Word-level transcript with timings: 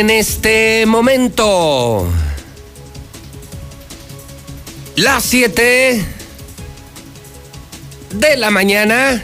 En 0.00 0.08
este 0.08 0.86
momento 0.86 2.08
las 4.96 5.22
7 5.24 6.04
de 8.14 8.36
la 8.38 8.50
mañana, 8.50 9.22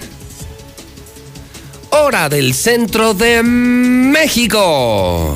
hora 1.88 2.28
del 2.28 2.52
centro 2.52 3.14
de 3.14 3.42
México. 3.42 5.34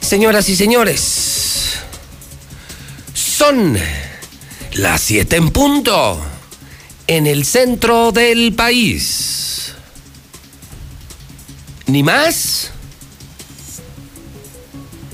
Señoras 0.00 0.48
y 0.48 0.56
señores, 0.56 1.74
son 3.14 3.78
las 4.72 5.00
7 5.00 5.36
en 5.36 5.50
punto 5.50 6.20
en 7.06 7.28
el 7.28 7.44
centro 7.44 8.10
del 8.10 8.52
país. 8.52 9.74
Ni 11.86 12.02
más, 12.02 12.73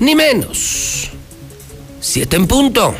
ni 0.01 0.17
menos. 0.17 1.11
7 2.01 2.37
en 2.37 2.47
punto. 2.47 2.95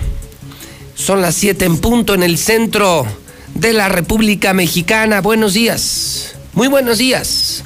Son 0.95 1.21
las 1.21 1.35
7 1.35 1.65
en 1.65 1.79
punto 1.79 2.15
en 2.15 2.23
el 2.23 2.39
centro 2.39 3.07
de 3.55 3.73
la 3.73 3.89
República 3.89 4.53
Mexicana. 4.53 5.21
Buenos 5.21 5.55
días. 5.55 6.37
Muy 6.53 6.69
buenos 6.69 6.99
días. 6.99 7.65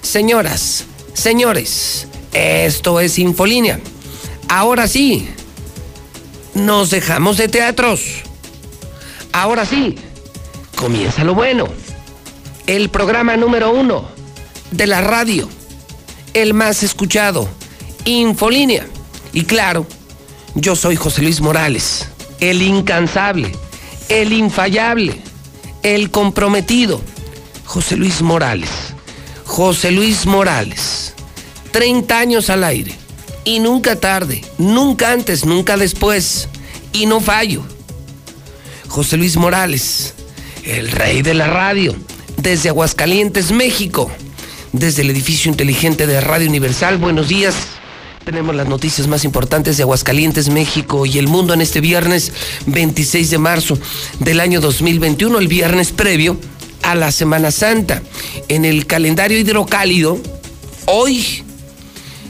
Señoras, 0.00 0.84
señores, 1.12 2.06
esto 2.32 3.00
es 3.00 3.18
Infolínea. 3.18 3.80
Ahora 4.48 4.88
sí, 4.88 5.28
nos 6.54 6.90
dejamos 6.90 7.36
de 7.36 7.48
teatros. 7.48 8.22
Ahora 9.32 9.66
sí, 9.66 9.96
comienza 10.76 11.24
lo 11.24 11.34
bueno. 11.34 11.68
El 12.66 12.90
programa 12.90 13.36
número 13.36 13.70
uno 13.72 14.08
de 14.70 14.86
la 14.86 15.00
radio, 15.00 15.48
el 16.34 16.54
más 16.54 16.82
escuchado, 16.82 17.48
Infolínea. 18.08 18.86
Y 19.34 19.42
claro, 19.44 19.86
yo 20.54 20.74
soy 20.76 20.96
José 20.96 21.20
Luis 21.20 21.42
Morales, 21.42 22.08
el 22.40 22.62
incansable, 22.62 23.52
el 24.08 24.32
infallable, 24.32 25.20
el 25.82 26.10
comprometido. 26.10 27.02
José 27.66 27.96
Luis 27.96 28.22
Morales. 28.22 28.70
José 29.44 29.90
Luis 29.90 30.24
Morales. 30.24 31.12
30 31.70 32.18
años 32.18 32.48
al 32.48 32.64
aire. 32.64 32.94
Y 33.44 33.58
nunca 33.58 33.96
tarde, 33.96 34.42
nunca 34.56 35.12
antes, 35.12 35.44
nunca 35.44 35.76
después. 35.76 36.48
Y 36.94 37.04
no 37.04 37.20
fallo. 37.20 37.62
José 38.88 39.18
Luis 39.18 39.36
Morales, 39.36 40.14
el 40.64 40.90
rey 40.90 41.20
de 41.20 41.34
la 41.34 41.46
radio, 41.46 41.94
desde 42.38 42.70
Aguascalientes, 42.70 43.52
México, 43.52 44.10
desde 44.72 45.02
el 45.02 45.10
edificio 45.10 45.50
inteligente 45.50 46.06
de 46.06 46.22
Radio 46.22 46.48
Universal. 46.48 46.96
Buenos 46.96 47.28
días. 47.28 47.77
Tenemos 48.28 48.54
las 48.54 48.68
noticias 48.68 49.06
más 49.06 49.24
importantes 49.24 49.78
de 49.78 49.84
Aguascalientes, 49.84 50.50
México 50.50 51.06
y 51.06 51.16
el 51.16 51.28
mundo 51.28 51.54
en 51.54 51.62
este 51.62 51.80
viernes 51.80 52.30
26 52.66 53.30
de 53.30 53.38
marzo 53.38 53.78
del 54.20 54.40
año 54.40 54.60
2021, 54.60 55.38
el 55.38 55.48
viernes 55.48 55.92
previo 55.92 56.38
a 56.82 56.94
la 56.94 57.10
Semana 57.10 57.50
Santa. 57.50 58.02
En 58.48 58.66
el 58.66 58.86
calendario 58.86 59.38
hidrocálido, 59.38 60.20
hoy 60.84 61.42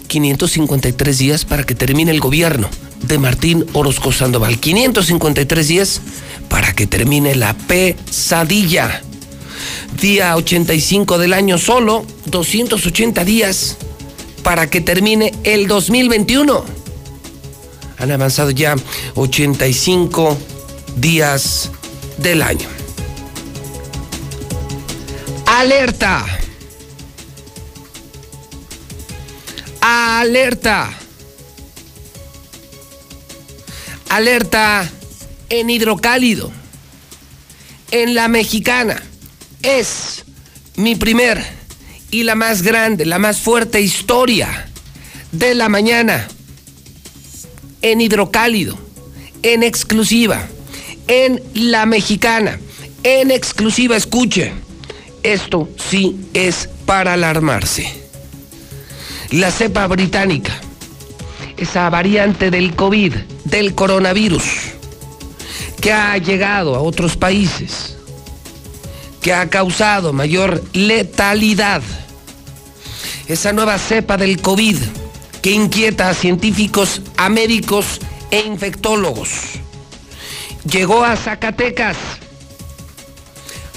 553 0.07 1.19
días 1.19 1.45
para 1.45 1.65
que 1.65 1.75
termine 1.75 2.13
el 2.13 2.21
gobierno 2.21 2.71
de 3.03 3.19
Martín 3.19 3.67
Orozco 3.73 4.13
Sandoval. 4.13 4.61
553 4.61 5.67
días 5.67 6.01
para 6.49 6.75
que 6.75 6.87
termine 6.87 7.35
la 7.35 7.55
pesadilla. 7.55 9.03
Día 10.01 10.37
85 10.37 11.19
del 11.19 11.33
año 11.33 11.59
solo, 11.59 12.07
280 12.27 13.25
días 13.25 13.79
para 14.43 14.69
que 14.71 14.81
termine 14.81 15.33
el 15.45 15.67
2021. 15.67 16.65
Han 17.99 18.13
avanzado 18.13 18.51
ya 18.51 18.77
85 19.15 20.39
días 20.97 21.71
del 22.19 22.43
año. 22.43 22.69
Alerta. 25.47 26.25
Alerta. 29.81 30.91
Alerta 34.11 34.91
en 35.49 35.71
hidrocálido. 35.71 36.53
En 37.91 38.15
la 38.15 38.29
mexicana. 38.29 39.03
Es 39.63 40.25
mi 40.77 40.95
primer 40.95 41.58
y 42.11 42.23
la 42.23 42.35
más 42.35 42.63
grande, 42.63 43.05
la 43.05 43.19
más 43.19 43.39
fuerte 43.41 43.81
historia 43.81 44.69
de 45.33 45.55
la 45.55 45.69
mañana. 45.69 46.27
En 47.83 48.01
hidrocálido. 48.01 48.77
En 49.43 49.63
exclusiva. 49.63 50.47
En 51.07 51.43
la 51.55 51.87
mexicana. 51.87 52.59
En 53.03 53.31
exclusiva, 53.31 53.97
escuche. 53.97 54.53
Esto 55.23 55.69
sí 55.77 56.17
es 56.35 56.69
para 56.87 57.15
alarmarse. 57.15 57.93
La 59.31 59.51
cepa 59.51 59.87
británica, 59.87 60.59
esa 61.59 61.91
variante 61.91 62.51
del 62.51 62.75
COVID, 62.75 63.15
del 63.45 63.75
coronavirus, 63.75 64.45
que 65.83 65.93
ha 65.93 66.17
llegado 66.17 66.75
a 66.75 66.81
otros 66.81 67.17
países, 67.17 67.98
que 69.29 69.35
ha 69.35 69.51
causado 69.51 70.15
mayor 70.15 70.65
letalidad. 70.73 71.83
Esa 73.27 73.53
nueva 73.53 73.77
cepa 73.77 74.17
del 74.17 74.41
COVID 74.41 74.79
que 75.43 75.51
inquieta 75.51 76.09
a 76.09 76.15
científicos, 76.15 77.03
a 77.19 77.29
médicos 77.29 78.01
e 78.31 78.41
infectólogos. 78.41 79.29
Llegó 80.65 81.05
a 81.05 81.15
Zacatecas. 81.15 81.99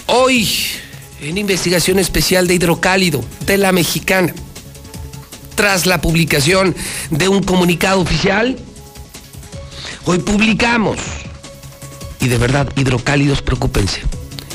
Hoy, 0.06 0.48
en 1.20 1.38
investigación 1.38 2.00
especial 2.00 2.48
de 2.48 2.54
hidrocálido 2.54 3.22
de 3.46 3.58
la 3.58 3.74
mexicana, 3.74 4.34
tras 5.56 5.86
la 5.86 6.00
publicación 6.00 6.74
de 7.10 7.28
un 7.28 7.44
comunicado 7.44 8.00
oficial, 8.00 8.58
hoy 10.06 10.20
publicamos, 10.20 10.98
y 12.22 12.30
de 12.30 12.38
verdad, 12.38 12.70
hidrocálidos, 12.78 13.42
preocúpense, 13.42 14.00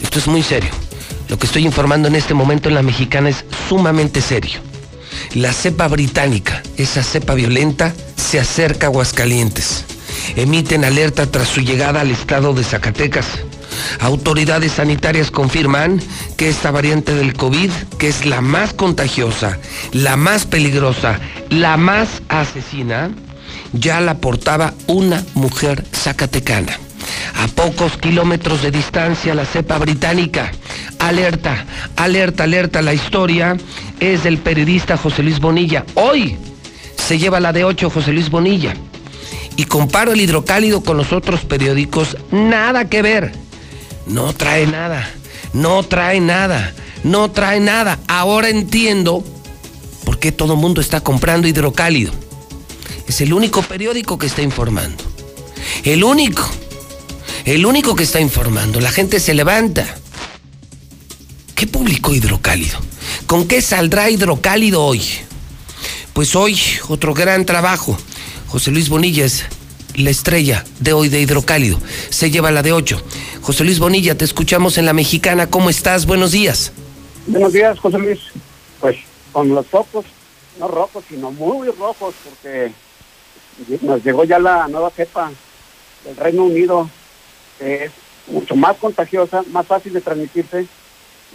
esto 0.03 0.19
es 0.21 0.27
muy 0.27 0.43
serio. 0.43 0.86
Lo 1.29 1.39
que 1.39 1.47
estoy 1.47 1.65
informando 1.65 2.09
en 2.09 2.15
este 2.15 2.35
momento 2.35 2.69
en 2.69 2.75
la 2.75 2.83
mexicana 2.83 3.29
es 3.29 3.45
sumamente 3.69 4.21
serio. 4.21 4.61
La 5.35 5.53
cepa 5.53 5.89
británica, 5.89 6.63
esa 6.77 7.03
cepa 7.03 7.35
violenta, 7.35 7.95
se 8.17 8.39
acerca 8.39 8.87
a 8.87 8.91
Aguascalientes. 8.91 9.85
Emiten 10.37 10.85
alerta 10.85 11.27
tras 11.27 11.49
su 11.49 11.61
llegada 11.61 12.01
al 12.01 12.11
estado 12.11 12.53
de 12.53 12.65
Zacatecas. 12.65 13.27
Autoridades 14.01 14.73
sanitarias 14.73 15.31
confirman 15.31 16.01
que 16.37 16.49
esta 16.49 16.71
variante 16.71 17.15
del 17.15 17.35
COVID, 17.35 17.71
que 17.99 18.09
es 18.09 18.25
la 18.25 18.41
más 18.41 18.73
contagiosa, 18.73 19.59
la 19.93 20.17
más 20.17 20.47
peligrosa, 20.47 21.19
la 21.51 21.77
más 21.77 22.22
asesina, 22.29 23.11
ya 23.72 24.01
la 24.01 24.19
portaba 24.19 24.75
una 24.87 25.25
mujer 25.34 25.84
zacatecana. 25.93 26.79
A 27.43 27.48
pocos 27.48 27.97
kilómetros 27.97 28.63
de 28.63 28.71
distancia 28.71 29.34
la 29.34 29.45
cepa 29.45 29.78
británica. 29.78 30.53
Alerta, 30.98 31.65
alerta, 31.97 32.45
alerta. 32.45 32.83
La 32.83 32.95
historia 32.95 33.57
es 34.01 34.25
del 34.25 34.39
periodista 34.39 34.97
José 34.97 35.22
Luis 35.22 35.41
Bonilla. 35.41 35.84
Hoy 35.95 36.37
se 36.97 37.19
lleva 37.19 37.41
la 37.41 37.53
de 37.53 37.65
8 37.65 37.91
José 37.91 38.13
Luis 38.13 38.31
Bonilla. 38.31 38.75
Y 39.57 39.65
comparo 39.65 40.13
el 40.13 40.21
hidrocálido 40.21 40.83
con 40.83 40.97
los 40.97 41.13
otros 41.13 41.41
periódicos. 41.45 42.16
Nada 42.31 42.89
que 42.89 43.03
ver. 43.03 43.33
No 44.07 44.33
trae 44.33 44.66
nada. 44.66 45.09
No 45.53 45.83
trae 45.83 46.21
nada. 46.21 46.72
No 47.04 47.31
trae 47.31 47.60
nada. 47.60 47.98
Ahora 48.09 48.48
entiendo 48.48 49.25
por 50.04 50.19
qué 50.19 50.33
todo 50.33 50.54
el 50.54 50.60
mundo 50.60 50.81
está 50.81 51.01
comprando 51.01 51.48
hidrocálido. 51.48 52.13
Es 53.09 53.21
el 53.21 53.33
único 53.33 53.63
periódico 53.63 54.19
que 54.19 54.27
está 54.27 54.43
informando. 54.43 55.03
El 55.84 56.04
único. 56.04 56.48
El 57.47 57.65
único 57.65 57.95
que 57.95 58.03
está 58.03 58.21
informando. 58.21 58.81
La 58.81 58.91
gente 58.91 59.21
se 59.21 59.33
levanta. 59.33 59.87
¿Qué 61.54 61.69
publicó 61.69 62.13
Hidrocálido? 62.13 62.81
¿Con 63.28 63.47
qué 63.47 63.63
saldrá 63.63 64.10
Hidrocálido 64.10 64.84
hoy? 64.84 65.01
Pues 66.13 66.34
hoy 66.34 66.59
otro 66.89 67.15
gran 67.15 67.47
trabajo. 67.47 67.97
José 68.48 68.72
Luis 68.72 68.89
Bonilla 68.89 69.25
es 69.25 69.45
la 69.95 70.10
estrella 70.10 70.65
de 70.81 70.93
hoy 70.93 71.09
de 71.09 71.21
Hidrocálido. 71.21 71.78
Se 72.10 72.33
lleva 72.33 72.51
la 72.51 72.65
de 72.65 72.72
8. 72.72 73.01
José 73.43 73.63
Luis 73.63 73.78
Bonilla, 73.78 74.19
te 74.19 74.25
escuchamos 74.25 74.77
en 74.77 74.84
la 74.84 74.93
mexicana. 74.93 75.47
¿Cómo 75.48 75.71
estás? 75.71 76.04
Buenos 76.04 76.33
días. 76.33 76.72
Buenos 77.28 77.53
días, 77.53 77.78
José 77.78 77.98
Luis. 77.98 78.19
Pues 78.81 78.97
con 79.31 79.51
los 79.51 79.66
ojos, 79.71 80.04
no 80.59 80.66
rojos, 80.66 81.04
sino 81.09 81.31
muy 81.31 81.69
rojos, 81.69 82.13
porque 82.25 82.72
nos 83.83 84.03
llegó 84.03 84.25
ya 84.25 84.41
la 84.41 84.66
nueva 84.66 84.91
cepa 84.91 85.31
del 86.04 86.16
Reino 86.16 86.45
Unido, 86.45 86.91
es 87.61 87.91
mucho 88.27 88.57
más 88.57 88.77
contagiosa, 88.77 89.43
más 89.51 89.67
fácil 89.67 89.93
de 89.93 90.01
transmitirse 90.01 90.67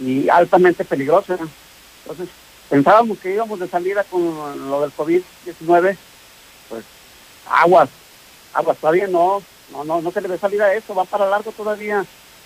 y 0.00 0.28
altamente 0.28 0.84
peligrosa. 0.84 1.38
Entonces, 2.02 2.28
pensábamos 2.68 3.18
que 3.18 3.34
íbamos 3.34 3.60
de 3.60 3.68
salida 3.68 4.04
con 4.04 4.70
lo 4.70 4.82
del 4.82 4.92
COVID-19, 4.92 5.96
pues 6.68 6.84
aguas, 7.48 7.88
aguas, 8.52 8.78
todavía 8.78 9.06
no, 9.06 9.42
no, 9.72 9.84
no, 9.84 10.00
no 10.00 10.10
se 10.10 10.20
le 10.20 10.28
ve 10.28 10.38
salida 10.38 10.66
a 10.66 10.74
eso, 10.74 10.94
va 10.94 11.04
para 11.04 11.28
largo 11.28 11.52
todavía 11.52 12.04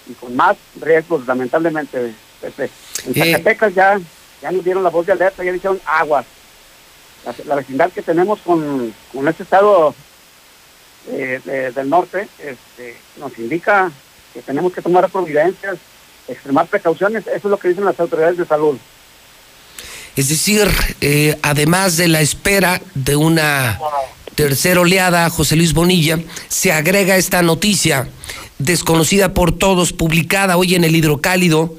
y 0.08 0.14
con 0.14 0.34
más 0.37 0.56
riesgos, 0.81 1.26
lamentablemente. 1.26 2.14
Pepe. 2.40 2.70
En 3.06 3.12
Eh. 3.17 3.32
Zacatecas 3.32 3.75
ya, 3.75 4.00
ya 4.43 4.52
nos 4.52 4.64
dieron 4.64 4.82
la 4.82 4.90
voz 4.90 5.06
de 5.06 5.12
alerta, 5.12 5.43
ya 5.43 5.52
dijeron 5.52 5.81
aguas. 5.84 6.26
La, 7.25 7.34
la 7.44 7.55
vecindad 7.56 7.90
que 7.90 8.02
tenemos 8.02 8.40
con, 8.40 8.94
con 9.12 9.26
este 9.26 9.43
estado 9.43 9.94
eh, 11.08 11.40
de- 11.44 11.72
del 11.72 11.88
norte 11.88 12.28
este, 12.38 12.96
nos 13.18 13.36
indica 13.38 13.90
que 14.34 14.42
tenemos 14.42 14.72
que 14.72 14.82
tomar 14.82 15.08
providencias, 15.10 15.76
extremar 16.28 16.66
precauciones, 16.66 17.26
eso 17.26 17.36
es 17.36 17.44
lo 17.44 17.58
que 17.58 17.68
dicen 17.68 17.84
las 17.84 17.98
autoridades 18.00 18.36
de 18.36 18.44
salud. 18.46 18.76
Es 20.16 20.28
decir, 20.28 20.68
eh, 21.00 21.38
además 21.42 21.96
de 21.96 22.08
la 22.08 22.20
espera 22.22 22.80
de 22.94 23.16
una 23.16 23.78
tercera 24.34 24.80
oleada, 24.80 25.28
José 25.30 25.56
Luis 25.56 25.72
Bonilla, 25.74 26.18
se 26.48 26.72
agrega 26.72 27.16
esta 27.16 27.42
noticia 27.42 28.08
desconocida 28.58 29.34
por 29.34 29.56
todos, 29.56 29.92
publicada 29.92 30.56
hoy 30.56 30.74
en 30.74 30.84
el 30.84 30.96
Hidrocálido, 30.96 31.74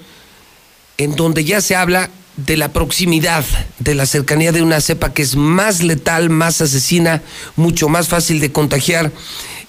en 1.00 1.16
donde 1.16 1.44
ya 1.44 1.62
se 1.62 1.76
habla 1.76 2.10
de 2.38 2.56
la 2.56 2.72
proximidad, 2.72 3.44
de 3.80 3.96
la 3.96 4.06
cercanía 4.06 4.52
de 4.52 4.62
una 4.62 4.80
cepa 4.80 5.14
que 5.14 5.24
es 5.24 5.36
más 5.36 5.84
letal, 5.84 6.30
más 6.30 6.62
asesina, 6.62 7.22
mucho 7.56 7.90
más 7.90 8.08
fácil 8.08 8.40
de 8.40 8.52
contagiar. 8.52 9.12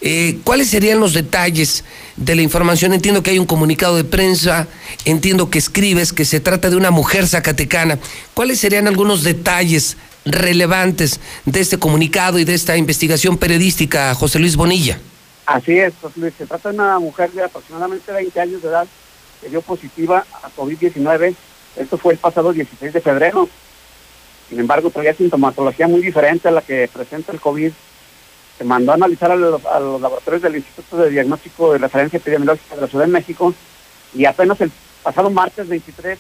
Eh, 0.01 0.39
¿Cuáles 0.45 0.69
serían 0.69 1.01
los 1.01 1.15
detalles 1.15 1.85
de 2.17 2.37
la 2.37 2.43
información? 2.43 2.93
Entiendo 2.93 3.23
que 3.23 3.31
hay 3.31 3.39
un 3.39 3.47
comunicado 3.47 3.97
de 3.97 4.05
prensa, 4.05 4.69
entiendo 5.05 5.51
que 5.51 5.59
escribes 5.59 6.13
que 6.13 6.25
se 6.25 6.41
trata 6.41 6.71
de 6.71 6.77
una 6.77 6.91
mujer 6.91 7.27
zacatecana. 7.27 7.99
¿Cuáles 8.35 8.61
serían 8.61 8.87
algunos 8.87 9.25
detalles 9.25 9.97
relevantes 10.25 11.21
de 11.47 11.61
este 11.61 11.79
comunicado 11.79 12.39
y 12.39 12.45
de 12.45 12.55
esta 12.55 12.77
investigación 12.77 13.39
periodística, 13.39 14.15
José 14.15 14.39
Luis 14.39 14.57
Bonilla? 14.57 15.01
Así 15.47 15.79
es, 15.79 15.95
José 16.01 16.21
Luis. 16.21 16.35
Se 16.37 16.47
trata 16.47 16.69
de 16.69 16.75
una 16.75 16.99
mujer 16.99 17.33
de 17.33 17.43
aproximadamente 17.45 18.13
20 18.13 18.41
años 18.41 18.63
de 18.63 18.69
edad 18.69 18.87
que 19.41 19.49
dio 19.49 19.63
positiva 19.63 20.25
a 20.43 20.51
COVID-19. 20.55 21.35
Esto 21.79 21.97
fue 21.97 22.15
el 22.15 22.19
pasado 22.19 22.53
16 22.53 22.93
de 22.93 23.01
febrero. 23.01 23.49
Sin 24.49 24.59
embargo, 24.59 24.91
traía 24.91 25.15
sintomatología 25.15 25.87
muy 25.87 26.01
diferente 26.01 26.49
a 26.49 26.51
la 26.51 26.63
que 26.63 26.89
presenta 26.93 27.33
el 27.33 27.41
COVID. 27.41 27.73
Se 28.59 28.65
mandó 28.65 28.91
a 28.91 28.97
analizar 28.97 29.31
a 29.31 29.37
los, 29.37 29.63
laboratorios 29.63 30.43
del 30.43 30.57
Instituto 30.57 30.97
de 30.97 31.11
Diagnóstico 31.11 31.73
de 31.73 31.79
Referencia 31.79 32.17
Epidemiológica 32.17 32.75
de 32.75 32.81
la 32.81 32.89
Ciudad 32.89 33.05
de 33.05 33.13
México 33.13 33.55
y 34.15 34.25
apenas 34.25 34.61
el 34.61 34.73
pasado 35.03 35.31
martes 35.31 35.69
23 35.69 36.19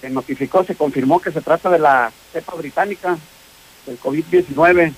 se 0.00 0.10
notificó, 0.10 0.64
se 0.64 0.74
confirmó 0.74 1.20
que 1.20 1.30
se 1.30 1.40
trata 1.40 1.70
de 1.70 1.78
la 1.78 2.10
cepa 2.32 2.54
británica 2.56 3.16
del 3.86 4.00
COVID-19 4.00 4.92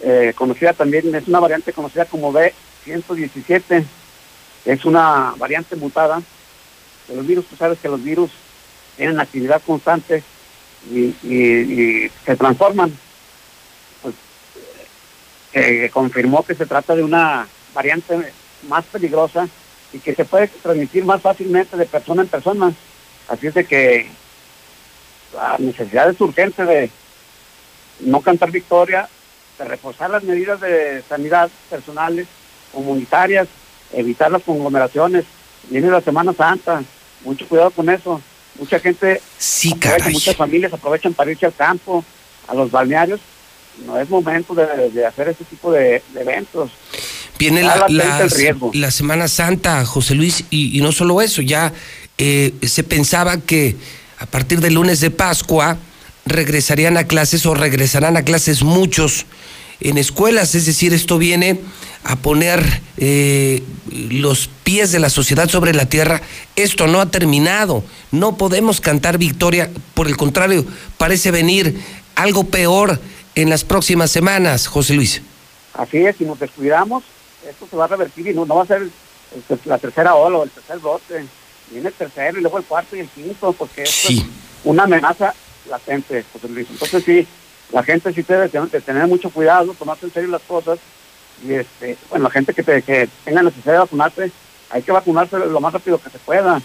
eh, 0.00 0.34
conocida 0.36 0.74
también, 0.74 1.14
es 1.14 1.28
una 1.28 1.40
variante 1.40 1.72
conocida 1.72 2.04
como 2.04 2.32
B117, 2.32 3.84
es 4.66 4.84
una 4.84 5.34
variante 5.38 5.76
mutada 5.76 6.20
de 7.08 7.16
los 7.16 7.26
virus, 7.26 7.46
tú 7.46 7.56
sabes 7.56 7.78
que 7.78 7.88
los 7.88 8.02
virus 8.02 8.30
tienen 8.96 9.20
actividad 9.20 9.62
constante 9.64 10.22
y, 10.90 12.10
se 12.24 12.36
transforman. 12.36 12.92
Pues, 14.02 14.14
eh, 15.52 15.90
confirmó 15.92 16.44
que 16.44 16.54
se 16.54 16.66
trata 16.66 16.94
de 16.94 17.02
una 17.02 17.46
variante 17.74 18.32
más 18.68 18.84
peligrosa 18.86 19.48
y 19.92 19.98
que 19.98 20.14
se 20.14 20.24
puede 20.24 20.48
transmitir 20.48 21.04
más 21.04 21.20
fácilmente 21.20 21.76
de 21.76 21.86
persona 21.86 22.22
en 22.22 22.28
persona. 22.28 22.72
Así 23.28 23.46
es 23.46 23.54
de 23.54 23.64
que 23.64 24.08
la 25.34 25.56
necesidad 25.58 26.10
es 26.10 26.20
urgente 26.20 26.64
de 26.64 26.90
no 28.00 28.20
cantar 28.20 28.50
victoria, 28.50 29.08
de 29.58 29.64
reforzar 29.64 30.10
las 30.10 30.24
medidas 30.24 30.60
de 30.60 31.02
sanidad 31.08 31.50
personales, 31.70 32.26
comunitarias, 32.72 33.48
evitar 33.92 34.30
las 34.30 34.42
conglomeraciones. 34.42 35.24
Viene 35.70 35.88
la 35.88 36.00
Semana 36.00 36.32
Santa, 36.32 36.82
mucho 37.24 37.48
cuidado 37.48 37.70
con 37.70 37.88
eso. 37.88 38.20
Mucha 38.58 38.78
gente, 38.78 39.20
Sí, 39.38 39.68
aprovecha, 39.72 39.98
caray. 39.98 40.12
muchas 40.14 40.36
familias 40.36 40.72
aprovechan 40.72 41.12
para 41.14 41.30
irse 41.30 41.46
al 41.46 41.54
campo, 41.54 42.04
a 42.48 42.54
los 42.54 42.70
balnearios. 42.70 43.20
No 43.86 43.98
es 43.98 44.08
momento 44.08 44.54
de, 44.54 44.90
de 44.90 45.04
hacer 45.06 45.28
ese 45.28 45.44
tipo 45.44 45.72
de, 45.72 46.02
de 46.12 46.20
eventos. 46.20 46.70
Viene 47.38 47.62
la, 47.62 47.86
la 48.72 48.90
Semana 48.92 49.26
Santa, 49.26 49.84
José 49.84 50.14
Luis, 50.14 50.44
y, 50.50 50.78
y 50.78 50.80
no 50.80 50.92
solo 50.92 51.20
eso, 51.20 51.42
ya 51.42 51.72
eh, 52.16 52.54
se 52.62 52.84
pensaba 52.84 53.38
que 53.38 53.74
a 54.18 54.26
partir 54.26 54.60
del 54.60 54.74
lunes 54.74 55.00
de 55.00 55.10
Pascua 55.10 55.76
regresarían 56.26 56.96
a 56.96 57.04
clases 57.08 57.44
o 57.46 57.54
regresarán 57.54 58.16
a 58.16 58.22
clases 58.22 58.62
muchos 58.62 59.26
en 59.84 59.98
escuelas, 59.98 60.54
es 60.54 60.66
decir, 60.66 60.92
esto 60.92 61.18
viene 61.18 61.60
a 62.04 62.16
poner 62.16 62.82
eh, 62.96 63.62
los 64.10 64.48
pies 64.64 64.92
de 64.92 64.98
la 64.98 65.10
sociedad 65.10 65.48
sobre 65.48 65.72
la 65.74 65.86
tierra. 65.86 66.20
Esto 66.56 66.86
no 66.86 67.00
ha 67.00 67.10
terminado, 67.10 67.84
no 68.10 68.36
podemos 68.36 68.80
cantar 68.80 69.18
victoria, 69.18 69.70
por 69.94 70.08
el 70.08 70.16
contrario, 70.16 70.64
parece 70.98 71.30
venir 71.30 71.78
algo 72.16 72.44
peor 72.44 72.98
en 73.34 73.50
las 73.50 73.64
próximas 73.64 74.10
semanas, 74.10 74.66
José 74.66 74.94
Luis. 74.94 75.22
Así 75.74 75.98
es, 75.98 76.16
si 76.16 76.24
nos 76.24 76.38
descuidamos, 76.40 77.04
esto 77.48 77.66
se 77.70 77.76
va 77.76 77.84
a 77.84 77.88
revertir 77.88 78.26
y 78.28 78.34
no, 78.34 78.46
no 78.46 78.56
va 78.56 78.62
a 78.62 78.66
ser 78.66 78.82
el- 78.82 78.92
la 79.64 79.78
tercera 79.78 80.14
ola 80.14 80.38
o 80.38 80.44
el 80.44 80.50
tercer 80.50 80.78
brote. 80.78 81.24
Viene 81.70 81.88
el 81.88 81.94
tercero 81.94 82.38
y 82.38 82.42
luego 82.42 82.58
el 82.58 82.64
cuarto 82.64 82.96
y 82.96 83.00
el 83.00 83.08
quinto, 83.08 83.52
porque 83.52 83.82
esto 83.82 84.08
es 84.08 84.22
una 84.64 84.84
amenaza 84.84 85.34
latente, 85.68 86.24
José 86.32 86.48
Luis. 86.48 86.68
Entonces 86.70 87.02
sí, 87.04 87.26
la 87.74 87.82
gente 87.82 88.12
sí 88.14 88.22
debe 88.22 88.48
de 88.48 88.60
de 88.72 88.80
tener 88.80 89.06
mucho 89.06 89.28
cuidado, 89.28 89.74
tomarse 89.78 90.06
en 90.06 90.12
serio 90.14 90.30
las 90.30 90.42
cosas. 90.42 90.78
Y 91.46 91.52
este, 91.52 91.98
bueno, 92.08 92.24
la 92.24 92.30
gente 92.30 92.54
que, 92.54 92.62
te- 92.62 92.80
que 92.82 93.08
tenga 93.24 93.42
necesidad 93.42 93.72
de 93.74 93.78
vacunarse, 93.80 94.30
hay 94.70 94.82
que 94.82 94.92
vacunarse 94.92 95.36
lo 95.38 95.60
más 95.60 95.72
rápido 95.72 96.00
que 96.00 96.08
se 96.08 96.18
pueda. 96.20 96.62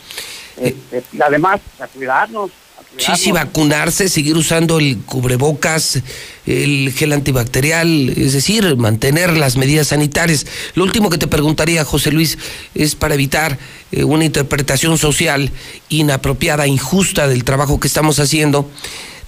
Este, 0.57 1.03
y 1.11 1.21
además, 1.21 1.59
a 1.79 1.87
cuidarnos. 1.87 2.51
a 2.77 3.15
Sí, 3.15 3.23
sí, 3.23 3.31
vacunarse, 3.31 4.07
seguir 4.09 4.35
usando 4.37 4.77
el 4.79 4.99
cubrebocas, 5.05 6.01
el 6.45 6.93
gel 6.95 7.13
antibacterial, 7.13 8.09
es 8.09 8.33
decir, 8.33 8.75
mantener 8.77 9.35
las 9.37 9.57
medidas 9.57 9.87
sanitarias. 9.87 10.45
Lo 10.75 10.83
último 10.83 11.09
que 11.09 11.17
te 11.17 11.27
preguntaría, 11.27 11.83
José 11.85 12.11
Luis, 12.11 12.37
es 12.75 12.95
para 12.95 13.15
evitar 13.15 13.57
eh, 13.91 14.03
una 14.03 14.25
interpretación 14.25 14.97
social 14.97 15.51
inapropiada, 15.89 16.67
injusta 16.67 17.27
del 17.27 17.43
trabajo 17.43 17.79
que 17.79 17.87
estamos 17.87 18.19
haciendo. 18.19 18.69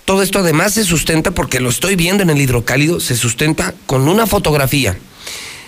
Todo 0.06 0.24
esto 0.24 0.40
además 0.40 0.74
se 0.74 0.84
sustenta, 0.84 1.32
porque 1.32 1.60
lo 1.60 1.70
estoy 1.70 1.96
viendo 1.96 2.24
en 2.24 2.30
el 2.30 2.42
hidrocálido, 2.42 3.00
se 3.00 3.16
sustenta 3.16 3.74
con 3.86 4.08
una 4.08 4.28
fotografía 4.28 4.98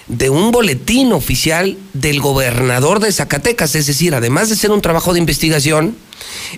de 0.08 0.30
un 0.30 0.52
boletín 0.52 1.14
oficial 1.14 1.78
del 1.94 2.20
gobernador 2.20 3.00
de 3.00 3.12
Zacatecas, 3.12 3.76
es 3.76 3.88
decir, 3.88 4.14
además 4.16 4.50
de 4.50 4.56
ser 4.56 4.72
un 4.72 4.82
trabajo 4.82 5.14
de 5.14 5.20
investigación, 5.20 5.96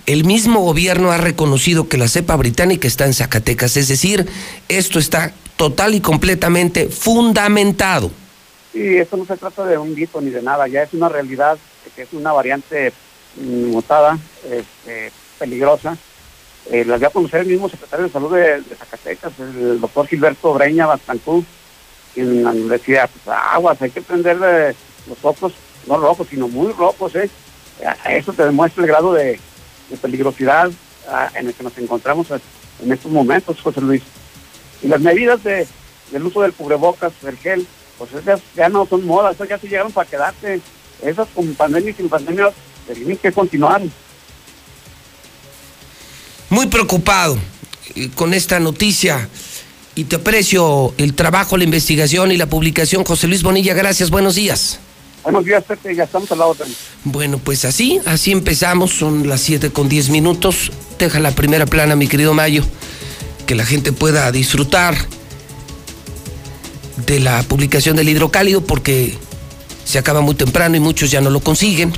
el 0.06 0.24
mismo 0.24 0.60
gobierno 0.60 1.12
ha 1.12 1.18
reconocido 1.18 1.88
que 1.88 1.96
la 1.96 2.08
cepa 2.08 2.34
británica 2.36 2.88
está 2.88 3.06
en 3.06 3.14
Zacatecas, 3.14 3.76
es 3.76 3.88
decir, 3.88 4.26
esto 4.68 4.98
está 4.98 5.32
total 5.56 5.94
y 5.94 6.00
completamente 6.00 6.88
fundamentado. 6.88 8.10
Sí, 8.72 8.96
esto 8.96 9.16
no 9.16 9.24
se 9.24 9.36
trata 9.36 9.64
de 9.64 9.78
un 9.78 9.94
mito 9.94 10.20
ni 10.20 10.30
de 10.30 10.42
nada, 10.42 10.66
ya 10.66 10.82
es 10.82 10.92
una 10.92 11.08
realidad 11.08 11.56
que 11.94 12.02
es 12.02 12.12
una 12.12 12.32
variante 12.32 12.92
mm, 13.36 13.66
mutada, 13.70 14.18
este, 14.44 15.12
peligrosa. 15.38 15.96
Eh, 16.70 16.84
las 16.84 16.98
dio 16.98 17.08
a 17.08 17.12
conocer 17.12 17.40
el 17.40 17.46
mismo 17.46 17.68
secretario 17.68 18.06
de 18.06 18.12
Salud 18.12 18.34
de, 18.34 18.60
de 18.62 18.74
Zacatecas, 18.74 19.32
el 19.38 19.80
doctor 19.80 20.06
Gilberto 20.08 20.54
Breña 20.54 20.86
Bastancú, 20.86 21.44
quien 22.12 22.68
decía, 22.68 23.08
pues 23.08 23.36
aguas, 23.36 23.80
hay 23.80 23.90
que 23.90 24.02
prender 24.02 24.38
eh, 24.42 24.74
los 25.08 25.18
focos, 25.18 25.52
no 25.86 25.98
rojos, 25.98 26.26
sino 26.28 26.48
muy 26.48 26.72
rojos, 26.72 27.14
¿eh? 27.14 27.30
Eso 28.08 28.32
te 28.32 28.44
demuestra 28.44 28.82
el 28.82 28.88
grado 28.88 29.12
de, 29.12 29.38
de 29.90 29.96
peligrosidad 29.96 30.70
en 31.34 31.46
el 31.46 31.54
que 31.54 31.62
nos 31.62 31.76
encontramos 31.78 32.26
en 32.30 32.92
estos 32.92 33.12
momentos, 33.12 33.60
José 33.60 33.80
Luis. 33.80 34.02
Y 34.82 34.88
las 34.88 35.00
medidas 35.00 35.44
de, 35.44 35.66
del 36.10 36.24
uso 36.24 36.42
del 36.42 36.52
cubrebocas, 36.52 37.12
del 37.22 37.36
gel, 37.36 37.66
pues 37.98 38.12
esas 38.14 38.40
ya 38.54 38.68
no 38.68 38.86
son 38.86 39.06
modas, 39.06 39.34
esas 39.34 39.48
ya 39.48 39.58
se 39.58 39.68
llegaron 39.68 39.92
para 39.92 40.08
quedarse. 40.08 40.60
Esas 41.02 41.28
con 41.34 41.54
pandemia 41.54 41.90
y 41.90 41.94
sin 41.94 42.08
pandemia 42.08 42.50
tienen 42.92 43.18
que 43.18 43.30
continuar. 43.30 43.82
Muy 46.50 46.66
preocupado 46.66 47.38
eh, 47.94 48.10
con 48.14 48.34
esta 48.34 48.60
noticia 48.60 49.28
y 49.94 50.04
te 50.04 50.16
aprecio 50.16 50.94
el 50.98 51.14
trabajo, 51.14 51.56
la 51.56 51.64
investigación 51.64 52.30
y 52.30 52.36
la 52.36 52.46
publicación. 52.46 53.04
José 53.04 53.26
Luis 53.26 53.42
Bonilla, 53.42 53.74
gracias, 53.74 54.10
buenos 54.10 54.34
días. 54.36 54.78
Buenos 55.24 55.44
días, 55.44 55.64
Pepe, 55.64 55.94
ya 55.94 56.04
estamos 56.04 56.30
a 56.30 56.36
la 56.36 56.46
orden. 56.46 56.68
Bueno, 57.02 57.38
pues 57.38 57.64
así, 57.64 58.00
así 58.04 58.30
empezamos, 58.30 58.92
son 58.92 59.28
las 59.28 59.40
7 59.40 59.70
con 59.70 59.88
10 59.88 60.10
minutos. 60.10 60.70
Deja 61.00 61.18
la 61.18 61.32
primera 61.32 61.66
plana, 61.66 61.96
mi 61.96 62.06
querido 62.06 62.32
Mayo, 62.32 62.64
que 63.44 63.56
la 63.56 63.66
gente 63.66 63.92
pueda 63.92 64.30
disfrutar 64.30 64.96
de 67.06 67.18
la 67.18 67.42
publicación 67.42 67.96
del 67.96 68.08
hidrocálido 68.08 68.64
porque 68.64 69.18
se 69.84 69.98
acaba 69.98 70.20
muy 70.20 70.36
temprano 70.36 70.76
y 70.76 70.80
muchos 70.80 71.10
ya 71.10 71.20
no 71.20 71.30
lo 71.30 71.40
consiguen. 71.40 71.92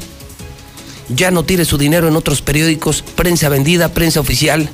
Ya 1.08 1.30
no 1.30 1.42
tire 1.42 1.64
su 1.64 1.78
dinero 1.78 2.08
en 2.08 2.16
otros 2.16 2.42
periódicos, 2.42 3.02
prensa 3.02 3.48
vendida, 3.48 3.88
prensa 3.88 4.20
oficial. 4.20 4.68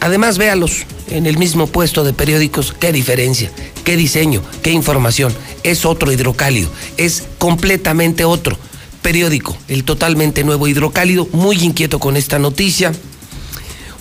Además, 0.00 0.38
véalos 0.38 0.84
en 1.10 1.26
el 1.26 1.38
mismo 1.38 1.66
puesto 1.66 2.04
de 2.04 2.12
periódicos. 2.12 2.72
¿Qué 2.78 2.92
diferencia? 2.92 3.50
¿Qué 3.84 3.96
diseño? 3.96 4.42
¿Qué 4.62 4.70
información? 4.70 5.34
Es 5.62 5.84
otro 5.84 6.12
hidrocálido. 6.12 6.70
Es 6.96 7.24
completamente 7.38 8.24
otro 8.24 8.56
periódico. 9.02 9.56
El 9.68 9.84
totalmente 9.84 10.44
nuevo 10.44 10.68
hidrocálido. 10.68 11.28
Muy 11.32 11.56
inquieto 11.56 11.98
con 11.98 12.16
esta 12.16 12.38
noticia. 12.38 12.92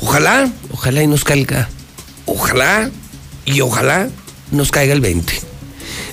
Ojalá, 0.02 0.52
ojalá 0.72 1.02
y 1.02 1.08
nos 1.08 1.24
caiga. 1.24 1.70
Ojalá 2.26 2.92
y 3.46 3.62
ojalá 3.62 4.10
nos 4.52 4.72
caiga 4.72 4.94
el 4.94 5.02
20. 5.02 5.55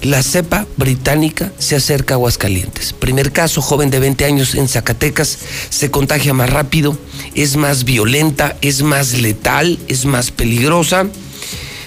La 0.03 0.23
cepa 0.23 0.67
británica 0.77 1.53
se 1.59 1.77
acerca 1.77 2.15
a 2.15 2.17
Aguascalientes. 2.17 2.93
Primer 2.93 3.31
caso, 3.31 3.63
joven 3.63 3.91
de 3.91 4.01
20 4.01 4.25
años 4.25 4.55
en 4.55 4.69
Zacatecas, 4.69 5.39
se 5.71 5.91
contagia 5.91 6.35
más 6.35 6.51
rápido, 6.51 6.99
es 7.35 7.57
más 7.57 7.85
violenta, 7.85 8.57
es 8.63 8.83
más 8.83 9.21
letal, 9.21 9.79
es 9.87 10.05
más 10.05 10.31
peligrosa. 10.33 11.07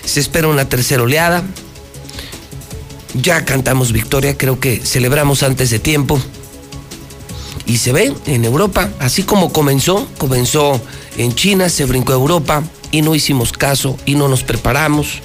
Se 0.05 0.19
espera 0.19 0.47
una 0.47 0.69
tercera 0.69 1.03
oleada. 1.03 1.43
Ya 3.13 3.43
cantamos 3.43 3.91
victoria, 3.91 4.37
creo 4.37 4.59
que 4.59 4.79
celebramos 4.79 5.43
antes 5.43 5.69
de 5.69 5.79
tiempo. 5.79 6.19
Y 7.65 7.77
se 7.77 7.91
ve 7.91 8.13
en 8.27 8.45
Europa, 8.45 8.91
así 8.99 9.23
como 9.23 9.51
comenzó, 9.51 10.07
comenzó 10.17 10.79
en 11.17 11.33
China, 11.33 11.67
se 11.67 11.85
brincó 11.85 12.13
a 12.13 12.15
Europa 12.15 12.63
y 12.91 13.01
no 13.01 13.15
hicimos 13.15 13.51
caso 13.51 13.97
y 14.05 14.15
no 14.15 14.27
nos 14.27 14.43
preparamos 14.43 15.21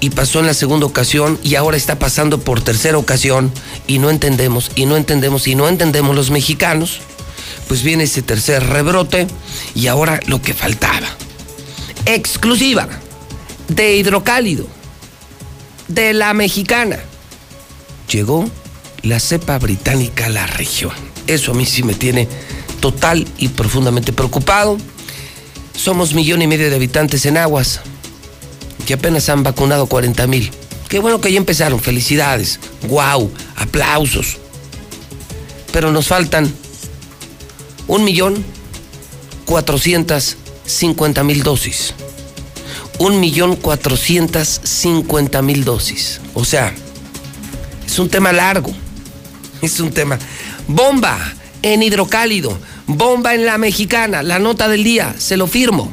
y 0.00 0.10
pasó 0.10 0.40
en 0.40 0.46
la 0.46 0.54
segunda 0.54 0.86
ocasión 0.86 1.38
y 1.42 1.54
ahora 1.54 1.76
está 1.76 1.98
pasando 1.98 2.40
por 2.40 2.62
tercera 2.62 2.98
ocasión 2.98 3.52
y 3.86 3.98
no 3.98 4.10
entendemos 4.10 4.72
y 4.74 4.86
no 4.86 4.96
entendemos 4.96 5.46
y 5.46 5.54
no 5.54 5.68
entendemos 5.68 6.16
los 6.16 6.30
mexicanos, 6.30 7.00
pues 7.68 7.82
viene 7.82 8.04
ese 8.04 8.22
tercer 8.22 8.66
rebrote 8.66 9.26
y 9.74 9.86
ahora 9.86 10.20
lo 10.26 10.40
que 10.40 10.54
faltaba. 10.54 11.06
Exclusiva 12.06 12.88
de 13.68 13.96
hidrocálido 13.96 14.66
de 15.88 16.14
la 16.14 16.32
mexicana. 16.32 16.98
Llegó 18.10 18.48
la 19.02 19.20
cepa 19.20 19.58
británica 19.58 20.26
a 20.26 20.30
la 20.30 20.46
región. 20.46 20.92
Eso 21.26 21.52
a 21.52 21.54
mí 21.54 21.66
sí 21.66 21.82
me 21.82 21.94
tiene 21.94 22.26
total 22.80 23.26
y 23.38 23.48
profundamente 23.48 24.12
preocupado. 24.12 24.78
Somos 25.76 26.14
millón 26.14 26.42
y 26.42 26.46
medio 26.46 26.70
de 26.70 26.76
habitantes 26.76 27.26
en 27.26 27.36
aguas 27.36 27.80
que 28.90 28.94
apenas 28.94 29.28
han 29.28 29.44
vacunado 29.44 29.86
40 29.86 30.26
mil. 30.26 30.50
Qué 30.88 30.98
bueno 30.98 31.20
que 31.20 31.30
ya 31.30 31.38
empezaron, 31.38 31.78
felicidades, 31.78 32.58
wow, 32.88 33.30
aplausos. 33.54 34.38
Pero 35.72 35.92
nos 35.92 36.08
faltan 36.08 36.52
un 37.86 38.02
millón 38.02 38.44
cuatrocientas 39.44 40.38
cincuenta 40.66 41.22
mil 41.22 41.44
dosis. 41.44 41.94
Un 42.98 43.20
millón 43.20 43.54
cuatrocientas 43.54 44.60
cincuenta 44.64 45.40
mil 45.40 45.62
dosis. 45.62 46.20
O 46.34 46.44
sea, 46.44 46.74
es 47.86 47.96
un 48.00 48.08
tema 48.08 48.32
largo. 48.32 48.72
Es 49.62 49.78
un 49.78 49.92
tema. 49.92 50.18
Bomba 50.66 51.16
en 51.62 51.84
hidrocálido. 51.84 52.58
Bomba 52.88 53.36
en 53.36 53.46
la 53.46 53.56
mexicana. 53.56 54.24
La 54.24 54.40
nota 54.40 54.66
del 54.66 54.82
día. 54.82 55.14
Se 55.16 55.36
lo 55.36 55.46
firmo. 55.46 55.92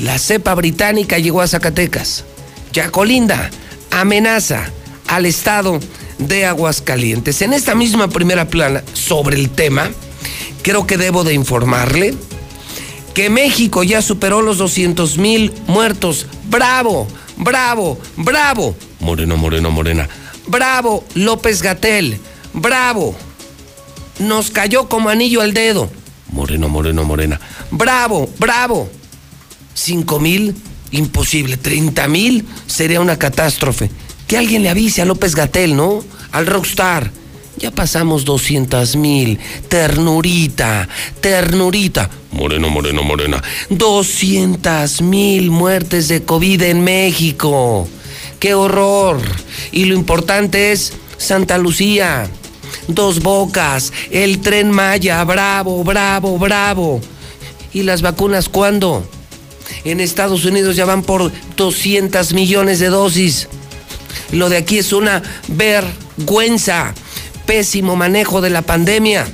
La 0.00 0.18
cepa 0.18 0.54
británica 0.54 1.18
llegó 1.18 1.40
a 1.40 1.48
Zacatecas. 1.48 2.24
Ya 2.72 2.90
colinda, 2.90 3.50
amenaza 3.90 4.70
al 5.08 5.26
estado 5.26 5.80
de 6.18 6.46
Aguascalientes. 6.46 7.42
En 7.42 7.52
esta 7.52 7.74
misma 7.74 8.08
primera 8.08 8.48
plana 8.48 8.82
sobre 8.92 9.36
el 9.36 9.50
tema, 9.50 9.90
creo 10.62 10.86
que 10.86 10.98
debo 10.98 11.24
de 11.24 11.34
informarle 11.34 12.14
que 13.14 13.30
México 13.30 13.82
ya 13.82 14.00
superó 14.00 14.42
los 14.42 14.58
200 14.58 15.18
mil 15.18 15.52
muertos. 15.66 16.26
Bravo, 16.44 17.08
bravo, 17.36 17.98
bravo. 18.16 18.76
Moreno, 19.00 19.36
moreno, 19.36 19.70
morena. 19.70 20.08
Bravo, 20.46 21.04
López 21.14 21.62
Gatel. 21.62 22.20
Bravo. 22.52 23.16
Nos 24.20 24.50
cayó 24.50 24.88
como 24.88 25.08
anillo 25.08 25.40
al 25.40 25.54
dedo. 25.54 25.90
Moreno, 26.30 26.68
moreno, 26.68 27.04
morena. 27.04 27.40
Bravo, 27.70 28.28
bravo. 28.38 28.88
5 29.78 30.18
mil, 30.20 30.54
imposible. 30.90 31.56
30 31.56 32.08
mil 32.08 32.44
sería 32.66 33.00
una 33.00 33.18
catástrofe. 33.18 33.90
Que 34.26 34.36
alguien 34.36 34.62
le 34.62 34.68
avise 34.68 35.00
a 35.00 35.04
López 35.04 35.34
Gatel, 35.34 35.76
¿no? 35.76 36.04
Al 36.32 36.46
Rockstar. 36.46 37.10
Ya 37.56 37.70
pasamos 37.70 38.24
200 38.24 38.96
mil. 38.96 39.38
Ternurita, 39.68 40.88
ternurita. 41.20 42.10
Moreno, 42.32 42.68
moreno, 42.68 43.02
morena. 43.02 43.42
200 43.70 45.02
mil 45.02 45.50
muertes 45.50 46.08
de 46.08 46.22
COVID 46.22 46.62
en 46.62 46.84
México. 46.84 47.88
¡Qué 48.38 48.54
horror! 48.54 49.20
Y 49.72 49.86
lo 49.86 49.94
importante 49.94 50.72
es 50.72 50.92
Santa 51.16 51.58
Lucía. 51.58 52.28
Dos 52.86 53.20
bocas, 53.20 53.92
el 54.10 54.40
tren 54.40 54.70
Maya, 54.70 55.24
bravo, 55.24 55.82
bravo, 55.82 56.38
bravo. 56.38 57.00
¿Y 57.72 57.82
las 57.82 58.02
vacunas 58.02 58.48
cuándo? 58.48 59.04
En 59.84 60.00
Estados 60.00 60.44
Unidos 60.44 60.76
ya 60.76 60.84
van 60.84 61.02
por 61.02 61.30
200 61.56 62.32
millones 62.32 62.78
de 62.78 62.88
dosis. 62.88 63.48
Lo 64.32 64.48
de 64.48 64.58
aquí 64.58 64.78
es 64.78 64.92
una 64.92 65.22
vergüenza. 65.48 66.94
Pésimo 67.46 67.96
manejo 67.96 68.40
de 68.40 68.50
la 68.50 68.62
pandemia. 68.62 69.26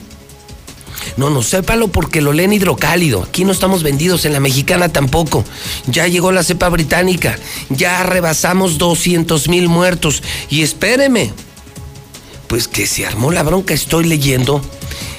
No, 1.17 1.31
no, 1.31 1.43
sépalo 1.43 1.89
porque 1.89 2.21
lo 2.21 2.33
leen 2.33 2.53
hidrocálido. 2.53 3.23
Aquí 3.23 3.45
no 3.45 3.53
estamos 3.53 3.83
vendidos, 3.83 4.25
en 4.25 4.33
la 4.33 4.41
mexicana 4.41 4.89
tampoco. 4.89 5.45
Ya 5.87 6.07
llegó 6.07 6.33
la 6.33 6.45
cepa 6.45 6.69
británica. 6.69 7.37
Ya 7.71 8.03
rebasamos 8.03 8.79
200 8.79 9.49
mil 9.49 9.69
muertos. 9.69 10.23
Y 10.51 10.63
espéreme, 10.63 11.33
pues 12.47 12.69
que 12.69 12.87
se 12.87 13.07
armó 13.07 13.31
la 13.33 13.43
bronca, 13.43 13.75
estoy 13.75 14.05
leyendo 14.05 14.61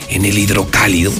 en 0.09 0.25
el 0.25 0.37
hidrocálido 0.37 1.11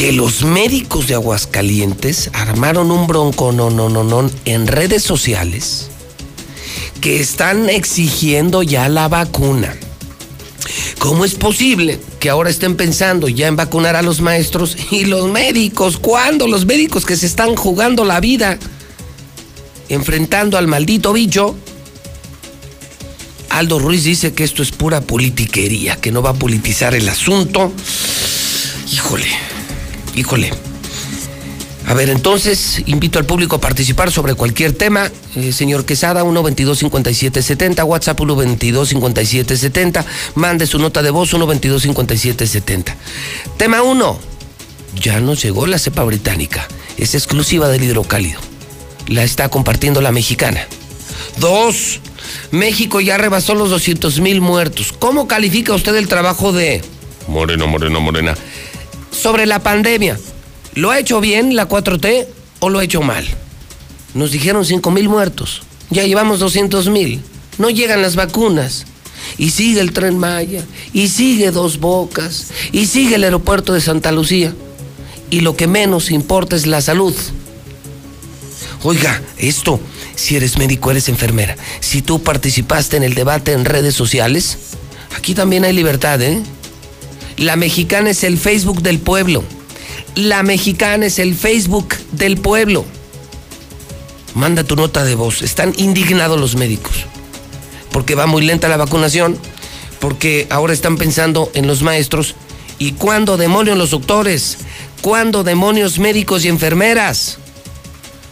que 0.00 0.12
los 0.12 0.44
médicos 0.44 1.08
de 1.08 1.14
Aguascalientes 1.14 2.30
armaron 2.32 2.90
un 2.90 3.06
bronco 3.06 3.52
no, 3.52 3.68
no, 3.68 3.90
no, 3.90 4.02
no, 4.02 4.30
en 4.46 4.66
redes 4.66 5.02
sociales 5.02 5.90
que 7.02 7.20
están 7.20 7.68
exigiendo 7.68 8.62
ya 8.62 8.88
la 8.88 9.08
vacuna. 9.08 9.76
¿Cómo 10.98 11.26
es 11.26 11.34
posible 11.34 12.00
que 12.18 12.30
ahora 12.30 12.48
estén 12.48 12.76
pensando 12.76 13.28
ya 13.28 13.46
en 13.46 13.56
vacunar 13.56 13.94
a 13.94 14.00
los 14.00 14.22
maestros 14.22 14.74
y 14.90 15.04
los 15.04 15.28
médicos? 15.30 15.98
¿Cuándo? 15.98 16.48
Los 16.48 16.64
médicos 16.64 17.04
que 17.04 17.16
se 17.16 17.26
están 17.26 17.54
jugando 17.54 18.06
la 18.06 18.20
vida 18.20 18.58
enfrentando 19.90 20.56
al 20.56 20.66
maldito 20.66 21.12
bicho. 21.12 21.56
Aldo 23.50 23.78
Ruiz 23.78 24.04
dice 24.04 24.32
que 24.32 24.44
esto 24.44 24.62
es 24.62 24.70
pura 24.70 25.02
politiquería, 25.02 25.96
que 25.96 26.10
no 26.10 26.22
va 26.22 26.30
a 26.30 26.34
politizar 26.34 26.94
el 26.94 27.06
asunto. 27.06 27.70
Híjole, 28.90 29.28
híjole. 30.14 30.50
A 31.90 31.94
ver, 31.94 32.08
entonces 32.08 32.82
invito 32.86 33.18
al 33.18 33.24
público 33.24 33.56
a 33.56 33.60
participar 33.60 34.12
sobre 34.12 34.34
cualquier 34.34 34.72
tema. 34.72 35.10
Eh, 35.34 35.50
señor 35.50 35.84
Quesada, 35.84 36.22
122-5770, 36.22 37.84
WhatsApp 37.84 38.20
122-5770, 38.20 40.04
mande 40.36 40.68
su 40.68 40.78
nota 40.78 41.02
de 41.02 41.10
voz 41.10 41.34
122-5770. 41.34 42.94
Tema 43.56 43.82
1, 43.82 44.20
ya 45.02 45.18
nos 45.18 45.42
llegó 45.42 45.66
la 45.66 45.80
cepa 45.80 46.04
británica, 46.04 46.68
es 46.96 47.16
exclusiva 47.16 47.68
del 47.68 47.82
hidrocálido. 47.82 48.38
La 49.08 49.24
está 49.24 49.48
compartiendo 49.48 50.00
la 50.00 50.12
mexicana. 50.12 50.64
Dos, 51.38 51.98
México 52.52 53.00
ya 53.00 53.18
rebasó 53.18 53.56
los 53.56 53.70
200 53.70 54.20
mil 54.20 54.40
muertos. 54.40 54.92
¿Cómo 54.96 55.26
califica 55.26 55.74
usted 55.74 55.96
el 55.96 56.06
trabajo 56.06 56.52
de... 56.52 56.84
Moreno, 57.26 57.66
Moreno, 57.66 58.00
Morena 58.00 58.36
sobre 59.10 59.46
la 59.46 59.60
pandemia. 59.60 60.18
¿Lo 60.74 60.90
ha 60.90 60.98
hecho 60.98 61.20
bien 61.20 61.56
la 61.56 61.68
4T 61.68 62.26
o 62.60 62.68
lo 62.68 62.78
ha 62.78 62.84
hecho 62.84 63.02
mal? 63.02 63.26
Nos 64.14 64.32
dijeron 64.32 64.64
5 64.64 64.90
mil 64.90 65.08
muertos. 65.08 65.62
Ya 65.90 66.04
llevamos 66.04 66.38
200 66.38 66.88
mil. 66.88 67.20
No 67.58 67.70
llegan 67.70 68.02
las 68.02 68.16
vacunas. 68.16 68.86
Y 69.38 69.50
sigue 69.50 69.80
el 69.80 69.92
tren 69.92 70.18
Maya. 70.18 70.64
Y 70.92 71.08
sigue 71.08 71.50
Dos 71.50 71.78
Bocas. 71.78 72.48
Y 72.72 72.86
sigue 72.86 73.16
el 73.16 73.24
aeropuerto 73.24 73.72
de 73.72 73.80
Santa 73.80 74.12
Lucía. 74.12 74.54
Y 75.30 75.40
lo 75.40 75.56
que 75.56 75.66
menos 75.66 76.10
importa 76.10 76.56
es 76.56 76.66
la 76.66 76.80
salud. 76.80 77.14
Oiga, 78.82 79.20
esto, 79.36 79.78
si 80.14 80.36
eres 80.36 80.56
médico, 80.56 80.90
eres 80.90 81.08
enfermera. 81.08 81.56
Si 81.80 82.02
tú 82.02 82.22
participaste 82.22 82.96
en 82.96 83.02
el 83.02 83.14
debate 83.14 83.52
en 83.52 83.64
redes 83.64 83.94
sociales, 83.94 84.56
aquí 85.16 85.34
también 85.34 85.64
hay 85.64 85.74
libertad, 85.74 86.20
¿eh? 86.22 86.42
La 87.40 87.56
mexicana 87.56 88.10
es 88.10 88.22
el 88.22 88.36
Facebook 88.36 88.82
del 88.82 88.98
pueblo. 88.98 89.42
La 90.14 90.42
mexicana 90.42 91.06
es 91.06 91.18
el 91.18 91.34
Facebook 91.34 91.94
del 92.12 92.36
pueblo. 92.36 92.84
Manda 94.34 94.62
tu 94.62 94.76
nota 94.76 95.04
de 95.04 95.14
voz. 95.14 95.40
Están 95.40 95.72
indignados 95.78 96.38
los 96.38 96.54
médicos. 96.56 97.06
Porque 97.92 98.14
va 98.14 98.26
muy 98.26 98.44
lenta 98.44 98.68
la 98.68 98.76
vacunación. 98.76 99.38
Porque 100.00 100.48
ahora 100.50 100.74
están 100.74 100.98
pensando 100.98 101.50
en 101.54 101.66
los 101.66 101.80
maestros. 101.80 102.34
¿Y 102.78 102.92
cuándo 102.92 103.38
demonios 103.38 103.78
los 103.78 103.92
doctores? 103.92 104.58
¿Cuándo 105.00 105.42
demonios 105.42 105.98
médicos 105.98 106.44
y 106.44 106.48
enfermeras? 106.48 107.38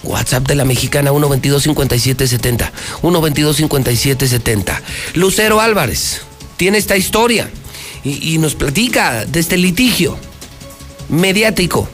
WhatsApp 0.02 0.46
de 0.46 0.54
la 0.54 0.66
mexicana 0.66 1.12
122-5770. 1.12 2.72
122-5770. 3.00 4.82
Lucero 5.14 5.62
Álvarez 5.62 6.20
tiene 6.58 6.76
esta 6.76 6.98
historia 6.98 7.50
y, 8.04 8.38
nos 8.38 8.54
platica 8.54 9.24
de 9.24 9.40
este 9.40 9.56
litigio 9.56 10.18
mediático. 11.08 11.88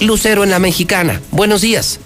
Lucero 0.00 0.44
en 0.44 0.50
la 0.50 0.58
mexicana. 0.58 1.22
Buenos 1.30 1.62
días. 1.62 2.00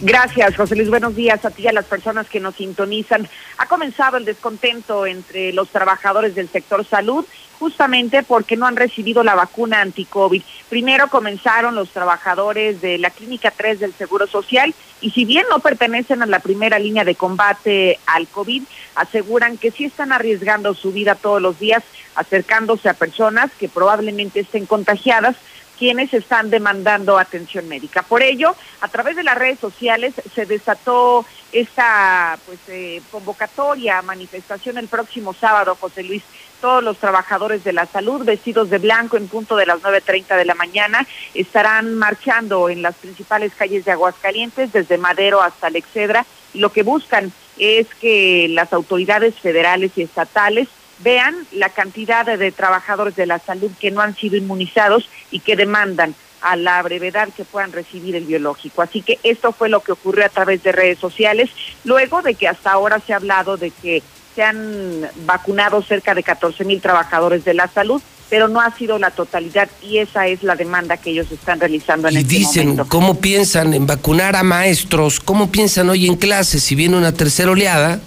Gracias, 0.00 0.56
José 0.56 0.76
Luis. 0.76 0.90
Buenos 0.90 1.16
días 1.16 1.44
a 1.44 1.50
ti 1.50 1.62
y 1.62 1.66
a 1.66 1.72
las 1.72 1.84
personas 1.84 2.28
que 2.28 2.38
nos 2.38 2.54
sintonizan. 2.54 3.28
Ha 3.58 3.66
comenzado 3.66 4.16
el 4.16 4.24
descontento 4.24 5.06
entre 5.06 5.52
los 5.52 5.70
trabajadores 5.70 6.36
del 6.36 6.48
sector 6.48 6.84
salud 6.84 7.24
justamente 7.58 8.22
porque 8.22 8.56
no 8.56 8.66
han 8.66 8.76
recibido 8.76 9.24
la 9.24 9.34
vacuna 9.34 9.80
anti-COVID. 9.80 10.42
Primero 10.68 11.08
comenzaron 11.08 11.74
los 11.74 11.90
trabajadores 11.90 12.80
de 12.80 12.98
la 12.98 13.10
Clínica 13.10 13.50
3 13.50 13.80
del 13.80 13.92
Seguro 13.92 14.28
Social 14.28 14.72
y 15.00 15.10
si 15.10 15.24
bien 15.24 15.44
no 15.50 15.58
pertenecen 15.58 16.22
a 16.22 16.26
la 16.26 16.38
primera 16.38 16.78
línea 16.78 17.04
de 17.04 17.16
combate 17.16 17.98
al 18.06 18.28
COVID, 18.28 18.62
aseguran 18.94 19.58
que 19.58 19.72
sí 19.72 19.84
están 19.84 20.12
arriesgando 20.12 20.74
su 20.74 20.92
vida 20.92 21.16
todos 21.16 21.42
los 21.42 21.58
días 21.58 21.82
acercándose 22.14 22.88
a 22.88 22.94
personas 22.94 23.50
que 23.58 23.68
probablemente 23.68 24.40
estén 24.40 24.66
contagiadas 24.66 25.34
quienes 25.78 26.12
están 26.12 26.50
demandando 26.50 27.18
atención 27.18 27.68
médica. 27.68 28.02
Por 28.02 28.22
ello, 28.22 28.54
a 28.80 28.88
través 28.88 29.16
de 29.16 29.22
las 29.22 29.38
redes 29.38 29.60
sociales 29.60 30.14
se 30.34 30.46
desató 30.46 31.24
esta 31.52 32.38
pues 32.46 32.58
eh, 32.68 33.00
convocatoria, 33.10 34.02
manifestación 34.02 34.78
el 34.78 34.88
próximo 34.88 35.32
sábado, 35.32 35.76
José 35.80 36.02
Luis. 36.02 36.22
Todos 36.60 36.82
los 36.82 36.98
trabajadores 36.98 37.62
de 37.62 37.72
la 37.72 37.86
salud 37.86 38.24
vestidos 38.24 38.68
de 38.68 38.78
blanco 38.78 39.16
en 39.16 39.28
punto 39.28 39.54
de 39.54 39.66
las 39.66 39.80
9.30 39.80 40.36
de 40.36 40.44
la 40.44 40.56
mañana 40.56 41.06
estarán 41.32 41.94
marchando 41.94 42.68
en 42.68 42.82
las 42.82 42.96
principales 42.96 43.52
calles 43.54 43.84
de 43.84 43.92
Aguascalientes, 43.92 44.72
desde 44.72 44.98
Madero 44.98 45.40
hasta 45.40 45.70
y 45.70 46.58
lo 46.58 46.72
que 46.72 46.82
buscan 46.82 47.32
es 47.58 47.86
que 48.00 48.48
las 48.50 48.72
autoridades 48.72 49.34
federales 49.36 49.92
y 49.96 50.02
estatales 50.02 50.68
vean 51.00 51.34
la 51.52 51.68
cantidad 51.70 52.26
de, 52.26 52.52
trabajadores 52.52 53.16
de 53.16 53.26
la 53.26 53.38
salud 53.38 53.70
que 53.80 53.90
no 53.90 54.00
han 54.00 54.16
sido 54.16 54.36
inmunizados 54.36 55.08
y 55.30 55.40
que 55.40 55.56
demandan 55.56 56.14
a 56.40 56.56
la 56.56 56.80
brevedad 56.82 57.28
que 57.36 57.44
puedan 57.44 57.72
recibir 57.72 58.14
el 58.14 58.24
biológico. 58.24 58.82
Así 58.82 59.02
que 59.02 59.18
esto 59.22 59.52
fue 59.52 59.68
lo 59.68 59.80
que 59.80 59.92
ocurrió 59.92 60.24
a 60.24 60.28
través 60.28 60.62
de 60.62 60.72
redes 60.72 60.98
sociales, 60.98 61.50
luego 61.84 62.22
de 62.22 62.34
que 62.34 62.48
hasta 62.48 62.72
ahora 62.72 63.00
se 63.04 63.12
ha 63.12 63.16
hablado 63.16 63.56
de 63.56 63.70
que 63.70 64.02
se 64.34 64.42
han 64.42 65.08
vacunado 65.26 65.82
cerca 65.82 66.14
de 66.14 66.22
14 66.22 66.64
mil 66.64 66.80
trabajadores 66.80 67.44
de 67.44 67.54
la 67.54 67.66
salud, 67.66 68.00
pero 68.30 68.46
no 68.46 68.60
ha 68.60 68.76
sido 68.76 68.98
la 68.98 69.10
totalidad 69.10 69.68
y 69.82 69.98
esa 69.98 70.26
es 70.26 70.42
la 70.42 70.54
demanda 70.54 70.96
que 70.96 71.10
ellos 71.10 71.30
están 71.32 71.58
realizando 71.58 72.08
en 72.08 72.14
y 72.14 72.18
este 72.18 72.34
dicen, 72.34 72.68
momento. 72.68 72.86
¿cómo 72.88 73.20
piensan 73.20 73.74
en 73.74 73.86
vacunar 73.86 74.36
a 74.36 74.42
maestros? 74.42 75.18
¿Cómo 75.18 75.50
piensan 75.50 75.88
hoy 75.88 76.06
en 76.06 76.14
clase 76.14 76.60
si 76.60 76.74
viene 76.74 76.96
una 76.96 77.12
tercera 77.12 77.50
oleada? 77.50 78.00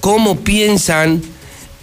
¿Cómo 0.00 0.40
piensan 0.40 1.22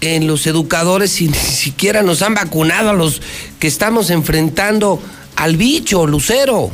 en 0.02 0.28
los 0.28 0.46
educadores 0.48 1.12
si 1.12 1.28
ni 1.28 1.38
siquiera 1.38 2.04
nos 2.04 2.22
han 2.22 2.34
vacunado 2.36 2.90
a 2.92 2.94
los 2.94 3.22
que 3.60 3.68
estamos 3.68 4.10
enfrentando 4.10 5.02
al 5.36 5.58
bicho, 5.58 6.06
Lucero? 6.06 6.72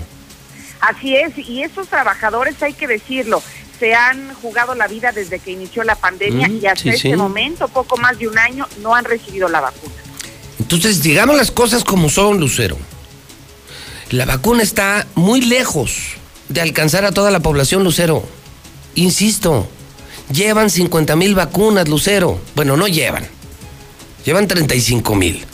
Así 0.82 1.16
es, 1.16 1.38
y 1.38 1.64
estos 1.64 1.88
trabajadores, 1.88 2.62
hay 2.62 2.74
que 2.74 2.88
decirlo, 2.88 3.42
se 3.80 3.94
han 3.94 4.34
jugado 4.36 4.76
la 4.76 4.88
vida 4.88 5.12
desde 5.12 5.40
que 5.40 5.52
inició 5.52 5.84
la 5.84 5.96
pandemia 5.96 6.48
Mm, 6.50 6.58
y 6.62 6.68
hasta 6.68 6.84
sí, 6.84 6.90
este 6.90 7.10
sí. 7.12 7.16
momento, 7.16 7.68
poco 7.70 7.98
más 7.98 8.18
de 8.20 8.28
un 8.28 8.38
año, 8.38 8.68
no 8.82 8.94
han 8.96 9.06
recibido 9.06 9.48
la 9.48 9.62
vacuna. 9.62 9.94
Entonces, 10.60 11.02
digamos 11.02 11.38
las 11.38 11.52
cosas 11.52 11.84
como 11.84 12.10
son, 12.10 12.40
Lucero. 12.40 12.78
La 14.12 14.26
vacuna 14.26 14.62
está 14.64 15.08
muy 15.16 15.42
lejos 15.42 16.16
de 16.50 16.62
alcanzar 16.62 17.04
a 17.06 17.12
toda 17.12 17.32
la 17.32 17.40
población, 17.40 17.84
Lucero. 17.84 18.24
Insisto, 18.96 19.68
llevan 20.34 20.70
50 20.70 21.16
mil 21.16 21.36
vacunas, 21.36 21.88
Lucero. 21.88 22.40
Bueno, 22.56 22.76
no 22.78 22.88
llevan. 22.88 23.28
Llevan 24.26 24.48
35 24.48 25.16
mil. 25.16 25.46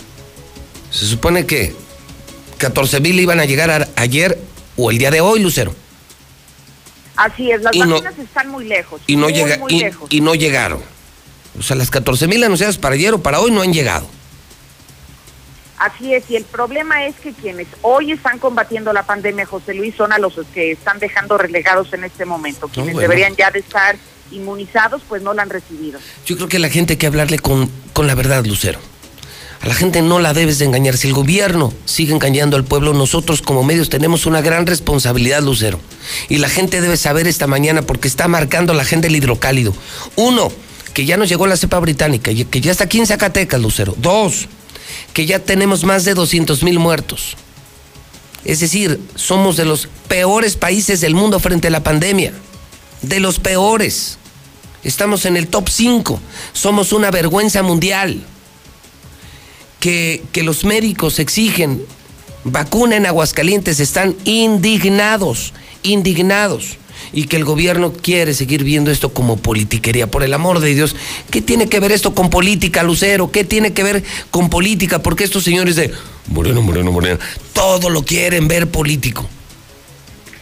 Se 0.92 1.06
supone 1.06 1.46
que 1.46 1.76
14 2.58 3.00
mil 3.00 3.20
iban 3.20 3.40
a 3.40 3.46
llegar 3.46 3.70
a- 3.70 3.88
ayer 3.96 4.40
o 4.78 4.92
el 4.92 4.98
día 4.98 5.12
de 5.12 5.22
hoy, 5.22 5.40
Lucero. 5.40 5.74
Así 7.16 7.52
es, 7.52 7.62
las 7.62 7.76
Y 7.76 7.80
no- 7.80 7.90
vacunas 7.96 8.18
están 8.18 8.50
muy 8.50 8.66
lejos. 8.66 9.02
Y 9.08 9.16
no, 9.16 9.24
muy, 9.26 9.34
llega, 9.34 9.58
muy 9.58 9.74
y, 9.74 9.80
lejos. 9.82 10.08
y 10.12 10.22
no 10.22 10.36
llegaron. 10.36 10.82
O 11.58 11.64
sea, 11.64 11.76
las 11.76 11.90
14 11.90 12.28
mil 12.28 12.44
anunciadas 12.44 12.78
para 12.78 12.96
ayer 12.96 13.14
o 13.14 13.22
para 13.22 13.40
hoy 13.42 13.52
no 13.52 13.62
han 13.62 13.74
llegado. 13.74 14.08
Así 15.78 16.14
es, 16.14 16.30
y 16.30 16.36
el 16.36 16.44
problema 16.44 17.06
es 17.06 17.16
que 17.16 17.32
quienes 17.32 17.68
hoy 17.82 18.12
están 18.12 18.38
combatiendo 18.38 18.92
la 18.92 19.04
pandemia, 19.04 19.46
José 19.46 19.74
Luis, 19.74 19.96
son 19.96 20.12
a 20.12 20.18
los 20.20 20.34
que 20.54 20.72
están 20.74 21.00
dejando 21.00 21.38
relegados 21.38 21.94
en 21.94 22.04
este 22.04 22.26
momento. 22.26 22.68
Quienes 22.68 22.94
bueno. 22.94 23.08
deberían 23.10 23.36
ya 23.38 23.50
de 23.50 23.60
estar 23.60 23.96
inmunizados, 24.32 25.02
pues 25.08 25.22
no 25.22 25.34
la 25.34 25.44
han 25.44 25.50
recibido. 25.50 26.00
Yo 26.26 26.36
creo 26.36 26.48
que 26.48 26.60
la 26.60 26.70
gente 26.70 26.94
hay 26.94 26.98
que 26.98 27.08
hablarle 27.08 27.40
con, 27.40 27.70
con 27.94 28.08
la 28.08 28.16
verdad, 28.16 28.46
Lucero. 28.46 28.80
A 29.62 29.68
la 29.68 29.74
gente 29.74 30.02
no 30.02 30.20
la 30.20 30.34
debes 30.34 30.58
de 30.60 30.66
engañar. 30.66 30.96
Si 30.96 31.08
el 31.08 31.14
gobierno 31.14 31.74
sigue 31.84 32.14
engañando 32.14 32.56
al 32.56 32.64
pueblo, 32.64 32.94
nosotros 32.94 33.42
como 33.42 33.64
medios 33.64 33.90
tenemos 33.90 34.26
una 34.26 34.42
gran 34.42 34.66
responsabilidad, 34.66 35.44
Lucero. 35.44 35.82
Y 36.30 36.38
la 36.38 36.48
gente 36.48 36.80
debe 36.80 36.96
saber 36.96 37.28
esta 37.28 37.46
mañana 37.46 37.82
porque 37.82 38.08
está 38.08 38.30
marcando 38.30 38.74
la 38.74 38.86
gente 38.86 39.08
el 39.08 39.16
hidrocálido. 39.18 39.74
Uno, 40.16 40.50
que 40.94 41.06
ya 41.06 41.18
nos 41.18 41.28
llegó 41.28 41.46
la 41.46 41.58
cepa 41.58 41.80
británica 41.80 42.32
y 42.32 42.46
que 42.46 42.62
ya 42.62 42.72
está 42.72 42.86
aquí 42.86 43.00
en 43.00 43.08
Zacatecas, 43.08 43.60
Lucero. 43.60 43.96
Dos, 43.98 44.48
que 45.14 45.26
ya 45.26 45.40
tenemos 45.40 45.84
más 45.84 46.06
de 46.06 46.14
200 46.14 46.64
mil 46.64 46.80
muertos. 46.80 47.36
Es 48.46 48.62
decir, 48.62 49.02
somos 49.16 49.58
de 49.58 49.66
los 49.66 49.90
peores 50.08 50.56
países 50.56 51.02
del 51.02 51.16
mundo 51.16 51.40
frente 51.40 51.68
a 51.68 51.72
la 51.72 51.84
pandemia. 51.84 52.32
De 53.02 53.20
los 53.20 53.40
peores. 53.40 54.19
Estamos 54.84 55.26
en 55.26 55.38
el 55.38 55.48
top 55.48 55.70
5. 55.70 56.20
Somos 56.54 56.94
una 56.94 57.12
vergüenza 57.12 57.64
mundial. 57.64 58.24
Que, 59.80 60.24
que 60.34 60.44
los 60.44 60.66
médicos 60.66 61.20
exigen 61.20 61.82
vacuna 62.44 62.98
en 62.98 63.06
Aguascalientes 63.06 63.80
están 63.80 64.16
indignados, 64.26 65.54
indignados. 65.84 66.78
Y 67.14 67.26
que 67.26 67.38
el 67.38 67.46
gobierno 67.46 67.94
quiere 67.94 68.34
seguir 68.34 68.64
viendo 68.64 68.92
esto 68.92 69.14
como 69.14 69.38
politiquería. 69.38 70.12
Por 70.12 70.24
el 70.24 70.34
amor 70.34 70.60
de 70.60 70.76
Dios, 70.76 70.96
¿qué 71.32 71.42
tiene 71.42 71.68
que 71.68 71.80
ver 71.80 71.92
esto 71.92 72.14
con 72.14 72.30
política, 72.30 72.84
Lucero? 72.84 73.32
¿Qué 73.32 73.44
tiene 73.44 73.74
que 73.74 73.84
ver 73.84 74.04
con 74.32 74.50
política? 74.50 75.02
Porque 75.02 75.24
estos 75.24 75.44
señores 75.44 75.76
de 75.76 75.92
Moreno, 76.28 76.62
Moreno, 76.62 76.92
Moreno, 76.92 77.18
todo 77.54 77.90
lo 77.90 78.04
quieren 78.04 78.48
ver 78.48 78.70
político. 78.70 79.28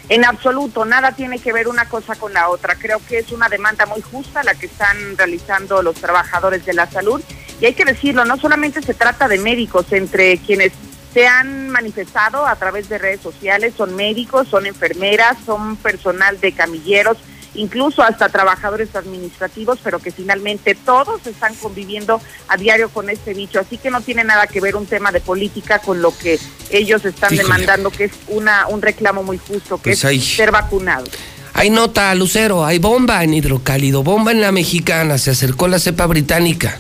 En 0.10 0.24
absoluto, 0.24 0.86
nada 0.86 1.12
tiene 1.12 1.40
que 1.40 1.52
ver 1.52 1.68
una 1.68 1.90
cosa 1.90 2.16
con 2.16 2.34
la 2.34 2.50
otra. 2.50 2.76
Creo 2.76 3.00
que 3.08 3.20
es 3.20 3.32
una 3.32 3.50
demanda 3.50 3.86
muy 3.86 4.02
justa 4.02 4.44
la 4.44 4.56
que 4.56 4.68
están 4.68 5.18
realizando 5.18 5.82
los 5.82 5.96
trabajadores 5.96 6.66
de 6.66 6.74
la 6.74 6.90
salud. 6.90 7.22
Y 7.60 7.66
hay 7.66 7.74
que 7.74 7.84
decirlo, 7.84 8.24
no 8.24 8.38
solamente 8.38 8.82
se 8.82 8.94
trata 8.94 9.28
de 9.28 9.38
médicos, 9.38 9.92
entre 9.92 10.38
quienes 10.38 10.72
se 11.14 11.28
han 11.28 11.70
manifestado 11.70 12.46
a 12.46 12.56
través 12.56 12.88
de 12.90 13.00
redes 13.00 13.22
sociales, 13.22 13.74
son 13.76 13.96
médicos, 13.96 14.48
son 14.48 14.66
enfermeras, 14.66 15.38
son 15.46 15.76
personal 15.78 16.40
de 16.40 16.52
camilleros, 16.54 17.18
incluso 17.58 18.02
hasta 18.02 18.30
trabajadores 18.30 18.96
administrativos, 18.96 19.80
pero 19.84 20.00
que 20.00 20.12
finalmente 20.12 20.76
todos 20.76 21.26
están 21.28 21.54
conviviendo 21.56 22.22
a 22.48 22.56
diario 22.56 22.90
con 22.90 23.10
este 23.10 23.34
bicho. 23.34 23.60
Así 23.60 23.78
que 23.78 23.92
no 23.92 24.02
tiene 24.02 24.24
nada 24.24 24.48
que 24.48 24.62
ver 24.62 24.76
un 24.76 24.86
tema 24.86 25.12
de 25.12 25.20
política 25.20 25.80
con 25.80 26.02
lo 26.02 26.18
que 26.18 26.40
ellos 26.70 27.04
están 27.04 27.34
Híjole. 27.34 27.44
demandando, 27.44 27.90
que 27.90 28.06
es 28.06 28.12
una 28.28 28.68
un 28.68 28.82
reclamo 28.82 29.24
muy 29.24 29.38
justo, 29.38 29.78
que 29.78 29.92
Pues 29.92 30.04
es 30.06 30.24
ser 30.24 30.52
vacunados. 30.52 31.10
Hay 31.54 31.70
nota, 31.72 32.14
Lucero, 32.14 32.66
hay 32.66 32.78
bomba 32.78 33.24
en 33.24 33.34
hidrocálido, 33.34 34.04
bomba 34.04 34.32
en 34.32 34.42
la 34.42 34.52
mexicana, 34.52 35.18
se 35.18 35.32
acercó 35.32 35.68
la 35.68 35.80
cepa 35.80 36.06
británica. 36.06 36.80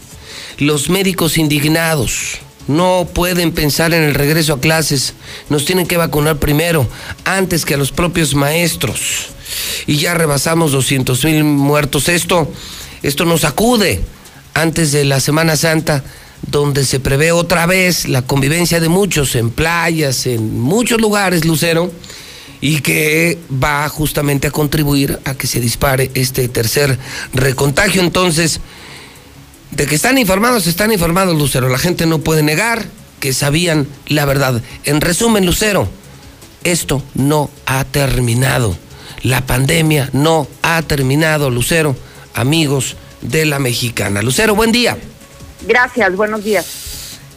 Los 0.60 0.90
médicos 0.90 1.38
indignados 1.38 2.40
no 2.68 3.08
pueden 3.12 3.54
pensar 3.54 3.94
en 3.94 4.04
el 4.04 4.13
regreso 4.13 4.54
a 4.54 4.60
clases, 4.60 5.16
nos 5.50 5.66
tienen 5.66 5.88
que 5.88 5.98
vacunar 5.98 6.38
primero, 6.38 6.88
antes 7.26 7.66
que 7.66 7.74
a 7.74 7.78
los 7.78 7.92
propios 7.92 8.36
maestros. 8.36 9.30
Y 9.86 9.97
ya 9.97 10.13
rebasamos 10.13 10.71
200 10.71 11.23
mil 11.25 11.43
muertos. 11.43 12.10
Esto, 12.10 12.51
esto 13.03 13.25
nos 13.25 13.43
acude 13.43 14.01
antes 14.53 14.91
de 14.91 15.05
la 15.05 15.19
Semana 15.19 15.55
Santa, 15.55 16.03
donde 16.49 16.86
se 16.86 16.99
prevé 16.99 17.31
otra 17.31 17.65
vez 17.65 18.07
la 18.07 18.21
convivencia 18.21 18.79
de 18.79 18.89
muchos 18.89 19.36
en 19.36 19.49
playas, 19.49 20.25
en 20.25 20.60
muchos 20.60 20.99
lugares, 20.99 21.45
Lucero 21.45 21.91
y 22.62 22.79
que 22.81 23.38
va 23.51 23.88
justamente 23.89 24.47
a 24.47 24.51
contribuir 24.51 25.19
a 25.25 25.36
que 25.36 25.47
se 25.47 25.60
dispare 25.60 26.12
este 26.15 26.47
tercer 26.47 26.97
recontagio. 27.33 28.01
Entonces, 28.01 28.60
de 29.71 29.86
que 29.86 29.95
están 29.95 30.17
informados, 30.17 30.67
están 30.67 30.91
informados, 30.91 31.38
Lucero. 31.38 31.69
La 31.69 31.77
gente 31.77 32.05
no 32.05 32.19
puede 32.19 32.43
negar 32.43 32.86
que 33.19 33.33
sabían 33.33 33.88
la 34.07 34.25
verdad. 34.25 34.62
En 34.86 35.01
resumen, 35.01 35.45
Lucero, 35.45 35.88
esto 36.63 37.03
no 37.13 37.49
ha 37.65 37.83
terminado. 37.83 38.75
La 39.28 39.46
pandemia 39.46 40.10
no 40.13 40.48
ha 40.62 40.82
terminado, 40.84 41.50
Lucero, 41.50 41.98
amigos 42.34 42.96
de 43.20 43.46
la 43.46 43.60
mexicana. 43.60 44.22
Lucero, 44.22 44.56
buen 44.56 44.72
día. 44.72 44.98
Gracias, 45.68 46.16
buenos 46.16 46.46
días. 46.46 46.66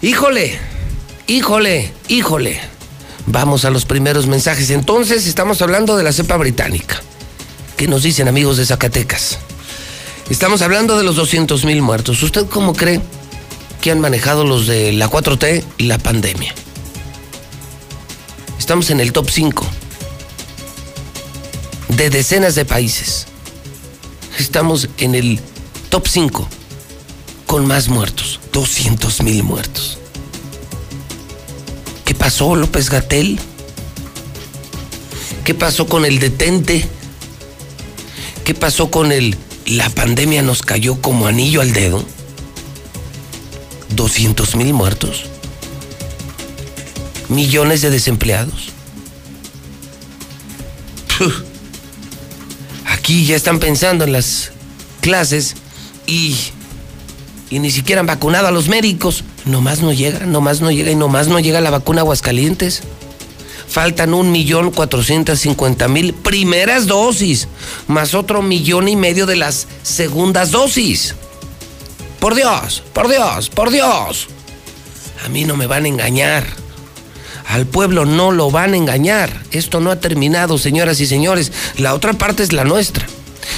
Híjole, 0.01 0.57
híjole, 1.27 1.93
híjole. 2.07 2.61
Vamos 3.27 3.65
a 3.65 3.71
los 3.71 3.87
primeros 3.87 4.29
mensajes. 4.29 4.71
Entonces, 4.71 5.27
estamos 5.27 5.63
hablando 5.63 5.97
de 5.97 6.05
la 6.05 6.13
cepa 6.13 6.37
británica. 6.37 7.03
¿Qué 7.77 7.89
nos 7.89 8.05
dicen 8.05 8.29
amigos 8.29 8.57
de 8.57 8.67
Zacatecas? 8.67 9.41
Estamos 10.31 10.63
hablando 10.63 10.97
de 10.97 11.03
los 11.03 11.17
200 11.17 11.65
mil 11.65 11.83
muertos. 11.83 12.23
¿Usted 12.23 12.47
cómo 12.47 12.73
cree 12.73 13.01
que 13.81 13.91
han 13.91 13.99
manejado 13.99 14.45
los 14.45 14.69
de 14.69 14.93
la 14.93 15.11
4T 15.11 15.65
y 15.79 15.85
la 15.87 15.99
pandemia? 15.99 16.55
Estamos 18.61 18.91
en 18.91 19.01
el 19.01 19.13
top 19.13 19.29
5 19.29 19.80
de 21.97 22.11
decenas 22.11 22.55
de 22.55 22.65
países. 22.65 23.27
Estamos 24.39 24.89
en 24.99 25.15
el 25.15 25.41
top 25.89 26.07
5 26.07 26.49
con 27.47 27.67
más 27.67 27.89
muertos, 27.89 28.41
200 28.53 29.23
mil 29.23 29.43
muertos. 29.43 29.99
¿Qué 32.05 32.15
pasó, 32.15 32.55
López 32.55 32.91
Gatel? 32.91 33.39
¿Qué 35.45 35.55
pasó 35.55 35.87
con 35.87 36.05
el 36.05 36.19
detente? 36.21 36.87
¿Qué 38.45 38.55
pasó 38.55 38.91
con 38.91 39.13
el 39.13 39.37
la 39.67 39.89
pandemia 39.91 40.43
nos 40.43 40.63
cayó 40.63 41.01
como 41.01 41.27
anillo 41.27 41.61
al 41.61 41.73
dedo? 41.73 42.05
200 43.95 44.57
mil 44.57 44.73
muertos. 44.73 45.25
Millones 47.29 47.83
de 47.83 47.91
desempleados. 47.91 48.71
Aquí 53.01 53.25
ya 53.25 53.35
están 53.35 53.61
pensando 53.61 54.05
en 54.05 54.13
las 54.13 54.53
clases 55.01 55.57
y, 56.07 56.37
y 57.49 57.59
ni 57.59 57.71
siquiera 57.71 58.01
han 58.01 58.07
vacunado 58.07 58.47
a 58.47 58.51
los 58.51 58.69
médicos. 58.69 59.25
Nomás 59.47 59.81
no 59.81 59.91
llega, 59.91 60.27
nomás 60.27 60.61
no 60.61 60.71
llega 60.71 60.91
y 60.91 60.97
nomás 60.97 61.27
no 61.27 61.41
llega 61.41 61.63
la 61.63 61.71
vacuna 61.71 62.01
a 62.01 62.03
Aguascalientes. 62.03 62.83
Faltan 63.67 64.13
un 64.13 64.31
millón 64.31 64.71
cuatrocientos 64.71 65.41
cincuenta 65.41 65.89
mil 65.89 66.13
primeras 66.13 66.87
dosis, 66.87 67.49
más 67.89 68.15
otro 68.15 68.43
millón 68.43 68.87
y 68.87 68.97
medio 68.97 69.25
de 69.25 69.37
las 69.37 69.67
segundas 69.83 70.51
dosis. 70.51 71.15
Por 72.21 72.35
Dios, 72.35 72.83
por 72.93 73.09
Dios, 73.09 73.49
por 73.49 73.71
Dios. 73.71 74.29
A 75.25 75.31
mí 75.31 75.47
no 75.47 75.57
me 75.57 75.67
van 75.67 75.87
a 75.87 75.89
engañar. 75.89 76.60
Al 77.51 77.67
pueblo 77.67 78.05
no 78.07 78.31
lo 78.31 78.53
van 78.53 78.75
a 78.75 78.77
engañar. 78.77 79.43
Esto 79.51 79.81
no 79.81 79.91
ha 79.91 79.99
terminado, 79.99 80.57
señoras 80.57 81.01
y 81.01 81.07
señores. 81.07 81.51
La 81.79 81.95
otra 81.95 82.13
parte 82.13 82.45
es 82.45 82.53
la 82.53 82.65
nuestra. 82.65 83.05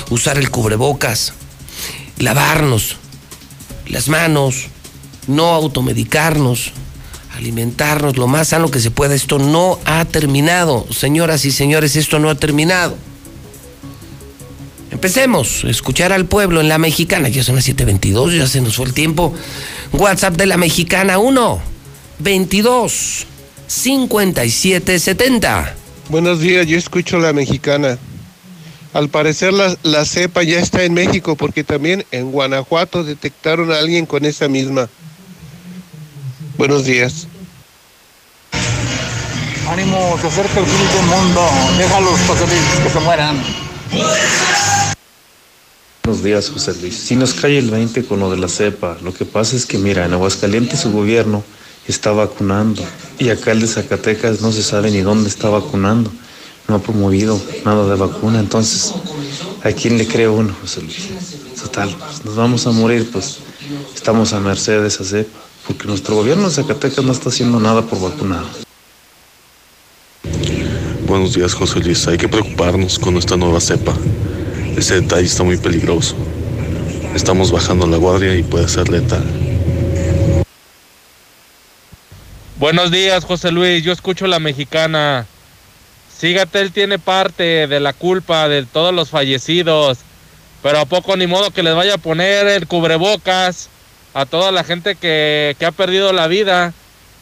Usar 0.09 0.39
el 0.39 0.51
cubrebocas, 0.51 1.35
lavarnos 2.19 2.97
las 3.87 4.09
manos, 4.09 4.69
no 5.27 5.49
automedicarnos, 5.49 6.73
alimentarnos 7.37 8.17
lo 8.17 8.27
más 8.27 8.49
sano 8.49 8.71
que 8.71 8.81
se 8.81 8.91
pueda. 8.91 9.15
Esto 9.15 9.39
no 9.39 9.79
ha 9.85 10.07
terminado, 10.07 10.87
señoras 10.91 11.45
y 11.45 11.53
señores, 11.53 11.95
esto 11.95 12.19
no 12.19 12.31
ha 12.31 12.35
terminado. 12.35 12.97
Empecemos 14.91 15.65
escuchar 15.65 16.13
al 16.13 16.25
pueblo 16.25 16.63
en 16.63 16.69
la 16.69 16.79
mexicana. 16.79 17.29
Ya 17.29 17.45
son 17.45 17.57
las 17.57 17.69
7:22, 17.69 18.39
ya 18.39 18.47
se 18.47 18.63
nos 18.63 18.77
fue 18.77 18.87
el 18.87 18.95
tiempo. 18.95 19.35
WhatsApp 19.93 20.37
de 20.37 20.47
la 20.47 20.57
mexicana 20.57 21.19
1 21.19 21.61
22 22.21 23.27
57 23.73 24.99
70. 24.99 25.75
Buenos 26.11 26.41
días, 26.41 26.67
yo 26.67 26.77
escucho 26.77 27.19
la 27.19 27.33
mexicana. 27.33 27.97
Al 28.93 29.09
parecer 29.09 29.55
la, 29.55 29.75
la 29.83 30.05
cepa 30.05 30.43
ya 30.43 30.59
está 30.59 30.85
en 30.85 30.93
México 30.93 31.37
porque 31.37 31.65
también 31.65 32.05
en 32.11 32.31
Guanajuato 32.31 33.03
detectaron 33.03 33.73
a 33.73 33.79
alguien 33.79 34.05
con 34.05 34.27
esa 34.27 34.47
misma. 34.47 34.91
Buenos 36.59 36.85
días. 36.85 37.27
Ánimo, 39.71 40.19
se 40.21 40.27
acerca 40.27 40.61
el 40.61 40.67
fin 40.67 40.87
del 40.95 41.07
mundo. 41.07 41.41
Déjalos, 41.79 42.21
José 42.27 42.47
Luis, 42.47 42.85
que 42.85 42.91
se 42.91 43.01
mueran. 43.01 43.43
Buenos 46.05 46.23
días, 46.23 46.51
José 46.51 46.75
Luis. 46.79 46.95
Si 46.95 47.17
nos 47.17 47.33
cae 47.33 47.57
el 47.57 47.71
20 47.71 48.05
con 48.05 48.21
lo 48.21 48.31
de 48.31 48.37
la 48.37 48.49
cepa, 48.49 48.99
lo 49.03 49.15
que 49.15 49.25
pasa 49.25 49.57
es 49.57 49.65
que, 49.65 49.79
mira, 49.79 50.05
en 50.05 50.13
Aguascalientes 50.13 50.81
su 50.81 50.93
gobierno 50.93 51.43
está 51.87 52.13
vacunando 52.13 52.83
y 53.19 53.31
acá 53.31 53.53
el 53.53 53.61
de 53.61 53.67
Zacatecas 53.67 54.41
no 54.41 54.53
se 54.53 54.63
sabe 54.63 54.91
ni 54.91 55.01
dónde 55.01 55.29
está 55.29 55.49
vacunando. 55.49 56.11
No 56.69 56.77
ha 56.77 56.79
promovido 56.79 57.41
nada 57.65 57.89
de 57.89 57.97
vacuna, 57.97 58.39
entonces, 58.39 58.95
¿a 59.65 59.73
quién 59.73 59.99
le 59.99 60.07
cree 60.07 60.29
uno, 60.29 60.55
José 60.61 60.81
Luis? 60.81 61.09
Total, 61.61 61.95
pues, 61.99 62.25
nos 62.25 62.37
vamos 62.37 62.67
a 62.67 62.71
morir, 62.71 63.09
pues 63.13 63.39
estamos 63.95 64.33
a 64.33 64.41
merced 64.41 64.81
de 64.81 64.89
esa 64.89 65.05
cepa, 65.05 65.39
porque 65.67 65.89
nuestro 65.89 66.15
gobierno 66.15 66.49
de 66.49 66.55
Zacatecas 66.55 67.05
no 67.05 67.13
está 67.13 67.31
haciendo 67.31 67.59
nada 67.59 67.83
por 67.83 68.01
vacunar. 68.01 68.45
Buenos 71.07 71.35
días, 71.35 71.53
José 71.53 71.81
Luis. 71.81 72.07
Hay 72.07 72.17
que 72.17 72.29
preocuparnos 72.29 72.99
con 72.99 73.17
esta 73.17 73.37
nueva 73.37 73.61
cepa. 73.61 73.95
Ese 74.77 75.01
detalle 75.01 75.27
está 75.27 75.43
muy 75.43 75.57
peligroso. 75.57 76.15
Estamos 77.15 77.51
bajando 77.51 77.87
la 77.87 77.99
guardia 77.99 78.35
y 78.35 78.43
puede 78.43 78.69
ser 78.69 78.89
letal. 78.89 79.52
Buenos 82.63 82.93
días, 82.93 83.25
José 83.25 83.51
Luis. 83.51 83.83
Yo 83.83 83.93
escucho 83.93 84.29
la 84.29 84.39
mexicana. 84.39 85.27
Sígatel 86.17 86.71
tiene 86.71 87.01
parte 87.01 87.67
de 87.67 87.81
la 87.81 87.93
culpa 87.93 88.49
de 88.49 88.65
todos 88.65 88.95
los 88.95 89.11
fallecidos. 89.11 89.99
Pero 90.63 90.79
a 90.79 90.85
poco 90.85 91.17
ni 91.17 91.27
modo 91.27 91.51
que 91.51 91.65
les 91.65 91.75
vaya 91.75 91.95
a 91.95 91.99
poner 91.99 92.47
el 92.47 92.69
cubrebocas 92.69 93.69
a 94.15 94.27
toda 94.27 94.53
la 94.53 94.63
gente 94.63 94.95
que, 94.95 95.57
que 95.59 95.67
ha 95.67 95.73
perdido 95.73 96.13
la 96.13 96.29
vida. 96.29 96.73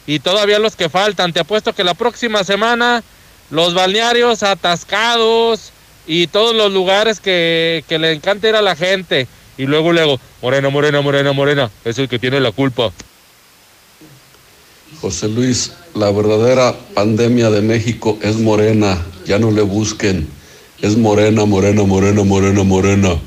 Y 0.06 0.18
todavía 0.18 0.58
los 0.58 0.76
que 0.76 0.90
faltan. 0.90 1.32
Te 1.32 1.40
apuesto 1.40 1.72
que 1.72 1.84
la 1.84 1.94
próxima 1.94 2.44
semana 2.44 3.02
los 3.48 3.72
balnearios 3.72 4.42
atascados 4.42 5.72
y 6.06 6.26
todos 6.26 6.54
los 6.54 6.70
lugares 6.70 7.18
que, 7.18 7.82
que 7.88 7.98
le 7.98 8.12
encanta 8.12 8.46
ir 8.50 8.56
a 8.56 8.60
la 8.60 8.76
gente. 8.76 9.26
Y 9.56 9.64
luego, 9.64 9.90
luego, 9.94 10.20
Morena, 10.42 10.68
Morena, 10.68 11.00
Morena, 11.00 11.32
Morena, 11.32 11.70
es 11.86 11.98
el 11.98 12.10
que 12.10 12.18
tiene 12.18 12.40
la 12.40 12.52
culpa. 12.52 12.92
José 15.00 15.28
Luis, 15.28 15.72
la 15.94 16.10
verdadera 16.10 16.76
pandemia 16.94 17.48
de 17.48 17.62
México 17.62 18.18
es 18.20 18.36
morena, 18.36 19.02
ya 19.24 19.38
no 19.38 19.50
le 19.50 19.62
busquen. 19.62 20.28
Es 20.82 20.98
morena, 20.98 21.46
morena, 21.46 21.84
morena, 21.84 22.22
morena, 22.22 22.62
morena. 22.64 23.20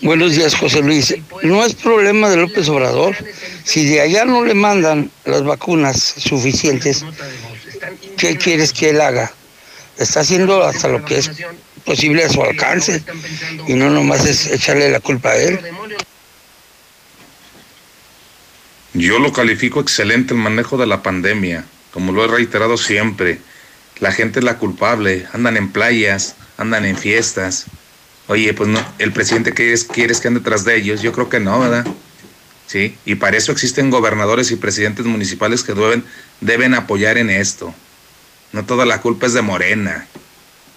Buenos 0.00 0.36
días, 0.36 0.54
José 0.54 0.80
Luis. 0.80 1.14
No 1.42 1.64
es 1.64 1.74
problema 1.74 2.30
de 2.30 2.38
López 2.38 2.66
Obrador. 2.70 3.14
Si 3.64 3.84
de 3.84 4.00
allá 4.00 4.24
no 4.24 4.42
le 4.42 4.54
mandan 4.54 5.10
las 5.26 5.44
vacunas 5.44 6.14
suficientes, 6.16 7.04
¿qué 8.16 8.38
quieres 8.38 8.72
que 8.72 8.90
él 8.90 9.02
haga? 9.02 9.30
Está 9.98 10.20
haciendo 10.20 10.62
hasta 10.62 10.88
lo 10.88 11.04
que 11.04 11.18
es 11.18 11.30
posible 11.84 12.24
a 12.24 12.30
su 12.30 12.42
alcance 12.42 13.02
y 13.66 13.74
no 13.74 13.90
nomás 13.90 14.24
es 14.24 14.46
echarle 14.46 14.90
la 14.90 15.00
culpa 15.00 15.30
a 15.30 15.36
él. 15.36 15.60
Yo 18.94 19.18
lo 19.18 19.32
califico 19.32 19.80
excelente 19.80 20.32
el 20.32 20.40
manejo 20.40 20.78
de 20.78 20.86
la 20.86 21.02
pandemia, 21.02 21.64
como 21.92 22.12
lo 22.12 22.24
he 22.24 22.28
reiterado 22.28 22.78
siempre. 22.78 23.38
La 24.00 24.12
gente 24.12 24.38
es 24.38 24.44
la 24.44 24.58
culpable, 24.58 25.26
andan 25.32 25.56
en 25.56 25.70
playas, 25.70 26.36
andan 26.56 26.86
en 26.86 26.96
fiestas. 26.96 27.66
Oye, 28.28 28.54
pues 28.54 28.68
no, 28.68 28.80
el 28.98 29.12
presidente 29.12 29.52
quieres, 29.52 29.84
quieres 29.84 30.20
que 30.20 30.28
ande 30.28 30.40
tras 30.40 30.64
de 30.64 30.76
ellos, 30.76 31.02
yo 31.02 31.12
creo 31.12 31.28
que 31.28 31.40
no, 31.40 31.60
¿verdad? 31.60 31.86
Sí, 32.66 32.96
y 33.04 33.14
para 33.14 33.36
eso 33.36 33.52
existen 33.52 33.90
gobernadores 33.90 34.50
y 34.50 34.56
presidentes 34.56 35.06
municipales 35.06 35.62
que 35.62 35.74
deben, 35.74 36.04
deben 36.40 36.74
apoyar 36.74 37.18
en 37.18 37.30
esto. 37.30 37.74
No 38.52 38.64
toda 38.64 38.86
la 38.86 39.00
culpa 39.00 39.26
es 39.26 39.34
de 39.34 39.42
Morena, 39.42 40.06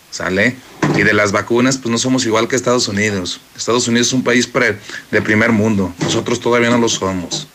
¿sale? 0.10 0.56
Y 0.96 1.04
de 1.04 1.14
las 1.14 1.32
vacunas, 1.32 1.78
pues 1.78 1.92
no 1.92 1.98
somos 1.98 2.26
igual 2.26 2.48
que 2.48 2.56
Estados 2.56 2.88
Unidos. 2.88 3.42
Estados 3.56 3.88
Unidos 3.88 4.08
es 4.08 4.14
un 4.14 4.24
país 4.24 4.48
pre, 4.48 4.78
de 5.12 5.22
primer 5.22 5.52
mundo, 5.52 5.94
nosotros 6.00 6.40
todavía 6.40 6.70
no 6.70 6.78
lo 6.78 6.90
somos. 6.90 7.48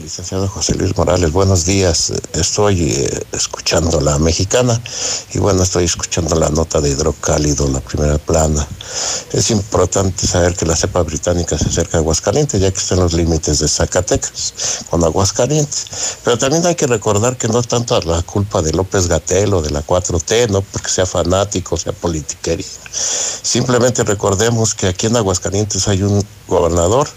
Licenciado 0.00 0.46
José 0.48 0.74
Luis 0.74 0.96
Morales, 0.96 1.32
buenos 1.32 1.64
días. 1.64 2.12
Estoy 2.32 2.82
eh, 2.82 3.26
escuchando 3.32 4.00
la 4.00 4.18
mexicana 4.18 4.80
y 5.32 5.38
bueno, 5.38 5.62
estoy 5.62 5.84
escuchando 5.84 6.36
la 6.36 6.48
nota 6.50 6.80
de 6.80 6.90
hidrocálido, 6.90 7.68
la 7.68 7.80
primera 7.80 8.18
plana. 8.18 8.66
Es 9.32 9.50
importante 9.50 10.26
saber 10.26 10.54
que 10.54 10.66
la 10.66 10.76
cepa 10.76 11.02
británica 11.02 11.58
se 11.58 11.68
acerca 11.68 11.98
a 11.98 12.00
Aguascalientes, 12.00 12.60
ya 12.60 12.70
que 12.70 12.78
está 12.78 12.94
en 12.94 13.00
los 13.00 13.12
límites 13.12 13.58
de 13.58 13.68
Zacatecas 13.68 14.84
con 14.88 15.02
Aguascalientes. 15.02 15.86
Pero 16.22 16.38
también 16.38 16.64
hay 16.66 16.76
que 16.76 16.86
recordar 16.86 17.36
que 17.36 17.48
no 17.48 17.58
es 17.58 17.66
tanto 17.66 18.00
la 18.02 18.22
culpa 18.22 18.62
de 18.62 18.72
López 18.72 19.08
Gatel 19.08 19.52
o 19.54 19.62
de 19.62 19.70
la 19.70 19.84
4T, 19.84 20.48
no 20.50 20.62
porque 20.62 20.90
sea 20.90 21.06
fanático, 21.06 21.76
sea 21.76 21.92
politiquería. 21.92 22.66
Simplemente 22.92 24.04
recordemos 24.04 24.74
que 24.74 24.86
aquí 24.86 25.06
en 25.06 25.16
Aguascalientes 25.16 25.88
hay 25.88 26.02
un 26.02 26.24
gobernador, 26.46 27.08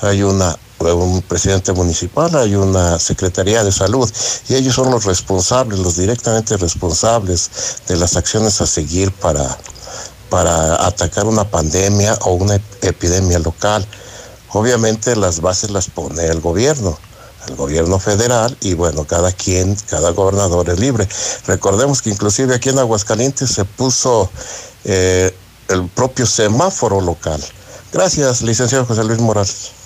hay 0.00 0.22
una 0.22 0.56
un 0.78 1.22
presidente 1.22 1.72
municipal, 1.72 2.34
hay 2.36 2.54
una 2.54 2.98
Secretaría 2.98 3.64
de 3.64 3.72
Salud 3.72 4.10
y 4.48 4.54
ellos 4.54 4.74
son 4.74 4.90
los 4.90 5.04
responsables, 5.04 5.78
los 5.78 5.96
directamente 5.96 6.56
responsables 6.56 7.50
de 7.88 7.96
las 7.96 8.16
acciones 8.16 8.60
a 8.60 8.66
seguir 8.66 9.10
para, 9.12 9.56
para 10.28 10.86
atacar 10.86 11.26
una 11.26 11.48
pandemia 11.48 12.18
o 12.22 12.34
una 12.34 12.56
epidemia 12.82 13.38
local. 13.38 13.86
Obviamente 14.50 15.16
las 15.16 15.40
bases 15.40 15.70
las 15.70 15.88
pone 15.88 16.26
el 16.26 16.40
gobierno 16.40 16.98
el 17.48 17.56
gobierno 17.56 17.98
federal 17.98 18.56
y 18.60 18.74
bueno, 18.74 19.04
cada 19.04 19.32
quien, 19.32 19.76
cada 19.88 20.10
gobernador 20.10 20.70
es 20.70 20.78
libre. 20.78 21.06
Recordemos 21.46 22.02
que 22.02 22.10
inclusive 22.10 22.54
aquí 22.54 22.70
en 22.70 22.78
Aguascalientes 22.78 23.50
se 23.50 23.64
puso 23.64 24.30
eh, 24.84 25.34
el 25.68 25.86
propio 25.88 26.26
semáforo 26.26 27.00
local. 27.00 27.42
Gracias, 27.92 28.42
licenciado 28.42 28.86
José 28.86 29.04
Luis 29.04 29.20
Morales. 29.20 29.83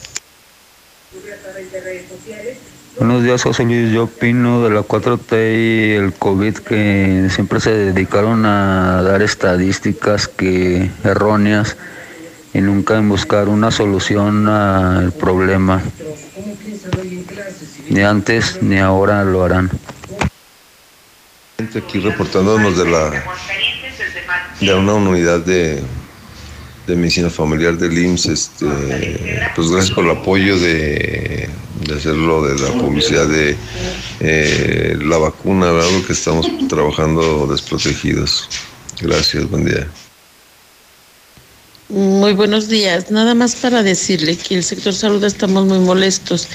Buenos 2.99 3.23
días, 3.23 3.45
José 3.45 3.63
Luis. 3.63 3.93
Yo 3.93 4.05
opino 4.05 4.65
de 4.65 4.71
la 4.71 4.81
4T 4.81 5.33
y 5.33 5.93
el 5.93 6.13
COVID 6.15 6.57
que 6.59 7.29
siempre 7.31 7.61
se 7.61 7.71
dedicaron 7.71 8.45
a 8.45 9.03
dar 9.03 9.23
estadísticas 9.23 10.27
que 10.27 10.91
erróneas 11.05 11.77
y 12.53 12.61
nunca 12.61 12.99
en 12.99 13.09
buscar 13.09 13.49
una 13.49 13.71
solución 13.71 14.49
al 14.49 15.13
problema. 15.13 15.81
Ni 17.89 18.01
antes 18.01 18.61
ni 18.63 18.79
ahora 18.79 19.23
lo 19.23 19.45
harán. 19.45 19.71
Aquí 21.77 22.01
reportándonos 22.01 22.77
de 22.77 22.91
la 22.91 23.25
de 24.61 24.75
una 24.75 24.95
unidad 24.95 25.39
de, 25.39 25.81
de 26.89 26.97
medicina 26.97 27.31
familiar 27.31 27.77
del 27.77 27.97
IMSS, 27.97 28.27
este, 28.27 28.67
pues 29.55 29.71
gracias 29.71 29.95
por 29.95 30.05
el 30.05 30.11
apoyo 30.11 30.59
de, 30.59 31.49
de 31.87 31.95
hacerlo 31.95 32.47
de 32.47 32.59
la 32.61 32.73
publicidad 32.73 33.27
de 33.27 33.57
eh, 34.21 34.97
la 35.01 35.19
vacuna, 35.19 35.69
algo 35.71 36.07
que 36.07 36.13
estamos 36.13 36.47
trabajando 36.69 37.47
desprotegidos. 37.47 38.49
Gracias, 39.01 39.49
buen 39.49 39.65
día. 39.65 39.87
Muy 41.91 42.35
buenos 42.35 42.69
días. 42.69 43.11
Nada 43.11 43.35
más 43.35 43.57
para 43.57 43.83
decirle 43.83 44.37
que 44.37 44.57
el 44.57 44.63
sector 44.63 44.93
salud 44.93 45.25
estamos 45.25 45.65
muy 45.65 45.79
molestos. 45.79 46.47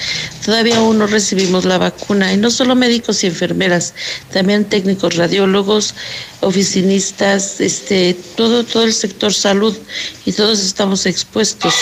Todavía 0.46 0.78
aún 0.78 1.00
no 1.00 1.08
recibimos 1.08 1.65
la 1.65 1.80
vacuna 1.80 2.32
y 2.32 2.38
no 2.38 2.52
solo 2.52 2.76
médicos 2.76 3.24
y 3.24 3.28
enfermeras, 3.28 3.96
también 4.32 4.63
técnicos, 4.65 5.15
radiólogos, 5.15 5.96
oficinistas, 6.41 7.60
este, 7.62 8.15
todo 8.36 8.63
todo 8.63 8.84
el 8.84 8.93
sector 8.93 9.34
salud 9.34 9.76
y 10.24 10.34
todos 10.34 10.63
estamos 10.63 11.08
expuestos. 11.08 11.74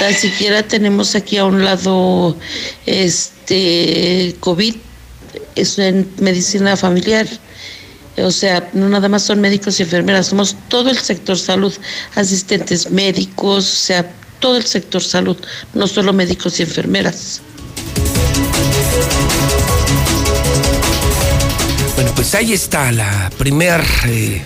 Tan 0.00 0.12
siquiera 0.12 0.64
tenemos 0.64 1.14
aquí 1.14 1.36
a 1.36 1.44
un 1.44 1.64
lado 1.64 2.36
este 2.86 4.34
COVID 4.40 4.74
es 5.54 5.78
en 5.78 6.10
medicina 6.18 6.76
familiar 6.76 7.28
o 8.22 8.30
sea, 8.30 8.68
no 8.72 8.88
nada 8.88 9.08
más 9.08 9.22
son 9.22 9.40
médicos 9.40 9.78
y 9.80 9.82
enfermeras, 9.82 10.28
somos 10.28 10.56
todo 10.68 10.90
el 10.90 10.98
sector 10.98 11.38
salud, 11.38 11.72
asistentes 12.14 12.90
médicos, 12.90 13.64
o 13.64 13.76
sea, 13.76 14.10
todo 14.40 14.56
el 14.56 14.64
sector 14.64 15.02
salud, 15.02 15.36
no 15.74 15.86
solo 15.86 16.12
médicos 16.12 16.60
y 16.60 16.62
enfermeras. 16.62 17.40
Bueno, 21.94 22.12
pues 22.14 22.34
ahí 22.34 22.52
está 22.52 22.92
la 22.92 23.30
primera 23.38 23.84
eh, 24.06 24.42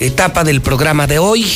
etapa 0.00 0.44
del 0.44 0.60
programa 0.60 1.06
de 1.06 1.18
hoy. 1.18 1.46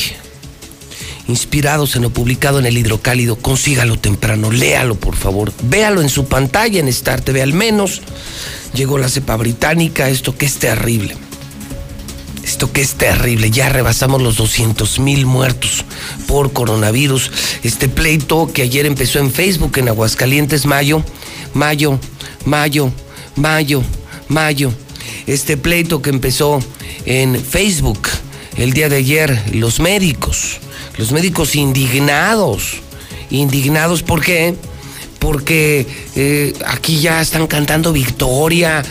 Inspirados 1.27 1.95
en 1.95 2.01
lo 2.01 2.09
publicado 2.09 2.59
en 2.59 2.65
el 2.65 2.77
hidrocálido, 2.77 3.37
consígalo 3.37 3.97
temprano, 3.97 4.51
léalo 4.51 4.95
por 4.95 5.15
favor, 5.15 5.53
véalo 5.63 6.01
en 6.01 6.09
su 6.09 6.25
pantalla 6.25 6.81
en 6.81 6.89
Star 6.89 7.21
TV 7.21 7.41
al 7.41 7.53
menos 7.53 8.01
llegó 8.73 8.97
la 8.97 9.09
cepa 9.09 9.35
británica, 9.35 10.09
esto 10.09 10.35
que 10.35 10.45
es 10.45 10.55
terrible. 10.55 11.15
Esto 12.43 12.71
que 12.73 12.81
es 12.81 12.95
terrible, 12.95 13.51
ya 13.51 13.69
rebasamos 13.69 14.21
los 14.21 14.35
200 14.35 14.99
mil 14.99 15.25
muertos 15.25 15.85
por 16.27 16.51
coronavirus. 16.51 17.31
Este 17.63 17.87
pleito 17.87 18.51
que 18.53 18.63
ayer 18.63 18.85
empezó 18.85 19.19
en 19.19 19.31
Facebook 19.31 19.77
en 19.77 19.87
Aguascalientes, 19.87 20.65
mayo, 20.65 21.03
mayo, 21.53 21.99
mayo, 22.45 22.91
mayo, 23.37 23.81
mayo. 24.27 24.73
Este 25.25 25.55
pleito 25.55 26.01
que 26.01 26.09
empezó 26.09 26.59
en 27.05 27.41
Facebook 27.41 28.09
el 28.57 28.73
día 28.73 28.89
de 28.89 28.97
ayer, 28.97 29.41
los 29.53 29.79
médicos, 29.79 30.59
los 30.97 31.13
médicos 31.13 31.55
indignados, 31.55 32.81
indignados, 33.29 34.03
¿por 34.03 34.21
qué? 34.21 34.55
Porque 35.23 35.87
eh, 36.17 36.53
aquí 36.65 36.99
ya 36.99 37.21
están 37.21 37.47
cantando 37.47 37.93
victoria, 37.93 38.83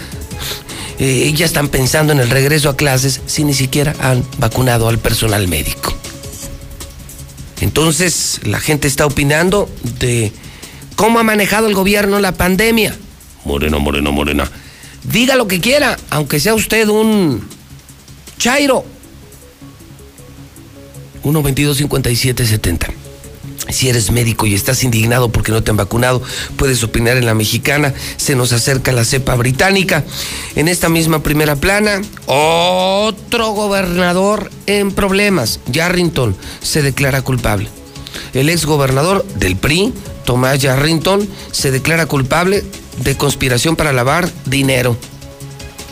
eh, 0.98 1.30
ya 1.36 1.44
están 1.44 1.68
pensando 1.68 2.14
en 2.14 2.20
el 2.20 2.30
regreso 2.30 2.70
a 2.70 2.76
clases 2.76 3.20
si 3.26 3.44
ni 3.44 3.52
siquiera 3.52 3.94
han 4.00 4.24
vacunado 4.38 4.88
al 4.88 4.98
personal 4.98 5.46
médico. 5.46 5.94
Entonces 7.60 8.40
la 8.44 8.60
gente 8.60 8.88
está 8.88 9.04
opinando 9.04 9.68
de 10.00 10.32
cómo 10.96 11.18
ha 11.18 11.22
manejado 11.22 11.68
el 11.68 11.74
gobierno 11.74 12.18
la 12.18 12.32
pandemia. 12.32 12.96
Moreno, 13.44 13.78
moreno, 13.78 14.10
morena. 14.10 14.50
Diga 15.04 15.36
lo 15.36 15.46
que 15.46 15.60
quiera, 15.60 15.98
aunque 16.08 16.40
sea 16.40 16.54
usted 16.54 16.88
un 16.88 17.46
chairo. 18.38 18.86
1 21.24 21.42
22 21.42 21.76
57 21.76 22.46
70. 22.46 23.01
Si 23.72 23.88
eres 23.88 24.10
médico 24.10 24.46
y 24.46 24.54
estás 24.54 24.84
indignado 24.84 25.30
porque 25.30 25.50
no 25.50 25.62
te 25.62 25.70
han 25.70 25.76
vacunado, 25.76 26.22
puedes 26.56 26.84
opinar 26.84 27.16
en 27.16 27.26
la 27.26 27.34
mexicana. 27.34 27.94
Se 28.16 28.36
nos 28.36 28.52
acerca 28.52 28.92
la 28.92 29.04
cepa 29.04 29.34
británica. 29.34 30.04
En 30.54 30.68
esta 30.68 30.88
misma 30.88 31.22
primera 31.22 31.56
plana, 31.56 32.02
otro 32.26 33.52
gobernador 33.52 34.50
en 34.66 34.92
problemas. 34.92 35.60
Yarrington 35.66 36.36
se 36.62 36.82
declara 36.82 37.22
culpable. 37.22 37.68
El 38.34 38.50
ex 38.50 38.66
gobernador 38.66 39.24
del 39.36 39.56
PRI, 39.56 39.92
Tomás 40.24 40.60
Yarrington, 40.60 41.28
se 41.50 41.70
declara 41.70 42.06
culpable 42.06 42.62
de 42.98 43.16
conspiración 43.16 43.76
para 43.76 43.92
lavar 43.92 44.30
dinero. 44.44 44.96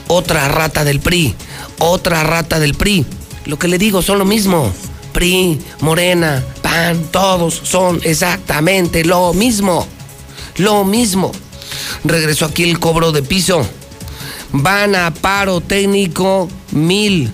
Otra 0.06 0.48
rata 0.48 0.84
del 0.84 1.00
PRI, 1.00 1.34
otra 1.78 2.22
rata 2.24 2.58
del 2.58 2.74
PRI. 2.74 3.06
Lo 3.46 3.58
que 3.58 3.68
le 3.68 3.78
digo 3.78 4.02
son 4.02 4.18
lo 4.18 4.24
mismo. 4.24 4.72
PRI, 5.12 5.60
Morena, 5.80 6.44
PAN, 6.62 7.08
todos 7.10 7.60
son 7.62 8.00
exactamente 8.04 9.04
lo 9.04 9.32
mismo. 9.34 9.86
Lo 10.56 10.84
mismo. 10.84 11.32
Regresó 12.04 12.46
aquí 12.46 12.64
el 12.64 12.78
cobro 12.78 13.12
de 13.12 13.22
piso. 13.22 13.66
Van 14.52 14.94
a 14.94 15.12
paro 15.12 15.60
técnico 15.60 16.48
mil. 16.72 17.30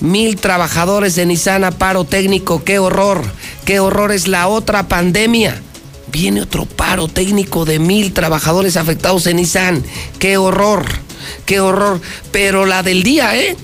Mil 0.00 0.36
trabajadores 0.36 1.14
de 1.14 1.24
Nissan 1.26 1.64
a 1.64 1.70
paro 1.70 2.04
técnico. 2.04 2.62
¡Qué 2.64 2.78
horror! 2.78 3.22
¡Qué 3.64 3.80
horror 3.80 4.12
es 4.12 4.28
la 4.28 4.48
otra 4.48 4.88
pandemia! 4.88 5.62
Viene 6.08 6.42
otro 6.42 6.66
paro 6.66 7.08
técnico 7.08 7.64
de 7.64 7.78
mil 7.78 8.12
trabajadores 8.12 8.76
afectados 8.76 9.26
en 9.26 9.36
Nissan. 9.36 9.82
¡Qué 10.18 10.36
horror! 10.36 10.84
¡Qué 11.46 11.60
horror! 11.60 12.00
Pero 12.30 12.66
la 12.66 12.82
del 12.82 13.02
día, 13.02 13.36
¿eh? 13.36 13.56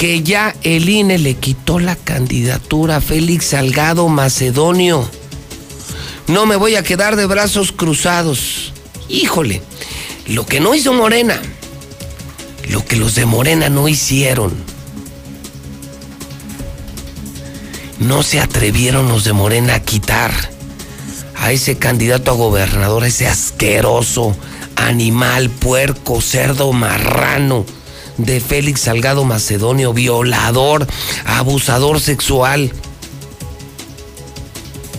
Que 0.00 0.22
ya 0.22 0.56
el 0.62 0.88
INE 0.88 1.18
le 1.18 1.34
quitó 1.34 1.78
la 1.78 1.94
candidatura 1.94 2.96
a 2.96 3.00
Félix 3.02 3.48
Salgado 3.48 4.08
Macedonio. 4.08 5.06
No 6.26 6.46
me 6.46 6.56
voy 6.56 6.76
a 6.76 6.82
quedar 6.82 7.16
de 7.16 7.26
brazos 7.26 7.70
cruzados. 7.70 8.72
Híjole, 9.10 9.60
lo 10.26 10.46
que 10.46 10.58
no 10.58 10.74
hizo 10.74 10.94
Morena, 10.94 11.38
lo 12.70 12.82
que 12.82 12.96
los 12.96 13.14
de 13.14 13.26
Morena 13.26 13.68
no 13.68 13.88
hicieron. 13.88 14.54
No 17.98 18.22
se 18.22 18.40
atrevieron 18.40 19.06
los 19.06 19.24
de 19.24 19.34
Morena 19.34 19.74
a 19.74 19.82
quitar 19.82 20.32
a 21.36 21.52
ese 21.52 21.76
candidato 21.76 22.30
a 22.30 22.36
gobernador, 22.36 23.04
ese 23.04 23.28
asqueroso 23.28 24.34
animal, 24.76 25.50
puerco, 25.50 26.22
cerdo, 26.22 26.72
marrano 26.72 27.66
de 28.24 28.40
Félix 28.40 28.82
Salgado 28.82 29.24
Macedonio, 29.24 29.92
violador, 29.92 30.86
abusador 31.24 32.00
sexual. 32.00 32.72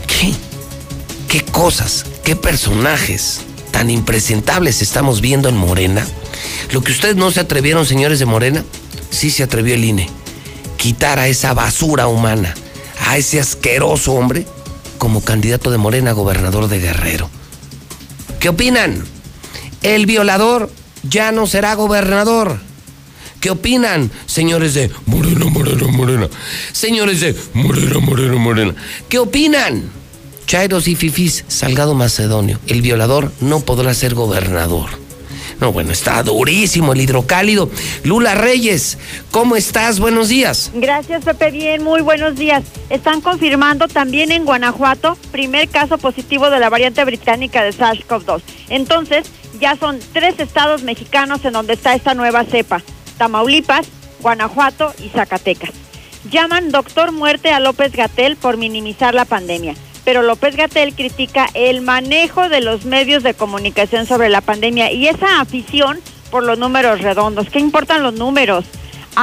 ¿Qué? 0.08 0.34
¿Qué 1.28 1.44
cosas, 1.46 2.06
qué 2.24 2.36
personajes 2.36 3.42
tan 3.72 3.90
impresentables 3.90 4.82
estamos 4.82 5.22
viendo 5.22 5.50
en 5.50 5.58
Morena? 5.58 6.06
Lo 6.72 6.82
que 6.82 6.92
ustedes 6.92 7.16
no 7.16 7.32
se 7.32 7.40
atrevieron, 7.40 7.86
señores 7.86 8.20
de 8.20 8.26
Morena, 8.26 8.64
sí 9.10 9.30
se 9.30 9.44
atrevió 9.44 9.76
el 9.76 9.84
INE. 9.84 10.10
Quitar 10.78 11.20
a 11.20 11.28
esa 11.28 11.54
basura 11.54 12.08
humana, 12.08 12.54
a 13.08 13.18
ese 13.18 13.40
asqueroso 13.40 14.14
hombre, 14.14 14.46
como 14.98 15.22
candidato 15.22 15.72
de 15.72 15.78
Morena 15.78 16.12
a 16.12 16.14
gobernador 16.14 16.68
de 16.68 16.80
Guerrero. 16.80 17.30
¿Qué 18.40 18.50
opinan? 18.50 19.04
El 19.82 20.06
violador 20.06 20.72
ya 21.04 21.32
no 21.32 21.48
será 21.48 21.74
gobernador. 21.76 22.60
¿Qué 23.42 23.50
opinan, 23.50 24.12
señores 24.28 24.76
de 24.76 24.92
Morena, 25.08 25.46
Morena, 25.46 25.88
Morena? 25.88 26.30
Señores 26.74 27.22
de 27.22 27.36
Morena, 27.54 27.98
Morena, 27.98 28.36
Morena. 28.36 28.76
¿Qué 29.10 29.18
opinan? 29.18 29.90
Chairos 30.46 30.88
y 30.88 30.96
Fifis, 30.96 31.44
Salgado 31.48 31.96
Macedonio, 31.96 32.60
el 32.68 32.84
violador 32.84 33.32
no 33.42 33.62
podrá 33.62 33.96
ser 33.96 34.14
gobernador. 34.14 34.92
No, 35.60 35.72
bueno, 35.72 35.92
está 35.92 36.22
durísimo 36.22 36.94
el 36.94 37.02
hidrocálido. 37.02 37.72
Lula 38.04 38.36
Reyes, 38.36 39.00
¿cómo 39.32 39.56
estás? 39.56 40.00
Buenos 40.00 40.30
días. 40.30 40.70
Gracias, 40.76 41.24
Pepe. 41.24 41.50
Bien, 41.50 41.84
muy 41.84 42.02
buenos 42.02 42.36
días. 42.36 42.64
Están 42.92 43.22
confirmando 43.22 43.88
también 43.88 44.32
en 44.32 44.46
Guanajuato 44.46 45.18
primer 45.32 45.68
caso 45.68 45.98
positivo 45.98 46.52
de 46.52 46.60
la 46.60 46.70
variante 46.70 47.04
británica 47.06 47.64
de 47.64 47.74
SARS-CoV-2. 47.74 48.42
Entonces, 48.70 49.26
ya 49.60 49.76
son 49.78 50.00
tres 50.14 50.40
estados 50.40 50.84
mexicanos 50.84 51.44
en 51.44 51.54
donde 51.54 51.74
está 51.74 51.96
esta 51.96 52.14
nueva 52.14 52.44
cepa. 52.46 52.84
Tamaulipas, 53.22 53.86
Guanajuato 54.22 54.96
y 54.98 55.10
Zacatecas. 55.10 55.70
Llaman 56.32 56.72
doctor 56.72 57.12
muerte 57.12 57.52
a 57.52 57.60
López 57.60 57.92
Gatel 57.92 58.36
por 58.36 58.58
minimizar 58.58 59.14
la 59.14 59.26
pandemia, 59.26 59.76
pero 60.04 60.24
López 60.24 60.56
Gatel 60.56 60.96
critica 60.96 61.48
el 61.54 61.82
manejo 61.82 62.50
de 62.50 62.62
los 62.62 62.86
medios 62.86 63.22
de 63.22 63.36
comunicación 63.36 64.08
sobre 64.08 64.30
la 64.30 64.42
pandemia 64.42 64.92
y 64.92 65.08
esa 65.08 65.40
afición 65.40 66.00
por 66.32 66.44
los 66.44 66.58
números 66.58 67.02
redondos. 67.02 67.52
¿Qué 67.52 67.60
importan 67.60 68.02
los 68.02 68.16
números? 68.16 68.66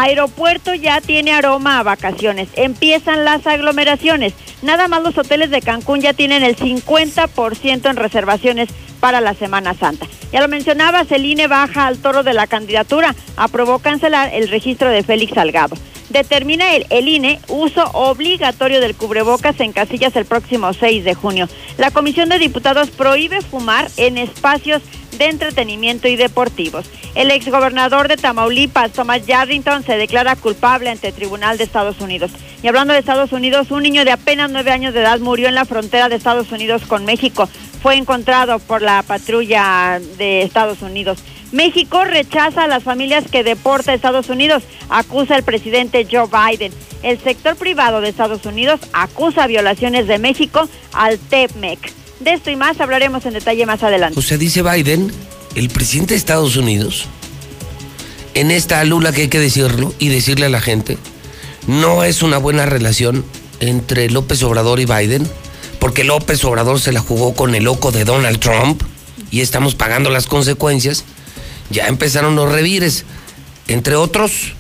Aeropuerto 0.01 0.75
ya 0.75 1.01
tiene 1.01 1.33
aroma 1.33 1.81
a 1.81 1.83
vacaciones. 1.83 2.49
Empiezan 2.55 3.25
las 3.25 3.45
aglomeraciones. 3.49 4.33
Nada 4.63 4.87
más 4.87 5.03
los 5.03 5.19
hoteles 5.19 5.51
de 5.51 5.61
Cancún 5.61 6.01
ya 6.01 6.13
tienen 6.13 6.45
el 6.45 6.57
50% 6.57 7.91
en 7.91 7.97
reservaciones 7.97 8.69
para 9.01 9.21
la 9.21 9.35
Semana 9.35 9.75
Santa. 9.75 10.07
Ya 10.33 10.41
lo 10.41 10.47
mencionaba, 10.47 11.05
Celine 11.05 11.49
baja 11.49 11.89
al 11.89 11.99
toro 11.99 12.23
de 12.23 12.33
la 12.33 12.47
candidatura. 12.47 13.15
Aprobó 13.37 13.81
cancelar 13.81 14.33
el 14.33 14.49
registro 14.49 14.89
de 14.89 15.03
Félix 15.03 15.35
Salgado. 15.35 15.77
Determina 16.11 16.75
el, 16.75 16.87
el 16.91 17.09
INE 17.09 17.41
uso 17.49 17.85
obligatorio 17.93 18.81
del 18.81 18.95
cubrebocas 18.95 19.61
en 19.61 19.73
casillas 19.73 20.17
el 20.17 20.25
próximo 20.25 20.73
6 20.73 21.05
de 21.05 21.15
junio. 21.15 21.49
La 21.77 21.91
Comisión 21.91 22.29
de 22.29 22.39
Diputados 22.39 22.91
prohíbe 22.91 23.41
fumar 23.43 23.89
en 23.97 24.19
espacios 24.19 24.83
de 25.19 25.27
entretenimiento 25.27 26.09
y 26.09 26.17
deportivos. 26.17 26.87
El 27.15 27.31
exgobernador 27.31 28.09
de 28.09 28.17
Tamaulipas, 28.17 28.93
Thomas 28.93 29.27
Yarrington, 29.27 29.83
se 29.83 29.97
declara 29.97 30.37
culpable 30.37 30.91
ante 30.91 31.09
el 31.09 31.15
Tribunal 31.15 31.59
de 31.59 31.65
Estados 31.65 32.01
Unidos. 32.01 32.31
Y 32.63 32.69
hablando 32.69 32.93
de 32.93 33.01
Estados 33.01 33.33
Unidos, 33.33 33.71
un 33.71 33.83
niño 33.83 34.05
de 34.05 34.13
apenas 34.13 34.51
nueve 34.51 34.71
años 34.71 34.95
de 34.95 35.01
edad 35.01 35.19
murió 35.21 35.49
en 35.49 35.55
la 35.55 35.65
frontera 35.65 36.09
de 36.09 36.17
Estados 36.17 36.51
Unidos 36.53 36.83
con 36.87 37.05
México. 37.05 37.49
Fue 37.83 37.97
encontrado 37.97 38.59
por 38.59 38.83
la 38.83 39.03
patrulla 39.03 40.01
de 40.17 40.43
Estados 40.43 40.83
Unidos. 40.83 41.19
México 41.53 42.05
rechaza 42.05 42.65
a 42.65 42.67
las 42.67 42.83
familias 42.83 43.25
que 43.31 43.43
deporta 43.43 43.93
a 43.93 43.95
Estados 43.95 44.29
Unidos, 44.29 44.63
acusa 44.89 45.37
el 45.37 45.43
presidente 45.43 46.07
Joe 46.11 46.29
Biden. 46.29 46.73
El 47.03 47.19
sector 47.19 47.57
privado 47.57 48.01
de 48.01 48.09
Estados 48.09 48.45
Unidos 48.45 48.81
acusa 48.93 49.47
violaciones 49.47 50.07
de 50.07 50.19
México 50.19 50.69
al 50.93 51.19
TEPMEC. 51.19 51.93
De 52.21 52.33
esto 52.33 52.51
y 52.51 52.57
más 52.57 52.81
hablaremos 52.81 53.25
en 53.27 53.35
detalle 53.35 53.65
más 53.65 53.83
adelante. 53.83 54.19
O 54.19 54.23
sea, 54.23 54.37
dice 54.37 54.63
Biden, 54.63 55.13
el 55.55 55.69
presidente 55.71 56.15
de 56.15 56.19
Estados 56.19 56.57
Unidos, 56.57 57.07
en 58.35 58.51
esta 58.51 58.85
lula 58.85 59.13
que 59.13 59.23
hay 59.23 59.29
que 59.29 59.41
decirlo 59.41 59.95
y 59.99 60.09
decirle 60.09 60.47
a 60.47 60.51
la 60.51 60.61
gente, 60.61 60.99
no 61.67 62.05
es 62.05 62.23
una 62.23 62.39
buena 62.39 62.67
relación 62.67 63.25
entre 63.61 64.11
López 64.11 64.43
Obrador 64.43 64.81
y 64.81 64.85
Biden, 64.85 65.29
porque 65.79 66.05
López 66.05 66.45
Obrador 66.45 66.81
se 66.81 66.93
la 66.93 67.01
jugó 67.01 67.35
con 67.35 67.55
el 67.55 67.65
loco 67.65 67.93
de 67.93 68.05
Donald 68.05 68.41
Trump 68.41 68.83
y 69.31 69.41
estamos 69.41 69.75
pagando 69.75 70.11
las 70.11 70.27
consecuencias. 70.27 71.05
Ya 71.71 71.87
empezaron 71.89 72.37
los 72.37 72.51
revires. 72.51 73.05
Entre 73.67 73.95
otros, 73.97 74.53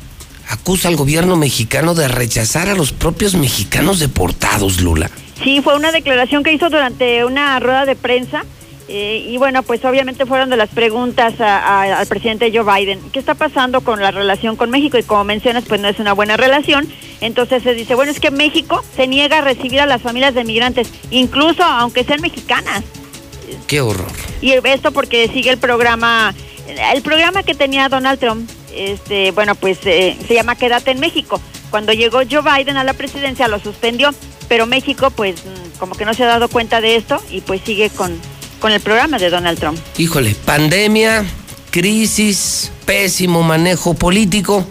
acusa 0.48 0.88
al 0.88 0.96
gobierno 0.96 1.36
mexicano 1.36 1.94
de 1.94 2.08
rechazar 2.08 2.68
a 2.68 2.74
los 2.74 2.92
propios 2.92 3.34
mexicanos 3.34 3.98
deportados, 4.00 4.80
Lula. 4.80 5.10
Sí, 5.42 5.60
fue 5.62 5.76
una 5.76 5.92
declaración 5.92 6.42
que 6.42 6.52
hizo 6.52 6.68
durante 6.68 7.24
una 7.24 7.58
rueda 7.60 7.84
de 7.86 7.96
prensa. 7.96 8.44
eh, 8.90 9.22
y 9.28 9.36
bueno, 9.36 9.62
pues 9.62 9.84
obviamente 9.84 10.24
fueron 10.24 10.48
de 10.48 10.56
las 10.56 10.70
preguntas 10.70 11.38
a- 11.42 11.58
a- 11.82 11.98
al 11.98 12.06
presidente 12.06 12.50
Joe 12.50 12.64
Biden. 12.64 12.98
¿Qué 13.12 13.18
está 13.18 13.34
pasando 13.34 13.82
con 13.82 14.00
la 14.00 14.10
relación 14.12 14.56
con 14.56 14.70
México? 14.70 14.96
Y 14.96 15.02
como 15.02 15.24
mencionas, 15.24 15.64
pues 15.68 15.78
no 15.78 15.88
es 15.88 15.98
una 15.98 16.14
buena 16.14 16.38
relación. 16.38 16.88
Entonces 17.20 17.62
se 17.62 17.74
dice, 17.74 17.94
bueno, 17.94 18.10
es 18.12 18.18
que 18.18 18.30
México 18.30 18.82
se 18.96 19.06
niega 19.06 19.38
a 19.38 19.40
recibir 19.42 19.82
a 19.82 19.84
las 19.84 20.00
familias 20.00 20.32
de 20.32 20.42
migrantes, 20.44 20.88
incluso 21.10 21.62
aunque 21.64 22.02
sean 22.02 22.22
mexicanas. 22.22 22.82
Qué 23.66 23.82
horror. 23.82 24.08
Y 24.40 24.52
esto 24.52 24.90
porque 24.90 25.28
sigue 25.34 25.50
el 25.50 25.58
programa, 25.58 26.34
el 26.68 27.02
programa 27.02 27.42
que 27.42 27.54
tenía 27.54 27.88
Donald 27.88 28.18
Trump, 28.18 28.48
este, 28.74 29.30
bueno, 29.32 29.54
pues 29.54 29.78
eh, 29.84 30.16
se 30.26 30.34
llama 30.34 30.56
Quédate 30.56 30.90
en 30.90 31.00
México. 31.00 31.40
Cuando 31.70 31.92
llegó 31.92 32.20
Joe 32.30 32.42
Biden 32.42 32.76
a 32.76 32.84
la 32.84 32.92
presidencia 32.94 33.48
lo 33.48 33.58
suspendió, 33.58 34.14
pero 34.48 34.66
México 34.66 35.10
pues 35.10 35.36
mm, 35.44 35.78
como 35.78 35.94
que 35.94 36.04
no 36.04 36.14
se 36.14 36.24
ha 36.24 36.26
dado 36.26 36.48
cuenta 36.48 36.80
de 36.80 36.96
esto 36.96 37.22
y 37.30 37.40
pues 37.40 37.60
sigue 37.64 37.90
con, 37.90 38.18
con 38.60 38.72
el 38.72 38.80
programa 38.80 39.18
de 39.18 39.30
Donald 39.30 39.58
Trump. 39.58 39.78
Híjole, 39.98 40.34
pandemia, 40.44 41.24
crisis, 41.70 42.70
pésimo 42.86 43.42
manejo 43.42 43.94
político 43.94 44.66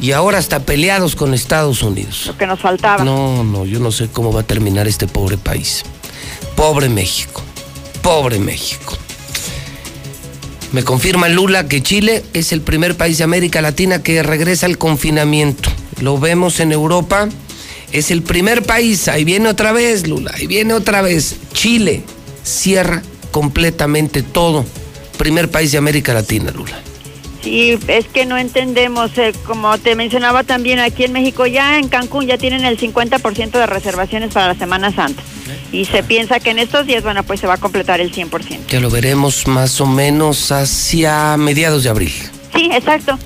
y 0.00 0.12
ahora 0.12 0.38
hasta 0.38 0.60
peleados 0.60 1.16
con 1.16 1.34
Estados 1.34 1.82
Unidos. 1.82 2.26
Lo 2.26 2.36
que 2.36 2.46
nos 2.46 2.60
faltaba. 2.60 3.04
No, 3.04 3.44
no, 3.44 3.66
yo 3.66 3.80
no 3.80 3.92
sé 3.92 4.08
cómo 4.08 4.32
va 4.32 4.40
a 4.40 4.44
terminar 4.44 4.88
este 4.88 5.06
pobre 5.06 5.36
país. 5.36 5.82
Pobre 6.56 6.88
México, 6.88 7.42
pobre 8.02 8.38
México. 8.38 8.96
Me 10.72 10.84
confirma 10.84 11.28
Lula 11.28 11.66
que 11.66 11.82
Chile 11.82 12.22
es 12.32 12.52
el 12.52 12.60
primer 12.60 12.96
país 12.96 13.18
de 13.18 13.24
América 13.24 13.60
Latina 13.60 14.02
que 14.02 14.22
regresa 14.22 14.66
al 14.66 14.78
confinamiento. 14.78 15.68
Lo 16.00 16.18
vemos 16.18 16.60
en 16.60 16.70
Europa. 16.70 17.28
Es 17.92 18.12
el 18.12 18.22
primer 18.22 18.62
país, 18.62 19.08
ahí 19.08 19.24
viene 19.24 19.48
otra 19.48 19.72
vez 19.72 20.06
Lula, 20.06 20.30
ahí 20.32 20.46
viene 20.46 20.74
otra 20.74 21.02
vez. 21.02 21.36
Chile 21.52 22.04
cierra 22.44 23.02
completamente 23.32 24.22
todo. 24.22 24.64
Primer 25.18 25.50
país 25.50 25.72
de 25.72 25.78
América 25.78 26.14
Latina, 26.14 26.52
Lula. 26.52 26.78
Sí, 27.42 27.76
es 27.88 28.06
que 28.06 28.24
no 28.24 28.36
entendemos, 28.38 29.16
eh, 29.18 29.32
como 29.46 29.76
te 29.78 29.96
mencionaba 29.96 30.44
también 30.44 30.78
aquí 30.78 31.04
en 31.04 31.12
México, 31.12 31.46
ya 31.46 31.78
en 31.78 31.88
Cancún 31.88 32.26
ya 32.26 32.38
tienen 32.38 32.64
el 32.64 32.78
50% 32.78 33.50
de 33.50 33.66
reservaciones 33.66 34.32
para 34.32 34.48
la 34.48 34.54
Semana 34.54 34.94
Santa. 34.94 35.22
Y 35.72 35.84
se 35.84 36.02
piensa 36.02 36.40
que 36.40 36.50
en 36.50 36.58
estos 36.58 36.86
días, 36.86 37.02
bueno, 37.02 37.22
pues 37.22 37.40
se 37.40 37.46
va 37.46 37.54
a 37.54 37.58
completar 37.58 38.00
el 38.00 38.12
100%. 38.12 38.66
Ya 38.68 38.80
lo 38.80 38.90
veremos 38.90 39.46
más 39.46 39.80
o 39.80 39.86
menos 39.86 40.52
hacia 40.52 41.36
mediados 41.36 41.84
de 41.84 41.90
abril. 41.90 42.12
Sí, 42.54 42.70
exacto. 42.72 43.18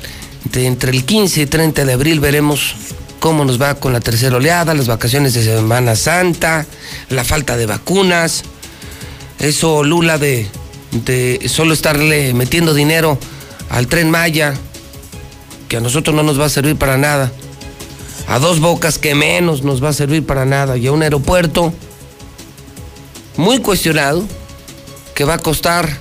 De 0.45 0.67
entre 0.67 0.91
el 0.93 1.05
15 1.05 1.43
y 1.43 1.47
30 1.47 1.85
de 1.85 1.93
abril 1.93 2.21
veremos 2.21 2.75
cómo 3.19 3.45
nos 3.45 3.61
va 3.61 3.75
con 3.77 3.93
la 3.93 4.01
tercera 4.01 4.37
oleada, 4.37 4.75
las 4.75 4.87
vacaciones 4.87 5.33
de 5.33 5.43
Semana 5.43 5.97
Santa, 5.97 6.67
la 7.09 7.25
falta 7.25 7.57
de 7.57 7.67
vacunas. 7.67 8.45
Eso, 9.39 9.83
Lula, 9.83 10.19
de, 10.19 10.47
de 10.93 11.41
solo 11.49 11.73
estarle 11.73 12.35
metiendo 12.35 12.75
dinero 12.75 13.19
al 13.71 13.87
tren 13.87 14.11
Maya, 14.11 14.55
que 15.69 15.79
a 15.79 15.81
nosotros 15.81 16.15
no 16.15 16.23
nos 16.23 16.39
va 16.39 16.45
a 16.45 16.51
servir 16.51 16.77
para 16.77 16.99
nada. 16.99 17.33
A 18.29 18.39
dos 18.39 18.61
bocas 18.61 18.99
que 18.99 19.15
menos 19.15 19.63
nos 19.63 19.83
va 19.83 19.91
a 19.91 19.93
servir 19.93 20.25
para 20.25 20.45
nada. 20.45 20.77
Y 20.77 20.87
a 20.87 20.93
un 20.93 21.03
aeropuerto 21.03 21.73
muy 23.37 23.59
cuestionado 23.59 24.25
que 25.15 25.25
va 25.25 25.35
a 25.35 25.39
costar 25.39 25.99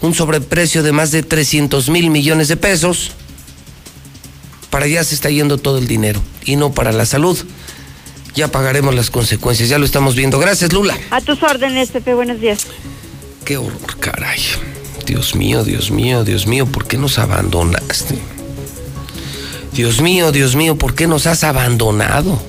un 0.00 0.14
sobreprecio 0.14 0.82
de 0.82 0.92
más 0.92 1.10
de 1.10 1.22
300 1.22 1.88
mil 1.88 2.10
millones 2.10 2.48
de 2.48 2.56
pesos. 2.56 3.12
Para 4.70 4.86
allá 4.86 5.04
se 5.04 5.14
está 5.14 5.30
yendo 5.30 5.58
todo 5.58 5.78
el 5.78 5.86
dinero 5.86 6.20
y 6.44 6.56
no 6.56 6.72
para 6.72 6.92
la 6.92 7.06
salud. 7.06 7.38
Ya 8.34 8.48
pagaremos 8.48 8.94
las 8.94 9.10
consecuencias, 9.10 9.68
ya 9.68 9.78
lo 9.78 9.84
estamos 9.84 10.16
viendo. 10.16 10.38
Gracias, 10.38 10.72
Lula. 10.72 10.98
A 11.10 11.20
tus 11.20 11.42
órdenes, 11.42 11.90
Pepe, 11.90 12.14
buenos 12.14 12.40
días. 12.40 12.66
Qué 13.44 13.56
horror, 13.56 13.98
caray. 14.00 14.40
Dios 15.06 15.34
mío, 15.34 15.62
Dios 15.64 15.90
mío, 15.90 16.24
Dios 16.24 16.46
mío, 16.46 16.66
¿por 16.66 16.86
qué 16.86 16.96
nos 16.96 17.18
abandonaste? 17.18 18.18
Dios 19.72 20.00
mío, 20.00 20.32
Dios 20.32 20.56
mío, 20.56 20.76
¿por 20.76 20.94
qué 20.94 21.06
nos 21.06 21.26
has 21.26 21.44
abandonado? 21.44 22.40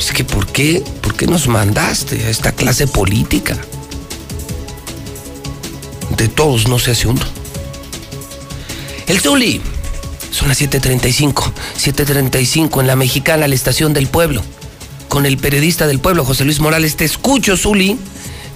Es 0.00 0.12
que 0.12 0.24
¿por 0.24 0.46
qué, 0.46 0.82
por 1.02 1.14
qué 1.14 1.26
nos 1.26 1.46
mandaste 1.46 2.24
a 2.24 2.30
esta 2.30 2.52
clase 2.52 2.86
política? 2.86 3.56
De 6.16 6.26
todos 6.26 6.68
no 6.68 6.78
se 6.78 6.92
hace 6.92 7.06
uno. 7.06 7.20
El 9.06 9.20
Zuli. 9.20 9.60
Son 10.30 10.48
las 10.48 10.60
7.35. 10.62 11.52
7.35 11.76 12.80
en 12.80 12.86
la 12.86 12.96
mexicana, 12.96 13.46
la 13.46 13.54
estación 13.54 13.92
del 13.92 14.06
pueblo. 14.06 14.42
Con 15.08 15.26
el 15.26 15.36
periodista 15.36 15.86
del 15.86 15.98
pueblo, 15.98 16.24
José 16.24 16.44
Luis 16.44 16.60
Morales. 16.60 16.96
Te 16.96 17.04
escucho, 17.04 17.56
Zuli. 17.58 17.98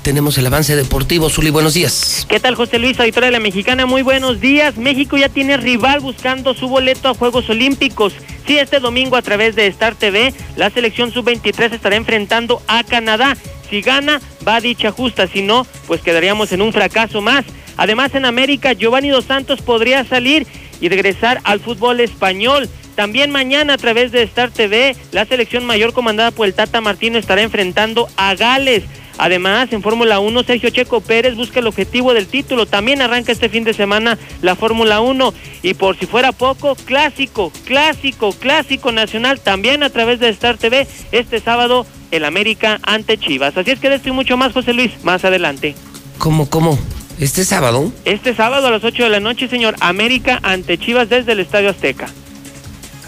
Tenemos 0.04 0.36
el 0.36 0.46
avance 0.46 0.76
deportivo. 0.76 1.30
Zuli, 1.30 1.48
buenos 1.48 1.72
días. 1.72 2.26
¿Qué 2.28 2.38
tal, 2.38 2.56
José 2.56 2.78
Luis, 2.78 3.00
auditora 3.00 3.28
de 3.28 3.32
la 3.32 3.40
Mexicana? 3.40 3.86
Muy 3.86 4.02
buenos 4.02 4.38
días. 4.38 4.76
México 4.76 5.16
ya 5.16 5.30
tiene 5.30 5.56
rival 5.56 6.00
buscando 6.00 6.52
su 6.52 6.68
boleto 6.68 7.08
a 7.08 7.14
Juegos 7.14 7.48
Olímpicos. 7.48 8.12
Sí, 8.46 8.58
este 8.58 8.80
domingo 8.80 9.16
a 9.16 9.22
través 9.22 9.56
de 9.56 9.66
Star 9.68 9.94
TV, 9.94 10.34
la 10.56 10.68
selección 10.68 11.10
sub-23 11.10 11.72
estará 11.72 11.96
enfrentando 11.96 12.60
a 12.68 12.84
Canadá. 12.84 13.34
Si 13.70 13.80
gana, 13.80 14.20
va 14.46 14.60
dicha 14.60 14.90
justa. 14.90 15.26
Si 15.26 15.40
no, 15.40 15.66
pues 15.86 16.02
quedaríamos 16.02 16.52
en 16.52 16.60
un 16.60 16.74
fracaso 16.74 17.22
más. 17.22 17.46
Además, 17.78 18.14
en 18.14 18.26
América, 18.26 18.74
Giovanni 18.74 19.08
Dos 19.08 19.24
Santos 19.24 19.62
podría 19.62 20.04
salir 20.04 20.46
y 20.82 20.90
regresar 20.90 21.40
al 21.44 21.60
fútbol 21.60 22.00
español. 22.00 22.68
También 22.94 23.30
mañana 23.30 23.72
a 23.72 23.78
través 23.78 24.12
de 24.12 24.22
Star 24.24 24.50
TV, 24.50 24.96
la 25.12 25.24
selección 25.24 25.64
mayor 25.64 25.94
comandada 25.94 26.30
por 26.30 26.46
el 26.46 26.52
Tata 26.52 26.82
Martino 26.82 27.18
estará 27.18 27.40
enfrentando 27.40 28.06
a 28.18 28.34
Gales. 28.34 28.84
Además, 29.18 29.72
en 29.72 29.82
Fórmula 29.82 30.18
1, 30.18 30.42
Sergio 30.42 30.70
Checo 30.70 31.00
Pérez 31.00 31.36
busca 31.36 31.60
el 31.60 31.66
objetivo 31.66 32.14
del 32.14 32.26
título. 32.26 32.66
También 32.66 33.00
arranca 33.00 33.32
este 33.32 33.48
fin 33.48 33.64
de 33.64 33.74
semana 33.74 34.18
la 34.42 34.56
Fórmula 34.56 35.00
1. 35.00 35.32
Y 35.62 35.74
por 35.74 35.96
si 35.98 36.06
fuera 36.06 36.32
poco, 36.32 36.74
clásico, 36.74 37.52
clásico, 37.64 38.32
clásico 38.32 38.92
nacional, 38.92 39.40
también 39.40 39.82
a 39.82 39.90
través 39.90 40.18
de 40.20 40.28
Star 40.30 40.58
TV, 40.58 40.86
este 41.12 41.40
sábado, 41.40 41.86
el 42.10 42.24
América 42.24 42.80
ante 42.82 43.18
Chivas. 43.18 43.56
Así 43.56 43.70
es 43.70 43.80
que 43.80 43.88
de 43.88 43.96
esto 43.96 44.08
y 44.08 44.12
mucho 44.12 44.36
más, 44.36 44.52
José 44.52 44.72
Luis, 44.72 44.92
más 45.04 45.24
adelante. 45.24 45.74
¿Cómo, 46.18 46.50
cómo? 46.50 46.78
¿Este 47.20 47.44
sábado? 47.44 47.92
Este 48.04 48.34
sábado 48.34 48.66
a 48.66 48.70
las 48.70 48.82
8 48.82 49.04
de 49.04 49.08
la 49.08 49.20
noche, 49.20 49.48
señor. 49.48 49.76
América 49.80 50.40
ante 50.42 50.78
Chivas 50.78 51.08
desde 51.08 51.32
el 51.32 51.40
Estadio 51.40 51.70
Azteca. 51.70 52.08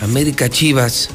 América 0.00 0.48
Chivas. 0.48 1.11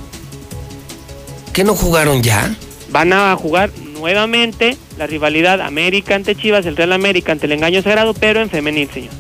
¿Qué 1.53 1.63
no 1.63 1.75
jugaron 1.75 2.21
ya? 2.23 2.53
Van 2.89 3.13
a 3.13 3.35
jugar 3.35 3.71
nuevamente 4.01 4.77
la 4.97 5.05
rivalidad 5.05 5.61
América 5.61 6.15
ante 6.15 6.35
Chivas, 6.35 6.65
el 6.65 6.75
Real 6.75 6.91
América 6.91 7.31
ante 7.31 7.45
el 7.45 7.53
engaño 7.53 7.81
sagrado, 7.83 8.13
pero 8.15 8.41
en 8.41 8.49
femenil, 8.49 8.89
señor. 8.91 9.11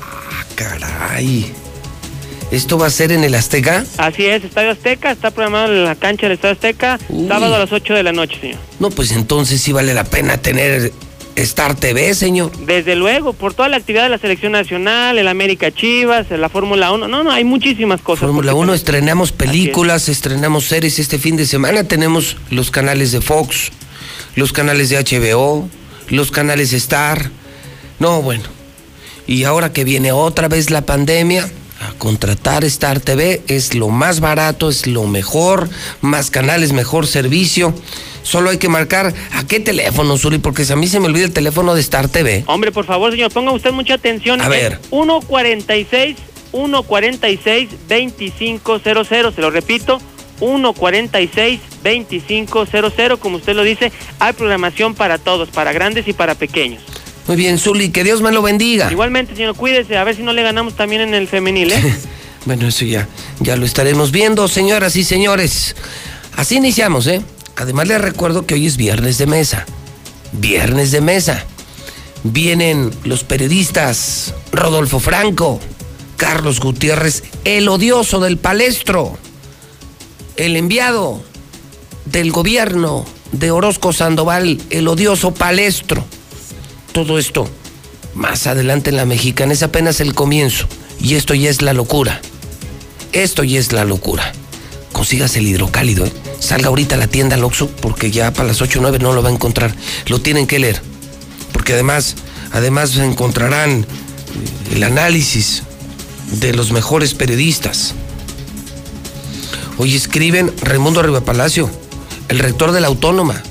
Ah, 0.00 0.44
caray. 0.54 1.52
¿Esto 2.50 2.78
va 2.78 2.86
a 2.86 2.90
ser 2.90 3.12
en 3.12 3.24
el 3.24 3.34
Azteca? 3.34 3.84
Así 3.98 4.24
es, 4.24 4.42
Estadio 4.42 4.70
Azteca, 4.70 5.10
está 5.10 5.30
programado 5.30 5.74
en 5.74 5.84
la 5.84 5.94
cancha 5.94 6.22
del 6.22 6.32
Estadio 6.32 6.54
Azteca, 6.54 6.98
sábado 7.28 7.54
a 7.54 7.58
las 7.58 7.70
8 7.70 7.92
de 7.92 8.02
la 8.02 8.12
noche, 8.12 8.40
señor. 8.40 8.56
No, 8.80 8.88
pues 8.88 9.12
entonces 9.12 9.60
sí 9.60 9.72
vale 9.72 9.92
la 9.92 10.04
pena 10.04 10.38
tener 10.38 10.90
Star 11.42 11.74
TV, 11.74 12.14
señor. 12.14 12.50
Desde 12.66 12.96
luego, 12.96 13.32
por 13.32 13.54
toda 13.54 13.68
la 13.68 13.76
actividad 13.76 14.02
de 14.02 14.08
la 14.08 14.18
selección 14.18 14.52
nacional, 14.52 15.18
el 15.18 15.28
América 15.28 15.70
Chivas, 15.70 16.30
la 16.30 16.48
Fórmula 16.48 16.90
1, 16.92 17.06
no, 17.08 17.22
no, 17.22 17.30
hay 17.30 17.44
muchísimas 17.44 18.00
cosas. 18.00 18.22
Fórmula 18.22 18.54
1, 18.54 18.74
estrenamos 18.74 19.32
películas, 19.32 20.08
estrenamos 20.08 20.64
series 20.64 20.98
este 20.98 21.18
fin 21.18 21.36
de 21.36 21.46
semana, 21.46 21.84
tenemos 21.84 22.36
los 22.50 22.70
canales 22.70 23.12
de 23.12 23.20
Fox, 23.20 23.70
los 24.34 24.52
canales 24.52 24.88
de 24.90 24.98
HBO, 24.98 25.68
los 26.08 26.30
canales 26.30 26.72
Star. 26.72 27.30
No, 27.98 28.20
bueno. 28.20 28.44
Y 29.26 29.44
ahora 29.44 29.72
que 29.72 29.84
viene 29.84 30.10
otra 30.10 30.48
vez 30.48 30.70
la 30.70 30.82
pandemia, 30.82 31.48
a 31.80 31.92
contratar 31.98 32.64
Star 32.64 32.98
TV 32.98 33.42
es 33.46 33.74
lo 33.74 33.88
más 33.88 34.20
barato, 34.20 34.68
es 34.68 34.86
lo 34.86 35.06
mejor, 35.06 35.68
más 36.00 36.30
canales, 36.30 36.72
mejor 36.72 37.06
servicio. 37.06 37.74
Solo 38.28 38.50
hay 38.50 38.58
que 38.58 38.68
marcar 38.68 39.14
a 39.32 39.46
qué 39.46 39.58
teléfono, 39.58 40.18
Zuli, 40.18 40.36
porque 40.36 40.62
a 40.70 40.76
mí 40.76 40.86
se 40.86 41.00
me 41.00 41.06
olvida 41.06 41.24
el 41.24 41.32
teléfono 41.32 41.74
de 41.74 41.80
Star 41.80 42.08
TV. 42.08 42.44
Hombre, 42.46 42.72
por 42.72 42.84
favor, 42.84 43.10
señor, 43.10 43.32
ponga 43.32 43.52
usted 43.52 43.72
mucha 43.72 43.94
atención. 43.94 44.42
A 44.42 44.50
ver. 44.50 44.78
146 44.90 46.14
146 46.50 47.70
2500, 47.88 49.34
se 49.34 49.40
lo 49.40 49.50
repito, 49.50 49.98
146 50.40 51.60
2500, 51.82 53.18
como 53.18 53.38
usted 53.38 53.54
lo 53.56 53.62
dice, 53.62 53.90
hay 54.18 54.34
programación 54.34 54.94
para 54.94 55.16
todos, 55.16 55.48
para 55.48 55.72
grandes 55.72 56.06
y 56.06 56.12
para 56.12 56.34
pequeños. 56.34 56.82
Muy 57.28 57.36
bien, 57.38 57.58
Zuli, 57.58 57.88
que 57.88 58.04
Dios 58.04 58.20
me 58.20 58.30
lo 58.30 58.42
bendiga. 58.42 58.92
Igualmente, 58.92 59.34
señor, 59.34 59.56
cuídese, 59.56 59.96
a 59.96 60.04
ver 60.04 60.16
si 60.16 60.22
no 60.22 60.34
le 60.34 60.42
ganamos 60.42 60.74
también 60.76 61.00
en 61.00 61.14
el 61.14 61.28
femenil, 61.28 61.72
¿eh? 61.72 61.94
bueno, 62.44 62.68
eso 62.68 62.84
ya, 62.84 63.08
ya 63.40 63.56
lo 63.56 63.64
estaremos 63.64 64.12
viendo, 64.12 64.48
señoras 64.48 64.96
y 64.96 65.04
señores. 65.04 65.74
Así 66.36 66.56
iniciamos, 66.56 67.06
¿eh? 67.06 67.22
Además 67.58 67.88
les 67.88 68.00
recuerdo 68.00 68.46
que 68.46 68.54
hoy 68.54 68.66
es 68.66 68.76
viernes 68.78 69.18
de 69.18 69.26
mesa. 69.26 69.66
Viernes 70.32 70.90
de 70.90 71.02
mesa. 71.02 71.44
Vienen 72.24 72.90
los 73.04 73.22
periodistas 73.22 74.34
Rodolfo 74.50 74.98
Franco, 74.98 75.60
Carlos 76.16 76.60
Gutiérrez, 76.60 77.22
el 77.44 77.68
odioso 77.68 78.20
del 78.20 78.38
palestro, 78.38 79.18
el 80.36 80.56
enviado 80.56 81.22
del 82.06 82.32
gobierno 82.32 83.04
de 83.32 83.50
Orozco 83.50 83.92
Sandoval, 83.92 84.58
el 84.70 84.88
odioso 84.88 85.34
palestro 85.34 86.04
todo 86.92 87.18
esto 87.18 87.48
más 88.14 88.48
adelante 88.48 88.90
en 88.90 88.96
la 88.96 89.04
mexicana 89.04 89.52
es 89.52 89.62
apenas 89.62 90.00
el 90.00 90.14
comienzo. 90.14 90.66
Y 91.00 91.14
esto 91.14 91.32
ya 91.32 91.48
es 91.48 91.62
la 91.62 91.72
locura. 91.72 92.20
Esto 93.12 93.44
ya 93.44 93.60
es 93.60 93.72
la 93.72 93.84
locura. 93.84 94.32
Consigas 94.92 95.36
el 95.36 95.46
hidrocálido, 95.46 96.06
¿eh? 96.06 96.12
Salga 96.40 96.68
ahorita 96.68 96.94
a 96.94 96.98
la 96.98 97.06
tienda 97.06 97.36
Loxo 97.36 97.68
porque 97.68 98.10
ya 98.10 98.32
para 98.32 98.48
las 98.48 98.62
8 98.62 98.78
o 98.78 98.82
9 98.82 98.98
no 99.00 99.12
lo 99.12 99.22
va 99.22 99.28
a 99.28 99.32
encontrar. 99.32 99.74
Lo 100.06 100.20
tienen 100.20 100.46
que 100.46 100.58
leer. 100.58 100.80
Porque 101.52 101.72
además, 101.72 102.16
además 102.52 102.96
encontrarán 102.96 103.86
el 104.72 104.82
análisis 104.82 105.62
de 106.40 106.54
los 106.54 106.72
mejores 106.72 107.14
periodistas. 107.14 107.94
Hoy 109.78 109.94
escriben 109.94 110.52
Raimundo 110.62 111.00
Arriba 111.00 111.20
Palacio, 111.20 111.70
el 112.28 112.38
rector 112.38 112.72
de 112.72 112.80
la 112.80 112.88
Autónoma, 112.88 113.42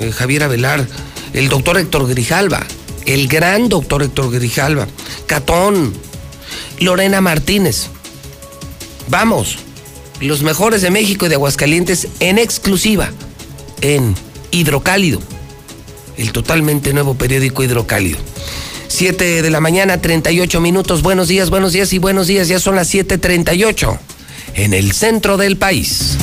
eh, 0.00 0.10
Javier 0.10 0.42
Avelar, 0.42 0.86
el 1.32 1.48
doctor 1.48 1.78
Héctor 1.78 2.08
Grijalva, 2.08 2.64
el 3.06 3.28
gran 3.28 3.68
doctor 3.68 4.02
Héctor 4.02 4.30
Grijalva, 4.32 4.86
Catón, 5.26 5.94
Lorena 6.80 7.20
Martínez. 7.20 7.86
Vamos, 9.08 9.58
los 10.20 10.42
mejores 10.42 10.82
de 10.82 10.90
México 10.90 11.26
y 11.26 11.28
de 11.28 11.36
Aguascalientes 11.36 12.08
en 12.20 12.38
exclusiva, 12.38 13.10
en 13.80 14.14
Hidrocálido, 14.50 15.20
el 16.16 16.32
totalmente 16.32 16.92
nuevo 16.92 17.14
periódico 17.14 17.62
Hidrocálido. 17.62 18.18
7 18.88 19.42
de 19.42 19.50
la 19.50 19.60
mañana, 19.60 20.00
38 20.00 20.60
minutos. 20.60 21.02
Buenos 21.02 21.28
días, 21.28 21.50
buenos 21.50 21.72
días 21.72 21.92
y 21.92 21.98
buenos 21.98 22.26
días. 22.26 22.48
Ya 22.48 22.58
son 22.58 22.74
las 22.74 22.92
7:38 22.92 23.98
en 24.54 24.74
el 24.74 24.92
centro 24.92 25.36
del 25.36 25.56
país. 25.56 26.16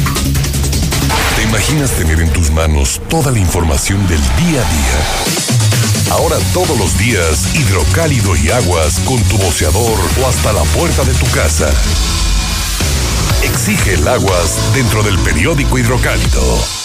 ¿Te 1.36 1.44
imaginas 1.44 1.92
tener 1.92 2.20
en 2.20 2.34
tus 2.34 2.52
manos 2.52 3.00
toda 3.08 3.32
la 3.32 3.40
información 3.40 4.06
del 4.08 4.20
día 4.20 4.62
a 4.62 4.72
día? 4.72 6.12
Ahora 6.12 6.38
todos 6.54 6.78
los 6.78 6.98
días, 6.98 7.56
hidrocálido 7.56 8.36
y 8.36 8.50
aguas 8.50 9.00
con 9.06 9.22
tu 9.24 9.38
boceador 9.38 10.00
o 10.22 10.28
hasta 10.28 10.52
la 10.52 10.64
puerta 10.64 11.04
de 11.04 11.14
tu 11.14 11.26
casa. 11.28 11.72
Exige 13.46 13.94
el 13.94 14.08
aguas 14.08 14.74
dentro 14.74 15.04
del 15.04 15.18
periódico 15.20 15.78
hidrocálido. 15.78 16.85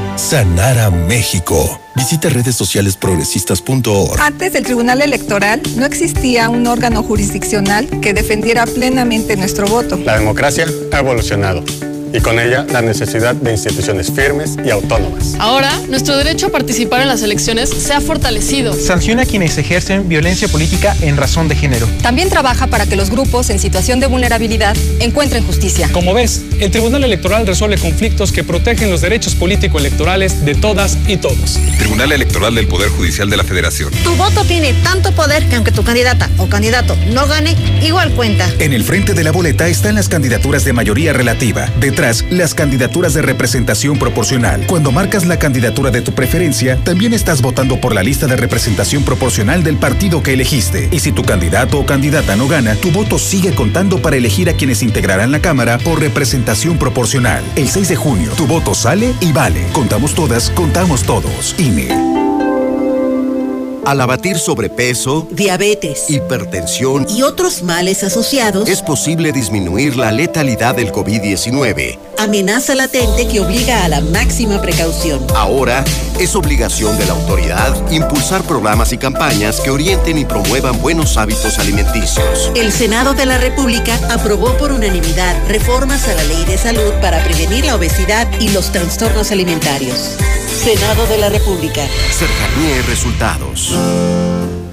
Sanar 0.15 0.77
a 0.79 0.91
México. 0.91 1.79
Visita 1.95 2.29
redes 2.29 2.55
sociales 2.55 2.95
progresistas.org. 2.95 4.19
Antes 4.19 4.53
del 4.53 4.63
Tribunal 4.63 5.01
Electoral 5.01 5.61
no 5.75 5.85
existía 5.85 6.49
un 6.49 6.67
órgano 6.67 7.03
jurisdiccional 7.03 7.87
que 8.01 8.13
defendiera 8.13 8.65
plenamente 8.65 9.35
nuestro 9.35 9.67
voto. 9.67 9.97
La 9.97 10.17
democracia 10.17 10.67
ha 10.91 10.99
evolucionado 10.99 11.63
y 12.13 12.19
con 12.19 12.39
ella 12.39 12.65
la 12.71 12.81
necesidad 12.81 13.35
de 13.35 13.51
instituciones 13.51 14.11
firmes 14.11 14.57
y 14.65 14.69
autónomas. 14.69 15.35
Ahora, 15.39 15.71
nuestro 15.89 16.17
derecho 16.17 16.47
a 16.47 16.49
participar 16.49 17.01
en 17.01 17.07
las 17.07 17.21
elecciones 17.21 17.69
se 17.69 17.93
ha 17.93 18.01
fortalecido. 18.01 18.73
Sanciona 18.73 19.23
a 19.23 19.25
quienes 19.25 19.57
ejercen 19.57 20.07
violencia 20.07 20.47
política 20.47 20.95
en 21.01 21.17
razón 21.17 21.47
de 21.47 21.55
género. 21.55 21.87
También 22.01 22.29
trabaja 22.29 22.67
para 22.67 22.85
que 22.85 22.95
los 22.95 23.09
grupos 23.09 23.49
en 23.49 23.59
situación 23.59 23.99
de 23.99 24.07
vulnerabilidad 24.07 24.75
encuentren 24.99 25.45
justicia. 25.45 25.89
Como 25.91 26.13
ves, 26.13 26.43
el 26.59 26.71
Tribunal 26.71 27.03
Electoral 27.03 27.47
resuelve 27.47 27.77
conflictos 27.77 28.31
que 28.31 28.43
protegen 28.43 28.91
los 28.91 29.01
derechos 29.01 29.35
político-electorales 29.35 30.45
de 30.45 30.55
todas 30.55 30.97
y 31.07 31.17
todos. 31.17 31.59
Tribunal 31.77 32.11
Electoral 32.11 32.55
del 32.55 32.67
Poder 32.67 32.89
Judicial 32.89 33.29
de 33.29 33.37
la 33.37 33.43
Federación. 33.43 33.91
Tu 34.03 34.15
voto 34.15 34.43
tiene 34.45 34.73
tanto 34.83 35.11
poder 35.13 35.47
que 35.47 35.55
aunque 35.55 35.71
tu 35.71 35.83
candidata 35.83 36.29
o 36.37 36.47
candidato 36.47 36.95
no 37.11 37.27
gane, 37.27 37.55
igual 37.81 38.11
cuenta. 38.13 38.49
En 38.59 38.73
el 38.73 38.83
frente 38.83 39.13
de 39.13 39.23
la 39.23 39.31
boleta 39.31 39.67
están 39.67 39.95
las 39.95 40.09
candidaturas 40.09 40.65
de 40.65 40.73
mayoría 40.73 41.13
relativa. 41.13 41.67
Las 42.01 42.55
candidaturas 42.55 43.13
de 43.13 43.21
representación 43.21 43.99
proporcional. 43.99 44.65
Cuando 44.65 44.91
marcas 44.91 45.27
la 45.27 45.37
candidatura 45.37 45.91
de 45.91 46.01
tu 46.01 46.13
preferencia, 46.13 46.77
también 46.77 47.13
estás 47.13 47.43
votando 47.43 47.79
por 47.79 47.93
la 47.93 48.01
lista 48.01 48.25
de 48.25 48.35
representación 48.35 49.03
proporcional 49.03 49.61
del 49.61 49.77
partido 49.77 50.23
que 50.23 50.33
elegiste. 50.33 50.89
Y 50.91 50.99
si 50.99 51.11
tu 51.11 51.21
candidato 51.21 51.79
o 51.79 51.85
candidata 51.85 52.35
no 52.35 52.47
gana, 52.47 52.73
tu 52.73 52.89
voto 52.89 53.19
sigue 53.19 53.53
contando 53.53 54.01
para 54.01 54.15
elegir 54.15 54.49
a 54.49 54.53
quienes 54.53 54.81
integrarán 54.81 55.31
la 55.31 55.41
Cámara 55.41 55.77
por 55.77 55.99
representación 55.99 56.79
proporcional. 56.79 57.43
El 57.55 57.69
6 57.69 57.89
de 57.89 57.95
junio, 57.95 58.31
tu 58.35 58.47
voto 58.47 58.73
sale 58.73 59.13
y 59.19 59.31
vale. 59.31 59.67
Contamos 59.71 60.15
todas, 60.15 60.49
contamos 60.49 61.03
todos. 61.03 61.53
INE. 61.59 62.30
Al 63.85 63.99
abatir 63.99 64.37
sobrepeso, 64.37 65.27
diabetes, 65.31 66.09
hipertensión 66.09 67.07
y 67.09 67.23
otros 67.23 67.63
males 67.63 68.03
asociados, 68.03 68.69
es 68.69 68.83
posible 68.83 69.31
disminuir 69.31 69.97
la 69.97 70.11
letalidad 70.11 70.75
del 70.75 70.91
COVID-19. 70.91 71.97
Amenaza 72.17 72.75
latente 72.75 73.27
que 73.27 73.39
obliga 73.39 73.83
a 73.83 73.87
la 73.87 74.01
máxima 74.01 74.61
precaución. 74.61 75.25
Ahora 75.35 75.83
es 76.19 76.35
obligación 76.35 76.97
de 76.97 77.05
la 77.05 77.13
autoridad 77.13 77.91
impulsar 77.91 78.43
programas 78.43 78.93
y 78.93 78.97
campañas 78.97 79.59
que 79.59 79.71
orienten 79.71 80.17
y 80.17 80.25
promuevan 80.25 80.81
buenos 80.81 81.17
hábitos 81.17 81.59
alimenticios. 81.59 82.51
El 82.55 82.71
Senado 82.71 83.13
de 83.13 83.25
la 83.25 83.37
República 83.37 83.99
aprobó 84.11 84.55
por 84.57 84.71
unanimidad 84.71 85.35
reformas 85.47 86.07
a 86.07 86.13
la 86.13 86.23
Ley 86.23 86.45
de 86.45 86.57
Salud 86.57 86.93
para 87.01 87.23
prevenir 87.23 87.65
la 87.65 87.75
obesidad 87.75 88.27
y 88.39 88.49
los 88.49 88.71
trastornos 88.71 89.31
alimentarios. 89.31 90.17
Senado 90.63 91.07
de 91.07 91.17
la 91.17 91.29
República. 91.29 91.81
Cercanía 92.11 92.77
y 92.77 92.81
resultados. 92.81 93.75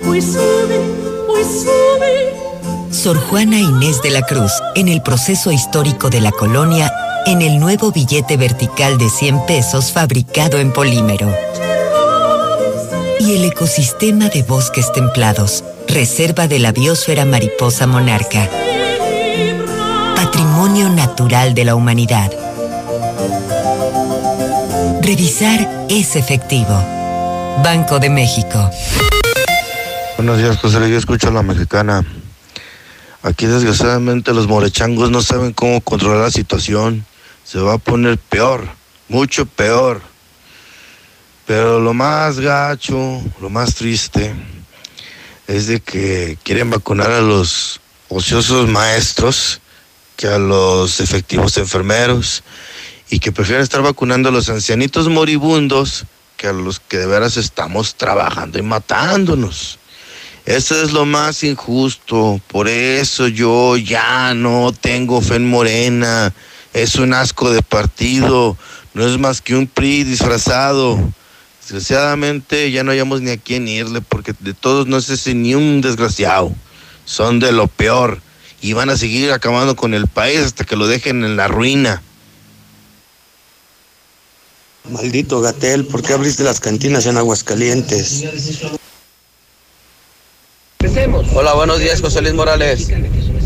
Pues 0.04 0.24
sube, 0.24 0.80
pues 1.26 1.46
sube. 1.62 2.47
Sor 2.98 3.16
Juana 3.16 3.60
Inés 3.60 4.02
de 4.02 4.10
la 4.10 4.22
Cruz, 4.22 4.50
en 4.74 4.88
el 4.88 5.02
proceso 5.02 5.52
histórico 5.52 6.10
de 6.10 6.20
la 6.20 6.32
colonia, 6.32 6.92
en 7.26 7.42
el 7.42 7.60
nuevo 7.60 7.92
billete 7.92 8.36
vertical 8.36 8.98
de 8.98 9.08
100 9.08 9.46
pesos 9.46 9.92
fabricado 9.92 10.58
en 10.58 10.72
polímero. 10.72 11.32
Y 13.20 13.36
el 13.36 13.44
ecosistema 13.44 14.28
de 14.28 14.42
bosques 14.42 14.90
templados, 14.90 15.62
reserva 15.86 16.48
de 16.48 16.58
la 16.58 16.72
biosfera 16.72 17.24
mariposa 17.24 17.86
monarca. 17.86 18.48
Patrimonio 20.16 20.88
natural 20.88 21.54
de 21.54 21.64
la 21.66 21.76
humanidad. 21.76 22.32
Revisar 25.02 25.86
es 25.88 26.16
efectivo. 26.16 26.74
Banco 27.62 28.00
de 28.00 28.10
México. 28.10 28.68
Buenos 30.16 30.38
días, 30.38 30.56
José. 30.56 30.90
Yo 30.90 30.98
escucho 30.98 31.28
a 31.28 31.30
la 31.30 31.44
mexicana. 31.44 32.04
Aquí 33.28 33.44
desgraciadamente 33.44 34.32
los 34.32 34.48
morechangos 34.48 35.10
no 35.10 35.20
saben 35.20 35.52
cómo 35.52 35.82
controlar 35.82 36.22
la 36.22 36.30
situación. 36.30 37.04
Se 37.44 37.58
va 37.58 37.74
a 37.74 37.78
poner 37.78 38.16
peor, 38.16 38.66
mucho 39.10 39.44
peor. 39.44 40.00
Pero 41.46 41.78
lo 41.78 41.92
más 41.92 42.40
gacho, 42.40 43.20
lo 43.38 43.50
más 43.50 43.74
triste, 43.74 44.34
es 45.46 45.66
de 45.66 45.80
que 45.80 46.38
quieren 46.42 46.70
vacunar 46.70 47.10
a 47.10 47.20
los 47.20 47.80
ociosos 48.08 48.66
maestros 48.66 49.60
que 50.16 50.28
a 50.28 50.38
los 50.38 50.98
efectivos 51.00 51.58
enfermeros 51.58 52.42
y 53.10 53.18
que 53.18 53.30
prefieren 53.30 53.62
estar 53.62 53.82
vacunando 53.82 54.30
a 54.30 54.32
los 54.32 54.48
ancianitos 54.48 55.10
moribundos 55.10 56.06
que 56.38 56.46
a 56.46 56.54
los 56.54 56.80
que 56.80 56.96
de 56.96 57.06
veras 57.06 57.36
estamos 57.36 57.94
trabajando 57.94 58.58
y 58.58 58.62
matándonos. 58.62 59.77
Eso 60.48 60.82
es 60.82 60.92
lo 60.92 61.04
más 61.04 61.44
injusto. 61.44 62.40
Por 62.46 62.68
eso 62.68 63.28
yo 63.28 63.76
ya 63.76 64.32
no 64.32 64.72
tengo 64.72 65.20
fe 65.20 65.34
en 65.34 65.46
Morena. 65.46 66.32
Es 66.72 66.94
un 66.94 67.12
asco 67.12 67.50
de 67.50 67.60
partido. 67.60 68.56
No 68.94 69.06
es 69.06 69.18
más 69.18 69.42
que 69.42 69.54
un 69.54 69.66
PRI 69.66 70.04
disfrazado. 70.04 70.98
Desgraciadamente 71.60 72.70
ya 72.70 72.82
no 72.82 72.92
hayamos 72.92 73.20
ni 73.20 73.30
a 73.30 73.36
quién 73.36 73.68
irle 73.68 74.00
porque 74.00 74.34
de 74.40 74.54
todos 74.54 74.86
no 74.86 74.96
es 74.96 75.10
ese 75.10 75.34
ni 75.34 75.54
un 75.54 75.82
desgraciado. 75.82 76.50
Son 77.04 77.40
de 77.40 77.52
lo 77.52 77.66
peor. 77.68 78.22
Y 78.62 78.72
van 78.72 78.88
a 78.88 78.96
seguir 78.96 79.30
acabando 79.32 79.76
con 79.76 79.92
el 79.92 80.06
país 80.06 80.38
hasta 80.38 80.64
que 80.64 80.76
lo 80.76 80.86
dejen 80.86 81.24
en 81.24 81.36
la 81.36 81.48
ruina. 81.48 82.00
Maldito 84.90 85.42
Gatel, 85.42 85.84
¿por 85.84 86.00
qué 86.00 86.14
abriste 86.14 86.42
las 86.42 86.58
cantinas 86.58 87.04
en 87.04 87.18
Aguascalientes? 87.18 88.24
Hola, 91.32 91.54
buenos 91.54 91.78
días, 91.78 92.00
José 92.00 92.22
Luis 92.22 92.34
Morales. 92.34 92.90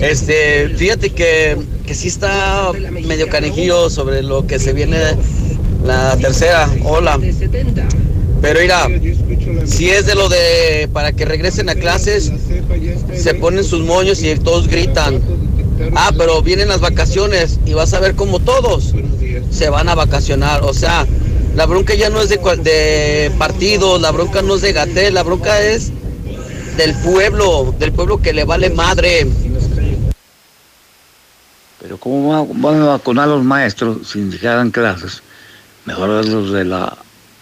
Este, 0.01 0.71
fíjate 0.71 1.11
que, 1.11 1.59
que 1.87 1.95
sí 1.95 2.09
está 2.09 2.73
medio 2.73 3.29
canejillo 3.29 3.91
sobre 3.91 4.23
lo 4.23 4.47
que 4.47 4.59
se 4.59 4.73
viene 4.73 4.97
la 5.85 6.17
tercera 6.17 6.71
ola. 6.83 7.21
Pero 8.41 8.61
mira, 8.61 8.89
si 9.67 9.91
es 9.91 10.07
de 10.07 10.15
lo 10.15 10.31
de 10.31 10.89
para 10.95 11.13
que 11.13 11.27
regresen 11.27 11.69
a 11.69 11.75
clases, 11.75 12.33
se 13.15 13.35
ponen 13.35 13.65
sus 13.65 13.85
moños 13.85 14.23
y 14.23 14.35
todos 14.37 14.67
gritan. 14.67 15.21
Ah, 15.95 16.11
pero 16.17 16.41
vienen 16.41 16.69
las 16.69 16.81
vacaciones 16.81 17.61
y 17.67 17.75
vas 17.75 17.93
a 17.93 18.01
ver 18.01 18.15
como 18.15 18.41
todos 18.41 18.95
se 19.51 19.69
van 19.69 19.91
a 19.91 19.95
vacacionar. 19.95 20.63
O 20.63 20.73
sea, 20.73 21.07
la 21.55 21.67
bronca 21.67 21.95
ya 21.95 22.09
no 22.09 22.23
es 22.23 22.31
de, 22.31 22.39
de 22.39 23.31
partido, 23.37 23.99
la 23.99 24.11
bronca 24.11 24.41
no 24.41 24.55
es 24.55 24.63
de 24.63 24.73
Gatel, 24.73 25.13
la 25.13 25.23
bronca 25.23 25.61
es 25.61 25.93
del 26.77 26.95
pueblo, 26.97 27.75
del 27.79 27.93
pueblo 27.93 28.21
que 28.21 28.33
le 28.33 28.45
vale 28.45 28.71
madre. 28.71 29.27
Pero 31.81 31.99
¿cómo 31.99 32.47
van 32.47 32.83
a 32.83 32.87
vacunar 32.87 33.25
a 33.25 33.33
los 33.33 33.45
maestros 33.45 34.09
sin 34.09 34.31
que 34.31 34.49
hagan 34.49 34.71
clases? 34.71 35.23
Mejor 35.85 36.09
los 36.25 36.53
de 36.53 36.65
la 36.65 36.97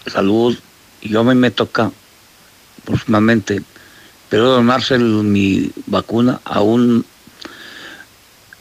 salud. 0.07 0.59
Y 1.03 1.11
yo 1.11 1.21
a 1.21 1.25
mí 1.25 1.35
me 1.35 1.51
toca 1.51 1.91
próximamente, 2.85 3.63
pero 4.29 4.49
donarse 4.49 4.99
mi 4.99 5.71
vacuna 5.87 6.41
a 6.45 6.63
un 6.63 7.05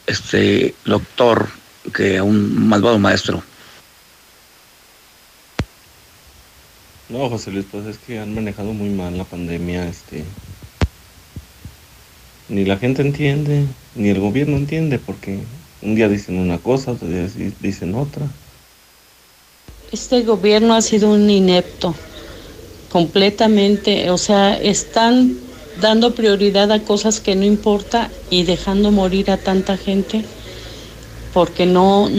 este 0.06 0.76
doctor 0.86 1.48
que 1.94 2.18
a 2.18 2.24
un 2.24 2.68
malvado 2.68 3.00
maestro. 3.00 3.44
No, 7.10 7.28
José 7.30 7.52
Luis, 7.52 7.66
pues 7.72 7.88
es 7.88 7.98
que 7.98 8.20
han 8.20 8.36
manejado 8.36 8.72
muy 8.74 8.90
mal 8.90 9.18
la 9.18 9.24
pandemia, 9.24 9.88
este. 9.88 10.24
Ni 12.50 12.66
la 12.66 12.78
gente 12.78 13.04
entiende, 13.04 13.66
ni 13.96 14.10
el 14.10 14.20
gobierno 14.20 14.58
entiende, 14.58 14.98
porque 14.98 15.40
un 15.82 15.96
día 15.96 16.10
dicen 16.10 16.38
una 16.38 16.58
cosa, 16.58 16.92
otro 16.92 17.08
día 17.08 17.28
dicen 17.60 17.94
otra. 17.94 18.26
Este 19.92 20.24
gobierno 20.24 20.74
ha 20.74 20.82
sido 20.82 21.12
un 21.12 21.30
inepto, 21.30 21.96
completamente, 22.90 24.10
o 24.10 24.18
sea, 24.18 24.58
están 24.60 25.38
dando 25.80 26.16
prioridad 26.16 26.72
a 26.72 26.82
cosas 26.82 27.20
que 27.20 27.36
no 27.36 27.46
importa 27.46 28.10
y 28.30 28.44
dejando 28.44 28.92
morir 28.92 29.32
a 29.32 29.38
tanta 29.38 29.78
gente 29.78 30.26
porque 31.34 31.66
no, 31.66 32.10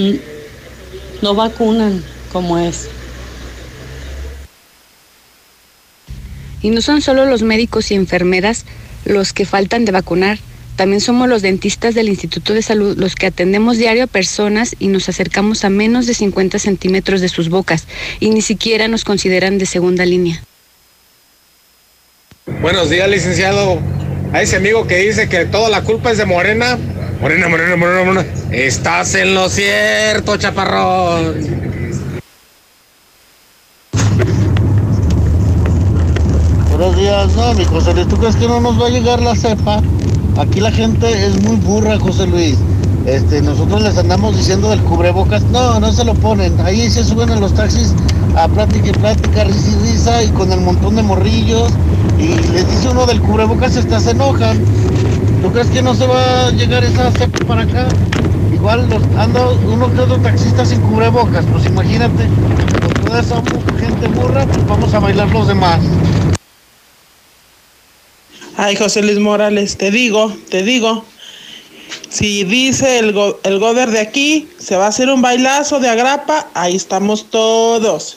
no 1.22 1.34
vacunan 1.34 2.02
como 2.32 2.58
es. 2.58 2.88
Y 6.62 6.70
no 6.70 6.82
son 6.82 7.00
solo 7.00 7.24
los 7.26 7.42
médicos 7.42 7.90
y 7.90 7.94
enfermeras 7.94 8.64
los 9.04 9.32
que 9.32 9.46
faltan 9.46 9.84
de 9.84 9.92
vacunar, 9.92 10.38
también 10.76 11.02
somos 11.02 11.28
los 11.28 11.42
dentistas 11.42 11.94
del 11.94 12.08
Instituto 12.08 12.54
de 12.54 12.62
Salud 12.62 12.96
los 12.96 13.14
que 13.14 13.26
atendemos 13.26 13.76
diario 13.76 14.04
a 14.04 14.06
personas 14.06 14.74
y 14.78 14.88
nos 14.88 15.10
acercamos 15.10 15.64
a 15.66 15.68
menos 15.68 16.06
de 16.06 16.14
50 16.14 16.58
centímetros 16.58 17.20
de 17.20 17.28
sus 17.28 17.50
bocas 17.50 17.86
y 18.18 18.30
ni 18.30 18.40
siquiera 18.40 18.88
nos 18.88 19.04
consideran 19.04 19.58
de 19.58 19.66
segunda 19.66 20.06
línea. 20.06 20.42
Buenos 22.62 22.88
días, 22.88 23.10
licenciado. 23.10 23.78
A 24.32 24.42
ese 24.42 24.56
amigo 24.56 24.86
que 24.86 24.96
dice 24.96 25.28
que 25.28 25.44
toda 25.44 25.68
la 25.68 25.82
culpa 25.82 26.12
es 26.12 26.18
de 26.18 26.24
Morena. 26.24 26.78
Morena, 27.20 27.48
Morena, 27.48 27.76
Morena, 27.76 28.04
Morena. 28.04 28.26
Estás 28.50 29.14
en 29.16 29.34
lo 29.34 29.50
cierto, 29.50 30.38
chaparrón. 30.38 31.79
Buenos 36.80 36.96
días, 36.96 37.36
no, 37.36 37.52
mi 37.52 37.64
José 37.66 37.92
Luis, 37.92 38.08
¿tú 38.08 38.16
crees 38.16 38.36
que 38.36 38.48
no 38.48 38.58
nos 38.58 38.80
va 38.80 38.86
a 38.86 38.88
llegar 38.88 39.20
la 39.20 39.36
cepa? 39.36 39.82
Aquí 40.38 40.60
la 40.60 40.72
gente 40.72 41.26
es 41.26 41.38
muy 41.42 41.56
burra, 41.56 41.98
José 41.98 42.26
Luis. 42.26 42.56
Este, 43.04 43.42
nosotros 43.42 43.82
les 43.82 43.98
andamos 43.98 44.34
diciendo 44.34 44.70
del 44.70 44.80
cubrebocas, 44.80 45.42
no, 45.52 45.78
no 45.78 45.92
se 45.92 46.06
lo 46.06 46.14
ponen. 46.14 46.58
Ahí 46.62 46.88
se 46.88 47.04
suben 47.04 47.28
a 47.32 47.36
los 47.36 47.52
taxis 47.52 47.94
a 48.34 48.48
plática 48.48 48.88
y 48.88 48.92
plática, 48.92 49.44
risa 49.44 49.68
y 49.68 49.90
risa, 49.90 50.22
y 50.22 50.28
con 50.28 50.52
el 50.52 50.62
montón 50.62 50.96
de 50.96 51.02
morrillos. 51.02 51.70
Y 52.18 52.28
les 52.50 52.66
dice 52.66 52.88
uno 52.88 53.04
del 53.04 53.20
cubrebocas, 53.20 53.76
hasta 53.76 54.00
se 54.00 54.12
enojan. 54.12 54.58
¿Tú 55.42 55.52
crees 55.52 55.66
que 55.66 55.82
no 55.82 55.94
se 55.94 56.06
va 56.06 56.46
a 56.46 56.50
llegar 56.50 56.82
esa 56.82 57.10
cepa 57.10 57.44
para 57.46 57.62
acá? 57.64 57.88
Igual 58.54 58.88
los, 58.88 59.02
anda 59.18 59.42
uno 59.70 59.92
que 59.92 60.00
otro 60.00 60.16
taxista 60.16 60.64
sin 60.64 60.80
cubrebocas, 60.80 61.44
pues 61.52 61.66
imagínate, 61.66 62.26
toda 63.04 63.20
esa 63.20 63.42
gente 63.78 64.08
burra, 64.08 64.46
pues 64.46 64.66
vamos 64.66 64.94
a 64.94 64.98
bailar 64.98 65.28
los 65.28 65.46
demás. 65.46 65.80
Ay, 68.62 68.76
José 68.76 69.00
Luis 69.00 69.18
Morales, 69.18 69.78
te 69.78 69.90
digo, 69.90 70.36
te 70.50 70.62
digo, 70.62 71.02
si 72.10 72.44
dice 72.44 72.98
el, 72.98 73.14
go 73.14 73.40
el 73.42 73.58
gober 73.58 73.90
de 73.90 74.00
aquí, 74.00 74.50
se 74.58 74.76
va 74.76 74.84
a 74.84 74.88
hacer 74.88 75.08
un 75.08 75.22
bailazo 75.22 75.80
de 75.80 75.88
agrapa, 75.88 76.50
ahí 76.52 76.76
estamos 76.76 77.30
todos. 77.30 78.16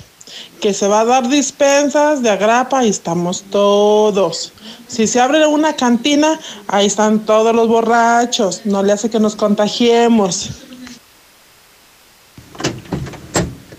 Que 0.60 0.74
se 0.74 0.90
va 0.90 1.00
a 1.00 1.06
dar 1.06 1.30
dispensas 1.30 2.22
de 2.22 2.30
agrapa, 2.30 2.80
ahí 2.80 2.90
estamos 2.90 3.46
todos. 3.52 4.52
Si 4.90 5.08
se 5.08 5.22
abre 5.22 5.48
una 5.48 5.78
cantina, 5.78 6.38
ahí 6.68 6.88
están 6.88 7.22
todos 7.22 7.56
los 7.56 7.70
borrachos. 7.70 8.66
No 8.66 8.84
le 8.84 8.92
hace 8.92 9.10
que 9.10 9.22
nos 9.22 9.38
contagiemos. 9.38 10.50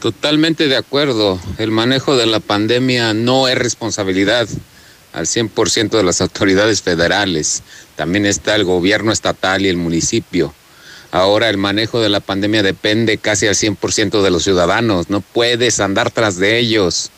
Totalmente 0.01 0.67
de 0.67 0.79
acuerdo. 0.79 1.39
El 1.59 1.73
manejo 1.73 2.17
de 2.17 2.25
la 2.25 2.41
pandemia 2.41 3.13
no 3.13 3.49
es 3.49 3.59
responsabilidad 3.59 4.49
al 5.15 5.27
100% 5.27 5.91
de 5.91 6.03
las 6.03 6.21
autoridades 6.21 6.83
federales. 6.83 7.63
También 7.97 8.27
está 8.27 8.57
el 8.57 8.65
gobierno 8.65 9.13
estatal 9.13 9.65
y 9.65 9.69
el 9.69 9.77
municipio. 9.77 10.53
Ahora 11.13 11.49
el 11.49 11.57
manejo 11.57 12.01
de 12.01 12.09
la 12.09 12.19
pandemia 12.19 12.65
depende 12.65 13.19
casi 13.19 13.47
al 13.47 13.55
100% 13.55 14.23
de 14.23 14.31
los 14.31 14.43
ciudadanos. 14.43 15.11
No 15.11 15.21
puedes 15.21 15.79
andar 15.79 16.11
tras 16.11 16.37
de 16.37 16.59
ellos 16.59 17.11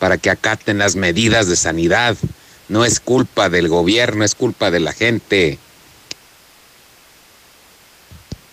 para 0.00 0.18
que 0.18 0.30
acaten 0.30 0.78
las 0.78 0.96
medidas 0.96 1.48
de 1.48 1.54
sanidad. 1.54 2.16
No 2.68 2.84
es 2.84 2.98
culpa 2.98 3.48
del 3.48 3.68
gobierno, 3.68 4.24
es 4.24 4.34
culpa 4.34 4.72
de 4.72 4.80
la 4.80 4.92
gente. 4.92 5.58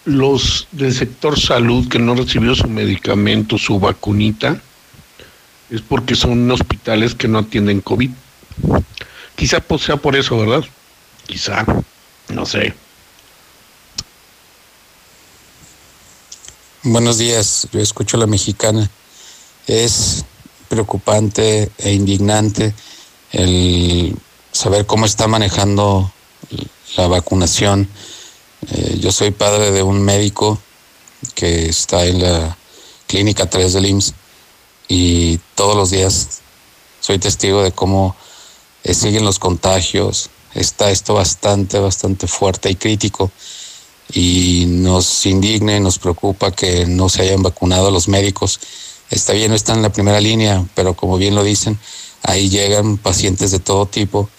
Los 0.06 0.68
del 0.72 0.94
sector 0.94 1.40
salud 1.40 1.88
que 1.90 1.98
no 1.98 2.14
recibió 2.14 2.54
su 2.54 2.68
medicamento, 2.68 3.58
su 3.58 3.80
vacunita, 3.80 4.62
es 5.72 5.82
porque 5.82 6.16
son 6.16 6.50
hospitales 6.52 7.16
que 7.16 7.28
no 7.28 7.40
atienden 7.40 7.82
COVID. 7.82 8.12
Quizá 9.36 9.60
pues, 9.60 9.82
sea 9.84 9.98
por 9.98 10.16
eso, 10.16 10.38
¿verdad? 10.38 10.64
Quizá, 11.26 11.66
no 12.30 12.46
sé. 12.46 12.74
Buenos 16.84 17.18
días, 17.18 17.68
yo 17.72 17.80
escucho 17.80 18.18
a 18.18 18.20
la 18.22 18.28
mexicana. 18.28 18.90
Es 19.68 20.26
preocupante 20.68 21.72
e 21.78 21.94
indignante 21.94 22.74
el 23.32 24.16
saber 24.52 24.86
cómo 24.86 25.06
está 25.06 25.28
manejando 25.28 26.12
la 26.98 27.08
vacunación. 27.08 27.88
Eh, 28.70 28.98
yo 29.00 29.12
soy 29.12 29.32
padre 29.32 29.72
de 29.72 29.84
un 29.84 30.02
médico 30.02 30.60
que 31.36 31.68
está 31.68 32.06
en 32.06 32.22
la 32.22 32.58
clínica 33.08 33.50
3 33.50 33.74
del 33.74 33.86
IMSS 33.88 34.14
y 34.88 35.38
todos 35.56 35.76
los 35.76 35.90
días 35.92 36.42
soy 37.00 37.20
testigo 37.20 37.64
de 37.64 37.72
cómo 37.72 38.16
eh, 38.84 38.94
siguen 38.94 39.26
los 39.26 39.40
contagios, 39.40 40.30
está 40.54 40.92
esto 40.92 41.14
bastante, 41.14 41.80
bastante 41.80 42.28
fuerte 42.28 42.70
y 42.70 42.76
crítico 42.76 43.32
y 44.14 44.66
nos 44.68 45.26
indigna 45.26 45.76
y 45.76 45.80
nos 45.80 46.00
preocupa 46.00 46.52
que 46.52 46.86
no 46.86 47.10
se 47.10 47.22
hayan 47.22 47.44
vacunado 47.44 47.92
los 47.92 48.08
médicos. 48.08 48.60
Está 49.10 49.34
bien, 49.34 49.50
no 49.50 49.56
están 49.56 49.78
en 49.78 49.84
la 49.84 49.92
primera 49.92 50.20
línea, 50.20 50.66
pero 50.76 50.96
como 50.96 51.18
bien 51.18 51.36
lo 51.36 51.44
dicen, 51.44 51.80
ahí 52.24 52.50
llegan 52.50 52.98
pacientes 52.98 53.52
de 53.52 53.60
todo 53.60 53.86
tipo 53.86 54.30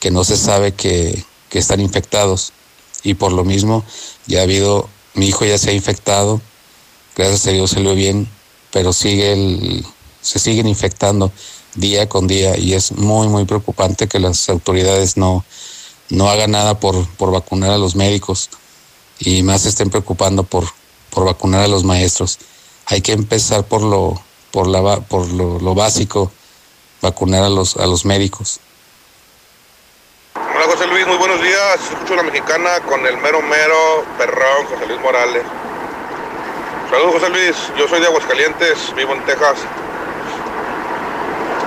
que 0.00 0.10
no 0.10 0.24
se 0.24 0.36
sabe 0.36 0.72
que, 0.72 1.24
que 1.48 1.58
están 1.58 1.80
infectados 1.80 2.52
y 3.02 3.14
por 3.14 3.32
lo 3.32 3.44
mismo 3.44 3.84
ya 4.26 4.40
ha 4.40 4.42
habido, 4.42 4.88
mi 5.14 5.28
hijo 5.28 5.44
ya 5.44 5.58
se 5.58 5.70
ha 5.70 5.72
infectado, 5.72 6.40
gracias 7.16 7.46
a 7.46 7.50
Dios 7.50 7.70
salió 7.70 7.94
bien, 7.94 8.28
pero 8.70 8.92
sigue 8.92 9.32
el, 9.32 9.86
se 10.20 10.38
siguen 10.38 10.66
infectando 10.66 11.30
día 11.74 12.08
con 12.08 12.26
día 12.26 12.56
y 12.56 12.74
es 12.74 12.92
muy, 12.92 13.28
muy 13.28 13.44
preocupante 13.44 14.08
que 14.08 14.18
las 14.18 14.48
autoridades 14.48 15.16
no, 15.16 15.44
no 16.10 16.28
hagan 16.28 16.52
nada 16.52 16.78
por, 16.78 17.06
por 17.16 17.30
vacunar 17.30 17.70
a 17.70 17.78
los 17.78 17.96
médicos 17.96 18.50
y 19.18 19.42
más 19.42 19.66
estén 19.66 19.90
preocupando 19.90 20.42
por, 20.42 20.64
por 21.10 21.24
vacunar 21.24 21.62
a 21.62 21.68
los 21.68 21.84
maestros. 21.84 22.38
Hay 22.86 23.00
que 23.00 23.12
empezar 23.12 23.64
por 23.64 23.82
lo, 23.82 24.20
por 24.50 24.66
la, 24.66 25.00
por 25.00 25.26
lo, 25.28 25.74
básico, 25.74 26.30
vacunar 27.00 27.44
a 27.44 27.48
los, 27.48 27.76
a 27.76 27.86
los 27.86 28.04
médicos. 28.04 28.60
Hola 30.34 30.64
José 30.66 30.86
Luis, 30.86 31.06
muy 31.06 31.16
buenos 31.16 31.42
días. 31.42 31.80
Escucho 31.90 32.16
la 32.16 32.22
mexicana 32.22 32.80
con 32.86 33.06
el 33.06 33.16
mero 33.18 33.40
mero 33.42 34.04
perrón 34.18 34.66
José 34.68 34.86
Luis 34.86 35.00
Morales. 35.00 35.44
Saludos 36.90 37.14
José 37.14 37.30
Luis, 37.30 37.56
yo 37.78 37.88
soy 37.88 38.00
de 38.00 38.06
Aguascalientes, 38.06 38.94
vivo 38.94 39.14
en 39.14 39.24
Texas. 39.24 39.56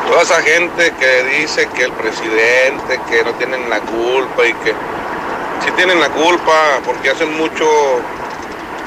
Toda 0.08 0.22
esa 0.24 0.42
gente 0.42 0.94
que 1.00 1.24
dice 1.24 1.68
que 1.76 1.84
el 1.84 1.92
presidente, 1.92 3.00
que 3.10 3.24
no 3.24 3.34
tienen 3.34 3.70
la 3.70 3.80
culpa 3.82 4.46
y 4.46 4.54
que 4.54 4.72
sí 5.64 5.72
tienen 5.76 6.00
la 6.00 6.10
culpa 6.10 6.80
porque 6.86 7.10
hacen 7.10 7.38
mucho, 7.38 7.68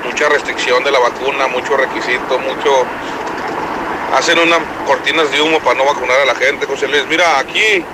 mucha 0.04 0.28
restricción 0.30 0.82
de 0.82 0.90
la 0.90 0.98
vacuna, 0.98 1.46
mucho 1.48 1.76
requisito, 1.76 2.38
mucho, 2.38 2.84
hacen 4.16 4.38
unas 4.38 4.60
cortinas 4.86 5.30
de 5.30 5.42
humo 5.42 5.60
para 5.60 5.76
no 5.76 5.84
vacunar 5.84 6.20
a 6.20 6.24
la 6.24 6.34
gente, 6.34 6.66
José 6.66 6.88
Luis. 6.88 7.04
Mira, 7.08 7.38
aquí 7.38 7.84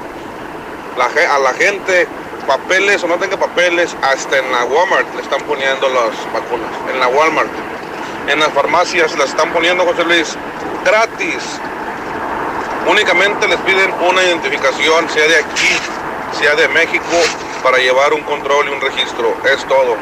a 0.99 1.39
la 1.39 1.53
gente, 1.53 2.07
papeles 2.47 3.03
o 3.03 3.09
no 3.09 3.17
tenga 3.17 3.37
papeles, 3.37 3.95
hasta 4.03 4.39
en 4.39 4.51
la 4.53 4.65
Walmart 4.65 5.15
le 5.15 5.23
están 5.23 5.43
poniendo 5.43 5.89
las 5.89 6.33
vacunas, 6.33 6.71
en 6.93 7.01
la 7.01 7.09
Walmart. 7.09 7.51
En 8.29 8.41
las 8.41 8.49
farmacias 8.49 9.17
las 9.19 9.31
están 9.31 9.53
poniendo, 9.53 9.85
José 9.85 10.05
Luis, 10.05 10.37
gratis. 10.85 11.61
Únicamente 12.89 13.49
les 13.49 13.59
piden 13.61 13.93
una 14.09 14.23
identificación, 14.23 15.09
sea 15.11 15.27
de 15.27 15.37
aquí, 15.39 15.77
sea 16.39 16.55
de 16.55 16.69
México, 16.69 17.05
para 17.63 17.79
llevar 17.79 18.15
un 18.15 18.23
control 18.23 18.69
y 18.69 18.73
un 18.73 18.81
registro. 18.81 19.35
Es 19.45 19.65
todo. 19.65 19.97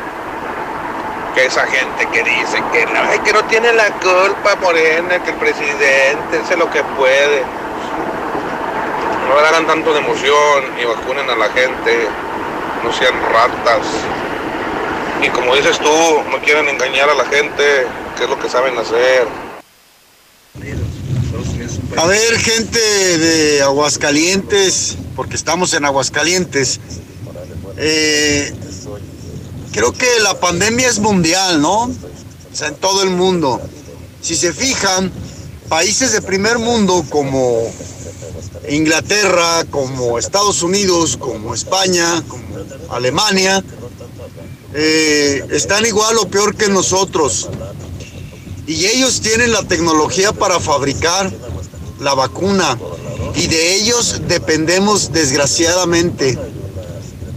Que 1.34 1.46
esa 1.46 1.66
gente 1.66 2.06
que 2.12 2.22
dice 2.22 2.62
que 2.72 2.86
no, 2.86 3.24
que 3.24 3.32
no 3.32 3.42
tiene 3.44 3.72
la 3.72 3.90
culpa 3.92 4.54
Morena, 4.60 5.18
que 5.22 5.30
el 5.30 5.36
presidente 5.36 6.38
hace 6.42 6.56
lo 6.56 6.70
que 6.70 6.82
puede. 6.96 7.42
No 9.28 9.40
le 9.40 9.46
hagan 9.48 9.66
tanto 9.66 9.92
de 9.92 10.00
emoción 10.00 10.64
y 10.80 10.84
vacunen 10.84 11.28
a 11.30 11.36
la 11.36 11.48
gente. 11.48 12.06
No 12.84 12.92
sean 12.92 13.14
ratas. 13.32 13.86
Y 15.22 15.30
como 15.30 15.56
dices 15.56 15.78
tú, 15.78 16.22
no 16.30 16.38
quieren 16.38 16.68
engañar 16.68 17.08
a 17.08 17.14
la 17.14 17.24
gente, 17.24 17.86
que 18.16 18.24
es 18.24 18.30
lo 18.30 18.38
que 18.38 18.48
saben 18.48 18.76
hacer. 18.76 19.26
A 21.96 22.06
ver, 22.06 22.38
gente 22.38 22.78
de 23.18 23.62
Aguascalientes, 23.62 24.96
porque 25.14 25.36
estamos 25.36 25.74
en 25.74 25.84
Aguascalientes. 25.84 26.80
Eh, 27.76 28.52
creo 29.70 29.92
que 29.92 30.08
la 30.20 30.38
pandemia 30.40 30.88
es 30.88 30.98
mundial, 30.98 31.62
¿no? 31.62 31.84
O 31.84 31.92
sea, 32.52 32.68
en 32.68 32.74
todo 32.74 33.04
el 33.04 33.10
mundo. 33.10 33.60
Si 34.20 34.34
se 34.34 34.52
fijan, 34.52 35.12
países 35.68 36.12
de 36.12 36.20
primer 36.20 36.58
mundo 36.58 37.04
como 37.08 37.62
Inglaterra, 38.68 39.64
como 39.70 40.18
Estados 40.18 40.62
Unidos, 40.62 41.16
como 41.16 41.54
España, 41.54 42.22
como 42.26 42.44
Alemania, 42.90 43.62
eh, 44.74 45.44
están 45.52 45.86
igual 45.86 46.18
o 46.18 46.28
peor 46.28 46.56
que 46.56 46.68
nosotros. 46.68 47.48
Y 48.66 48.86
ellos 48.86 49.20
tienen 49.20 49.52
la 49.52 49.62
tecnología 49.62 50.32
para 50.32 50.58
fabricar 50.58 51.30
la 52.00 52.14
vacuna. 52.14 52.78
Y 53.34 53.46
de 53.46 53.74
ellos 53.76 54.22
dependemos 54.28 55.12
desgraciadamente 55.12 56.38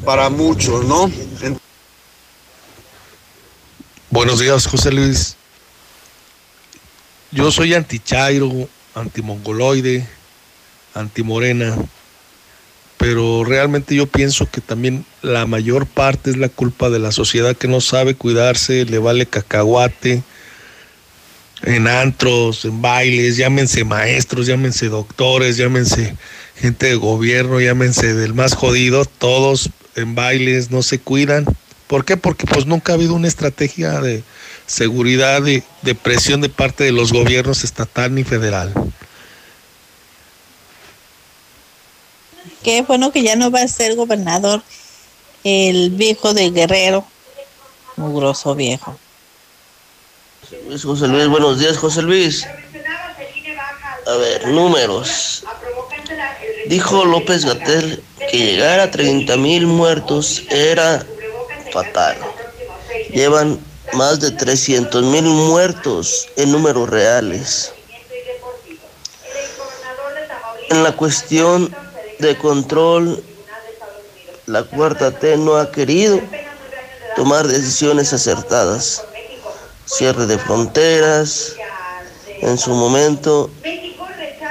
para 0.05 0.30
muchos, 0.30 0.86
¿no? 0.86 1.12
Buenos 4.10 4.39
días, 4.39 4.68
José 4.68 4.91
Luis. 4.91 5.36
Yo 7.32 7.51
soy 7.51 7.74
anti-chairo, 7.74 8.70
anti-mongoloide, 8.95 10.08
anti-morena, 10.93 11.76
pero 12.97 13.43
realmente 13.43 13.95
yo 13.95 14.08
pienso 14.08 14.49
que 14.49 14.62
también 14.62 15.05
la 15.22 15.45
mayor 15.45 15.86
parte 15.86 16.30
es 16.30 16.38
la 16.38 16.49
culpa 16.49 16.89
de 16.89 16.99
la 16.99 17.12
sociedad 17.12 17.55
que 17.55 17.68
no 17.68 17.82
sabe 17.82 18.16
cuidarse, 18.16 18.86
le 18.86 18.97
vale 18.97 19.26
cacahuate, 19.26 20.24
en 21.64 21.88
antros, 21.88 22.66
en 22.66 22.82
bailes, 22.82 23.38
llámense 23.38 23.84
maestros, 23.84 24.47
llámense 24.47 24.89
doctores, 24.89 25.58
llámense 25.58 26.16
gente 26.55 26.88
de 26.88 26.95
gobierno, 26.95 27.60
llámense 27.60 28.14
del 28.14 28.34
más 28.34 28.55
jodido, 28.55 29.05
todos 29.05 29.70
en 29.95 30.16
bailes 30.16 30.72
no 30.72 30.84
se 30.84 30.99
cuidan. 30.99 31.45
¿Por 31.88 32.05
qué? 32.05 32.18
Porque 32.18 32.45
pues 32.45 32.66
nunca 32.66 32.91
ha 32.91 32.95
habido 32.95 33.14
una 33.14 33.28
estrategia 33.28 33.99
de 34.01 34.24
seguridad 34.66 35.45
y 35.45 35.64
de 35.82 35.95
presión 35.95 36.41
de 36.41 36.49
parte 36.49 36.84
de 36.84 36.91
los 36.91 37.14
gobiernos 37.14 37.64
estatal 37.64 38.14
ni 38.14 38.24
federal. 38.24 38.74
Qué 42.64 42.82
bueno 42.82 43.12
que 43.12 43.24
ya 43.24 43.36
no 43.36 43.49
va 43.49 43.62
a 43.62 43.68
ser 43.68 43.95
gobernador 43.95 44.62
el 45.43 45.91
viejo 45.91 46.34
de 46.34 46.51
Guerrero, 46.51 47.08
mugroso 47.95 48.53
viejo. 48.55 48.99
Luis 50.49 50.85
José 50.85 51.07
Luis, 51.07 51.27
buenos 51.27 51.59
días, 51.59 51.77
José 51.77 52.01
Luis. 52.01 52.47
A 54.05 54.15
ver, 54.15 54.47
números. 54.47 55.43
Dijo 56.67 57.03
López 57.03 57.43
Gatel 57.43 58.01
que 58.31 58.37
llegar 58.37 58.79
a 58.79 58.89
30 58.89 59.35
mil 59.35 59.67
muertos 59.67 60.43
era 60.49 61.05
fatal. 61.73 62.15
Llevan 63.09 63.59
más 63.91 64.21
de 64.21 64.31
300 64.31 65.03
mil 65.03 65.23
muertos 65.23 66.29
en 66.37 66.53
números 66.53 66.89
reales. 66.89 67.73
En 70.69 70.81
la 70.81 70.93
cuestión 70.93 71.75
de 72.19 72.37
control, 72.37 73.21
la 74.45 74.63
cuarta 74.63 75.11
T 75.11 75.35
no 75.35 75.57
ha 75.57 75.71
querido 75.73 76.21
tomar 77.17 77.47
decisiones 77.47 78.13
acertadas. 78.13 79.07
Cierre 79.88 80.25
de 80.25 80.38
fronteras, 80.38 81.55
en 82.41 82.57
su 82.57 82.71
momento, 82.71 83.49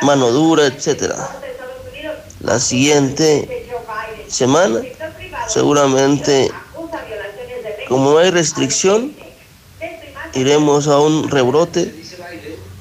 mano 0.03 0.31
dura, 0.31 0.67
etcétera. 0.67 1.17
La 2.41 2.59
siguiente 2.59 3.69
semana, 4.29 4.81
seguramente, 5.49 6.51
como 7.89 8.13
no 8.13 8.19
hay 8.19 8.31
restricción, 8.31 9.15
iremos 10.35 10.89
a 10.89 11.01
un 11.01 11.29
rebrote 11.29 11.95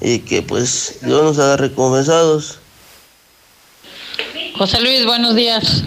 y 0.01 0.20
que 0.20 0.41
pues 0.41 0.99
Dios 1.01 1.24
nos 1.24 1.39
haga 1.39 1.58
recompensados. 1.58 2.60
José 4.58 4.80
Luis, 4.82 5.06
buenos 5.06 5.36
días. 5.36 5.84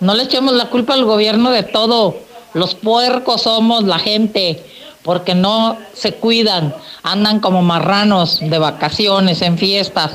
No 0.00 0.14
le 0.14 0.24
echemos 0.24 0.54
la 0.54 0.68
culpa 0.70 0.94
al 0.94 1.04
gobierno 1.04 1.50
de 1.50 1.62
todo. 1.62 2.16
Los 2.52 2.74
puercos 2.74 3.42
somos 3.42 3.84
la 3.84 3.98
gente, 3.98 4.64
porque 5.04 5.34
no 5.34 5.76
se 5.92 6.14
cuidan, 6.14 6.74
andan 7.02 7.38
como 7.38 7.62
marranos 7.62 8.40
de 8.40 8.58
vacaciones, 8.58 9.42
en 9.42 9.58
fiestas. 9.58 10.12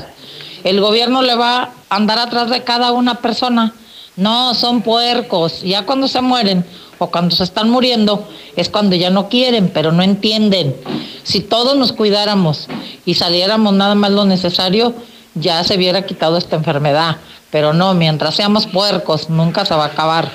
El 0.64 0.80
gobierno 0.80 1.22
le 1.22 1.36
va 1.36 1.62
a 1.62 1.96
andar 1.96 2.18
atrás 2.18 2.50
de 2.50 2.64
cada 2.64 2.92
una 2.92 3.14
persona. 3.14 3.72
No, 4.16 4.52
son 4.54 4.82
puercos. 4.82 5.62
Ya 5.62 5.86
cuando 5.86 6.08
se 6.08 6.20
mueren 6.20 6.66
o 6.98 7.06
cuando 7.10 7.34
se 7.34 7.44
están 7.44 7.70
muriendo 7.70 8.28
es 8.56 8.68
cuando 8.68 8.96
ya 8.96 9.10
no 9.10 9.28
quieren, 9.28 9.70
pero 9.72 9.92
no 9.92 10.02
entienden. 10.02 10.76
Si 11.22 11.40
todos 11.40 11.76
nos 11.76 11.92
cuidáramos 11.92 12.66
y 13.06 13.14
saliéramos 13.14 13.72
nada 13.72 13.94
más 13.94 14.10
lo 14.10 14.24
necesario, 14.24 14.92
ya 15.36 15.62
se 15.62 15.76
hubiera 15.76 16.04
quitado 16.04 16.36
esta 16.36 16.56
enfermedad. 16.56 17.18
Pero 17.50 17.72
no, 17.72 17.94
mientras 17.94 18.34
seamos 18.34 18.66
puercos, 18.66 19.30
nunca 19.30 19.64
se 19.64 19.74
va 19.74 19.84
a 19.84 19.88
acabar. 19.88 20.32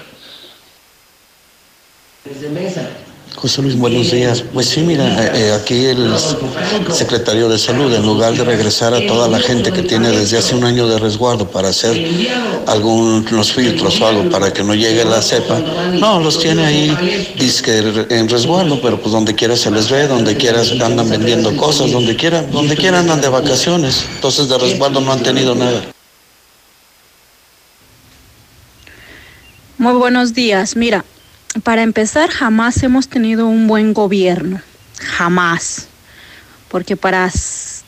José 3.36 3.62
Luis, 3.62 3.78
buenos 3.78 4.12
días. 4.12 4.44
Pues 4.54 4.68
sí, 4.68 4.82
mira, 4.82 5.06
eh, 5.06 5.32
eh, 5.36 5.52
aquí 5.52 5.86
el 5.86 6.14
secretario 6.92 7.50
de 7.50 7.60
Salud, 7.60 7.94
en 7.94 8.06
lugar 8.06 8.34
de 8.34 8.44
regresar 8.44 8.94
a 8.94 9.06
toda 9.06 9.28
la 9.28 9.40
gente 9.40 9.74
que 9.74 9.82
tiene 9.84 10.10
desde 10.10 10.38
hace 10.38 10.56
un 10.56 10.64
año 10.64 10.88
de 10.88 10.98
resguardo 10.98 11.50
para 11.50 11.70
hacer 11.70 11.96
algunos 12.66 13.52
filtros 13.52 14.00
o 14.00 14.08
algo 14.08 14.30
para 14.30 14.54
que 14.54 14.64
no 14.64 14.74
llegue 14.74 15.04
la 15.04 15.22
cepa, 15.22 15.60
no, 16.00 16.20
los 16.22 16.40
tiene 16.40 16.66
ahí 16.66 17.34
disque 17.38 17.78
en 18.10 18.30
resguardo, 18.30 18.82
pero 18.82 19.02
pues 19.02 19.12
donde 19.12 19.36
quiera 19.36 19.56
se 19.58 19.70
les 19.70 19.90
ve, 19.90 20.08
donde 20.08 20.38
quiera 20.38 20.62
andan 20.84 21.10
vendiendo 21.10 21.56
cosas, 21.58 21.92
donde 21.92 22.16
quiera, 22.16 22.42
donde 22.42 22.76
quiera 22.78 23.00
andan 23.00 23.20
de 23.20 23.28
vacaciones. 23.28 24.06
Entonces 24.16 24.48
de 24.48 24.58
resguardo 24.58 25.02
no 25.02 25.12
han 25.12 25.24
tenido 25.24 25.56
nada. 25.56 25.82
Muy 29.78 29.94
buenos 29.94 30.34
días. 30.34 30.78
Mira, 30.78 31.04
para 31.64 31.84
empezar, 31.84 32.30
jamás 32.30 32.82
hemos 32.84 33.08
tenido 33.08 33.48
un 33.48 33.68
buen 33.68 33.94
gobierno. 33.94 34.62
Jamás. 35.00 35.88
Porque 36.70 36.98
para 36.98 37.32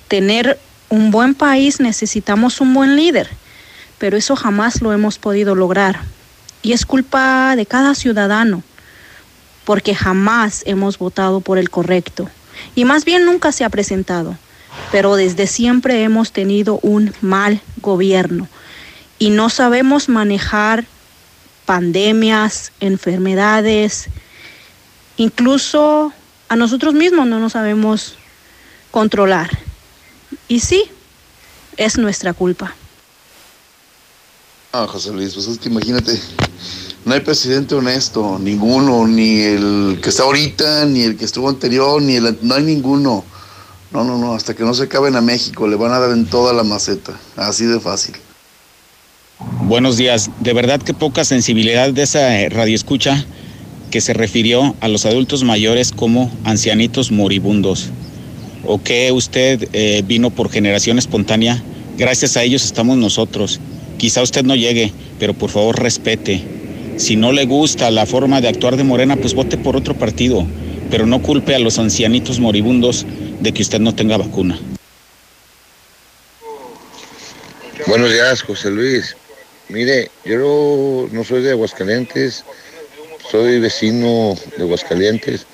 tener 0.07 0.59
un 0.89 1.11
buen 1.11 1.33
país 1.33 1.79
necesitamos 1.79 2.61
un 2.61 2.73
buen 2.73 2.95
líder. 2.95 3.29
Pero 3.97 4.15
eso 4.15 4.35
jamás 4.35 4.81
lo 4.81 4.93
hemos 4.93 5.17
podido 5.17 5.55
lograr. 5.55 5.99
Y 6.61 6.73
es 6.73 6.85
culpa 6.85 7.55
de 7.55 7.65
cada 7.65 7.93
ciudadano. 7.95 8.63
Porque 9.65 9.95
jamás 9.95 10.63
hemos 10.65 10.97
votado 10.97 11.41
por 11.41 11.57
el 11.57 11.69
correcto. 11.69 12.29
Y 12.73 12.85
más 12.85 13.03
bien 13.03 13.25
nunca 13.25 13.51
se 13.51 13.65
ha 13.65 13.69
presentado. 13.69 14.37
Pero 14.91 15.15
desde 15.15 15.47
siempre 15.47 16.03
hemos 16.03 16.31
tenido 16.31 16.79
un 16.81 17.13
mal 17.21 17.61
gobierno. 17.81 18.47
Y 19.19 19.31
no 19.31 19.49
sabemos 19.49 20.07
manejar 20.07 20.85
pandemias, 21.67 22.71
enfermedades, 22.79 24.07
incluso 25.17 26.13
a 26.47 26.55
nosotros 26.55 26.93
mismos 26.93 27.27
no 27.27 27.39
nos 27.39 27.51
sabemos 27.51 28.15
controlar. 28.89 29.49
Y 30.47 30.61
sí, 30.61 30.85
es 31.75 31.97
nuestra 31.97 32.33
culpa. 32.33 32.73
Ah, 34.71 34.87
José 34.87 35.11
Luis, 35.11 35.33
pues 35.33 35.47
es 35.47 35.59
que 35.59 35.67
imagínate, 35.67 36.17
no 37.03 37.13
hay 37.13 37.19
presidente 37.19 37.75
honesto, 37.75 38.39
ninguno, 38.39 39.05
ni 39.05 39.41
el 39.41 39.99
que 40.01 40.07
está 40.07 40.23
ahorita, 40.23 40.85
ni 40.85 41.01
el 41.01 41.17
que 41.17 41.25
estuvo 41.25 41.49
anterior, 41.49 42.01
ni 42.01 42.15
el, 42.15 42.37
no 42.43 42.55
hay 42.55 42.63
ninguno. 42.63 43.25
No, 43.91 44.05
no, 44.05 44.17
no, 44.17 44.35
hasta 44.35 44.55
que 44.55 44.63
no 44.63 44.73
se 44.73 44.83
acaben 44.83 45.17
a 45.17 45.21
México, 45.21 45.67
le 45.67 45.75
van 45.75 45.91
a 45.91 45.99
dar 45.99 46.11
en 46.11 46.27
toda 46.27 46.53
la 46.53 46.63
maceta, 46.63 47.19
así 47.35 47.65
de 47.65 47.81
fácil. 47.81 48.15
Buenos 49.39 49.97
días. 49.97 50.31
De 50.39 50.53
verdad 50.53 50.81
que 50.81 50.95
poca 50.95 51.23
sensibilidad 51.23 51.93
de 51.93 52.01
esa 52.01 52.39
eh, 52.41 52.49
radioescucha 52.49 53.23
que 53.91 54.01
se 54.01 54.13
refirió 54.13 54.75
a 54.81 54.87
los 54.87 55.05
adultos 55.05 55.43
mayores 55.43 55.91
como 55.91 56.31
ancianitos 56.43 57.11
moribundos. 57.11 57.91
¿O 58.65 58.81
que 58.81 59.11
usted 59.11 59.69
eh, 59.73 60.03
vino 60.07 60.31
por 60.31 60.49
generación 60.49 60.97
espontánea? 60.97 61.61
Gracias 61.99 62.35
a 62.35 62.43
ellos 62.43 62.65
estamos 62.65 62.97
nosotros. 62.97 63.59
Quizá 63.99 64.23
usted 64.23 64.43
no 64.43 64.55
llegue, 64.55 64.91
pero 65.19 65.35
por 65.35 65.51
favor 65.51 65.79
respete. 65.79 66.41
Si 66.97 67.15
no 67.15 67.31
le 67.31 67.45
gusta 67.45 67.91
la 67.91 68.07
forma 68.07 68.41
de 68.41 68.47
actuar 68.47 68.75
de 68.75 68.83
Morena, 68.83 69.17
pues 69.17 69.35
vote 69.35 69.57
por 69.57 69.75
otro 69.75 69.93
partido, 69.93 70.47
pero 70.89 71.05
no 71.05 71.21
culpe 71.21 71.53
a 71.53 71.59
los 71.59 71.77
ancianitos 71.77 72.39
moribundos 72.39 73.05
de 73.39 73.51
que 73.51 73.61
usted 73.61 73.79
no 73.79 73.93
tenga 73.93 74.17
vacuna. 74.17 74.59
Buenos 77.85 78.11
días, 78.11 78.41
José 78.41 78.71
Luis. 78.71 79.15
Mire, 79.69 80.09
yo 80.23 81.09
no 81.11 81.23
soy 81.25 81.41
de 81.41 81.51
Aguascalientes, 81.51 82.45
soy 83.29 83.59
vecino 83.59 84.33
de 84.55 84.63
Aguascalientes, 84.63 85.45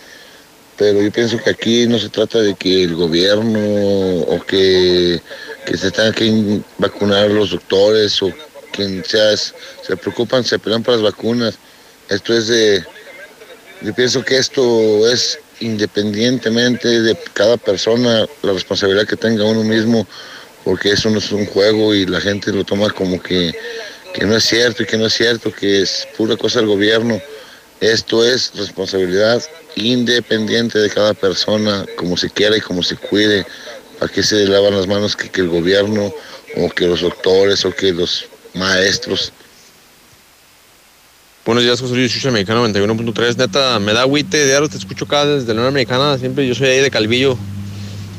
pero 0.77 1.01
yo 1.01 1.11
pienso 1.11 1.39
que 1.39 1.49
aquí 1.49 1.87
no 1.87 1.97
se 1.97 2.09
trata 2.09 2.39
de 2.39 2.53
que 2.53 2.83
el 2.83 2.93
gobierno 2.93 3.59
o 3.59 4.39
que, 4.45 5.19
se 5.65 5.91
tengan 5.91 6.13
que 6.13 6.61
vacunar 6.77 7.31
los 7.31 7.51
doctores 7.51 8.21
o 8.21 8.31
quien 8.71 9.03
sea, 9.03 9.35
se 9.35 9.97
preocupan, 9.97 10.43
se 10.43 10.59
pelean 10.59 10.83
por 10.83 10.93
las 10.93 11.03
vacunas. 11.03 11.55
Esto 12.09 12.37
es 12.37 12.47
de, 12.47 12.83
yo 13.81 13.95
pienso 13.95 14.23
que 14.23 14.37
esto 14.37 15.11
es 15.11 15.39
independientemente 15.59 17.01
de 17.01 17.17
cada 17.33 17.57
persona, 17.57 18.27
la 18.43 18.53
responsabilidad 18.53 19.07
que 19.07 19.15
tenga 19.15 19.45
uno 19.45 19.63
mismo, 19.63 20.05
porque 20.63 20.91
eso 20.91 21.09
no 21.09 21.17
es 21.17 21.31
un 21.31 21.47
juego 21.47 21.95
y 21.95 22.05
la 22.05 22.21
gente 22.21 22.51
lo 22.51 22.63
toma 22.63 22.89
como 22.91 23.21
que 23.21 23.53
que 24.13 24.25
no 24.25 24.37
es 24.37 24.43
cierto 24.45 24.83
y 24.83 24.85
que 24.85 24.97
no 24.97 25.07
es 25.07 25.13
cierto, 25.13 25.51
que 25.51 25.81
es 25.81 26.07
pura 26.15 26.37
cosa 26.37 26.59
del 26.59 26.67
gobierno. 26.67 27.19
Esto 27.81 28.23
es 28.23 28.51
responsabilidad 28.55 29.43
independiente 29.75 30.79
de 30.79 30.89
cada 30.89 31.13
persona, 31.13 31.85
como 31.97 32.15
se 32.15 32.29
quiera 32.29 32.55
y 32.55 32.61
como 32.61 32.83
se 32.83 32.95
cuide, 32.95 33.45
para 33.99 34.11
que 34.11 34.23
se 34.23 34.47
lavan 34.47 34.75
las 34.75 34.87
manos 34.87 35.15
que, 35.15 35.29
el 35.41 35.49
gobierno 35.49 36.13
o 36.57 36.69
que 36.69 36.87
los 36.87 37.01
doctores 37.01 37.65
o 37.65 37.75
que 37.75 37.91
los 37.91 38.25
maestros. 38.53 39.33
Buenos 41.45 41.63
días, 41.63 41.81
José 41.81 41.95
Luis 41.95 42.13
Chucha 42.13 42.31
Mexicano 42.31 42.65
91.3. 42.69 43.35
Neta, 43.35 43.79
me 43.79 43.91
da 43.93 44.01
agüite, 44.01 44.45
diario 44.45 44.69
te 44.69 44.77
escucho 44.77 45.05
acá 45.05 45.25
desde 45.25 45.47
la 45.47 45.53
Unión 45.55 45.67
Americana, 45.67 46.17
siempre 46.17 46.47
yo 46.47 46.55
soy 46.55 46.67
ahí 46.67 46.79
de 46.79 46.91
Calvillo. 46.91 47.37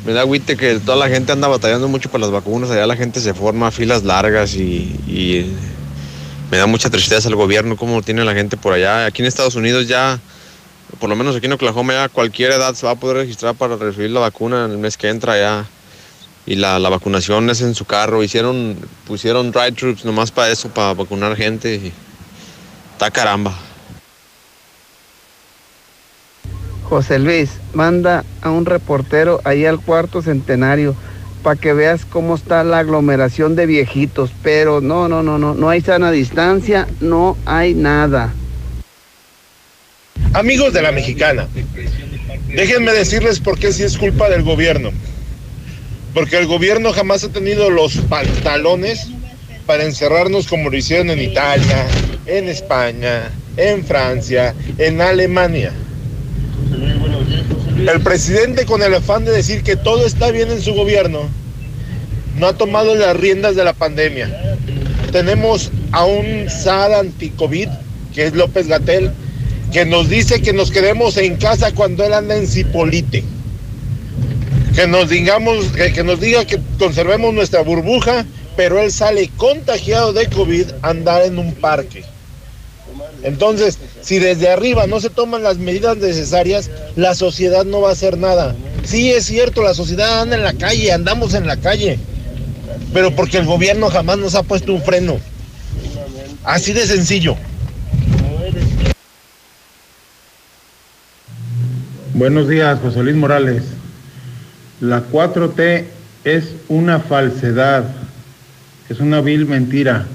Me 0.05 0.13
da 0.13 0.21
agüite 0.21 0.55
que 0.55 0.75
toda 0.79 0.97
la 0.97 1.09
gente 1.09 1.31
anda 1.31 1.47
batallando 1.47 1.87
mucho 1.87 2.11
por 2.11 2.19
las 2.19 2.29
vacunas, 2.29 2.69
allá 2.69 2.85
la 2.85 2.95
gente 2.95 3.19
se 3.19 3.33
forma 3.33 3.71
filas 3.71 4.03
largas 4.03 4.53
y 4.53 5.65
me 6.51 6.57
da 6.57 6.67
mucha 6.67 6.89
tristeza 6.89 7.27
el 7.27 7.35
gobierno, 7.35 7.77
cómo 7.77 8.01
tiene 8.01 8.23
la 8.23 8.33
gente 8.33 8.57
por 8.57 8.73
allá. 8.73 9.05
Aquí 9.05 9.21
en 9.21 9.27
Estados 9.27 9.55
Unidos 9.55 9.87
ya 9.87 10.19
Por 10.99 11.09
lo 11.09 11.15
menos 11.15 11.35
aquí 11.35 11.47
en 11.47 11.53
Oklahoma 11.53 11.93
ya 11.93 12.09
cualquier 12.09 12.51
edad 12.51 12.73
se 12.75 12.85
va 12.85 12.93
a 12.93 12.95
poder 12.95 13.17
registrar 13.17 13.55
para 13.55 13.75
recibir 13.75 14.11
la 14.11 14.19
vacuna 14.19 14.65
en 14.65 14.71
el 14.71 14.77
mes 14.77 14.97
que 14.97 15.09
entra 15.09 15.37
ya. 15.37 15.65
Y 16.45 16.55
la, 16.55 16.77
vacunación 16.77 17.49
es 17.49 17.61
en 17.61 17.73
su 17.73 17.85
carro. 17.85 18.23
Hicieron, 18.23 18.77
pusieron 19.07 19.51
drive 19.51 19.71
troops 19.71 20.05
nomás 20.05 20.29
para 20.31 20.51
eso, 20.51 20.69
para 20.69 20.93
vacunar 20.93 21.35
gente. 21.35 21.75
Y 21.75 21.91
está 22.93 23.09
caramba. 23.09 23.57
José 26.87 27.17
Luis, 27.17 27.49
manda 27.73 28.23
a 28.43 28.51
un 28.51 28.67
reportero 28.67 29.41
ahí 29.43 29.65
al 29.65 29.79
cuarto 29.79 30.21
centenario 30.21 30.95
para 31.45 31.61
que 31.61 31.73
veas 31.73 32.05
cómo 32.05 32.33
está 32.33 32.63
la 32.63 32.79
aglomeración 32.79 33.55
de 33.55 33.67
viejitos. 33.67 34.31
Pero 34.41 34.81
no, 34.81 35.07
no, 35.07 35.21
no, 35.21 35.37
no, 35.37 35.53
no 35.53 35.69
hay 35.69 35.79
sana 35.79 36.09
distancia, 36.09 36.87
no 37.01 37.37
hay 37.45 37.75
nada. 37.75 38.33
Amigos 40.33 40.73
de 40.73 40.81
la 40.81 40.91
mexicana, 40.91 41.47
déjenme 42.47 42.93
decirles 42.93 43.39
por 43.39 43.59
qué 43.59 43.71
sí 43.71 43.83
es 43.83 43.95
culpa 43.95 44.27
del 44.27 44.41
gobierno. 44.41 44.89
Porque 46.15 46.39
el 46.39 46.47
gobierno 46.47 46.91
jamás 46.93 47.23
ha 47.23 47.29
tenido 47.29 47.69
los 47.69 47.95
pantalones 47.97 49.07
para 49.67 49.83
encerrarnos 49.83 50.47
como 50.47 50.71
lo 50.71 50.77
hicieron 50.77 51.11
en 51.11 51.21
Italia, 51.21 51.85
en 52.25 52.49
España, 52.49 53.29
en 53.55 53.85
Francia, 53.85 54.55
en 54.79 54.99
Alemania. 54.99 55.73
El 57.77 57.99
presidente 58.01 58.65
con 58.65 58.81
el 58.81 58.93
afán 58.93 59.25
de 59.25 59.31
decir 59.31 59.61
que 59.61 59.75
todo 59.75 60.05
está 60.05 60.31
bien 60.31 60.49
en 60.49 60.61
su 60.61 60.73
gobierno, 60.73 61.29
no 62.37 62.47
ha 62.47 62.53
tomado 62.53 62.95
las 62.95 63.17
riendas 63.17 63.57
de 63.57 63.65
la 63.65 63.73
pandemia. 63.73 64.57
Tenemos 65.11 65.71
a 65.91 66.05
un 66.05 66.49
SAR 66.49 66.93
anti-COVID, 66.93 67.67
que 68.13 68.27
es 68.27 68.33
López 68.33 68.67
Gatel, 68.67 69.11
que 69.73 69.85
nos 69.85 70.09
dice 70.09 70.41
que 70.41 70.53
nos 70.53 70.71
quedemos 70.71 71.17
en 71.17 71.35
casa 71.35 71.73
cuando 71.73 72.05
él 72.05 72.13
anda 72.13 72.37
en 72.37 72.47
Cipolite. 72.47 73.25
Que 74.73 74.87
nos 74.87 75.09
digamos, 75.09 75.65
que, 75.67 75.91
que 75.91 76.03
nos 76.03 76.21
diga 76.21 76.45
que 76.45 76.59
conservemos 76.79 77.33
nuestra 77.33 77.61
burbuja, 77.61 78.25
pero 78.55 78.79
él 78.79 78.91
sale 78.91 79.29
contagiado 79.35 80.13
de 80.13 80.27
COVID 80.27 80.67
a 80.81 80.89
andar 80.91 81.23
en 81.23 81.39
un 81.39 81.53
parque. 81.53 82.03
Entonces, 83.25 83.79
si 84.01 84.19
desde 84.19 84.49
arriba 84.49 84.85
no 84.85 85.01
se 85.01 85.09
toman 85.09 85.41
las 85.41 85.57
medidas 85.57 85.97
necesarias, 85.97 86.69
la 86.95 87.15
sociedad 87.15 87.65
no 87.65 87.81
va 87.81 87.89
a 87.89 87.93
hacer 87.93 88.19
nada. 88.19 88.55
Sí, 88.83 89.11
es 89.11 89.25
cierto, 89.25 89.63
la 89.63 89.73
sociedad 89.73 90.21
anda 90.21 90.35
en 90.35 90.43
la 90.43 90.53
calle, 90.53 90.91
andamos 90.91 91.33
en 91.33 91.47
la 91.47 91.57
calle, 91.57 91.97
pero 92.93 93.15
porque 93.15 93.39
el 93.39 93.45
gobierno 93.45 93.89
jamás 93.89 94.19
nos 94.19 94.35
ha 94.35 94.43
puesto 94.43 94.73
un 94.73 94.83
freno. 94.83 95.17
Así 96.43 96.71
de 96.71 96.85
sencillo. 96.85 97.35
Buenos 102.13 102.47
días, 102.47 102.79
José 102.79 103.01
Luis 103.01 103.15
Morales. 103.15 103.63
La 104.81 105.01
4T 105.01 105.85
es 106.25 106.53
una 106.67 106.99
falsedad, 106.99 107.85
es 108.87 108.99
una 108.99 109.19
vil 109.21 109.47
mentira. 109.47 110.05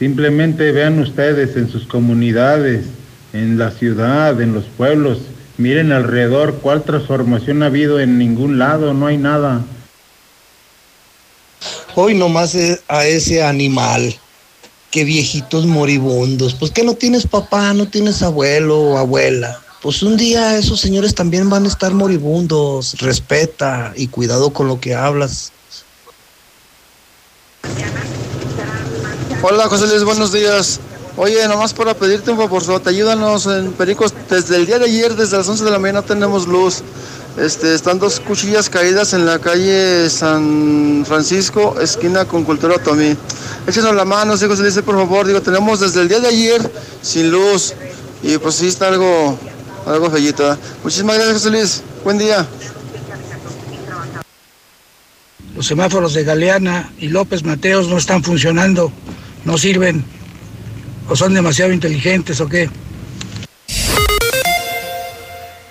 Simplemente 0.00 0.72
vean 0.72 0.98
ustedes 0.98 1.56
en 1.56 1.70
sus 1.70 1.86
comunidades, 1.86 2.86
en 3.34 3.58
la 3.58 3.70
ciudad, 3.70 4.40
en 4.40 4.54
los 4.54 4.64
pueblos, 4.64 5.18
miren 5.58 5.92
alrededor 5.92 6.60
cuál 6.60 6.84
transformación 6.84 7.62
ha 7.62 7.66
habido 7.66 8.00
en 8.00 8.16
ningún 8.16 8.58
lado, 8.58 8.94
no 8.94 9.08
hay 9.08 9.18
nada. 9.18 9.60
Hoy 11.94 12.14
nomás 12.14 12.56
a 12.88 13.06
ese 13.06 13.42
animal, 13.42 14.18
que 14.90 15.04
viejitos 15.04 15.66
moribundos, 15.66 16.54
pues 16.54 16.70
que 16.70 16.82
no 16.82 16.94
tienes 16.94 17.26
papá, 17.26 17.74
no 17.74 17.86
tienes 17.86 18.22
abuelo 18.22 18.80
o 18.80 18.96
abuela. 18.96 19.60
Pues 19.82 20.02
un 20.02 20.16
día 20.16 20.56
esos 20.56 20.80
señores 20.80 21.14
también 21.14 21.50
van 21.50 21.66
a 21.66 21.68
estar 21.68 21.92
moribundos. 21.92 22.98
Respeta 23.00 23.92
y 23.94 24.06
cuidado 24.06 24.50
con 24.50 24.66
lo 24.66 24.80
que 24.80 24.94
hablas. 24.94 25.52
Hola 29.42 29.68
José 29.68 29.86
Luis, 29.86 30.04
buenos 30.04 30.32
días. 30.32 30.80
Oye, 31.16 31.48
nomás 31.48 31.72
para 31.72 31.94
pedirte 31.94 32.30
un 32.30 32.36
favor, 32.36 32.62
ayúdanos 32.84 33.46
en 33.46 33.72
Pericos. 33.72 34.12
Desde 34.28 34.56
el 34.56 34.66
día 34.66 34.78
de 34.78 34.84
ayer, 34.84 35.16
desde 35.16 35.38
las 35.38 35.48
11 35.48 35.64
de 35.64 35.70
la 35.70 35.78
mañana, 35.78 36.02
tenemos 36.02 36.46
luz. 36.46 36.82
Este, 37.38 37.74
están 37.74 37.98
dos 37.98 38.20
cuchillas 38.20 38.68
caídas 38.68 39.14
en 39.14 39.24
la 39.24 39.38
calle 39.38 40.10
San 40.10 41.04
Francisco, 41.06 41.74
esquina 41.80 42.26
con 42.26 42.44
Cultura 42.44 42.76
Otomí. 42.76 43.16
Échenos 43.66 43.94
la 43.94 44.04
mano, 44.04 44.36
sí, 44.36 44.46
José 44.46 44.60
Luis, 44.60 44.78
por 44.82 44.96
favor. 44.96 45.26
Digo, 45.26 45.40
tenemos 45.40 45.80
desde 45.80 46.02
el 46.02 46.08
día 46.08 46.20
de 46.20 46.28
ayer 46.28 46.72
sin 47.00 47.30
luz. 47.30 47.72
Y 48.22 48.36
pues 48.36 48.56
sí 48.56 48.68
está 48.68 48.88
algo, 48.88 49.38
algo 49.86 50.10
fellito. 50.10 50.52
¿eh? 50.52 50.56
Muchísimas 50.84 51.16
gracias, 51.16 51.38
José 51.38 51.50
Luis. 51.50 51.82
Buen 52.04 52.18
día. 52.18 52.46
Los 55.56 55.66
semáforos 55.66 56.12
de 56.12 56.24
Galeana 56.24 56.92
y 56.98 57.08
López 57.08 57.42
Mateos 57.44 57.88
no 57.88 57.96
están 57.96 58.22
funcionando, 58.22 58.92
no 59.44 59.58
sirven. 59.58 60.04
¿O 61.08 61.16
son 61.16 61.34
demasiado 61.34 61.72
inteligentes 61.72 62.40
o 62.40 62.48
qué? 62.48 62.70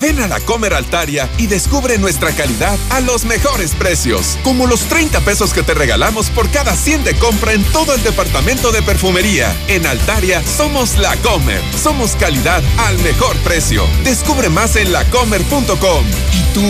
Ven 0.01 0.17
a 0.21 0.27
la 0.27 0.39
Comer 0.39 0.73
Altaria 0.73 1.27
y 1.37 1.47
descubre 1.47 1.97
nuestra 1.97 2.31
calidad 2.31 2.77
a 2.89 3.01
los 3.01 3.25
mejores 3.25 3.71
precios, 3.75 4.37
como 4.43 4.65
los 4.65 4.81
30 4.83 5.19
pesos 5.21 5.53
que 5.53 5.61
te 5.61 5.73
regalamos 5.73 6.29
por 6.29 6.49
cada 6.49 6.73
100 6.73 7.03
de 7.03 7.15
compra 7.15 7.51
en 7.51 7.63
todo 7.65 7.93
el 7.93 8.01
departamento 8.01 8.71
de 8.71 8.81
perfumería. 8.81 9.53
En 9.67 9.85
Altaria 9.85 10.41
somos 10.45 10.97
la 10.97 11.17
Comer, 11.17 11.61
somos 11.77 12.11
calidad 12.15 12.63
al 12.77 12.97
mejor 12.99 13.35
precio. 13.39 13.83
Descubre 14.05 14.47
más 14.47 14.77
en 14.77 14.93
lacomer.com. 14.93 16.05
¿Y 16.33 16.48
tú 16.53 16.61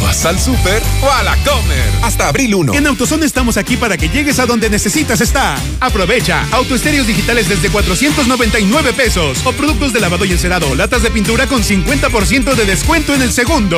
vas 0.00 0.24
al 0.24 0.38
súper 0.38 0.82
o 1.02 1.10
a 1.10 1.22
la 1.22 1.36
Comer? 1.44 1.90
Hasta 2.02 2.28
abril 2.28 2.54
1. 2.54 2.74
En 2.74 2.86
AutoZone 2.86 3.26
estamos 3.26 3.56
aquí 3.56 3.76
para 3.76 3.96
que 3.96 4.08
llegues 4.08 4.38
a 4.38 4.46
donde 4.46 4.68
necesitas 4.70 5.20
estar. 5.20 5.58
Aprovecha 5.80 6.46
autoestéreos 6.50 7.06
digitales 7.06 7.48
desde 7.48 7.70
499 7.70 8.92
pesos 8.92 9.38
o 9.44 9.52
productos 9.52 9.92
de 9.92 10.00
lavado 10.00 10.24
y 10.24 10.32
encerado 10.32 10.68
o 10.70 10.74
latas 10.74 11.02
de 11.02 11.10
pintura 11.10 11.46
con 11.46 11.62
50% 11.62 12.54
de 12.54 12.64
descuento 12.64 13.14
en 13.14 13.22
el 13.22 13.32
segundo. 13.32 13.76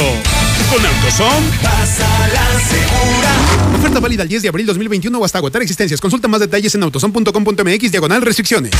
Con 0.71 0.85
AutoZone. 0.85 1.47
Pasa 1.63 2.29
la 2.33 2.61
segura. 2.61 3.79
Oferta 3.79 4.01
válida 4.01 4.23
el 4.23 4.29
10 4.29 4.43
de 4.43 4.49
abril 4.49 4.67
2021 4.67 5.19
o 5.19 5.25
hasta 5.25 5.39
agotar 5.39 5.63
existencias. 5.63 6.01
Consulta 6.01 6.29
más 6.29 6.41
detalles 6.41 6.75
en 6.75 6.83
autozone.com.mx 6.83 7.91
diagonal 7.91 8.23
restricciones. 8.23 8.73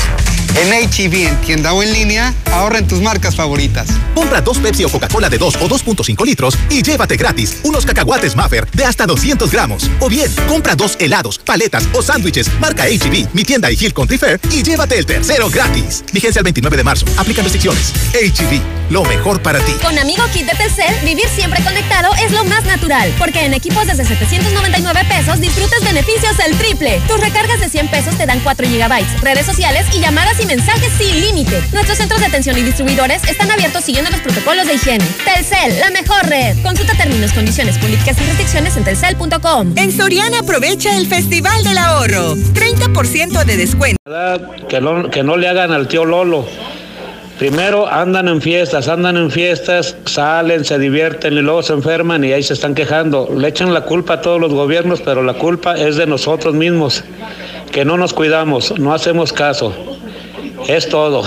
En 0.55 0.71
HEB, 0.73 1.27
en 1.27 1.41
tienda 1.41 1.73
o 1.73 1.83
en 1.83 1.93
línea, 1.93 2.33
ahorra 2.51 2.77
en 2.77 2.87
tus 2.87 3.01
marcas 3.01 3.35
favoritas. 3.35 3.87
Compra 4.13 4.41
dos 4.41 4.57
Pepsi 4.57 4.83
o 4.83 4.89
Coca-Cola 4.89 5.29
de 5.29 5.37
2 5.37 5.55
o 5.55 5.69
2.5 5.69 6.25
litros 6.25 6.57
y 6.69 6.81
llévate 6.81 7.17
gratis 7.17 7.57
unos 7.63 7.85
cacahuates 7.85 8.35
Maffer 8.35 8.69
de 8.71 8.85
hasta 8.85 9.05
200 9.05 9.51
gramos. 9.51 9.89
O 9.99 10.09
bien, 10.09 10.31
compra 10.47 10.75
dos 10.75 10.95
helados, 10.99 11.37
paletas 11.39 11.87
o 11.93 12.01
sándwiches 12.01 12.49
marca 12.59 12.87
HEB, 12.87 13.27
mi 13.33 13.43
tienda 13.43 13.71
y 13.71 13.77
Hill 13.79 13.93
Country 13.93 14.17
Fair 14.17 14.39
y 14.51 14.63
llévate 14.63 14.97
el 14.97 15.05
tercero 15.05 15.49
gratis. 15.49 16.03
Vigencia 16.13 16.39
el 16.39 16.45
29 16.45 16.77
de 16.77 16.83
marzo. 16.83 17.05
Aplican 17.17 17.43
restricciones. 17.43 17.93
HEB, 18.13 18.61
lo 18.89 19.03
mejor 19.03 19.41
para 19.41 19.59
ti. 19.59 19.73
Con 19.81 19.97
Amigo 19.97 20.23
Kit 20.33 20.45
de 20.45 20.55
Telcel, 20.55 20.95
vivir 21.03 21.27
siempre 21.35 21.63
conectado 21.63 22.13
es 22.23 22.31
lo 22.31 22.43
más 22.45 22.63
natural, 22.65 23.13
porque 23.17 23.45
en 23.45 23.53
equipos 23.53 23.87
desde 23.87 24.05
799 24.05 25.01
pesos 25.09 25.39
disfrutas 25.41 25.83
beneficios 25.83 26.35
el 26.45 26.57
triple. 26.57 27.01
Tus 27.07 27.19
recargas 27.19 27.59
de 27.59 27.69
100 27.69 27.89
pesos 27.89 28.17
te 28.17 28.25
dan 28.25 28.39
4 28.39 28.67
gigabytes, 28.67 29.21
redes 29.21 29.45
sociales 29.45 29.85
y 29.93 29.99
llamadas 29.99 30.34
y 30.39 30.45
mensajes 30.45 30.91
sin 30.97 31.21
límite. 31.21 31.61
Nuestros 31.71 31.97
centros 31.97 32.19
de 32.19 32.27
atención 32.27 32.57
y 32.57 32.63
distribuidores 32.63 33.23
están 33.29 33.51
abiertos 33.51 33.83
siguiendo 33.83 34.11
los 34.11 34.19
protocolos 34.21 34.67
de 34.67 34.75
higiene. 34.75 35.05
Telcel, 35.23 35.79
la 35.79 35.89
mejor 35.91 36.25
red. 36.27 36.55
Consulta 36.63 36.93
términos, 36.95 37.31
condiciones, 37.31 37.77
políticas 37.77 38.17
y 38.19 38.25
restricciones 38.25 38.77
en 38.77 38.83
telcel.com. 38.83 39.73
En 39.77 39.91
Soriana 39.91 40.39
aprovecha 40.39 40.97
el 40.97 41.07
Festival 41.07 41.63
del 41.63 41.77
Ahorro. 41.77 42.35
30% 42.35 43.45
de 43.45 43.57
descuento. 43.57 43.97
Que 44.67 44.81
no, 44.81 45.09
que 45.09 45.23
no 45.23 45.37
le 45.37 45.47
hagan 45.47 45.71
al 45.71 45.87
tío 45.87 46.05
Lolo. 46.05 46.47
Primero 47.37 47.87
andan 47.87 48.29
en 48.29 48.41
fiestas, 48.41 48.87
andan 48.87 49.17
en 49.17 49.29
fiestas, 49.29 49.97
salen, 50.05 50.63
se 50.63 50.79
divierten 50.79 51.33
y 51.33 51.41
luego 51.41 51.63
se 51.63 51.73
enferman 51.73 52.23
y 52.23 52.31
ahí 52.31 52.41
se 52.41 52.53
están 52.53 52.73
quejando. 52.73 53.29
Le 53.35 53.49
echan 53.49 53.73
la 53.73 53.81
culpa 53.81 54.13
a 54.13 54.21
todos 54.21 54.39
los 54.39 54.53
gobiernos, 54.53 55.01
pero 55.01 55.21
la 55.21 55.33
culpa 55.33 55.75
es 55.75 55.97
de 55.97 56.07
nosotros 56.07 56.53
mismos, 56.53 57.03
que 57.71 57.83
no 57.83 57.97
nos 57.97 58.13
cuidamos, 58.13 58.79
no 58.79 58.93
hacemos 58.93 59.33
caso. 59.33 59.73
Es 60.67 60.89
todo. 60.89 61.23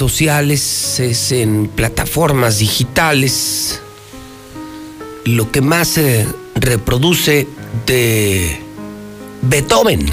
Sociales, 0.00 0.98
es 0.98 1.30
en 1.30 1.68
plataformas 1.68 2.58
digitales, 2.58 3.82
lo 5.26 5.52
que 5.52 5.60
más 5.60 5.88
se 5.88 6.26
reproduce 6.54 7.46
de 7.84 8.58
Beethoven, 9.42 10.06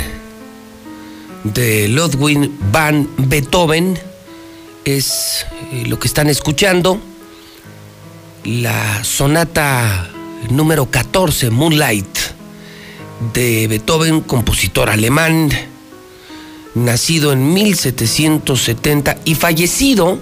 de 1.45 1.87
Ludwig 1.87 2.51
van 2.69 3.07
Beethoven, 3.17 3.97
es 4.83 5.45
eh, 5.71 5.85
lo 5.87 5.97
que 5.99 6.09
están 6.09 6.27
escuchando, 6.27 6.99
la 8.43 9.05
sonata 9.05 10.09
número 10.49 10.91
14, 10.91 11.49
Moonlight, 11.49 12.17
de 13.33 13.67
Beethoven, 13.69 14.19
compositor 14.19 14.89
alemán, 14.89 15.49
nacido 16.83 17.31
en 17.33 17.53
1770 17.53 19.17
y 19.25 19.35
fallecido 19.35 20.17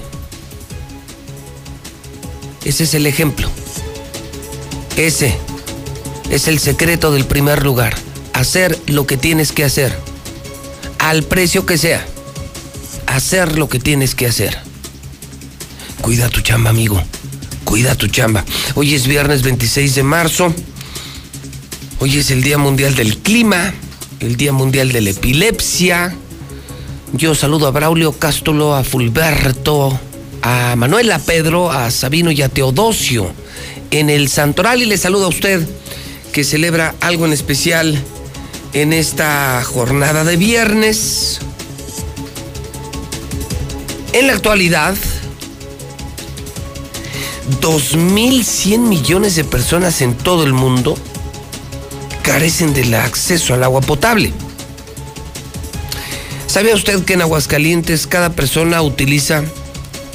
Ese 2.64 2.86
es 2.86 2.94
el 2.94 3.06
ejemplo. 3.08 3.50
Ese 4.96 5.38
es 6.30 6.48
el 6.48 6.60
secreto 6.60 7.12
del 7.12 7.26
primer 7.26 7.62
lugar. 7.62 7.94
Hacer 8.32 8.80
lo 8.88 9.06
que 9.06 9.18
tienes 9.18 9.52
que 9.52 9.66
hacer. 9.66 9.94
Al 10.98 11.24
precio 11.24 11.66
que 11.66 11.78
sea 11.78 12.08
hacer 13.16 13.58
lo 13.58 13.70
que 13.70 13.80
tienes 13.80 14.16
que 14.16 14.28
hacer. 14.28 14.58
Cuida 16.02 16.30
tu 16.30 16.42
chamba, 16.42 16.70
amigo. 16.70 17.02
Cuida 17.64 17.96
tu 17.96 18.08
chamba. 18.08 18.44
Hoy 18.76 18.94
es 18.94 19.08
viernes 19.08 19.44
26 19.44 19.96
de 19.96 20.04
marzo. 20.04 20.54
Hoy 22.00 22.18
es 22.18 22.32
el 22.32 22.44
Día 22.44 22.58
Mundial 22.58 22.96
del 22.96 23.18
Clima, 23.20 23.74
el 24.20 24.36
Día 24.36 24.52
Mundial 24.52 24.92
de 24.92 25.02
la 25.02 25.12
Epilepsia. 25.12 26.16
Yo 27.14 27.36
saludo 27.36 27.68
a 27.68 27.72
Braulio 27.72 28.12
Cástulo, 28.14 28.76
a 28.76 28.84
Fulberto, 28.84 30.00
a 30.42 30.76
Manuela 30.76 31.20
Pedro, 31.20 31.72
a 31.72 31.90
Sabino 31.92 32.32
y 32.32 32.42
a 32.42 32.50
Teodosio 32.50 33.32
en 33.92 34.10
el 34.10 34.28
Santoral 34.28 34.82
y 34.82 34.86
le 34.86 34.98
saludo 34.98 35.26
a 35.26 35.30
usted 35.30 35.66
que 36.32 36.44
celebra 36.44 36.96
algo 37.00 37.28
en 37.28 37.34
especial 37.34 37.96
en 38.74 38.92
esta 38.92 39.64
jornada 39.64 40.24
de 40.24 40.36
viernes. 40.36 41.40
En 44.14 44.28
la 44.28 44.34
actualidad, 44.34 44.96
2.100 47.62 48.78
millones 48.78 49.36
de 49.36 49.44
personas 49.44 50.02
en 50.02 50.14
todo 50.14 50.44
el 50.44 50.54
mundo 50.54 50.96
carecen 52.22 52.76
del 52.76 52.94
acceso 52.94 53.56
al 53.56 53.64
agua 53.64 53.82
potable. 53.82 54.32
¿Sabía 56.46 56.76
usted 56.76 57.04
que 57.04 57.14
en 57.14 57.22
Aguascalientes 57.22 58.06
cada 58.06 58.34
persona 58.34 58.84
utiliza 58.84 59.44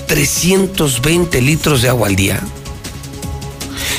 320 0.07 1.43
litros 1.43 1.83
de 1.83 1.89
agua 1.89 2.07
al 2.07 2.15
día? 2.15 2.41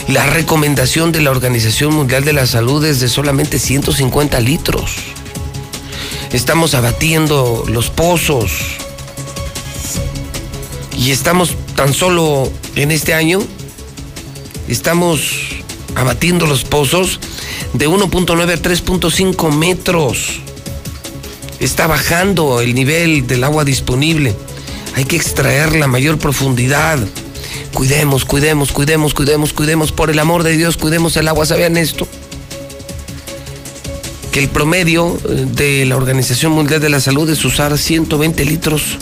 La 0.07 0.25
recomendación 0.27 1.11
de 1.11 1.19
la 1.19 1.31
Organización 1.31 1.93
Mundial 1.93 2.23
de 2.23 2.31
la 2.31 2.47
Salud 2.47 2.85
es 2.85 3.01
de 3.01 3.09
solamente 3.09 3.59
150 3.59 4.39
litros. 4.39 4.95
Estamos 6.31 6.73
abatiendo 6.73 7.65
los 7.67 7.89
pozos, 7.89 8.78
y 10.99 11.11
estamos 11.11 11.55
tan 11.75 11.93
solo 11.93 12.51
en 12.75 12.91
este 12.91 13.13
año, 13.13 13.39
estamos 14.67 15.21
abatiendo 15.95 16.45
los 16.45 16.65
pozos 16.65 17.21
de 17.73 17.87
1.9 17.87 18.53
a 18.53 18.61
3.5 18.61 19.55
metros. 19.55 20.41
Está 21.61 21.87
bajando 21.87 22.59
el 22.59 22.75
nivel 22.75 23.27
del 23.27 23.45
agua 23.45 23.63
disponible. 23.63 24.35
Hay 24.95 25.05
que 25.05 25.15
extraer 25.15 25.73
la 25.77 25.87
mayor 25.87 26.17
profundidad. 26.17 26.99
Cuidemos, 27.73 28.25
cuidemos, 28.25 28.73
cuidemos, 28.73 29.13
cuidemos, 29.13 29.53
cuidemos. 29.53 29.91
Por 29.93 30.09
el 30.09 30.19
amor 30.19 30.43
de 30.43 30.57
Dios, 30.57 30.75
cuidemos 30.75 31.15
el 31.15 31.29
agua. 31.29 31.45
¿Sabían 31.45 31.77
esto? 31.77 32.09
Que 34.33 34.41
el 34.41 34.49
promedio 34.49 35.17
eh, 35.29 35.47
de 35.49 35.85
la 35.85 35.95
Organización 35.95 36.51
Mundial 36.51 36.81
de 36.81 36.89
la 36.89 36.99
Salud 36.99 37.29
es 37.29 37.45
usar 37.45 37.77
120 37.77 38.43
litros 38.43 38.97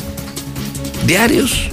diarios. 1.08 1.72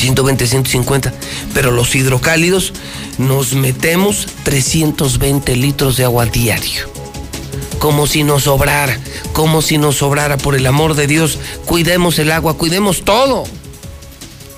120, 0.00 0.46
150, 0.46 1.12
pero 1.52 1.70
los 1.70 1.94
hidrocálidos 1.94 2.72
nos 3.18 3.52
metemos 3.52 4.26
320 4.44 5.56
litros 5.56 5.98
de 5.98 6.04
agua 6.04 6.24
diario. 6.24 6.88
Como 7.78 8.06
si 8.06 8.24
nos 8.24 8.44
sobrara, 8.44 8.98
como 9.34 9.60
si 9.60 9.76
nos 9.76 9.96
sobrara, 9.96 10.38
por 10.38 10.54
el 10.54 10.66
amor 10.66 10.94
de 10.94 11.06
Dios, 11.06 11.38
cuidemos 11.66 12.18
el 12.18 12.32
agua, 12.32 12.56
cuidemos 12.56 13.02
todo. 13.04 13.44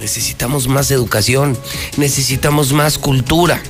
Necesitamos 0.01 0.69
más 0.69 0.91
educación, 0.93 1.59
necesitamos 1.97 2.73
más 2.73 2.99
cultura. 2.99 3.61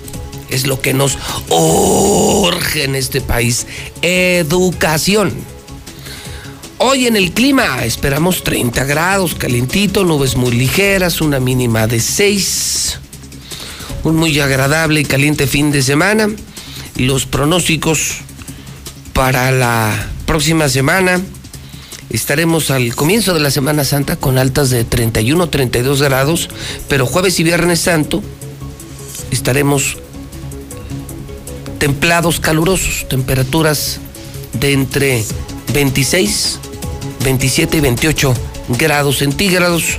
Es 0.51 0.66
lo 0.66 0.81
que 0.81 0.93
nos 0.93 1.16
urge 1.49 2.85
en 2.85 2.95
este 2.95 3.23
país. 3.23 3.66
Educación. 4.03 5.33
Hoy 6.85 7.07
en 7.07 7.14
el 7.14 7.30
clima 7.30 7.85
esperamos 7.85 8.43
30 8.43 8.83
grados, 8.83 9.37
calentito, 9.37 10.03
nubes 10.03 10.35
muy 10.35 10.51
ligeras, 10.51 11.20
una 11.20 11.39
mínima 11.39 11.87
de 11.87 12.01
6. 12.01 12.99
Un 14.03 14.16
muy 14.16 14.41
agradable 14.41 15.01
y 15.01 15.05
caliente 15.05 15.47
fin 15.47 15.70
de 15.70 15.80
semana. 15.80 16.28
Los 16.97 17.24
pronósticos 17.24 18.16
para 19.12 19.53
la 19.53 20.09
próxima 20.26 20.68
semana 20.68 21.20
estaremos 22.11 22.72
al 22.72 22.97
comienzo 22.97 23.33
de 23.33 23.39
la 23.39 23.53
Semana 23.53 23.85
Santa 23.85 24.16
con 24.16 24.37
altas 24.37 24.70
de 24.70 24.83
31, 24.83 25.51
32 25.51 26.03
grados, 26.03 26.49
pero 26.89 27.07
jueves 27.07 27.39
y 27.39 27.45
viernes 27.45 27.78
santo 27.78 28.24
estaremos 29.30 29.99
templados, 31.78 32.41
calurosos, 32.41 33.09
temperaturas 33.09 34.01
de 34.55 34.72
entre 34.72 35.24
26 35.72 36.59
27 37.23 37.77
y 37.77 37.81
28 37.81 38.35
grados 38.79 39.18
centígrados, 39.18 39.99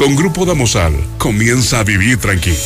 Con 0.00 0.16
Grupo 0.16 0.46
Damosal, 0.46 0.94
comienza 1.18 1.80
a 1.80 1.84
vivir 1.84 2.16
tranquilo. 2.16 2.56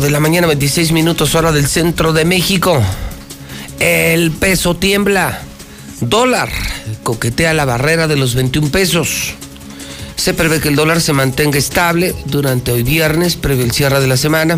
De 0.00 0.10
la 0.10 0.20
mañana, 0.20 0.46
26 0.46 0.92
minutos 0.92 1.34
hora 1.34 1.52
del 1.52 1.66
centro 1.66 2.12
de 2.12 2.24
México. 2.24 2.82
El 3.78 4.30
peso 4.32 4.76
tiembla. 4.76 5.40
Dólar 6.00 6.50
coquetea 7.02 7.54
la 7.54 7.64
barrera 7.64 8.06
de 8.06 8.16
los 8.16 8.34
21 8.34 8.68
pesos. 8.68 9.34
Se 10.16 10.34
prevé 10.34 10.60
que 10.60 10.68
el 10.68 10.76
dólar 10.76 11.00
se 11.00 11.12
mantenga 11.12 11.58
estable 11.58 12.14
durante 12.26 12.72
hoy 12.72 12.82
viernes, 12.82 13.36
previo 13.36 13.64
el 13.64 13.72
cierre 13.72 14.00
de 14.00 14.06
la 14.06 14.16
semana, 14.16 14.56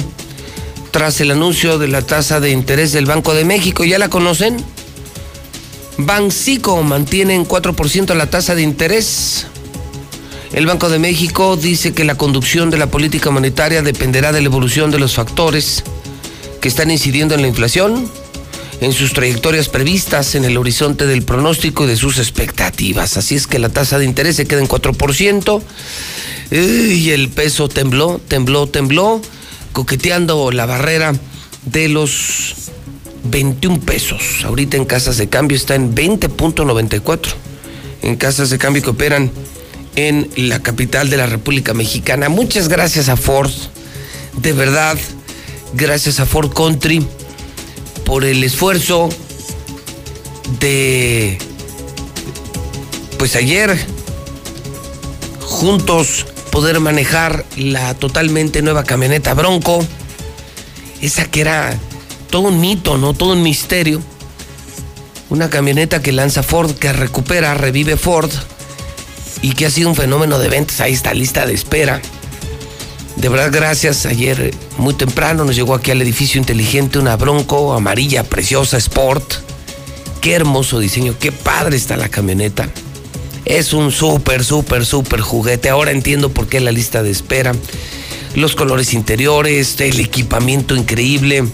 tras 0.91 1.21
el 1.21 1.31
anuncio 1.31 1.79
de 1.79 1.89
la 1.89 2.03
tasa 2.03 2.41
de 2.41 2.51
interés 2.51 2.93
del 2.93 3.07
Banco 3.07 3.35
de 3.35 3.45
México. 3.45 3.85
¿Ya 3.85 3.99
la 3.99 4.09
conocen? 4.09 4.57
Bancico 5.99 6.83
mantiene 6.83 7.35
en 7.35 7.47
4% 7.47 8.15
la 8.15 8.31
tasa 8.31 8.55
de 8.55 8.63
interés. 8.63 9.47
El 10.53 10.67
Banco 10.67 10.89
de 10.89 10.99
México 10.99 11.57
dice 11.57 11.93
que 11.93 12.05
la 12.05 12.17
conducción 12.17 12.71
de 12.71 12.79
la 12.79 12.87
política 12.87 13.31
monetaria 13.31 13.83
dependerá 13.83 14.33
de 14.33 14.41
la 14.41 14.47
evolución 14.47 14.91
de 14.91 14.99
los 14.99 15.15
factores 15.15 15.85
que 16.61 16.69
están 16.69 16.91
incidiendo 16.91 17.35
en 17.35 17.43
la 17.43 17.49
inflación, 17.49 18.11
en 18.81 18.93
sus 18.93 19.13
trayectorias 19.13 19.69
previstas, 19.69 20.35
en 20.35 20.45
el 20.45 20.57
horizonte 20.57 21.07
del 21.07 21.23
pronóstico 21.23 21.85
y 21.85 21.89
de 21.89 21.97
sus 21.97 22.19
expectativas. 22.19 23.19
Así 23.19 23.35
es 23.35 23.47
que 23.47 23.59
la 23.59 23.69
tasa 23.69 23.99
de 23.99 24.07
interés 24.07 24.37
se 24.37 24.47
queda 24.47 24.61
en 24.61 24.69
4% 24.69 25.63
y 26.51 27.11
el 27.11 27.29
peso 27.29 27.69
tembló, 27.69 28.19
tembló, 28.27 28.67
tembló, 28.67 29.21
coqueteando 29.73 30.51
la 30.51 30.65
barrera 30.65 31.13
de 31.67 31.89
los 31.91 32.55
21 33.25 33.81
pesos. 33.81 34.45
Ahorita 34.45 34.79
en 34.79 34.87
casas 34.87 35.19
de 35.19 35.29
cambio 35.29 35.57
está 35.57 35.75
en 35.75 35.95
20.94. 35.95 37.35
En 38.01 38.17
casas 38.17 38.49
de 38.49 38.59
cambio 38.59 38.83
que 38.83 38.91
operan 38.91 39.31
en 39.99 40.31
la 40.37 40.63
capital 40.63 41.11
de 41.11 41.17
la 41.17 41.27
República 41.27 41.75
Mexicana. 41.75 42.29
Muchas 42.29 42.69
gracias 42.69 43.09
a 43.09 43.17
Ford. 43.17 43.51
De 44.41 44.53
verdad, 44.53 44.97
gracias 45.75 46.21
a 46.21 46.27
Ford 46.27 46.53
Country 46.53 47.05
por 48.05 48.25
el 48.25 48.45
esfuerzo 48.45 49.09
de, 50.61 51.37
pues 53.19 53.35
ayer, 53.35 53.77
juntos 55.41 56.27
poder 56.53 56.79
manejar 56.79 57.45
la 57.57 57.95
totalmente 57.95 58.63
nueva 58.63 58.85
camioneta 58.85 59.35
Bronco, 59.35 59.85
esa 61.03 61.25
que 61.25 61.41
era 61.41 61.77
todo 62.31 62.43
un 62.43 62.61
mito, 62.61 62.99
¿no? 62.99 63.15
Todo 63.15 63.33
un 63.33 63.43
misterio. 63.43 64.01
Una 65.29 65.51
camioneta 65.51 66.01
que 66.01 66.13
lanza 66.13 66.45
Ford, 66.45 66.71
que 66.77 66.93
recupera, 66.93 67.53
revive 67.55 67.97
Ford 67.97 68.31
y 69.43 69.53
que 69.53 69.67
ha 69.67 69.71
sido 69.71 69.89
un 69.89 69.95
fenómeno 69.95 70.39
de 70.39 70.49
ventas. 70.49 70.81
Ahí 70.81 70.93
está, 70.93 71.15
lista 71.15 71.47
de 71.47 71.55
espera. 71.55 72.01
De 73.17 73.29
verdad, 73.29 73.51
gracias. 73.53 74.07
Ayer 74.07 74.55
muy 74.79 74.95
temprano 74.95 75.45
nos 75.45 75.57
llegó 75.57 75.75
aquí 75.75 75.91
al 75.91 76.03
edificio 76.03 76.39
inteligente 76.39 76.99
una 76.99 77.17
Bronco 77.17 77.75
amarilla, 77.75 78.25
preciosa, 78.25 78.77
Sport. 78.77 79.35
Qué 80.21 80.35
hermoso 80.35 80.79
diseño, 80.81 81.15
qué 81.19 81.33
padre 81.33 81.77
está 81.77 81.97
la 81.97 82.09
camioneta. 82.09 82.69
Es 83.45 83.73
un 83.73 83.91
súper, 83.93 84.45
súper, 84.45 84.85
súper 84.85 85.21
juguete. 85.21 85.69
Ahora 85.69 85.91
entiendo 85.91 86.31
por 86.31 86.49
qué 86.49 86.61
la 86.61 86.73
lista 86.73 87.03
de 87.03 87.11
espera. 87.11 87.53
Los 88.35 88.55
colores 88.55 88.93
interiores, 88.93 89.81
el 89.81 90.01
equipamiento 90.01 90.77
increíble. 90.77 91.45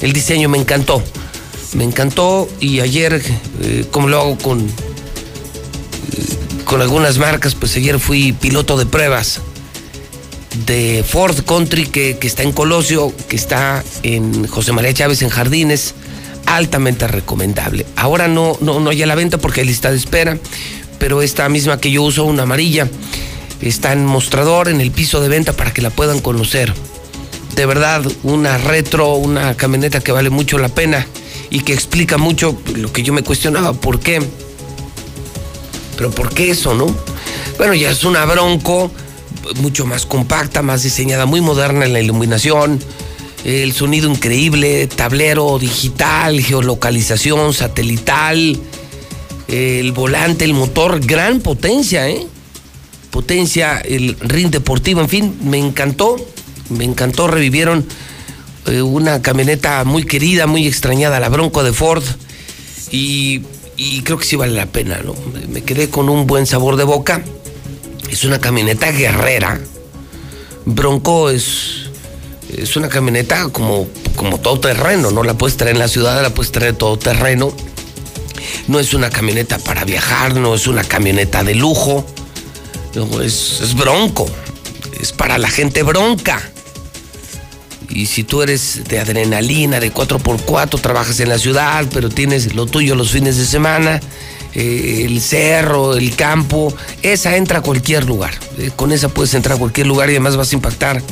El 0.00 0.12
diseño 0.12 0.48
me 0.48 0.58
encantó. 0.58 1.02
Me 1.74 1.84
encantó 1.84 2.48
y 2.58 2.80
ayer, 2.80 3.20
eh, 3.60 3.84
como 3.90 4.08
lo 4.08 4.20
hago 4.20 4.38
con, 4.38 4.66
con 6.66 6.82
algunas 6.82 7.16
marcas, 7.18 7.54
pues 7.54 7.76
ayer 7.76 7.98
fui 8.00 8.32
piloto 8.32 8.76
de 8.76 8.86
pruebas 8.86 9.40
de 10.66 11.04
Ford 11.08 11.36
Country 11.46 11.86
que, 11.86 12.18
está 12.20 12.42
en 12.42 12.50
Colosio, 12.50 13.14
que 13.28 13.36
está 13.36 13.84
en 14.02 14.48
José 14.48 14.72
María 14.72 14.92
Chávez 14.92 15.22
en 15.22 15.28
Jardines, 15.28 15.94
altamente 16.44 17.06
recomendable. 17.06 17.86
Ahora 17.94 18.26
no, 18.26 18.58
no, 18.60 18.80
no 18.80 18.90
hay 18.90 19.00
a 19.02 19.06
la 19.06 19.14
venta 19.14 19.38
porque 19.38 19.60
hay 19.60 19.66
lista 19.68 19.92
de 19.92 19.96
espera, 19.96 20.38
pero 20.98 21.22
esta 21.22 21.48
misma 21.48 21.78
que 21.78 21.92
yo 21.92 22.02
uso, 22.02 22.24
una 22.24 22.42
amarilla, 22.42 22.88
está 23.62 23.92
en 23.92 24.04
mostrador, 24.04 24.68
en 24.68 24.80
el 24.80 24.90
piso 24.90 25.20
de 25.20 25.28
venta 25.28 25.52
para 25.52 25.72
que 25.72 25.82
la 25.82 25.90
puedan 25.90 26.20
conocer. 26.20 26.74
De 27.54 27.64
verdad, 27.64 28.04
una 28.24 28.58
retro, 28.58 29.14
una 29.14 29.56
camioneta 29.56 30.00
que 30.00 30.10
vale 30.10 30.30
mucho 30.30 30.58
la 30.58 30.68
pena 30.68 31.06
y 31.48 31.60
que 31.60 31.74
explica 31.74 32.18
mucho 32.18 32.58
lo 32.74 32.92
que 32.92 33.04
yo 33.04 33.12
me 33.12 33.22
cuestionaba, 33.22 33.72
¿por 33.72 34.00
qué? 34.00 34.20
Pero 35.96 36.10
¿por 36.10 36.32
qué 36.32 36.50
eso, 36.50 36.74
no? 36.74 36.86
Bueno, 37.58 37.74
ya 37.74 37.90
es 37.90 38.04
una 38.04 38.24
Bronco 38.24 38.90
mucho 39.60 39.86
más 39.86 40.06
compacta, 40.06 40.62
más 40.62 40.82
diseñada, 40.82 41.26
muy 41.26 41.40
moderna 41.40 41.84
en 41.84 41.92
la 41.92 42.00
iluminación, 42.00 42.80
el 43.44 43.72
sonido 43.72 44.10
increíble, 44.10 44.88
tablero 44.88 45.58
digital, 45.58 46.40
geolocalización 46.40 47.54
satelital, 47.54 48.58
el 49.48 49.92
volante, 49.92 50.44
el 50.44 50.54
motor, 50.54 51.00
gran 51.00 51.40
potencia, 51.40 52.08
¿eh? 52.08 52.26
Potencia, 53.10 53.78
el 53.78 54.16
ring 54.20 54.50
deportivo, 54.50 55.00
en 55.00 55.08
fin, 55.08 55.38
me 55.42 55.58
encantó, 55.58 56.16
me 56.70 56.84
encantó, 56.84 57.28
revivieron 57.28 57.86
eh, 58.66 58.82
una 58.82 59.22
camioneta 59.22 59.84
muy 59.84 60.02
querida, 60.04 60.46
muy 60.46 60.66
extrañada, 60.66 61.20
la 61.20 61.28
Bronco 61.28 61.62
de 61.62 61.72
Ford, 61.72 62.02
y, 62.90 63.42
y 63.76 64.02
creo 64.02 64.18
que 64.18 64.24
sí 64.24 64.36
vale 64.36 64.54
la 64.54 64.66
pena, 64.66 65.00
¿no? 65.04 65.14
Me 65.48 65.62
quedé 65.62 65.90
con 65.90 66.08
un 66.08 66.26
buen 66.26 66.46
sabor 66.46 66.76
de 66.76 66.84
boca. 66.84 67.22
Es 68.10 68.24
una 68.24 68.40
camioneta 68.40 68.90
guerrera. 68.90 69.60
Bronco 70.64 71.30
es, 71.30 71.90
es 72.56 72.76
una 72.76 72.88
camioneta 72.88 73.48
como, 73.50 73.86
como 74.16 74.38
todo 74.38 74.60
terreno, 74.60 75.10
no 75.10 75.22
la 75.22 75.34
puedes 75.34 75.56
traer 75.56 75.76
en 75.76 75.80
la 75.80 75.88
ciudad, 75.88 76.22
la 76.22 76.30
puedes 76.30 76.52
traer 76.52 76.74
todo 76.74 76.98
terreno. 76.98 77.52
No 78.68 78.80
es 78.80 78.94
una 78.94 79.10
camioneta 79.10 79.58
para 79.58 79.84
viajar, 79.84 80.34
no 80.34 80.54
es 80.54 80.66
una 80.66 80.82
camioneta 80.82 81.44
de 81.44 81.54
lujo. 81.54 82.06
Es, 83.22 83.60
es 83.60 83.74
bronco. 83.74 84.26
Es 85.00 85.12
para 85.12 85.38
la 85.38 85.48
gente 85.48 85.82
bronca. 85.82 86.50
Y 87.88 88.06
si 88.06 88.24
tú 88.24 88.42
eres 88.42 88.84
de 88.88 88.98
adrenalina, 88.98 89.80
de 89.80 89.92
4x4, 89.92 90.80
trabajas 90.80 91.20
en 91.20 91.28
la 91.28 91.38
ciudad, 91.38 91.86
pero 91.92 92.08
tienes 92.08 92.54
lo 92.54 92.66
tuyo 92.66 92.94
los 92.94 93.10
fines 93.10 93.36
de 93.36 93.46
semana, 93.46 94.00
eh, 94.54 95.04
el 95.04 95.20
cerro, 95.20 95.96
el 95.96 96.16
campo, 96.16 96.74
esa 97.02 97.36
entra 97.36 97.58
a 97.58 97.62
cualquier 97.62 98.04
lugar. 98.04 98.34
Eh, 98.58 98.70
con 98.74 98.90
esa 98.90 99.08
puedes 99.08 99.34
entrar 99.34 99.56
a 99.56 99.58
cualquier 99.58 99.86
lugar 99.86 100.08
y 100.08 100.12
además 100.12 100.36
vas 100.36 100.52
a 100.52 100.54
impactar. 100.54 101.02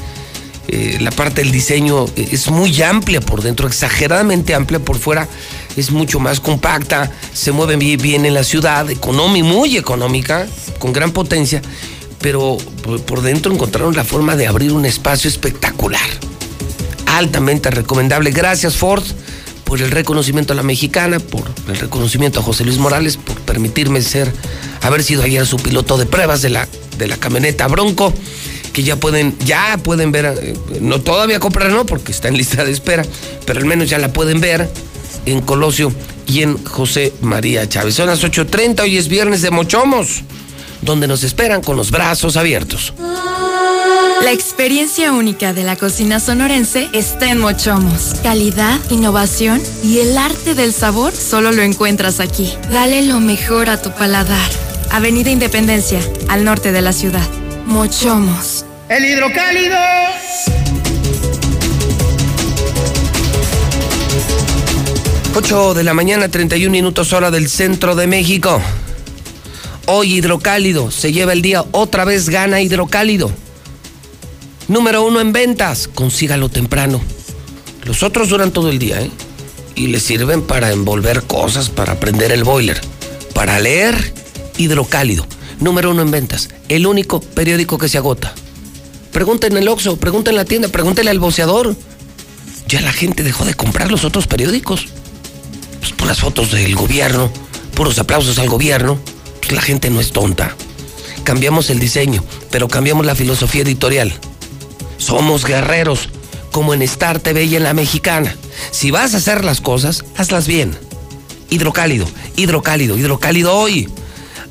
Eh, 0.67 0.97
la 1.01 1.11
parte 1.11 1.43
del 1.43 1.53
diseño 1.53 2.07
es 2.17 2.51
muy 2.51 2.83
amplia 2.83 3.21
por 3.21 3.43
dentro, 3.43 3.69
exageradamente 3.69 4.55
amplia 4.55 4.79
por 4.79 4.99
fuera, 4.99 5.29
es 5.77 5.91
mucho 5.91 6.19
más 6.21 6.41
compacta, 6.41 7.11
se 7.35 7.53
mueve 7.53 7.77
bien, 7.77 8.25
en 8.25 8.33
la 8.33 8.45
ciudad, 8.45 8.91
económica, 8.91 9.45
muy 9.45 9.77
económica, 9.77 10.47
con 10.79 10.95
gran 10.95 11.13
potencia, 11.13 11.61
pero 12.23 12.57
por 13.07 13.21
dentro 13.21 13.53
encontraron 13.53 13.95
la 13.95 14.05
forma 14.05 14.37
de 14.37 14.47
abrir 14.47 14.73
un 14.73 14.87
espacio 14.87 15.29
espectacular 15.29 16.01
altamente 17.19 17.71
recomendable. 17.71 18.31
Gracias 18.31 18.77
Ford 18.77 19.05
por 19.65 19.81
el 19.81 19.91
reconocimiento 19.91 20.53
a 20.53 20.57
la 20.57 20.63
mexicana, 20.63 21.19
por 21.19 21.45
el 21.69 21.77
reconocimiento 21.77 22.41
a 22.41 22.43
José 22.43 22.65
Luis 22.65 22.79
Morales, 22.79 23.17
por 23.17 23.37
permitirme 23.41 24.03
ser, 24.03 24.33
haber 24.83 25.03
sido 25.03 25.23
ayer 25.23 25.47
su 25.47 25.57
piloto 25.57 25.97
de 25.97 26.07
pruebas 26.07 26.43
de 26.43 26.51
la, 26.51 26.69
de 26.99 27.09
la 27.09 27.17
camioneta 27.17 27.67
Bronco, 27.67 28.13
que 28.73 28.83
ya 28.83 28.97
pueden, 28.97 29.37
ya 29.45 29.79
pueden 29.83 30.13
ver, 30.13 30.27
eh, 30.41 30.55
no 30.81 31.01
todavía 31.01 31.41
comprar 31.41 31.71
no, 31.71 31.87
porque 31.87 32.13
está 32.13 32.29
en 32.29 32.37
lista 32.37 32.65
de 32.65 32.73
espera, 32.73 33.05
pero 33.47 33.61
al 33.61 33.67
menos 33.67 33.89
ya 33.89 33.99
la 33.99 34.13
pueden 34.13 34.41
ver 34.41 34.69
en 35.27 35.41
Colosio 35.41 35.93
y 36.27 36.43
en 36.43 36.63
José 36.65 37.13
María 37.21 37.69
Chávez. 37.69 37.95
Son 37.95 38.07
las 38.07 38.23
8.30, 38.23 38.83
hoy 38.83 38.99
es 38.99 39.09
viernes 39.09 39.43
de 39.43 39.51
Mochomos, 39.51 40.23
donde 40.83 41.07
nos 41.07 41.23
esperan 41.23 41.63
con 41.63 41.77
los 41.77 41.91
brazos 41.91 42.37
abiertos. 42.37 42.93
La 44.25 44.33
experiencia 44.33 45.13
única 45.13 45.53
de 45.53 45.65
la 45.65 45.77
cocina 45.77 46.19
sonorense 46.19 46.89
está 46.95 47.31
en 47.31 47.41
Mochomos. 47.41 48.15
Calidad, 48.23 48.81
innovación 48.89 49.61
y 49.83 49.99
el 49.99 50.17
arte 50.17 50.55
del 50.55 50.73
sabor 50.73 51.13
solo 51.13 51.53
lo 51.53 51.61
encuentras 51.61 52.21
aquí. 52.21 52.51
Dale 52.73 53.03
lo 53.03 53.21
mejor 53.21 53.69
a 53.69 53.83
tu 53.83 53.91
paladar. 53.91 54.51
Avenida 54.91 55.29
Independencia, 55.29 56.01
al 56.29 56.43
norte 56.43 56.73
de 56.73 56.81
la 56.81 56.95
ciudad. 56.95 57.29
Mochomos. 57.67 58.65
El 58.89 59.05
hidrocálido. 59.05 59.77
Ocho 65.35 65.75
de 65.75 65.85
la 65.85 65.93
mañana, 65.93 66.31
31 66.31 66.73
minutos 66.73 67.13
hora 67.13 67.31
del 67.31 67.51
centro 67.51 67.95
de 67.95 68.07
México. 68.07 68.59
Hoy 69.85 70.15
hidrocálido, 70.15 70.91
se 70.91 71.13
lleva 71.13 71.35
el 71.35 71.43
día, 71.43 71.63
otra 71.73 72.07
vez 72.07 72.31
gana 72.31 72.63
hidrocálido. 72.63 73.44
Número 74.69 75.05
uno 75.05 75.21
en 75.21 75.33
ventas, 75.33 75.89
consígalo 75.89 76.49
temprano. 76.49 77.01
Los 77.85 78.03
otros 78.03 78.31
duran 78.31 78.51
todo 78.51 78.71
el 78.71 78.79
día, 78.79 79.01
¿eh? 79.03 79.11
Y 79.75 79.89
le 79.89 80.01
sirven 80.01 80.43
para 80.43 80.73
envolver 80.73 81.23
cosas, 81.25 81.69
para 81.69 82.01
prender 82.01 82.33
el 82.33 82.45
boiler, 82.45 82.81
para 83.35 83.61
leer 83.61 84.15
hidrocálido. 84.57 85.27
Número 85.61 85.91
uno 85.91 86.03
en 86.03 86.11
ventas, 86.11 86.49
el 86.69 86.87
único 86.87 87.21
periódico 87.21 87.77
que 87.77 87.89
se 87.89 87.99
agota. 87.99 88.35
Pregunten 89.13 89.53
en 89.53 89.59
el 89.59 89.69
Oxxo, 89.69 89.97
pregunten 89.97 90.33
en 90.33 90.37
la 90.37 90.45
tienda, 90.45 90.69
pregúntenle 90.69 91.11
al 91.11 91.19
boceador. 91.19 91.77
Ya 92.67 92.81
la 92.81 92.93
gente 92.93 93.23
dejó 93.23 93.45
de 93.45 93.55
comprar 93.55 93.91
los 93.91 94.05
otros 94.05 94.27
periódicos. 94.27 94.87
Pues 95.81 95.93
puras 95.93 96.21
fotos 96.21 96.53
del 96.53 96.75
gobierno, 96.75 97.31
puros 97.75 97.99
aplausos 97.99 98.39
al 98.39 98.49
gobierno. 98.49 98.99
Pues 99.41 99.53
la 99.53 99.61
gente 99.61 99.91
no 99.91 100.01
es 100.01 100.13
tonta. 100.13 100.57
Cambiamos 101.23 101.69
el 101.69 101.79
diseño, 101.79 102.25
pero 102.51 102.69
cambiamos 102.69 103.05
la 103.05 103.15
filosofía 103.15 103.63
editorial. 103.63 104.15
Somos 104.97 105.45
guerreros, 105.45 106.09
como 106.51 106.75
en 106.75 106.83
Star 106.83 107.19
TV 107.19 107.45
y 107.45 107.57
en 107.57 107.63
la 107.65 107.75
mexicana. 107.75 108.37
Si 108.71 108.91
vas 108.91 109.15
a 109.15 109.19
hacer 109.19 109.45
las 109.45 109.61
cosas, 109.61 110.05
hazlas 110.17 110.47
bien. 110.47 110.77
Hidrocálido, 111.51 112.07
hidrocálido, 112.37 112.97
hidrocálido 112.97 113.55
hoy. 113.55 113.89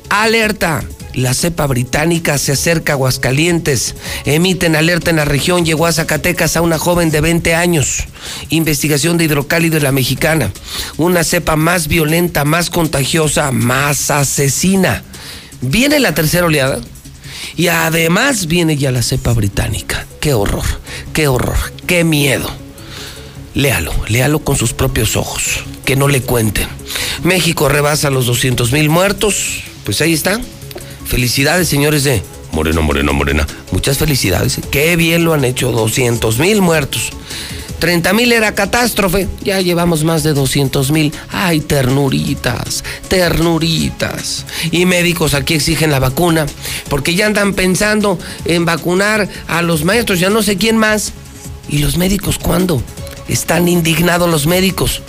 Alerta. 0.08 0.84
La 1.14 1.32
cepa 1.32 1.68
británica 1.68 2.38
se 2.38 2.50
acerca 2.52 2.92
a 2.92 2.94
Aguascalientes. 2.94 3.94
Emiten 4.24 4.74
alerta 4.74 5.10
en 5.10 5.16
la 5.16 5.24
región. 5.24 5.64
Llegó 5.64 5.86
a 5.86 5.92
Zacatecas 5.92 6.56
a 6.56 6.60
una 6.60 6.76
joven 6.76 7.10
de 7.12 7.20
20 7.20 7.54
años. 7.54 8.04
Investigación 8.48 9.16
de 9.16 9.24
hidrocálido 9.24 9.76
en 9.76 9.84
la 9.84 9.92
mexicana. 9.92 10.50
Una 10.96 11.22
cepa 11.22 11.54
más 11.54 11.86
violenta, 11.86 12.44
más 12.44 12.68
contagiosa, 12.68 13.52
más 13.52 14.10
asesina. 14.10 15.04
Viene 15.60 16.00
la 16.00 16.14
tercera 16.14 16.46
oleada. 16.46 16.80
Y 17.56 17.68
además 17.68 18.46
viene 18.46 18.76
ya 18.76 18.90
la 18.90 19.02
cepa 19.02 19.32
británica. 19.32 20.06
Qué 20.20 20.34
horror, 20.34 20.64
qué 21.12 21.28
horror, 21.28 21.56
qué 21.86 22.04
miedo. 22.04 22.50
Léalo, 23.54 23.92
léalo 24.08 24.40
con 24.40 24.56
sus 24.56 24.72
propios 24.72 25.16
ojos. 25.16 25.64
Que 25.84 25.96
no 25.96 26.08
le 26.08 26.22
cuenten. 26.22 26.66
México 27.22 27.68
rebasa 27.68 28.10
los 28.10 28.26
200 28.26 28.72
mil 28.72 28.88
muertos. 28.88 29.62
Pues 29.84 30.00
ahí 30.00 30.12
está. 30.12 30.40
Felicidades, 31.06 31.68
señores 31.68 32.04
de 32.04 32.22
Moreno, 32.52 32.82
Moreno, 32.82 33.12
Morena. 33.12 33.46
Muchas 33.72 33.98
felicidades. 33.98 34.60
Qué 34.70 34.96
bien 34.96 35.24
lo 35.24 35.34
han 35.34 35.44
hecho. 35.44 35.72
200 35.72 36.38
mil 36.38 36.62
muertos. 36.62 37.10
30 37.84 38.14
mil 38.14 38.32
era 38.32 38.54
catástrofe. 38.54 39.28
Ya 39.42 39.60
llevamos 39.60 40.04
más 40.04 40.22
de 40.22 40.32
200 40.32 40.90
mil. 40.90 41.12
Ay, 41.30 41.60
ternuritas, 41.60 42.82
ternuritas. 43.08 44.46
Y 44.70 44.86
médicos 44.86 45.34
aquí 45.34 45.52
exigen 45.52 45.90
la 45.90 45.98
vacuna 45.98 46.46
porque 46.88 47.14
ya 47.14 47.26
andan 47.26 47.52
pensando 47.52 48.18
en 48.46 48.64
vacunar 48.64 49.28
a 49.48 49.60
los 49.60 49.84
maestros, 49.84 50.18
ya 50.18 50.30
no 50.30 50.42
sé 50.42 50.56
quién 50.56 50.78
más. 50.78 51.12
¿Y 51.68 51.80
los 51.80 51.98
médicos 51.98 52.38
cuándo? 52.38 52.82
Están 53.28 53.68
indignados 53.68 54.30
los 54.30 54.46
médicos. 54.46 55.02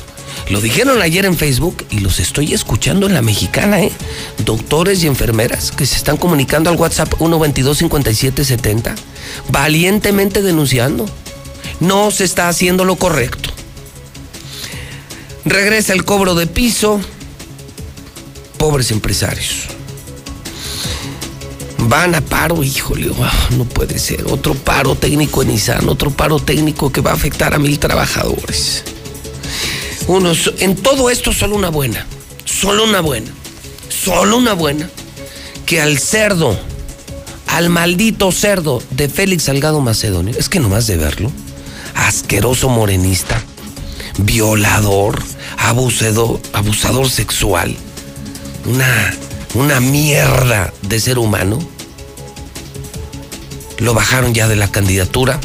Lo 0.49 0.59
dijeron 0.59 1.01
ayer 1.01 1.23
en 1.23 1.37
Facebook 1.37 1.85
y 1.91 1.99
los 1.99 2.19
estoy 2.19 2.53
escuchando 2.53 3.07
en 3.07 3.13
la 3.13 3.21
mexicana, 3.21 3.83
¿eh? 3.83 3.91
Doctores 4.43 5.01
y 5.01 5.07
enfermeras 5.07 5.71
que 5.71 5.85
se 5.85 5.95
están 5.95 6.17
comunicando 6.17 6.69
al 6.69 6.75
WhatsApp 6.75 7.13
122-5770, 7.13 8.95
valientemente 9.49 10.41
denunciando. 10.41 11.05
No 11.79 12.11
se 12.11 12.23
está 12.23 12.47
haciendo 12.47 12.85
lo 12.85 12.95
correcto. 12.95 13.49
Regresa 15.45 15.93
el 15.93 16.05
cobro 16.05 16.35
de 16.35 16.47
piso. 16.47 16.99
Pobres 18.57 18.91
empresarios. 18.91 19.67
Van 21.77 22.15
a 22.15 22.21
paro, 22.21 22.63
híjole, 22.63 23.11
no 23.51 23.65
puede 23.65 23.99
ser. 23.99 24.25
Otro 24.27 24.55
paro 24.55 24.95
técnico 24.95 25.43
en 25.43 25.49
Nissan, 25.49 25.87
otro 25.87 26.09
paro 26.09 26.39
técnico 26.39 26.91
que 26.91 27.01
va 27.01 27.11
a 27.11 27.13
afectar 27.13 27.53
a 27.53 27.59
mil 27.59 27.77
trabajadores. 27.77 28.83
Unos, 30.07 30.51
en 30.59 30.75
todo 30.75 31.11
esto 31.11 31.31
solo 31.31 31.55
una 31.55 31.69
buena, 31.69 32.07
solo 32.43 32.83
una 32.85 33.01
buena, 33.01 33.31
solo 33.89 34.37
una 34.37 34.53
buena, 34.53 34.89
que 35.67 35.79
al 35.79 35.99
cerdo, 35.99 36.59
al 37.47 37.69
maldito 37.69 38.31
cerdo 38.31 38.81
de 38.91 39.07
Félix 39.07 39.43
Salgado 39.43 39.79
Macedonio, 39.79 40.33
es 40.37 40.49
que 40.49 40.59
nomás 40.59 40.87
de 40.87 40.97
verlo, 40.97 41.31
asqueroso 41.95 42.69
morenista, 42.69 43.41
violador, 44.19 45.23
abusador, 45.57 46.39
abusador 46.53 47.09
sexual, 47.09 47.75
una, 48.65 49.15
una 49.53 49.79
mierda 49.79 50.73
de 50.83 50.99
ser 50.99 51.17
humano, 51.17 51.59
lo 53.77 53.93
bajaron 53.93 54.33
ya 54.33 54.47
de 54.47 54.55
la 54.55 54.69
candidatura 54.69 55.39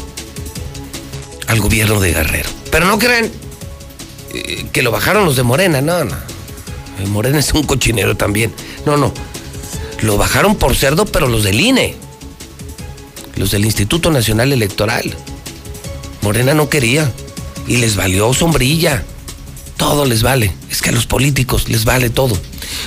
al 1.47 1.59
gobierno 1.59 1.99
de 1.99 2.13
Guerrero. 2.13 2.49
Pero 2.71 2.85
no 2.85 2.97
creen 2.97 3.31
eh, 4.33 4.65
que 4.71 4.81
lo 4.81 4.91
bajaron 4.91 5.25
los 5.25 5.35
de 5.35 5.43
Morena, 5.43 5.81
no, 5.81 6.03
no. 6.05 6.15
Morena 7.07 7.39
es 7.39 7.51
un 7.53 7.63
cochinero 7.63 8.15
también. 8.15 8.53
No, 8.85 8.95
no. 8.97 9.13
Lo 10.01 10.17
bajaron 10.17 10.55
por 10.55 10.75
cerdo, 10.75 11.05
pero 11.05 11.27
los 11.27 11.43
del 11.43 11.59
INE. 11.59 11.95
Los 13.35 13.51
del 13.51 13.65
Instituto 13.65 14.11
Nacional 14.11 14.53
Electoral. 14.53 15.15
Morena 16.21 16.53
no 16.53 16.69
quería. 16.69 17.11
Y 17.67 17.77
les 17.77 17.95
valió 17.95 18.33
sombrilla. 18.33 19.03
Todo 19.77 20.05
les 20.05 20.23
vale. 20.23 20.51
Es 20.69 20.81
que 20.81 20.89
a 20.89 20.93
los 20.93 21.05
políticos 21.05 21.69
les 21.69 21.85
vale 21.85 22.09
todo. 22.09 22.37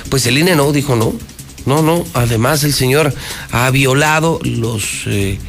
Pues 0.09 0.25
el 0.27 0.37
INE 0.37 0.55
no, 0.55 0.71
dijo 0.71 0.95
no. 0.95 1.13
No, 1.65 1.81
no. 1.81 2.05
Además, 2.13 2.63
el 2.63 2.73
señor 2.73 3.13
ha 3.51 3.69
violado 3.71 4.39
los 4.43 5.03
eh, 5.07 5.39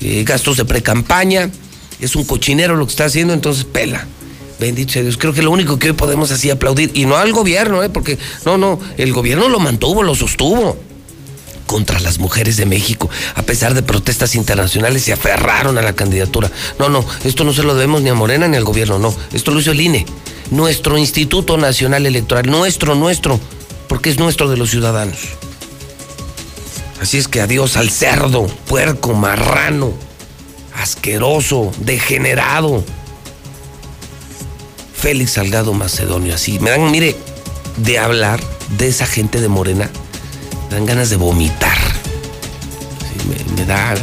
eh, 0.00 0.24
gastos 0.24 0.56
de 0.56 0.64
precampaña. 0.64 1.50
Es 2.00 2.16
un 2.16 2.24
cochinero 2.24 2.76
lo 2.76 2.86
que 2.86 2.90
está 2.90 3.04
haciendo, 3.06 3.34
entonces 3.34 3.64
pela. 3.64 4.06
Bendito 4.58 4.92
sea 4.92 5.02
Dios. 5.02 5.16
Creo 5.16 5.32
que 5.32 5.42
lo 5.42 5.50
único 5.50 5.78
que 5.78 5.88
hoy 5.88 5.94
podemos 5.94 6.30
así 6.30 6.50
aplaudir, 6.50 6.90
y 6.94 7.06
no 7.06 7.16
al 7.16 7.32
gobierno, 7.32 7.82
¿eh? 7.82 7.90
porque 7.90 8.18
no, 8.44 8.58
no, 8.58 8.80
el 8.96 9.12
gobierno 9.12 9.48
lo 9.48 9.60
mantuvo, 9.60 10.02
lo 10.02 10.14
sostuvo 10.14 10.87
contra 11.68 12.00
las 12.00 12.18
mujeres 12.18 12.56
de 12.56 12.66
México. 12.66 13.08
A 13.36 13.42
pesar 13.42 13.74
de 13.74 13.82
protestas 13.82 14.34
internacionales, 14.34 15.04
se 15.04 15.12
aferraron 15.12 15.78
a 15.78 15.82
la 15.82 15.92
candidatura. 15.92 16.50
No, 16.80 16.88
no, 16.88 17.04
esto 17.22 17.44
no 17.44 17.52
se 17.52 17.62
lo 17.62 17.74
debemos 17.74 18.02
ni 18.02 18.08
a 18.08 18.14
Morena 18.14 18.48
ni 18.48 18.56
al 18.56 18.64
gobierno, 18.64 18.98
no. 18.98 19.14
Esto 19.32 19.52
lo 19.52 19.60
hizo 19.60 19.70
el 19.70 19.80
INE, 19.80 20.06
nuestro 20.50 20.98
Instituto 20.98 21.56
Nacional 21.58 22.06
Electoral, 22.06 22.50
nuestro, 22.50 22.96
nuestro, 22.96 23.38
porque 23.86 24.10
es 24.10 24.18
nuestro 24.18 24.48
de 24.48 24.56
los 24.56 24.70
ciudadanos. 24.70 25.18
Así 27.00 27.18
es 27.18 27.28
que 27.28 27.40
adiós 27.40 27.76
al 27.76 27.90
cerdo, 27.90 28.46
puerco, 28.66 29.14
marrano, 29.14 29.92
asqueroso, 30.74 31.70
degenerado. 31.78 32.82
Félix 34.94 35.32
Salgado 35.32 35.74
Macedonio, 35.74 36.34
así. 36.34 36.58
Me 36.58 36.70
dan, 36.70 36.90
mire, 36.90 37.14
de 37.76 37.98
hablar 37.98 38.40
de 38.78 38.88
esa 38.88 39.06
gente 39.06 39.40
de 39.40 39.48
Morena, 39.48 39.90
dan 40.70 40.86
ganas 40.86 41.10
de 41.10 41.16
vomitar. 41.16 41.78
Me, 43.56 43.64
da. 43.64 43.94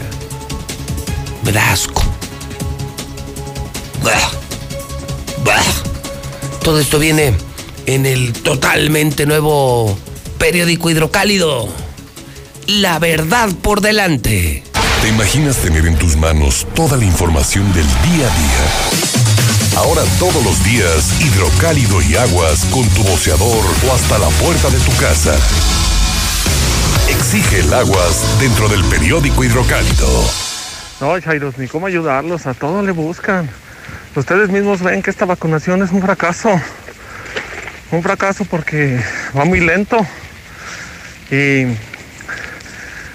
Me 1.44 1.52
da 1.52 1.72
asco. 1.72 2.02
Bah, 4.04 4.32
bah. 5.44 5.62
Todo 6.64 6.80
esto 6.80 7.00
viene 7.00 7.36
en 7.86 8.06
el 8.06 8.34
totalmente 8.34 9.26
nuevo 9.26 9.98
periódico 10.38 10.90
hidrocálido. 10.90 11.70
La 12.68 13.00
verdad 13.00 13.50
por 13.62 13.82
delante. 13.82 14.64
¿Te 15.02 15.10
imaginas 15.10 15.58
tener 15.58 15.86
en 15.86 15.98
tus 15.98 16.16
manos 16.16 16.66
toda 16.74 16.98
la 16.98 17.06
información 17.06 17.72
del 17.74 17.86
día 17.86 18.28
a 18.28 18.38
día? 18.38 19.16
Ahora 19.78 20.04
todos 20.20 20.44
los 20.44 20.64
días, 20.64 21.22
hidrocálido 21.22 22.02
y 22.02 22.16
aguas 22.16 22.66
con 22.72 22.88
tu 22.90 23.04
boceador 23.04 23.64
o 23.88 23.94
hasta 23.94 24.18
la 24.18 24.30
puerta 24.30 24.70
de 24.70 24.80
tu 24.80 24.92
casa. 24.96 25.36
Exige 27.26 27.62
el 27.62 27.74
aguas 27.74 28.40
dentro 28.40 28.70
del 28.70 28.84
periódico 28.86 29.44
hidrocálido. 29.44 30.08
No, 31.02 31.20
Chairos, 31.20 31.58
ni 31.58 31.68
cómo 31.68 31.88
ayudarlos, 31.88 32.46
a 32.46 32.54
todos 32.54 32.86
le 32.86 32.92
buscan. 32.92 33.50
Ustedes 34.16 34.50
mismos 34.50 34.84
ven 34.84 35.02
que 35.02 35.10
esta 35.10 35.26
vacunación 35.26 35.82
es 35.82 35.90
un 35.90 36.04
fracaso. 36.04 36.52
Un 37.90 38.04
fracaso 38.04 38.46
porque 38.46 39.04
va 39.36 39.44
muy 39.44 39.60
lento. 39.60 39.98
Y 41.32 41.66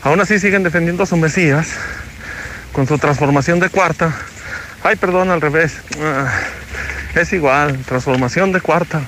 aún 0.03 0.21
así 0.21 0.41
siguen 0.41 0.65
defendiendo 0.65 1.05
a 1.05 1.07
su 1.07 1.17
Mesías 1.17 1.69
con 2.73 2.89
su 2.89 2.99
transformación 2.99 3.61
de 3.61 3.71
cuarta. 3.71 4.13
Ay, 4.83 4.97
perdón, 4.97 5.31
al 5.31 5.41
revés. 5.41 5.75
Es 7.15 7.33
igual, 7.33 7.79
transformación 7.85 8.51
de 8.51 8.61
cuarta. 8.61 9.03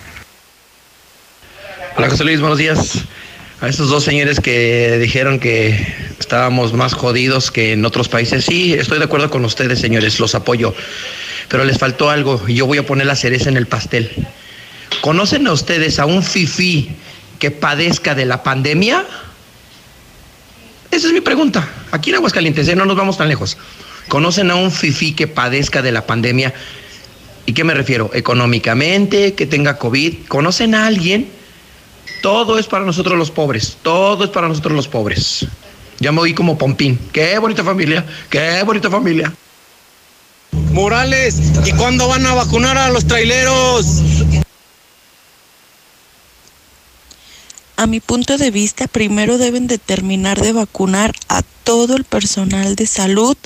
Hola 1.97 2.09
José 2.09 2.23
Luis, 2.23 2.41
buenos 2.41 2.59
días. 2.59 3.05
A 3.63 3.69
esos 3.69 3.91
dos 3.91 4.03
señores 4.03 4.41
que 4.41 4.99
dijeron 4.99 5.39
que 5.39 5.87
estábamos 6.19 6.73
más 6.73 6.95
jodidos 6.95 7.53
que 7.53 7.75
en 7.75 7.85
otros 7.85 8.09
países, 8.09 8.45
sí, 8.45 8.75
estoy 8.75 8.99
de 8.99 9.05
acuerdo 9.05 9.31
con 9.31 9.45
ustedes, 9.45 9.79
señores, 9.79 10.19
los 10.19 10.35
apoyo. 10.35 10.75
Pero 11.47 11.65
les 11.65 11.79
faltó 11.79 12.11
algo 12.11 12.43
y 12.49 12.55
yo 12.55 12.67
voy 12.67 12.79
a 12.79 12.87
poner 12.87 13.07
la 13.07 13.15
cereza 13.15 13.51
en 13.51 13.57
el 13.57 13.69
pastel. 13.69 14.11
¿Conocen 15.01 15.47
a 15.47 15.53
ustedes 15.53 16.01
a 16.01 16.07
un 16.07 16.25
fifí 16.25 16.91
que 17.39 17.53
padezca 17.53 18.17
de 18.17 18.27
la 18.27 18.43
pandemia? 18.43 19.07
Esa 20.91 21.07
es 21.07 21.13
mi 21.13 21.21
pregunta. 21.21 21.69
Aquí 21.93 22.11
en 22.11 22.17
Aguascalientes, 22.17 22.67
¿eh? 22.67 22.75
no 22.75 22.85
nos 22.85 22.97
vamos 22.97 23.17
tan 23.17 23.29
lejos. 23.29 23.57
¿Conocen 24.09 24.51
a 24.51 24.57
un 24.57 24.73
fifí 24.73 25.13
que 25.13 25.29
padezca 25.29 25.83
de 25.83 25.93
la 25.93 26.05
pandemia? 26.05 26.53
¿Y 27.47 27.53
qué 27.53 27.63
me 27.63 27.75
refiero? 27.75 28.11
Económicamente, 28.13 29.35
que 29.35 29.47
tenga 29.47 29.79
COVID. 29.79 30.27
¿Conocen 30.27 30.75
a 30.75 30.89
alguien? 30.89 31.42
Todo 32.21 32.59
es 32.59 32.67
para 32.67 32.85
nosotros 32.85 33.19
los 33.19 33.31
pobres. 33.31 33.79
Todo 33.83 34.25
es 34.25 34.31
para 34.31 34.49
nosotros 34.49 34.75
los 34.75 34.89
pobres. 34.89 35.47
Ya 35.99 36.13
me 36.13 36.21
oí 36.21 36.35
como 36.35 36.59
Pompín. 36.59 36.99
Qué 37.13 37.39
bonita 37.39 37.65
familia. 37.65 38.05
Qué 38.29 38.63
bonita 38.65 38.91
familia. 38.91 39.33
Morales, 40.73 41.37
¿y 41.65 41.73
cuándo 41.73 42.09
van 42.09 42.27
a 42.27 42.35
vacunar 42.35 42.77
a 42.77 42.91
los 42.91 43.07
traileros? 43.07 44.03
A 47.77 47.87
mi 47.87 48.01
punto 48.01 48.39
de 48.39 48.51
vista, 48.51 48.87
primero 48.87 49.39
deben 49.39 49.67
de 49.67 49.79
terminar 49.79 50.41
de 50.41 50.53
vacunar 50.53 51.15
a 51.29 51.43
todo 51.65 51.97
el 51.97 52.05
personal 52.05 52.77
de 52.77 52.87
salud 52.87 53.37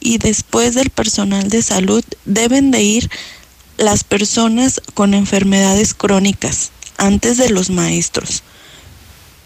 y 0.00 0.18
después 0.18 0.74
del 0.74 0.90
personal 0.90 1.48
de 1.48 1.62
salud 1.62 2.04
deben 2.24 2.70
de 2.70 2.82
ir 2.82 3.10
las 3.78 4.04
personas 4.04 4.80
con 4.94 5.14
enfermedades 5.14 5.94
crónicas 5.94 6.72
antes 7.00 7.38
de 7.38 7.48
los 7.48 7.70
maestros. 7.70 8.42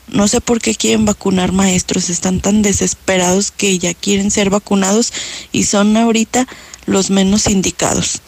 No 0.09 0.29
sé 0.29 0.41
por 0.41 0.61
qué 0.61 0.75
quieren 0.75 1.07
vacunar 1.07 1.53
maestros, 1.53 2.11
están 2.11 2.41
tan 2.41 2.61
desesperados 2.61 3.53
que 3.53 3.79
ya 3.79 3.95
quieren 3.95 4.31
ser 4.31 4.51
vacunados 4.51 5.13
y 5.53 5.65
son 5.65 5.97
ahorita 5.97 6.47
los 6.85 7.11
menos 7.11 7.47
indicados. 7.47 8.21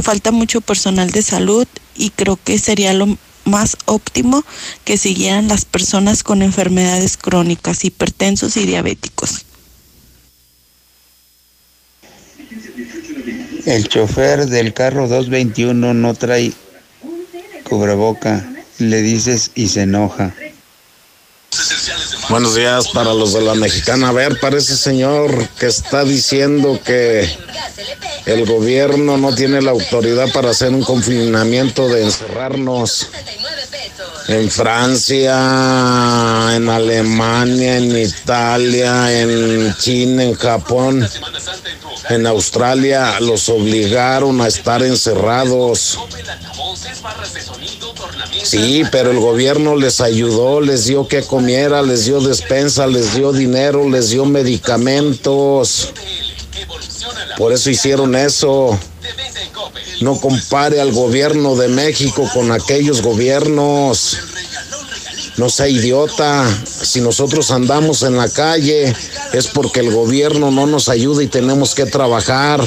Falta 0.00 0.30
mucho 0.30 0.60
personal 0.60 1.10
de 1.10 1.22
salud 1.22 1.66
y 1.96 2.10
creo 2.10 2.38
que 2.42 2.58
sería 2.58 2.92
lo 2.92 3.16
más 3.44 3.76
óptimo 3.86 4.44
que 4.84 4.98
siguieran 4.98 5.48
las 5.48 5.64
personas 5.64 6.22
con 6.22 6.42
enfermedades 6.42 7.16
crónicas, 7.16 7.84
hipertensos 7.84 8.56
y 8.56 8.66
diabéticos. 8.66 9.46
El 13.64 13.88
chofer 13.88 14.46
del 14.46 14.74
carro 14.74 15.08
221 15.08 15.94
no 15.94 16.14
trae 16.14 16.52
cubreboca, 17.62 18.51
le 18.82 19.02
dices 19.02 19.50
y 19.54 19.68
se 19.68 19.82
enoja. 19.82 20.34
Buenos 22.28 22.54
días 22.54 22.88
para 22.88 23.12
los 23.12 23.34
de 23.34 23.42
la 23.42 23.54
mexicana. 23.54 24.08
A 24.08 24.12
ver, 24.12 24.40
parece 24.40 24.76
señor 24.76 25.48
que 25.58 25.66
está 25.66 26.04
diciendo 26.04 26.80
que 26.82 27.28
el 28.24 28.46
gobierno 28.46 29.18
no 29.18 29.34
tiene 29.34 29.60
la 29.60 29.72
autoridad 29.72 30.32
para 30.32 30.50
hacer 30.50 30.70
un 30.70 30.82
confinamiento 30.82 31.88
de 31.88 32.04
encerrarnos 32.04 33.08
en 34.28 34.50
Francia, 34.50 35.34
en 36.54 36.68
Alemania, 36.68 37.76
en 37.76 37.98
Italia, 37.98 39.20
en 39.20 39.76
China, 39.76 40.24
en 40.24 40.34
Japón, 40.34 41.08
en 42.08 42.26
Australia. 42.26 43.20
Los 43.20 43.48
obligaron 43.48 44.40
a 44.40 44.46
estar 44.48 44.82
encerrados. 44.82 45.98
Sí, 48.42 48.82
pero 48.90 49.10
el 49.10 49.18
gobierno 49.18 49.76
les 49.76 50.00
ayudó, 50.00 50.60
les 50.60 50.86
dio 50.86 51.06
que 51.06 51.22
comiera, 51.22 51.82
les 51.82 52.04
dio 52.04 52.20
despensa, 52.20 52.86
les 52.86 53.14
dio 53.14 53.32
dinero, 53.32 53.88
les 53.88 54.10
dio 54.10 54.24
medicamentos. 54.24 55.92
Por 57.36 57.52
eso 57.52 57.70
hicieron 57.70 58.14
eso. 58.14 58.78
No 60.00 60.20
compare 60.20 60.80
al 60.80 60.92
gobierno 60.92 61.54
de 61.54 61.68
México 61.68 62.28
con 62.34 62.50
aquellos 62.50 63.02
gobiernos. 63.02 64.18
No 65.36 65.48
sea 65.48 65.68
idiota. 65.68 66.44
Si 66.66 67.00
nosotros 67.00 67.50
andamos 67.50 68.02
en 68.02 68.16
la 68.16 68.28
calle 68.28 68.94
es 69.32 69.46
porque 69.46 69.80
el 69.80 69.92
gobierno 69.92 70.50
no 70.50 70.66
nos 70.66 70.88
ayuda 70.88 71.22
y 71.22 71.28
tenemos 71.28 71.74
que 71.74 71.86
trabajar. 71.86 72.62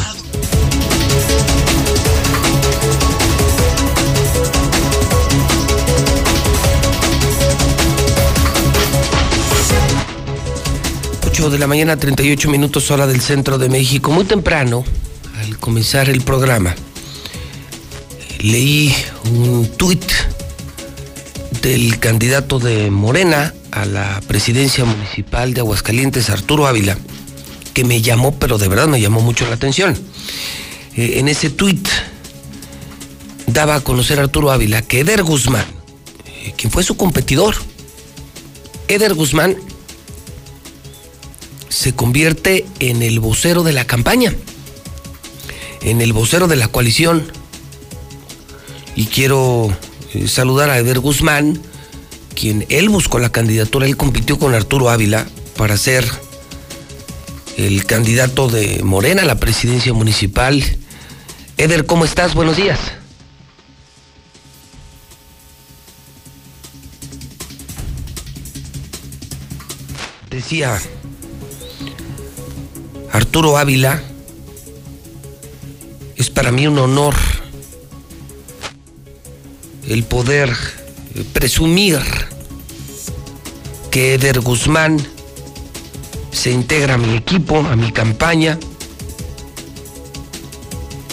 De 11.50 11.60
la 11.60 11.68
mañana, 11.68 11.96
38 11.96 12.50
minutos 12.50 12.90
hora 12.90 13.06
del 13.06 13.22
centro 13.22 13.58
de 13.58 13.70
México. 13.70 14.12
Muy 14.12 14.26
temprano, 14.26 14.84
al 15.40 15.60
comenzar 15.60 16.10
el 16.10 16.22
programa, 16.22 16.74
leí 18.40 18.96
un 19.30 19.68
tuit 19.78 20.04
del 21.62 22.00
candidato 22.00 22.58
de 22.58 22.90
Morena 22.90 23.54
a 23.72 23.86
la 23.86 24.22
presidencia 24.28 24.86
municipal 24.86 25.54
de 25.54 25.62
Aguascalientes, 25.62 26.32
Arturo 26.32 26.66
Ávila, 26.66 26.98
que 27.74 27.84
me 27.84 28.02
llamó, 28.02 28.34
pero 28.40 28.58
de 28.58 28.68
verdad 28.68 28.88
me 28.88 29.00
llamó 29.00 29.22
mucho 29.22 29.46
la 29.48 29.56
atención. 29.56 29.96
Eh, 30.96 31.20
en 31.20 31.28
ese 31.28 31.52
tuit 31.52 31.88
daba 33.46 33.76
a 33.76 33.82
conocer 33.82 34.20
a 34.20 34.24
Arturo 34.24 34.52
Ávila 34.52 34.82
que 34.82 35.02
Eder 35.02 35.22
Guzmán, 35.22 35.66
eh, 36.26 36.54
quien 36.58 36.72
fue 36.72 36.82
su 36.82 36.98
competidor, 36.98 37.56
Eder 38.88 39.14
Guzmán 39.14 39.58
se 41.86 41.94
convierte 41.94 42.66
en 42.80 43.04
el 43.04 43.20
vocero 43.20 43.62
de 43.62 43.72
la 43.72 43.86
campaña, 43.86 44.34
en 45.82 46.02
el 46.02 46.14
vocero 46.14 46.48
de 46.48 46.56
la 46.56 46.68
coalición. 46.68 47.32
Y 48.96 49.06
quiero 49.06 49.70
eh, 50.16 50.28
saludar 50.28 50.72
a 50.72 50.80
Eder 50.80 50.98
Guzmán, 50.98 51.62
quien 52.34 52.66
él 52.70 52.90
buscó 52.90 53.20
la 53.20 53.32
candidatura, 53.32 53.86
él 53.86 53.98
compitió 53.98 54.40
con 54.40 54.56
Arturo 54.56 54.90
Ávila 54.90 55.28
para 55.58 55.78
ser 55.78 56.10
el 57.56 57.86
candidato 57.86 58.48
de 58.48 58.82
Morena 58.82 59.22
a 59.22 59.26
la 59.26 59.36
presidencia 59.40 59.94
municipal. 59.94 60.64
Eder, 61.58 61.86
¿cómo 61.86 62.04
estás? 62.04 62.34
Buenos 62.34 62.58
días. 62.58 62.80
Decía 70.32 70.82
Arturo 73.16 73.58
Ávila, 73.58 74.04
es 76.18 76.30
para 76.30 76.52
mí 76.52 76.68
un 76.68 76.78
honor 76.78 77.16
el 79.88 80.04
poder 80.04 80.54
presumir 81.32 81.98
que 83.90 84.16
Eder 84.16 84.42
Guzmán 84.42 84.98
se 86.34 86.52
integra 86.52 86.96
a 86.96 86.98
mi 86.98 87.16
equipo, 87.16 87.60
a 87.60 87.78
mi 87.78 87.94
campaña, 87.94 88.60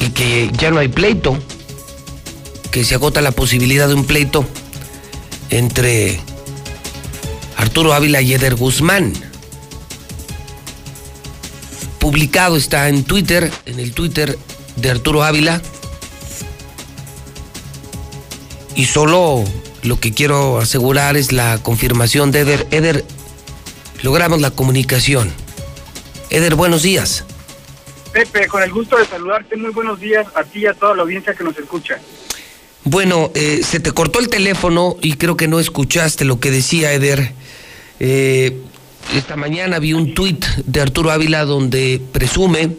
y 0.01 0.11
que 0.11 0.51
ya 0.59 0.73
no 0.73 0.81
hay 0.81 0.89
pleito, 0.89 1.39
que 2.73 2.85
se 2.85 2.97
agota 2.97 3.21
la 3.21 3.31
posibilidad 3.31 3.87
de 3.87 3.95
un 3.95 4.07
pleito 4.07 4.45
entre 5.51 6.21
Arturo 7.57 7.95
Ávila 7.95 8.21
y 8.23 8.35
Eder 8.35 8.57
Guzmán 8.57 9.32
publicado 12.03 12.57
está 12.57 12.89
en 12.89 13.05
Twitter, 13.05 13.49
en 13.65 13.79
el 13.79 13.93
Twitter 13.93 14.37
de 14.75 14.91
Arturo 14.91 15.23
Ávila. 15.23 15.63
Y 18.75 18.87
solo 18.87 19.45
lo 19.85 20.01
que 20.01 20.13
quiero 20.13 20.59
asegurar 20.59 21.17
es 21.17 21.31
la 21.31 21.59
confirmación 21.63 22.33
de 22.33 22.41
Eder. 22.41 22.67
Eder, 22.73 23.05
logramos 24.03 24.41
la 24.41 24.51
comunicación. 24.51 25.33
Eder, 26.29 26.57
buenos 26.57 26.83
días. 26.83 27.25
Pepe, 28.13 28.49
con 28.49 28.65
el 28.65 28.73
gusto 28.73 28.97
de 28.99 29.07
saludarte, 29.07 29.57
muy 29.57 29.71
buenos 29.71 30.01
días 30.01 30.27
a 30.35 30.43
ti 30.43 30.63
y 30.63 30.67
a 30.67 30.75
toda 30.75 30.97
la 30.97 31.03
audiencia 31.03 31.35
que 31.35 31.45
nos 31.45 31.57
escucha. 31.57 32.01
Bueno, 32.83 33.31
eh, 33.37 33.61
se 33.63 33.79
te 33.79 33.93
cortó 33.93 34.19
el 34.19 34.29
teléfono 34.29 34.97
y 35.03 35.15
creo 35.15 35.37
que 35.37 35.47
no 35.47 35.61
escuchaste 35.61 36.25
lo 36.25 36.41
que 36.41 36.51
decía 36.51 36.93
Eder. 36.93 37.33
Eh, 38.01 38.61
esta 39.15 39.37
mañana 39.37 39.79
vi 39.79 39.93
un 39.93 40.15
tuit 40.15 40.45
de 40.67 40.81
Arturo 40.81 41.11
Ávila 41.11 41.45
donde 41.45 42.01
presume 42.13 42.71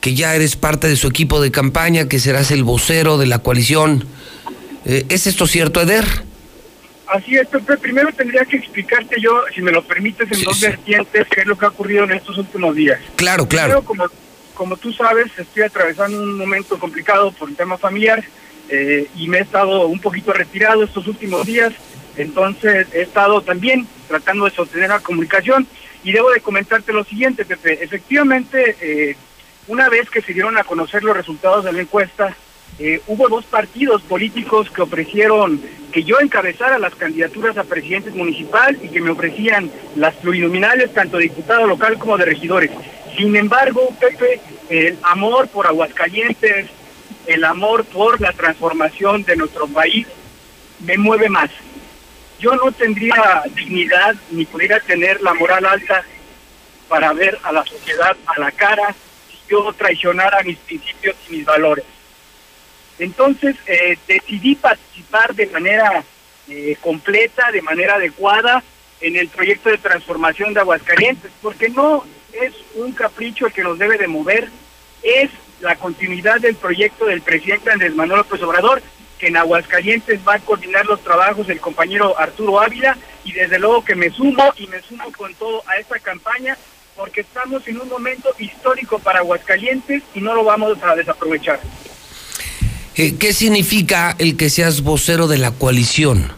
que 0.00 0.14
ya 0.14 0.34
eres 0.34 0.56
parte 0.56 0.88
de 0.88 0.96
su 0.96 1.08
equipo 1.08 1.40
de 1.40 1.50
campaña, 1.50 2.08
que 2.08 2.18
serás 2.18 2.50
el 2.50 2.64
vocero 2.64 3.18
de 3.18 3.26
la 3.26 3.40
coalición. 3.40 4.06
Eh, 4.86 5.04
¿Es 5.08 5.26
esto 5.26 5.46
cierto, 5.46 5.80
Eder? 5.80 6.04
Así 7.06 7.36
es, 7.36 7.46
Pepe. 7.48 7.76
Primero 7.76 8.10
tendría 8.12 8.44
que 8.44 8.56
explicarte 8.56 9.20
yo, 9.20 9.42
si 9.54 9.60
me 9.60 9.72
lo 9.72 9.82
permites, 9.82 10.30
en 10.30 10.42
dos 10.42 10.60
vertientes, 10.60 11.26
qué 11.28 11.40
es 11.40 11.46
lo 11.46 11.58
que 11.58 11.66
ha 11.66 11.68
ocurrido 11.68 12.04
en 12.04 12.12
estos 12.12 12.38
últimos 12.38 12.74
días. 12.74 13.00
Claro, 13.16 13.46
claro. 13.46 13.82
como, 13.82 14.04
como 14.54 14.76
tú 14.76 14.92
sabes, 14.92 15.26
estoy 15.36 15.64
atravesando 15.64 16.22
un 16.22 16.38
momento 16.38 16.78
complicado 16.78 17.32
por 17.32 17.48
un 17.48 17.56
tema 17.56 17.76
familiar 17.76 18.24
eh, 18.68 19.08
y 19.16 19.28
me 19.28 19.38
he 19.38 19.42
estado 19.42 19.86
un 19.86 19.98
poquito 19.98 20.32
retirado 20.32 20.84
estos 20.84 21.06
últimos 21.08 21.44
días. 21.44 21.72
Entonces 22.16 22.88
he 22.92 23.02
estado 23.02 23.42
también 23.42 23.86
tratando 24.08 24.44
de 24.44 24.50
sostener 24.50 24.88
la 24.88 25.00
comunicación 25.00 25.66
y 26.02 26.12
debo 26.12 26.30
de 26.30 26.40
comentarte 26.40 26.92
lo 26.92 27.04
siguiente, 27.04 27.44
Pepe. 27.44 27.82
Efectivamente, 27.82 28.76
eh, 28.80 29.16
una 29.68 29.88
vez 29.88 30.10
que 30.10 30.22
se 30.22 30.32
dieron 30.32 30.58
a 30.58 30.64
conocer 30.64 31.02
los 31.04 31.16
resultados 31.16 31.64
de 31.64 31.72
la 31.72 31.82
encuesta, 31.82 32.34
eh, 32.78 33.02
hubo 33.08 33.28
dos 33.28 33.44
partidos 33.44 34.00
políticos 34.02 34.70
que 34.70 34.82
ofrecieron 34.82 35.60
que 35.92 36.02
yo 36.02 36.18
encabezara 36.20 36.78
las 36.78 36.94
candidaturas 36.94 37.58
a 37.58 37.64
presidentes 37.64 38.14
municipal 38.14 38.78
y 38.82 38.88
que 38.88 39.00
me 39.00 39.10
ofrecían 39.10 39.70
las 39.96 40.14
plurinominales, 40.14 40.94
tanto 40.94 41.18
de 41.18 41.24
diputado 41.24 41.66
local 41.66 41.98
como 41.98 42.16
de 42.16 42.24
regidores. 42.24 42.70
Sin 43.16 43.36
embargo, 43.36 43.94
Pepe, 44.00 44.40
el 44.70 44.98
amor 45.02 45.48
por 45.48 45.66
Aguascalientes, 45.66 46.66
el 47.26 47.44
amor 47.44 47.84
por 47.84 48.20
la 48.20 48.32
transformación 48.32 49.24
de 49.24 49.36
nuestro 49.36 49.66
país, 49.66 50.06
me 50.80 50.96
mueve 50.96 51.28
más 51.28 51.50
yo 52.40 52.56
no 52.56 52.72
tendría 52.72 53.42
dignidad 53.54 54.16
ni 54.30 54.44
pudiera 54.46 54.80
tener 54.80 55.20
la 55.20 55.34
moral 55.34 55.64
alta 55.66 56.02
para 56.88 57.12
ver 57.12 57.38
a 57.42 57.52
la 57.52 57.64
sociedad 57.64 58.16
a 58.26 58.40
la 58.40 58.50
cara 58.50 58.94
yo 59.50 59.72
traicionara 59.76 60.42
mis 60.44 60.58
principios 60.58 61.16
y 61.28 61.36
mis 61.36 61.44
valores. 61.44 61.84
Entonces 62.98 63.56
eh, 63.66 63.98
decidí 64.06 64.54
participar 64.54 65.34
de 65.34 65.46
manera 65.46 66.04
eh, 66.48 66.76
completa, 66.80 67.50
de 67.50 67.62
manera 67.62 67.94
adecuada 67.94 68.62
en 69.00 69.16
el 69.16 69.28
proyecto 69.28 69.70
de 69.70 69.78
transformación 69.78 70.54
de 70.54 70.60
Aguascalientes, 70.60 71.32
porque 71.42 71.68
no 71.70 72.04
es 72.32 72.54
un 72.74 72.92
capricho 72.92 73.46
el 73.46 73.52
que 73.52 73.62
nos 73.62 73.78
debe 73.78 73.98
de 73.98 74.06
mover, 74.06 74.48
es 75.02 75.30
la 75.60 75.76
continuidad 75.76 76.40
del 76.40 76.54
proyecto 76.54 77.06
del 77.06 77.22
presidente 77.22 77.70
Andrés 77.70 77.94
Manuel 77.94 78.18
López 78.18 78.42
Obrador, 78.42 78.82
que 79.20 79.26
en 79.26 79.36
Aguascalientes 79.36 80.20
va 80.26 80.36
a 80.36 80.38
coordinar 80.38 80.86
los 80.86 81.04
trabajos 81.04 81.46
del 81.46 81.60
compañero 81.60 82.18
Arturo 82.18 82.58
Ávila 82.60 82.96
y 83.22 83.32
desde 83.32 83.58
luego 83.58 83.84
que 83.84 83.94
me 83.94 84.10
sumo 84.10 84.52
y 84.56 84.66
me 84.66 84.80
sumo 84.80 85.12
con 85.12 85.34
todo 85.34 85.62
a 85.68 85.76
esta 85.76 85.98
campaña 85.98 86.56
porque 86.96 87.20
estamos 87.20 87.66
en 87.68 87.80
un 87.80 87.88
momento 87.88 88.30
histórico 88.38 88.98
para 88.98 89.20
Aguascalientes 89.20 90.02
y 90.14 90.20
no 90.20 90.34
lo 90.34 90.42
vamos 90.42 90.78
a 90.82 90.94
desaprovechar. 90.96 91.60
Eh, 92.96 93.16
¿Qué 93.18 93.32
significa 93.32 94.16
el 94.18 94.36
que 94.36 94.50
seas 94.50 94.82
vocero 94.82 95.28
de 95.28 95.38
la 95.38 95.50
coalición? 95.52 96.32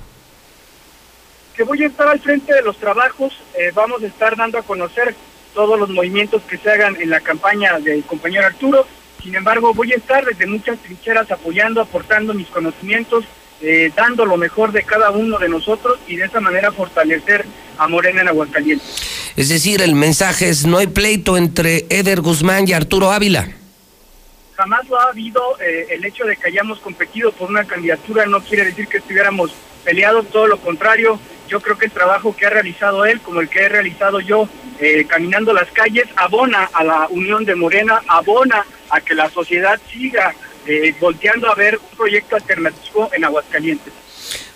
Que 1.57 1.63
voy 1.63 1.83
a 1.85 1.87
estar 1.87 2.09
al 2.09 2.21
frente 2.21 2.53
de 2.53 2.63
los 2.63 2.77
trabajos, 2.79 3.33
eh, 3.59 3.71
vamos 3.75 4.03
a 4.03 4.07
estar 4.07 4.37
dando 4.37 4.59
a 4.59 4.63
conocer 4.63 5.15
todos 5.55 5.79
los 5.79 5.89
movimientos 5.91 6.43
que 6.43 6.59
se 6.59 6.71
hagan 6.71 6.97
en 7.01 7.11
la 7.11 7.21
campaña 7.21 7.79
del 7.79 8.03
compañero 8.05 8.47
Arturo. 8.47 8.87
Sin 9.23 9.35
embargo, 9.37 9.73
voy 9.73 9.93
a 9.93 9.97
estar 9.97 10.25
desde 10.25 10.47
muchas 10.47 10.79
trincheras 10.81 11.31
apoyando, 11.31 11.81
aportando 11.81 12.35
mis 12.35 12.49
conocimientos, 12.49 13.25
eh, 13.61 13.93
dando 13.95 14.27
lo 14.27 14.37
mejor 14.37 14.73
de 14.73 14.83
cada 14.83 15.11
uno 15.11 15.39
de 15.39 15.49
nosotros 15.49 15.99
y 16.09 16.17
de 16.17 16.25
esa 16.25 16.41
manera 16.41 16.73
fortalecer 16.73 17.45
a 17.79 17.87
Morena 17.87 18.23
en 18.23 18.29
Aguascalientes. 18.29 19.33
Es 19.37 19.49
decir, 19.49 19.81
el 19.81 19.95
mensaje 19.95 20.49
es 20.49 20.67
no 20.67 20.79
hay 20.79 20.89
pleito 20.89 21.37
entre 21.37 21.87
Eder 21.89 22.21
Guzmán 22.21 22.67
y 22.67 22.73
Arturo 22.73 23.13
Ávila. 23.13 23.49
Jamás 24.57 24.89
lo 24.89 25.01
ha 25.01 25.05
habido. 25.05 25.41
Eh, 25.61 25.87
el 25.91 26.05
hecho 26.05 26.25
de 26.25 26.37
que 26.37 26.49
hayamos 26.49 26.81
competido 26.81 27.31
por 27.33 27.49
una 27.49 27.65
candidatura 27.65 28.27
no 28.27 28.41
quiere 28.41 28.65
decir 28.65 28.89
que 28.89 28.99
estuviéramos 28.99 29.53
peleados, 29.85 30.29
todo 30.31 30.49
lo 30.49 30.59
contrario. 30.59 31.21
Yo 31.49 31.61
creo 31.61 31.79
que 31.79 31.87
el 31.87 31.93
trabajo 31.93 32.35
que 32.35 32.47
ha 32.47 32.51
realizado 32.51 33.05
él, 33.05 33.21
como 33.21 33.41
el 33.41 33.49
que 33.49 33.61
he 33.61 33.69
realizado 33.69 34.21
yo, 34.21 34.49
eh, 34.81 35.07
caminando 35.07 35.53
las 35.53 35.71
calles, 35.71 36.07
abona 36.17 36.69
a 36.73 36.83
la 36.83 37.07
unión 37.11 37.45
de 37.45 37.55
Morena, 37.55 38.03
abona 38.09 38.65
a 38.93 39.01
que 39.01 39.15
la 39.15 39.29
sociedad 39.31 39.81
siga 39.91 40.35
eh, 40.67 40.95
volteando 41.01 41.51
a 41.51 41.55
ver 41.55 41.79
un 41.79 41.97
proyecto 41.97 42.37
alternativo 42.37 43.11
en 43.13 43.25
Aguascalientes. 43.25 43.93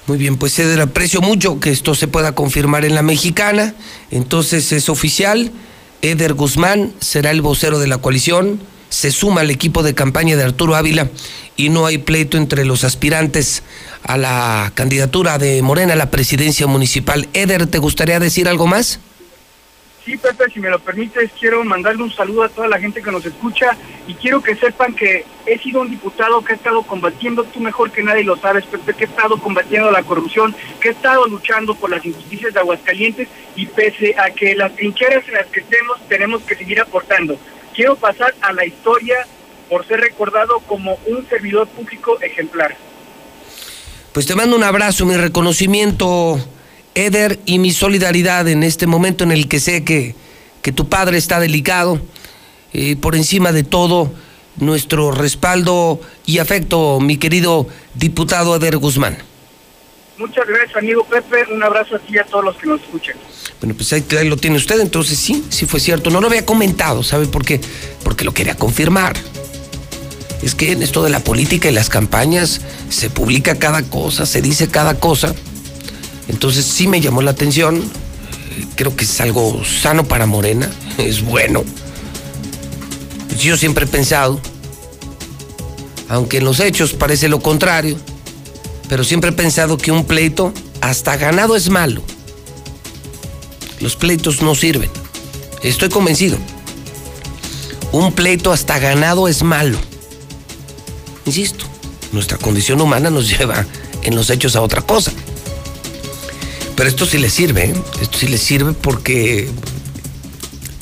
Muy 0.07 0.19
bien, 0.19 0.37
pues 0.37 0.57
Eder, 0.59 0.81
aprecio 0.81 1.21
mucho 1.21 1.59
que 1.59 1.71
esto 1.71 1.95
se 1.97 2.07
pueda 2.07 2.33
confirmar 2.33 2.85
en 2.85 2.95
la 2.95 3.03
mexicana. 3.03 3.75
Entonces 4.13 4.71
es 4.73 4.89
oficial, 4.89 5.51
Eder 6.03 6.35
Guzmán 6.35 6.93
será 7.01 7.33
el 7.33 7.43
vocero 7.43 7.81
de 7.81 7.89
la 7.89 7.99
coalición, 7.99 8.61
se 8.89 9.11
suma 9.11 9.41
al 9.41 9.51
equipo 9.51 9.83
de 9.83 9.95
campaña 9.95 10.37
de 10.37 10.45
Arturo 10.45 10.77
Ávila 10.77 11.11
y 11.57 11.71
no 11.71 11.87
hay 11.87 11.99
pleito 11.99 12.37
entre 12.37 12.65
los 12.65 12.85
aspirantes 12.85 13.65
a 14.05 14.17
la 14.17 14.71
candidatura 14.75 15.39
de 15.39 15.61
Morena 15.63 15.95
a 15.95 15.97
la 15.97 16.11
presidencia 16.11 16.69
municipal. 16.69 17.29
Eder, 17.33 17.67
¿te 17.67 17.79
gustaría 17.79 18.21
decir 18.21 18.49
algo 18.49 18.67
más? 18.69 19.01
Sí, 20.07 20.17
Pepe, 20.17 20.45
si 20.55 20.61
me 20.61 20.71
lo 20.71 20.79
permites, 20.79 21.33
quiero 21.37 21.65
mandarle 21.65 22.05
un 22.05 22.13
saludo 22.13 22.45
a 22.45 22.49
toda 22.49 22.69
la 22.69 22.79
gente 22.79 23.03
que 23.03 23.11
nos 23.11 23.27
escucha 23.27 23.77
y 24.07 24.15
quiero 24.15 24.41
que 24.41 24.55
sepan 24.55 24.95
que 24.95 25.25
he 25.47 25.59
sido 25.59 25.81
un 25.81 25.91
diputado 25.91 26.45
que 26.45 26.53
ha 26.53 26.57
estado 26.57 26.85
combatiendo, 26.85 27.43
tú 27.43 27.59
mejor 27.59 27.91
que 27.91 28.05
nadie 28.05 28.23
lo 28.23 28.37
sabes, 28.37 28.65
Pepe, 28.67 28.95
que 28.95 29.03
he 29.03 29.09
estado 29.09 29.37
combatiendo 29.39 29.91
la 29.91 30.05
corrupción, 30.05 30.55
que 30.81 30.91
he 30.91 30.93
estado 30.93 31.27
luchando 31.27 31.75
por 31.75 31.91
las 31.91 32.07
injusticias 32.07 32.55
de 32.55 32.61
Aguascalientes 32.61 33.27
y 33.57 33.67
pese 33.67 34.15
a 34.17 34.31
que 34.31 34.55
las 34.55 34.77
trincheras 34.77 35.27
en 35.27 35.35
las 35.35 35.47
que 35.47 35.59
estemos 35.59 35.99
tenemos 36.09 36.41
que 36.43 36.55
seguir 36.55 36.81
aportando. 36.81 37.37
Quiero 37.75 37.97
pasar 37.97 38.33
a 38.43 38.53
la 38.53 38.65
historia 38.65 39.27
por 39.69 39.85
ser 39.89 39.99
recordado 39.99 40.61
como 40.69 41.01
un 41.07 41.29
servidor 41.29 41.67
público 41.67 42.17
ejemplar. 42.21 42.77
Pues 44.13 44.25
te 44.25 44.37
mando 44.37 44.55
un 44.55 44.63
abrazo, 44.63 45.05
mi 45.05 45.17
reconocimiento 45.17 46.39
Eder, 46.97 47.39
y 47.45 47.59
mi 47.59 47.73
solidaridad 47.73 48.49
en 48.49 48.63
este 48.63 48.87
momento 48.87 49.23
en 49.23 49.31
el 49.31 49.49
que 49.49 49.61
sé 49.61 49.85
que, 49.85 50.15
que 50.63 50.73
tu 50.73 50.89
padre 50.89 51.19
está 51.19 51.39
delicado. 51.39 52.01
Eh, 52.73 52.97
por 52.97 53.15
encima 53.15 53.53
de 53.53 53.65
todo, 53.65 54.13
nuestro 54.57 55.11
respaldo 55.11 56.01
y 56.25 56.39
afecto, 56.39 56.99
mi 56.99 57.19
querido 57.19 57.69
diputado 57.95 58.57
Eder 58.57 58.79
Guzmán. 58.79 59.19
Muchas 60.17 60.47
gracias, 60.47 60.75
amigo 60.77 61.05
Pepe. 61.05 61.45
Un 61.53 61.63
abrazo 61.63 61.97
a 61.97 61.99
ti 61.99 62.15
y 62.15 62.19
a 62.19 62.25
todos 62.25 62.45
los 62.45 62.57
que 62.57 62.67
nos 62.67 62.81
escuchan. 62.81 63.17
Bueno, 63.61 63.75
pues 63.75 63.93
ahí, 63.93 64.03
ahí, 64.19 64.29
lo 64.29 64.39
tiene 64.39 64.57
usted, 64.57 64.81
entonces 64.81 65.19
sí, 65.19 65.45
sí 65.51 65.67
fue 65.67 65.81
cierto. 65.81 66.09
No 66.09 66.23
lo 66.23 66.29
había 66.29 66.47
comentado, 66.47 67.03
¿sabe 67.03 67.27
por 67.27 67.45
qué? 67.45 67.61
Porque 68.03 68.25
lo 68.25 68.33
quería 68.33 68.55
confirmar. 68.55 69.17
Es 70.43 70.55
que 70.55 70.73
en 70.73 70.83
esto 70.83 71.03
de 71.03 71.11
la 71.11 71.21
política 71.21 71.69
y 71.69 71.73
las 71.73 71.91
campañas 71.91 72.63
se 72.89 73.11
publica 73.11 73.59
cada 73.59 73.83
cosa, 73.83 74.25
se 74.25 74.41
dice 74.41 74.69
cada 74.69 74.99
cosa. 74.99 75.35
Entonces 76.29 76.65
sí 76.65 76.89
me 76.89 77.01
llamó 77.01 77.23
la 77.23 77.31
atención. 77.33 77.83
Creo 78.75 78.97
que 78.97 79.05
es 79.05 79.21
algo 79.21 79.63
sano 79.65 80.05
para 80.05 80.27
Morena, 80.27 80.71
es 80.99 81.23
bueno. 81.23 81.65
Yo 83.39 83.57
siempre 83.57 83.85
he 83.85 83.89
pensado, 83.89 84.41
aunque 86.09 86.39
en 86.39 86.45
los 86.45 86.61
hechos 86.61 86.95
parece 86.95 87.29
lo 87.29 87.41
contrario, 87.41 87.99
pero 88.89 89.05
siempre 89.05 89.31
he 89.31 89.33
pensado 89.35 89.77
que 89.77 89.93
un 89.93 90.05
pleito 90.05 90.53
hasta 90.81 91.17
ganado 91.17 91.55
es 91.55 91.69
malo. 91.69 92.03
Los 93.81 93.97
pleitos 93.97 94.41
no 94.41 94.55
sirven. 94.55 94.91
Estoy 95.63 95.89
convencido. 95.89 96.39
Un 97.93 98.13
pleito 98.13 98.53
hasta 98.53 98.79
ganado 98.79 99.29
es 99.29 99.43
malo. 99.43 99.79
Insisto, 101.27 101.65
nuestra 102.13 102.39
condición 102.39 102.81
humana 102.81 103.11
nos 103.11 103.29
lleva 103.39 103.67
en 104.03 104.15
los 104.15 104.31
hechos 104.31 104.57
a 104.57 104.63
otra 104.63 104.83
cosa. 104.83 105.13
Pero 106.77 106.89
esto 106.89 107.07
sí 107.07 107.19
le 107.19 107.31
sirve, 107.31 107.71
¿eh? 107.71 107.75
esto 108.03 108.19
sí 108.19 108.29
le 108.29 108.39
sirve 108.39 108.73
porque, 108.73 109.49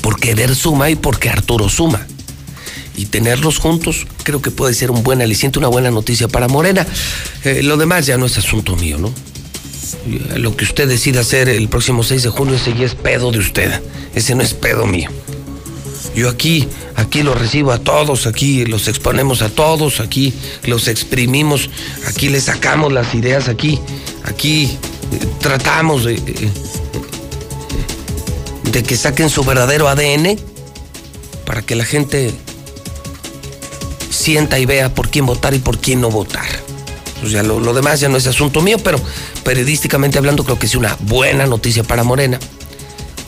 porque 0.02 0.32
Eder 0.32 0.54
suma 0.54 0.90
y 0.90 0.96
porque 0.96 1.30
Arturo 1.30 1.68
suma. 1.68 2.06
Y 2.96 3.06
tenerlos 3.06 3.58
juntos 3.58 4.06
creo 4.22 4.42
que 4.42 4.50
puede 4.50 4.74
ser 4.74 4.90
un 4.90 5.02
buen 5.02 5.22
aliciente, 5.22 5.58
una 5.58 5.68
buena 5.68 5.90
noticia 5.90 6.28
para 6.28 6.48
Morena. 6.48 6.86
Eh, 7.44 7.62
lo 7.62 7.76
demás 7.76 8.06
ya 8.06 8.18
no 8.18 8.26
es 8.26 8.36
asunto 8.36 8.76
mío, 8.76 8.98
¿no? 8.98 9.12
Lo 10.36 10.56
que 10.56 10.64
usted 10.64 10.88
decida 10.88 11.20
hacer 11.20 11.48
el 11.48 11.68
próximo 11.68 12.02
6 12.02 12.24
de 12.24 12.28
junio, 12.28 12.54
ese 12.56 12.74
ya 12.74 12.84
es 12.84 12.94
pedo 12.94 13.30
de 13.30 13.38
usted. 13.38 13.80
Ese 14.14 14.34
no 14.34 14.42
es 14.42 14.54
pedo 14.54 14.86
mío. 14.86 15.10
Yo 16.14 16.28
aquí, 16.28 16.68
aquí 16.94 17.22
los 17.22 17.38
recibo 17.38 17.72
a 17.72 17.78
todos, 17.78 18.26
aquí 18.26 18.64
los 18.66 18.86
exponemos 18.86 19.42
a 19.42 19.48
todos, 19.48 20.00
aquí 20.00 20.32
los 20.64 20.86
exprimimos, 20.86 21.70
aquí 22.06 22.28
les 22.28 22.44
sacamos 22.44 22.92
las 22.92 23.14
ideas, 23.14 23.48
aquí, 23.48 23.80
aquí 24.24 24.78
tratamos 25.40 26.04
de, 26.04 26.20
que 28.86 28.96
saquen 28.96 29.30
su 29.30 29.44
verdadero 29.44 29.88
ADN 29.88 30.38
para 31.46 31.62
que 31.62 31.74
la 31.74 31.84
gente 31.84 32.34
sienta 34.10 34.58
y 34.58 34.66
vea 34.66 34.94
por 34.94 35.10
quién 35.10 35.26
votar 35.26 35.54
y 35.54 35.58
por 35.58 35.78
quién 35.78 36.00
no 36.00 36.10
votar. 36.10 36.46
O 37.24 37.28
sea, 37.28 37.42
lo, 37.42 37.60
lo, 37.60 37.72
demás 37.72 38.00
ya 38.00 38.08
no 38.08 38.16
es 38.16 38.26
asunto 38.26 38.60
mío, 38.60 38.78
pero 38.82 38.98
periodísticamente 39.44 40.18
hablando 40.18 40.44
creo 40.44 40.58
que 40.58 40.66
es 40.66 40.74
una 40.74 40.96
buena 41.00 41.46
noticia 41.46 41.84
para 41.84 42.04
Morena 42.04 42.38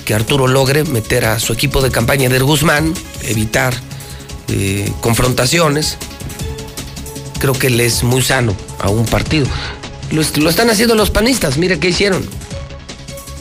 que 0.07 0.15
Arturo 0.15 0.47
logre 0.47 0.85
meter 0.85 1.25
a 1.27 1.41
su 1.41 1.53
equipo 1.53 1.83
de 1.83 1.91
campaña 1.91 2.29
de 2.29 2.39
Guzmán, 2.39 2.95
evitar 3.23 3.75
eh, 4.49 4.91
confrontaciones. 5.01 5.99
Creo 7.41 7.53
que 7.53 7.69
le 7.69 7.85
es 7.85 8.05
muy 8.05 8.23
sano 8.23 8.55
a 8.79 8.89
un 8.89 9.05
partido. 9.05 9.49
Lo, 10.11 10.51
están 10.51 10.71
haciendo 10.71 10.95
los 10.95 11.11
panistas, 11.11 11.59
mire 11.59 11.79
qué 11.79 11.89
hicieron. 11.89 12.25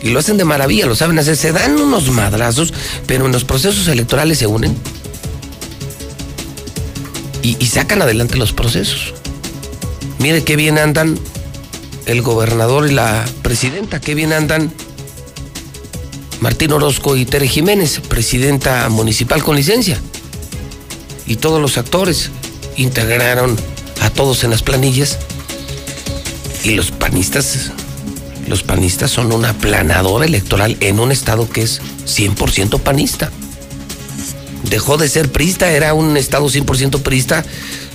Y 0.02 0.10
lo 0.10 0.20
hacen 0.20 0.38
de 0.38 0.46
maravilla, 0.46 0.86
lo 0.86 0.96
saben 0.96 1.18
hacer. 1.18 1.36
Se 1.36 1.52
dan 1.52 1.80
unos 1.80 2.10
madrazos, 2.10 2.74
pero 3.08 3.26
en 3.26 3.32
los 3.32 3.44
procesos 3.44 3.88
electorales 3.88 4.38
se 4.38 4.48
unen. 4.48 4.76
Y, 7.42 7.58
y 7.60 7.68
sacan 7.68 8.02
adelante 8.02 8.38
los 8.38 8.54
procesos. 8.54 9.14
Mire 10.20 10.44
qué 10.44 10.56
bien 10.56 10.78
andan 10.78 11.20
el 12.06 12.22
gobernador 12.22 12.90
y 12.90 12.94
la 12.94 13.26
presidenta, 13.42 14.00
qué 14.00 14.16
bien 14.16 14.34
andan 14.34 14.72
Martín 16.40 16.74
Orozco 16.74 17.16
y 17.16 17.26
Tere 17.26 17.48
Jiménez, 17.48 18.02
presidenta 18.08 18.88
municipal 18.90 19.44
con 19.44 19.56
licencia. 19.56 20.00
Y 21.26 21.38
todos 21.38 21.62
los 21.62 21.78
actores 21.78 22.30
integraron 22.78 23.56
a 24.02 24.10
todos 24.10 24.44
en 24.44 24.52
las 24.52 24.62
planillas. 24.62 25.18
Y 26.66 26.72
los 26.72 26.90
panistas, 26.90 27.70
los 28.48 28.64
panistas 28.64 29.12
son 29.12 29.32
una 29.32 29.54
planadora 29.54 30.26
electoral 30.26 30.76
en 30.80 31.00
un 31.00 31.12
estado 31.12 31.48
que 31.48 31.62
es 31.62 31.80
100% 32.08 32.80
panista. 32.80 33.32
Dejó 34.64 34.98
de 34.98 35.08
ser 35.08 35.32
prista, 35.32 35.70
era 35.70 35.94
un 35.94 36.18
estado 36.18 36.48
100% 36.48 37.04
prista. 37.04 37.46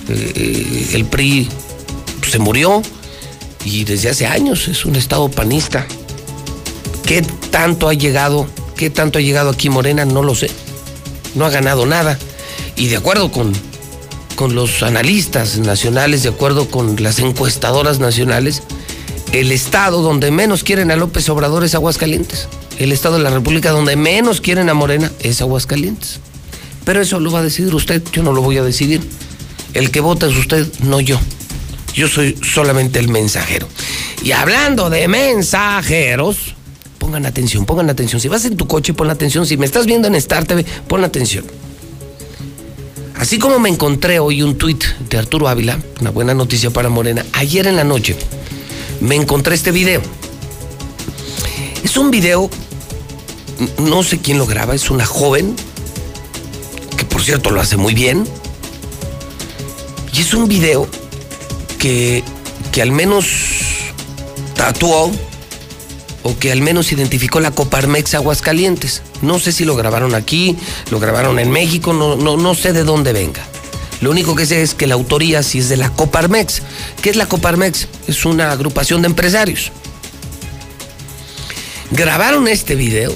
Eh, 0.07 0.91
el 0.93 1.03
PRI 1.03 1.49
se 2.29 2.39
murió 2.39 2.81
y 3.65 3.83
desde 3.83 4.07
hace 4.07 4.25
años 4.25 4.69
es 4.69 4.85
un 4.85 4.95
estado 4.95 5.29
panista. 5.29 5.85
¿Qué 7.05 7.23
tanto 7.49 7.89
ha 7.89 7.93
llegado? 7.93 8.47
¿Qué 8.77 8.89
tanto 8.89 9.19
ha 9.19 9.21
llegado 9.21 9.49
aquí 9.49 9.69
Morena? 9.69 10.05
No 10.05 10.23
lo 10.23 10.33
sé. 10.33 10.49
No 11.35 11.45
ha 11.45 11.49
ganado 11.49 11.85
nada. 11.85 12.17
y 12.77 12.87
de 12.87 12.95
acuerdo 12.95 13.33
con, 13.33 13.51
con 14.35 14.55
los 14.55 14.83
analistas 14.83 15.57
nacionales, 15.59 16.23
de 16.23 16.29
acuerdo 16.29 16.69
con 16.69 17.01
las 17.01 17.19
encuestadoras 17.19 17.99
nacionales, 17.99 18.63
el 19.31 19.51
estado 19.51 20.01
donde 20.01 20.31
menos 20.31 20.63
quieren 20.63 20.91
a 20.91 20.95
López 20.95 21.29
Obrador 21.29 21.63
es 21.63 21.75
Aguascalientes. 21.75 22.47
El 22.79 22.91
estado 22.91 23.17
de 23.17 23.23
la 23.23 23.29
República 23.29 23.71
donde 23.71 23.95
menos 23.95 24.41
quieren 24.41 24.69
a 24.69 24.73
Morena 24.73 25.11
es 25.19 25.41
Aguascalientes. 25.41 26.19
Pero 26.83 27.01
eso 27.01 27.19
lo 27.19 27.31
va 27.31 27.39
a 27.39 27.43
decidir 27.43 27.73
usted, 27.73 28.01
yo 28.11 28.23
no 28.23 28.33
lo 28.33 28.41
voy 28.41 28.57
a 28.57 28.63
decidir. 28.63 29.01
El 29.73 29.91
que 29.91 30.01
vota 30.01 30.27
es 30.27 30.35
usted, 30.35 30.67
no 30.83 30.99
yo. 30.99 31.19
Yo 31.93 32.07
soy 32.07 32.37
solamente 32.43 32.99
el 32.99 33.09
mensajero. 33.09 33.67
Y 34.23 34.31
hablando 34.31 34.89
de 34.89 35.07
mensajeros, 35.07 36.55
pongan 36.97 37.25
atención, 37.25 37.65
pongan 37.65 37.89
atención. 37.89 38.19
Si 38.21 38.27
vas 38.27 38.45
en 38.45 38.57
tu 38.57 38.67
coche, 38.67 38.93
pon 38.93 39.09
atención. 39.09 39.45
Si 39.45 39.57
me 39.57 39.65
estás 39.65 39.85
viendo 39.85 40.07
en 40.07 40.15
Star 40.15 40.45
TV, 40.45 40.65
pon 40.87 41.03
atención. 41.03 41.45
Así 43.21 43.37
como 43.37 43.59
me 43.59 43.69
encontré 43.69 44.17
hoy 44.17 44.41
un 44.41 44.57
tuit 44.57 44.83
de 45.07 45.19
Arturo 45.19 45.47
Ávila, 45.47 45.79
una 45.99 46.09
buena 46.09 46.33
noticia 46.33 46.71
para 46.71 46.89
Morena, 46.89 47.23
ayer 47.33 47.67
en 47.67 47.75
la 47.75 47.83
noche 47.83 48.17
me 48.99 49.15
encontré 49.15 49.53
este 49.53 49.69
video. 49.69 50.01
Es 51.83 51.97
un 51.97 52.09
video, 52.09 52.49
no 53.77 54.01
sé 54.01 54.17
quién 54.17 54.39
lo 54.39 54.47
graba, 54.47 54.73
es 54.73 54.89
una 54.89 55.05
joven, 55.05 55.55
que 56.97 57.05
por 57.05 57.21
cierto 57.21 57.51
lo 57.51 57.61
hace 57.61 57.77
muy 57.77 57.93
bien. 57.93 58.27
Y 60.13 60.21
es 60.21 60.33
un 60.33 60.47
video 60.47 60.87
que, 61.77 62.23
que 62.71 62.81
al 62.81 62.91
menos 62.91 63.27
tatuó 64.55 65.11
o 66.23 66.37
que 66.37 66.51
al 66.51 66.61
menos 66.61 66.91
identificó 66.91 67.39
la 67.39 67.51
Coparmex 67.51 68.13
Aguascalientes. 68.13 69.01
No 69.21 69.39
sé 69.39 69.51
si 69.51 69.65
lo 69.65 69.75
grabaron 69.75 70.15
aquí, 70.15 70.57
lo 70.89 70.99
grabaron 70.99 71.39
en 71.39 71.51
México, 71.51 71.93
no, 71.93 72.15
no, 72.15 72.37
no 72.37 72.55
sé 72.55 72.73
de 72.73 72.83
dónde 72.83 73.13
venga. 73.13 73.45
Lo 74.01 74.09
único 74.09 74.35
que 74.35 74.45
sé 74.45 74.63
es 74.63 74.73
que 74.73 74.87
la 74.87 74.95
autoría 74.95 75.43
sí 75.43 75.59
es 75.59 75.69
de 75.69 75.77
la 75.77 75.89
Coparmex. 75.91 76.63
¿Qué 77.01 77.11
es 77.11 77.15
la 77.15 77.27
Coparmex? 77.27 77.87
Es 78.07 78.25
una 78.25 78.51
agrupación 78.51 79.01
de 79.03 79.07
empresarios. 79.07 79.71
Grabaron 81.91 82.47
este 82.47 82.75
video 82.75 83.13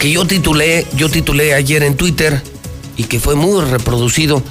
que 0.00 0.10
yo 0.10 0.26
titulé, 0.26 0.86
yo 0.96 1.08
titulé 1.08 1.54
ayer 1.54 1.82
en 1.82 1.96
Twitter 1.96 2.42
y 2.96 3.04
que 3.04 3.20
fue 3.20 3.34
muy 3.34 3.64
reproducido. 3.64 4.42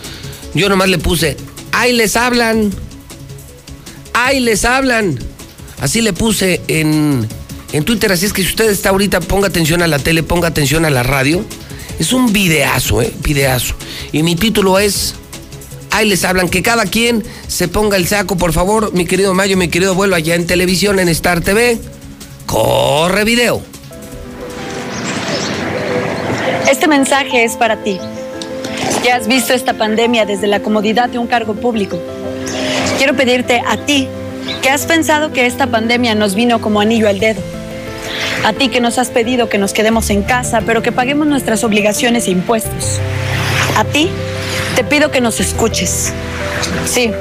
Yo 0.54 0.70
nomás 0.70 0.90
le 0.90 1.00
puse, 1.00 1.38
ahí 1.72 1.92
les 1.94 2.16
hablan, 2.16 2.72
ahí 4.14 4.40
les 4.40 4.64
hablan. 4.64 5.20
Así 5.80 6.02
le 6.02 6.14
puse 6.14 6.62
en, 6.68 7.28
en 7.72 7.84
Twitter, 7.84 8.12
así 8.12 8.26
es 8.26 8.34
que 8.34 8.42
si 8.42 8.50
usted 8.50 8.70
está 8.70 8.90
ahorita, 8.90 9.20
ponga 9.22 9.48
atención 9.48 9.82
a 9.82 9.88
la 9.88 10.00
tele, 10.00 10.24
ponga 10.24 10.48
atención 10.48 10.86
a 10.86 10.90
la 10.90 11.04
radio. 11.04 11.44
Es 12.00 12.14
un 12.14 12.34
videazo, 12.34 13.02
¿eh? 13.02 13.14
Videazo. 13.24 13.76
Y 14.12 14.24
mi 14.24 14.36
título 14.36 14.80
es, 14.80 15.16
ahí 15.92 16.08
les 16.08 16.24
hablan, 16.24 16.50
que 16.50 16.64
cada 16.64 16.86
quien 16.86 17.24
se 17.48 17.68
ponga 17.68 17.98
el 17.98 18.08
saco, 18.08 18.38
por 18.38 18.54
favor, 18.54 18.94
mi 18.94 19.06
querido 19.06 19.34
Mayo, 19.34 19.58
mi 19.58 19.68
querido 19.68 19.92
abuelo, 19.92 20.16
allá 20.16 20.36
en 20.36 20.48
televisión, 20.48 21.00
en 21.00 21.10
Star 21.10 21.42
TV. 21.42 21.78
Corre 22.46 23.24
video. 23.24 23.62
Este 26.70 26.88
mensaje 26.88 27.44
es 27.44 27.56
para 27.56 27.84
ti. 27.84 28.00
Ya 29.04 29.16
has 29.16 29.28
visto 29.28 29.54
esta 29.54 29.74
pandemia 29.78 30.26
desde 30.26 30.48
la 30.48 30.62
comodidad 30.62 31.10
de 31.10 31.18
un 31.18 31.28
cargo 31.28 31.54
público. 31.54 32.00
Quiero 32.98 33.16
pedirte 33.16 33.62
a 33.66 33.78
ti 33.78 34.08
que 34.62 34.70
has 34.70 34.86
pensado 34.86 35.32
que 35.32 35.46
esta 35.46 35.68
pandemia 35.68 36.16
nos 36.16 36.36
vino 36.36 36.62
como 36.62 36.82
anillo 36.82 37.08
al 37.08 37.20
dedo. 37.20 37.42
A 38.46 38.54
ti 38.54 38.70
que 38.70 38.80
nos 38.80 38.98
has 38.98 39.10
pedido 39.10 39.50
que 39.50 39.58
nos 39.58 39.74
quedemos 39.74 40.10
en 40.10 40.24
casa, 40.24 40.62
pero 40.66 40.82
que 40.82 40.92
paguemos 40.92 41.28
nuestras 41.28 41.64
obligaciones 41.64 42.28
e 42.28 42.32
impuestos. 42.32 43.00
A 43.78 43.84
ti 43.84 44.10
te 44.76 44.84
pido 44.84 45.12
que 45.12 45.22
nos 45.22 45.40
escuches. 45.40 46.14
Sí, 46.86 47.12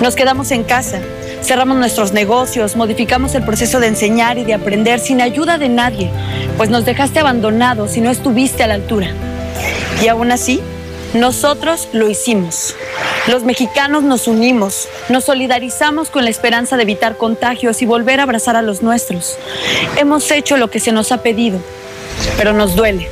nos 0.00 0.14
quedamos 0.14 0.50
en 0.50 0.64
casa, 0.64 1.00
cerramos 1.42 1.76
nuestros 1.76 2.12
negocios, 2.12 2.76
modificamos 2.76 3.34
el 3.34 3.44
proceso 3.44 3.80
de 3.80 3.88
enseñar 3.88 4.38
y 4.38 4.44
de 4.44 4.54
aprender 4.54 5.00
sin 5.00 5.20
ayuda 5.20 5.58
de 5.58 5.68
nadie, 5.68 6.10
pues 6.56 6.70
nos 6.70 6.84
dejaste 6.84 7.20
abandonados 7.20 7.96
y 7.96 8.00
no 8.00 8.10
estuviste 8.10 8.62
a 8.62 8.66
la 8.66 8.74
altura. 8.74 9.08
Y 10.02 10.08
aún 10.08 10.32
así, 10.32 10.60
nosotros 11.14 11.88
lo 11.92 12.08
hicimos. 12.08 12.74
Los 13.28 13.44
mexicanos 13.44 14.02
nos 14.02 14.26
unimos, 14.26 14.88
nos 15.08 15.24
solidarizamos 15.24 16.10
con 16.10 16.24
la 16.24 16.30
esperanza 16.30 16.76
de 16.76 16.82
evitar 16.82 17.16
contagios 17.16 17.80
y 17.80 17.86
volver 17.86 18.18
a 18.18 18.24
abrazar 18.24 18.56
a 18.56 18.62
los 18.62 18.82
nuestros. 18.82 19.38
Hemos 19.96 20.28
hecho 20.32 20.56
lo 20.56 20.70
que 20.70 20.80
se 20.80 20.90
nos 20.90 21.12
ha 21.12 21.22
pedido, 21.22 21.60
pero 22.36 22.52
nos 22.52 22.74
duele. 22.74 23.08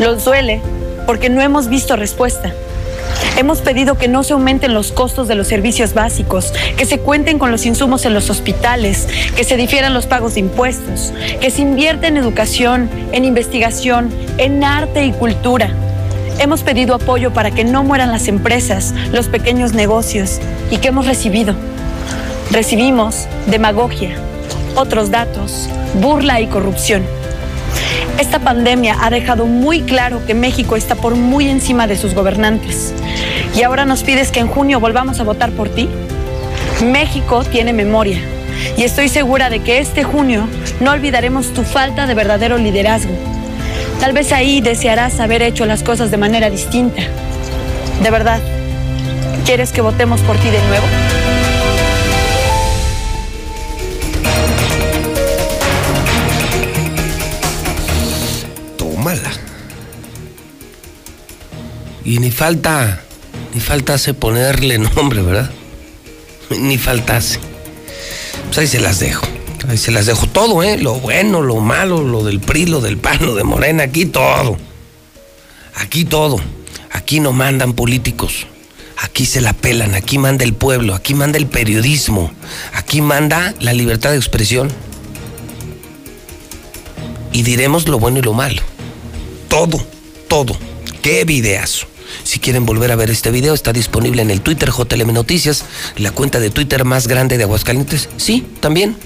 Nos 0.00 0.24
duele 0.24 0.62
porque 1.04 1.28
no 1.28 1.42
hemos 1.42 1.68
visto 1.68 1.94
respuesta. 1.96 2.54
Hemos 3.36 3.60
pedido 3.60 3.98
que 3.98 4.08
no 4.08 4.24
se 4.24 4.32
aumenten 4.32 4.72
los 4.72 4.92
costos 4.92 5.28
de 5.28 5.34
los 5.34 5.46
servicios 5.46 5.92
básicos, 5.92 6.54
que 6.78 6.86
se 6.86 6.98
cuenten 6.98 7.38
con 7.38 7.50
los 7.50 7.66
insumos 7.66 8.06
en 8.06 8.14
los 8.14 8.30
hospitales, 8.30 9.08
que 9.36 9.44
se 9.44 9.58
difieran 9.58 9.92
los 9.92 10.06
pagos 10.06 10.34
de 10.34 10.40
impuestos, 10.40 11.12
que 11.38 11.50
se 11.50 11.60
invierta 11.60 12.08
en 12.08 12.16
educación, 12.16 12.88
en 13.12 13.26
investigación, 13.26 14.10
en 14.38 14.64
arte 14.64 15.04
y 15.04 15.12
cultura. 15.12 15.70
Hemos 16.38 16.62
pedido 16.62 16.94
apoyo 16.94 17.32
para 17.32 17.50
que 17.50 17.64
no 17.64 17.82
mueran 17.82 18.12
las 18.12 18.28
empresas, 18.28 18.92
los 19.10 19.28
pequeños 19.28 19.72
negocios. 19.72 20.38
¿Y 20.70 20.76
qué 20.76 20.88
hemos 20.88 21.06
recibido? 21.06 21.54
Recibimos 22.50 23.26
demagogia, 23.46 24.16
otros 24.74 25.10
datos, 25.10 25.70
burla 25.94 26.42
y 26.42 26.46
corrupción. 26.46 27.04
Esta 28.18 28.38
pandemia 28.38 28.98
ha 29.00 29.08
dejado 29.08 29.46
muy 29.46 29.80
claro 29.80 30.24
que 30.26 30.34
México 30.34 30.76
está 30.76 30.94
por 30.94 31.14
muy 31.16 31.48
encima 31.48 31.86
de 31.86 31.96
sus 31.96 32.14
gobernantes. 32.14 32.92
¿Y 33.56 33.62
ahora 33.62 33.86
nos 33.86 34.02
pides 34.02 34.30
que 34.30 34.40
en 34.40 34.48
junio 34.48 34.78
volvamos 34.78 35.20
a 35.20 35.24
votar 35.24 35.50
por 35.52 35.70
ti? 35.70 35.88
México 36.84 37.44
tiene 37.44 37.72
memoria 37.72 38.20
y 38.76 38.82
estoy 38.82 39.08
segura 39.08 39.48
de 39.48 39.60
que 39.60 39.78
este 39.78 40.04
junio 40.04 40.46
no 40.80 40.92
olvidaremos 40.92 41.54
tu 41.54 41.62
falta 41.62 42.06
de 42.06 42.14
verdadero 42.14 42.58
liderazgo. 42.58 43.35
Tal 44.00 44.12
vez 44.12 44.32
ahí 44.32 44.60
desearás 44.60 45.20
haber 45.20 45.42
hecho 45.42 45.66
las 45.66 45.82
cosas 45.82 46.10
de 46.10 46.16
manera 46.16 46.50
distinta. 46.50 47.02
De 48.02 48.10
verdad, 48.10 48.40
¿quieres 49.44 49.72
que 49.72 49.80
votemos 49.80 50.20
por 50.20 50.36
ti 50.36 50.48
de 50.50 50.62
nuevo? 50.68 50.86
Tómala. 58.76 59.30
Y 62.04 62.18
ni 62.18 62.30
falta, 62.30 63.00
ni 63.54 63.60
faltase 63.60 64.14
ponerle 64.14 64.78
nombre, 64.78 65.22
¿verdad? 65.22 65.50
Ni 66.50 66.78
faltase. 66.78 67.40
Pues 68.46 68.58
ahí 68.58 68.66
se 68.66 68.78
las 68.78 69.00
dejo. 69.00 69.35
Ahí 69.68 69.78
se 69.78 69.90
las 69.90 70.06
dejo 70.06 70.26
todo, 70.28 70.62
¿eh? 70.62 70.78
Lo 70.78 70.94
bueno, 70.94 71.42
lo 71.42 71.56
malo, 71.56 72.02
lo 72.02 72.22
del 72.22 72.40
PRI, 72.40 72.66
lo 72.66 72.80
del 72.80 72.98
PAN, 72.98 73.18
lo 73.26 73.34
de 73.34 73.44
Morena, 73.44 73.84
aquí 73.84 74.06
todo. 74.06 74.56
Aquí 75.74 76.04
todo. 76.04 76.40
Aquí 76.92 77.20
no 77.20 77.32
mandan 77.32 77.72
políticos. 77.72 78.46
Aquí 78.98 79.26
se 79.26 79.40
la 79.40 79.52
pelan, 79.52 79.94
aquí 79.94 80.18
manda 80.18 80.44
el 80.44 80.54
pueblo, 80.54 80.94
aquí 80.94 81.14
manda 81.14 81.36
el 81.36 81.46
periodismo, 81.46 82.32
aquí 82.72 83.02
manda 83.02 83.54
la 83.60 83.74
libertad 83.74 84.12
de 84.12 84.16
expresión. 84.16 84.70
Y 87.32 87.42
diremos 87.42 87.88
lo 87.88 87.98
bueno 87.98 88.20
y 88.20 88.22
lo 88.22 88.32
malo. 88.32 88.62
Todo, 89.48 89.84
todo. 90.28 90.56
Qué 91.02 91.24
videazo. 91.24 91.86
Si 92.24 92.38
quieren 92.38 92.64
volver 92.64 92.90
a 92.90 92.96
ver 92.96 93.10
este 93.10 93.30
video, 93.30 93.52
está 93.52 93.72
disponible 93.72 94.22
en 94.22 94.30
el 94.30 94.40
Twitter 94.40 94.70
JLM 94.70 95.12
Noticias, 95.12 95.64
la 95.96 96.12
cuenta 96.12 96.40
de 96.40 96.50
Twitter 96.50 96.84
más 96.84 97.06
grande 97.06 97.36
de 97.36 97.44
Aguascalientes. 97.44 98.08
Sí, 98.16 98.46
también. 98.60 98.96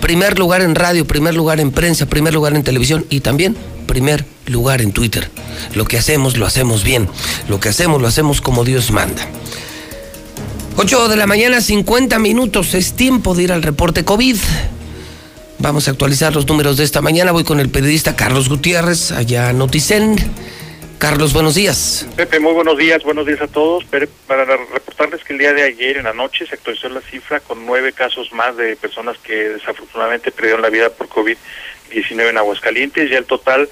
Primer 0.00 0.38
lugar 0.38 0.62
en 0.62 0.74
radio, 0.74 1.06
primer 1.06 1.34
lugar 1.34 1.60
en 1.60 1.70
prensa, 1.70 2.06
primer 2.06 2.34
lugar 2.34 2.54
en 2.54 2.62
televisión 2.62 3.04
y 3.10 3.20
también 3.20 3.56
primer 3.86 4.24
lugar 4.46 4.80
en 4.80 4.92
Twitter. 4.92 5.28
Lo 5.74 5.84
que 5.84 5.98
hacemos, 5.98 6.36
lo 6.36 6.46
hacemos 6.46 6.84
bien. 6.84 7.08
Lo 7.48 7.58
que 7.58 7.70
hacemos, 7.70 8.00
lo 8.00 8.06
hacemos 8.06 8.40
como 8.40 8.64
Dios 8.64 8.92
manda. 8.92 9.26
8 10.76 11.08
de 11.08 11.16
la 11.16 11.26
mañana, 11.26 11.60
50 11.60 12.20
minutos. 12.20 12.74
Es 12.74 12.92
tiempo 12.92 13.34
de 13.34 13.42
ir 13.42 13.52
al 13.52 13.62
reporte 13.62 14.04
COVID. 14.04 14.36
Vamos 15.58 15.88
a 15.88 15.90
actualizar 15.90 16.32
los 16.32 16.46
números 16.46 16.76
de 16.76 16.84
esta 16.84 17.00
mañana. 17.00 17.32
Voy 17.32 17.42
con 17.42 17.58
el 17.58 17.68
periodista 17.68 18.14
Carlos 18.14 18.48
Gutiérrez, 18.48 19.10
allá 19.10 19.50
en 19.50 19.58
Noticen. 19.58 20.16
Carlos, 20.98 21.32
buenos 21.32 21.54
días. 21.54 22.08
Pepe, 22.16 22.40
muy 22.40 22.52
buenos 22.52 22.76
días, 22.76 23.04
buenos 23.04 23.24
días 23.24 23.40
a 23.40 23.46
todos. 23.46 23.84
Para 23.84 24.44
reportarles 24.44 25.22
que 25.22 25.32
el 25.32 25.38
día 25.38 25.52
de 25.52 25.62
ayer 25.62 25.96
en 25.96 26.04
la 26.04 26.12
noche 26.12 26.44
se 26.44 26.56
actualizó 26.56 26.88
la 26.88 27.00
cifra 27.00 27.38
con 27.38 27.64
nueve 27.64 27.92
casos 27.92 28.32
más 28.32 28.56
de 28.56 28.74
personas 28.74 29.16
que 29.18 29.50
desafortunadamente 29.50 30.32
perdieron 30.32 30.60
la 30.60 30.70
vida 30.70 30.90
por 30.90 31.08
COVID-19 31.08 32.30
en 32.30 32.38
Aguascalientes. 32.38 33.10
Ya 33.10 33.18
el 33.18 33.26
total 33.26 33.68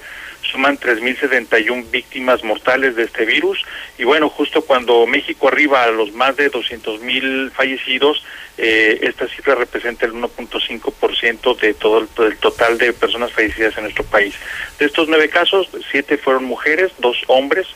suman 0.51 0.77
3.071 0.79 1.89
víctimas 1.91 2.43
mortales 2.43 2.95
de 2.95 3.03
este 3.03 3.25
virus 3.25 3.63
y 3.97 4.03
bueno, 4.03 4.29
justo 4.29 4.61
cuando 4.61 5.05
México 5.05 5.47
arriba 5.47 5.83
a 5.83 5.91
los 5.91 6.13
más 6.13 6.35
de 6.35 6.51
200.000 6.51 7.51
fallecidos, 7.51 8.23
eh, 8.57 8.99
esta 9.03 9.27
cifra 9.27 9.55
representa 9.55 10.05
el 10.05 10.13
1.5% 10.13 11.59
de 11.59 11.73
todo 11.73 11.99
el, 11.99 12.37
total 12.37 12.77
de 12.77 12.93
personas 12.93 13.31
fallecidas 13.31 13.77
en 13.77 13.83
nuestro 13.83 14.03
país. 14.05 14.35
De 14.79 14.85
estos 14.85 15.07
nueve 15.07 15.29
casos, 15.29 15.69
siete 15.91 16.17
fueron 16.17 16.45
mujeres, 16.45 16.91
dos 16.99 17.17
hombres, 17.27 17.67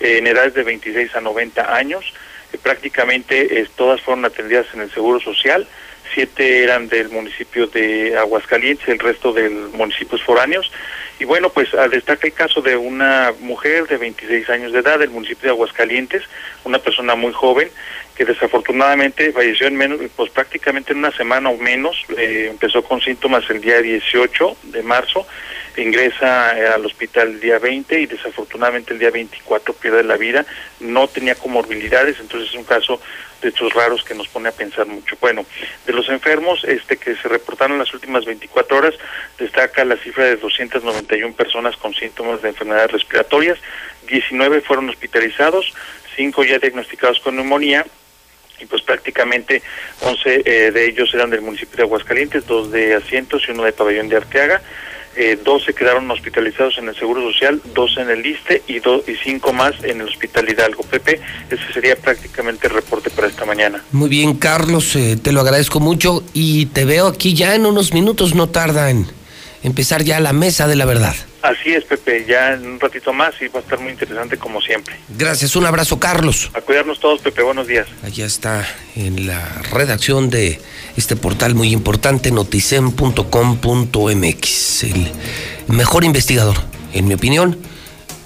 eh, 0.00 0.18
en 0.18 0.26
edades 0.26 0.54
de 0.54 0.62
26 0.64 1.14
a 1.14 1.20
90 1.20 1.74
años. 1.74 2.04
Eh, 2.52 2.58
prácticamente 2.62 3.60
eh, 3.60 3.68
todas 3.76 4.00
fueron 4.00 4.24
atendidas 4.24 4.66
en 4.74 4.80
el 4.80 4.90
Seguro 4.92 5.20
Social 5.20 5.66
siete 6.14 6.62
eran 6.62 6.88
del 6.88 7.08
municipio 7.08 7.66
de 7.66 8.16
Aguascalientes, 8.16 8.88
el 8.88 8.98
resto 8.98 9.32
del 9.32 9.52
municipios 9.72 10.22
foráneos. 10.22 10.70
Y 11.18 11.24
bueno, 11.24 11.50
pues 11.50 11.68
destaca 11.90 12.26
el 12.26 12.32
caso 12.32 12.60
de 12.60 12.76
una 12.76 13.32
mujer 13.40 13.86
de 13.86 13.98
26 13.98 14.50
años 14.50 14.72
de 14.72 14.80
edad 14.80 14.98
del 14.98 15.10
municipio 15.10 15.44
de 15.44 15.50
Aguascalientes, 15.50 16.22
una 16.64 16.78
persona 16.78 17.14
muy 17.14 17.32
joven 17.32 17.70
que 18.14 18.24
desafortunadamente 18.24 19.32
falleció 19.32 19.66
en 19.66 19.76
menos, 19.76 20.00
pues 20.14 20.30
prácticamente 20.30 20.92
en 20.92 20.98
una 20.98 21.10
semana 21.10 21.50
o 21.50 21.56
menos, 21.56 21.96
eh, 22.16 22.48
empezó 22.50 22.82
con 22.84 23.00
síntomas 23.00 23.48
el 23.50 23.60
día 23.60 23.80
18 23.80 24.56
de 24.64 24.82
marzo, 24.82 25.26
ingresa 25.76 26.56
eh, 26.56 26.68
al 26.68 26.86
hospital 26.86 27.28
el 27.28 27.40
día 27.40 27.58
20 27.58 28.00
y 28.00 28.06
desafortunadamente 28.06 28.92
el 28.92 29.00
día 29.00 29.10
24 29.10 29.74
pierde 29.74 30.04
la 30.04 30.16
vida, 30.16 30.46
no 30.78 31.08
tenía 31.08 31.34
comorbilidades, 31.34 32.20
entonces 32.20 32.50
es 32.50 32.54
un 32.54 32.64
caso 32.64 33.00
estos 33.44 33.72
raros 33.72 34.04
que 34.04 34.14
nos 34.14 34.28
pone 34.28 34.48
a 34.48 34.52
pensar 34.52 34.86
mucho. 34.86 35.16
Bueno, 35.20 35.44
de 35.86 35.92
los 35.92 36.08
enfermos 36.08 36.64
este 36.64 36.96
que 36.96 37.16
se 37.16 37.28
reportaron 37.28 37.78
las 37.78 37.92
últimas 37.94 38.24
24 38.24 38.76
horas, 38.76 38.94
destaca 39.38 39.84
la 39.84 39.96
cifra 39.96 40.24
de 40.24 40.36
291 40.36 41.34
personas 41.34 41.76
con 41.76 41.94
síntomas 41.94 42.42
de 42.42 42.50
enfermedades 42.50 42.92
respiratorias, 42.92 43.58
19 44.06 44.60
fueron 44.60 44.88
hospitalizados, 44.88 45.72
5 46.16 46.44
ya 46.44 46.58
diagnosticados 46.58 47.20
con 47.20 47.36
neumonía 47.36 47.84
y 48.60 48.66
pues 48.66 48.82
prácticamente 48.82 49.62
11 50.00 50.42
eh, 50.44 50.70
de 50.70 50.86
ellos 50.86 51.12
eran 51.14 51.30
del 51.30 51.42
municipio 51.42 51.76
de 51.76 51.82
Aguascalientes, 51.82 52.46
dos 52.46 52.70
de 52.70 52.94
Asientos 52.94 53.42
y 53.48 53.50
uno 53.50 53.64
de 53.64 53.72
Pabellón 53.72 54.08
de 54.08 54.16
Arteaga. 54.16 54.62
Eh, 55.16 55.38
12 55.42 55.74
quedaron 55.74 56.10
hospitalizados 56.10 56.78
en 56.78 56.88
el 56.88 56.96
Seguro 56.96 57.22
Social, 57.30 57.60
12 57.74 58.00
en 58.00 58.10
el 58.10 58.26
ISTE 58.26 58.62
y, 58.66 58.80
do, 58.80 59.04
y 59.06 59.14
5 59.14 59.52
más 59.52 59.74
en 59.84 60.00
el 60.00 60.08
Hospital 60.08 60.48
Hidalgo. 60.48 60.82
Pepe, 60.82 61.20
ese 61.50 61.72
sería 61.72 61.96
prácticamente 61.96 62.66
el 62.66 62.74
reporte 62.74 63.10
para 63.10 63.28
esta 63.28 63.44
mañana. 63.44 63.82
Muy 63.92 64.08
bien, 64.08 64.34
Carlos, 64.34 64.96
eh, 64.96 65.16
te 65.20 65.32
lo 65.32 65.40
agradezco 65.40 65.80
mucho 65.80 66.24
y 66.32 66.66
te 66.66 66.84
veo 66.84 67.06
aquí 67.06 67.34
ya 67.34 67.54
en 67.54 67.66
unos 67.66 67.92
minutos, 67.92 68.34
no 68.34 68.48
tarda 68.48 68.90
en 68.90 69.06
empezar 69.62 70.02
ya 70.02 70.20
la 70.20 70.32
mesa 70.32 70.66
de 70.66 70.76
la 70.76 70.84
verdad. 70.84 71.14
Así 71.44 71.72
es, 71.74 71.84
Pepe, 71.84 72.24
ya 72.26 72.54
en 72.54 72.66
un 72.66 72.80
ratito 72.80 73.12
más 73.12 73.34
y 73.42 73.48
va 73.48 73.60
a 73.60 73.62
estar 73.62 73.78
muy 73.78 73.92
interesante 73.92 74.38
como 74.38 74.62
siempre. 74.62 74.96
Gracias, 75.10 75.54
un 75.56 75.66
abrazo, 75.66 76.00
Carlos. 76.00 76.50
A 76.54 76.62
cuidarnos 76.62 76.98
todos, 76.98 77.20
Pepe, 77.20 77.42
buenos 77.42 77.66
días. 77.66 77.86
Allá 78.02 78.24
está 78.24 78.66
en 78.96 79.26
la 79.26 79.46
redacción 79.70 80.30
de 80.30 80.58
este 80.96 81.16
portal 81.16 81.54
muy 81.54 81.70
importante, 81.70 82.30
noticen.com.mx. 82.30 84.84
El 84.84 85.12
mejor 85.68 86.04
investigador, 86.04 86.56
en 86.94 87.08
mi 87.08 87.12
opinión, 87.12 87.58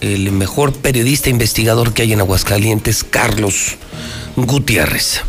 el 0.00 0.30
mejor 0.30 0.72
periodista 0.72 1.28
investigador 1.28 1.94
que 1.94 2.02
hay 2.02 2.12
en 2.12 2.20
Aguascalientes, 2.20 3.02
Carlos 3.02 3.78
Gutiérrez. 4.36 5.22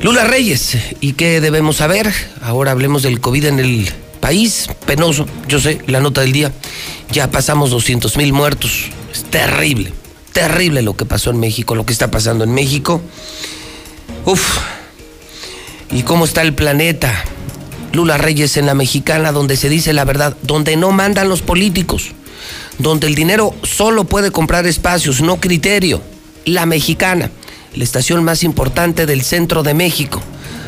Lula 0.00 0.22
Reyes, 0.22 0.78
¿y 1.00 1.14
qué 1.14 1.40
debemos 1.40 1.78
saber? 1.78 2.06
Ahora 2.40 2.70
hablemos 2.70 3.02
del 3.02 3.20
COVID 3.20 3.46
en 3.46 3.58
el 3.58 3.92
país. 4.16 4.68
Penoso, 4.86 5.26
yo 5.48 5.60
sé, 5.60 5.80
la 5.86 6.00
nota 6.00 6.20
del 6.20 6.32
día. 6.32 6.52
Ya 7.10 7.30
pasamos 7.30 7.70
200 7.70 8.16
mil 8.16 8.32
muertos. 8.32 8.86
Es 9.12 9.24
terrible, 9.24 9.92
terrible 10.32 10.82
lo 10.82 10.96
que 10.96 11.04
pasó 11.04 11.30
en 11.30 11.40
México, 11.40 11.74
lo 11.74 11.86
que 11.86 11.92
está 11.92 12.10
pasando 12.10 12.44
en 12.44 12.52
México. 12.52 13.00
Uf, 14.24 14.58
¿y 15.90 16.02
cómo 16.02 16.24
está 16.24 16.42
el 16.42 16.54
planeta? 16.54 17.24
Lula 17.92 18.18
Reyes 18.18 18.56
en 18.56 18.66
la 18.66 18.74
mexicana, 18.74 19.32
donde 19.32 19.56
se 19.56 19.68
dice 19.68 19.92
la 19.92 20.04
verdad, 20.04 20.36
donde 20.42 20.76
no 20.76 20.92
mandan 20.92 21.28
los 21.28 21.42
políticos, 21.42 22.12
donde 22.78 23.06
el 23.06 23.14
dinero 23.14 23.54
solo 23.62 24.04
puede 24.04 24.30
comprar 24.30 24.66
espacios, 24.66 25.22
no 25.22 25.40
criterio. 25.40 26.02
La 26.44 26.66
mexicana, 26.66 27.30
la 27.74 27.84
estación 27.84 28.22
más 28.22 28.42
importante 28.42 29.06
del 29.06 29.22
centro 29.22 29.62
de 29.62 29.74
México. 29.74 30.22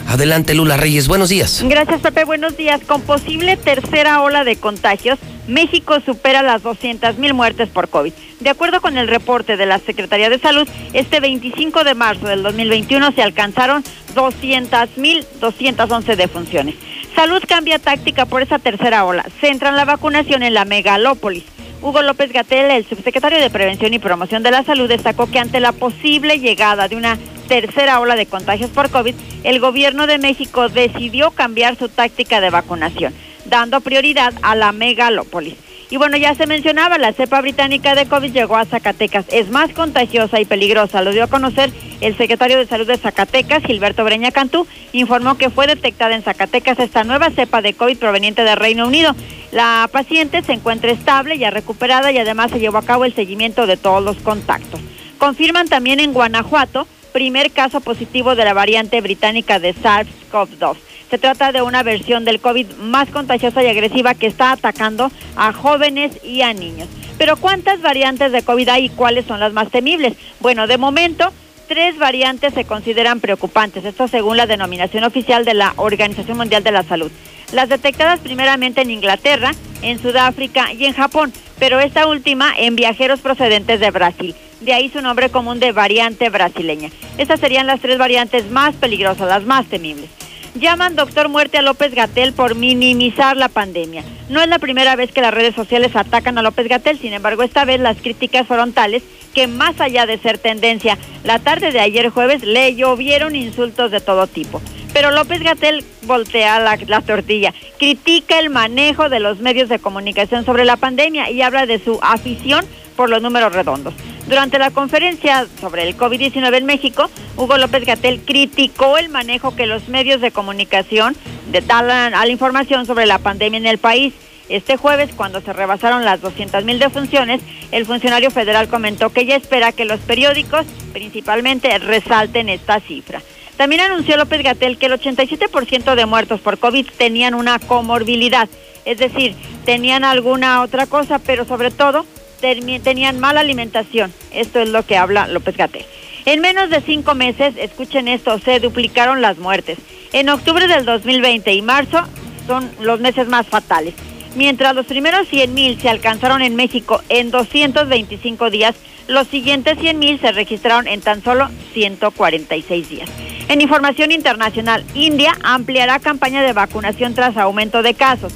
Adelante, 0.09 0.55
Lula 0.55 0.79
Reyes. 0.79 1.07
Buenos 1.07 1.29
días. 1.29 1.63
Gracias, 1.69 2.01
Pepe. 2.01 2.25
Buenos 2.25 2.57
días. 2.57 2.81
Con 2.87 3.03
posible 3.03 3.59
tercera 3.59 4.23
ola 4.23 4.43
de 4.43 4.57
contagios, 4.57 5.19
México 5.47 6.01
supera 6.01 6.43
las 6.43 6.63
200 6.63 7.19
mil 7.19 7.35
muertes 7.35 7.69
por 7.69 7.91
COVID. 7.91 8.15
De 8.41 8.49
acuerdo 8.49 8.81
con 8.81 8.97
el 8.97 9.07
reporte 9.07 9.59
de 9.59 9.67
la 9.67 9.79
Secretaría 9.79 10.31
de 10.31 10.39
Salud, 10.39 10.67
este 10.95 11.21
25 11.21 11.85
de 11.85 11.93
marzo 11.93 12.27
del 12.27 12.43
2021 12.43 13.13
se 13.13 13.23
alcanzaron 13.23 13.85
200 14.15 14.97
mil 14.97 15.27
211 15.41 16.17
defunciones. 16.17 16.77
Salud 17.15 17.43
cambia 17.47 17.79
táctica 17.79 18.25
por 18.25 18.41
esa 18.41 18.59
tercera 18.59 19.05
ola. 19.05 19.27
Centran 19.43 19.77
la 19.77 19.85
vacunación 19.85 20.43
en 20.43 20.55
la 20.55 20.65
megalópolis. 20.65 21.45
Hugo 21.81 22.03
López 22.03 22.33
Gatel, 22.33 22.73
el 22.73 22.87
subsecretario 22.87 23.39
de 23.39 23.51
Prevención 23.51 23.95
y 23.95 24.01
Promoción 24.01 24.43
de 24.43 24.51
la 24.51 24.65
Salud, 24.65 24.89
destacó 24.89 25.31
que 25.31 25.39
ante 25.39 25.61
la 25.61 25.73
posible 25.73 26.41
llegada 26.41 26.89
de 26.89 26.97
una 26.97 27.17
tercera 27.47 28.01
ola 28.01 28.17
de 28.17 28.27
contagios 28.27 28.71
por 28.71 28.91
COVID, 28.91 29.15
el 29.45 29.61
gobierno 29.61 30.09
de 30.09 30.19
México 30.19 30.69
decidió 30.69 31.31
cambiar 31.31 31.77
su 31.77 31.89
táctica 31.89 32.41
de 32.41 32.51
vacunación, 32.51 33.15
dando 33.45 33.81
prioridad 33.81 34.35
a 34.43 34.57
la 34.57 34.73
megalópolis. 34.73 35.55
Y 35.91 35.97
bueno, 35.97 36.19
ya 36.19 36.35
se 36.35 36.47
mencionaba, 36.47 36.99
la 36.99 37.15
cepa 37.15 37.41
británica 37.41 37.95
de 37.95 38.07
COVID 38.07 38.33
llegó 38.33 38.57
a 38.57 38.67
Zacatecas. 38.67 39.25
Es 39.33 39.49
más 39.51 39.71
contagiosa 39.73 40.39
y 40.39 40.45
peligrosa, 40.45 41.01
lo 41.03 41.13
dio 41.13 41.25
a 41.25 41.29
conocer 41.29 41.71
el 42.03 42.17
secretario 42.17 42.59
de 42.59 42.67
Salud 42.67 42.87
de 42.87 42.99
Zacatecas, 42.99 43.65
Gilberto 43.65 44.05
Breña 44.05 44.31
Cantú, 44.31 44.67
informó 44.93 45.39
que 45.39 45.49
fue 45.49 45.67
detectada 45.67 46.15
en 46.15 46.23
Zacatecas 46.23 46.79
esta 46.79 47.05
nueva 47.05 47.31
cepa 47.31 47.63
de 47.63 47.73
COVID 47.73 47.97
proveniente 47.97 48.45
del 48.45 48.59
Reino 48.59 48.87
Unido. 48.87 49.15
La 49.51 49.89
paciente 49.91 50.43
se 50.43 50.53
encuentra 50.53 50.91
estable, 50.91 51.39
ya 51.39 51.51
recuperada 51.51 52.13
y 52.13 52.19
además 52.19 52.51
se 52.51 52.61
llevó 52.61 52.79
a 52.79 52.85
cabo 52.85 53.07
el 53.07 53.15
seguimiento 53.15 53.67
de 53.67 53.79
todos 53.79 54.05
los 54.05 54.19
contactos. 54.19 54.81
Confirman 55.17 55.69
también 55.69 56.01
en 56.01 56.13
Guanajuato 56.13 56.87
primer 57.13 57.51
caso 57.51 57.81
positivo 57.81 58.37
de 58.37 58.45
la 58.45 58.55
variante 58.55 59.01
británica 59.01 59.59
de 59.59 59.75
SARS-CoV-2. 59.75 60.77
Se 61.11 61.19
trata 61.19 61.53
de 61.53 61.63
una 61.63 61.83
versión 61.83 62.25
del 62.25 62.41
COVID 62.41 62.67
más 62.81 63.09
contagiosa 63.09 63.63
y 63.63 63.67
agresiva 63.67 64.15
que 64.15 64.27
está 64.27 64.53
atacando 64.53 65.11
a 65.37 65.53
jóvenes 65.53 66.23
y 66.23 66.43
a 66.43 66.53
niños. 66.53 66.89
Pero 67.17 67.37
¿cuántas 67.37 67.81
variantes 67.81 68.31
de 68.31 68.43
COVID 68.43 68.69
hay 68.69 68.85
y 68.87 68.89
cuáles 68.91 69.25
son 69.25 69.41
las 69.41 69.53
más 69.53 69.71
temibles? 69.71 70.15
Bueno, 70.41 70.67
de 70.67 70.77
momento, 70.77 71.33
tres 71.67 71.99
variantes 71.99 72.55
se 72.55 72.65
consideran 72.65 73.21
preocupantes, 73.21 73.85
esto 73.85 74.07
según 74.07 74.37
la 74.37 74.47
denominación 74.47 75.05
oficial 75.05 75.45
de 75.45 75.55
la 75.55 75.73
Organización 75.77 76.37
Mundial 76.37 76.63
de 76.63 76.73
la 76.73 76.83
Salud. 76.83 77.11
Las 77.53 77.71
detectadas 77.71 78.21
primeramente 78.21 78.83
en 78.83 78.91
Inglaterra, 78.91 79.53
en 79.81 80.01
Sudáfrica 80.01 80.73
y 80.75 80.85
en 80.85 80.93
Japón, 80.93 81.33
pero 81.59 81.81
esta 81.81 82.07
última 82.07 82.53
en 82.57 82.77
viajeros 82.77 83.21
procedentes 83.21 83.81
de 83.81 83.91
Brasil. 83.91 84.35
De 84.61 84.75
ahí 84.75 84.91
su 84.91 85.01
nombre 85.01 85.31
común 85.31 85.59
de 85.59 85.73
variante 85.73 86.29
brasileña. 86.29 86.91
Estas 87.17 87.41
serían 87.41 87.67
las 87.67 87.81
tres 87.81 87.97
variantes 87.97 88.51
más 88.51 88.75
peligrosas, 88.75 89.29
las 89.29 89.45
más 89.45 89.67
temibles. 89.67 90.11
Llaman 90.59 90.97
doctor 90.97 91.29
muerte 91.29 91.59
a 91.59 91.63
López 91.63 91.95
Gatel 91.95 92.33
por 92.33 92.57
minimizar 92.57 93.37
la 93.37 93.49
pandemia. 93.49 94.03
No 94.29 94.41
es 94.41 94.49
la 94.49 94.59
primera 94.59 94.97
vez 94.97 95.13
que 95.13 95.21
las 95.21 95.33
redes 95.33 95.55
sociales 95.55 95.95
atacan 95.95 96.37
a 96.37 96.43
López 96.43 96.67
Gatel, 96.67 96.99
sin 96.99 97.13
embargo 97.13 97.45
esta 97.45 97.65
vez 97.65 97.79
las 97.81 97.99
críticas 97.99 98.45
fueron 98.45 98.73
tales 98.73 99.05
que 99.35 99.47
más 99.47 99.81
allá 99.81 100.05
de 100.05 100.19
ser 100.19 100.39
tendencia, 100.39 100.99
la 101.23 101.39
tarde 101.39 101.71
de 101.71 101.79
ayer 101.79 102.09
jueves 102.09 102.43
le 102.43 102.75
llovieron 102.75 103.37
insultos 103.37 103.93
de 103.93 104.01
todo 104.01 104.27
tipo. 104.27 104.61
Pero 104.93 105.13
López 105.13 105.43
Gatel 105.43 105.85
voltea 106.03 106.59
la, 106.59 106.77
la, 106.89 107.03
tortilla, 107.03 107.55
critica 107.79 108.41
el 108.41 108.51
manejo 108.51 109.09
de 109.09 109.21
los 109.21 109.39
medios 109.39 109.69
de 109.69 109.79
comunicación 109.79 110.45
sobre 110.45 110.65
la 110.65 110.77
pandemia 110.77 111.31
y 111.31 111.41
habla 111.41 111.67
de 111.67 111.79
su 111.79 112.01
afición 112.03 112.65
por 112.99 113.09
los 113.09 113.23
números 113.23 113.53
redondos. 113.53 113.95
Durante 114.27 114.59
la 114.59 114.73
conferencia 114.73 115.47
sobre 115.61 115.89
el 115.89 115.97
COVID-19 115.97 116.57
en 116.57 116.67
México, 116.67 117.09
Hugo 117.37 117.57
López 117.57 117.87
Gatel 117.87 118.23
criticó 118.23 118.99
el 118.99 119.09
manejo 119.09 119.55
que 119.55 119.67
los 119.67 119.89
medios 119.89 120.21
de 120.21 120.33
comunicación 120.33 121.15
detalan 121.53 122.13
a 122.13 122.27
la 122.27 122.33
información 122.33 122.87
sobre 122.87 123.07
la 123.07 123.21
pandemia 123.21 123.59
en 123.59 123.67
el 123.67 123.79
país. 123.79 124.15
Este 124.49 124.77
jueves, 124.77 125.11
cuando 125.15 125.41
se 125.41 125.53
rebasaron 125.53 126.05
las 126.05 126.21
200 126.21 126.65
mil 126.65 126.81
defunciones, 126.81 127.41
el 127.71 127.87
funcionario 127.87 128.33
federal 128.33 128.67
comentó 128.67 129.11
que 129.11 129.27
ya 129.27 129.37
espera 129.37 129.71
que 129.71 129.85
los 129.85 130.01
periódicos, 130.01 130.67
principalmente, 130.93 131.79
resalten 131.79 132.49
esta 132.49 132.81
cifra. 132.81 133.23
También 133.57 133.83
anunció 133.83 134.17
López 134.17 134.43
Gatel 134.43 134.77
que 134.77 134.87
el 134.87 135.01
87% 135.01 135.95
de 135.95 136.07
muertos 136.07 136.41
por 136.41 136.59
COVID 136.59 136.89
tenían 136.99 137.35
una 137.35 137.61
comorbilidad, 137.61 138.49
es 138.85 138.99
decir, 138.99 139.37
tenían 139.65 140.03
alguna 140.03 140.63
otra 140.63 140.87
cosa, 140.87 141.21
pero 141.21 141.45
sobre 141.45 141.71
todo 141.71 142.05
tenían 142.39 143.21
mala 143.21 143.41
alimentación. 143.41 144.13
Esto 144.33 144.61
es 144.61 144.69
lo 144.69 144.85
que 144.85 144.97
habla 144.97 145.29
López 145.29 145.57
Gatel. 145.57 145.85
En 146.25 146.41
menos 146.41 146.71
de 146.71 146.81
cinco 146.81 147.15
meses, 147.15 147.55
escuchen 147.57 148.09
esto, 148.09 148.39
se 148.39 148.61
duplicaron 148.61 149.23
las 149.23 149.39
muertes. 149.39 149.79
En 150.13 150.29
octubre 150.29 150.67
del 150.67 150.85
2020 150.85 151.53
y 151.55 151.63
marzo 151.63 152.03
son 152.47 152.71
los 152.81 153.01
meses 153.01 153.29
más 153.29 153.47
fatales. 153.47 153.95
Mientras 154.37 154.75
los 154.75 154.87
primeros 154.87 155.31
100.000 155.31 155.81
se 155.81 155.89
alcanzaron 155.89 156.43
en 156.43 156.55
México 156.55 157.03
en 157.09 157.31
225 157.31 158.51
días, 158.51 158.75
los 159.07 159.27
siguientes 159.27 159.79
100.000 159.79 160.21
se 160.21 160.33
registraron 160.33 160.87
en 160.87 161.01
tan 161.01 161.23
solo 161.23 161.49
146 161.73 162.89
días. 162.89 163.09
En 163.49 163.63
información 163.63 164.13
internacional, 164.13 164.85
India 164.95 165.33
ampliará 165.43 165.99
campaña 165.99 166.43
de 166.43 166.53
vacunación 166.53 167.15
tras 167.15 167.37
aumento 167.39 167.83
de 167.83 167.95
casos. 167.95 168.35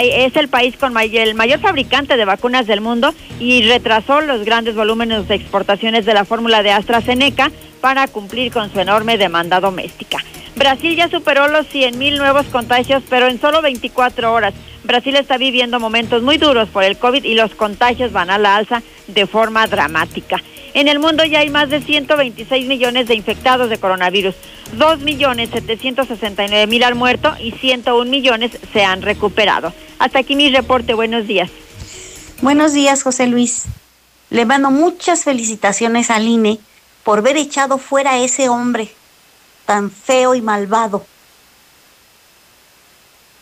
Es 0.00 0.36
el 0.36 0.48
país 0.48 0.76
con 0.76 0.96
el 0.96 1.34
mayor 1.34 1.60
fabricante 1.60 2.16
de 2.16 2.24
vacunas 2.24 2.66
del 2.66 2.80
mundo 2.80 3.12
y 3.38 3.62
retrasó 3.68 4.20
los 4.22 4.44
grandes 4.44 4.74
volúmenes 4.74 5.28
de 5.28 5.34
exportaciones 5.34 6.06
de 6.06 6.14
la 6.14 6.24
fórmula 6.24 6.62
de 6.62 6.70
AstraZeneca 6.70 7.50
para 7.80 8.08
cumplir 8.08 8.52
con 8.52 8.72
su 8.72 8.80
enorme 8.80 9.18
demanda 9.18 9.60
doméstica. 9.60 10.18
Brasil 10.56 10.96
ya 10.96 11.08
superó 11.08 11.48
los 11.48 11.66
100.000 11.66 12.16
nuevos 12.16 12.46
contagios, 12.46 13.02
pero 13.10 13.28
en 13.28 13.40
solo 13.40 13.60
24 13.60 14.32
horas. 14.32 14.54
Brasil 14.84 15.16
está 15.16 15.38
viviendo 15.38 15.78
momentos 15.78 16.22
muy 16.22 16.38
duros 16.38 16.68
por 16.68 16.84
el 16.84 16.98
COVID 16.98 17.24
y 17.24 17.34
los 17.34 17.54
contagios 17.54 18.12
van 18.12 18.30
a 18.30 18.38
la 18.38 18.56
alza 18.56 18.82
de 19.06 19.26
forma 19.26 19.66
dramática. 19.66 20.42
En 20.74 20.88
el 20.88 20.98
mundo 20.98 21.24
ya 21.24 21.40
hay 21.40 21.50
más 21.50 21.68
de 21.68 21.82
126 21.82 22.66
millones 22.66 23.06
de 23.06 23.14
infectados 23.14 23.70
de 23.70 23.78
coronavirus. 23.78 24.34
2 24.72 25.00
millones 25.00 25.50
769 25.50 26.66
mil 26.66 26.82
han 26.82 26.96
muerto 26.96 27.34
y 27.38 27.52
101 27.52 28.10
millones 28.10 28.58
se 28.72 28.84
han 28.84 29.02
recuperado. 29.02 29.72
Hasta 29.98 30.20
aquí 30.20 30.34
mi 30.34 30.50
reporte. 30.50 30.94
Buenos 30.94 31.26
días. 31.26 31.50
Buenos 32.40 32.72
días, 32.72 33.02
José 33.02 33.26
Luis. 33.26 33.64
Le 34.30 34.46
mando 34.46 34.70
muchas 34.70 35.24
felicitaciones 35.24 36.10
al 36.10 36.26
INE 36.26 36.58
por 37.04 37.18
haber 37.18 37.36
echado 37.36 37.78
fuera 37.78 38.12
a 38.12 38.18
ese 38.18 38.48
hombre 38.48 38.90
tan 39.66 39.90
feo 39.90 40.34
y 40.34 40.40
malvado. 40.40 41.04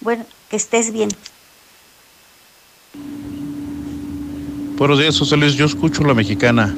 Bueno, 0.01 0.27
que 0.51 0.57
estés 0.57 0.93
bien. 0.93 1.09
Buenos 4.77 4.99
días, 4.99 5.17
José 5.17 5.37
Luis. 5.37 5.55
Yo 5.55 5.65
escucho 5.65 6.03
la 6.03 6.13
mexicana. 6.13 6.75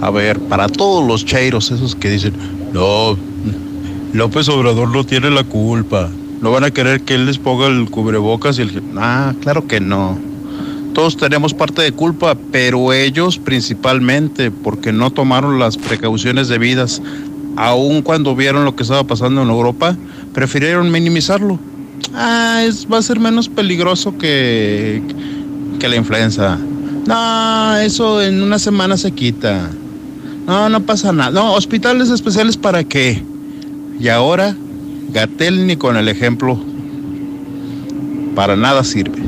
A 0.00 0.10
ver, 0.10 0.40
para 0.40 0.68
todos 0.68 1.06
los 1.06 1.24
chairos, 1.24 1.70
esos 1.70 1.94
que 1.94 2.10
dicen, 2.10 2.34
no, 2.72 3.16
López 4.12 4.48
Obrador 4.48 4.88
no 4.88 5.04
tiene 5.04 5.30
la 5.30 5.44
culpa. 5.44 6.10
No 6.40 6.50
van 6.50 6.64
a 6.64 6.70
querer 6.72 7.02
que 7.02 7.14
él 7.14 7.26
les 7.26 7.38
ponga 7.38 7.68
el 7.68 7.88
cubrebocas 7.90 8.58
y 8.58 8.62
el... 8.62 8.82
Ah, 8.96 9.34
claro 9.40 9.68
que 9.68 9.78
no. 9.78 10.18
Todos 10.94 11.16
tenemos 11.16 11.54
parte 11.54 11.82
de 11.82 11.92
culpa, 11.92 12.36
pero 12.50 12.92
ellos 12.92 13.38
principalmente, 13.38 14.50
porque 14.50 14.92
no 14.92 15.12
tomaron 15.12 15.60
las 15.60 15.76
precauciones 15.76 16.48
debidas. 16.48 17.00
Aun 17.56 18.02
cuando 18.02 18.34
vieron 18.34 18.64
lo 18.64 18.74
que 18.74 18.82
estaba 18.82 19.04
pasando 19.04 19.42
en 19.42 19.50
Europa, 19.50 19.96
prefirieron 20.32 20.90
minimizarlo. 20.90 21.58
Ah, 22.14 22.62
es, 22.64 22.86
va 22.90 22.98
a 22.98 23.02
ser 23.02 23.20
menos 23.20 23.48
peligroso 23.48 24.16
que, 24.18 25.02
que 25.78 25.88
la 25.88 25.96
influenza. 25.96 26.58
No, 27.06 27.76
eso 27.76 28.22
en 28.22 28.42
una 28.42 28.58
semana 28.58 28.96
se 28.96 29.12
quita. 29.12 29.70
No, 30.46 30.68
no 30.68 30.80
pasa 30.84 31.12
nada. 31.12 31.30
No, 31.30 31.54
hospitales 31.54 32.10
especiales 32.10 32.56
para 32.56 32.84
qué. 32.84 33.22
Y 33.98 34.08
ahora, 34.08 34.54
Gatel 35.10 35.66
ni 35.66 35.76
con 35.76 35.96
el 35.96 36.08
ejemplo. 36.08 36.60
Para 38.34 38.56
nada 38.56 38.82
sirve. 38.84 39.20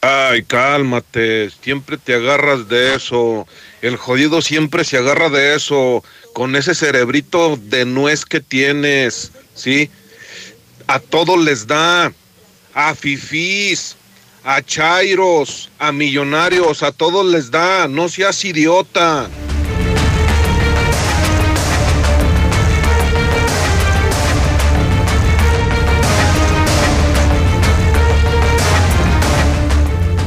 Ay, 0.00 0.42
cálmate, 0.42 1.48
siempre 1.62 1.96
te 1.96 2.14
agarras 2.14 2.68
de 2.68 2.94
eso. 2.94 3.46
El 3.80 3.96
jodido 3.96 4.42
siempre 4.42 4.84
se 4.84 4.98
agarra 4.98 5.30
de 5.30 5.54
eso, 5.54 6.04
con 6.34 6.56
ese 6.56 6.74
cerebrito 6.74 7.56
de 7.56 7.86
nuez 7.86 8.26
que 8.26 8.40
tienes, 8.40 9.32
¿sí? 9.54 9.90
A 10.86 10.98
todos 10.98 11.42
les 11.42 11.66
da, 11.66 12.12
a 12.74 12.94
fifís, 12.94 13.96
a 14.44 14.60
chairos, 14.60 15.70
a 15.78 15.92
millonarios, 15.92 16.82
a 16.82 16.92
todos 16.92 17.24
les 17.26 17.50
da, 17.50 17.88
no 17.88 18.08
seas 18.08 18.44
idiota. 18.44 19.28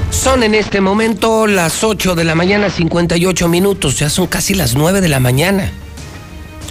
Son 0.09 0.43
en 0.43 0.55
este 0.55 0.81
momento 0.81 1.47
las 1.47 1.85
8 1.85 2.15
de 2.15 2.25
la 2.25 2.35
mañana, 2.35 2.69
58 2.69 3.47
minutos, 3.47 3.99
ya 3.99 4.09
son 4.09 4.27
casi 4.27 4.55
las 4.55 4.75
9 4.75 4.99
de 4.99 5.07
la 5.07 5.19
mañana. 5.19 5.71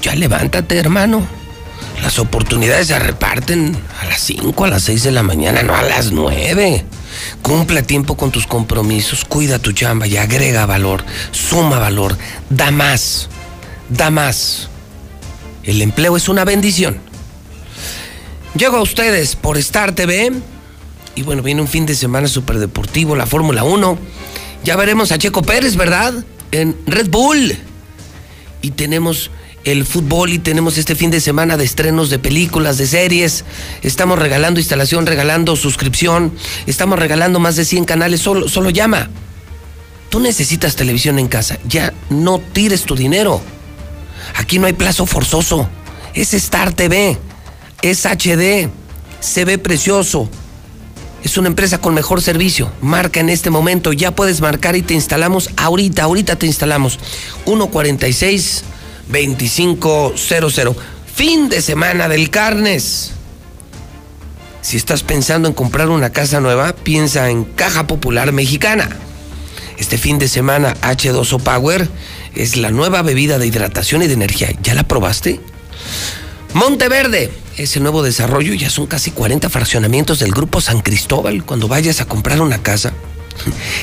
Ya 0.03 0.15
levántate, 0.15 0.77
hermano. 0.77 1.27
Las 2.07 2.21
oportunidades 2.21 2.87
se 2.87 2.99
reparten 3.01 3.77
a 4.01 4.05
las 4.05 4.21
5, 4.21 4.65
a 4.65 4.69
las 4.69 4.85
6 4.85 5.03
de 5.03 5.11
la 5.11 5.25
mañana, 5.25 5.65
no 5.65 5.75
a 5.75 5.83
las 5.83 6.13
9. 6.13 6.85
Cumple 7.43 7.83
tiempo 7.83 8.17
con 8.17 8.31
tus 8.31 8.47
compromisos, 8.47 9.25
cuida 9.25 9.59
tu 9.59 9.73
chamba 9.73 10.07
y 10.07 10.17
agrega 10.17 10.67
valor, 10.67 11.05
suma 11.33 11.81
valor, 11.81 12.17
da 12.49 12.71
más, 12.71 13.29
da 13.89 14.11
más. 14.11 14.69
El 15.65 15.83
empleo 15.83 16.17
es 16.17 16.29
una 16.29 16.45
bendición. 16.45 17.01
Llego 18.57 18.77
a 18.77 18.83
ustedes 18.83 19.35
por 19.35 19.59
Star 19.59 19.93
TV 19.93 20.31
y 21.17 21.23
bueno, 21.23 21.43
viene 21.43 21.61
un 21.61 21.67
fin 21.67 21.87
de 21.87 21.97
semana 21.97 22.29
súper 22.29 22.61
deportivo, 22.61 23.17
la 23.17 23.27
Fórmula 23.27 23.65
1. 23.65 23.99
Ya 24.63 24.77
veremos 24.77 25.11
a 25.11 25.19
Checo 25.19 25.43
Pérez, 25.43 25.75
¿verdad? 25.75 26.15
En 26.53 26.77
Red 26.87 27.11
Bull. 27.11 27.59
Y 28.63 28.71
tenemos 28.71 29.33
el 29.67 29.85
fútbol 29.85 30.33
y 30.33 30.39
tenemos 30.39 30.79
este 30.79 30.95
fin 30.95 31.11
de 31.11 31.21
semana 31.21 31.57
de 31.57 31.65
estrenos 31.65 32.09
de 32.09 32.21
películas, 32.21 32.79
de 32.79 32.87
series. 32.87 33.45
Estamos 33.83 34.17
regalando 34.17 34.61
instalación, 34.61 35.07
regalando 35.07 35.57
suscripción. 35.57 36.33
Estamos 36.69 37.01
regalando 37.01 37.41
más 37.41 37.57
de 37.57 37.65
100 37.65 37.85
canales. 37.85 38.21
Solo, 38.21 38.49
solo 38.49 38.71
llama. 38.71 39.11
Tú 40.09 40.21
necesitas 40.21 40.77
televisión 40.77 41.19
en 41.19 41.27
casa. 41.27 41.59
Ya 41.67 41.93
no 42.11 42.41
tires 42.53 42.85
tu 42.85 42.95
dinero. 42.95 43.43
Aquí 44.37 44.61
no 44.61 44.69
hay 44.69 44.73
plazo 44.73 45.05
forzoso. 45.05 45.69
Es 46.15 46.33
Star 46.33 46.73
TV. 46.73 47.19
Es 47.83 48.07
HD. 48.07 48.71
Se 49.19 49.45
ve 49.45 49.59
precioso. 49.59 50.31
Es 51.25 51.37
una 51.39 51.49
empresa 51.49 51.79
con 51.79 51.93
mejor 51.93 52.23
servicio. 52.23 52.71
Marca 52.81 53.19
en 53.19 53.31
este 53.31 53.51
momento. 53.51 53.93
Ya 53.93 54.15
puedes 54.15 54.41
marcar 54.41 54.77
y 54.77 54.83
te 54.83 54.95
instalamos 54.95 55.51
ahorita. 55.57 56.05
Ahorita 56.05 56.37
te 56.37 56.47
instalamos. 56.47 57.01
146 57.47 58.63
2500. 59.09 60.77
Fin 61.15 61.49
de 61.49 61.63
semana 61.63 62.09
del 62.09 62.31
Carnes. 62.31 63.13
Si 64.61 64.77
estás 64.77 65.03
pensando 65.03 65.49
en 65.49 65.55
comprar 65.55 65.89
una 65.89 66.11
casa 66.11 66.41
nueva, 66.41 66.75
piensa 66.75 67.31
en 67.31 67.45
Caja 67.45 67.87
Popular 67.87 68.33
Mexicana. 68.33 68.89
Este 69.79 69.99
fin 69.99 70.19
de 70.19 70.29
semana 70.29 70.75
H2O 70.81 71.41
Power 71.41 71.89
es 72.35 72.57
la 72.57 72.71
nueva 72.71 73.03
bebida 73.03 73.39
de 73.39 73.47
hidratación 73.47 74.03
y 74.03 74.07
de 74.07 74.15
energía. 74.15 74.51
¿Ya 74.63 74.75
la 74.75 74.83
probaste? 74.83 75.41
Monteverde, 76.53 77.31
ese 77.57 77.81
nuevo 77.81 78.03
desarrollo, 78.03 78.55
ya 78.55 78.71
son 78.71 78.87
casi 78.87 79.11
40 79.11 79.49
fraccionamientos 79.51 80.19
del 80.19 80.33
Grupo 80.33 80.61
San 80.61 80.81
Cristóbal. 80.81 81.45
Cuando 81.45 81.69
vayas 81.69 82.01
a 82.01 82.07
comprar 82.07 82.41
una 82.41 82.63
casa, 82.63 82.93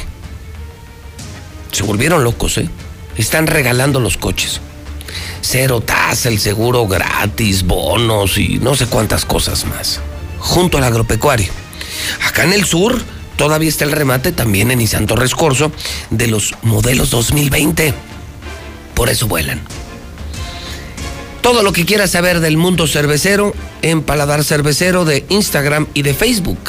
Se 1.72 1.84
volvieron 1.84 2.24
locos, 2.24 2.58
¿eh? 2.58 2.70
Están 3.18 3.48
regalando 3.48 4.00
los 4.00 4.18
coches. 4.18 4.62
Cero 5.42 5.82
tasa, 5.82 6.30
el 6.30 6.40
seguro 6.40 6.88
gratis, 6.88 7.64
bonos 7.64 8.38
y 8.38 8.60
no 8.60 8.76
sé 8.76 8.86
cuántas 8.86 9.26
cosas 9.26 9.66
más. 9.66 10.00
Junto 10.40 10.78
al 10.78 10.84
agropecuario. 10.84 11.52
Acá 12.28 12.44
en 12.44 12.54
el 12.54 12.66
sur 12.66 13.02
todavía 13.36 13.70
está 13.70 13.86
el 13.86 13.92
remate 13.92 14.32
también 14.32 14.72
en 14.72 14.80
Nissan 14.80 15.08
Torres 15.08 15.34
de 16.10 16.28
los 16.28 16.54
modelos 16.62 17.10
2020. 17.10 17.94
Por 18.94 19.10
eso 19.10 19.28
vuelan. 19.28 19.62
Todo 21.42 21.64
lo 21.64 21.74
que 21.74 21.86
quieras 21.86 22.12
saber 22.12 22.42
del 22.42 22.58
mundo 22.58 22.88
cervecero 22.88 23.54
en 23.82 24.02
Paladar 24.02 24.44
Cervecero 24.44 25.06
de 25.06 25.26
Instagram 25.30 25.88
y 25.94 26.02
de 26.02 26.14
Facebook. 26.14 26.60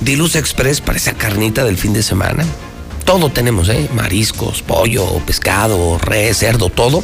Diluz 0.00 0.36
Express 0.36 0.80
para 0.80 0.98
esa 0.98 1.14
carnita 1.14 1.64
del 1.64 1.76
fin 1.76 1.92
de 1.92 2.02
semana. 2.02 2.44
Todo 3.04 3.30
tenemos, 3.30 3.68
¿eh? 3.68 3.88
Mariscos, 3.94 4.62
pollo, 4.62 5.18
pescado, 5.26 5.98
res, 5.98 6.38
cerdo, 6.38 6.70
todo. 6.70 7.02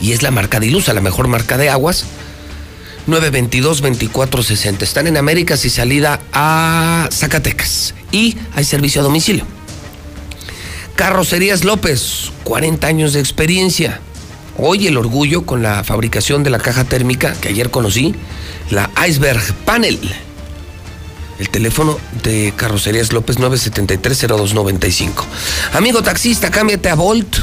y 0.00 0.12
es 0.12 0.22
la 0.22 0.30
marca 0.30 0.58
de 0.60 0.66
Ilusa, 0.66 0.92
la 0.92 1.00
mejor 1.00 1.28
marca 1.28 1.56
de 1.58 1.68
aguas. 1.70 2.04
922-2460. 3.06 4.82
Están 4.82 5.06
en 5.06 5.16
Américas 5.16 5.64
y 5.64 5.70
salida 5.70 6.20
a 6.32 7.08
Zacatecas. 7.12 7.94
Y 8.10 8.36
hay 8.54 8.64
servicio 8.64 9.00
a 9.00 9.04
domicilio. 9.04 9.44
Carrocerías 10.96 11.64
López, 11.64 12.32
40 12.44 12.86
años 12.86 13.12
de 13.12 13.20
experiencia. 13.20 14.00
Hoy 14.56 14.86
el 14.86 14.96
orgullo 14.96 15.44
con 15.44 15.62
la 15.62 15.82
fabricación 15.82 16.42
de 16.42 16.50
la 16.50 16.58
caja 16.58 16.84
térmica 16.84 17.34
que 17.40 17.48
ayer 17.48 17.70
conocí, 17.70 18.14
la 18.70 18.90
Iceberg 19.06 19.42
Panel. 19.64 19.98
El 21.38 21.48
teléfono 21.48 21.98
de 22.22 22.52
Carrocerías 22.56 23.12
López 23.12 23.38
973-0295. 23.38 25.24
Amigo 25.72 26.02
taxista, 26.02 26.50
cámbiate 26.50 26.88
a 26.88 26.94
Volt 26.94 27.38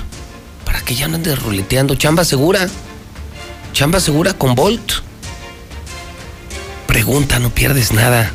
para 0.65 0.81
que 0.85 0.95
ya 0.95 1.09
no 1.09 1.15
andes 1.15 1.41
ruleteando. 1.41 1.95
Chamba 1.95 2.23
segura. 2.23 2.69
Chamba 3.73 3.99
segura 3.99 4.33
con 4.33 4.55
Volt. 4.55 4.93
Pregunta, 6.87 7.39
no 7.39 7.49
pierdes 7.49 7.91
nada. 7.91 8.31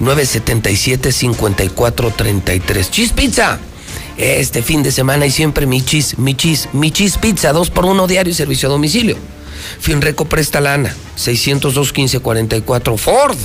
977-5433. 0.00 2.90
Chis 2.90 3.12
Pizza. 3.12 3.60
Este 4.16 4.62
fin 4.62 4.82
de 4.82 4.92
semana 4.92 5.26
y 5.26 5.30
siempre 5.30 5.66
mi 5.66 5.82
chis, 5.82 6.18
mi 6.18 6.34
chis, 6.34 6.68
mi 6.72 6.90
chis 6.90 7.16
pizza, 7.16 7.52
dos 7.52 7.70
por 7.70 7.86
uno 7.86 8.06
diario 8.06 8.32
y 8.32 8.34
servicio 8.34 8.68
a 8.68 8.72
domicilio. 8.72 9.16
Finreco 9.80 10.24
presta 10.24 10.60
lana, 10.60 10.94
602 11.16 11.92
1544 11.92 12.96
Ford. 12.96 13.36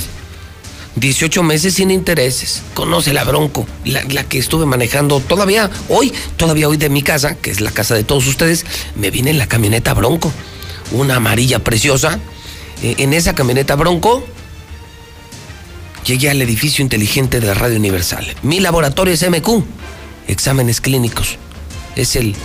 18 0.95 1.43
meses 1.43 1.73
sin 1.75 1.91
intereses. 1.91 2.61
Conoce 2.73 3.13
la 3.13 3.23
Bronco, 3.25 3.67
la, 3.83 4.23
que 4.23 4.37
estuve 4.37 4.65
manejando 4.65 5.19
todavía 5.19 5.69
hoy, 5.89 6.13
todavía 6.37 6.69
hoy 6.69 6.77
de 6.77 6.89
mi 6.89 7.01
casa, 7.01 7.35
que 7.35 7.51
es 7.51 7.59
la 7.59 7.71
casa 7.71 7.95
de 7.95 8.03
todos 8.03 8.27
ustedes, 8.27 8.65
me 8.95 9.11
viene 9.11 9.31
en 9.31 9.37
la 9.37 9.47
camioneta 9.47 9.93
Bronco. 9.93 10.31
Una 10.91 11.17
amarilla 11.17 11.59
preciosa. 11.59 12.19
Eh, 12.81 12.95
en 12.99 13.13
esa 13.13 13.35
camioneta 13.35 13.75
Bronco 13.75 14.25
llegué 16.05 16.29
al 16.29 16.41
edificio 16.41 16.81
inteligente 16.81 17.39
de 17.39 17.47
la 17.47 17.55
Radio 17.55 17.77
Universal. 17.77 18.25
Mi 18.43 18.59
laboratorio 18.59 19.13
es 19.13 19.29
MQ 19.29 19.63
exámenes 20.27 20.81
clínicos. 20.81 21.37
Es 21.95 22.15
el 22.15 22.35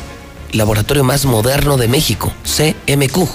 laboratorio 0.52 1.05
más 1.05 1.24
moderno 1.24 1.77
de 1.77 1.89
México, 1.89 2.32
CMQ. 2.44 3.28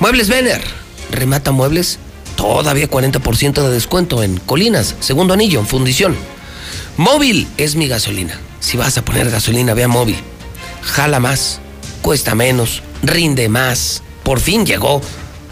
Muebles 0.00 0.28
Vener, 0.28 0.62
remata 1.10 1.52
muebles, 1.52 1.98
todavía 2.36 2.88
40% 2.88 3.62
de 3.62 3.70
descuento 3.70 4.22
en 4.22 4.38
Colinas, 4.38 4.94
segundo 5.00 5.34
anillo, 5.34 5.60
en 5.60 5.66
fundición. 5.66 6.16
Móvil 6.96 7.46
es 7.56 7.76
mi 7.76 7.88
gasolina. 7.88 8.38
Si 8.60 8.76
vas 8.76 8.98
a 8.98 9.04
poner 9.04 9.30
gasolina, 9.30 9.74
vea 9.74 9.88
móvil. 9.88 10.16
Jala 10.82 11.20
más, 11.20 11.60
cuesta 12.02 12.34
menos, 12.34 12.82
rinde 13.02 13.48
más. 13.48 14.02
Por 14.24 14.40
fin 14.40 14.66
llegó. 14.66 15.00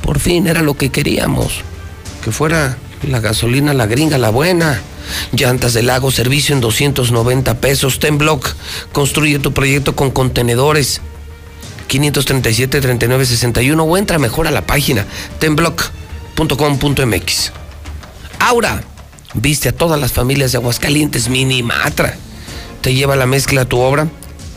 Por 0.03 0.19
fin 0.19 0.47
era 0.47 0.63
lo 0.63 0.75
que 0.75 0.91
queríamos. 0.91 1.63
Que 2.25 2.33
fuera 2.33 2.79
la 3.09 3.21
gasolina, 3.21 3.75
la 3.75 3.87
gringa, 3.87 4.19
la 4.19 4.31
buena. 4.31 4.81
Llantas 5.33 5.75
del 5.75 5.87
lago, 5.87 6.11
servicio 6.11 6.55
en 6.55 6.61
290 6.61 7.61
pesos. 7.61 7.99
Tenblock, 7.99 8.55
construye 8.93 9.39
tu 9.39 9.53
proyecto 9.53 9.97
con 9.97 10.11
contenedores. 10.11 11.01
537-3961 11.89 13.81
o 13.81 13.97
entra 13.97 14.19
mejor 14.19 14.47
a 14.47 14.51
la 14.51 14.67
página 14.67 15.07
tenblock.com.mx. 15.39 17.53
Aura, 18.41 18.83
viste 19.35 19.71
a 19.71 19.73
todas 19.73 19.99
las 20.01 20.13
familias 20.13 20.53
de 20.53 20.59
Aguascalientes, 20.59 21.29
Minimatra. 21.29 22.17
Te 22.81 22.95
lleva 22.95 23.17
la 23.17 23.27
mezcla 23.27 23.63
a 23.63 23.67
tu 23.67 23.79
obra 23.79 24.09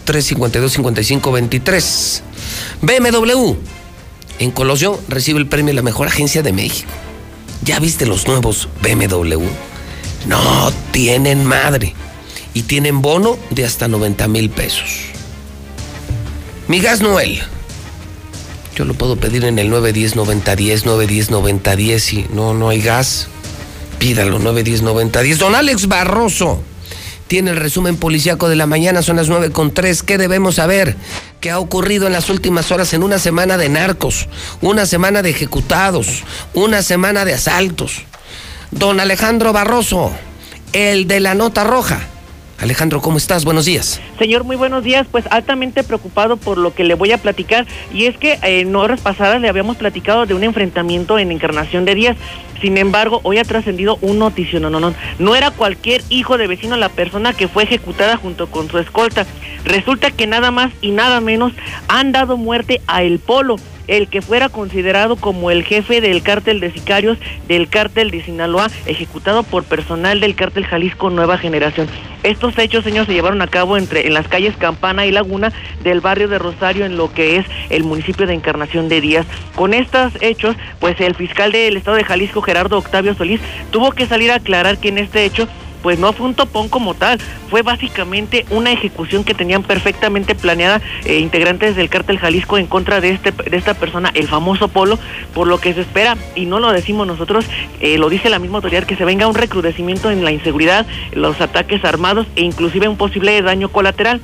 352-5523. 0.05 2.21
BMW, 2.81 3.55
en 4.39 4.51
Colosio 4.51 4.99
recibe 5.07 5.39
el 5.39 5.47
premio 5.47 5.73
La 5.73 5.81
Mejor 5.81 6.07
Agencia 6.07 6.41
de 6.41 6.53
México. 6.53 6.91
¿Ya 7.61 7.79
viste 7.79 8.05
los 8.05 8.27
nuevos 8.27 8.69
BMW? 8.81 9.68
No 10.25 10.71
tienen 10.91 11.45
madre. 11.45 11.93
Y 12.53 12.63
tienen 12.63 13.01
bono 13.01 13.37
de 13.51 13.65
hasta 13.65 13.87
90 13.87 14.27
mil 14.27 14.49
pesos. 14.49 14.89
Mi 16.67 16.79
gas 16.79 17.01
Noel. 17.01 17.41
Yo 18.75 18.85
lo 18.85 18.93
puedo 18.93 19.17
pedir 19.17 19.45
en 19.45 19.59
el 19.59 19.71
910-9010, 19.71 20.83
910-9010. 20.83 22.13
Y 22.13 22.33
no, 22.33 22.53
no 22.53 22.69
hay 22.69 22.81
gas. 22.81 23.27
Pídalo, 23.99 24.39
910-9010. 24.39 25.37
Don 25.37 25.55
Alex 25.55 25.87
Barroso 25.87 26.63
tiene 27.29 27.51
el 27.51 27.57
resumen 27.57 27.95
policíaco 27.95 28.49
de 28.49 28.55
la 28.55 28.65
mañana, 28.65 29.03
son 29.03 29.17
las 29.17 29.29
9 29.29 29.51
con 29.51 29.71
3. 29.71 30.01
¿Qué 30.01 30.17
debemos 30.17 30.55
saber? 30.55 30.97
¿Qué 31.39 31.51
ha 31.51 31.59
ocurrido 31.59 32.07
en 32.07 32.13
las 32.13 32.29
últimas 32.31 32.71
horas 32.71 32.91
en 32.93 33.03
una 33.03 33.19
semana 33.19 33.55
de 33.55 33.69
narcos, 33.69 34.27
una 34.61 34.87
semana 34.87 35.21
de 35.21 35.29
ejecutados, 35.29 36.23
una 36.55 36.81
semana 36.81 37.25
de 37.25 37.35
asaltos? 37.35 38.01
Don 38.71 38.99
Alejandro 38.99 39.51
Barroso, 39.51 40.11
el 40.73 41.07
de 41.07 41.19
la 41.19 41.33
nota 41.33 41.63
roja. 41.63 42.01
Alejandro, 42.59 43.01
¿cómo 43.01 43.17
estás? 43.17 43.45
Buenos 43.45 43.65
días. 43.65 43.99
Señor, 44.19 44.43
muy 44.43 44.57
buenos 44.57 44.83
días. 44.83 45.07
Pues 45.09 45.25
altamente 45.31 45.83
preocupado 45.83 46.37
por 46.37 46.57
lo 46.57 46.73
que 46.75 46.83
le 46.83 46.93
voy 46.93 47.11
a 47.11 47.17
platicar. 47.17 47.65
Y 47.93 48.05
es 48.05 48.17
que 48.17 48.33
eh, 48.33 48.59
en 48.59 48.75
horas 48.75 49.01
pasadas 49.01 49.41
le 49.41 49.49
habíamos 49.49 49.77
platicado 49.77 50.25
de 50.25 50.33
un 50.33 50.43
enfrentamiento 50.43 51.17
en 51.17 51.31
Encarnación 51.31 51.85
de 51.85 51.95
Díaz. 51.95 52.17
Sin 52.61 52.77
embargo, 52.77 53.21
hoy 53.23 53.37
ha 53.37 53.43
trascendido 53.43 53.97
un 54.01 54.19
noticio. 54.19 54.59
No, 54.59 54.69
no, 54.69 54.79
no. 54.79 54.93
No 55.17 55.35
era 55.35 55.51
cualquier 55.51 56.01
hijo 56.09 56.37
de 56.37 56.47
vecino 56.47 56.77
la 56.77 56.89
persona 56.89 57.33
que 57.33 57.47
fue 57.47 57.63
ejecutada 57.63 58.17
junto 58.17 58.47
con 58.47 58.69
su 58.69 58.79
escolta. 58.79 59.25
Resulta 59.65 60.11
que 60.11 60.27
nada 60.27 60.51
más 60.51 60.71
y 60.81 60.91
nada 60.91 61.21
menos 61.21 61.53
han 61.87 62.11
dado 62.11 62.37
muerte 62.37 62.81
a 62.87 63.03
El 63.03 63.19
Polo 63.19 63.57
el 63.89 64.07
que 64.07 64.21
fuera 64.21 64.49
considerado 64.49 65.15
como 65.15 65.49
el 65.49 65.63
jefe 65.63 65.99
del 65.99 66.21
cártel 66.21 66.59
de 66.59 66.71
sicarios 66.71 67.17
del 67.47 67.67
cártel 67.67 68.11
de 68.11 68.23
Sinaloa, 68.23 68.69
ejecutado 68.85 69.41
por 69.41 69.63
personal 69.63 70.19
del 70.19 70.35
cártel 70.35 70.65
Jalisco 70.65 71.09
Nueva 71.09 71.39
Generación. 71.39 71.87
Estos 72.21 72.57
hechos, 72.57 72.83
señor, 72.83 73.07
se 73.07 73.13
llevaron 73.13 73.41
a 73.41 73.47
cabo 73.47 73.77
entre 73.77 74.05
en 74.05 74.13
las 74.13 74.27
calles 74.27 74.55
Campana 74.57 75.05
y 75.05 75.11
Laguna 75.11 75.51
del 75.83 76.01
barrio 76.01 76.27
de 76.27 76.37
Rosario, 76.37 76.85
en 76.85 76.97
lo 76.97 77.11
que 77.11 77.37
es 77.37 77.45
el 77.69 77.83
municipio 77.83 78.27
de 78.27 78.33
Encarnación 78.33 78.89
de 78.89 79.01
Díaz. 79.01 79.25
Con 79.55 79.73
estos 79.73 80.13
hechos, 80.21 80.55
pues 80.79 80.99
el 81.01 81.15
fiscal 81.15 81.51
del 81.51 81.77
estado 81.77 81.97
de 81.97 82.03
Jalisco, 82.03 82.41
Gerardo 82.49 82.79
Octavio 82.79 83.13
Solís, 83.13 83.41
tuvo 83.69 83.91
que 83.91 84.07
salir 84.07 84.31
a 84.31 84.37
aclarar 84.37 84.79
que 84.79 84.89
en 84.89 84.97
este 84.97 85.23
hecho 85.23 85.47
pues 85.83 85.99
no 85.99 86.11
fue 86.13 86.25
un 86.25 86.33
topón 86.33 86.67
como 86.67 86.95
tal, 86.95 87.19
fue 87.47 87.61
básicamente 87.61 88.45
una 88.49 88.71
ejecución 88.71 89.23
que 89.23 89.35
tenían 89.35 89.61
perfectamente 89.61 90.33
planeada 90.33 90.81
eh, 91.05 91.19
integrantes 91.19 91.75
del 91.75 91.89
cártel 91.89 92.17
Jalisco 92.17 92.57
en 92.57 92.65
contra 92.65 93.01
de 93.01 93.11
este 93.11 93.31
de 93.31 93.55
esta 93.55 93.75
persona, 93.75 94.09
el 94.15 94.27
famoso 94.27 94.67
Polo, 94.67 94.97
por 95.35 95.47
lo 95.47 95.59
que 95.59 95.75
se 95.75 95.81
espera 95.81 96.17
y 96.35 96.47
no 96.47 96.59
lo 96.59 96.71
decimos 96.71 97.05
nosotros, 97.05 97.45
eh, 97.81 97.99
lo 97.99 98.09
dice 98.09 98.31
la 98.31 98.39
misma 98.39 98.57
autoridad 98.57 98.83
que 98.83 98.95
se 98.95 99.05
venga 99.05 99.27
un 99.27 99.35
recrudecimiento 99.35 100.09
en 100.09 100.23
la 100.23 100.31
inseguridad, 100.31 100.87
los 101.13 101.39
ataques 101.39 101.85
armados 101.85 102.25
e 102.35 102.41
inclusive 102.41 102.87
un 102.87 102.97
posible 102.97 103.39
daño 103.43 103.69
colateral. 103.69 104.21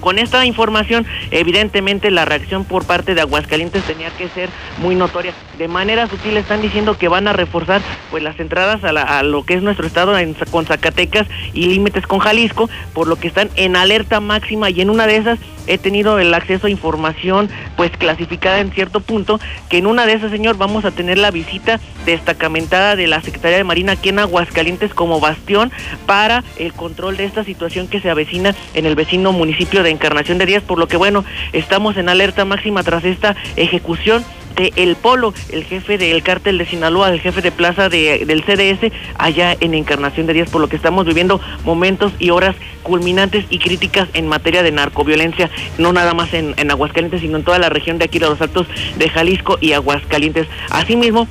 Con 0.00 0.18
esta 0.18 0.44
información, 0.46 1.06
evidentemente 1.30 2.10
la 2.10 2.24
reacción 2.24 2.64
por 2.64 2.84
parte 2.84 3.14
de 3.14 3.20
Aguascalientes 3.20 3.82
tenía 3.84 4.10
que 4.10 4.28
ser 4.28 4.48
muy 4.78 4.94
notoria. 4.94 5.32
De 5.58 5.68
manera 5.68 6.06
sutil 6.06 6.36
están 6.36 6.62
diciendo 6.62 6.96
que 6.96 7.08
van 7.08 7.28
a 7.28 7.32
reforzar 7.32 7.80
pues 8.10 8.22
las 8.22 8.38
entradas 8.38 8.82
a, 8.84 9.22
lo 9.22 9.44
que 9.44 9.54
es 9.54 9.62
nuestro 9.62 9.86
estado 9.86 10.14
con 10.50 10.66
Zacatecas 10.66 11.26
y 11.52 11.66
límites 11.66 12.06
con 12.06 12.20
Jalisco, 12.20 12.70
por 12.94 13.08
lo 13.08 13.16
que 13.16 13.28
están 13.28 13.50
en 13.56 13.76
alerta 13.76 14.20
máxima 14.20 14.70
y 14.70 14.80
en 14.80 14.90
una 14.90 15.06
de 15.06 15.16
esas 15.16 15.38
he 15.68 15.78
tenido 15.78 16.18
el 16.18 16.34
acceso 16.34 16.66
a 16.66 16.70
información 16.70 17.48
pues 17.76 17.90
clasificada 17.92 18.60
en 18.60 18.72
cierto 18.72 19.00
punto, 19.00 19.38
que 19.68 19.78
en 19.78 19.86
una 19.86 20.06
de 20.06 20.14
esas, 20.14 20.30
señor, 20.30 20.56
vamos 20.56 20.84
a 20.84 20.90
tener 20.90 21.18
la 21.18 21.30
visita 21.30 21.78
destacamentada 22.04 22.96
de 22.96 23.06
la 23.06 23.22
Secretaría 23.22 23.58
de 23.58 23.64
Marina 23.64 23.92
aquí 23.92 24.08
en 24.08 24.18
Aguascalientes 24.18 24.94
como 24.94 25.20
bastión 25.20 25.70
para 26.06 26.42
el 26.56 26.72
control 26.72 27.16
de 27.16 27.24
esta 27.24 27.44
situación 27.44 27.88
que 27.88 28.00
se 28.00 28.10
avecina 28.10 28.54
en 28.74 28.86
el 28.86 28.94
vecino 28.94 29.32
municipio 29.32 29.82
de 29.82 29.90
Encarnación 29.90 30.38
de 30.38 30.46
Díaz, 30.46 30.62
por 30.62 30.78
lo 30.78 30.88
que 30.88 30.96
bueno, 30.96 31.24
estamos 31.52 31.96
en 31.96 32.08
alerta 32.08 32.44
máxima 32.44 32.82
tras 32.82 33.04
esta 33.04 33.36
ejecución 33.56 34.24
El 34.56 34.96
Polo, 34.96 35.32
el 35.50 35.64
jefe 35.64 35.98
del 35.98 36.22
cártel 36.22 36.58
de 36.58 36.66
Sinaloa, 36.66 37.12
el 37.12 37.20
jefe 37.20 37.42
de 37.42 37.52
plaza 37.52 37.88
de, 37.88 38.24
del 38.26 38.42
CDS, 38.44 38.92
allá 39.16 39.56
en 39.60 39.74
Encarnación 39.74 40.26
de 40.26 40.34
Díaz, 40.34 40.50
por 40.50 40.60
lo 40.60 40.68
que 40.68 40.76
estamos 40.76 41.06
viviendo 41.06 41.40
momentos 41.64 42.12
y 42.18 42.30
horas 42.30 42.56
culminantes 42.82 43.44
y 43.50 43.58
críticas 43.58 44.08
en 44.14 44.26
materia 44.26 44.62
de 44.62 44.72
narcoviolencia, 44.72 45.50
no 45.78 45.92
nada 45.92 46.14
más 46.14 46.34
en, 46.34 46.54
en 46.56 46.70
Aguascalientes, 46.70 47.20
sino 47.20 47.38
en 47.38 47.44
toda 47.44 47.58
la 47.58 47.68
región 47.68 47.98
de 47.98 48.06
aquí 48.06 48.18
de 48.18 48.26
los 48.26 48.40
Altos 48.40 48.66
de 48.96 49.08
Jalisco 49.08 49.58
y 49.60 49.72
Aguascalientes. 49.72 50.48
Asimismo, 50.70 51.28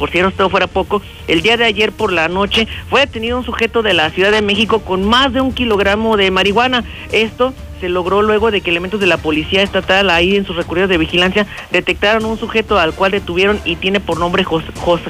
por 0.00 0.10
si 0.10 0.18
esto 0.18 0.48
fuera 0.48 0.66
poco, 0.66 1.02
el 1.28 1.42
día 1.42 1.58
de 1.58 1.66
ayer 1.66 1.92
por 1.92 2.10
la 2.10 2.28
noche 2.28 2.66
fue 2.88 3.00
detenido 3.00 3.36
un 3.36 3.44
sujeto 3.44 3.82
de 3.82 3.92
la 3.92 4.08
Ciudad 4.08 4.32
de 4.32 4.40
México 4.40 4.80
con 4.80 5.04
más 5.04 5.32
de 5.32 5.42
un 5.42 5.52
kilogramo 5.52 6.16
de 6.16 6.30
marihuana. 6.30 6.84
Esto 7.12 7.52
se 7.80 7.88
logró 7.88 8.22
luego 8.22 8.50
de 8.50 8.60
que 8.60 8.70
elementos 8.70 9.00
de 9.00 9.06
la 9.06 9.16
policía 9.16 9.62
estatal 9.62 10.10
ahí 10.10 10.36
en 10.36 10.44
sus 10.44 10.56
recorridos 10.56 10.90
de 10.90 10.98
vigilancia 10.98 11.46
detectaron 11.70 12.24
un 12.24 12.38
sujeto 12.38 12.78
al 12.78 12.94
cual 12.94 13.12
detuvieron 13.12 13.60
y 13.64 13.76
tiene 13.76 14.00
por 14.00 14.18
nombre 14.18 14.44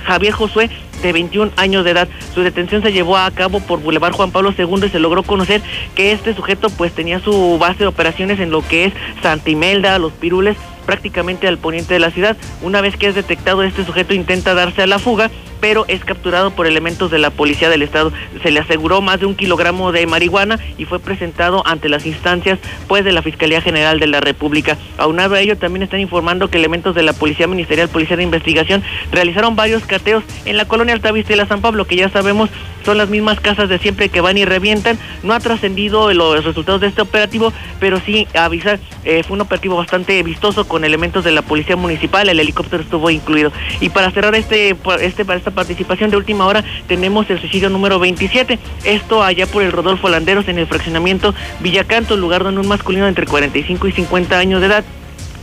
Javier 0.04 0.32
Josué 0.32 0.70
de 1.02 1.12
21 1.12 1.52
años 1.56 1.84
de 1.84 1.90
edad. 1.90 2.08
Su 2.34 2.42
detención 2.42 2.82
se 2.82 2.92
llevó 2.92 3.16
a 3.16 3.30
cabo 3.30 3.60
por 3.60 3.80
Boulevard 3.80 4.12
Juan 4.12 4.30
Pablo 4.30 4.54
II 4.56 4.86
y 4.86 4.90
se 4.90 4.98
logró 4.98 5.22
conocer 5.22 5.62
que 5.94 6.12
este 6.12 6.34
sujeto 6.34 6.70
pues 6.70 6.92
tenía 6.92 7.20
su 7.20 7.58
base 7.58 7.80
de 7.80 7.86
operaciones 7.86 8.40
en 8.40 8.50
lo 8.50 8.66
que 8.66 8.86
es 8.86 8.94
Santa 9.22 9.50
Imelda, 9.50 9.98
Los 9.98 10.12
Pirules 10.12 10.56
prácticamente 10.86 11.48
al 11.48 11.58
poniente 11.58 11.94
de 11.94 12.00
la 12.00 12.10
ciudad. 12.10 12.36
Una 12.62 12.80
vez 12.80 12.96
que 12.96 13.06
es 13.06 13.14
detectado, 13.14 13.62
este 13.62 13.84
sujeto 13.84 14.14
intenta 14.14 14.54
darse 14.54 14.82
a 14.82 14.86
la 14.86 14.98
fuga, 14.98 15.30
pero 15.60 15.84
es 15.88 16.04
capturado 16.04 16.50
por 16.50 16.66
elementos 16.66 17.10
de 17.10 17.18
la 17.18 17.30
policía 17.30 17.68
del 17.68 17.82
estado. 17.82 18.12
Se 18.42 18.50
le 18.50 18.60
aseguró 18.60 19.00
más 19.00 19.20
de 19.20 19.26
un 19.26 19.34
kilogramo 19.34 19.92
de 19.92 20.06
marihuana 20.06 20.58
y 20.78 20.86
fue 20.86 20.98
presentado 20.98 21.66
ante 21.66 21.88
las 21.88 22.06
instancias 22.06 22.58
pues 22.88 23.04
de 23.04 23.12
la 23.12 23.22
Fiscalía 23.22 23.60
General 23.60 24.00
de 24.00 24.06
la 24.06 24.20
República. 24.20 24.76
Aunado 24.96 25.34
a 25.34 25.40
ello, 25.40 25.56
también 25.58 25.82
están 25.82 26.00
informando 26.00 26.48
que 26.48 26.58
elementos 26.58 26.94
de 26.94 27.02
la 27.02 27.12
Policía 27.12 27.46
Ministerial, 27.46 27.88
Policía 27.88 28.16
de 28.16 28.22
Investigación, 28.22 28.82
realizaron 29.12 29.56
varios 29.56 29.84
cateos 29.84 30.24
en 30.44 30.56
la 30.56 30.66
colonia 30.66 30.94
Altavista 30.94 31.32
y 31.32 31.36
la 31.36 31.46
San 31.46 31.60
Pablo, 31.60 31.86
que 31.86 31.96
ya 31.96 32.08
sabemos 32.08 32.50
son 32.84 32.96
las 32.96 33.10
mismas 33.10 33.40
casas 33.40 33.68
de 33.68 33.78
siempre 33.78 34.08
que 34.08 34.20
van 34.20 34.38
y 34.38 34.44
revientan. 34.44 34.98
No 35.22 35.34
ha 35.34 35.40
trascendido 35.40 36.12
los 36.14 36.44
resultados 36.44 36.80
de 36.80 36.88
este 36.88 37.02
operativo, 37.02 37.52
pero 37.78 38.00
sí 38.00 38.26
avisar, 38.34 38.80
eh, 39.04 39.22
fue 39.22 39.34
un 39.34 39.42
operativo 39.42 39.76
bastante 39.76 40.22
vistoso 40.22 40.66
con 40.70 40.84
elementos 40.84 41.24
de 41.24 41.32
la 41.32 41.42
Policía 41.42 41.74
Municipal, 41.74 42.28
el 42.28 42.38
helicóptero 42.38 42.84
estuvo 42.84 43.10
incluido. 43.10 43.50
Y 43.80 43.88
para 43.88 44.12
cerrar 44.12 44.36
este, 44.36 44.76
este 45.00 45.24
para 45.24 45.36
esta 45.36 45.50
participación 45.50 46.10
de 46.10 46.16
última 46.16 46.46
hora, 46.46 46.62
tenemos 46.86 47.28
el 47.28 47.40
suicidio 47.40 47.68
número 47.70 47.98
27. 47.98 48.56
Esto 48.84 49.24
allá 49.24 49.48
por 49.48 49.64
el 49.64 49.72
Rodolfo 49.72 50.08
Landeros 50.08 50.46
en 50.46 50.60
el 50.60 50.68
fraccionamiento 50.68 51.34
Villacanto, 51.58 52.16
lugar 52.16 52.44
donde 52.44 52.60
un 52.60 52.68
masculino 52.68 53.08
entre 53.08 53.26
45 53.26 53.88
y 53.88 53.92
50 53.92 54.38
años 54.38 54.60
de 54.60 54.68
edad 54.68 54.84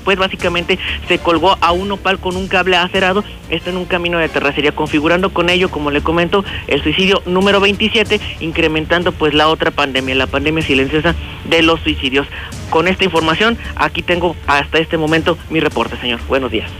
pues 0.08 0.18
básicamente 0.18 0.80
se 1.10 1.20
colgó 1.20 1.58
a 1.60 1.74
un 1.74 1.92
opal 1.92 2.18
con 2.18 2.38
un 2.38 2.48
cable 2.48 2.78
acerado, 2.78 3.26
esto 3.50 3.72
en 3.72 3.76
un 3.76 3.84
camino 3.84 4.18
de 4.18 4.30
terracería, 4.30 4.72
configurando 4.72 5.34
con 5.34 5.50
ello, 5.50 5.68
como 5.70 5.92
le 5.92 6.00
comento, 6.00 6.46
el 6.70 6.82
suicidio 6.82 7.22
número 7.26 7.60
27, 7.60 8.22
incrementando 8.40 9.12
pues 9.12 9.34
la 9.34 9.50
otra 9.50 9.70
pandemia, 9.70 10.16
la 10.16 10.26
pandemia 10.26 10.64
silenciosa 10.64 11.14
de 11.50 11.62
los 11.62 11.82
suicidios. 11.82 12.26
Con 12.70 12.88
esta 12.88 13.04
información, 13.04 13.58
aquí 13.76 14.02
tengo 14.02 14.38
hasta 14.48 14.78
este 14.78 14.98
momento 14.98 15.38
mi 15.50 15.60
reporte, 15.60 15.98
señor. 16.00 16.22
Buenos 16.30 16.52
días. 16.52 16.72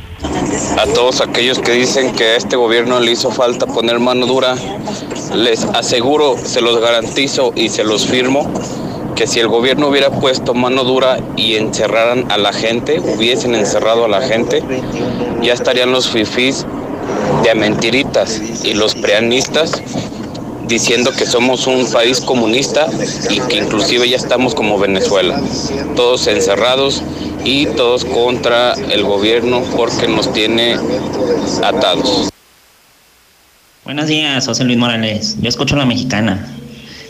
A 0.80 0.86
todos 0.94 1.20
aquellos 1.20 1.60
que 1.60 1.74
dicen 1.74 2.16
que 2.16 2.24
a 2.24 2.36
este 2.38 2.56
gobierno 2.56 3.02
le 3.02 3.12
hizo 3.12 3.30
falta 3.30 3.66
poner 3.66 4.00
mano 4.00 4.26
dura, 4.26 4.56
les 5.36 5.66
aseguro, 5.66 6.38
se 6.38 6.62
los 6.62 6.80
garantizo 6.80 7.52
y 7.58 7.68
se 7.68 7.84
los 7.84 8.08
firmo 8.08 8.50
que 9.18 9.26
si 9.26 9.40
el 9.40 9.48
gobierno 9.48 9.88
hubiera 9.88 10.12
puesto 10.12 10.54
mano 10.54 10.84
dura 10.84 11.18
y 11.36 11.56
encerraran 11.56 12.32
a 12.32 12.38
la 12.38 12.54
gente, 12.54 13.00
hubiesen 13.00 13.56
encerrado 13.56 14.06
a 14.06 14.08
la 14.08 14.22
gente, 14.22 14.62
ya 15.42 15.54
estarían 15.54 15.92
los 15.92 16.08
fifís 16.08 16.68
de 17.44 17.56
mentiritas 17.56 18.40
y 18.64 18.76
los 18.76 18.94
preanistas 18.94 19.82
diciendo 20.68 21.12
que 21.18 21.26
somos 21.26 21.66
un 21.66 21.92
país 21.92 22.22
comunista 22.22 22.88
y 23.32 23.40
que 23.40 23.58
inclusive 23.58 24.08
ya 24.08 24.18
estamos 24.18 24.54
como 24.54 24.78
Venezuela, 24.78 25.42
todos 25.96 26.28
encerrados 26.28 27.02
y 27.44 27.66
todos 27.66 28.06
contra 28.06 28.74
el 28.74 29.04
gobierno 29.04 29.64
porque 29.76 30.08
nos 30.08 30.32
tiene 30.32 30.78
atados. 31.64 32.30
Buenos 33.84 34.06
días, 34.06 34.46
José 34.46 34.64
Luis 34.64 34.78
Morales. 34.78 35.38
Yo 35.42 35.50
escucho 35.50 35.76
la 35.76 35.86
mexicana. 35.88 36.54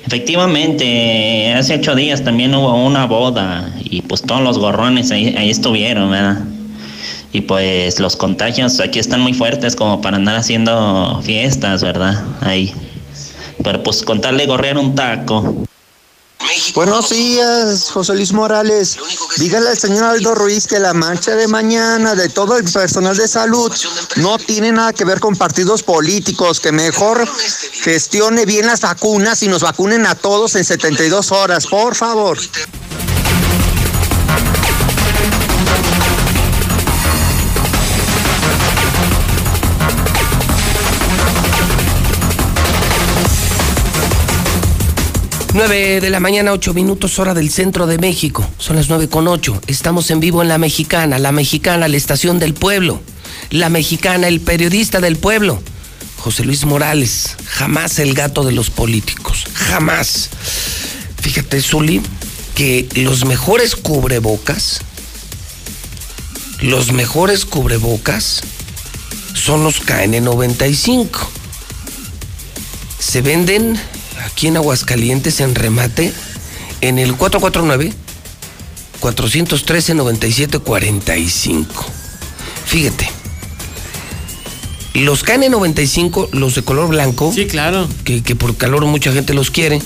Efectivamente, 0.08 1.54
hace 1.54 1.76
ocho 1.76 1.94
días 1.94 2.24
también 2.24 2.56
hubo 2.56 2.74
una 2.86 3.06
boda 3.06 3.70
y 3.84 4.02
pues 4.04 4.22
todos 4.22 4.42
los 4.42 4.58
gorrones 4.58 5.12
ahí, 5.12 5.36
ahí 5.38 5.50
estuvieron, 5.50 6.12
¿verdad? 6.12 6.46
Y 7.34 7.42
pues 7.42 8.00
los 8.00 8.16
contagios 8.16 8.80
aquí 8.80 9.00
están 9.00 9.20
muy 9.20 9.34
fuertes 9.34 9.76
como 9.76 10.00
para 10.00 10.16
andar 10.16 10.38
haciendo 10.38 11.20
fiestas, 11.24 11.84
¿verdad? 11.84 12.24
Ahí. 12.40 12.74
Pero 13.62 13.84
pues 13.84 14.02
contarle 14.02 14.46
gorrear 14.46 14.78
un 14.78 14.96
taco. 14.96 15.68
Buenos 16.74 17.10
días, 17.10 17.90
José 17.92 18.14
Luis 18.14 18.32
Morales. 18.34 18.98
Dígale 19.38 19.70
al 19.70 19.78
señor 19.78 20.04
Aldo 20.06 20.36
Ruiz 20.36 20.68
que 20.68 20.80
la 20.80 20.94
marcha 20.94 21.36
de 21.36 21.48
mañana 21.48 22.16
de 22.16 22.30
todo 22.30 22.58
el 22.58 22.64
personal 22.64 23.16
de 23.16 23.28
salud 23.28 23.72
no 24.18 24.38
tiene 24.38 24.72
nada 24.72 24.94
que 24.94 25.06
ver 25.06 25.20
con 25.20 25.36
partidos 25.36 25.84
políticos, 25.84 26.60
que 26.60 26.72
mejor 26.72 27.28
gestione 27.84 28.46
bien 28.46 28.66
las 28.66 28.82
vacunas 28.82 29.44
y 29.44 29.48
nos 29.48 29.62
vacunen 29.62 30.06
a 30.06 30.16
todos 30.16 30.56
en 30.56 30.64
72 30.64 31.32
horas, 31.32 31.68
por 31.68 31.96
favor. 31.96 32.38
9 45.58 46.02
de 46.02 46.12
la 46.12 46.20
mañana, 46.20 46.52
8 46.52 46.76
minutos 46.76 47.18
hora 47.18 47.34
del 47.34 47.50
centro 47.50 47.88
de 47.88 47.98
México. 47.98 48.48
Son 48.60 48.76
las 48.76 48.90
9 48.90 49.10
con 49.10 49.28
8. 49.28 49.64
Estamos 49.66 50.12
en 50.12 50.20
vivo 50.20 50.44
en 50.44 50.50
La 50.50 50.60
Mexicana, 50.60 51.18
La 51.18 51.32
Mexicana, 51.32 51.88
la 51.88 51.98
estación 51.98 52.38
del 52.38 52.54
pueblo. 52.54 53.02
La 53.50 53.70
Mexicana, 53.70 54.28
el 54.28 54.40
periodista 54.40 55.00
del 55.00 55.18
pueblo. 55.18 55.60
José 56.18 56.46
Luis 56.46 56.64
Morales, 56.66 57.38
jamás 57.48 57.98
el 57.98 58.14
gato 58.14 58.44
de 58.44 58.52
los 58.52 58.70
políticos. 58.70 59.46
Jamás. 59.56 60.30
Fíjate, 61.24 61.60
Zuli, 61.60 62.04
que 62.54 62.88
los 62.94 63.26
mejores 63.26 63.76
cubrebocas, 63.76 64.82
los 66.62 66.92
mejores 66.92 67.46
cubrebocas 67.46 68.44
son 69.34 69.64
los 69.64 69.82
KN95. 69.84 71.10
Se 73.00 73.24
venden 73.24 73.80
aquí 74.26 74.48
en 74.48 74.58
Aguascalientes 74.58 75.40
en 75.40 75.56
remate 75.56 76.14
en 76.82 77.00
el 77.00 77.16
449 77.16 77.94
413 79.00 79.94
9745. 79.94 81.86
Fíjate. 82.66 83.10
Los 84.94 85.24
KN95, 85.24 86.30
los 86.32 86.56
de 86.56 86.64
color 86.64 86.88
blanco. 86.90 87.32
Sí, 87.34 87.46
claro. 87.46 87.88
Que, 88.04 88.24
que 88.24 88.36
por 88.36 88.58
calor 88.58 88.86
mucha 88.86 89.12
gente 89.12 89.34
los 89.34 89.52
quiere. 89.52 89.82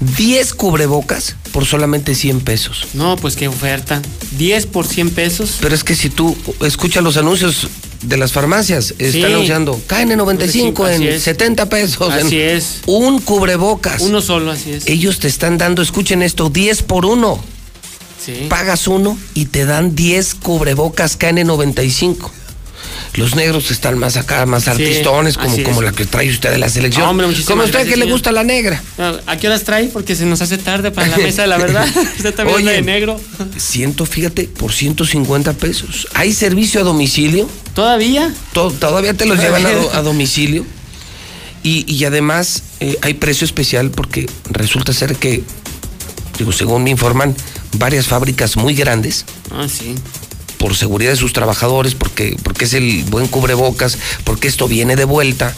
10 0.00 0.54
cubrebocas 0.54 1.36
por 1.52 1.64
solamente 1.64 2.14
100 2.14 2.40
pesos. 2.40 2.88
No, 2.94 3.16
pues 3.16 3.36
qué 3.36 3.48
oferta. 3.48 4.02
10 4.32 4.66
por 4.66 4.86
100 4.86 5.10
pesos. 5.10 5.58
Pero 5.60 5.74
es 5.74 5.84
que 5.84 5.94
si 5.94 6.10
tú 6.10 6.36
escuchas 6.60 7.02
los 7.02 7.16
anuncios 7.16 7.68
de 8.02 8.16
las 8.16 8.32
farmacias, 8.32 8.94
están 8.98 9.32
anunciando 9.32 9.80
KN95 9.88 10.94
en 10.94 11.02
es. 11.02 11.22
70 11.22 11.68
pesos. 11.68 12.10
Así 12.10 12.40
en 12.40 12.56
es. 12.56 12.80
Un 12.86 13.20
cubrebocas. 13.20 14.02
Uno 14.02 14.20
solo, 14.20 14.50
así 14.50 14.72
es. 14.72 14.86
Ellos 14.86 15.18
te 15.18 15.28
están 15.28 15.58
dando, 15.58 15.82
escuchen 15.82 16.22
esto, 16.22 16.48
10 16.48 16.82
por 16.82 17.06
uno. 17.06 17.42
Sí. 18.24 18.46
Pagas 18.48 18.88
uno 18.88 19.16
y 19.34 19.46
te 19.46 19.64
dan 19.64 19.94
10 19.94 20.34
cubrebocas 20.36 21.18
KN95. 21.18 22.30
Los 23.14 23.34
negros 23.34 23.70
están 23.70 23.98
más 23.98 24.16
acá, 24.16 24.44
más 24.46 24.64
Sí, 24.64 24.70
artistones, 24.70 25.38
como, 25.38 25.62
como 25.62 25.80
la 25.82 25.92
que 25.92 26.04
trae 26.04 26.28
usted 26.30 26.50
de 26.50 26.58
la 26.58 26.68
selección. 26.68 27.06
Ah, 27.06 27.10
hombre, 27.10 27.26
muchísimas 27.26 27.48
como 27.50 27.62
usted 27.62 27.78
gracias, 27.78 27.94
que 27.94 28.04
le 28.04 28.10
gusta 28.10 28.30
la 28.32 28.44
negra. 28.44 28.82
¿A 29.26 29.36
qué 29.38 29.46
horas 29.46 29.64
trae? 29.64 29.86
Porque 29.88 30.14
se 30.14 30.26
nos 30.26 30.42
hace 30.42 30.58
tarde 30.58 30.90
para 30.90 31.06
la 31.08 31.16
mesa 31.16 31.42
de 31.42 31.48
la 31.48 31.56
verdad. 31.56 31.86
Usted 32.16 32.34
también 32.34 32.64
de 32.66 32.82
negro. 32.82 33.18
Ciento, 33.58 34.04
fíjate, 34.04 34.44
por 34.48 34.72
150 34.72 35.52
pesos. 35.54 36.08
¿Hay 36.14 36.32
servicio 36.34 36.80
a 36.80 36.84
domicilio? 36.84 37.48
¿Todavía? 37.74 38.32
todavía 38.52 39.14
te 39.14 39.24
los 39.26 39.38
llevan 39.38 39.64
a, 39.64 39.70
do- 39.72 39.90
a 39.94 40.02
domicilio. 40.02 40.66
Y, 41.62 41.90
y 41.92 42.04
además 42.04 42.62
eh, 42.80 42.98
hay 43.02 43.14
precio 43.14 43.44
especial 43.44 43.90
porque 43.90 44.28
resulta 44.50 44.92
ser 44.92 45.16
que, 45.16 45.42
digo, 46.38 46.52
según 46.52 46.84
me 46.84 46.90
informan, 46.90 47.34
varias 47.72 48.06
fábricas 48.06 48.56
muy 48.56 48.74
grandes, 48.74 49.24
Ah, 49.50 49.66
sí. 49.68 49.94
Por 50.58 50.74
seguridad 50.76 51.10
de 51.10 51.16
sus 51.16 51.32
trabajadores, 51.32 51.94
porque, 51.94 52.36
porque 52.42 52.64
es 52.64 52.74
el 52.74 53.04
buen 53.04 53.26
cubrebocas, 53.28 53.98
porque 54.24 54.48
esto 54.48 54.68
viene 54.68 54.96
de 54.96 55.04
vuelta, 55.04 55.54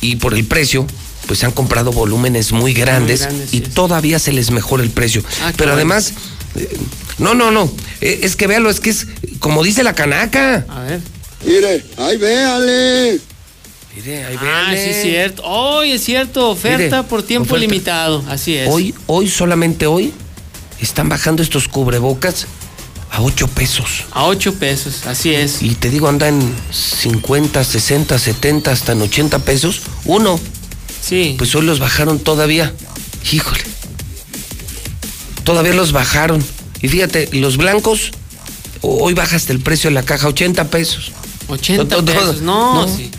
y 0.00 0.16
por 0.16 0.34
el 0.34 0.44
precio, 0.44 0.86
pues 1.26 1.42
han 1.44 1.52
comprado 1.52 1.92
volúmenes 1.92 2.52
muy 2.52 2.74
grandes, 2.74 3.22
grandes, 3.22 3.54
y 3.54 3.60
todavía 3.60 4.18
se 4.18 4.32
les 4.32 4.50
mejora 4.50 4.82
el 4.82 4.90
precio. 4.90 5.22
Ah, 5.42 5.52
Pero 5.56 5.72
además, 5.72 6.12
eh, 6.56 6.68
no, 7.18 7.34
no, 7.34 7.50
no, 7.50 7.70
eh, 8.00 8.20
es 8.22 8.36
que 8.36 8.46
véalo, 8.46 8.68
es 8.70 8.80
que 8.80 8.90
es 8.90 9.06
como 9.38 9.62
dice 9.62 9.82
la 9.84 9.94
canaca. 9.94 10.66
A 10.68 10.80
ver. 10.82 11.00
Mire, 11.44 11.84
ahí 11.96 12.16
véale. 12.18 13.20
Mire, 13.96 14.24
ahí 14.24 14.36
Ah, 14.40 14.66
sí, 14.70 14.74
véale. 14.76 14.90
es 14.90 15.02
cierto. 15.02 15.42
Hoy 15.44 15.92
es 15.92 16.02
cierto, 16.04 16.48
oferta 16.50 16.96
Mire, 16.98 17.08
por 17.08 17.22
tiempo 17.22 17.54
oferta. 17.54 17.60
limitado. 17.66 18.24
Así 18.28 18.54
es. 18.56 18.68
Hoy, 18.70 18.94
hoy, 19.06 19.28
solamente 19.28 19.86
hoy, 19.86 20.12
están 20.80 21.08
bajando 21.08 21.42
estos 21.42 21.68
cubrebocas 21.68 22.46
a 23.12 23.20
8 23.20 23.46
pesos. 23.48 24.04
A 24.12 24.24
8 24.24 24.54
pesos, 24.54 25.06
así 25.06 25.34
es. 25.34 25.62
Y 25.62 25.74
te 25.74 25.90
digo, 25.90 26.08
anda 26.08 26.28
en 26.28 26.54
50, 26.70 27.62
60, 27.62 28.18
70, 28.18 28.72
hasta 28.72 28.92
en 28.92 29.02
80 29.02 29.38
pesos. 29.40 29.82
Uno. 30.06 30.40
Sí. 31.02 31.34
Pues 31.36 31.54
hoy 31.54 31.62
los 31.62 31.78
bajaron 31.78 32.18
todavía. 32.18 32.72
Híjole. 33.30 33.60
Todavía 35.44 35.74
los 35.74 35.92
bajaron. 35.92 36.42
Y 36.80 36.88
fíjate, 36.88 37.28
los 37.32 37.56
blancos, 37.56 38.12
hoy 38.80 39.12
bajaste 39.14 39.52
el 39.52 39.60
precio 39.60 39.90
de 39.90 39.94
la 39.94 40.04
caja, 40.04 40.28
80 40.28 40.68
pesos. 40.70 41.12
80 41.48 41.84
Todo- 41.88 42.04
todo- 42.04 42.14
pesos. 42.14 42.40
No, 42.42 42.86
no. 42.86 42.96
sí. 42.96 43.10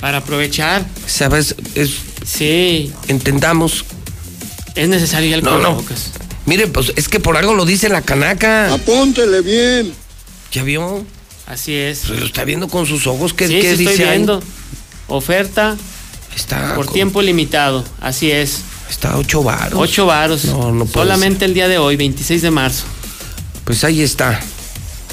Para 0.00 0.18
aprovechar. 0.18 0.86
¿Sabes? 1.06 1.54
Es, 1.74 1.90
Sí. 2.26 2.92
entendamos. 3.08 3.84
Es 4.74 4.88
necesario 4.88 5.30
ya 5.30 5.36
el 5.36 5.42
No, 5.42 5.58
no. 5.58 5.82
Mire, 6.50 6.66
pues 6.66 6.92
es 6.96 7.08
que 7.08 7.20
por 7.20 7.36
algo 7.36 7.54
lo 7.54 7.64
dice 7.64 7.88
la 7.88 8.02
canaca. 8.02 8.74
Apúntele 8.74 9.40
bien. 9.40 9.92
¿Ya 10.50 10.64
vio? 10.64 11.06
Así 11.46 11.72
es. 11.76 12.00
Pues 12.08 12.18
lo 12.18 12.26
está 12.26 12.42
viendo 12.42 12.66
con 12.66 12.86
sus 12.86 13.06
ojos. 13.06 13.32
¿Qué, 13.32 13.46
sí, 13.46 13.60
qué 13.60 13.70
sí 13.76 13.76
dice 13.76 13.90
estoy 13.92 14.04
ahí? 14.06 14.16
viendo. 14.16 14.42
Oferta 15.06 15.76
Está 16.34 16.74
por 16.74 16.86
con- 16.86 16.94
tiempo 16.94 17.22
limitado. 17.22 17.84
Así 18.00 18.32
es. 18.32 18.62
Está 18.90 19.12
a 19.12 19.18
ocho 19.18 19.44
varos. 19.44 19.78
Ocho 19.80 20.06
varos. 20.06 20.44
No, 20.46 20.72
no 20.72 20.86
puede 20.86 21.06
Solamente 21.06 21.44
el 21.44 21.54
día 21.54 21.68
de 21.68 21.78
hoy, 21.78 21.94
26 21.94 22.42
de 22.42 22.50
marzo. 22.50 22.82
Pues 23.64 23.84
ahí 23.84 24.02
está. 24.02 24.40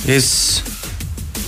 Es, 0.07 0.63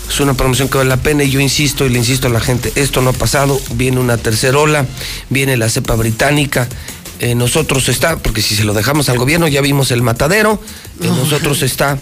es 0.07 0.19
una 0.19 0.35
promoción 0.35 0.69
que 0.69 0.77
vale 0.77 0.89
la 0.89 0.97
pena 0.97 1.23
y 1.23 1.31
yo 1.31 1.39
insisto 1.39 1.87
y 1.87 1.89
le 1.89 1.97
insisto 1.97 2.27
a 2.27 2.29
la 2.29 2.39
gente, 2.39 2.71
esto 2.75 3.01
no 3.01 3.09
ha 3.09 3.13
pasado, 3.13 3.59
viene 3.71 3.99
una 3.99 4.17
tercera 4.17 4.59
ola, 4.59 4.85
viene 5.31 5.57
la 5.57 5.67
cepa 5.67 5.95
británica. 5.95 6.67
En 7.19 7.37
nosotros 7.37 7.89
está, 7.89 8.17
porque 8.17 8.41
si 8.41 8.55
se 8.55 8.63
lo 8.63 8.73
dejamos 8.73 9.09
al 9.09 9.17
gobierno 9.17 9.47
ya 9.47 9.61
vimos 9.61 9.91
el 9.91 10.01
matadero, 10.01 10.61
en 11.01 11.09
nosotros 11.15 11.61
está 11.63 11.99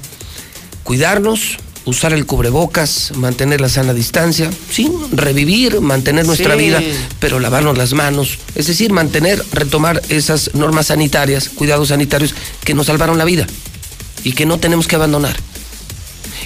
cuidarnos, 0.83 1.57
usar 1.85 2.13
el 2.13 2.25
cubrebocas, 2.25 3.13
mantener 3.15 3.61
la 3.61 3.69
sana 3.69 3.93
distancia, 3.93 4.49
sí, 4.71 4.91
revivir, 5.11 5.81
mantener 5.81 6.25
nuestra 6.25 6.53
Sí. 6.55 6.59
vida, 6.59 6.81
pero 7.19 7.39
lavarnos 7.39 7.77
las 7.77 7.93
manos, 7.93 8.37
es 8.55 8.67
decir, 8.67 8.91
mantener, 8.91 9.43
retomar 9.51 10.01
esas 10.09 10.53
normas 10.53 10.87
sanitarias, 10.87 11.49
cuidados 11.49 11.89
sanitarios 11.89 12.35
que 12.63 12.73
nos 12.73 12.87
salvaron 12.87 13.17
la 13.17 13.25
vida 13.25 13.47
y 14.23 14.33
que 14.33 14.45
no 14.45 14.59
tenemos 14.59 14.87
que 14.87 14.95
abandonar. 14.97 15.35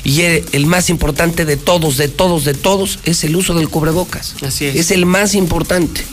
Y 0.04 0.22
el, 0.22 0.46
el 0.52 0.66
más 0.66 0.90
importante 0.90 1.46
de 1.46 1.58
todos, 1.58 1.98
de 1.98 2.08
todos, 2.08 2.46
de 2.46 2.54
todos, 2.54 3.00
es 3.04 3.24
el 3.24 3.36
uso 3.36 3.54
del 3.54 3.70
cubrebocas. 3.70 4.36
Así 4.46 4.66
es. 4.66 4.76
Es 4.76 4.92
el 4.92 5.06
más 5.06 5.36
importante. 5.36 6.04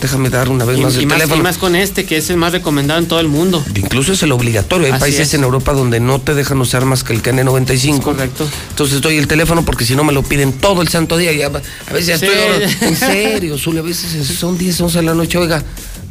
Déjame 0.00 0.28
dar 0.28 0.48
una 0.50 0.64
vez 0.64 0.78
Y, 0.78 0.82
más 0.82 0.94
el 0.96 1.02
y 1.02 1.06
más, 1.06 1.16
teléfono. 1.18 1.40
y 1.40 1.42
más 1.44 1.56
con 1.58 1.76
este, 1.76 2.04
que 2.04 2.16
es 2.18 2.28
el 2.28 2.36
más 2.36 2.52
recomendado 2.52 3.00
en 3.00 3.06
todo 3.06 3.20
el 3.20 3.28
mundo. 3.28 3.64
Incluso 3.74 4.12
es 4.12 4.22
el 4.22 4.32
obligatorio. 4.32 4.86
Hay 4.86 4.92
Así 4.92 5.00
países 5.00 5.28
es. 5.28 5.34
en 5.34 5.44
Europa 5.44 5.72
donde 5.72 6.00
no 6.00 6.20
te 6.20 6.34
dejan 6.34 6.60
usar 6.60 6.84
más 6.84 7.04
que 7.04 7.12
el 7.14 7.22
KN95. 7.22 8.00
correcto. 8.02 8.46
Entonces 8.70 9.00
doy 9.00 9.16
el 9.16 9.26
teléfono 9.28 9.64
porque 9.64 9.84
si 9.86 9.94
no 9.96 10.04
me 10.04 10.12
lo 10.12 10.22
piden 10.22 10.52
todo 10.52 10.82
el 10.82 10.88
santo 10.88 11.16
día. 11.16 11.32
Ya, 11.32 11.46
a 11.46 11.92
veces 11.92 12.06
ya 12.06 12.18
Sí. 12.18 12.26
estoy. 12.26 12.88
En 12.88 12.96
serio, 12.96 13.56
Zuli, 13.56 13.78
a 13.78 13.82
veces 13.82 14.26
son 14.26 14.58
10, 14.58 14.80
11 14.80 14.98
de 14.98 15.04
la 15.04 15.14
noche. 15.14 15.38
Oiga, 15.38 15.62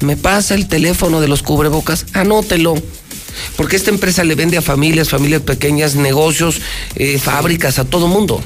me 0.02 0.18
pasa 0.18 0.56
el 0.56 0.68
teléfono 0.68 1.22
de 1.22 1.28
los 1.28 1.44
cubrebocas. 1.44 2.06
Anótelo. 2.14 2.74
Porque 3.58 3.76
esta 3.76 3.90
empresa 3.92 4.24
le 4.24 4.36
vende 4.36 4.58
a 4.58 4.62
familias, 4.62 5.10
familias 5.10 5.42
pequeñas, 5.42 5.96
negocios, 5.96 6.62
eh, 6.96 7.20
fábricas, 7.20 7.78
a 7.80 7.86
todo 7.86 8.08
mundo. 8.08 8.42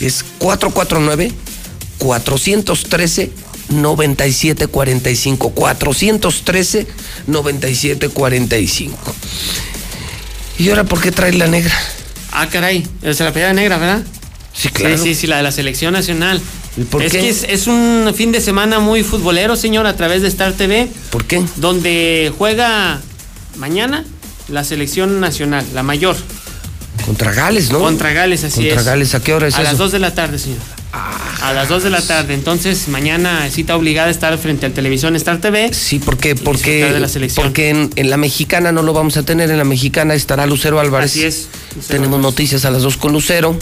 Es 0.00 0.24
449 0.38 1.32
413 1.98 3.30
9745 3.70 5.50
413 5.50 6.86
9745 7.26 9.14
¿Y 10.58 10.68
ahora 10.68 10.84
por 10.84 11.00
qué 11.00 11.10
trae 11.10 11.32
la 11.32 11.46
negra? 11.46 11.74
Ah, 12.32 12.48
caray. 12.48 12.86
Es 13.02 13.18
la 13.20 13.32
playera 13.32 13.54
negra, 13.54 13.78
¿verdad? 13.78 14.02
Sí, 14.52 14.68
claro. 14.68 14.98
Sí, 14.98 15.04
sí, 15.04 15.14
sí, 15.14 15.26
la 15.26 15.38
de 15.38 15.42
la 15.42 15.52
selección 15.52 15.94
nacional. 15.94 16.40
¿Y 16.76 16.82
por 16.82 17.02
es 17.02 17.12
qué? 17.12 17.20
que 17.20 17.28
es, 17.30 17.44
es 17.48 17.66
un 17.66 18.12
fin 18.14 18.30
de 18.30 18.40
semana 18.40 18.78
muy 18.78 19.02
futbolero, 19.02 19.56
señor, 19.56 19.86
a 19.86 19.96
través 19.96 20.22
de 20.22 20.28
Star 20.28 20.52
TV, 20.52 20.88
¿Por 21.10 21.24
qué? 21.24 21.42
donde 21.56 22.30
juega 22.36 23.00
mañana 23.56 24.04
la 24.48 24.62
selección 24.64 25.18
nacional, 25.20 25.64
la 25.72 25.82
mayor. 25.82 26.16
Contra 27.06 27.32
Gales, 27.32 27.70
¿no? 27.70 27.80
Contra 27.80 28.12
Gales, 28.12 28.44
así 28.44 28.60
Contra 28.60 28.80
es. 28.80 28.84
Gales, 28.86 29.14
¿a 29.14 29.20
qué 29.22 29.34
hora 29.34 29.48
es 29.48 29.54
A 29.54 29.58
eso? 29.62 29.68
Ah, 29.68 29.72
las 29.72 29.78
2 29.78 29.92
de 29.92 29.98
la 29.98 30.14
tarde, 30.14 30.38
señor. 30.38 30.58
a 30.92 31.52
las 31.52 31.68
2 31.68 31.82
de 31.84 31.90
la 31.90 32.02
tarde. 32.02 32.34
Entonces, 32.34 32.88
mañana 32.88 33.48
cita 33.50 33.76
obligada 33.76 34.08
a 34.08 34.10
estar 34.10 34.36
frente 34.38 34.66
al 34.66 34.72
televisión 34.72 35.16
Star 35.16 35.38
TV. 35.40 35.72
Sí, 35.72 35.98
porque, 35.98 36.34
disfrutar 36.34 36.54
porque, 36.54 36.84
de 36.92 37.00
la 37.00 37.08
selección. 37.08 37.44
porque 37.46 37.70
en, 37.70 37.90
en 37.96 38.10
la 38.10 38.16
mexicana 38.16 38.72
no 38.72 38.82
lo 38.82 38.92
vamos 38.92 39.16
a 39.16 39.22
tener, 39.22 39.50
en 39.50 39.58
la 39.58 39.64
mexicana 39.64 40.14
estará 40.14 40.46
Lucero 40.46 40.80
Álvarez. 40.80 41.10
Así 41.12 41.24
es. 41.24 41.48
Tenemos 41.88 42.20
noticias 42.20 42.64
a 42.64 42.70
las 42.70 42.82
dos 42.82 42.96
con 42.96 43.12
Lucero. 43.12 43.56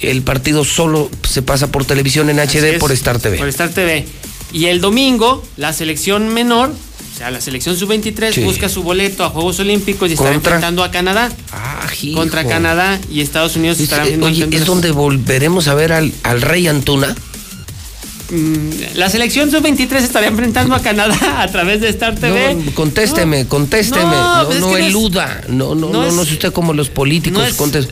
El 0.00 0.22
partido 0.22 0.64
solo 0.64 1.10
se 1.28 1.42
pasa 1.42 1.66
por 1.70 1.84
televisión 1.84 2.30
en 2.30 2.40
Así 2.40 2.58
HD 2.58 2.64
es, 2.74 2.78
por 2.78 2.90
Star 2.92 3.18
TV. 3.18 3.36
Por 3.36 3.48
Star 3.48 3.68
TV. 3.68 4.06
Y 4.52 4.66
el 4.66 4.80
domingo, 4.80 5.44
la 5.56 5.72
selección 5.72 6.28
menor, 6.32 6.72
sea, 7.20 7.30
la 7.30 7.40
selección 7.40 7.76
sub-23, 7.76 8.32
Sí. 8.32 8.40
busca 8.42 8.68
su 8.70 8.82
boleto 8.82 9.24
a 9.24 9.28
Juegos 9.30 9.60
Olímpicos 9.60 10.08
y 10.10 10.14
estará 10.14 10.34
enfrentando 10.34 10.82
a 10.82 10.90
Canadá. 10.90 11.30
Ah, 11.52 11.86
Contra. 12.14 12.46
Canadá 12.46 12.98
y 13.10 13.20
Estados 13.20 13.56
Unidos 13.56 13.76
Es- 13.76 13.84
estarán 13.84 14.06
eh, 14.06 14.10
viendo 14.10 14.26
oye, 14.26 14.48
es 14.50 14.64
donde 14.64 14.90
volveremos 14.90 15.68
a 15.68 15.74
ver 15.74 15.92
al, 15.92 16.12
al 16.22 16.40
rey 16.40 16.66
Antuna. 16.66 17.14
Mm, 18.30 18.70
La 18.94 19.10
selección 19.10 19.50
sub-23 19.50 19.96
estaría 19.96 20.28
enfrentando 20.28 20.74
a 20.74 20.80
Canadá 20.80 21.16
a 21.42 21.48
través 21.48 21.80
de 21.80 21.88
Star 21.90 22.14
TV. 22.14 22.54
No, 22.54 22.72
contésteme, 22.74 23.46
contésteme. 23.48 24.04
No, 24.04 24.42
No, 24.42 24.46
pues 24.48 24.60
no, 24.60 24.76
eluda. 24.76 25.40
No, 25.48 25.74
no, 25.74 25.88
no 25.88 25.92
no, 26.02 26.06
es- 26.06 26.14
no, 26.14 26.22
es 26.22 26.30
usted 26.32 26.52
como 26.52 26.72
los 26.72 26.88
políticos. 26.90 27.38
no 27.58 27.76
es- 27.76 27.88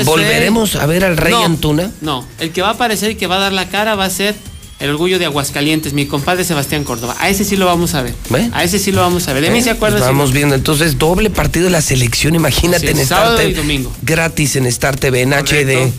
es 0.00 0.06
¿Volveremos 0.06 0.76
a 0.76 0.86
ver 0.86 1.04
al 1.04 1.16
rey 1.16 1.34
Antuna? 1.34 1.90
No, 2.00 2.24
el 2.38 2.50
que 2.52 2.62
va 2.62 2.68
a 2.68 2.72
aparecer 2.72 3.10
y 3.10 3.14
que 3.16 3.26
va 3.26 3.36
a 3.36 3.40
dar 3.40 3.52
la 3.52 3.68
cara 3.68 3.94
va 3.96 4.04
a 4.04 4.10
ser 4.10 4.34
el 4.80 4.90
orgullo 4.90 5.18
de 5.18 5.26
Aguascalientes, 5.26 5.92
mi 5.92 6.06
compadre 6.06 6.42
Sebastián 6.44 6.84
Córdoba. 6.84 7.16
A 7.20 7.28
ese 7.28 7.44
sí 7.44 7.56
lo 7.56 7.66
vamos 7.66 7.94
a 7.94 8.02
ver. 8.02 8.14
¿Ve? 8.30 8.50
A 8.52 8.64
ese 8.64 8.78
sí 8.78 8.92
lo 8.92 9.00
vamos 9.02 9.28
a 9.28 9.32
ver. 9.34 9.42
De 9.42 9.50
mí 9.50 9.58
Eh, 9.58 9.62
se 9.62 9.74
pues 9.74 9.98
vamos 10.00 10.32
viendo. 10.32 10.54
Entonces, 10.54 10.98
doble 10.98 11.30
partido 11.30 11.66
de 11.66 11.70
la 11.70 11.82
selección. 11.82 12.34
Imagínate 12.34 12.86
Así 12.88 12.96
en 12.96 12.98
Star 13.00 13.36
TV. 13.36 13.50
y 13.50 13.54
domingo. 13.54 13.92
Gratis 14.02 14.56
en 14.56 14.66
Star 14.66 14.96
TV, 14.96 15.22
en 15.22 15.30
Correcto. 15.30 15.54
HD. 15.54 15.92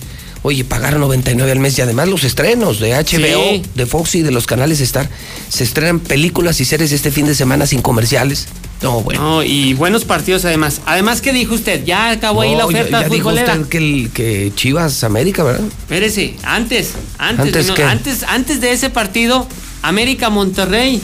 Oye, 0.43 0.63
pagar 0.63 0.97
99 0.97 1.51
al 1.51 1.59
mes 1.59 1.77
y 1.77 1.81
además 1.83 2.07
los 2.07 2.23
estrenos 2.23 2.79
de 2.79 2.93
HBO, 2.95 3.43
Sí. 3.51 3.61
de 3.75 3.85
Fox 3.85 4.15
y 4.15 4.23
de 4.23 4.31
los 4.31 4.47
canales 4.47 4.81
Star. 4.81 5.07
Se 5.49 5.63
estrenan 5.63 5.99
películas 5.99 6.59
y 6.59 6.65
series 6.65 6.91
este 6.91 7.11
fin 7.11 7.27
de 7.27 7.35
semana 7.35 7.67
sin 7.67 7.83
comerciales. 7.83 8.47
No, 8.81 9.01
bueno. 9.01 9.21
No, 9.21 9.43
y 9.43 9.73
buenos 9.75 10.05
partidos 10.05 10.43
además. 10.45 10.81
Además, 10.85 11.21
¿qué 11.21 11.31
dijo 11.33 11.53
usted? 11.53 11.83
Ya 11.85 12.09
acabó 12.09 12.41
ahí 12.41 12.55
la 12.55 12.63
No, 12.63 12.71
ya- 12.71 12.79
oferta 12.79 13.01
ya, 13.01 13.09
dijo 13.09 13.29
usted 13.29 13.65
que, 13.67 13.77
el, 13.77 14.09
que 14.11 14.51
Chivas 14.55 15.03
América, 15.03 15.43
¿verdad? 15.43 15.65
Espérese, 15.67 16.35
antes, 16.43 16.93
antes, 17.19 17.45
¿Antes 17.47 17.67
no, 17.67 17.73
qué? 17.75 17.83
antes, 17.83 18.23
antes 18.23 18.59
de 18.59 18.71
ese 18.71 18.89
partido, 18.89 19.47
América 19.83 20.29
Monterrey. 20.29 20.99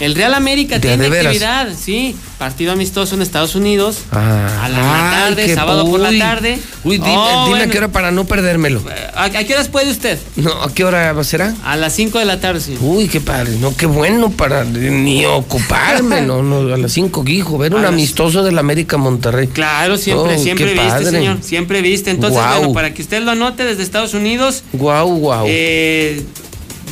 El 0.00 0.16
Real 0.16 0.34
América 0.34 0.78
De 0.80 0.88
a 0.88 0.96
tiene 0.96 1.08
de 1.08 1.20
actividad, 1.20 1.68
sí. 1.78 2.16
Partido 2.36 2.72
amistoso 2.72 3.14
en 3.14 3.22
Estados 3.22 3.54
Unidos. 3.54 3.98
Ah, 4.10 4.64
a 4.64 4.68
la, 4.68 4.78
ay, 4.78 5.34
tarde, 5.34 5.54
sábado 5.54 5.88
por 5.88 6.00
la 6.00 6.10
tarde. 6.18 6.58
Uy, 6.82 6.98
dime, 6.98 7.14
Oh, 7.16 7.46
dime 7.46 7.62
a 7.62 7.68
qué 7.68 7.78
hora 7.78 7.88
para 7.88 8.10
no 8.10 8.24
perdérmelo. 8.24 8.82
¿A, 9.14 9.24
a 9.24 9.30
qué 9.30 9.54
horas 9.54 9.68
puede 9.68 9.90
usted? 9.92 10.18
No, 10.34 10.50
¿a 10.62 10.74
qué 10.74 10.84
hora 10.84 11.22
será? 11.22 11.54
A 11.64 11.76
las 11.76 11.92
5 11.94 12.18
de 12.18 12.24
la 12.24 12.40
tarde, 12.40 12.60
sí. 12.60 12.76
Uy, 12.80 13.06
qué 13.08 13.20
padre, 13.20 13.56
no, 13.60 13.76
qué 13.76 13.86
bueno 13.86 14.30
para 14.30 14.64
ni 14.64 15.24
ocuparme, 15.26 16.22
no, 16.22 16.42
no, 16.42 16.74
a 16.74 16.76
las 16.76 16.90
5, 16.92 17.22
hijo, 17.28 17.56
ver 17.56 17.72
un 17.72 17.78
A 17.80 17.82
las- 17.84 17.92
amistoso 17.92 18.42
del 18.42 18.58
América 18.58 18.96
Monterrey. 18.96 19.46
Claro, 19.46 19.96
siempre, 19.96 20.34
Oh, 20.36 20.42
siempre 20.42 20.72
viste, 20.72 20.88
padre. 20.88 21.10
señor. 21.10 21.38
Siempre 21.40 21.82
viste. 21.82 22.10
Entonces, 22.10 22.40
bueno, 22.58 22.72
para 22.72 22.92
que 22.92 23.00
usted 23.02 23.22
lo 23.22 23.30
anote 23.30 23.64
desde 23.64 23.84
Estados 23.84 24.12
Unidos, 24.12 24.64
Guau, 24.72 25.16
guau. 25.18 25.46
eh, 25.48 26.20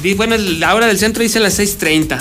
di- 0.04 0.14
bueno, 0.14 0.36
la 0.38 0.72
hora 0.74 0.86
del 0.86 0.98
centro 0.98 1.22
dice 1.24 1.40
las 1.40 1.58
6.30. 1.58 2.20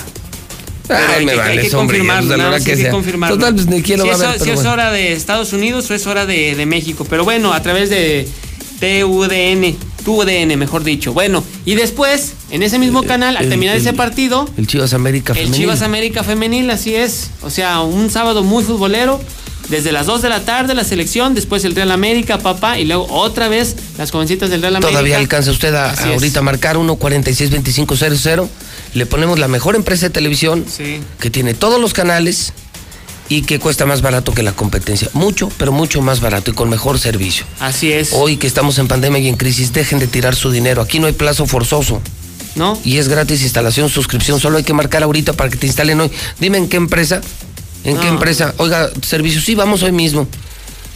Ay, 0.89 0.95
hay 1.19 1.25
me 1.25 1.31
que, 1.31 1.37
vale, 1.37 1.51
hay 1.61 1.69
que 1.69 1.75
hombre, 1.75 1.97
confirmarlo, 1.99 2.49
pues, 2.49 2.63
que 2.63 2.71
hay 2.71 2.77
que 2.83 2.89
confirmarlo. 2.89 3.37
Total, 3.37 3.53
pues, 3.55 3.67
ni 3.67 3.81
quién 3.81 3.99
lo 3.99 4.03
si 4.05 4.09
va 4.09 4.15
a 4.15 4.17
es, 4.17 4.39
ver, 4.39 4.41
si 4.41 4.49
es 4.59 4.65
hora 4.65 4.91
de 4.91 5.13
Estados 5.13 5.53
Unidos 5.53 5.89
o 5.89 5.93
es 5.93 6.05
hora 6.07 6.25
de, 6.25 6.55
de 6.55 6.65
México. 6.65 7.05
Pero 7.09 7.23
bueno, 7.23 7.53
a 7.53 7.61
través 7.61 7.89
de 7.89 8.27
TUDN, 8.79 9.75
TUDN, 10.03 10.57
mejor 10.57 10.83
dicho. 10.83 11.13
Bueno, 11.13 11.43
y 11.65 11.75
después, 11.75 12.33
en 12.49 12.63
ese 12.63 12.79
mismo 12.79 13.03
canal, 13.03 13.37
al 13.37 13.43
el- 13.43 13.49
terminar 13.49 13.75
el- 13.75 13.81
ese 13.81 13.93
partido, 13.93 14.49
El 14.57 14.67
Chivas 14.67 14.93
América 14.93 15.33
el 15.33 15.39
femenil. 15.39 15.59
Chivas 15.61 15.81
América 15.81 16.23
Femenil, 16.23 16.69
así 16.71 16.95
es. 16.95 17.29
O 17.43 17.49
sea, 17.49 17.81
un 17.81 18.09
sábado 18.09 18.43
muy 18.43 18.63
futbolero. 18.63 19.21
Desde 19.69 19.91
las 19.93 20.05
2 20.07 20.21
de 20.23 20.27
la 20.27 20.41
tarde 20.41 20.73
la 20.73 20.83
selección, 20.83 21.33
después 21.33 21.63
el 21.63 21.75
Real 21.75 21.91
América, 21.91 22.39
papá, 22.39 22.77
y 22.79 22.83
luego 22.85 23.05
otra 23.09 23.47
vez 23.47 23.75
las 23.97 24.11
jovencitas 24.11 24.49
del 24.49 24.61
Real 24.61 24.75
América. 24.75 24.91
Todavía 24.91 25.17
alcanza 25.17 25.51
usted 25.51 25.73
a, 25.75 25.91
a 25.91 25.93
es. 25.93 25.99
ahorita 26.01 26.41
marcar 26.41 26.75
1462500. 26.77 28.49
Le 28.93 29.05
ponemos 29.05 29.39
la 29.39 29.47
mejor 29.47 29.75
empresa 29.75 30.07
de 30.07 30.09
televisión 30.09 30.65
Sí. 30.69 30.99
que 31.19 31.29
tiene 31.29 31.53
todos 31.53 31.79
los 31.79 31.93
canales 31.93 32.53
y 33.29 33.43
que 33.43 33.59
cuesta 33.59 33.85
más 33.85 34.01
barato 34.01 34.33
que 34.33 34.43
la 34.43 34.51
competencia. 34.51 35.09
Mucho, 35.13 35.49
pero 35.57 35.71
mucho 35.71 36.01
más 36.01 36.19
barato 36.19 36.51
y 36.51 36.53
con 36.53 36.69
mejor 36.69 36.99
servicio. 36.99 37.45
Así 37.59 37.91
es. 37.93 38.09
Hoy 38.11 38.35
que 38.37 38.47
estamos 38.47 38.77
en 38.79 38.87
pandemia 38.89 39.19
y 39.19 39.29
en 39.29 39.37
crisis, 39.37 39.71
dejen 39.71 39.99
de 39.99 40.07
tirar 40.07 40.35
su 40.35 40.51
dinero. 40.51 40.81
Aquí 40.81 40.99
no 40.99 41.07
hay 41.07 41.13
plazo 41.13 41.45
forzoso. 41.45 42.01
¿No? 42.55 42.77
Y 42.83 42.97
es 42.97 43.07
gratis 43.07 43.41
instalación, 43.43 43.87
suscripción. 43.87 44.41
Solo 44.41 44.57
hay 44.57 44.65
que 44.65 44.73
marcar 44.73 45.03
ahorita 45.03 45.31
para 45.31 45.49
que 45.49 45.55
te 45.55 45.67
instalen 45.67 46.01
hoy. 46.01 46.11
Dime 46.37 46.57
en 46.57 46.67
qué 46.67 46.75
empresa. 46.75 47.21
¿En 47.85 47.97
qué 47.97 48.07
empresa? 48.09 48.53
Oiga, 48.57 48.89
servicio, 49.01 49.39
sí, 49.39 49.55
vamos 49.55 49.81
hoy 49.83 49.93
mismo. 49.93 50.27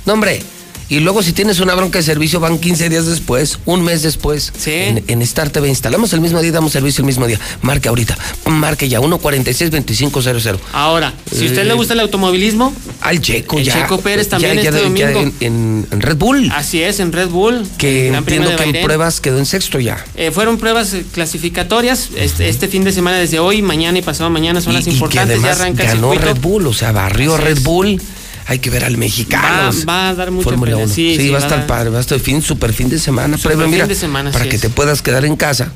No, 0.05 0.13
hombre. 0.13 0.43
Y 0.87 0.99
luego 0.99 1.23
si 1.23 1.33
tienes 1.33 1.59
una 1.59 1.73
bronca 1.73 1.97
de 1.99 2.03
servicio 2.03 2.39
van 2.39 2.59
15 2.59 2.89
días 2.89 3.05
después, 3.07 3.57
un 3.65 3.83
mes 3.83 4.03
después. 4.03 4.53
Sí. 4.57 4.71
En, 4.71 5.03
en 5.07 5.21
Star 5.23 5.49
TV 5.49 5.67
instalamos 5.67 6.13
el 6.13 6.21
mismo 6.21 6.39
día 6.41 6.49
y 6.49 6.51
damos 6.51 6.73
servicio 6.73 7.01
el 7.01 7.07
mismo 7.07 7.25
día. 7.25 7.39
Marque 7.63 7.89
ahorita. 7.89 8.15
Marque 8.45 8.87
ya 8.87 8.99
146-2500. 8.99 10.57
Ahora, 10.73 11.13
si 11.31 11.43
a 11.43 11.47
usted 11.47 11.61
Eh, 11.61 11.65
le 11.65 11.73
gusta 11.73 11.93
el 11.93 11.99
automovilismo, 12.01 12.73
Al 13.01 13.19
Checo 13.21 13.57
El 13.57 13.65
ya. 13.65 13.73
Checo 13.81 13.99
Pérez 13.99 14.29
también 14.29 14.55
ya- 14.55 14.69
este 14.69 14.81
domingo. 14.81 15.07
en, 15.21 15.33
en- 15.39 15.87
en 15.91 16.01
Red 16.01 16.17
Bull. 16.17 16.51
así 16.53 16.81
es, 16.81 16.99
en 16.99 17.11
Red 17.11 17.29
Bull. 17.29 17.65
que 17.77 18.09
el 18.09 18.15
entiendo 18.15 18.55
que 18.55 18.63
en 18.63 18.83
pruebas 18.83 19.19
quedó 19.21 19.37
en 19.39 19.45
sexto 19.45 19.79
ya. 19.79 20.03
Eh, 20.15 20.31
fueron 20.31 20.57
pruebas 20.57 20.93
eh, 20.93 21.05
clasificatorias 21.11 22.09
este, 22.15 22.49
este 22.49 22.67
fin 22.67 22.83
de 22.83 22.91
semana, 22.91 23.17
desde 23.17 23.39
hoy, 23.39 23.61
mañana 23.61 23.97
y 23.97 24.01
pasado 24.01 24.29
mañana 24.29 24.61
son 24.61 24.73
y, 24.73 24.75
las 24.77 24.83
y 24.87 24.89
que 24.89 24.95
importantes. 24.95 25.37
además 25.39 25.57
ya 25.57 25.63
arranca 25.63 25.83
el 25.83 25.89
ganó 25.89 26.11
circuito. 26.11 26.33
Red 26.33 26.41
Bull, 26.41 26.67
o 26.67 26.73
sea, 26.73 26.91
barrió 26.91 27.37
Red. 27.37 27.59
Bull 27.61 28.01
hay 28.47 28.59
que 28.59 28.69
ver 28.69 28.85
al 28.85 28.97
mexicano. 28.97 29.71
va 29.87 30.09
a 30.09 30.15
dar 30.15 30.31
mucha 30.31 30.43
Fórmula 30.49 30.71
pelea. 30.73 30.85
1. 30.85 30.93
Sí, 30.93 31.15
sí, 31.17 31.29
va 31.29 31.37
a 31.37 31.39
va 31.39 31.45
a 31.45 31.47
estar 31.47 31.57
dar- 31.59 31.67
padre, 31.67 31.89
va 31.89 31.97
a 31.97 32.01
estar 32.01 32.19
fin, 32.19 32.41
super 32.41 32.73
fin 32.73 32.89
de 32.89 32.99
semana. 32.99 33.37
Super 33.37 33.51
previo, 33.53 33.65
fin 33.65 33.71
mira, 33.73 33.87
de 33.87 33.95
semana, 33.95 34.31
para 34.31 34.47
que 34.47 34.55
es. 34.55 34.61
te 34.61 34.69
puedas 34.69 35.01
quedar 35.01 35.25
en 35.25 35.35
casa, 35.35 35.71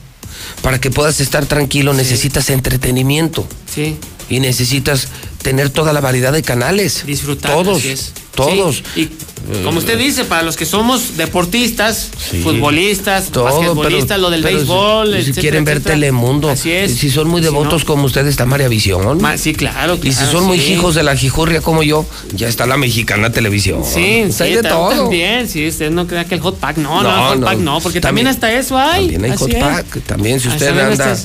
para 0.61 0.79
que 0.79 0.91
puedas 0.91 1.19
estar 1.19 1.45
tranquilo, 1.45 1.93
necesitas 1.93 2.49
entretenimiento. 2.49 3.47
Sí. 3.73 3.97
Y 4.29 4.39
necesitas 4.39 5.07
tener 5.41 5.69
toda 5.69 5.93
la 5.93 6.01
variedad 6.01 6.31
de 6.33 6.41
canales. 6.43 7.03
Disfrutar. 7.05 7.51
Todos. 7.53 7.83
es. 7.85 8.13
Todos. 8.35 8.83
Sí, 8.95 9.09
Y 9.51 9.63
como 9.63 9.79
usted 9.79 9.97
dice, 9.97 10.23
para 10.23 10.43
los 10.43 10.55
que 10.55 10.65
somos 10.65 11.17
deportistas, 11.17 12.09
Sí. 12.29 12.41
futbolistas, 12.41 13.29
Todo, 13.31 13.45
basquetbolistas, 13.45 14.07
pero- 14.17 14.21
lo 14.21 14.29
del 14.29 14.43
pero 14.43 14.57
béisbol, 14.57 15.23
si, 15.23 15.33
quieren 15.33 15.65
ver 15.65 15.77
etcétera. 15.77 15.95
Telemundo, 15.95 16.49
Así 16.49 16.71
es. 16.71 16.95
si 16.95 17.09
son 17.09 17.27
muy 17.27 17.41
devotos 17.41 17.83
como 17.83 18.05
ustedes, 18.05 18.29
está 18.29 18.45
María 18.45 18.67
Visión. 18.67 19.19
Ma- 19.21 19.37
sí, 19.37 19.53
claro, 19.53 19.95
Y 20.01 20.11
si 20.11 20.17
claro, 20.17 20.31
son 20.31 20.45
muy 20.45 20.59
hijos 20.61 20.95
de 20.95 21.03
la 21.03 21.15
jijurria 21.17 21.61
como 21.61 21.83
yo, 21.83 22.05
ya 22.33 22.47
está 22.47 22.65
la 22.65 22.77
mexicana 22.77 23.31
televisión. 23.31 23.83
Sí, 23.83 24.25
sí, 24.31 24.43
hay 24.43 24.55
de 24.55 24.63
todo. 24.63 24.89
también, 24.89 25.49
sí, 25.49 25.67
usted 25.67 25.89
no 25.89 26.05
crea 26.07 26.25
que 26.25 26.35
el 26.35 26.41
hot 26.41 26.57
pack, 26.59 26.77
no, 26.77 27.01
no, 27.01 27.03
No, 27.03 27.09
el 27.17 27.29
hot 27.29 27.39
no. 27.39 27.45
pack 27.45 27.57
no, 27.57 27.81
porque 27.81 27.99
también, 27.99 28.25
También- 28.27 28.49
hasta 28.51 28.53
eso 28.59 28.77
hay. 28.77 29.01
También 29.09 29.25
hay 29.25 29.31
así 29.31 29.39
hot 29.43 29.51
es. 29.53 29.59
pack. 29.63 30.01
También 30.05 30.39
si 30.39 30.47
Ah, 30.47 30.51
usted 30.51 30.67
anda, 30.69 30.91
está. 31.13 31.15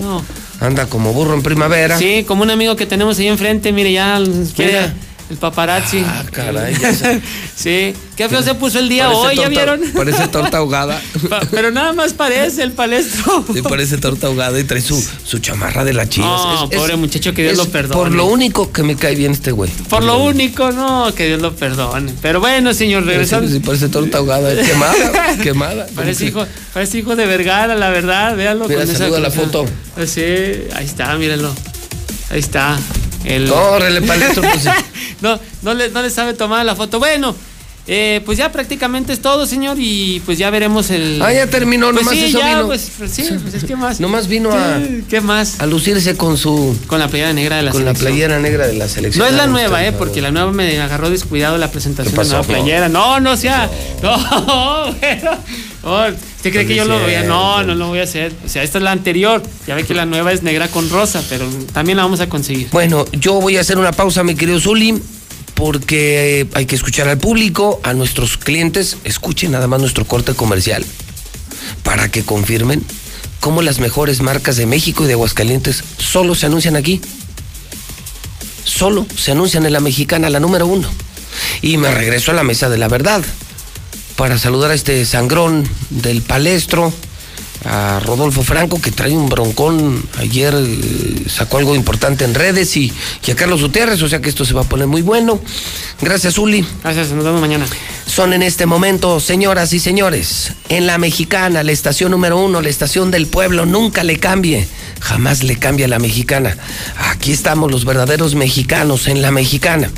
Anda 0.61 0.87
como 0.87 1.13
burro 1.13 1.35
en 1.35 1.43
primavera. 1.43 1.99
Sí, 1.99 2.25
como 2.27 2.43
un 2.43 2.51
amigo 2.51 2.77
que 2.77 2.87
tenemos 2.87 3.19
ahí 3.19 3.29
enfrente, 3.29 3.73
mire, 3.73 3.93
ya 3.93 4.21
quiere. 4.55 4.93
El 5.35 5.39
paparazzi. 5.41 5.99
Ah, 6.07 6.25
caray, 6.31 6.75
ya 6.81 6.93
se- 6.95 7.21
sí, 7.57 7.93
qué 8.17 8.29
feo 8.29 8.43
se 8.43 8.55
puso 8.55 8.79
el 8.79 8.89
día 8.89 9.07
Parece 9.07 9.27
hoy, 9.27 9.37
¿ya 9.37 9.49
vieron? 9.49 9.81
Parece 9.93 10.29
torta 10.29 10.59
ahogada. 10.59 11.01
Pa- 11.29 11.41
Pero 11.51 11.71
nada 11.73 11.93
más 11.93 12.13
parece 12.13 12.63
el 12.63 12.73
palestro. 12.73 13.45
Sí, 13.53 13.63
parece 13.63 13.99
torta 13.99 14.29
ahogada 14.29 14.59
y 14.61 14.65
trae 14.65 14.81
su, 14.81 15.05
su 15.25 15.39
chamarra 15.41 15.85
de 15.85 15.93
la 15.93 16.09
chivas. 16.09 16.31
No, 16.31 16.71
pobre 16.71 16.97
muchacho, 16.97 17.35
que 17.35 17.43
Dios 17.43 17.53
es 17.53 17.59
lo 17.59 17.67
perdone. 17.71 17.95
Por 17.95 18.13
lo 18.13 18.27
único 18.27 18.71
que 18.71 18.83
me 18.85 18.95
cae 18.97 19.17
bien 19.17 19.33
este 19.33 19.51
güey. 19.51 19.71
Por 19.89 20.05
lo 20.05 20.19
único, 20.23 20.71
no, 20.71 21.13
que 21.15 21.27
Dios 21.27 21.43
lo 21.43 21.55
perdone. 21.57 22.13
Pero 22.23 22.39
bueno, 22.41 22.73
señor, 22.73 23.05
regresando. 23.05 23.51
Sí, 23.51 23.59
parece 23.61 23.89
torta 23.89 24.19
ahogada. 24.19 24.55
Quemada, 24.55 25.37
quemada. 25.43 25.87
Parece 25.95 26.27
hijo, 26.27 26.47
parece 26.73 26.99
hijo 26.99 27.17
de 27.17 27.27
Vergara, 27.27 27.75
la 27.75 27.91
verdad, 27.91 28.37
véalo. 28.37 28.69
Mira, 28.69 28.81
con 28.83 28.89
esa 28.91 28.99
saluda 28.99 29.21
la 29.21 29.29
cosa. 29.31 29.41
foto. 29.41 29.67
Sí, 30.07 30.21
ahí 30.75 30.85
está, 30.85 31.15
mírenlo. 31.17 31.53
Ahí 32.31 32.39
está. 32.41 32.77
El... 33.25 33.49
Córrele, 33.49 34.03
palestro, 34.07 34.43
pues. 34.43 34.65
no, 35.21 35.41
no 35.63 35.75
le, 35.75 35.91
no 35.91 36.03
le 36.03 36.11
sabe 36.11 36.35
tomar 36.35 36.65
la 36.65 36.77
foto. 36.77 36.99
Bueno, 36.99 37.35
eh, 37.87 38.23
pues 38.25 38.39
ya 38.39 38.51
prácticamente 38.51 39.13
es 39.13 39.21
todo, 39.21 39.45
señor, 39.45 39.77
y 39.79 40.23
pues 40.25 40.39
ya 40.39 40.49
veremos 40.49 40.91
el. 40.91 41.21
Ah, 41.21 41.35
ya 41.35 41.47
terminó, 41.49 41.91
Pues 41.93 42.03
nomás 42.03 42.15
sí, 42.19 42.25
eso 42.25 42.39
ya, 42.39 42.49
vino. 42.49 42.67
Pues, 42.67 42.91
pues 42.97 43.11
sí, 43.11 43.29
pues 43.43 43.53
es 43.53 43.65
que 43.65 43.77
más. 43.77 44.01
Nomás 44.01 44.27
vino 44.27 44.51
a, 44.53 44.81
¿Qué 45.11 45.21
más? 45.21 45.61
a 45.61 45.67
lucirse 45.67 46.17
con 46.17 46.39
su. 46.39 46.79
Con 46.87 46.99
la 46.99 47.09
playera 47.09 47.35
negra 47.35 47.57
de 47.57 47.63
la 47.63 47.73
con 47.73 47.85
la 47.85 47.91
selección. 47.91 48.13
playera 48.13 48.39
negra 48.39 48.67
de 48.67 48.75
la 48.75 48.89
selección. 48.89 49.23
No 49.23 49.31
es 49.31 49.37
la 49.37 49.47
nueva, 49.47 49.85
eh, 49.85 49.93
no. 49.93 49.99
porque 49.99 50.23
la 50.23 50.31
nueva 50.31 50.51
me 50.53 50.81
agarró 50.81 51.11
descuidado 51.11 51.59
la 51.59 51.71
presentación 51.71 52.15
¿Qué 52.15 52.21
de 52.23 52.27
la 52.27 52.31
nueva 52.31 52.47
playera. 52.47 52.89
No, 52.89 53.21
no 53.21 53.37
sea. 53.37 53.71
No, 54.03 54.95
bueno. 55.01 55.31
Oh, 55.83 56.07
¿Usted 56.45 56.53
cree 56.53 56.67
que 56.67 56.75
yo 56.75 56.85
lo 56.85 57.01
voy 57.01 57.15
a.? 57.15 57.23
No, 57.23 57.63
no 57.63 57.75
lo 57.75 57.89
voy 57.89 58.01
a 58.01 58.03
hacer. 58.03 58.31
O 58.45 58.51
sea, 58.51 58.63
esta 58.63 58.77
es 58.77 58.85
la 58.85 58.93
anterior. 58.93 59.43
Ya 59.67 59.75
ve 59.75 59.85
que 59.85 59.95
la 59.95 60.05
nueva 60.05 60.31
es 60.31 60.43
negra 60.43 60.69
con 60.69 60.91
rosa, 60.91 61.25
pero 61.31 61.49
también 61.73 61.97
la 61.97 62.03
vamos 62.03 62.21
a 62.21 62.29
conseguir. 62.29 62.69
Bueno, 62.71 63.07
yo 63.13 63.41
voy 63.41 63.57
a 63.57 63.63
hacer 63.63 63.79
una 63.79 63.93
pausa, 63.93 64.23
mi 64.25 64.35
querido 64.35 64.61
Zuli, 64.61 65.01
porque 65.55 66.43
eh, 66.43 66.47
hay 66.53 66.67
que 66.67 66.75
escuchar 66.75 67.09
al 67.09 67.17
público, 67.17 67.81
a 67.83 67.95
nuestros 67.95 68.37
clientes. 68.37 68.99
Escuchen 69.05 69.53
nada 69.53 69.69
más 69.69 69.81
nuestro 69.81 70.05
corte 70.05 70.35
comercial 70.35 70.85
para 71.83 72.11
que 72.11 72.25
confirmen 72.25 72.85
cómo 73.41 73.63
las 73.63 73.79
mejores 73.79 74.21
marcas 74.21 74.59
de 74.59 74.67
México 74.67 75.05
y 75.05 75.07
de 75.07 75.15
Aguascalientes 75.15 75.83
solo 75.97 76.35
se 76.35 76.45
anuncian 76.45 76.77
aquí. 76.77 77.01
Solo 78.65 79.07
se 79.17 79.33
anuncian 79.33 79.65
en 79.65 79.73
la 79.73 79.81
mexicana, 79.81 80.29
la 80.29 80.41
número 80.41 80.67
uno. 80.67 80.91
Y 81.63 81.79
me 81.79 81.91
regreso 81.91 82.33
a 82.33 82.35
la 82.35 82.43
mesa 82.43 82.69
de 82.69 82.77
la 82.77 82.89
verdad 82.89 83.25
para 84.17 84.39
saludar 84.39 84.71
a 84.71 84.75
este 84.75 85.05
sangrón 85.05 85.69
del 85.91 86.23
palestro, 86.23 86.93
a 87.65 88.01
Rodolfo 88.01 88.43
Franco, 88.43 88.81
que 88.81 88.91
trae 88.91 89.13
un 89.13 89.29
broncón. 89.29 90.05
Ayer 90.19 90.55
eh, 90.55 91.25
sacó 91.29 91.59
algo 91.59 91.75
importante 91.75 92.25
en 92.25 92.35
redes 92.35 92.77
y, 92.77 92.93
y 93.27 93.31
a 93.31 93.37
Carlos 93.37 93.63
Gutiérrez, 93.63 94.03
o 94.03 94.09
sea 94.09 94.21
que 94.21 94.29
esto 94.29 94.45
se 94.45 94.55
va 94.55 94.63
a 94.63 94.65
poner 94.65 94.87
muy 94.87 95.03
bueno. 95.03 95.41
Gracias, 96.01 96.39
Uli. 96.39 96.65
Gracias, 96.83 97.11
nos 97.13 97.25
vemos 97.25 97.41
mañana. 97.41 97.67
Son 98.07 98.33
en 98.33 98.43
este 98.43 98.67
momento, 98.67 99.19
señoras 99.19 99.73
y 99.73 99.81
señores, 99.81 100.53
en 100.69 100.87
la 100.87 100.99
mexicana, 100.99 101.63
la 101.63 101.73
estación 101.73 102.11
número 102.11 102.39
uno, 102.39 102.61
la 102.61 102.69
estación 102.69 103.11
del 103.11 103.27
pueblo, 103.27 103.67
nunca 103.67 104.05
le 104.05 104.19
cambie, 104.19 104.69
jamás 105.01 105.43
le 105.43 105.57
cambia 105.57 105.89
la 105.89 105.99
mexicana. 105.99 106.57
Aquí 107.11 107.33
estamos 107.33 107.71
los 107.71 107.85
verdaderos 107.85 108.35
mexicanos 108.35 109.09
en 109.09 109.23
la 109.23 109.31
mexicana. 109.31 109.91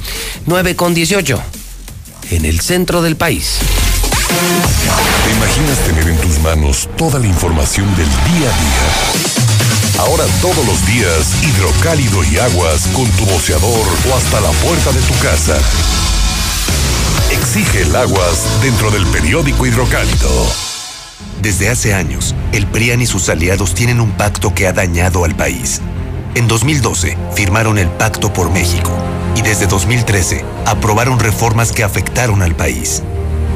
9 0.46 0.76
con 0.76 0.94
18, 0.94 1.42
en 2.30 2.44
el 2.44 2.60
centro 2.60 3.02
del 3.02 3.16
país. 3.16 3.58
¿Te 4.28 5.32
imaginas 5.32 5.78
tener 5.86 6.08
en 6.08 6.20
tus 6.20 6.38
manos 6.40 6.88
toda 6.96 7.18
la 7.18 7.26
información 7.26 7.86
del 7.96 8.08
día 8.08 8.48
a 8.48 8.58
día? 8.60 10.00
Ahora 10.00 10.24
todos 10.42 10.66
los 10.66 10.84
días, 10.86 11.42
hidrocálido 11.42 12.24
y 12.24 12.38
aguas 12.38 12.88
con 12.88 13.08
tu 13.12 13.24
boceador 13.26 13.86
o 14.10 14.16
hasta 14.16 14.40
la 14.40 14.50
puerta 14.50 14.92
de 14.92 15.00
tu 15.02 15.14
casa. 15.20 15.56
Exige 17.30 17.82
el 17.82 17.94
aguas 17.94 18.44
dentro 18.62 18.90
del 18.90 19.06
periódico 19.06 19.64
hidrocálido. 19.64 20.46
Desde 21.40 21.68
hace 21.68 21.94
años, 21.94 22.34
el 22.52 22.66
PRIAN 22.66 23.02
y 23.02 23.06
sus 23.06 23.28
aliados 23.28 23.74
tienen 23.74 24.00
un 24.00 24.10
pacto 24.12 24.54
que 24.54 24.66
ha 24.66 24.72
dañado 24.72 25.24
al 25.24 25.36
país. 25.36 25.80
En 26.34 26.48
2012, 26.48 27.16
firmaron 27.34 27.78
el 27.78 27.88
Pacto 27.88 28.32
por 28.32 28.50
México 28.50 28.90
y 29.36 29.42
desde 29.42 29.66
2013 29.66 30.44
aprobaron 30.66 31.18
reformas 31.18 31.72
que 31.72 31.82
afectaron 31.82 32.42
al 32.42 32.54
país. 32.54 33.02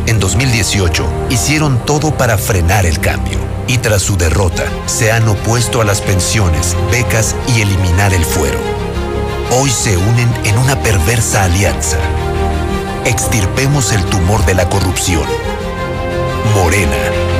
En 0.07 0.19
2018, 0.19 1.07
hicieron 1.31 1.79
todo 1.85 2.17
para 2.17 2.39
frenar 2.39 2.87
el 2.87 2.99
cambio 3.01 3.39
y 3.67 3.79
tras 3.79 4.03
su 4.03 4.17
derrota, 4.17 4.65
se 4.87 5.13
han 5.13 5.29
opuesto 5.29 5.81
a 5.81 5.85
las 5.85 6.01
pensiones, 6.01 6.77
becas 6.91 7.37
y 7.55 7.61
eliminar 7.61 8.13
el 8.13 8.25
fuero. 8.25 8.59
Hoy 9.53 9.71
se 9.71 9.97
unen 9.97 10.29
en 10.45 10.59
una 10.59 10.81
perversa 10.83 11.45
alianza. 11.45 11.99
Extirpemos 13.05 13.93
el 13.93 14.05
tumor 14.07 14.45
de 14.47 14.55
la 14.55 14.69
corrupción. 14.69 15.25
Morena. 16.55 17.40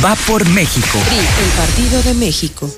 Va 0.00 0.14
por 0.26 0.48
México. 0.48 0.98
El 1.10 1.48
Partido 1.56 2.02
de 2.02 2.14
México. 2.14 2.70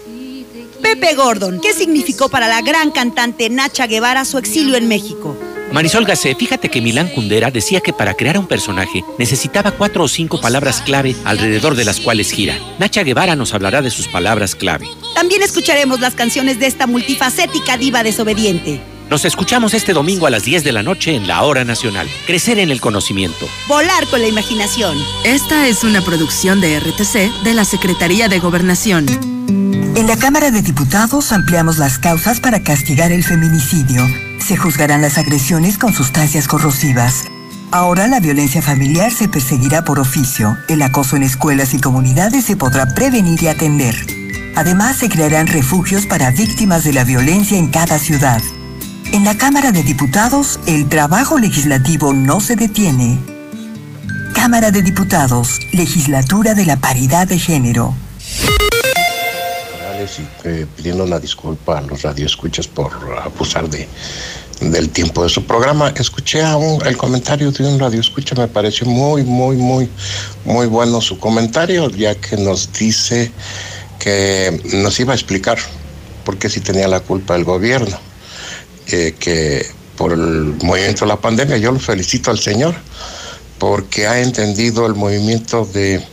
Pepe 0.82 1.14
Gordon, 1.14 1.60
¿qué 1.60 1.72
significó 1.72 2.28
para 2.28 2.48
la 2.48 2.60
gran 2.60 2.90
cantante 2.90 3.48
Nacha 3.48 3.86
Guevara 3.86 4.24
su 4.24 4.38
exilio 4.38 4.76
en 4.76 4.88
México? 4.88 5.36
Marisol 5.72 6.04
Gacé, 6.04 6.34
fíjate 6.34 6.68
que 6.68 6.80
Milán 6.80 7.08
Kundera 7.08 7.50
decía 7.50 7.80
que 7.80 7.92
para 7.92 8.14
crear 8.14 8.38
un 8.38 8.46
personaje 8.46 9.02
necesitaba 9.18 9.72
cuatro 9.72 10.04
o 10.04 10.08
cinco 10.08 10.40
palabras 10.40 10.82
clave 10.82 11.16
alrededor 11.24 11.74
de 11.74 11.84
las 11.84 12.00
cuales 12.00 12.30
gira. 12.30 12.58
Nacha 12.78 13.02
Guevara 13.02 13.34
nos 13.36 13.54
hablará 13.54 13.82
de 13.82 13.90
sus 13.90 14.06
palabras 14.06 14.54
clave. 14.54 14.86
También 15.14 15.42
escucharemos 15.42 16.00
las 16.00 16.14
canciones 16.14 16.58
de 16.58 16.66
esta 16.66 16.86
multifacética 16.86 17.76
diva 17.76 18.02
desobediente. 18.02 18.80
Nos 19.10 19.24
escuchamos 19.26 19.74
este 19.74 19.92
domingo 19.92 20.26
a 20.26 20.30
las 20.30 20.44
10 20.44 20.64
de 20.64 20.72
la 20.72 20.82
noche 20.82 21.14
en 21.14 21.28
la 21.28 21.42
Hora 21.42 21.64
Nacional. 21.64 22.08
Crecer 22.26 22.58
en 22.58 22.70
el 22.70 22.80
conocimiento. 22.80 23.46
Volar 23.68 24.06
con 24.08 24.20
la 24.20 24.28
imaginación. 24.28 24.96
Esta 25.24 25.68
es 25.68 25.84
una 25.84 26.00
producción 26.00 26.60
de 26.60 26.80
RTC 26.80 27.44
de 27.44 27.54
la 27.54 27.64
Secretaría 27.64 28.28
de 28.28 28.38
Gobernación. 28.38 29.06
En 29.94 30.06
la 30.06 30.16
Cámara 30.16 30.50
de 30.50 30.62
Diputados 30.62 31.32
ampliamos 31.32 31.78
las 31.78 31.98
causas 31.98 32.40
para 32.40 32.62
castigar 32.62 33.12
el 33.12 33.22
feminicidio. 33.22 34.02
Se 34.40 34.56
juzgarán 34.56 35.02
las 35.02 35.18
agresiones 35.18 35.76
con 35.78 35.92
sustancias 35.92 36.48
corrosivas. 36.48 37.24
Ahora 37.70 38.08
la 38.08 38.20
violencia 38.20 38.62
familiar 38.62 39.12
se 39.12 39.28
perseguirá 39.28 39.84
por 39.84 39.98
oficio. 39.98 40.56
El 40.68 40.80
acoso 40.80 41.16
en 41.16 41.24
escuelas 41.24 41.74
y 41.74 41.78
comunidades 41.78 42.44
se 42.46 42.56
podrá 42.56 42.86
prevenir 42.86 43.42
y 43.42 43.48
atender. 43.48 43.94
Además, 44.56 44.96
se 44.96 45.08
crearán 45.08 45.46
refugios 45.46 46.06
para 46.06 46.30
víctimas 46.30 46.84
de 46.84 46.92
la 46.92 47.04
violencia 47.04 47.58
en 47.58 47.68
cada 47.68 47.98
ciudad. 47.98 48.40
En 49.12 49.24
la 49.24 49.36
Cámara 49.36 49.70
de 49.72 49.82
Diputados, 49.82 50.58
el 50.66 50.88
trabajo 50.88 51.38
legislativo 51.38 52.12
no 52.12 52.40
se 52.40 52.56
detiene. 52.56 53.18
Cámara 54.34 54.70
de 54.70 54.82
Diputados, 54.82 55.60
Legislatura 55.72 56.54
de 56.54 56.66
la 56.66 56.76
Paridad 56.76 57.28
de 57.28 57.38
Género. 57.38 57.94
Eh, 60.44 60.66
pidiendo 60.76 61.04
una 61.04 61.18
disculpa 61.18 61.78
a 61.78 61.80
los 61.82 62.02
radioescuchas 62.02 62.66
por 62.66 62.92
abusar 63.22 63.70
de, 63.70 63.88
del 64.60 64.90
tiempo 64.90 65.22
de 65.22 65.28
su 65.30 65.44
programa. 65.44 65.92
Escuché 65.96 66.42
a 66.42 66.58
el 66.84 66.96
comentario 66.96 67.52
de 67.52 67.66
un 67.66 67.78
radioescucha, 67.78 68.34
me 68.34 68.48
pareció 68.48 68.86
muy, 68.86 69.22
muy, 69.22 69.56
muy, 69.56 69.88
muy 70.44 70.66
bueno 70.66 71.00
su 71.00 71.18
comentario, 71.18 71.88
ya 71.90 72.14
que 72.16 72.36
nos 72.36 72.72
dice 72.72 73.32
que 73.98 74.60
nos 74.74 74.98
iba 75.00 75.12
a 75.12 75.16
explicar 75.16 75.58
por 76.24 76.36
qué 76.36 76.50
si 76.50 76.60
tenía 76.60 76.88
la 76.88 77.00
culpa 77.00 77.36
el 77.36 77.44
gobierno 77.44 77.98
eh, 78.88 79.14
que 79.18 79.66
por 79.96 80.12
el 80.12 80.54
movimiento 80.62 81.04
de 81.04 81.08
la 81.08 81.20
pandemia, 81.20 81.56
yo 81.56 81.72
lo 81.72 81.78
felicito 81.78 82.30
al 82.30 82.38
Señor 82.38 82.74
porque 83.58 84.06
ha 84.06 84.20
entendido 84.20 84.86
el 84.86 84.94
movimiento 84.94 85.64
de 85.64 86.04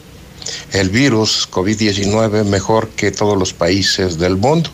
el 0.71 0.89
virus 0.89 1.47
COVID-19 1.51 2.43
mejor 2.45 2.89
que 2.89 3.11
todos 3.11 3.37
los 3.37 3.53
países 3.53 4.17
del 4.17 4.37
mundo, 4.37 4.69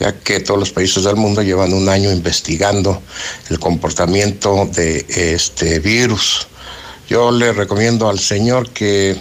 ya 0.00 0.12
que 0.12 0.40
todos 0.40 0.58
los 0.58 0.70
países 0.70 1.04
del 1.04 1.16
mundo 1.16 1.42
llevan 1.42 1.72
un 1.72 1.88
año 1.88 2.10
investigando 2.12 3.02
el 3.50 3.58
comportamiento 3.58 4.68
de 4.72 5.04
este 5.08 5.80
virus. 5.80 6.46
Yo 7.08 7.30
le 7.30 7.52
recomiendo 7.52 8.08
al 8.08 8.18
Señor 8.18 8.70
que 8.70 9.16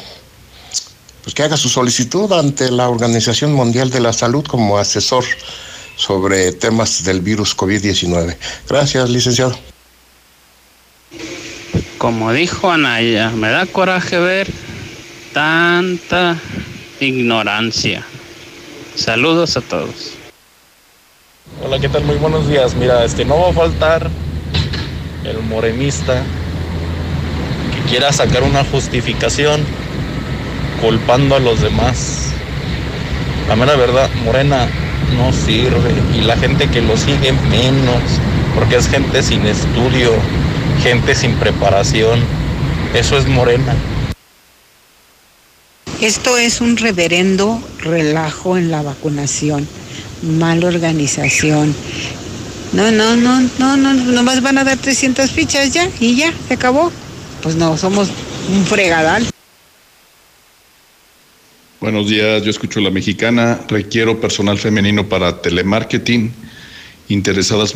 pues 1.24 1.36
que 1.36 1.44
haga 1.44 1.58
su 1.58 1.70
solicitud 1.70 2.32
ante 2.32 2.72
la 2.72 2.90
Organización 2.90 3.54
Mundial 3.54 3.92
de 3.92 4.00
la 4.00 4.14
Salud 4.14 4.44
como 4.46 4.80
asesor 4.80 5.24
sobre 6.02 6.52
temas 6.52 7.04
del 7.04 7.22
virus 7.22 7.56
COVID-19. 7.56 8.36
Gracias, 8.68 9.08
licenciado. 9.08 9.56
Como 12.00 12.34
dijo 12.34 12.72
Anaya, 12.72 13.30
me 13.30 13.50
da 13.50 13.68
coraje 13.68 14.18
ver 14.18 14.48
tanta 15.32 16.38
ignorancia. 17.00 18.04
Saludos 18.96 19.56
a 19.58 19.62
todos. 19.62 20.14
Hola, 21.64 21.78
¿qué 21.80 21.88
tal? 21.88 22.04
Muy 22.04 22.16
buenos 22.16 22.50
días. 22.50 22.74
Mira, 22.74 23.06
este 23.06 23.24
no 23.24 23.40
va 23.40 23.50
a 23.50 23.54
faltar 23.54 24.10
el 25.24 25.38
morenista 25.44 26.24
que 27.76 27.90
quiera 27.92 28.12
sacar 28.12 28.42
una 28.42 28.64
justificación 28.66 29.62
culpando 30.82 31.36
a 31.36 31.40
los 31.40 31.62
demás. 31.62 32.32
La 33.48 33.56
mera 33.56 33.76
verdad, 33.76 34.10
Morena 34.26 34.68
no 35.12 35.32
sirve 35.34 35.94
y 36.18 36.22
la 36.22 36.38
gente 36.38 36.68
que 36.70 36.82
lo 36.82 36.98
sigue 36.98 37.32
menos, 37.50 38.02
porque 38.56 38.78
es 38.78 38.88
gente 38.88 39.24
sin 39.24 39.46
estudio, 39.46 40.12
gente 40.84 41.16
sin 41.16 41.36
preparación. 41.36 42.20
Eso 42.94 43.18
es 43.18 43.28
Morena. 43.28 43.76
Esto 46.02 46.38
es 46.38 46.62
un 46.62 46.78
reverendo 46.78 47.62
relajo 47.80 48.58
en 48.58 48.72
la 48.72 48.82
vacunación, 48.82 49.68
mala 50.24 50.68
organización. 50.68 51.76
No, 52.74 52.90
no, 52.90 53.16
no, 53.16 53.42
no, 53.60 53.78
no, 53.78 53.94
nomás 53.94 54.42
van 54.42 54.58
a 54.58 54.64
dar 54.64 54.78
300 54.78 55.30
fichas 55.30 55.72
ya 55.72 55.90
y 56.00 56.16
ya, 56.16 56.34
se 56.48 56.56
acabó. 56.56 56.92
Pues 57.44 57.56
no, 57.56 57.78
somos 57.78 58.10
un 58.50 58.66
fregadal. 58.66 59.28
Buenos 61.82 62.08
días, 62.08 62.42
yo 62.44 62.52
escucho 62.52 62.80
la 62.80 62.92
mexicana. 62.92 63.60
Requiero 63.68 64.22
personal 64.22 64.60
femenino 64.60 65.10
para 65.10 65.42
telemarketing. 65.42 66.32
Interesadas 67.08 67.74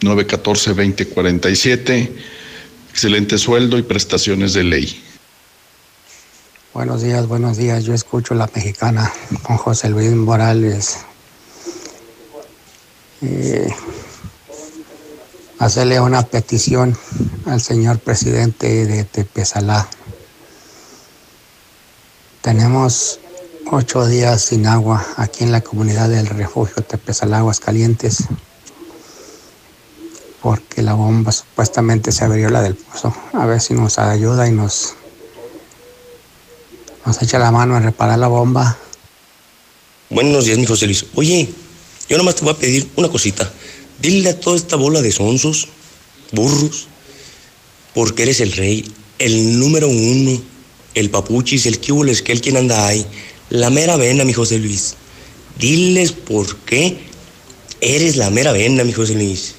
914-2047. 0.00 2.10
Excelente 2.88 3.36
sueldo 3.36 3.76
y 3.76 3.82
prestaciones 3.82 4.54
de 4.54 4.64
ley. 4.64 5.04
Buenos 6.72 7.02
días, 7.02 7.28
buenos 7.28 7.58
días. 7.58 7.84
Yo 7.84 7.92
escucho 7.92 8.32
la 8.32 8.48
mexicana 8.54 9.12
con 9.42 9.58
José 9.58 9.90
Luis 9.90 10.12
Morales. 10.12 11.00
Eh, 13.20 13.68
hacerle 15.58 16.00
una 16.00 16.22
petición 16.22 16.96
al 17.44 17.60
señor 17.60 17.98
presidente 17.98 18.86
de 18.86 19.04
Tepesalá. 19.04 19.86
Tenemos 22.40 23.18
ocho 23.70 24.06
días 24.06 24.42
sin 24.42 24.66
agua 24.66 25.04
aquí 25.16 25.44
en 25.44 25.52
la 25.52 25.60
comunidad 25.60 26.08
del 26.08 26.26
refugio 26.26 26.82
Tepesalá, 26.82 27.38
Aguascalientes, 27.38 28.24
porque 30.40 30.82
la 30.82 30.94
bomba 30.94 31.32
supuestamente 31.32 32.12
se 32.12 32.24
abrió 32.24 32.50
la 32.50 32.62
del 32.62 32.74
pozo. 32.74 33.14
A 33.32 33.46
ver 33.46 33.60
si 33.60 33.74
nos 33.74 33.98
ayuda 33.98 34.48
y 34.48 34.52
nos 34.52 34.94
nos 37.04 37.20
echa 37.20 37.38
la 37.38 37.50
mano 37.50 37.76
en 37.76 37.82
reparar 37.82 38.18
la 38.18 38.28
bomba. 38.28 38.78
Buenos 40.10 40.44
días, 40.44 40.58
mi 40.58 40.66
José 40.66 40.86
Luis. 40.86 41.06
Oye, 41.14 41.48
yo 42.08 42.16
nomás 42.16 42.36
te 42.36 42.44
voy 42.44 42.54
a 42.54 42.58
pedir 42.58 42.88
una 42.96 43.08
cosita. 43.08 43.50
Dile 44.00 44.30
a 44.30 44.38
toda 44.38 44.56
esta 44.56 44.76
bola 44.76 45.00
de 45.00 45.10
sonsos, 45.10 45.68
burros, 46.32 46.88
porque 47.94 48.22
eres 48.24 48.40
el 48.40 48.52
rey, 48.52 48.92
el 49.18 49.58
número 49.58 49.88
uno, 49.88 50.40
el 50.94 51.10
papuchis, 51.10 51.66
el 51.66 51.80
es 52.08 52.22
que 52.22 52.32
el 52.32 52.40
quien 52.40 52.56
anda 52.56 52.86
ahí, 52.86 53.06
la 53.52 53.68
mera 53.68 53.96
vena, 53.96 54.24
mi 54.24 54.32
José 54.32 54.58
Luis. 54.58 54.94
Diles 55.58 56.12
por 56.12 56.56
qué 56.58 56.96
eres 57.80 58.16
la 58.16 58.30
mera 58.30 58.52
vena, 58.52 58.82
mi 58.82 58.92
José 58.92 59.14
Luis. 59.14 59.54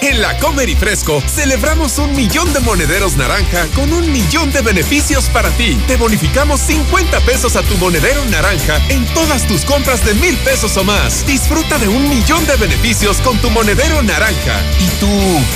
En 0.00 0.20
la 0.20 0.38
Comer 0.38 0.68
y 0.68 0.76
Fresco 0.76 1.22
celebramos 1.34 1.98
un 1.98 2.14
millón 2.14 2.52
de 2.52 2.60
monederos 2.60 3.16
naranja 3.16 3.66
con 3.74 3.92
un 3.92 4.12
millón 4.12 4.52
de 4.52 4.60
beneficios 4.60 5.24
para 5.26 5.50
ti. 5.50 5.76
Te 5.86 5.96
bonificamos 5.96 6.60
50 6.60 7.20
pesos 7.20 7.56
a 7.56 7.62
tu 7.62 7.76
monedero 7.78 8.24
naranja 8.26 8.80
en 8.90 9.04
todas 9.14 9.46
tus 9.48 9.62
compras 9.64 10.04
de 10.04 10.14
mil 10.14 10.36
pesos 10.38 10.76
o 10.76 10.84
más. 10.84 11.26
Disfruta 11.26 11.78
de 11.78 11.88
un 11.88 12.08
millón 12.08 12.46
de 12.46 12.56
beneficios 12.56 13.20
con 13.22 13.38
tu 13.38 13.50
monedero 13.50 14.02
naranja. 14.02 14.60
¿Y 14.78 14.88
tú 15.00 15.08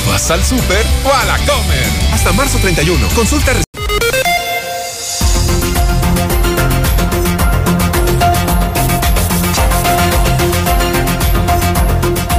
vas 0.09 0.31
al 0.31 0.45
súper 0.45 0.85
o 1.05 1.13
a 1.13 1.25
la 1.25 1.37
Comer? 1.39 1.87
Hasta 2.13 2.33
marzo 2.33 2.59
31. 2.59 3.09
Consulta 3.15 3.66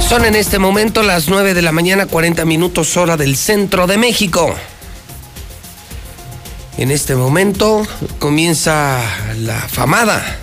Son 0.08 0.24
en 0.24 0.36
este 0.36 0.58
momento 0.58 1.02
las 1.02 1.28
9 1.28 1.52
de 1.52 1.60
la 1.60 1.70
mañana, 1.70 2.06
40 2.06 2.46
minutos 2.46 2.96
hora 2.96 3.18
del 3.18 3.36
centro 3.36 3.86
de 3.86 3.98
México. 3.98 4.54
En 6.78 6.90
este 6.90 7.14
momento 7.14 7.86
comienza 8.18 9.02
la 9.36 9.58
famada, 9.68 10.38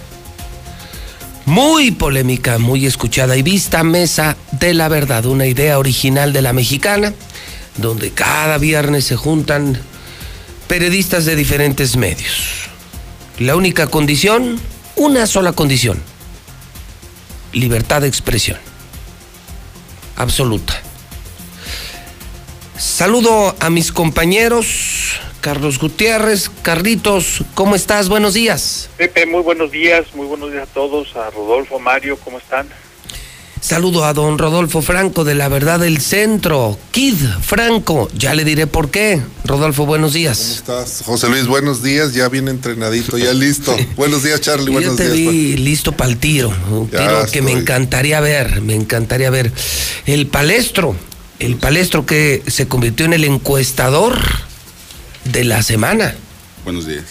muy 1.46 1.90
polémica, 1.90 2.60
muy 2.60 2.86
escuchada 2.86 3.38
y 3.38 3.42
vista 3.42 3.84
mesa 3.84 4.38
de 4.52 4.76
la 4.76 4.88
verdad, 4.88 5.26
una 5.26 5.48
idea 5.48 5.80
original 5.80 6.32
de 6.32 6.44
la 6.44 6.54
mexicana, 6.54 7.16
donde 7.78 8.12
cada 8.12 8.60
viernes 8.60 9.06
se 9.06 9.16
juntan 9.16 9.82
periodistas 10.68 11.26
de 11.26 11.36
diferentes 11.36 11.98
medios. 11.98 12.70
La 13.40 13.56
única 13.56 13.88
condición, 13.88 14.60
una 14.96 15.26
sola 15.26 15.54
condición, 15.54 16.00
libertad 17.52 18.02
de 18.02 18.10
expresión 18.10 18.75
absoluta. 20.16 20.74
Saludo 22.78 23.56
a 23.60 23.70
mis 23.70 23.92
compañeros, 23.92 25.20
Carlos 25.42 25.80
Gutiérrez, 25.80 26.50
Carlitos, 26.62 27.44
¿cómo 27.54 27.76
estás? 27.76 28.10
Buenos 28.10 28.34
días. 28.34 28.90
Pepe, 28.98 29.26
muy 29.26 29.42
buenos 29.42 29.72
días, 29.72 30.14
muy 30.14 30.28
buenos 30.28 30.52
días 30.52 30.68
a 30.70 30.74
todos, 30.74 31.16
a 31.16 31.30
Rodolfo, 31.30 31.80
Mario, 31.80 32.18
¿cómo 32.24 32.38
están? 32.38 32.68
Saludo 33.62 34.06
a 34.06 34.14
don 34.14 34.38
Rodolfo 34.38 34.82
Franco 34.84 35.24
de 35.24 35.34
La 35.34 35.48
Verdad 35.48 35.80
del 35.80 36.00
Centro. 36.00 36.78
Kid 36.92 37.16
Franco, 37.42 38.10
ya 38.16 38.36
le 38.36 38.44
diré 38.44 38.68
por 38.68 38.92
qué. 38.92 39.22
Rodolfo, 39.44 39.86
buenos 39.88 40.14
días. 40.14 40.62
¿Cómo 40.66 40.80
estás? 40.80 41.02
José 41.06 41.30
Luis, 41.30 41.48
buenos 41.48 41.82
días, 41.82 42.14
ya 42.14 42.30
bien 42.30 42.48
entrenadito, 42.48 43.18
ya 43.18 43.34
listo. 43.34 43.76
buenos 43.96 44.24
días, 44.24 44.40
Charlie, 44.42 44.72
buenos 44.72 44.92
Yo 44.92 44.96
te 44.98 45.10
días. 45.12 45.32
vi 45.34 45.58
listo 45.58 45.94
para 45.94 46.12
el 46.12 46.18
tiro, 46.18 46.54
un 46.70 46.92
Ya 46.92 47.00
tiro 47.00 47.26
que 47.32 47.42
me 47.42 47.54
encantaría 47.54 48.20
ver, 48.20 48.62
me 48.62 48.76
encantaría 48.76 49.32
ver. 49.32 49.52
El 50.06 50.28
palestro, 50.28 50.96
el 51.40 51.56
palestro 51.56 52.06
que 52.06 52.44
se 52.46 52.68
convirtió 52.68 53.06
en 53.08 53.14
el 53.14 53.24
encuestador 53.24 54.16
de 55.24 55.44
la 55.44 55.64
semana. 55.64 56.14
Buenos 56.64 56.86
días. 56.86 57.06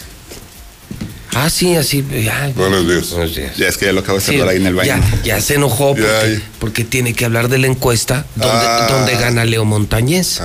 Ah, 1.34 1.50
sí, 1.50 1.74
así. 1.76 2.04
Ya, 2.24 2.52
Buenos 2.54 2.86
días. 2.86 3.56
Ya 3.56 3.68
es 3.68 3.76
que 3.76 3.86
ya 3.86 3.92
lo 3.92 4.00
acabo 4.00 4.18
de 4.18 4.24
Sí, 4.24 4.32
cerrar 4.32 4.48
ahí 4.48 4.56
en 4.58 4.66
el 4.66 4.74
baño. 4.74 4.88
Ya, 5.22 5.22
ya 5.36 5.40
se 5.40 5.54
enojó 5.54 5.88
porque, 5.94 6.40
porque 6.58 6.84
tiene 6.84 7.12
que 7.14 7.24
hablar 7.24 7.48
de 7.48 7.58
la 7.58 7.66
encuesta 7.66 8.24
donde, 8.36 8.54
Ah. 8.66 8.86
donde 8.90 9.14
gana 9.16 9.44
Leo 9.44 9.64
Montañez. 9.64 10.40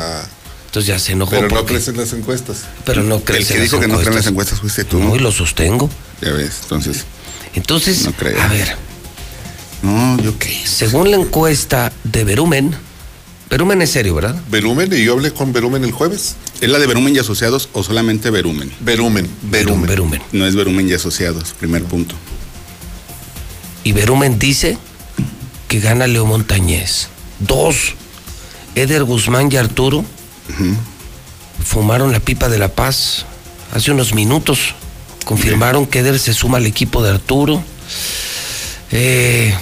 Entonces 0.65 0.87
ya 0.87 0.99
se 0.99 1.13
enojó. 1.13 1.31
Pero 1.31 1.47
no 1.47 1.55
porque- 1.55 1.73
crees 1.73 1.87
en 1.87 1.97
las 1.97 2.13
encuestas. 2.13 2.63
Pero 2.85 3.03
no 3.03 3.15
El 3.15 3.23
crees 3.23 3.47
que 3.47 3.59
dijo 3.59 3.77
las 3.77 3.85
que 3.85 3.91
no 3.91 3.97
cree 3.99 4.09
en 4.09 4.15
las 4.15 4.27
encuestas. 4.27 4.57
encuestas 4.57 4.59
fuiste 4.59 4.83
tú. 4.83 4.99
No, 4.99 5.15
y 5.15 5.19
lo 5.19 5.31
sostengo. 5.31 5.89
Ya 6.21 6.31
ves, 6.31 6.59
entonces. 6.63 7.05
Entonces, 7.55 8.05
No 8.05 8.11
creo. 8.13 8.39
a 8.41 8.47
ver. 8.47 8.75
No, 9.81 10.21
yo 10.21 10.37
qué. 10.37 10.55
Según 10.65 11.09
la 11.09 11.17
encuesta 11.17 11.91
de 12.03 12.23
Verumen, 12.23 12.75
Verumen 13.49 13.81
es 13.81 13.91
serio, 13.91 14.13
¿verdad? 14.15 14.35
Verumen, 14.49 14.93
y 14.93 15.03
yo 15.03 15.13
hablé 15.13 15.31
con 15.31 15.51
Verumen 15.51 15.83
el 15.83 15.91
jueves. 15.91 16.35
¿Es 16.61 16.69
la 16.69 16.77
de 16.77 16.85
Verumen 16.85 17.15
y 17.15 17.19
Asociados 17.19 17.69
o 17.73 17.83
solamente 17.83 18.29
Verumen? 18.29 18.71
Verumen, 18.79 19.27
Verumen. 19.43 19.87
Verumen. 19.87 20.21
No 20.31 20.45
es 20.45 20.55
Verumen 20.55 20.87
y 20.87 20.93
Asociados, 20.93 21.53
primer 21.53 21.83
punto. 21.83 22.15
Y 23.83 23.91
Verumen 23.93 24.37
dice 24.37 24.77
que 25.67 25.79
gana 25.79 26.05
Leo 26.05 26.25
Montañez. 26.25 27.07
Dos, 27.39 27.95
Eder 28.75 29.03
Guzmán 29.03 29.49
y 29.51 29.57
Arturo 29.57 30.05
fumaron 31.63 32.11
la 32.11 32.19
pipa 32.19 32.49
de 32.49 32.59
la 32.59 32.69
paz 32.69 33.25
hace 33.73 33.91
unos 33.91 34.13
minutos. 34.13 34.75
Confirmaron 35.25 35.87
que 35.87 35.99
Eder 35.99 36.19
se 36.19 36.33
suma 36.33 36.57
al 36.57 36.65
equipo 36.65 37.01
de 37.01 37.11
Arturo. 37.11 37.63
Eh, 38.91 39.53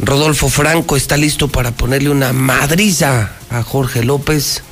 Rodolfo 0.00 0.48
Franco 0.48 0.96
está 0.96 1.16
listo 1.16 1.48
para 1.48 1.72
ponerle 1.72 2.10
una 2.10 2.32
madriza 2.32 3.32
a 3.50 3.62
Jorge 3.62 4.04
López. 4.04 4.62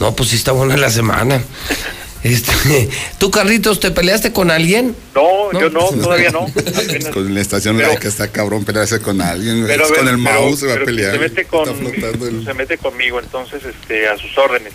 No, 0.00 0.14
pues 0.14 0.30
sí 0.30 0.36
está 0.36 0.52
buena 0.52 0.76
la 0.76 0.90
semana. 0.90 1.42
Este, 2.24 2.88
¿Tú, 3.18 3.30
Carlitos, 3.30 3.78
te 3.80 3.90
peleaste 3.90 4.32
con 4.32 4.50
alguien? 4.50 4.96
No, 5.14 5.52
yo 5.52 5.68
no, 5.70 5.88
todavía 6.02 6.30
no. 6.30 6.46
Apenas- 6.46 7.12
Con 7.12 7.32
la 7.34 7.40
estación 7.40 7.76
Pero- 7.76 7.88
laica 7.90 8.08
está 8.08 8.28
cabrón 8.32 8.64
pelearse 8.64 8.98
con 9.00 9.20
alguien. 9.20 9.64
Pero, 9.66 9.86
con 9.88 9.98
el 9.98 10.04
pero- 10.04 10.18
mouse 10.18 10.60
se 10.60 10.66
va 10.66 10.74
a 10.74 10.84
pelear. 10.84 11.12
Se 11.12 11.18
mete, 11.18 11.44
con, 11.44 11.68
el- 11.68 12.44
se 12.44 12.54
mete 12.54 12.78
conmigo, 12.78 13.20
entonces, 13.20 13.62
este, 13.64 14.08
a 14.08 14.16
sus 14.16 14.36
órdenes. 14.38 14.72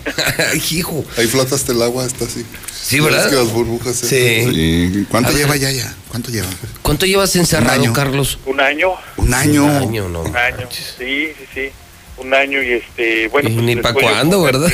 Hijo. 0.72 1.04
Ahí 1.16 1.26
flotaste 1.26 1.72
el 1.72 1.82
agua, 1.82 2.06
está 2.06 2.24
así. 2.24 2.44
Sí, 2.74 2.98
¿verdad? 3.00 3.24
Es 3.26 3.30
que 3.30 3.36
las 3.36 3.52
burbujas. 3.52 3.96
se- 3.96 4.06
Sí. 4.08 5.06
¿Cuánto 5.10 5.30
A 5.30 5.32
ver. 5.32 5.42
lleva 5.42 5.56
ya 5.56 5.70
ya? 5.70 5.94
¿Cuánto 6.08 6.30
lleva? 6.30 6.48
¿Cuánto 6.82 7.04
llevas 7.06 7.36
encerrado, 7.36 7.80
año. 7.82 7.92
Carlos? 7.92 8.38
Un 8.46 8.60
año. 8.60 8.92
Un 9.18 9.34
año. 9.34 9.64
Un 9.64 9.70
año, 9.70 10.08
no. 10.08 10.22
Un 10.22 10.36
año, 10.36 10.66
sí, 10.70 11.28
sí, 11.38 11.44
sí. 11.54 11.68
Un 12.18 12.32
año 12.32 12.62
y 12.62 12.72
este, 12.72 13.28
bueno. 13.28 13.50
Y 13.50 13.52
pues, 13.52 13.64
ni 13.66 13.76
para 13.76 13.94
cuándo, 13.94 14.42
¿verdad? 14.42 14.70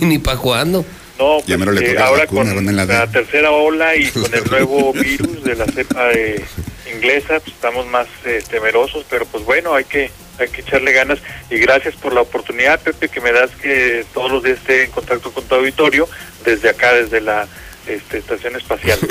y 0.00 0.04
ni 0.04 0.18
para 0.18 0.38
cuándo. 0.38 0.84
No, 1.18 1.38
Ya 1.46 1.56
pues, 1.58 1.80
eh, 1.80 1.96
ahora 1.98 2.24
vacuna, 2.24 2.54
con 2.54 2.76
la 2.76 3.06
tercera 3.06 3.50
ola 3.50 3.94
y 3.96 4.06
con 4.10 4.34
el 4.34 4.44
nuevo 4.50 4.92
virus 4.92 5.44
de 5.44 5.54
la 5.54 5.66
cepa 5.66 6.12
eh, 6.12 6.44
inglesa, 6.92 7.40
pues 7.40 7.54
estamos 7.54 7.86
más 7.86 8.08
eh, 8.24 8.42
temerosos, 8.48 9.04
pero 9.08 9.24
pues 9.26 9.44
bueno, 9.44 9.74
hay 9.74 9.84
que 9.84 10.10
hay 10.38 10.48
que 10.48 10.62
echarle 10.62 10.92
ganas 10.92 11.20
y 11.48 11.58
gracias 11.58 11.94
por 11.94 12.12
la 12.12 12.22
oportunidad, 12.22 12.80
Pepe, 12.80 13.08
que 13.08 13.20
me 13.20 13.30
das 13.30 13.50
que 13.62 14.04
todos 14.12 14.32
los 14.32 14.42
días 14.42 14.58
esté 14.58 14.84
en 14.84 14.90
contacto 14.90 15.32
con 15.32 15.44
tu 15.44 15.54
auditorio 15.54 16.08
desde 16.44 16.70
acá, 16.70 16.92
desde 16.92 17.20
la 17.20 17.46
este, 17.86 18.18
estación 18.18 18.56
espacial. 18.56 18.98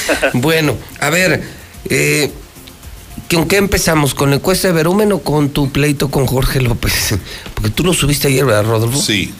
Bueno, 0.34 0.76
a 1.00 1.10
ver, 1.10 1.42
eh, 1.88 2.30
¿con 3.28 3.48
qué 3.48 3.56
empezamos? 3.56 4.14
¿Con 4.14 4.30
la 4.30 4.36
encuesta 4.36 4.68
de 4.68 4.74
Verumen 4.74 5.12
o 5.12 5.20
con 5.20 5.50
tu 5.50 5.70
pleito 5.70 6.10
con 6.10 6.26
Jorge 6.26 6.60
López? 6.60 7.16
Porque 7.54 7.70
tú 7.70 7.82
lo 7.84 7.92
subiste 7.92 8.28
ayer, 8.28 8.44
¿verdad, 8.44 8.64
Rodolfo? 8.64 9.00
Sí. 9.00 9.34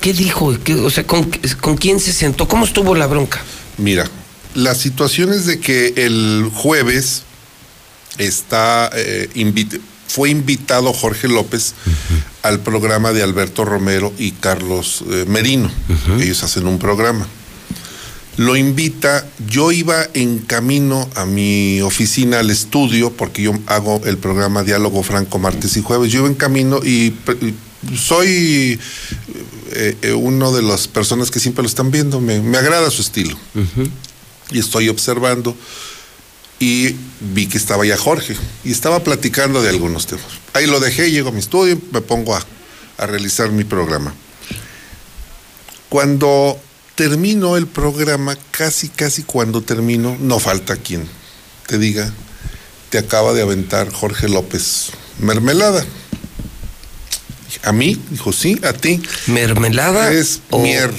¿Qué 0.00 0.12
dijo? 0.12 0.54
¿Qué- 0.62 0.74
o 0.74 0.90
sea, 0.90 1.06
¿con, 1.06 1.30
¿con 1.60 1.76
quién 1.76 2.00
se 2.00 2.12
sentó? 2.12 2.46
¿Cómo 2.48 2.64
estuvo 2.64 2.94
la 2.94 3.06
bronca? 3.06 3.42
Mira, 3.78 4.08
la 4.54 4.74
situación 4.74 5.32
es 5.32 5.46
de 5.46 5.58
que 5.60 5.92
el 5.96 6.50
jueves 6.54 7.22
está 8.18 8.90
eh, 8.94 9.28
invit- 9.34 9.80
fue 10.08 10.30
invitado 10.30 10.92
Jorge 10.92 11.28
López 11.28 11.74
al 12.42 12.60
programa 12.60 13.12
de 13.12 13.22
Alberto 13.22 13.64
Romero 13.64 14.12
y 14.18 14.30
Carlos 14.32 15.04
eh, 15.10 15.24
Merino. 15.26 15.70
Ellos 16.20 16.42
hacen 16.44 16.66
un 16.66 16.78
programa. 16.78 17.26
Lo 18.38 18.54
invita, 18.54 19.26
yo 19.48 19.72
iba 19.72 20.06
en 20.14 20.38
camino 20.40 21.08
a 21.16 21.24
mi 21.26 21.80
oficina, 21.80 22.38
al 22.40 22.50
estudio, 22.50 23.10
porque 23.10 23.42
yo 23.42 23.52
hago 23.66 24.00
el 24.04 24.18
programa 24.18 24.62
Diálogo 24.62 25.02
Franco 25.02 25.38
martes 25.38 25.76
y 25.76 25.82
jueves. 25.82 26.12
Yo 26.12 26.20
iba 26.20 26.28
en 26.28 26.34
camino 26.34 26.80
y 26.84 27.14
soy 27.98 28.78
eh, 29.72 29.96
eh, 30.02 30.12
uno 30.12 30.52
de 30.52 30.62
las 30.62 30.88
personas 30.88 31.30
que 31.30 31.40
siempre 31.40 31.62
lo 31.62 31.68
están 31.68 31.90
viendo, 31.90 32.20
me, 32.20 32.40
me 32.40 32.58
agrada 32.58 32.90
su 32.90 33.02
estilo. 33.02 33.36
Y 34.50 34.58
estoy 34.58 34.88
observando 34.88 35.56
y 36.58 36.94
vi 37.20 37.46
que 37.46 37.58
estaba 37.58 37.84
ya 37.84 37.96
Jorge 37.96 38.36
y 38.64 38.70
estaba 38.70 39.00
platicando 39.00 39.62
de 39.62 39.68
algunos 39.68 40.06
temas. 40.06 40.26
Ahí 40.52 40.66
lo 40.66 40.80
dejé, 40.80 41.10
llego 41.10 41.28
a 41.28 41.32
mi 41.32 41.40
estudio 41.40 41.74
y 41.74 41.82
me 41.92 42.00
pongo 42.00 42.34
a, 42.34 42.44
a 42.98 43.06
realizar 43.06 43.50
mi 43.50 43.64
programa. 43.64 44.14
Cuando 45.88 46.58
termino 46.94 47.56
el 47.56 47.66
programa, 47.66 48.36
casi, 48.50 48.88
casi 48.88 49.22
cuando 49.22 49.62
termino, 49.62 50.16
no 50.20 50.38
falta 50.38 50.76
quien 50.76 51.06
te 51.66 51.78
diga, 51.78 52.12
te 52.90 52.98
acaba 52.98 53.32
de 53.32 53.42
aventar 53.42 53.92
Jorge 53.92 54.28
López 54.28 54.90
mermelada. 55.18 55.84
A 57.62 57.72
mí, 57.72 58.00
dijo, 58.10 58.32
sí, 58.32 58.60
a 58.64 58.72
ti. 58.72 59.00
¿Mermelada 59.26 60.12
Es 60.12 60.40
o, 60.50 60.58
mier. 60.60 60.90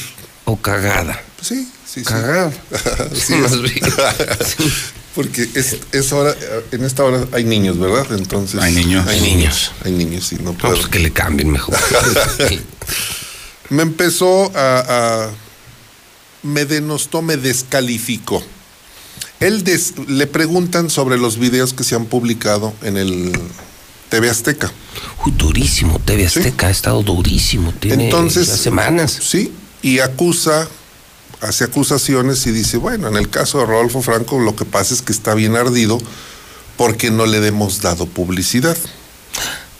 o 0.45 0.57
cagada? 0.57 1.21
Sí, 1.41 1.67
sí, 1.85 1.99
sí. 2.01 2.03
Cagada. 2.03 2.51
Sí, 3.13 3.33
Más 3.35 3.51
es- 3.53 3.61
bien. 3.61 3.79
Porque 5.15 5.49
es, 5.55 5.77
es 5.93 6.11
hora, 6.13 6.35
en 6.71 6.83
esta 6.83 7.03
hora 7.03 7.25
hay 7.31 7.43
niños, 7.43 7.79
¿verdad? 7.79 8.05
Entonces. 8.11 8.61
Hay 8.61 8.71
niños. 8.75 9.07
Hay 9.07 9.19
niños. 9.19 9.71
Hay 9.83 9.91
niños, 9.93 10.27
sí, 10.27 10.35
no 10.35 10.51
No, 10.51 10.53
puedo. 10.57 10.75
pues 10.75 10.87
que 10.87 10.99
le 10.99 11.11
cambien 11.11 11.49
mejor. 11.49 11.75
me 13.69 13.81
empezó 13.83 14.51
a, 14.55 15.25
a- 15.25 15.31
me 16.43 16.65
denostó, 16.65 17.21
me 17.21 17.35
descalificó. 17.37 18.43
Él 19.39 19.63
des- 19.63 19.93
le 20.07 20.27
preguntan 20.27 20.89
sobre 20.89 21.17
los 21.17 21.37
videos 21.37 21.73
que 21.73 21.83
se 21.83 21.95
han 21.95 22.05
publicado 22.05 22.73
en 22.83 22.97
el 22.97 23.31
TV 24.09 24.29
Azteca. 24.29 24.71
Uy, 25.25 25.33
durísimo, 25.35 25.99
TV 25.99 26.25
Azteca 26.25 26.67
ha 26.67 26.71
estado 26.71 27.03
durísimo, 27.03 27.73
tiene 27.73 28.05
Entonces, 28.05 28.47
ya 28.47 28.57
semanas. 28.57 29.19
Sí, 29.21 29.51
y 29.81 29.99
acusa, 29.99 30.67
hace 31.41 31.65
acusaciones 31.65 32.45
y 32.47 32.51
dice, 32.51 32.77
bueno, 32.77 33.07
en 33.07 33.17
el 33.17 33.29
caso 33.29 33.59
de 33.59 33.65
Rodolfo 33.65 34.01
Franco 34.01 34.39
lo 34.39 34.55
que 34.55 34.65
pasa 34.65 34.93
es 34.93 35.01
que 35.01 35.11
está 35.11 35.33
bien 35.33 35.55
ardido 35.55 35.99
porque 36.77 37.11
no 37.11 37.25
le 37.25 37.45
hemos 37.45 37.81
dado 37.81 38.05
publicidad. 38.05 38.77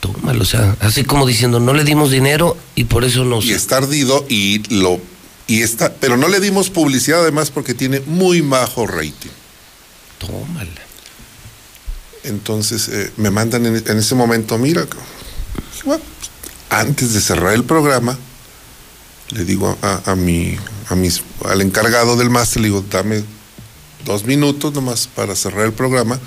Tómalo, 0.00 0.42
o 0.42 0.46
sea, 0.46 0.76
así 0.80 1.04
como 1.04 1.26
diciendo, 1.26 1.58
no 1.58 1.74
le 1.74 1.84
dimos 1.84 2.10
dinero 2.10 2.56
y 2.74 2.84
por 2.84 3.04
eso 3.04 3.24
nos... 3.24 3.44
Y 3.44 3.52
está 3.52 3.78
ardido 3.78 4.24
y 4.28 4.62
lo... 4.74 5.00
Y 5.46 5.62
está, 5.62 5.92
pero 5.94 6.16
no 6.16 6.28
le 6.28 6.40
dimos 6.40 6.68
publicidad 6.68 7.22
además 7.22 7.50
porque 7.50 7.74
tiene 7.74 8.00
muy 8.00 8.42
bajo 8.42 8.86
rating. 8.86 9.30
Tómala. 10.18 10.87
Entonces 12.28 12.88
eh, 12.88 13.10
me 13.16 13.30
mandan 13.30 13.64
en, 13.66 13.98
ese 13.98 14.14
momento, 14.14 14.58
mira, 14.58 14.86
antes 16.68 17.14
de 17.14 17.20
cerrar 17.20 17.54
el 17.54 17.64
programa, 17.64 18.18
le 19.30 19.44
digo 19.44 19.76
a, 19.82 20.02
a, 20.10 20.14
mi, 20.14 20.56
a 20.88 20.94
mis, 20.94 21.22
al 21.44 21.62
encargado 21.62 22.16
del 22.16 22.28
máster, 22.28 22.60
le 22.62 22.68
digo, 22.68 22.84
dame 22.90 23.24
dos 24.04 24.24
minutos 24.24 24.74
nomás 24.74 25.06
para 25.06 25.34
cerrar 25.34 25.64
el 25.64 25.72
programa. 25.72 26.20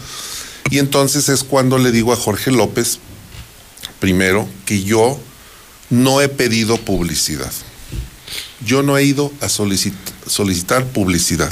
Y 0.71 0.79
entonces 0.79 1.29
es 1.29 1.43
cuando 1.43 1.77
le 1.77 1.91
digo 1.91 2.13
a 2.13 2.15
Jorge 2.15 2.51
López, 2.51 2.99
primero, 3.99 4.47
que 4.65 4.83
yo 4.83 5.19
no 5.89 6.21
he 6.21 6.29
pedido 6.29 6.77
publicidad. 6.77 7.51
Yo 8.65 8.83
no 8.83 8.97
he 8.97 9.03
ido 9.03 9.31
a 9.41 9.49
solicit 9.49 9.93
solicitar 10.27 10.85
publicidad. 10.85 11.51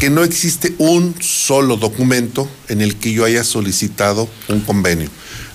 Que 0.00 0.10
no 0.10 0.24
existe 0.24 0.74
un 0.78 1.14
solo 1.20 1.76
documento 1.76 2.48
en 2.68 2.80
el 2.80 2.96
que 2.96 3.12
yo 3.12 3.24
haya 3.24 3.44
solicitado 3.44 4.28
un 4.48 4.60
convenio. 4.60 5.08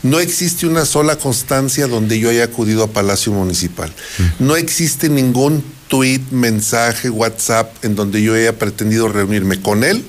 No 0.03 0.19
existe 0.19 0.67
una 0.67 0.85
sola 0.85 1.17
constancia 1.17 1.87
donde 1.87 2.19
yo 2.19 2.29
haya 2.29 2.45
acudido 2.45 2.83
a 2.83 2.87
Palacio 2.87 3.33
Municipal. 3.33 3.91
No 4.39 4.55
existe 4.55 5.09
ningún 5.09 5.63
tweet, 5.87 6.21
mensaje, 6.31 7.09
WhatsApp 7.09 7.83
en 7.83 7.95
donde 7.95 8.21
yo 8.21 8.33
haya 8.33 8.57
pretendido 8.57 9.07
reunirme 9.07 9.61
con 9.61 9.83
él 9.83 10.05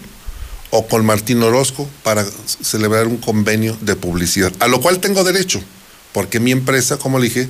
o 0.70 0.86
con 0.86 1.05
Martín 1.05 1.43
Orozco 1.43 1.89
para 2.03 2.27
celebrar 2.62 3.07
un 3.07 3.16
convenio 3.16 3.77
de 3.81 3.97
publicidad, 3.97 4.53
a 4.61 4.69
lo 4.69 4.81
cual 4.81 4.99
tengo 4.99 5.24
derecho, 5.24 5.62
porque 6.12 6.40
mi 6.40 6.53
empresa, 6.53 6.99
como 6.99 7.19
le 7.19 7.28
dije, 7.28 7.49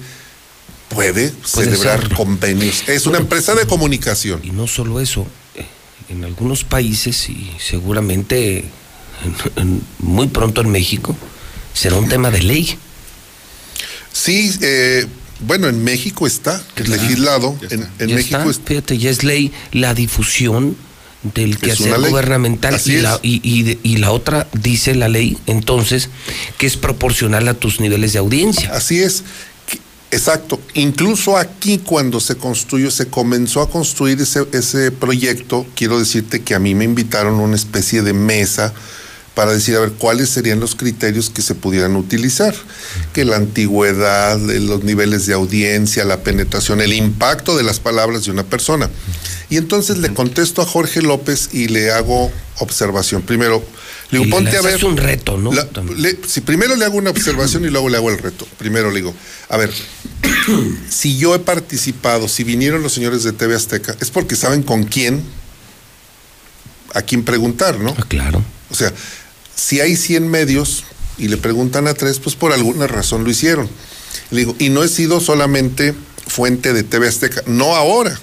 puede, 0.89 1.31
puede 1.52 1.70
celebrar 1.77 2.15
convenios. 2.15 2.85
Es 2.89 3.06
una 3.06 3.19
empresa 3.19 3.55
de 3.55 3.66
comunicación. 3.66 4.40
Y 4.44 4.51
no 4.51 4.66
solo 4.66 5.01
eso, 5.01 5.27
en 6.09 6.24
algunos 6.24 6.65
países 6.65 7.28
y 7.28 7.51
seguramente 7.59 8.59
en, 9.24 9.62
en, 9.62 9.82
muy 9.98 10.28
pronto 10.28 10.60
en 10.62 10.70
México 10.70 11.16
será 11.74 11.97
un 11.97 12.09
tema 12.09 12.31
de 12.31 12.43
ley. 12.43 12.78
Sí, 14.12 14.52
eh, 14.62 15.06
bueno, 15.40 15.69
en 15.69 15.85
México 15.85 16.27
está 16.27 16.62
es 16.77 16.89
legislado. 16.89 17.56
Está. 17.62 17.74
En, 17.98 18.15
México 18.15 18.51
está. 18.51 18.65
Fíjate, 18.66 18.98
ya 18.98 19.10
es 19.10 19.23
ley 19.23 19.52
la 19.73 19.94
difusión 19.94 20.77
del 21.35 21.59
quehacer 21.59 21.98
gubernamental 22.01 22.81
y 22.85 22.93
la, 22.98 23.19
y, 23.23 23.40
y 23.43 23.62
de- 23.65 23.78
y 23.82 23.97
la 23.97 24.12
otra 24.12 24.47
dice 24.52 24.94
la 24.94 25.09
ley 25.09 25.36
entonces 25.47 26.10
que 26.59 26.66
es 26.66 26.77
proporcional 26.77 27.48
a 27.48 27.55
tus 27.55 27.81
niveles 27.81 28.12
de 28.12 28.20
audiencia. 28.20 28.70
Así 28.73 29.01
es. 29.01 29.24
Exacto. 30.10 30.59
Incluso 30.74 31.36
aquí 31.36 31.78
cuando 31.78 32.18
se 32.20 32.36
construyó, 32.36 32.90
se 32.90 33.09
comenzó 33.09 33.60
a 33.60 33.70
construir 33.70 34.20
ese, 34.20 34.47
ese 34.52 34.90
proyecto, 34.90 35.66
quiero 35.74 35.98
decirte 35.98 36.43
que 36.43 36.55
a 36.55 36.59
mí 36.59 36.74
me 36.74 36.85
invitaron 36.85 37.39
a 37.39 37.43
una 37.43 37.56
especie 37.56 38.02
de 38.02 38.14
mesa 38.14 38.72
para 39.39 39.52
decir, 39.52 39.76
a 39.76 39.80
ver, 39.80 39.93
cuáles 39.93 40.30
serían 40.30 40.59
los 40.59 40.74
criterios 40.74 41.30
que 41.30 41.43
se 41.43 41.55
pudieran 41.55 41.94
utilizar. 41.94 42.56
Que 43.12 43.24
la 43.24 43.36
antigüedad, 43.36 44.36
los 44.36 44.82
niveles 44.82 45.26
de 45.26 45.35
audiencia, 45.35 46.05
la 46.05 46.24
penetración, 46.24 46.80
el 46.80 46.93
impacto 46.93 47.56
de 47.56 47.62
las 47.62 47.78
palabras 47.78 48.24
de 48.24 48.32
una 48.32 48.43
persona. 48.43 48.90
Y 49.48 49.56
entonces 49.56 49.98
le 49.98 50.12
contesto 50.12 50.60
a 50.60 50.66
Jorge 50.66 51.02
López 51.02 51.51
y 51.52 51.68
le 51.68 51.93
hago 51.93 52.32
observación. 52.59 53.22
Primero, 53.22 53.62
le 54.10 54.20
Y 54.20 54.24
digo, 54.24 54.36
ponte 54.36 54.52
le 54.52 54.59
a 54.59 54.62
ver. 54.62 54.74
haces 54.74 54.85
un 54.85 54.97
reto, 54.97 55.36
¿no? 55.36 55.52
La- 55.52 55.68
le- 55.97 56.18
si 56.26 56.40
primero 56.40 56.74
le 56.76 56.85
hago 56.85 56.97
una 56.97 57.10
observación 57.10 57.64
y 57.64 57.68
luego 57.68 57.89
le 57.89 57.97
hago 57.98 58.10
el 58.10 58.18
reto. 58.18 58.47
Primero 58.59 58.90
le 58.90 58.97
digo, 58.97 59.14
a 59.48 59.56
ver, 59.56 59.72
si 60.89 61.18
yo 61.18 61.35
he 61.35 61.39
participado, 61.39 62.28
si 62.28 62.44
vinieron 62.44 62.82
los 62.82 62.93
señores 62.93 63.22
de 63.22 63.32
TV 63.32 63.55
Azteca, 63.55 63.94
es 64.01 64.10
porque 64.10 64.36
saben 64.36 64.62
con 64.62 64.85
quién, 64.85 65.22
a 66.94 67.02
quién 67.02 67.24
preguntar, 67.24 67.78
¿no? 67.80 67.94
Ah, 67.98 68.05
claro. 68.09 68.43
O 68.70 68.74
sea, 68.74 68.93
si 69.55 69.80
hay 69.80 69.97
100 69.97 70.28
medios 70.28 70.85
y 71.18 71.28
le 71.28 71.36
preguntan 71.36 71.86
a 71.89 71.94
tres, 71.94 72.18
pues 72.18 72.35
por 72.36 72.52
alguna 72.52 72.86
razón 72.86 73.24
lo 73.24 73.30
hicieron. 73.30 73.68
Le 74.30 74.40
digo, 74.40 74.56
y 74.59 74.68
no 74.70 74.82
he 74.85 74.89
sido 74.89 75.20
solamente 75.20 75.94
fuente 76.26 76.72
de 76.72 76.82
TV 76.82 77.09
Azteca, 77.09 77.43
no 77.47 77.74
ahora. 77.76 78.18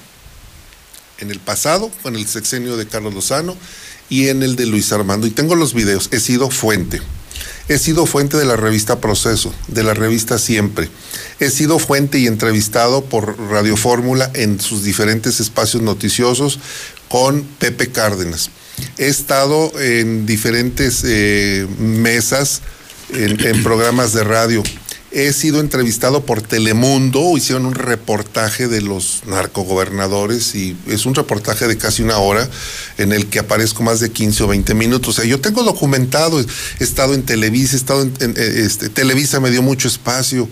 En 1.19 1.31
el 1.31 1.39
pasado, 1.39 1.91
en 2.03 2.15
el 2.15 2.27
sexenio 2.27 2.75
de 2.75 2.87
Carlos 2.87 3.13
Lozano 3.13 3.55
y 4.09 4.27
en 4.27 4.43
el 4.43 4.55
de 4.55 4.65
Luis 4.65 4.91
Armando. 4.91 5.27
Y 5.27 5.31
tengo 5.31 5.55
los 5.55 5.73
videos, 5.73 6.09
he 6.11 6.19
sido 6.19 6.49
fuente. 6.49 7.01
He 7.67 7.79
sido 7.79 8.05
fuente 8.05 8.37
de 8.37 8.45
la 8.45 8.55
revista 8.55 9.01
Proceso, 9.01 9.53
de 9.67 9.83
la 9.83 9.95
revista 9.95 10.37
Siempre. 10.37 10.89
He 11.39 11.49
sido 11.49 11.79
fuente 11.79 12.19
y 12.19 12.27
entrevistado 12.27 13.03
por 13.03 13.39
Radio 13.49 13.75
Fórmula 13.75 14.29
en 14.35 14.59
sus 14.61 14.83
diferentes 14.83 15.39
espacios 15.39 15.81
noticiosos 15.81 16.59
con 17.07 17.43
Pepe 17.43 17.91
Cárdenas. 17.91 18.51
He 18.97 19.07
estado 19.07 19.71
en 19.79 20.25
diferentes 20.25 21.01
eh, 21.05 21.65
mesas, 21.79 22.61
en, 23.09 23.43
en 23.43 23.63
programas 23.63 24.13
de 24.13 24.23
radio. 24.23 24.61
He 25.17 25.31
sido 25.31 25.61
entrevistado 25.61 26.25
por 26.25 26.41
Telemundo, 26.41 27.37
hicieron 27.37 27.65
un 27.65 27.73
reportaje 27.73 28.67
de 28.67 28.81
los 28.81 29.21
narcogobernadores 29.25 30.55
y 30.55 30.75
es 30.87 31.05
un 31.05 31.15
reportaje 31.15 31.67
de 31.67 31.77
casi 31.77 32.03
una 32.03 32.17
hora 32.17 32.49
en 32.97 33.13
el 33.13 33.27
que 33.27 33.39
aparezco 33.39 33.81
más 33.81 34.01
de 34.01 34.11
15 34.11 34.43
o 34.43 34.47
20 34.47 34.73
minutos. 34.73 35.17
O 35.17 35.21
sea, 35.21 35.23
yo 35.23 35.39
tengo 35.39 35.63
documentado, 35.63 36.41
he 36.41 36.83
estado 36.83 37.13
en 37.13 37.23
Televisa, 37.23 37.75
he 37.75 37.79
estado 37.79 38.01
en, 38.01 38.13
en, 38.19 38.31
eh, 38.31 38.65
este, 38.65 38.89
Televisa 38.89 39.39
me 39.39 39.51
dio 39.51 39.61
mucho 39.61 39.87
espacio. 39.87 40.49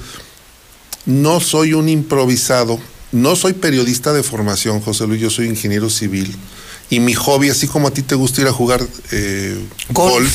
No 1.05 1.41
soy 1.41 1.73
un 1.73 1.89
improvisado, 1.89 2.79
no 3.11 3.35
soy 3.35 3.51
periodista 3.51 4.13
de 4.13 4.23
formación, 4.23 4.79
José 4.79 5.05
Luis, 5.07 5.19
yo 5.19 5.29
soy 5.29 5.49
ingeniero 5.49 5.89
civil. 5.89 6.33
Y 6.89 7.01
mi 7.01 7.13
hobby, 7.15 7.49
así 7.49 7.67
como 7.67 7.89
a 7.89 7.91
ti 7.91 8.01
te 8.01 8.15
gusta 8.15 8.39
ir 8.39 8.47
a 8.47 8.53
jugar 8.53 8.81
eh, 9.11 9.59
Golf. 9.89 10.13
golf, 10.13 10.33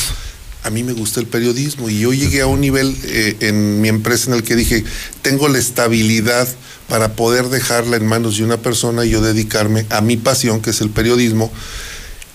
a 0.63 0.69
mí 0.69 0.83
me 0.83 0.93
gusta 0.93 1.19
el 1.19 1.27
periodismo. 1.27 1.89
Y 1.89 1.99
yo 1.99 2.13
llegué 2.13 2.41
a 2.41 2.47
un 2.47 2.61
nivel 2.61 2.95
eh, 3.03 3.37
en 3.41 3.81
mi 3.81 3.87
empresa 3.87 4.29
en 4.29 4.37
el 4.37 4.43
que 4.43 4.55
dije, 4.55 4.83
tengo 5.21 5.47
la 5.47 5.57
estabilidad 5.57 6.47
para 6.87 7.13
poder 7.13 7.49
dejarla 7.49 7.97
en 7.97 8.05
manos 8.05 8.37
de 8.37 8.43
una 8.43 8.57
persona 8.57 9.05
y 9.05 9.11
yo 9.11 9.21
dedicarme 9.21 9.85
a 9.89 10.01
mi 10.01 10.17
pasión, 10.17 10.61
que 10.61 10.71
es 10.71 10.81
el 10.81 10.89
periodismo. 10.89 11.51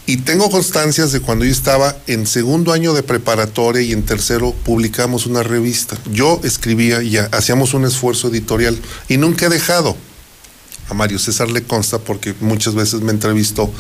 Y 0.07 0.19
tengo 0.19 0.51
constancias 0.51 1.13
de 1.13 1.21
cuando 1.21 1.47
yo 1.47 1.51
estaba 1.51 1.97
en 2.07 2.27
segundo 2.27 2.73
año 2.73 2.93
de 2.93 3.03
preparatoria 3.03 3.81
y 3.81 3.93
en 3.93 4.05
tercero 4.05 4.53
publicamos 4.53 5.25
una 5.25 5.43
revista. 5.43 5.97
Yo 6.13 6.41
escribía 6.45 7.03
y 7.03 7.17
hacíamos 7.17 7.73
un 7.73 7.87
esfuerzo 7.87 8.29
editorial 8.29 8.79
y 9.09 9.17
nunca 9.17 9.47
he 9.47 9.49
dejado. 9.49 9.97
A 10.91 10.95
Mario 10.95 11.19
César 11.19 11.51
le 11.51 11.63
consta 11.63 11.99
porque 11.99 12.35
muchas 12.41 12.75
veces 12.75 13.01
me 13.01 13.13
entrevistó. 13.13 13.73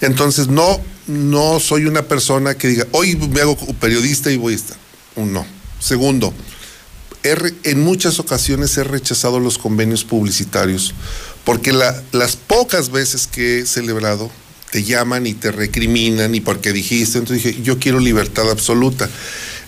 Entonces 0.00 0.46
no, 0.46 0.80
no 1.06 1.60
soy 1.60 1.86
una 1.86 2.02
persona 2.02 2.54
que 2.54 2.68
diga, 2.68 2.86
hoy 2.92 3.16
me 3.16 3.40
hago 3.40 3.56
periodista 3.80 4.30
y 4.30 4.36
voy 4.36 4.52
a 4.54 4.56
estar. 4.56 4.76
Un 5.16 5.32
no. 5.32 5.44
Segundo, 5.80 6.32
he 7.22 7.34
en 7.64 7.80
muchas 7.82 8.18
ocasiones 8.18 8.76
he 8.78 8.84
rechazado 8.84 9.40
los 9.40 9.58
convenios 9.58 10.04
publicitarios 10.04 10.94
porque 11.44 11.72
la- 11.72 12.02
las 12.12 12.36
pocas 12.36 12.90
veces 12.90 13.26
que 13.26 13.60
he 13.60 13.66
celebrado 13.66 14.30
te 14.70 14.84
llaman 14.84 15.26
y 15.26 15.34
te 15.34 15.52
recriminan 15.52 16.34
y 16.34 16.40
porque 16.40 16.72
dijiste, 16.72 17.18
entonces 17.18 17.44
dije, 17.44 17.62
yo 17.62 17.78
quiero 17.78 18.00
libertad 18.00 18.50
absoluta. 18.50 19.08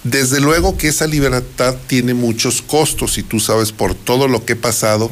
Desde 0.02 0.40
luego 0.40 0.77
que 0.78 0.89
esa 0.89 1.06
libertad 1.06 1.74
tiene 1.86 2.15
muchos 2.15 2.62
costos 2.62 3.19
y 3.19 3.23
tú 3.23 3.40
sabes 3.40 3.73
por 3.73 3.94
todo 3.94 4.28
lo 4.28 4.44
que 4.44 4.52
he 4.55 4.56
pasado 4.56 5.11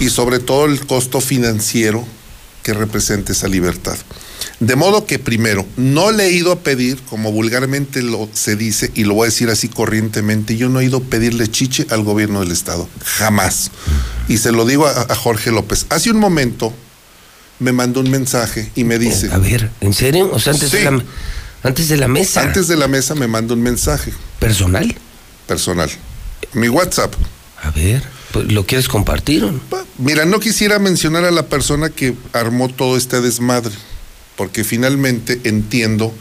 y 0.00 0.08
sobre 0.10 0.38
todo 0.38 0.66
el 0.66 0.86
costo 0.86 1.20
financiero 1.20 2.06
que 2.62 2.72
representa 2.74 3.32
esa 3.32 3.48
libertad. 3.48 3.96
De 4.60 4.76
modo 4.76 5.06
que 5.06 5.18
primero, 5.18 5.66
no 5.76 6.10
le 6.12 6.26
he 6.26 6.32
ido 6.32 6.52
a 6.52 6.60
pedir, 6.60 6.98
como 7.08 7.32
vulgarmente 7.32 8.02
lo 8.02 8.28
se 8.32 8.56
dice, 8.56 8.90
y 8.94 9.04
lo 9.04 9.14
voy 9.14 9.24
a 9.26 9.30
decir 9.30 9.48
así 9.50 9.68
corrientemente, 9.68 10.56
yo 10.56 10.68
no 10.68 10.80
he 10.80 10.84
ido 10.84 10.98
a 10.98 11.00
pedirle 11.02 11.48
chiche 11.48 11.86
al 11.90 12.02
gobierno 12.02 12.40
del 12.40 12.50
Estado, 12.52 12.88
jamás. 13.04 13.70
Y 14.28 14.38
se 14.38 14.52
lo 14.52 14.64
digo 14.64 14.86
a, 14.86 15.02
a 15.08 15.14
Jorge 15.14 15.50
López. 15.50 15.86
Hace 15.90 16.10
un 16.10 16.18
momento 16.18 16.72
me 17.58 17.72
mandó 17.72 18.00
un 18.00 18.10
mensaje 18.10 18.70
y 18.74 18.84
me 18.84 18.98
dice... 18.98 19.30
A 19.32 19.38
ver, 19.38 19.70
¿en 19.80 19.92
serio? 19.94 20.30
O 20.32 20.38
sea, 20.38 20.52
antes, 20.52 20.70
Sí. 20.70 20.78
de, 20.78 20.84
la, 20.90 21.04
antes 21.62 21.88
de 21.88 21.96
la 21.96 22.08
mesa. 22.08 22.42
Antes 22.42 22.68
de 22.68 22.76
la 22.76 22.88
mesa 22.88 23.14
me 23.14 23.28
manda 23.28 23.54
un 23.54 23.62
mensaje 23.62 24.12
¿Personal? 24.40 24.94
personal. 25.46 25.90
Mi 26.52 26.68
WhatsApp. 26.68 27.14
A 27.62 27.70
ver, 27.70 28.02
pues, 28.32 28.52
¿lo 28.52 28.66
quieres 28.66 28.88
compartir 28.88 29.44
o 29.44 29.52
no? 29.52 29.60
Mira, 29.98 30.24
no 30.24 30.40
quisiera 30.40 30.78
mencionar 30.78 31.24
a 31.24 31.30
la 31.30 31.46
persona 31.46 31.88
que 31.88 32.14
armó 32.32 32.68
todo 32.68 32.96
este 32.96 33.20
desmadre, 33.20 33.72
porque 34.36 34.64
finalmente 34.64 35.40
entiendo, 35.44 36.12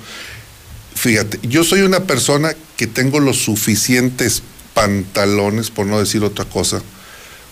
fíjate, 0.95 1.39
yo 1.43 1.63
soy 1.63 1.81
una 1.81 2.01
persona 2.01 2.53
que 2.77 2.87
tengo 2.87 3.19
los 3.19 3.37
suficientes 3.37 4.43
pantalones, 4.73 5.69
por 5.69 5.85
no 5.85 5.99
decir 5.99 6.23
otra 6.23 6.45
cosa, 6.45 6.81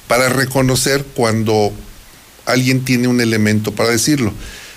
para 0.07 0.29
reconocer 0.29 1.05
cuando 1.15 1.71
alguien 2.45 2.83
tiene 2.83 3.07
un 3.07 3.21
elemento 3.21 3.73
para 3.73 3.89
decirlo. 3.89 4.33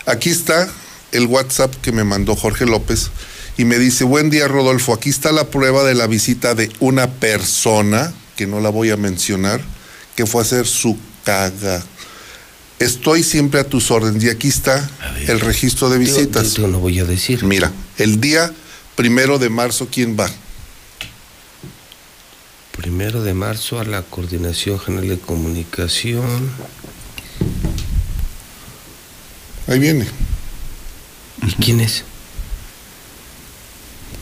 Aquí 0.06 0.31
está 0.31 0.69
el 1.12 1.27
WhatsApp 1.27 1.74
que 1.81 1.93
me 1.93 2.05
mandó 2.05 2.36
Jorge 2.36 2.66
López 2.66 3.11
y 3.57 3.65
me 3.65 3.78
dice, 3.78 4.05
buen 4.05 4.31
día 4.31 4.49
Rodolfo, 4.49 4.92
aquí 4.92 5.10
está 5.10 5.33
la 5.33 5.49
prueba 5.49 5.84
de 5.84 5.94
la 5.94 6.07
visita 6.07 6.55
de 6.55 6.70
una 6.81 7.10
persona, 7.10 8.12
que 8.36 8.47
no 8.47 8.60
la 8.60 8.68
voy 8.68 8.91
a 8.91 8.97
mencionar, 8.97 9.60
que 10.17 10.26
fue 10.26 10.41
a 10.41 10.44
hacer 10.44 10.67
su 10.67 10.99
caga. 11.25 11.84
Estoy 12.78 13.23
siempre 13.23 13.61
a 13.61 13.65
tus 13.65 13.91
órdenes 13.91 14.25
y 14.25 14.31
aquí 14.31 14.49
está 14.49 14.89
el 15.27 15.41
registro 15.41 15.89
de 15.91 15.99
visitas. 15.99 16.55
Yo, 16.55 16.67
no 16.67 16.81
voy 16.81 16.99
a 16.99 17.05
decir. 17.05 17.44
Mira, 17.44 17.73
el 17.99 18.20
día 18.20 18.53
primero 18.97 19.39
de 19.39 19.49
marzo, 19.49 19.89
¿quién 19.91 20.19
va? 20.19 20.31
Primero 22.77 23.23
de 23.23 23.33
marzo 23.35 23.78
a 23.78 23.85
la 23.85 24.03
Coordinación 24.03 24.78
General 24.81 25.09
de 25.09 25.19
Comunicación. 25.19 26.51
Ahí 29.69 29.78
viene. 29.78 30.07
¿Y 31.47 31.53
quién 31.53 31.81
es? 31.81 32.05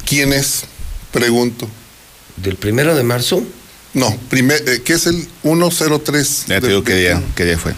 ¿Quién 0.04 0.32
es? 0.32 0.64
Pregunto. 1.10 1.68
¿Del 2.36 2.56
primero 2.56 2.94
de 2.94 3.02
marzo? 3.02 3.42
No, 3.94 4.16
primer, 4.30 4.66
eh, 4.68 4.82
¿qué 4.82 4.94
es 4.94 5.06
el 5.06 5.28
103? 5.42 6.44
Ya 6.48 6.60
te 6.60 6.68
digo 6.68 6.84
qué 6.84 6.94
día, 6.94 7.22
qué 7.34 7.44
día 7.44 7.58
fue. 7.58 7.74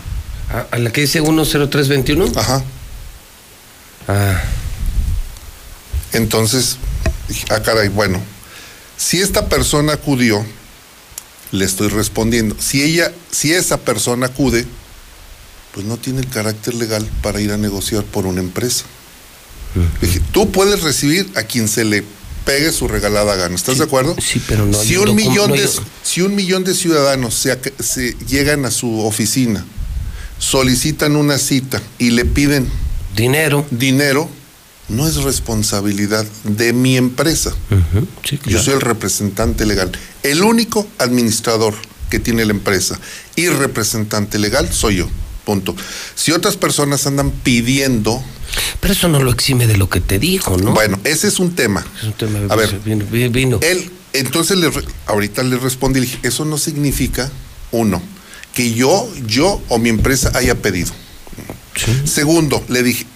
¿A, 0.51 0.67
¿A 0.71 0.79
la 0.79 0.93
que 0.93 1.03
dice 1.03 1.21
10321? 1.21 2.33
Ajá. 2.37 2.63
Ah. 4.09 4.43
Entonces, 6.13 6.77
ah, 7.51 7.61
caray, 7.63 7.89
bueno, 7.89 8.21
si 8.97 9.21
esta 9.21 9.49
persona 9.49 9.95
acudió, 9.95 10.45
le 11.51 11.65
estoy 11.65 11.89
respondiendo. 11.89 12.57
Si 12.59 12.83
ella, 12.83 13.13
si 13.31 13.53
esa 13.53 13.79
persona 13.79 14.27
acude, 14.27 14.67
pues 15.73 15.87
no 15.87 15.97
tiene 15.97 16.21
el 16.21 16.29
carácter 16.29 16.75
legal 16.75 17.09
para 17.23 17.41
ir 17.41 17.53
a 17.53 17.57
negociar 17.57 18.05
por 18.05 18.27
una 18.27 18.41
empresa. 18.41 18.85
Dije, 20.01 20.21
tú 20.31 20.53
puedes 20.53 20.83
recibir 20.83 21.29
a 21.35 21.43
quien 21.43 21.67
se 21.67 21.85
le 21.85 22.05
pegue 22.45 22.71
su 22.71 22.87
regalada 22.87 23.35
gana. 23.35 23.57
¿Estás 23.57 23.79
de 23.79 23.85
acuerdo? 23.85 24.15
Sí, 24.21 24.41
pero 24.47 24.67
no. 24.67 24.81
Si 24.81 24.97
un, 24.97 25.17
millón 25.17 25.51
no 25.51 25.57
de, 25.57 25.69
si 26.05 26.21
un 26.21 26.37
millón 26.37 26.63
de 26.63 26.75
ciudadanos 26.75 27.35
se, 27.35 27.59
se 27.81 28.13
llegan 28.29 28.65
a 28.67 28.71
su 28.71 29.01
oficina, 29.01 29.65
solicitan 30.39 31.17
una 31.17 31.39
cita 31.39 31.83
y 31.99 32.11
le 32.11 32.25
piden 32.25 32.69
dinero, 33.17 33.67
dinero, 33.71 34.29
no 34.89 35.07
es 35.07 35.17
responsabilidad 35.17 36.27
de 36.45 36.73
mi 36.73 36.97
empresa. 36.97 37.53
Sí, 38.25 38.39
Yo 38.47 38.63
soy 38.63 38.75
el 38.75 38.81
representante 38.81 39.67
legal. 39.67 39.93
El 40.23 40.43
único 40.43 40.87
administrador 40.99 41.75
que 42.11 42.19
tiene 42.19 42.45
la 42.45 42.53
empresa 42.53 42.99
y 43.37 43.49
representante 43.49 44.39
legal 44.39 44.73
soy 44.73 44.97
yo. 44.97 45.09
Punto. 45.45 45.75
Si 46.15 46.33
otras 46.33 46.57
personas 46.57 47.07
andan 47.07 47.31
pidiendo. 47.31 48.23
Pero 48.81 48.93
eso 48.95 49.09
no 49.09 49.23
lo 49.23 49.31
exime 49.31 49.67
de 49.67 49.77
lo 49.77 49.91
que 49.91 50.01
te 50.01 50.19
dijo, 50.19 50.57
¿no? 50.57 50.73
Bueno, 50.73 50.99
ese 51.05 51.29
es 51.29 51.39
un 51.39 51.55
tema. 51.55 51.85
Es 51.99 52.05
un 52.05 52.13
tema 52.13 52.39
A 52.49 52.57
ver, 52.57 52.79
vino. 52.81 53.59
Él, 53.63 53.91
entonces 54.13 54.57
le 54.59 54.71
ahorita 55.07 55.43
le 55.43 55.59
respondí, 55.59 56.01
le 56.01 56.07
dije, 56.07 56.19
eso 56.23 56.45
no 56.45 56.57
significa, 56.57 57.31
uno, 57.73 58.01
que 58.55 58.73
yo, 58.75 59.09
yo 59.27 59.61
o 59.69 59.79
mi 59.79 59.89
empresa 59.89 60.31
haya 60.35 60.55
pedido. 60.55 60.93
Segundo, 62.05 62.63
le 62.69 62.83
dije, 62.83 63.07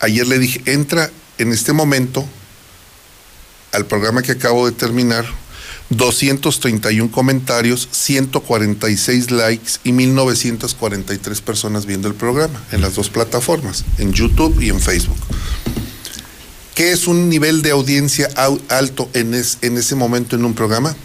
ayer 0.00 0.26
le 0.26 0.38
dije, 0.38 0.62
entra 0.66 1.10
en 1.38 1.52
este 1.52 1.72
momento 1.72 2.26
al 3.72 3.86
programa 3.86 4.22
que 4.22 4.32
acabo 4.32 4.66
de 4.66 4.72
terminar, 4.72 5.24
231 5.90 7.10
comentarios, 7.10 7.86
146 7.90 9.30
likes 9.30 9.72
y 9.84 9.92
1943 9.92 11.40
personas 11.42 11.84
viendo 11.84 12.08
el 12.08 12.14
programa 12.14 12.62
en 12.72 12.80
las 12.80 12.94
dos 12.94 13.10
plataformas, 13.10 13.84
en 13.98 14.12
YouTube 14.12 14.60
y 14.62 14.70
en 14.70 14.80
Facebook. 14.80 15.18
¿Qué 16.74 16.92
es 16.92 17.06
un 17.06 17.28
nivel 17.28 17.60
de 17.60 17.70
audiencia 17.72 18.30
au- 18.36 18.60
alto 18.70 19.10
en, 19.12 19.34
es- 19.34 19.58
en 19.60 19.76
ese 19.76 19.94
momento 19.94 20.34
en 20.36 20.46
un 20.46 20.54
programa? 20.54 20.96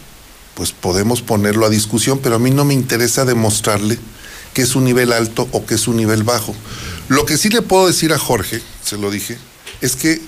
Pues 0.58 0.72
podemos 0.72 1.22
ponerlo 1.22 1.66
a 1.66 1.70
discusión, 1.70 2.18
pero 2.20 2.34
a 2.34 2.40
mí 2.40 2.50
no 2.50 2.64
me 2.64 2.74
interesa 2.74 3.24
demostrarle 3.24 3.96
que 4.54 4.62
es 4.62 4.74
un 4.74 4.82
nivel 4.82 5.12
alto 5.12 5.46
o 5.52 5.64
que 5.64 5.76
es 5.76 5.86
un 5.86 5.96
nivel 5.96 6.24
bajo. 6.24 6.52
Lo 7.06 7.24
que 7.26 7.38
sí 7.38 7.48
le 7.48 7.62
puedo 7.62 7.86
decir 7.86 8.12
a 8.12 8.18
Jorge, 8.18 8.60
se 8.84 8.98
lo 8.98 9.12
dije, 9.12 9.38
es 9.80 9.94
que 9.94 10.20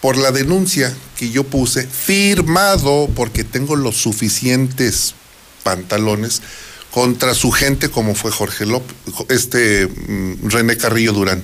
por 0.00 0.16
la 0.16 0.32
denuncia 0.32 0.92
que 1.16 1.30
yo 1.30 1.44
puse, 1.44 1.86
firmado 1.86 3.08
porque 3.14 3.44
tengo 3.44 3.76
los 3.76 3.96
suficientes 3.98 5.14
pantalones 5.62 6.42
contra 6.90 7.32
su 7.32 7.52
gente 7.52 7.88
como 7.88 8.16
fue 8.16 8.32
Jorge 8.32 8.66
López, 8.66 8.96
este 9.28 9.86
mm, 9.86 10.48
René 10.48 10.76
Carrillo 10.76 11.12
Durán. 11.12 11.40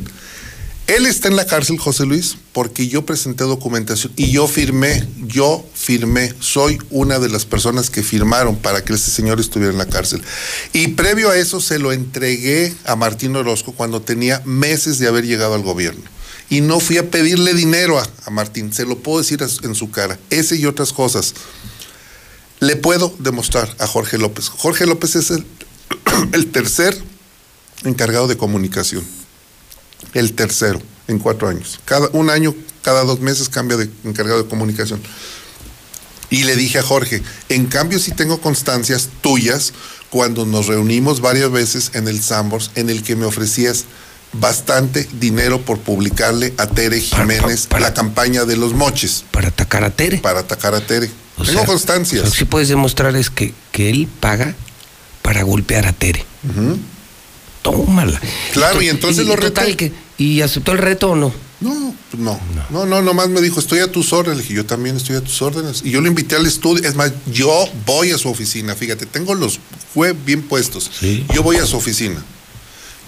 Él 0.88 1.04
está 1.04 1.28
en 1.28 1.36
la 1.36 1.44
cárcel, 1.44 1.76
José 1.76 2.06
Luis, 2.06 2.38
porque 2.52 2.88
yo 2.88 3.04
presenté 3.04 3.44
documentación 3.44 4.10
y 4.16 4.30
yo 4.30 4.48
firmé, 4.48 5.06
yo 5.26 5.62
firmé, 5.74 6.32
soy 6.40 6.78
una 6.88 7.18
de 7.18 7.28
las 7.28 7.44
personas 7.44 7.90
que 7.90 8.02
firmaron 8.02 8.56
para 8.56 8.82
que 8.82 8.94
ese 8.94 9.10
señor 9.10 9.38
estuviera 9.38 9.70
en 9.70 9.76
la 9.76 9.84
cárcel. 9.84 10.22
Y 10.72 10.88
previo 10.88 11.28
a 11.28 11.36
eso 11.36 11.60
se 11.60 11.78
lo 11.78 11.92
entregué 11.92 12.74
a 12.86 12.96
Martín 12.96 13.36
Orozco 13.36 13.72
cuando 13.72 14.00
tenía 14.00 14.40
meses 14.46 14.98
de 14.98 15.08
haber 15.08 15.26
llegado 15.26 15.54
al 15.54 15.62
gobierno. 15.62 16.02
Y 16.48 16.62
no 16.62 16.80
fui 16.80 16.96
a 16.96 17.10
pedirle 17.10 17.52
dinero 17.52 17.98
a, 17.98 18.30
Martín, 18.30 18.72
se 18.72 18.86
lo 18.86 18.98
puedo 18.98 19.18
decir 19.18 19.44
en 19.62 19.74
su 19.74 19.90
cara, 19.90 20.18
ese 20.30 20.56
y 20.56 20.64
otras 20.64 20.94
cosas. 20.94 21.34
Le 22.60 22.76
puedo 22.76 23.14
demostrar 23.18 23.76
a 23.78 23.86
Jorge 23.86 24.16
López. 24.16 24.48
Jorge 24.48 24.86
López 24.86 25.16
es 25.16 25.32
el 26.32 26.46
tercer 26.50 26.98
encargado 27.84 28.26
de 28.26 28.38
comunicación 28.38 29.17
el 30.14 30.32
tercero 30.34 30.80
en 31.08 31.18
cuatro 31.18 31.48
años. 31.48 31.80
Cada 31.84 32.08
un 32.12 32.30
año, 32.30 32.54
cada 32.82 33.04
dos 33.04 33.20
meses 33.20 33.48
cambia 33.48 33.76
de 33.76 33.90
encargado 34.04 34.42
de 34.42 34.48
comunicación. 34.48 35.00
Y 36.30 36.44
le 36.44 36.56
dije 36.56 36.78
a 36.78 36.82
Jorge, 36.82 37.22
en 37.48 37.66
cambio 37.66 37.98
si 37.98 38.12
tengo 38.12 38.40
constancias 38.40 39.08
tuyas 39.22 39.72
cuando 40.10 40.44
nos 40.44 40.66
reunimos 40.66 41.20
varias 41.20 41.50
veces 41.50 41.90
en 41.94 42.06
el 42.08 42.20
Sambors 42.22 42.70
en 42.74 42.90
el 42.90 43.02
que 43.02 43.16
me 43.16 43.24
ofrecías 43.24 43.86
bastante 44.34 45.08
dinero 45.18 45.60
por 45.62 45.78
publicarle 45.78 46.52
a 46.58 46.66
Tere 46.66 47.00
Jiménez 47.00 47.68
la 47.78 47.94
campaña 47.94 48.44
de 48.44 48.56
los 48.56 48.74
moches. 48.74 49.24
Para 49.30 49.48
atacar 49.48 49.84
a 49.84 49.90
Tere. 49.90 50.18
Para 50.18 50.40
atacar 50.40 50.74
a 50.74 50.80
Tere. 50.80 51.10
O 51.38 51.44
tengo 51.44 51.60
sea, 51.60 51.66
constancias. 51.66 52.24
Lo 52.24 52.30
que 52.30 52.38
sí 52.38 52.44
puedes 52.44 52.68
demostrar 52.68 53.16
es 53.16 53.30
que, 53.30 53.54
que 53.72 53.88
él 53.88 54.08
paga 54.20 54.54
para 55.22 55.42
golpear 55.44 55.86
a 55.86 55.92
Tere. 55.92 56.24
Tómala. 57.72 58.20
Claro, 58.52 58.82
y 58.82 58.88
entonces 58.88 59.26
lo 59.26 59.34
total, 59.36 59.66
reté. 59.66 59.76
que 59.76 59.92
¿Y 60.18 60.40
aceptó 60.40 60.72
el 60.72 60.78
reto 60.78 61.10
o 61.10 61.16
no? 61.16 61.32
No, 61.60 61.94
no, 62.16 62.40
no, 62.70 62.86
no, 62.86 63.02
nomás 63.02 63.28
me 63.28 63.40
dijo, 63.40 63.58
estoy 63.58 63.80
a 63.80 63.90
tus 63.90 64.12
órdenes. 64.12 64.38
Le 64.38 64.42
dije, 64.42 64.54
yo 64.54 64.66
también 64.66 64.96
estoy 64.96 65.16
a 65.16 65.20
tus 65.20 65.42
órdenes. 65.42 65.82
Y 65.84 65.90
yo 65.90 66.00
lo 66.00 66.08
invité 66.08 66.36
al 66.36 66.46
estudio. 66.46 66.88
Es 66.88 66.94
más, 66.94 67.12
yo 67.26 67.68
voy 67.84 68.12
a 68.12 68.18
su 68.18 68.28
oficina. 68.28 68.74
Fíjate, 68.74 69.06
tengo 69.06 69.34
los 69.34 69.58
web 69.94 70.16
bien 70.24 70.42
puestos. 70.42 70.90
Yo 71.34 71.42
voy 71.42 71.56
a 71.56 71.66
su 71.66 71.76
oficina. 71.76 72.22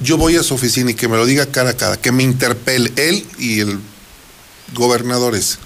Yo 0.00 0.16
voy 0.16 0.36
a 0.36 0.42
su 0.42 0.54
oficina 0.54 0.90
y 0.90 0.94
que 0.94 1.08
me 1.08 1.16
lo 1.16 1.26
diga 1.26 1.46
cara 1.46 1.70
a 1.70 1.76
cara, 1.76 1.96
que 1.96 2.10
me 2.10 2.22
interpele 2.22 2.90
él 2.96 3.24
y 3.38 3.60
el 3.60 3.78
gobernador 4.74 5.34
ese. 5.34 5.58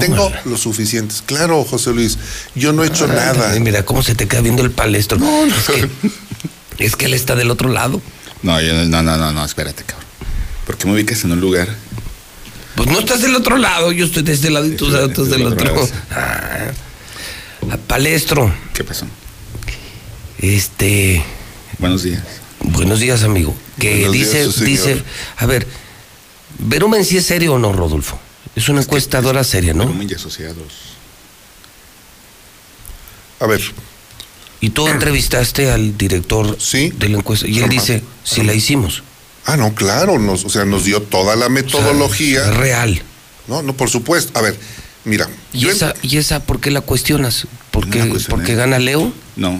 Tengo 0.00 0.30
los 0.44 0.60
suficientes. 0.60 1.22
Claro, 1.24 1.64
José 1.64 1.92
Luis, 1.92 2.18
yo 2.54 2.72
no 2.72 2.84
he 2.84 2.88
hecho 2.88 3.06
nada. 3.06 3.58
Mira 3.60 3.84
cómo 3.84 4.02
se 4.02 4.14
te 4.14 4.28
queda 4.28 4.42
viendo 4.42 4.62
el 4.62 4.70
palestro. 4.70 5.18
Es, 5.46 5.66
que, 5.66 5.88
es 6.84 6.96
que 6.96 7.06
él 7.06 7.14
está 7.14 7.34
del 7.34 7.50
otro 7.50 7.70
lado. 7.70 8.02
No, 8.42 8.60
yo 8.60 8.72
no, 8.72 9.02
no, 9.02 9.16
no, 9.16 9.32
no, 9.32 9.44
espérate, 9.44 9.84
cabrón. 9.84 10.06
¿Por 10.66 10.76
qué 10.76 10.86
me 10.86 10.94
ubicas 10.94 11.24
en 11.24 11.32
un 11.32 11.40
lugar? 11.40 11.68
Pues 12.76 12.88
no 12.88 13.00
estás 13.00 13.20
del 13.22 13.34
otro 13.34 13.58
lado, 13.58 13.92
yo 13.92 14.06
estoy 14.06 14.22
de 14.22 14.32
este 14.32 14.50
lado 14.50 14.66
y 14.66 14.76
tú 14.76 14.86
estás 14.86 15.28
del 15.28 15.38
del 15.40 15.46
otro. 15.46 15.88
Ah, 16.10 16.70
a 17.70 17.76
palestro. 17.76 18.54
¿Qué 18.72 18.84
pasó? 18.84 19.06
Este. 20.38 21.22
Buenos 21.78 22.02
días. 22.02 22.22
Buenos 22.60 23.00
días, 23.00 23.22
amigo. 23.22 23.54
Que 23.78 24.06
Buenos 24.06 24.12
dice, 24.12 24.48
dice, 24.64 25.02
a 25.36 25.46
ver, 25.46 25.66
¿Verumen 26.58 27.04
sí 27.04 27.16
es 27.16 27.26
serio 27.26 27.54
o 27.54 27.58
no, 27.58 27.72
Rodolfo? 27.72 28.18
Es 28.54 28.68
una 28.68 28.82
encuestadora 28.82 29.44
seria, 29.44 29.72
¿no? 29.72 29.86
Verumen 29.86 30.08
y 30.10 30.14
asociados. 30.14 30.72
A 33.40 33.46
ver. 33.46 33.62
Y 34.60 34.70
tú 34.70 34.86
entrevistaste 34.88 35.70
al 35.70 35.96
director 35.96 36.56
de 36.58 37.08
la 37.08 37.16
encuesta 37.18 37.46
y 37.48 37.58
él 37.60 37.68
dice, 37.70 38.02
si 38.24 38.42
la 38.42 38.52
hicimos. 38.54 39.02
Ah, 39.46 39.56
no, 39.56 39.74
claro, 39.74 40.18
nos, 40.18 40.44
o 40.44 40.50
sea, 40.50 40.64
nos 40.66 40.84
dio 40.84 41.00
toda 41.02 41.34
la 41.36 41.48
metodología. 41.48 42.50
real. 42.50 43.00
No, 43.48 43.62
no, 43.62 43.74
por 43.74 43.88
supuesto. 43.88 44.38
A 44.38 44.42
ver, 44.42 44.58
mira. 45.04 45.28
¿Y 45.52 45.66
esa, 45.68 45.94
¿Y 46.02 46.18
esa 46.18 46.40
por 46.40 46.60
qué 46.60 46.70
la 46.70 46.82
cuestionas? 46.82 47.46
¿Porque, 47.70 48.12
porque 48.28 48.54
gana 48.54 48.78
Leo? 48.78 49.12
No, 49.36 49.58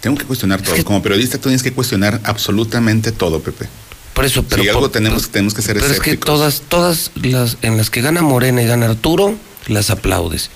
tengo 0.00 0.16
que 0.16 0.24
cuestionar 0.24 0.62
todo. 0.62 0.82
Como 0.82 1.02
periodista 1.02 1.36
tú 1.36 1.44
tienes 1.50 1.62
que 1.62 1.72
cuestionar 1.72 2.20
absolutamente 2.24 3.12
todo, 3.12 3.40
Pepe. 3.40 3.66
Por 4.14 4.24
eso, 4.24 4.42
pero 4.42 4.62
si 4.62 4.68
algo 4.68 4.80
por- 4.80 4.90
tenemos, 4.90 5.28
tenemos 5.28 5.54
que 5.54 5.62
ser 5.62 5.78
Pero 5.78 5.92
es 5.92 6.00
que 6.00 6.16
todas, 6.16 6.62
todas 6.68 7.10
las 7.14 7.58
en 7.62 7.76
las 7.76 7.90
que 7.90 8.00
gana 8.00 8.22
Morena 8.22 8.62
y 8.62 8.66
gana 8.66 8.86
Arturo, 8.86 9.36
las 9.66 9.90
aplaudes. 9.90 10.50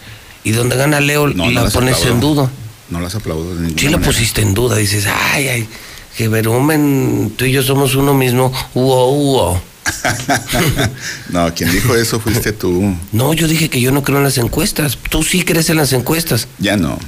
Y 0.44 0.52
donde 0.52 0.76
gana 0.76 1.00
Leo, 1.00 1.28
No, 1.28 1.44
no 1.44 1.50
la 1.50 1.64
las 1.64 1.74
pones 1.74 1.94
aplaudo. 1.96 2.14
en 2.14 2.20
duda. 2.20 2.50
No 2.92 3.00
las 3.00 3.14
aplaudo 3.14 3.54
de 3.54 3.60
ninguna 3.62 3.78
Sí 3.80 3.86
lo 3.86 3.92
manera. 3.92 4.06
pusiste 4.12 4.42
en 4.42 4.52
duda, 4.54 4.76
dices, 4.76 5.06
ay, 5.06 5.48
ay, 5.48 5.68
que 6.16 6.28
Verumen, 6.28 7.32
tú 7.36 7.46
y 7.46 7.52
yo 7.52 7.62
somos 7.62 7.94
uno 7.94 8.12
mismo, 8.12 8.52
uo, 8.74 9.10
uo. 9.12 9.62
no, 11.30 11.52
quien 11.54 11.72
dijo 11.72 11.96
eso 11.96 12.20
fuiste 12.20 12.52
tú. 12.52 12.94
No, 13.12 13.32
yo 13.34 13.48
dije 13.48 13.68
que 13.70 13.80
yo 13.80 13.90
no 13.92 14.02
creo 14.02 14.18
en 14.18 14.24
las 14.24 14.38
encuestas. 14.38 14.98
Tú 15.10 15.22
sí 15.22 15.42
crees 15.42 15.70
en 15.70 15.78
las 15.78 15.92
encuestas. 15.92 16.48
Ya 16.58 16.76
no. 16.76 16.98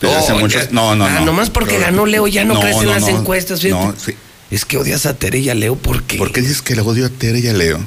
Desde 0.00 0.14
No, 0.14 0.20
hace 0.20 0.32
muchos- 0.34 0.62
ya- 0.64 0.68
no, 0.72 0.94
no, 0.96 1.04
Ah, 1.06 1.10
no. 1.20 1.26
nomás 1.26 1.50
porque 1.50 1.78
ganó 1.78 2.06
Leo 2.06 2.26
ya 2.26 2.44
no, 2.44 2.54
no, 2.54 2.60
crees 2.60 2.76
en 2.78 2.84
no, 2.86 2.90
las 2.92 3.02
no. 3.02 3.08
encuestas, 3.10 3.60
fíjate. 3.60 3.84
No, 3.86 3.94
sí. 4.02 4.14
Es 4.50 4.64
que 4.64 4.78
odias 4.78 5.06
a 5.06 5.14
Tere 5.14 5.38
y 5.38 5.50
a 5.50 5.54
Leo, 5.54 5.76
¿por 5.76 6.02
qué? 6.04 6.16
¿Por 6.18 6.32
qué 6.32 6.40
dices 6.40 6.62
que 6.62 6.74
le 6.74 6.80
odio 6.82 7.06
a 7.06 7.08
Tere 7.10 7.40
y 7.40 7.48
a 7.48 7.52
Leo? 7.52 7.78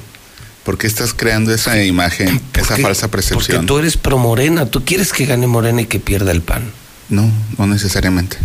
¿Por 0.64 0.76
qué 0.78 0.86
estás 0.86 1.14
creando 1.14 1.52
esa 1.54 1.82
imagen, 1.82 2.40
esa 2.54 2.76
falsa 2.76 3.08
Porque 3.08 3.28
percepción? 3.28 3.66
tú 3.66 3.78
eres 3.78 3.96
pro 3.96 4.18
Morena, 4.18 4.66
tú 4.66 4.84
quieres 4.84 5.12
que 5.12 5.24
gane 5.26 5.46
Morena 5.46 5.80
y 5.82 5.86
que 5.86 5.98
pierda 6.00 6.32
el 6.32 6.42
pan. 6.42 6.70
No, 7.10 7.30
no 7.58 7.66
necesariamente. 7.66 8.36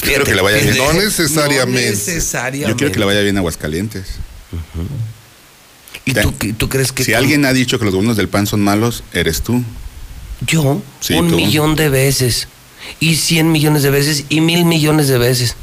Yo 0.00 0.06
quiero 0.08 0.24
que 0.24 0.34
le 0.34 0.42
vaya 0.42 0.58
bien. 0.58 0.76
No 0.76 0.92
necesariamente. 0.92 1.82
No 1.82 1.90
necesariamente. 1.90 2.68
Yo 2.70 2.76
quiero 2.76 2.92
que 2.92 2.98
le 2.98 3.04
vaya 3.06 3.20
bien 3.20 3.36
a 3.36 3.40
Aguascalientes. 3.40 4.06
¿Y 6.04 6.14
tú, 6.14 6.32
tú 6.58 6.68
crees 6.68 6.90
que 6.92 7.04
Si 7.04 7.14
alguien 7.14 7.44
ha 7.44 7.52
dicho 7.52 7.78
que 7.78 7.84
los 7.84 7.94
gobiernos 7.94 8.16
del 8.16 8.28
PAN 8.28 8.46
son 8.46 8.60
malos, 8.60 9.04
eres 9.12 9.42
tú. 9.42 9.62
Yo, 10.46 10.82
Sí, 11.00 11.14
un 11.14 11.30
tú. 11.30 11.36
millón 11.36 11.76
de 11.76 11.88
veces, 11.88 12.48
y 12.98 13.14
cien 13.14 13.52
millones 13.52 13.84
de 13.84 13.90
veces, 13.90 14.24
y 14.28 14.40
mil 14.40 14.64
millones 14.64 15.06
de 15.06 15.18
veces. 15.18 15.54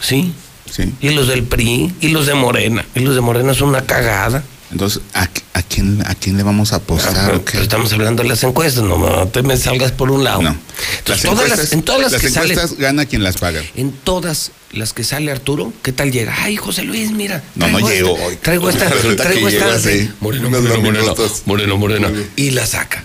¿Sí? 0.00 0.32
Sí. 0.70 0.94
Y 1.00 1.10
los 1.10 1.28
del 1.28 1.42
PRI, 1.44 1.94
y 2.00 2.08
los 2.08 2.26
de 2.26 2.34
Morena. 2.34 2.86
Y 2.94 3.00
los 3.00 3.14
de 3.14 3.20
Morena 3.20 3.52
son 3.52 3.68
una 3.68 3.84
cagada. 3.84 4.42
Entonces, 4.72 5.00
¿a, 5.14 5.28
a 5.54 5.62
quién, 5.62 6.02
¿a 6.06 6.14
quién 6.16 6.36
le 6.36 6.42
vamos 6.42 6.72
a 6.72 6.76
apostar? 6.76 7.14
Ah, 7.16 7.40
pero 7.44 7.62
estamos 7.62 7.92
hablando 7.92 8.22
de 8.24 8.28
las 8.28 8.42
encuestas, 8.42 8.82
no, 8.82 8.98
no 8.98 9.28
te 9.28 9.42
me 9.42 9.56
salgas 9.56 9.92
por 9.92 10.10
un 10.10 10.24
lado. 10.24 10.42
No. 10.42 10.56
Entonces, 10.98 11.24
Las 11.24 11.34
todas 11.34 11.48
las, 11.58 11.72
en 11.72 11.82
todas 11.82 12.00
las, 12.02 12.12
las 12.12 12.20
que 12.20 12.30
sale, 12.30 12.52
encuestas 12.54 12.78
gana 12.78 13.06
quien 13.06 13.22
las 13.22 13.36
paga. 13.36 13.62
en 13.76 13.92
todas 13.92 14.50
las 14.72 14.92
que 14.92 15.04
sale 15.04 15.30
Arturo, 15.30 15.72
¿qué 15.82 15.92
tal 15.92 16.10
llega? 16.10 16.34
Ay, 16.36 16.56
José 16.56 16.82
Luis, 16.82 17.12
mira. 17.12 17.44
No, 17.54 17.68
no 17.68 17.76
hoy. 17.78 18.36
Traigo 18.42 18.68
esta, 18.68 18.88
traigo 19.16 19.48
esta. 19.48 19.66
Moreno, 20.20 20.50
moreno, 20.50 20.80
moreno, 20.80 21.14
moreno, 21.46 21.76
moreno. 21.78 22.08
Y 22.34 22.50
la 22.50 22.66
saca. 22.66 23.04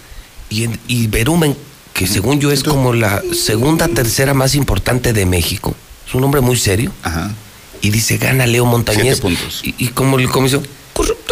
Y, 0.50 0.64
en- 0.64 0.80
y 0.88 1.06
Verumen, 1.08 1.56
que 1.94 2.08
según 2.08 2.40
yo 2.42 2.52
es 2.52 2.64
como 2.64 2.94
la 2.94 3.22
segunda, 3.34 3.88
tercera 3.88 4.34
más 4.34 4.56
importante 4.56 5.14
de 5.14 5.28
México. 5.28 5.76
Es 6.08 6.16
un 6.16 6.24
hombre 6.24 6.42
muy 6.42 6.58
serio. 6.58 6.92
Ajá. 7.04 7.32
Y 7.84 7.92
dice, 7.92 8.18
gana 8.18 8.48
Leo 8.48 8.66
Montañez. 8.66 9.04
Siete 9.04 9.22
puntos. 9.22 9.62
Y, 9.64 9.76
y 9.78 9.88
como 9.90 10.18
el 10.20 10.28
comiso, 10.30 10.62
corrupto. 10.94 11.31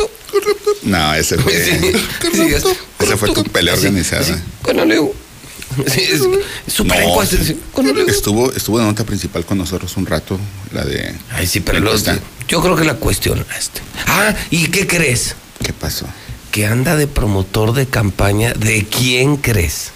No, 0.83 1.13
ese 1.13 1.37
fue, 1.37 1.53
Sí, 1.53 2.41
es- 2.53 2.63
esa 2.99 3.17
fue 3.17 3.33
tu 3.33 3.43
pelea 3.43 3.73
organizada. 3.73 4.21
así, 4.21 4.33
Gana 4.65 4.85
Leo. 4.85 5.13
Sí, 5.87 6.01
es, 6.01 6.21
súper 6.73 7.05
No, 7.07 7.25
sí, 7.25 7.57
estuvo, 8.07 8.51
estuvo 8.51 8.79
de 8.79 8.85
nota 8.85 9.03
principal 9.03 9.45
con 9.45 9.57
nosotros 9.59 9.95
un 9.97 10.05
rato, 10.07 10.39
la 10.73 10.83
de... 10.83 11.13
Ay, 11.31 11.45
sí, 11.47 11.59
pero 11.59 11.79
los- 11.79 12.03
yo 12.47 12.61
creo 12.61 12.75
que 12.75 12.83
la 12.83 12.95
cuestionaste. 12.95 13.81
Ah, 14.07 14.35
¿y 14.49 14.67
qué 14.69 14.87
crees? 14.87 15.35
¿Qué 15.63 15.71
pasó? 15.71 16.07
Que 16.51 16.65
anda 16.65 16.95
de 16.95 17.05
promotor 17.07 17.73
de 17.73 17.85
campaña. 17.85 18.53
¿De 18.53 18.85
quién 18.85 19.37
crees? 19.37 19.91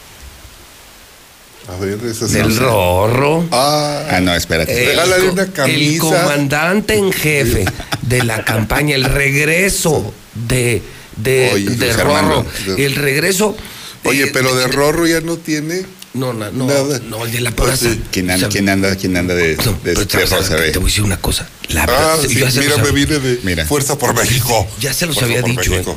A 1.67 1.75
ver, 1.77 1.97
esa 2.05 2.27
sí. 2.27 2.33
Del 2.35 2.55
Rorro. 2.57 3.45
Ah, 3.51 4.05
Ah, 4.11 4.19
no, 4.19 4.33
espérate. 4.35 4.81
El 4.81 4.87
Regálale 4.89 5.25
co- 5.27 5.31
una 5.33 5.43
El 5.43 5.51
camisa. 5.53 5.99
comandante 5.99 6.95
en 6.95 7.11
jefe 7.13 7.65
de 8.01 8.23
la 8.23 8.43
campaña, 8.43 8.95
el 8.95 9.05
regreso 9.05 10.13
de, 10.35 10.81
de, 11.17 11.51
Oye, 11.53 11.69
de. 11.69 11.93
Rorro. 11.93 12.45
El 12.77 12.95
regreso. 12.95 13.55
de- 14.03 14.09
Oye, 14.09 14.27
pero 14.27 14.53
de 14.55 14.67
Rorro 14.67 15.07
ya 15.07 15.21
no 15.21 15.37
tiene. 15.37 15.85
No, 16.13 16.31
no, 16.31 16.51
no, 16.51 16.67
Nada. 16.67 16.99
no, 17.09 17.25
el 17.25 17.31
de 17.31 17.39
la 17.41 17.51
plaza. 17.51 17.87
¿Quién 18.11 18.29
anda, 18.29 18.35
O 18.47 18.51
sea, 18.51 18.59
quién 18.59 18.69
anda, 18.69 18.95
quién 18.95 19.17
anda 19.17 19.33
de, 19.33 19.55
no, 19.65 19.71
de, 19.83 19.95
de 19.95 20.05
¿sabes 20.07 20.29
Rosa? 20.29 20.57
Te 20.57 20.73
voy 20.77 20.83
a 20.83 20.85
decir 20.85 21.03
una 21.03 21.17
cosa. 21.17 21.47
La 21.69 21.83
Ah, 21.83 21.85
verdad, 21.87 22.17
sí, 22.27 22.35
yo 22.35 22.45
mira, 22.61 22.77
me 22.77 22.91
vine 22.91 23.17
de 23.19 23.39
Mira. 23.43 23.65
Fuerza 23.65 23.97
por 23.97 24.13
México. 24.13 24.67
Ya 24.79 24.93
se 24.93 25.07
los 25.07 25.15
Fuerza 25.15 25.31
había 25.31 25.41
por 25.41 25.49
dicho. 25.49 25.71
México. 25.71 25.91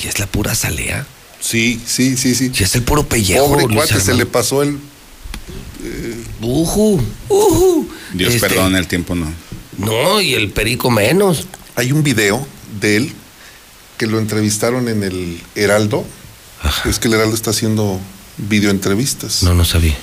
¿eh? 0.00 0.04
Y 0.04 0.08
es 0.08 0.20
la 0.20 0.26
pura 0.28 0.54
salea. 0.54 1.04
Sí, 1.40 1.80
sí, 1.84 2.16
sí, 2.16 2.36
sí. 2.36 2.52
Y 2.56 2.62
es 2.62 2.74
el 2.76 2.82
puro 2.82 3.08
pellejo. 3.08 3.48
Pobre 3.48 3.74
cuate, 3.74 3.98
se 4.00 4.14
le 4.14 4.26
pasó 4.26 4.62
el. 4.62 4.78
Ujú, 6.40 7.00
ujú. 7.28 7.88
Dios 8.14 8.34
Este, 8.34 8.48
perdone, 8.48 8.78
el 8.78 8.86
tiempo 8.86 9.14
no. 9.14 9.32
No, 9.78 10.20
y 10.20 10.34
el 10.34 10.50
perico 10.50 10.90
menos. 10.90 11.46
Hay 11.76 11.92
un 11.92 12.02
video 12.02 12.44
de 12.80 12.96
él 12.96 13.12
que 13.96 14.06
lo 14.06 14.18
entrevistaron 14.18 14.88
en 14.88 15.02
el 15.02 15.40
Heraldo. 15.54 16.04
Es 16.84 16.98
que 16.98 17.08
el 17.08 17.14
Heraldo 17.14 17.34
está 17.34 17.50
haciendo 17.50 18.00
videoentrevistas. 18.38 19.42
No, 19.42 19.54
no 19.54 19.64
sabía. 19.64 19.96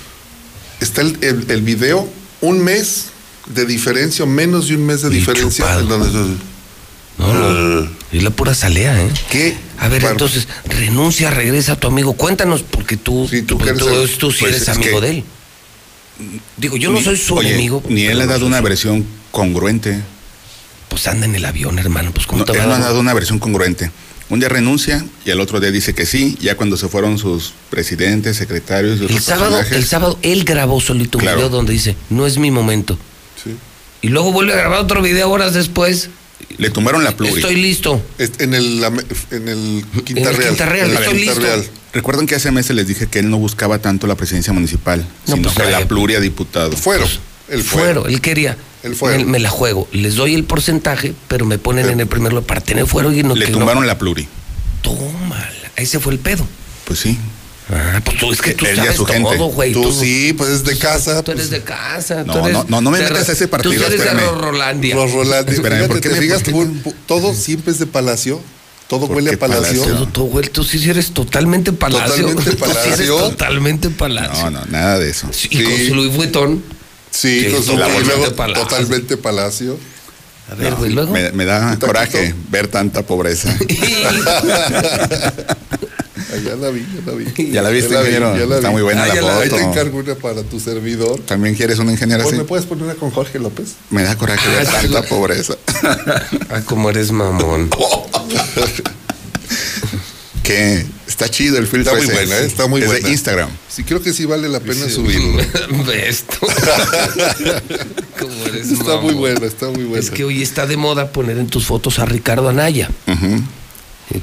Está 0.80 1.02
el, 1.02 1.18
el- 1.22 1.46
el 1.50 1.62
video, 1.62 2.08
un 2.42 2.64
mes 2.64 3.08
de 3.48 3.66
diferencia, 3.66 4.24
o 4.24 4.28
menos 4.28 4.68
de 4.70 4.76
un 4.76 4.86
mes 4.86 5.02
de 5.02 5.10
Y 5.10 5.16
diferencia. 5.20 5.66
donde, 5.82 6.38
No, 7.18 7.34
no. 7.34 7.90
Es 8.12 8.24
la 8.24 8.30
pura 8.30 8.54
salea, 8.54 9.02
¿eh? 9.02 9.10
¿Qué? 9.30 9.58
A 9.80 9.88
ver, 9.90 10.04
entonces, 10.06 10.48
renuncia, 10.66 11.30
regresa 11.32 11.74
a 11.74 11.80
tu 11.80 11.88
amigo. 11.88 12.14
Cuéntanos, 12.14 12.64
porque 12.64 12.96
tú, 12.98 13.28
Sí, 13.30 13.42
tú 13.42 13.58
tú, 13.58 13.66
tú- 13.78 13.90
el- 13.90 14.10
tú 14.18 14.32
sí 14.32 14.38
pues 14.42 14.52
eres 14.56 14.62
es 14.64 14.70
amigo 14.70 15.00
que- 15.02 15.06
de 15.06 15.12
él. 15.18 15.24
Digo, 16.58 16.78
yo 16.78 16.92
no 16.92 17.00
Ni- 17.00 17.04
soy 17.04 17.18
su 17.18 17.36
oye, 17.36 17.50
enemigo. 17.50 17.84
Ni 17.90 18.06
él 18.06 18.20
ha 18.22 18.26
dado 18.26 18.46
una 18.46 18.60
su- 18.60 18.64
versión 18.64 19.06
congruente. 19.32 20.00
Pues 20.90 21.08
anda 21.08 21.26
en 21.26 21.36
el 21.36 21.44
avión, 21.46 21.78
hermano. 21.80 22.12
Pues, 22.14 22.26
¿cómo 22.26 22.40
No, 22.40 22.46
te 22.46 22.58
él 22.58 22.68
no 22.68 22.74
ha 22.76 22.80
dado 22.80 23.00
una 23.00 23.14
versión 23.14 23.40
congruente. 23.40 23.92
Un 24.30 24.40
día 24.40 24.50
renuncia 24.50 25.06
y 25.26 25.32
al 25.32 25.40
otro 25.42 25.60
día 25.60 25.70
dice 25.72 25.94
que 25.94 26.06
sí, 26.06 26.38
ya 26.42 26.56
cuando 26.56 26.78
se 26.78 26.88
fueron 26.88 27.18
sus 27.20 27.54
presidentes, 27.70 28.38
secretarios 28.38 29.00
y 29.00 29.06
El 29.14 29.20
sábado, 29.22 29.52
personajes. 29.52 29.78
el 29.78 29.86
sábado 29.86 30.18
él 30.24 30.44
grabó 30.46 30.80
solito 30.82 31.18
un 31.18 31.24
Claro. 31.24 31.38
video 31.38 31.50
donde 31.50 31.74
dice, 31.74 31.96
no 32.10 32.26
es 32.26 32.38
mi 32.38 32.50
momento. 32.50 32.98
Sí. 33.44 33.52
Y 34.02 34.08
luego 34.08 34.32
vuelve 34.32 34.54
a 34.54 34.58
grabar 34.58 34.80
otro 34.80 35.02
video 35.02 35.30
horas 35.30 35.54
después. 35.54 36.10
Le 36.58 36.70
tumbaron 36.70 37.04
la 37.04 37.16
pluri. 37.16 37.34
Estoy 37.36 37.56
listo. 37.56 38.02
En 38.18 38.54
el, 38.54 38.84
en 39.32 39.48
el 39.48 39.86
Quinta 40.06 40.22
En 40.22 40.28
el 40.28 40.36
Real. 40.38 40.50
Quinta 40.50 40.66
Real, 40.66 40.90
En 40.90 40.96
el 40.98 41.04
estoy 41.04 41.18
Quinta 41.18 41.32
listo. 41.34 41.46
Real. 41.46 41.66
Recuerden 41.96 42.28
que 42.28 42.36
hace 42.36 42.52
meses 42.52 42.76
les 42.76 42.88
dije 42.88 43.08
que 43.08 43.20
él 43.20 43.30
no 43.30 43.38
buscaba 43.38 43.80
tanto 43.80 44.06
la 44.06 44.16
presidencia 44.16 44.52
municipal, 44.54 45.00
No, 45.28 45.36
sino 45.38 45.50
pues, 45.50 45.56
que 45.66 45.72
la 45.72 45.80
eh, 45.80 45.86
pluri 45.86 46.14
a 46.16 46.20
diputado. 46.20 46.72
Fueron. 46.76 47.08
El 47.50 47.64
fuero. 47.64 48.02
Fuero, 48.04 48.08
él 48.08 48.22
quería. 48.22 48.58
El 48.84 48.96
fuero. 48.96 49.18
Me, 49.20 49.26
me 49.26 49.40
la 49.40 49.50
juego. 49.50 49.88
Les 49.94 50.16
doy 50.16 50.36
el 50.36 50.44
porcentaje, 50.44 51.14
pero 51.28 51.46
me 51.46 51.58
ponen 51.58 51.90
en 51.90 52.00
el 52.02 52.08
primer 52.08 52.34
lugar 52.34 52.46
para 52.48 52.62
tener 52.62 52.86
fuero 52.86 53.12
y 53.14 53.24
no 53.24 53.34
Le 53.34 53.46
que 53.46 53.52
tumbaron 53.54 53.82
no. 53.84 53.88
la 53.88 53.98
pluri. 53.98 54.28
Tómala. 54.82 55.72
Ese 55.76 56.00
fue 56.00 56.14
el 56.14 56.20
pedo. 56.20 56.46
Pues 56.86 57.00
sí. 57.00 57.18
Ah, 57.70 58.00
pues 58.06 58.18
tú 58.20 58.32
es 58.32 58.42
que 58.42 58.54
tú 58.54 58.66
y 58.66 58.70
a 58.70 58.76
sabes 58.76 58.96
su 58.96 59.06
todo, 59.06 59.46
güey. 59.48 59.74
Tú 59.74 59.92
sí, 59.92 60.34
pues 60.38 60.50
es 60.52 60.64
de 60.64 60.78
casa. 60.78 61.24
Tú 61.24 61.32
eres 61.32 61.48
pues, 61.48 61.52
de 61.52 61.64
casa. 61.66 62.24
No, 62.24 62.34
tú 62.34 62.40
eres 62.40 62.54
no, 62.54 62.66
no, 62.68 62.82
no 62.82 62.92
me 62.92 63.00
de 63.00 63.06
metas 63.06 63.28
a 63.28 63.32
ese 63.32 63.48
partido, 63.48 63.74
Tú 63.74 63.86
eres 63.86 64.00
de 64.02 64.06
espérame. 64.06 64.38
Rolandia. 64.40 64.96
Los 64.96 65.12
Rolandia. 65.12 65.54
Espérame, 65.56 65.88
¿por 65.88 66.00
qué 66.02 66.10
te 66.10 66.16
me- 66.16 66.22
fijas, 66.22 66.44
tú- 66.44 66.94
todo 67.08 67.34
siempre 67.34 67.72
es 67.72 67.80
de 67.80 67.88
Palacio. 67.88 68.40
Todo 68.88 69.08
¿Por 69.08 69.16
huele 69.18 69.34
a 69.34 69.38
Palacio. 69.40 69.82
Palacio? 69.84 70.08
Tú, 70.10 70.26
güey, 70.30 70.48
tú 70.50 70.64
sí 70.64 70.88
eres 70.90 71.12
totalmente 71.12 71.74
palacio. 71.74 72.26
Totalmente 72.28 72.52
Tú 72.56 72.66
sí 72.66 72.70
eres 72.70 72.86
Palacio. 73.10 73.18
totalmente 73.18 73.90
palacio. 73.90 74.52
No, 74.52 74.60
no, 74.60 74.66
nada 74.68 75.00
de 75.00 75.10
eso. 75.10 75.28
Sí, 75.32 75.48
Y 75.52 75.64
con 75.64 75.74
Sí. 75.74 75.88
su 75.88 75.96
Louis 75.96 76.14
Vuitton. 76.16 76.64
Sí, 77.10 77.48
con 77.52 77.64
su 77.64 77.76
luego 77.78 78.36
Palacio. 78.36 78.64
totalmente 78.68 79.18
Palacio. 79.18 79.78
A 80.52 80.56
ver, 80.56 80.76
güey, 80.76 80.92
luego. 80.92 81.12
Me, 81.12 81.32
me 81.32 81.46
da 81.46 81.72
¿Un 81.72 81.78
coraje 81.78 82.36
ver 82.52 82.68
tanta 82.68 83.02
pobreza. 83.04 83.58
Ya 86.44 86.56
la 86.56 86.70
vi, 86.70 86.80
ya 86.96 87.02
la 87.06 87.14
vi. 87.18 87.26
Ya 87.52 87.62
la 87.62 87.70
viste, 87.70 87.90
vi, 87.90 87.96
ingeniero. 88.00 88.38
ya 88.38 88.46
la 88.46 88.56
Está 88.56 88.68
vi. 88.70 88.74
muy 88.74 88.82
buena 88.84 89.04
Ah, 89.04 89.08
la 89.08 89.16
ya 89.16 89.38
Ahí 89.38 89.50
te 89.50 89.56
foto. 89.58 89.62
encargo 89.72 89.98
una 90.00 90.16
para 90.16 90.44
tu 90.44 90.60
servidor. 90.60 91.20
¿También 91.22 91.56
quieres 91.56 91.78
un 91.80 91.90
ingeniero 91.90 92.24
Pues, 92.24 92.34
así? 92.34 92.42
¿Me 92.42 92.48
puedes 92.48 92.66
poner 92.66 92.86
una 92.86 92.96
con 92.96 93.12
Jorge 93.12 93.38
López? 93.40 93.74
Me 93.90 94.04
da 94.04 94.18
coraje 94.18 94.48
ver 94.50 94.66
Ah, 94.68 94.82
tanta 94.82 95.02
pobreza. 95.04 95.56
Ah, 96.50 96.62
como 96.66 96.90
eres 96.90 97.12
mamón. 97.12 97.70
que 100.44 100.86
está 101.08 101.28
chido 101.30 101.58
el 101.58 101.68
filtro. 101.68 101.98
Está 101.98 102.06
muy 102.06 102.06
ese. 102.06 102.14
buena, 102.26 102.38
¿eh? 102.42 102.46
Está 102.46 102.68
muy 102.68 102.82
Es 102.82 102.88
de 102.90 102.94
buena. 102.96 103.10
Instagram. 103.10 103.50
Sí, 103.68 103.84
creo 103.84 104.02
que 104.02 104.14
sí 104.14 104.26
vale 104.26 104.48
la 104.48 104.60
pena 104.60 104.86
Sí. 104.86 104.92
subirlo. 104.92 105.44
Ves 105.86 106.24
tú. 106.28 106.46
Como 108.20 108.46
eres 108.46 108.72
Está 108.72 108.98
muy 109.02 109.14
buena, 109.16 109.46
está 109.46 109.70
muy 109.70 109.84
buena. 109.84 110.00
Es 110.04 110.12
que 110.12 110.24
hoy 110.24 110.42
está 110.42 110.66
de 110.68 110.78
moda 110.78 111.12
poner 111.12 111.38
en 111.40 111.48
tus 111.48 111.66
fotos 111.66 112.00
a 112.00 112.06
Ricardo 112.06 112.48
Anaya. 112.50 112.90
Y 113.08 113.12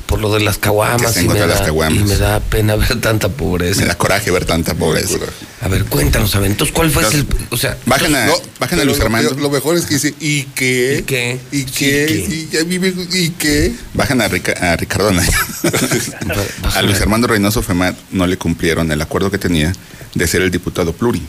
por 0.07 0.21
lo 0.21 0.33
de 0.33 0.41
las 0.41 0.59
caguamas. 0.59 1.17
Y 1.21 1.27
me, 1.29 1.35
las 1.39 1.59
da, 1.61 1.65
caguamas. 1.67 2.01
y 2.01 2.05
me 2.05 2.17
da 2.17 2.41
pena 2.41 2.77
ver 2.77 3.01
tanta 3.01 3.29
pobreza. 3.29 3.81
Me 3.81 3.87
da 3.87 3.95
coraje 3.97 4.31
ver 4.31 4.45
tanta 4.45 4.75
pobreza. 4.75 5.19
A 5.61 5.69
ver, 5.69 5.85
cuéntanos, 5.85 6.35
a 6.35 6.41
ver, 6.41 6.51
entonces, 6.51 6.75
¿cuál 6.75 6.91
fue 6.91 7.03
Entonces, 7.05 7.27
el. 7.41 7.47
O 7.51 7.57
sea, 7.57 7.77
Bajen 7.87 8.15
a, 8.17 8.27
No, 8.27 8.35
bajen 8.61 8.81
a 8.81 8.85
Luis 8.85 9.01
Armando. 9.01 9.35
Lo 9.35 9.51
mejor 9.51 9.77
es 9.77 9.85
que 9.87 9.95
dice, 9.95 10.15
¿y 10.21 10.45
qué? 10.55 10.99
¿Y 11.01 11.03
qué? 11.03 11.41
¿Y 11.51 11.65
qué? 11.65 12.49
¿qué? 12.51 13.19
¿Y, 13.19 13.31
qué? 13.31 13.73
Bajan 13.95 14.21
a, 14.21 14.29
Rica- 14.29 14.57
a 14.73 14.77
Ricardo 14.77 15.09
Anaya. 15.11 15.39
a 16.75 16.83
Luis 16.83 17.01
Armando 17.01 17.27
Reynoso 17.27 17.63
Femat 17.63 17.97
no 18.11 18.27
le 18.27 18.37
cumplieron 18.39 18.91
el 18.93 19.01
acuerdo 19.01 19.31
que 19.31 19.39
tenía 19.39 19.73
de 20.15 20.27
ser 20.27 20.43
el 20.43 20.51
diputado 20.51 20.93
pluri. 20.93 21.23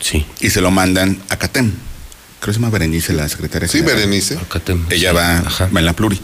Sí. 0.00 0.24
Y 0.40 0.50
se 0.50 0.60
lo 0.60 0.70
mandan 0.70 1.20
a 1.28 1.36
CATEM. 1.36 1.72
Creo 2.40 2.46
que 2.46 2.52
se 2.52 2.58
llama 2.60 2.70
Berenice, 2.70 3.12
la 3.12 3.28
secretaria. 3.28 3.68
Sí, 3.68 3.78
general. 3.78 3.96
Berenice. 3.98 4.36
Te- 4.64 4.72
Ella 4.94 5.10
sí, 5.10 5.16
va, 5.16 5.68
va 5.74 5.80
en 5.80 5.86
la 5.86 5.92
pluri. 5.92 6.20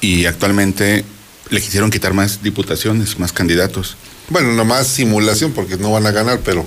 Y 0.00 0.26
actualmente 0.26 1.04
le 1.50 1.60
quisieron 1.60 1.90
quitar 1.90 2.12
más 2.14 2.42
diputaciones, 2.42 3.18
más 3.18 3.32
candidatos. 3.32 3.96
Bueno, 4.28 4.52
nomás 4.52 4.86
simulación 4.88 5.52
porque 5.52 5.76
no 5.76 5.92
van 5.92 6.06
a 6.06 6.10
ganar, 6.10 6.40
pero 6.40 6.66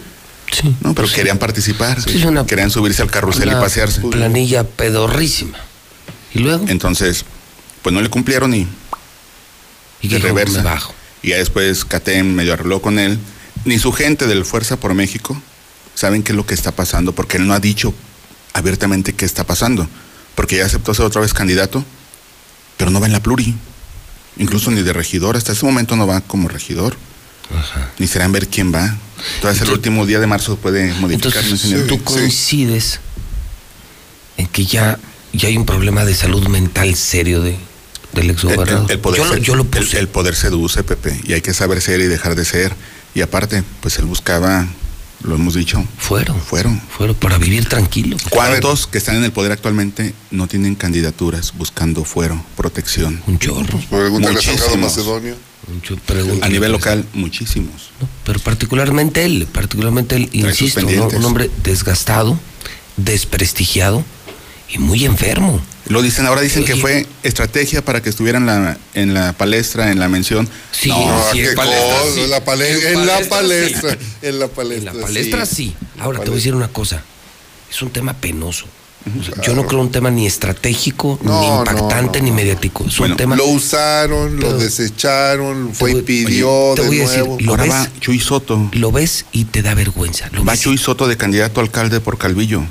¿no? 0.82 0.96
Pero 0.96 1.08
querían 1.10 1.38
participar, 1.38 2.02
Sí, 2.02 2.24
una- 2.26 2.46
querían 2.46 2.72
subirse 2.72 3.02
al 3.02 3.12
carrusel 3.12 3.46
y 3.50 3.52
Una 3.52 3.60
pasearse. 3.62 4.02
Planilla 4.02 4.64
pedorrísima. 4.64 5.58
¿Y 6.34 6.40
luego? 6.40 6.66
Entonces, 6.70 7.26
pues 7.82 7.94
no 7.94 8.02
le 8.02 8.10
cumplieron 8.10 8.54
y, 8.54 8.68
¿Y 10.02 10.08
de 10.08 10.20
reversa. 10.20 10.64
Y 11.22 11.30
ya 11.30 11.38
después 11.38 11.84
Catem 11.86 12.34
medio 12.34 12.54
arregló 12.54 12.82
con 12.82 12.98
él. 13.00 13.20
Ni 13.66 13.78
su 13.78 13.92
gente 13.92 14.26
del 14.28 14.46
Fuerza 14.46 14.78
por 14.80 14.94
México 14.94 15.40
saben 15.94 16.24
qué 16.24 16.32
es 16.32 16.36
lo 16.38 16.46
que 16.46 16.54
está 16.54 16.72
pasando, 16.72 17.14
porque 17.14 17.38
él 17.38 17.46
no 17.46 17.54
ha 17.54 17.60
dicho 17.60 17.94
abiertamente 18.54 19.14
qué 19.14 19.26
está 19.26 19.44
pasando. 19.44 19.88
Porque 20.36 20.56
ya 20.58 20.66
aceptó 20.66 20.94
ser 20.94 21.06
otra 21.06 21.20
vez 21.22 21.34
candidato, 21.34 21.84
pero 22.78 22.90
no 22.92 23.02
va 23.02 23.08
en 23.08 23.12
la 23.12 23.20
pluri. 23.22 23.54
Incluso 24.40 24.72
ni 24.72 24.82
de 24.82 24.94
regidor, 24.94 25.38
hasta 25.38 25.52
ese 25.52 25.66
momento 25.66 25.96
no 25.96 26.08
va 26.08 26.22
como 26.22 26.48
regidor. 26.50 26.96
Ni 27.98 28.08
será 28.08 28.26
en 28.26 28.32
ver 28.32 28.48
quién 28.48 28.74
va. 28.74 28.96
Entonces 29.36 29.62
el 29.68 29.72
último 29.74 30.06
día 30.06 30.20
de 30.20 30.28
marzo 30.28 30.56
puede 30.58 30.94
modificar. 30.96 31.44
¿no, 31.44 31.50
Entonces, 31.52 31.88
tú 31.88 32.02
coincides 32.04 33.00
en 34.38 34.48
que 34.48 34.66
ya, 34.66 34.98
ya 35.34 35.48
hay 35.50 35.58
un 35.58 35.66
problema 35.66 36.06
de 36.06 36.14
salud 36.16 36.48
mental 36.48 36.96
serio 36.96 37.42
de, 37.42 37.58
del 38.14 38.26
El, 38.26 38.30
exgobernador. 38.32 38.86
el- 38.86 38.92
el 38.92 39.00
poder 39.00 39.18
yo, 39.22 39.26
lo, 39.28 39.34
se- 39.34 39.42
yo 39.42 39.56
lo 39.56 39.64
el- 39.64 39.68
puse. 39.70 40.00
el 40.00 40.08
poder 40.08 40.36
seduce, 40.36 40.84
Pepe, 40.84 41.20
y 41.26 41.34
hay 41.34 41.42
que 41.42 41.54
saber 41.54 41.82
ser 41.82 42.00
y 42.00 42.06
dejar 42.08 42.36
de 42.36 42.46
ser. 42.46 42.74
Y 43.16 43.22
aparte, 43.22 43.64
pues 43.82 43.98
él 43.98 44.06
buscaba, 44.06 44.68
lo 45.24 45.36
hemos 45.36 45.54
dicho. 45.54 45.84
Fueron. 45.98 46.40
Fueron. 46.40 46.80
Fueron 46.80 47.16
para 47.16 47.38
vivir 47.38 47.68
tranquilo. 47.68 48.18
¿Cuántos 48.30 48.88
que 48.88 48.98
están 48.98 49.16
en 49.18 49.24
el 49.24 49.32
poder 49.32 49.52
actualmente 49.52 50.14
no 50.32 50.48
tienen 50.48 50.76
candidaturas 50.76 51.54
buscando 51.58 52.04
fuero, 52.04 52.44
protección? 52.56 53.22
Un 53.28 53.40
chorro. 53.40 53.80
Pregúntale 53.90 54.40
a. 54.40 54.78
Macedonio. 54.78 55.36
A 56.42 56.50
nivel 56.50 56.72
local, 56.72 57.06
muchísimos. 57.14 57.92
Pero 58.24 58.40
particularmente 58.40 59.24
él, 59.24 59.48
particularmente 59.52 60.16
él, 60.16 60.30
insisto, 60.32 60.86
un 60.86 61.26
hombre 61.26 61.52
desgastado, 61.64 62.40
desprestigiado 62.98 64.04
y 64.70 64.80
muy 64.80 65.06
enfermo. 65.06 65.62
Lo 65.90 66.02
dicen, 66.04 66.26
ahora 66.28 66.42
dicen 66.42 66.64
que 66.64 66.76
fue 66.76 67.06
estrategia 67.24 67.84
para 67.84 68.02
que 68.02 68.10
estuviera 68.10 68.38
en 68.38 68.46
la, 68.46 68.78
en 68.94 69.14
la 69.14 69.34
palestra, 69.34 69.92
en 69.92 70.00
la 70.00 70.08
mención. 70.08 70.48
Sí, 70.72 70.90
no, 70.90 71.24
sí, 71.32 71.40
qué 71.40 71.50
en 71.50 71.56
palestra, 71.56 71.98
cosa. 72.00 72.14
sí. 72.14 72.22
En 72.22 72.30
la 72.30 72.44
palestra, 72.46 72.90
En 72.92 73.00
en 73.00 73.06
la 73.08 73.14
palestra, 73.28 73.82
palestra, 73.82 73.98
en 74.30 74.40
la 74.40 74.48
palestra. 74.48 74.94
La 74.94 75.02
palestra 75.02 75.46
sí. 75.46 75.76
Ahora 76.00 76.20
te 76.20 76.26
voy 76.26 76.34
a 76.34 76.38
decir 76.38 76.54
una 76.56 76.68
cosa. 76.68 77.02
Es 77.72 77.82
un 77.82 77.90
tema 77.90 78.14
penoso. 78.14 78.66
O 79.20 79.24
sea, 79.24 79.34
Yo 79.36 79.42
Claro. 79.42 79.56
no 79.56 79.68
creo 79.68 79.82
un 79.82 79.92
tema 79.92 80.12
ni 80.12 80.28
estratégico, 80.28 81.20
No, 81.24 81.40
ni 81.42 81.48
impactante, 81.48 82.20
no, 82.20 82.26
ni 82.26 82.32
mediático. 82.34 82.86
Es 82.86 82.98
Bueno, 82.98 83.14
un 83.16 83.18
tema. 83.18 83.36
Lo 83.36 83.46
usaron, 83.48 84.36
lo 84.36 84.42
Pero- 84.48 84.58
desecharon, 84.60 85.74
fue 85.74 85.92
y 85.94 86.02
pidió 86.04 86.52
oye, 86.52 86.76
te 86.76 86.82
de 86.84 86.88
voy 86.88 86.98
a 87.00 87.02
decir, 87.04 87.20
nuevo. 87.20 87.38
lo 87.40 87.52
Ahora 87.52 87.64
ves, 87.64 87.74
va 87.74 87.88
Chuy 88.00 88.20
Soto. 88.20 88.70
lo 88.74 88.92
ves 88.92 89.26
y 89.32 89.46
te 89.46 89.62
da 89.64 89.74
vergüenza. 89.74 90.30
Lo 90.34 90.44
Va 90.46 90.52
ves. 90.52 90.62
Chuy 90.62 90.78
Soto 90.78 91.08
de 91.08 91.18
candidato 91.18 91.62
a 91.62 91.64
alcalde 91.64 92.00
por 92.02 92.18
Calvillo. 92.20 92.62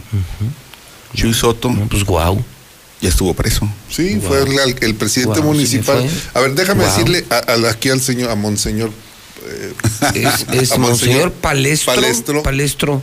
Chuy 1.14 1.34
Soto 1.34 1.70
No, 1.70 1.88
pues 1.88 2.04
guau. 2.04 2.44
Ya 3.00 3.08
estuvo 3.08 3.34
preso. 3.34 3.68
Sí, 3.90 4.20
fue 4.26 4.42
el, 4.42 4.76
el 4.80 4.94
presidente 4.94 5.40
municipal. 5.40 6.08
A 6.34 6.40
ver, 6.40 6.54
déjame 6.54 6.84
decirle 6.84 7.24
a- 7.30 7.36
a- 7.52 7.70
aquí 7.70 7.90
al 7.90 8.00
señor, 8.00 8.30
a 8.30 8.34
Monseñor. 8.34 8.90
eh, 9.46 9.72
Es, 10.14 10.46
es 10.62 10.72
a 10.72 10.78
Monseñor 10.78 11.32
Palestro. 11.32 11.94
Palestro 11.94 12.42
Palestro. 12.42 13.02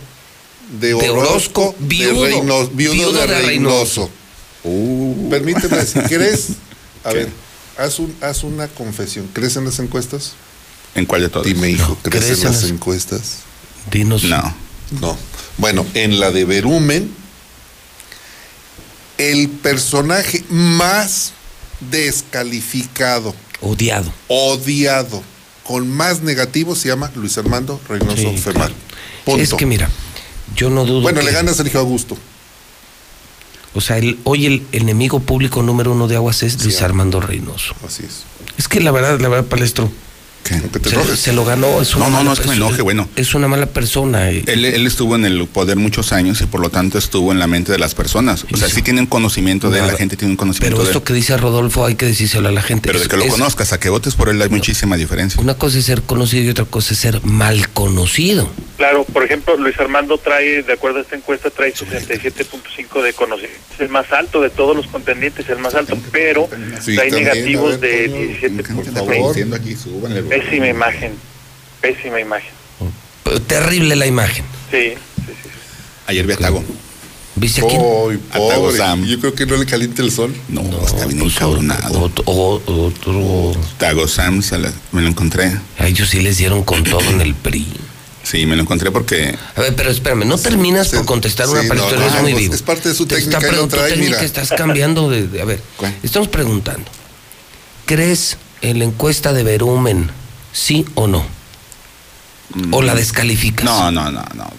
de 0.80 0.88
de 0.90 0.94
Orozco, 0.96 1.22
Orozco, 1.70 1.76
de 1.80 1.86
viudo, 1.88 2.26
Reynoso, 2.26 2.70
viudo, 2.74 2.94
viudo 2.94 3.12
de, 3.14 3.28
de 3.28 3.42
Reynoso. 3.42 4.10
Uh. 4.64 5.30
Permíteme, 5.30 5.86
si 5.86 6.00
crees, 6.10 6.48
a 7.04 7.10
¿Qué? 7.12 7.16
ver, 7.18 7.30
haz, 7.78 8.00
un, 8.00 8.14
haz 8.22 8.44
una 8.44 8.68
confesión. 8.68 9.30
¿Crees 9.34 9.56
en 9.58 9.66
las 9.66 9.80
encuestas? 9.80 10.34
¿En 10.96 11.06
cuál 11.06 11.22
de 11.22 11.30
todos? 11.30 11.46
Dime, 11.46 11.70
hijo, 11.70 11.98
¿crees, 12.02 12.26
¿crees 12.26 12.40
en 12.44 12.52
las 12.52 12.64
encuestas? 12.64 13.38
Dinos. 13.92 14.24
No. 14.24 14.56
No. 15.02 15.18
Bueno, 15.58 15.86
en 15.94 16.20
la 16.20 16.32
de 16.32 16.46
Berumen, 16.46 17.12
el 19.18 19.50
personaje 19.50 20.44
más 20.50 21.34
descalificado, 21.92 23.36
Odiado. 23.62 24.12
odiado, 24.28 25.24
con 25.64 25.90
más 25.90 26.22
negativos 26.22 26.80
se 26.80 26.90
llama 26.90 27.12
Luis 27.16 27.38
Armando 27.38 27.80
Reynoso 27.88 28.16
Sí, 28.16 28.42
claro. 28.54 28.74
Punto. 29.26 29.42
Es 29.42 29.54
que 29.54 29.66
mira, 29.66 29.90
yo 30.56 30.70
no 30.70 30.86
dudo. 30.86 31.02
bueno, 31.02 31.20
que- 31.22 31.26
le 31.28 31.32
gana 31.32 31.52
a 31.52 31.54
Sergio 31.56 31.80
Augusto. 31.80 32.18
O 33.74 33.82
sea, 33.82 33.98
el- 33.98 34.20
hoy 34.24 34.46
el 34.46 34.66
enemigo 34.72 35.20
público 35.20 35.62
número 35.64 35.92
uno 35.92 36.08
de 36.08 36.16
Aguas 36.16 36.44
es 36.44 36.64
Luis 36.64 36.82
Armando 36.82 37.20
Reynoso. 37.20 37.74
Así 37.86 38.04
es. 38.06 38.24
Es 38.58 38.68
que 38.68 38.80
la 38.80 38.92
verdad, 38.92 39.20
la 39.20 39.28
verdad, 39.28 39.46
Palestro, 39.50 39.92
¿Qué? 40.46 40.54
Aunque 40.54 40.80
te 40.80 40.90
se, 41.18 41.34
lo 41.34 41.44
ganó. 41.44 41.82
Es 41.82 41.96
una 41.96 42.06
No, 42.06 42.12
no, 42.12 42.18
mala 42.18 42.24
no, 42.26 42.34
es 42.34 42.40
que 42.40 42.46
me 42.46 42.50
persona. 42.52 42.68
enoje, 42.68 42.82
bueno. 42.84 43.10
Es 43.16 43.34
una 43.34 43.48
mala 43.48 43.66
persona. 43.66 44.30
eh. 44.30 44.44
Él, 44.46 44.64
él 44.64 44.86
estuvo 44.86 45.16
en 45.16 45.26
el 45.26 45.48
poder 45.48 45.76
muchos 45.78 46.14
años 46.14 46.40
y 46.42 46.46
por 46.46 46.62
lo 46.62 46.70
tanto 46.70 47.00
estuvo 47.00 47.32
en 47.32 47.40
la 47.40 47.48
mente 47.48 47.72
de 47.72 47.80
las 47.80 47.96
personas. 47.96 48.46
O 48.54 48.56
sea, 48.56 48.70
sí 48.70 48.84
tienen 48.84 49.08
conocimiento 49.08 49.72
de 49.72 49.80
él, 49.80 49.88
la 49.88 49.94
gente 49.94 50.16
tiene 50.18 50.34
un 50.34 50.38
conocimiento 50.38 50.76
Pero 50.78 50.84
de 50.84 50.90
esto 50.92 51.00
él. 51.00 51.04
que 51.04 51.14
dice 51.14 51.36
Rodolfo 51.36 51.84
hay 51.84 51.96
que 51.96 52.06
decírselo 52.06 52.48
a 52.50 52.52
la 52.52 52.62
gente. 52.62 52.88
Pero 52.88 53.00
de 53.00 53.06
Es- 53.06 53.10
que 53.10 53.18
lo 53.18 53.24
es- 53.26 53.32
conozcas, 53.32 53.74
a 53.74 53.80
que 53.80 53.90
votes 53.90 54.14
por 54.14 54.30
él 54.30 54.40
hay 54.40 54.50
muchísima 54.50 54.96
diferencia. 54.98 55.42
Una 55.42 55.56
cosa 55.56 55.80
es 55.80 55.86
ser 55.86 56.04
conocido 56.04 56.44
y 56.44 56.50
otra 56.50 56.66
cosa 56.66 56.94
es 56.94 57.00
ser 57.00 57.24
mal 57.26 57.68
conocido. 57.70 58.48
Claro, 58.78 59.04
por 59.06 59.24
ejemplo, 59.24 59.58
Luis 59.58 59.80
Armando 59.80 60.18
trae, 60.20 60.62
de 60.62 60.74
acuerdo 60.74 61.00
a 61.00 61.02
esta 61.02 61.16
encuesta, 61.16 61.50
trae 61.50 61.74
67.5 61.74 63.02
de 63.02 63.14
conocimiento. 63.14 63.58
Es 63.74 63.80
el 63.82 63.90
más 63.90 64.12
alto 64.12 64.42
de 64.42 64.50
todos 64.50 64.76
los 64.76 64.86
contendientes, 64.88 65.48
el 65.50 65.60
más 65.60 65.74
alto, 65.76 65.98
pero 66.12 66.48
Sí, 66.84 66.96
trae 66.96 67.10
también, 67.10 67.24
negativos 67.36 67.80
ver, 67.80 68.10
de 68.10 68.10
Toño, 68.10 68.62
17.6. 68.64 68.76
por 68.94 69.16
favor. 69.16 69.56
aquí, 69.56 69.76
súbanle. 69.76 70.35
Pésima 70.36 70.68
imagen, 70.68 71.14
pésima 71.82 72.20
imagen. 72.20 72.50
Pero 73.24 73.42
terrible 73.42 73.96
la 73.96 74.06
imagen. 74.06 74.44
Sí, 74.70 74.94
Ayer 76.08 76.28
vi 76.28 76.34
a 76.34 76.38
Tago. 76.38 76.64
¿Viste 77.36 77.62
a 77.62 77.66
quién? 77.68 77.82
Atago 78.30 78.66
pobre. 78.66 78.78
Sam. 78.78 79.06
Yo 79.06 79.20
creo 79.20 79.34
que 79.34 79.46
no 79.46 79.56
le 79.58 79.66
calienta 79.66 80.02
el 80.02 80.12
sol. 80.12 80.36
No, 80.50 80.62
está 80.86 81.06
bien 81.06 81.20
pues, 81.20 81.36
encabronado. 81.36 82.02
Otro, 82.02 82.24
otro- 82.28 83.54
Tago 83.78 84.08
Sam, 84.08 84.42
la- 84.52 84.74
me 84.92 85.02
lo 85.02 85.08
encontré. 85.08 85.52
A 85.80 85.88
ellos 85.88 86.10
sí 86.10 86.20
les 86.22 86.38
dieron 86.38 86.64
con 86.64 86.84
todo 86.84 87.02
en 87.10 87.22
el 87.22 87.34
PRI. 87.34 87.66
Sí, 88.24 88.46
me 88.46 88.56
lo 88.56 88.64
encontré 88.64 88.92
porque 88.92 89.36
A 89.56 89.62
ver, 89.62 89.76
pero 89.76 89.90
espérame, 89.92 90.26
no 90.26 90.38
terminas 90.38 90.90
por 90.90 91.06
contestar 91.06 91.48
una 91.48 91.62
sí, 91.62 91.68
pregunta, 91.70 91.96
no, 91.96 92.02
eres 92.08 92.22
muy 92.22 92.32
pues, 92.32 92.44
vivo. 92.44 92.56
es 92.56 92.62
parte 92.64 92.90
de 92.90 92.96
su 92.96 93.06
Te 93.06 93.16
técnica 93.16 93.38
está 93.38 93.48
y 93.48 93.56
lo 93.56 93.58
pregun- 93.64 93.70
tu 93.70 93.76
trae, 93.78 93.90
técnica 93.92 94.12
mira. 94.18 94.24
estás 94.24 94.50
cambiando 94.50 95.10
de, 95.10 95.28
de- 95.28 95.42
A 95.42 95.46
ver, 95.46 95.62
¿Cuál? 95.78 95.96
estamos 96.04 96.28
preguntando. 96.28 96.90
¿Crees 97.86 98.38
en 98.62 98.80
la 98.80 98.86
encuesta 98.86 99.32
de 99.34 99.44
Verumen, 99.44 100.10
sí 100.56 100.86
o 100.96 101.08
no? 101.08 101.26
¿O 102.72 102.82
la 102.82 102.96
descalificas? 102.96 103.66
Mm. 103.66 103.68
No, 103.68 103.92
no, 103.92 104.12
no, 104.12 104.24
no. 104.36 104.50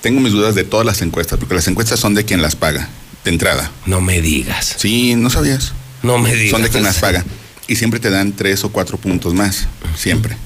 Tengo 0.00 0.20
mis 0.20 0.32
dudas 0.32 0.54
de 0.54 0.64
todas 0.64 0.86
las 0.86 1.02
encuestas, 1.02 1.38
porque 1.38 1.54
las 1.54 1.68
encuestas 1.68 2.00
son 2.00 2.14
de 2.14 2.24
quien 2.24 2.40
las 2.42 2.56
paga, 2.56 2.88
de 3.24 3.30
entrada. 3.30 3.70
No 3.86 4.00
me 4.00 4.20
digas. 4.22 4.74
Sí, 4.78 5.14
no 5.14 5.28
sabías. 5.30 5.72
No 6.02 6.18
me 6.18 6.34
digas. 6.34 6.50
Son 6.52 6.62
de 6.62 6.68
quien 6.70 6.82
las 6.84 6.98
paga. 6.98 7.24
Y 7.66 7.76
siempre 7.76 8.00
te 8.00 8.10
dan 8.10 8.32
tres 8.32 8.64
o 8.64 8.70
cuatro 8.70 8.96
puntos 8.98 9.34
más, 9.34 9.66
siempre. 9.96 10.36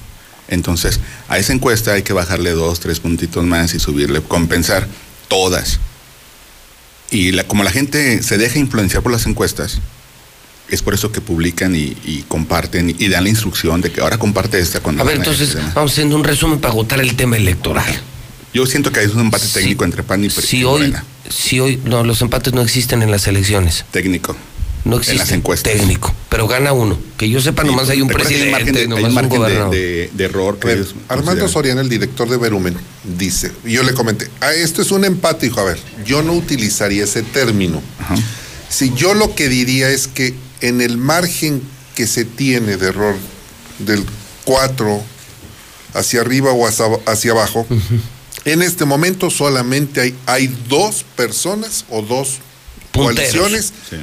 Entonces, 0.47 0.99
a 1.27 1.37
esa 1.37 1.53
encuesta 1.53 1.93
hay 1.93 2.03
que 2.03 2.13
bajarle 2.13 2.51
dos, 2.51 2.79
tres 2.79 2.99
puntitos 2.99 3.43
más 3.45 3.73
y 3.73 3.79
subirle, 3.79 4.21
compensar 4.21 4.87
todas. 5.27 5.79
Y 7.11 7.31
la- 7.31 7.43
como 7.43 7.63
la 7.63 7.71
gente 7.71 8.23
se 8.23 8.37
deja 8.37 8.57
influenciar 8.59 9.03
por 9.03 9.11
las 9.11 9.25
encuestas, 9.25 9.79
es 10.71 10.81
por 10.81 10.93
eso 10.93 11.11
que 11.11 11.21
publican 11.21 11.75
y, 11.75 11.95
y 12.05 12.23
comparten 12.27 12.95
y 12.97 13.07
dan 13.09 13.23
la 13.23 13.29
instrucción 13.29 13.81
de 13.81 13.91
que 13.91 14.01
ahora 14.01 14.17
comparte 14.17 14.59
esta 14.59 14.79
con 14.81 14.99
A 14.99 15.03
ver, 15.03 15.17
entonces, 15.17 15.55
vamos 15.73 15.91
haciendo 15.91 16.15
un 16.15 16.23
resumen 16.23 16.59
para 16.59 16.71
agotar 16.73 16.99
el 16.99 17.15
tema 17.15 17.37
electoral. 17.37 18.01
Yo 18.53 18.65
siento 18.65 18.91
que 18.91 18.99
hay 19.01 19.07
un 19.07 19.19
empate 19.19 19.45
Sí. 19.45 19.53
técnico 19.53 19.85
entre 19.85 20.03
PAN 20.03 20.25
y, 20.25 20.29
Si 20.29 20.57
y 20.59 20.63
hoy, 20.63 20.79
Morena. 20.81 21.03
si 21.29 21.59
hoy, 21.59 21.79
no, 21.85 22.03
los 22.03 22.21
empates 22.21 22.53
no 22.53 22.61
existen 22.61 23.01
en 23.03 23.11
las 23.11 23.27
elecciones. 23.27 23.85
Técnico. 23.91 24.35
No 24.85 24.93
En 24.95 24.99
existe. 25.01 25.19
las 25.19 25.31
encuestas. 25.33 25.73
Técnico. 25.73 26.13
Pero 26.29 26.47
gana 26.47 26.71
uno. 26.71 26.97
Que 27.17 27.29
yo 27.29 27.41
sepa, 27.41 27.63
nomás 27.63 27.89
hay 27.89 28.01
un 28.01 28.09
hay 28.09 28.15
presidente, 28.15 28.51
margen 28.51 28.73
de- 28.73 28.79
hay 28.81 28.87
nomás 28.87 29.03
un 29.03 29.09
un 29.09 29.13
margen 29.15 29.31
de- 29.31 29.37
gobernador. 29.37 29.71
de, 29.71 30.09
de 30.13 30.23
error 30.23 30.57
que 30.57 30.67
ver, 30.67 30.87
Armando. 31.09 31.47
Soriano, 31.49 31.81
el 31.81 31.89
director 31.89 32.29
de 32.29 32.37
Verumen, 32.37 32.75
dice, 33.17 33.51
yo 33.65 33.83
le 33.83 33.93
comenté, 33.93 34.29
ah, 34.41 34.53
esto 34.53 34.81
es 34.81 34.89
un 34.91 35.03
empate, 35.03 35.47
hijo, 35.47 35.59
a 35.59 35.65
ver, 35.65 35.79
yo 36.05 36.21
no 36.23 36.31
utilizaría 36.33 37.03
ese 37.03 37.23
término. 37.23 37.83
Ajá. 37.99 38.15
Si 38.69 38.93
yo 38.95 39.13
lo 39.15 39.35
que 39.35 39.49
diría 39.49 39.89
es 39.89 40.07
que 40.07 40.33
en 40.61 40.81
el 40.81 40.97
margen 40.97 41.61
que 41.95 42.07
se 42.07 42.25
tiene 42.25 42.77
de 42.77 42.87
error 42.87 43.15
del 43.79 44.05
4 44.45 45.01
hacia 45.93 46.21
arriba 46.21 46.51
o 46.51 46.67
hacia, 46.67 46.85
hacia 47.05 47.31
abajo, 47.31 47.65
en 48.45 48.61
este 48.61 48.85
momento 48.85 49.29
solamente 49.29 50.01
hay, 50.01 50.15
hay 50.25 50.47
dos 50.67 51.03
personas 51.15 51.85
o 51.89 52.01
dos 52.01 52.37
Punteros. 52.91 53.15
coaliciones 53.33 53.73
Sí. 53.89 53.97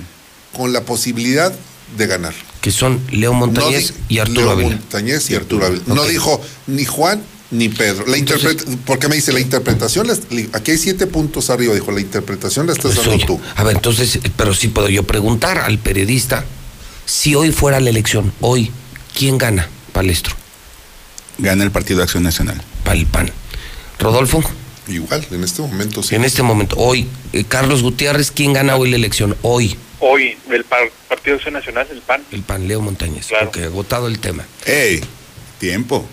con 0.57 0.73
la 0.73 0.83
posibilidad 0.83 1.53
de 1.97 2.07
ganar. 2.07 2.35
Que 2.61 2.71
son 2.73 3.01
Leo 3.13 3.33
Montañez 3.33 3.93
No 3.93 3.97
y 4.09 4.19
Arturo 4.19 4.57
Leo. 4.57 4.69
Montañez 4.71 5.31
y 5.31 5.35
Arturo. 5.37 5.69
No 5.87 6.05
dijo 6.05 6.41
ni 6.67 6.85
Juan 6.85 7.23
ni 7.51 7.69
Pedro. 7.69 8.07
La 8.07 8.17
Entonces- 8.17 8.65
porque 8.85 9.09
me 9.09 9.17
dice, 9.17 9.33
la 9.33 9.41
interpretación, 9.41 10.07
la- 10.07 10.17
aquí 10.53 10.73
hay 10.73 10.79
siete 10.79 11.07
puntos 11.07 11.51
arriba, 11.51 11.75
dijo, 11.75 11.93
la 11.93 12.01
interpretación 12.01 12.67
la 12.67 12.73
estás 12.73 12.97
Es 12.97 13.05
dando 13.07 13.25
tú. 13.27 13.41
A 13.55 13.63
ver, 13.65 13.77
entonces, 13.77 14.19
pero 14.37 14.55
sí 14.55 14.69
puedo 14.69 14.89
yo 14.89 15.05
preguntar 15.05 15.59
al 15.59 15.79
periodista, 15.79 16.45
si 17.05 17.35
hoy 17.35 17.53
fuera 17.53 17.79
la 17.81 17.91
elección, 17.91 18.33
hoy, 18.41 18.71
¿quién 19.17 19.39
gana? 19.39 19.69
Palestro, 19.93 20.35
Gana 21.39 21.65
el 21.65 21.71
Partido 21.71 21.99
de 21.99 22.05
Acción 22.05 22.23
Nacional. 22.23 22.61
para 22.85 22.99
el 22.99 23.07
PAN. 23.07 23.31
Rodolfo, 23.99 24.43
Igual, 24.89 25.27
en 25.33 25.43
este 25.43 25.63
momento 25.63 26.03
sí. 26.03 26.15
En 26.15 26.25
este 26.25 26.43
momento, 26.45 26.77
hoy, 26.79 27.09
eh, 27.33 27.45
Carlos 27.49 27.83
Gutiérrez, 27.83 28.31
¿quién 28.31 28.53
gana 28.53 28.77
hoy 28.77 28.89
la 28.91 28.97
elección? 28.97 29.37
Hoy. 29.43 29.77
Hoy, 29.99 30.37
del 30.49 30.63
par- 30.65 30.91
Partido 31.09 31.37
Acción 31.37 31.55
Nacional, 31.55 31.87
el 31.91 32.01
PAN. 32.03 32.23
El 32.31 32.43
PAN, 32.43 32.69
Leo 32.69 32.81
Montañez. 32.81 33.27
Claro. 33.27 33.49
Ok, 33.49 33.57
agotado 33.59 34.07
el 34.07 34.19
tema. 34.21 34.45
¡Ey! 34.65 35.01
Tiempo. 35.59 36.07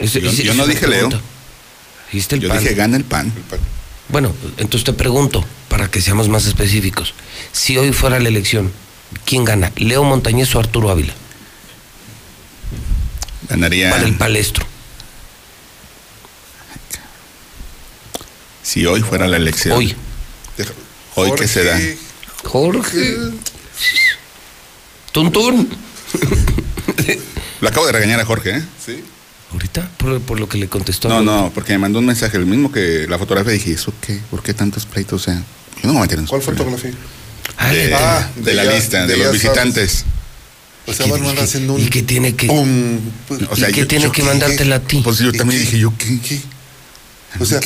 Yo- 0.00 0.54
no 0.54 0.66
dije 0.66 0.86
Leo. 0.86 1.08
Dijiste 2.12 2.36
el 2.36 2.40
Yo 2.42 2.48
PAN. 2.48 2.58
dije 2.58 2.74
gana 2.74 2.96
el 2.96 3.04
pan. 3.04 3.32
Bueno, 4.08 4.34
entonces 4.56 4.84
te 4.84 4.92
pregunto, 4.92 5.44
para 5.68 5.88
que 5.90 6.00
seamos 6.00 6.28
más 6.28 6.46
específicos, 6.46 7.14
si 7.52 7.76
hoy 7.78 7.92
fuera 7.92 8.18
la 8.18 8.28
elección, 8.28 8.72
¿quién 9.24 9.44
gana? 9.44 9.72
¿Leo 9.76 10.02
Montañez 10.02 10.54
o 10.54 10.58
Arturo 10.58 10.90
Ávila? 10.90 11.14
Ganaría. 13.48 13.90
Para 13.90 14.04
el 14.04 14.16
palestro. 14.16 14.66
Si 18.62 18.86
hoy 18.86 19.00
fuera 19.02 19.26
la 19.28 19.36
elección. 19.36 19.76
Hoy. 19.76 19.94
Hoy 21.16 21.32
qué 21.36 21.48
se 21.48 21.64
da. 21.64 21.78
Jorge. 22.44 23.16
Tuntún. 25.12 25.68
Lo 27.60 27.68
acabo 27.68 27.86
de 27.86 27.92
regañar 27.92 28.20
a 28.20 28.24
Jorge, 28.24 28.56
¿eh? 28.56 28.62
Sí. 28.84 29.04
¿Ahorita? 29.52 29.90
Por, 29.96 30.20
por 30.20 30.38
lo 30.38 30.48
que 30.48 30.58
le 30.58 30.68
contestó. 30.68 31.08
No, 31.08 31.22
no, 31.22 31.50
porque 31.54 31.72
me 31.72 31.78
mandó 31.78 31.98
un 31.98 32.06
mensaje, 32.06 32.36
el 32.36 32.46
mismo 32.46 32.70
que 32.70 33.06
la 33.08 33.18
fotografía, 33.18 33.52
dije, 33.52 33.72
¿eso 33.72 33.92
qué? 34.00 34.20
¿Por 34.30 34.42
qué 34.42 34.54
tantos 34.54 34.86
pleitos? 34.86 35.22
O 35.22 35.24
sea, 35.24 35.34
yo 35.34 35.42
no 35.84 35.88
me 35.88 35.92
voy 35.94 35.98
a 35.98 36.02
meter 36.02 36.18
en 36.20 36.26
¿Cuál 36.26 36.42
fotografía? 36.42 36.90
De, 36.90 37.94
Ah, 37.94 38.30
de 38.36 38.42
de 38.42 38.54
la 38.54 38.64
ya- 38.64 38.72
lista, 38.74 39.06
de, 39.06 39.16
de 39.16 39.24
los 39.24 39.32
visitantes. 39.32 40.04
O 40.86 40.92
sea, 40.94 41.06
van 41.06 41.38
haciendo 41.38 41.74
un. 41.74 41.80
¿Y 41.80 41.88
qué 41.88 42.02
tiene 42.02 42.34
que.? 42.34 42.48
O 42.48 43.56
sea, 43.56 43.70
¿Y 43.70 43.72
qué 43.72 43.80
yo- 43.80 43.86
tiene 43.88 44.04
yo 44.04 44.12
que 44.12 44.22
qué- 44.22 44.28
mandártela 44.28 44.76
a 44.76 44.80
ti? 44.80 45.00
Pues 45.02 45.18
yo 45.18 45.32
también 45.32 45.60
dije, 45.60 45.78
¿yo 45.78 45.92
qué? 45.98 46.18
¿Qué? 46.20 46.40
O 47.38 47.44
sea, 47.44 47.60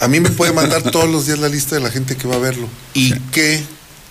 a 0.00 0.08
mí 0.08 0.20
me 0.20 0.30
puede 0.30 0.52
mandar 0.52 0.82
todos 0.90 1.08
los 1.10 1.26
días 1.26 1.38
la 1.38 1.48
lista 1.48 1.74
de 1.74 1.80
la 1.82 1.90
gente 1.90 2.16
que 2.16 2.26
va 2.28 2.36
a 2.36 2.38
verlo. 2.38 2.68
¿Y 2.94 3.12
qué? 3.32 3.62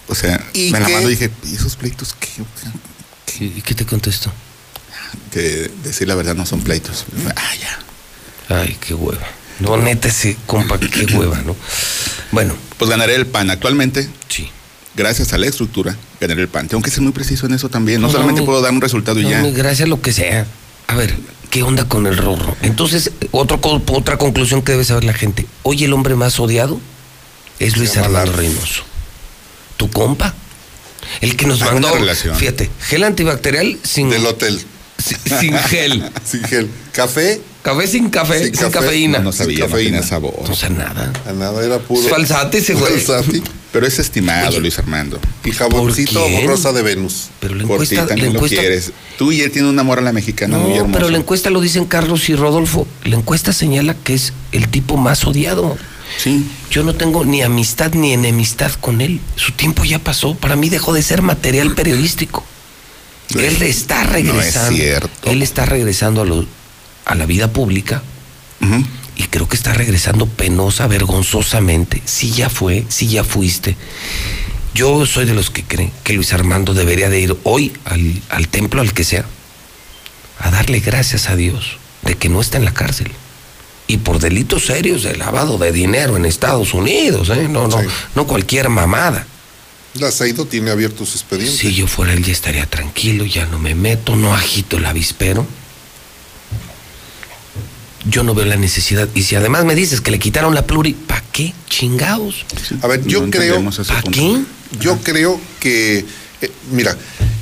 O 0.08 0.16
sea, 0.16 0.46
¿Y 0.54 0.72
me 0.72 0.80
la 0.80 0.86
qué? 0.86 0.94
mandó 0.94 1.10
y 1.10 1.14
dije, 1.16 1.32
¿y 1.46 1.56
esos 1.56 1.76
pleitos 1.76 2.16
qué? 2.20 3.46
¿Y 3.46 3.62
qué 3.62 3.74
te 3.74 3.86
contestó? 3.86 4.32
Que 5.36 5.70
decir 5.84 6.08
la 6.08 6.16
verdad 6.16 6.34
no 6.34 6.46
son 6.46 6.62
pleitos. 6.62 7.04
Ah, 7.36 7.52
ya. 7.62 8.58
Ay, 8.58 8.78
qué 8.80 8.94
hueva. 8.94 9.20
No, 9.60 9.76
neta, 9.76 10.08
ese 10.08 10.38
compa, 10.46 10.80
qué 10.80 11.04
hueva, 11.18 11.42
¿no? 11.42 11.58
Bueno. 12.32 12.56
Pues 12.78 12.90
ganaré 12.90 13.16
el 13.16 13.26
PAN. 13.28 13.50
Actualmente, 13.52 14.08
sí. 14.30 14.50
gracias 14.96 15.34
a 15.34 15.38
la 15.38 15.48
estructura, 15.48 15.98
ganaré 16.22 16.42
el 16.42 16.48
PAN. 16.48 16.70
Tengo 16.70 16.82
que 16.82 16.90
ser 16.90 17.02
muy 17.02 17.12
preciso 17.12 17.48
en 17.48 17.54
eso 17.54 17.68
también. 17.68 18.00
No, 18.00 18.08
No, 18.08 18.14
solamente 18.14 18.44
puedo 18.44 18.62
dar 18.62 18.72
un 18.72 18.80
resultado 18.80 19.20
y 19.20 19.24
No, 19.24 19.30
ya. 19.30 19.42
mi 19.42 19.52
gracia 19.52 19.86
lo 19.86 20.02
que 20.02 20.14
sea. 20.14 20.48
A 20.88 20.96
ver, 20.96 21.14
¿qué 21.52 21.64
onda 21.64 21.84
con 21.84 22.08
el 22.08 22.16
rorro? 22.16 22.56
Entonces, 22.62 23.12
otro, 23.32 23.60
otra 23.88 24.18
conclusión 24.18 24.62
que 24.62 24.72
debe 24.72 24.86
saber 24.86 25.04
la 25.04 25.14
gente. 25.14 25.46
Hoy 25.64 25.84
el 25.84 25.92
hombre 25.92 26.16
más 26.16 26.40
odiado 26.40 26.80
es 27.60 27.76
Luis 27.76 27.98
Armando 27.98 28.32
Reynoso. 28.32 28.84
¿Tu 29.76 29.90
compa? 29.90 30.34
El 31.20 31.36
que 31.36 31.46
nos 31.46 31.62
Hay 31.62 31.74
mandó, 31.74 31.90
fíjate, 32.38 32.70
gel 32.88 33.04
antibacterial 33.04 33.78
sin... 33.84 34.10
Del 34.10 34.26
hotel. 34.26 34.62
Sin 34.98 35.54
gel. 35.58 36.04
sin 36.26 36.44
gel. 36.44 36.70
¿Café? 36.92 37.42
Café 37.62 37.88
sin 37.88 38.10
café, 38.10 38.44
sin, 38.44 38.52
café. 38.54 38.72
cafeína. 38.72 39.20
No 39.20 39.32
sabía, 39.32 39.60
no 39.60 39.66
cafeína. 39.68 40.04
sabor. 40.04 40.48
No 40.48 40.56
sé 40.56 40.70
nada. 40.70 41.12
A 41.28 41.34
nada, 41.34 41.64
era 41.66 41.80
puro. 41.80 42.08
Falsate 42.08 42.60
ese 42.60 42.74
güey. 42.76 43.00
Falsate. 43.00 43.42
Pero 43.72 43.88
es 43.88 44.00
estimado, 44.00 44.60
Luis 44.60 44.80
Armando. 44.80 45.20
Y 45.44 45.52
jaboncito 45.52 46.24
rosa 46.46 46.72
de 46.72 46.82
Venus. 46.82 47.28
Pero 47.42 47.56
la 47.56 47.66
Por 47.66 47.80
ti 47.86 47.96
encuesta, 47.96 48.08
también 48.08 48.28
la 48.28 48.34
lo 48.34 48.40
encuesta 48.40 48.60
quieres. 48.62 48.92
Tú 49.18 49.32
y 49.34 49.42
él 49.42 49.52
tienen 49.52 49.70
un 49.70 49.80
amor 49.80 50.00
a 50.00 50.02
la 50.02 50.14
mexicana 50.14 50.58
muy 50.58 50.70
No, 50.70 50.76
hermoso. 50.78 50.94
pero 50.94 51.10
la 51.10 51.18
encuesta 51.18 51.50
lo 51.50 51.60
dicen 51.60 51.86
Carlos 51.86 52.30
y 52.30 52.36
Rodolfo. 52.36 52.88
La 53.04 53.16
encuesta 53.18 53.52
señala 53.52 53.94
que 53.96 54.14
es 54.14 54.32
el 54.54 54.70
tipo 54.70 54.96
más 54.96 55.26
odiado. 55.26 55.78
Sí. 56.24 56.46
Yo 56.72 56.84
no 56.84 56.94
tengo 56.96 57.26
ni 57.26 57.42
amistad 57.42 57.92
ni 57.94 58.14
enemistad 58.14 58.72
con 58.80 59.02
él. 59.02 59.20
Su 59.36 59.52
tiempo 59.52 59.84
ya 59.84 60.00
pasó. 60.00 60.36
Para 60.36 60.56
mí 60.56 60.70
dejó 60.70 60.94
de 60.94 61.02
ser 61.02 61.22
material 61.22 61.74
periodístico. 61.76 62.46
Él 63.40 63.62
está 63.64 64.04
regresando. 64.04 64.70
No 64.72 64.76
es 64.76 64.82
cierto. 64.82 65.32
Él 65.32 65.42
está 65.42 65.66
regresando 65.66 66.22
a, 66.22 66.26
lo- 66.26 66.46
a 67.06 67.16
la 67.16 67.26
vida 67.26 67.52
pública. 67.52 68.02
Y 69.18 69.24
creo 69.26 69.48
que 69.48 69.56
está 69.56 69.74
regresando 69.74 70.26
penosa, 70.26 70.88
vergonzosamente. 70.88 72.02
Sí 72.06 72.32
ya 72.32 72.50
fue, 72.50 72.84
sí 72.90 73.08
ya 73.08 73.24
fuiste. 73.24 73.76
Yo 74.74 75.06
soy 75.06 75.26
de 75.26 75.34
los 75.34 75.50
que 75.52 75.64
creen 75.64 75.92
que 76.04 76.14
Luis 76.14 76.34
Armando 76.34 76.74
debería 76.74 77.10
de 77.10 77.20
ir 77.22 77.38
hoy 77.44 77.72
al, 77.86 78.22
al 78.30 78.48
templo, 78.50 78.82
al 78.82 78.94
que 78.94 79.04
sea, 79.06 79.24
a 80.40 80.52
darle 80.52 80.80
gracias 80.82 81.30
a 81.30 81.36
Dios 81.36 81.78
de 82.04 82.16
que 82.16 82.28
no 82.28 82.42
está 82.42 82.58
en 82.58 82.66
la 82.66 82.74
cárcel. 82.74 83.12
Y 83.88 83.98
por 83.98 84.20
delitos 84.20 84.66
serios 84.66 85.04
de 85.04 85.16
lavado 85.16 85.58
de 85.60 85.72
dinero 85.72 86.18
en 86.18 86.26
Estados 86.26 86.74
Unidos, 86.74 87.30
¿eh? 87.30 87.48
No, 87.48 87.68
no, 87.68 87.80
Sí. 87.80 87.88
no 88.16 88.26
cualquier 88.28 88.68
mamada. 88.70 89.28
La 89.96 90.12
Seido 90.12 90.46
tiene 90.46 90.72
abierto 90.72 91.06
su 91.06 91.18
expediente. 91.18 91.56
Si 91.56 91.74
yo 91.74 91.88
fuera 91.88 92.14
él 92.14 92.24
ya 92.24 92.34
estaría 92.34 92.66
tranquilo, 92.66 93.26
ya 93.26 93.46
no 93.46 93.60
me 93.60 93.76
meto, 93.76 94.16
no 94.16 94.34
agito 94.36 94.78
el 94.78 94.86
avispero. 94.86 95.48
Yo 98.08 98.24
no 98.24 98.36
veo 98.36 98.46
la 98.46 98.58
necesidad. 98.58 99.08
Y 99.16 99.24
si 99.24 99.36
además 99.36 99.66
me 99.66 99.74
dices 99.74 100.02
que 100.02 100.12
le 100.12 100.20
quitaron 100.20 100.54
la 100.54 100.68
pluri, 100.68 100.94
¿para 100.94 101.24
qué 101.32 101.54
chingados? 101.70 102.46
A 102.82 102.88
ver, 102.88 103.04
yo 103.06 103.22
No 103.22 103.32
creo. 103.32 103.64
¿Para 103.88 104.02
qué? 104.04 104.42
Yo 104.80 105.00
creo 105.02 105.40
que, 105.60 106.06
eh, 106.42 106.52
mira, 106.72 106.96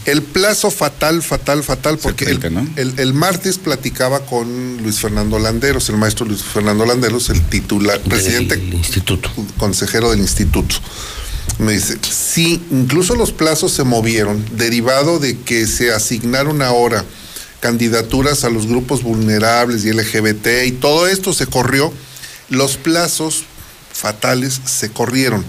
el 0.05 0.21
plazo 0.21 0.69
fatal, 0.71 1.21
fatal, 1.23 1.63
fatal, 1.63 1.97
porque 1.97 2.25
el, 2.25 2.39
30, 2.39 2.61
¿no? 2.61 2.69
el- 2.75 2.97
el 2.99 3.13
martes 3.13 3.57
platicaba 3.57 4.25
con 4.25 4.77
Luis 4.83 4.99
Fernando 4.99 5.39
Landeros, 5.39 5.89
el 5.89 5.97
maestro 5.97 6.25
Luis 6.25 6.43
Fernando 6.43 6.85
Landeros, 6.85 7.29
el 7.29 7.41
titular, 7.41 7.99
presidente, 8.01 8.55
Del 8.57 8.73
instituto. 8.75 9.31
consejero 9.57 10.11
del 10.11 10.19
instituto. 10.19 10.75
Me 11.59 11.73
dice, 11.73 11.97
sí, 12.01 12.61
incluso 12.71 13.15
los 13.15 13.31
plazos 13.31 13.71
se 13.71 13.83
movieron, 13.83 14.43
derivado 14.57 15.19
de 15.19 15.37
que 15.39 15.67
se 15.67 15.93
asignaron 15.93 16.61
ahora 16.61 17.05
candidaturas 17.59 18.43
a 18.43 18.49
los 18.49 18.67
grupos 18.67 19.03
vulnerables 19.03 19.85
y 19.85 19.93
LGBT 19.93 20.65
y 20.65 20.71
todo 20.73 21.07
esto 21.07 21.31
se 21.31 21.45
corrió, 21.45 21.93
los 22.49 22.75
plazos 22.77 23.43
fatales 23.93 24.59
se 24.65 24.89
corrieron 24.89 25.45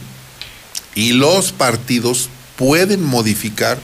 y 0.95 1.13
los 1.13 1.53
partidos 1.53 2.29
pueden 2.57 3.03
modificar. 3.03 3.79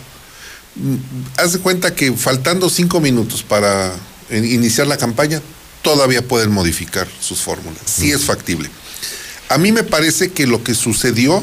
Mm, 0.77 0.97
Haz 1.39 1.55
de 1.55 1.59
cuenta 1.59 1.95
que 1.95 2.13
faltando 2.13 2.71
cinco 2.71 3.01
minutos 3.01 3.43
para 3.43 3.93
iniciar 4.31 4.87
la 4.87 4.97
campaña, 4.97 5.43
todavía 5.83 6.27
pueden 6.27 6.53
modificar 6.53 7.09
sus 7.21 7.41
fórmulas. 7.41 7.83
Sí 7.85 8.13
es 8.13 8.25
factible. 8.25 8.71
A 9.49 9.59
mí 9.59 9.73
me 9.73 9.83
parece 9.83 10.31
que 10.31 10.47
lo 10.47 10.63
que 10.63 10.75
sucedió, 10.75 11.43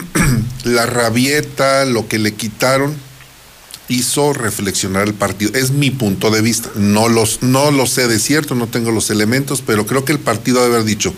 la 0.64 0.86
rabieta, 0.86 1.84
lo 1.84 2.08
que 2.08 2.18
le 2.18 2.34
quitaron, 2.34 2.94
hizo 3.88 4.32
reflexionar 4.32 5.06
el 5.08 5.14
partido. 5.14 5.52
Es 5.54 5.70
mi 5.70 5.90
punto 5.90 6.30
de 6.30 6.40
vista. 6.40 6.70
No, 6.76 7.08
los, 7.08 7.42
no 7.42 7.70
lo 7.70 7.86
sé 7.86 8.08
de 8.08 8.18
cierto, 8.18 8.54
no 8.54 8.66
tengo 8.68 8.90
los 8.90 9.10
elementos, 9.10 9.62
pero 9.66 9.86
creo 9.86 10.04
que 10.04 10.12
el 10.12 10.18
partido 10.18 10.62
debe 10.62 10.76
haber 10.76 10.86
dicho, 10.86 11.12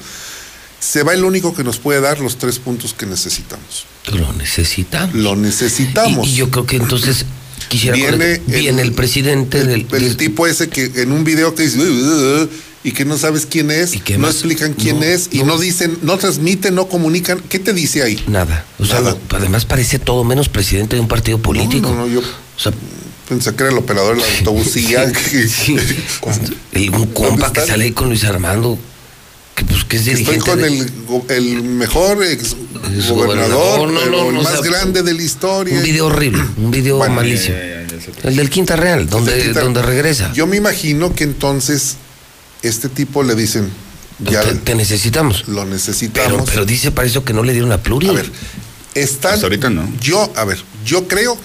se 0.80 1.02
va 1.02 1.14
el 1.14 1.24
único 1.24 1.54
que 1.54 1.64
nos 1.64 1.78
puede 1.78 2.00
dar 2.00 2.20
los 2.20 2.36
tres 2.38 2.58
puntos 2.58 2.92
que 2.94 3.06
necesitamos. 3.06 3.86
Lo 4.12 4.32
necesitamos. 4.34 5.14
Lo 5.14 5.36
necesitamos. 5.36 6.26
Y, 6.28 6.32
y 6.32 6.34
yo 6.34 6.50
creo 6.50 6.66
que 6.66 6.76
entonces 6.76 7.24
quisiera 7.68 7.96
Viene 7.96 8.40
corregir- 8.40 8.44
viene 8.46 8.82
el, 8.82 8.92
presidente 8.92 9.60
el, 9.60 9.66
del, 9.68 9.80
el 9.82 9.88
del- 9.88 10.16
tipo 10.16 10.46
ese 10.46 10.68
que 10.68 10.90
en 10.96 11.12
un 11.12 11.24
video 11.24 11.54
que 11.54 11.62
dice 11.62 11.78
y 12.84 12.92
que 12.92 13.04
no 13.06 13.16
sabes 13.18 13.46
quién 13.46 13.70
es, 13.70 13.92
qué 14.04 14.14
no 14.14 14.26
más? 14.26 14.34
explican 14.36 14.74
quién 14.74 15.00
No, 15.00 15.04
es 15.06 15.28
y 15.32 15.42
no. 15.42 15.58
dicen, 15.58 15.98
no 16.02 16.18
transmiten, 16.18 16.74
no 16.74 16.86
comunican. 16.86 17.40
¿Qué 17.48 17.58
te 17.58 17.72
dice 17.72 18.02
ahí? 18.02 18.22
nada. 18.28 18.64
O 18.78 18.84
sea, 18.84 19.00
Nada. 19.00 19.16
además 19.30 19.64
parece 19.64 19.98
todo 19.98 20.22
menos 20.22 20.48
presidente 20.50 20.94
de 20.96 21.00
un 21.00 21.08
partido 21.08 21.38
político. 21.38 21.88
No, 21.88 21.94
no, 21.94 22.06
no, 22.06 22.08
yo 22.12 22.20
O 22.20 22.60
sea, 22.60 22.72
pensé 23.28 23.54
que 23.54 23.62
era 23.62 23.72
el 23.72 23.78
operador 23.78 24.16
del 24.16 24.38
autobús 24.38 24.76
y 24.76 24.88
ya. 24.88 25.10
que- 25.12 25.48
el, 26.72 26.90
un 26.94 27.06
compa 27.06 27.52
que 27.52 27.62
sale 27.62 27.84
ahí 27.84 27.92
con 27.92 28.08
Luis 28.08 28.24
Armando, 28.24 28.78
que 29.54 29.64
pues 29.64 29.84
que 29.84 29.96
es 29.96 30.06
Estoy 30.06 30.24
dirigente. 30.36 30.50
con 30.50 30.60
de- 30.60 31.36
el, 31.36 31.62
mejor 31.62 32.22
ex 32.24 32.54
gobernador, 33.08 33.16
gobernador, 33.16 33.92
no, 33.92 34.06
no, 34.10 34.28
el 34.28 34.34
no, 34.34 34.42
más 34.42 34.58
o 34.58 34.62
sea, 34.62 34.70
grande 34.70 35.02
de 35.02 35.14
la 35.14 35.22
historia. 35.22 35.76
Un 35.76 35.82
video 35.82 36.06
horrible, 36.06 36.42
un 36.58 36.70
video 36.70 36.98
Bueno, 36.98 37.14
malísimo. 37.14 37.56
Ya, 37.56 37.62
ya, 37.64 37.86
ya, 37.86 37.96
ya 37.96 38.00
sé. 38.22 38.28
El 38.28 38.36
del 38.36 38.50
Quinta 38.50 38.76
Real, 38.76 39.08
donde, 39.08 39.40
Quinta- 39.42 39.60
donde 39.62 39.80
regresa. 39.82 40.32
Yo 40.34 40.46
me 40.46 40.56
imagino 40.56 41.14
que 41.14 41.24
entonces 41.24 41.96
este 42.68 42.88
tipo 42.88 43.22
le 43.22 43.34
dicen, 43.34 43.70
ya 44.18 44.42
te, 44.42 44.54
te 44.54 44.74
necesitamos. 44.74 45.48
lo 45.48 45.64
necesitamos. 45.64 46.32
Pero, 46.32 46.44
pero 46.44 46.64
dice 46.66 46.90
para 46.90 47.06
eso 47.06 47.24
que 47.24 47.32
no 47.32 47.42
le 47.42 47.52
dieron 47.52 47.70
la 47.70 47.78
pluri. 47.82 48.08
A 48.08 48.12
ver, 48.12 48.30
están. 48.94 49.34
Hasta 49.34 49.46
ahorita 49.46 49.70
no. 49.70 49.90
Yo, 50.00 50.32
a 50.36 50.44
ver, 50.44 50.62
yo 50.84 51.06
creo 51.08 51.36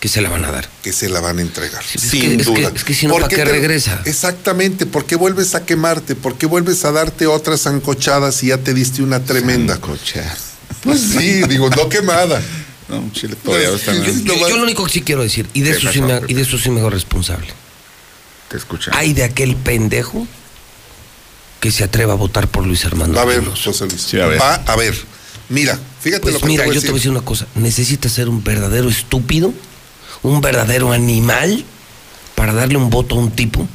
que 0.00 0.08
se 0.08 0.20
la 0.20 0.28
van 0.28 0.44
a 0.44 0.50
dar. 0.50 0.68
que 0.82 0.92
se 0.92 1.08
la 1.08 1.20
van 1.20 1.38
a 1.38 1.42
entregar. 1.42 1.82
es 1.94 2.00
sin 2.02 2.20
que- 2.20 2.34
es 2.42 2.46
que- 2.48 2.60
duda. 2.60 2.72
es 2.74 2.84
que 2.84 2.92
si 2.94 3.06
no, 3.06 3.14
¿para 3.14 3.28
qué 3.28 3.36
te- 3.36 3.44
regresa? 3.46 4.02
Exactamente, 4.04 4.84
¿por 4.86 5.06
qué 5.06 5.16
vuelves 5.16 5.54
a 5.54 5.64
quemarte? 5.64 6.14
¿Por 6.14 6.36
qué 6.36 6.44
vuelves 6.46 6.84
a 6.84 6.92
darte 6.92 7.26
otras 7.26 7.62
zancochadas 7.62 8.42
y 8.42 8.48
ya 8.48 8.58
te 8.58 8.74
diste 8.74 9.02
una 9.02 9.20
tremenda? 9.24 9.80
Cocha. 9.80 10.36
Pues 10.82 11.00
sí, 11.00 11.42
digo, 11.48 11.70
no 11.70 11.88
quemada. 11.88 12.40
No, 12.86 12.98
un 12.98 13.10
chile 13.12 13.34
todavía 13.42 13.70
Pues, 13.70 13.80
está 13.80 13.94
Yo, 13.94 14.12
yo- 14.34 14.46
yo 14.46 14.56
lo 14.58 14.62
único 14.64 14.84
que 14.84 14.92
sí 14.92 15.00
quiero 15.00 15.22
decir, 15.22 15.48
y 15.54 15.62
de, 15.62 15.70
¿Qué 15.70 15.78
eso 15.78 15.90
sí 15.90 16.00
pasó, 16.00 16.20
me, 16.20 16.30
y 16.30 16.34
de 16.34 16.42
eso 16.42 16.58
sí 16.58 16.68
me 16.68 16.80
hago 16.80 16.90
responsable. 16.90 17.46
Te 18.50 18.58
escucha. 18.58 18.90
Hay 18.94 19.14
de 19.14 19.24
aquel 19.24 19.56
pendejo 19.56 20.28
que 21.64 21.70
se 21.70 21.82
atreva 21.82 22.12
a 22.12 22.16
votar 22.16 22.46
por 22.46 22.66
Luis 22.66 22.84
Armando. 22.84 23.16
Va 23.16 23.22
a. 23.22 23.56
José 23.56 23.86
Luis. 23.86 24.12
a 24.12 24.26
ver. 24.26 24.38
Va 24.38 24.56
a 24.66 24.76
ver. 24.76 24.94
Mira, 25.48 25.80
fíjate 25.98 26.20
Pues 26.20 26.34
lo 26.34 26.40
que 26.40 26.46
mira, 26.46 26.64
te 26.64 26.66
voy 26.68 26.74
yo 26.74 26.82
te 26.82 26.88
voy 26.88 26.90
a 26.90 26.92
decir. 26.92 26.94
decir 26.94 27.10
una 27.10 27.22
cosa. 27.24 27.46
Necesitas 27.54 28.12
ser 28.12 28.28
un 28.28 28.44
verdadero 28.44 28.90
estúpido, 28.90 29.54
un 30.22 30.42
verdadero 30.42 30.92
animal, 30.92 31.64
para 32.34 32.52
darle 32.52 32.76
un 32.76 32.90
voto 32.90 33.14
a 33.14 33.18
un 33.18 33.30
tipo 33.30 33.66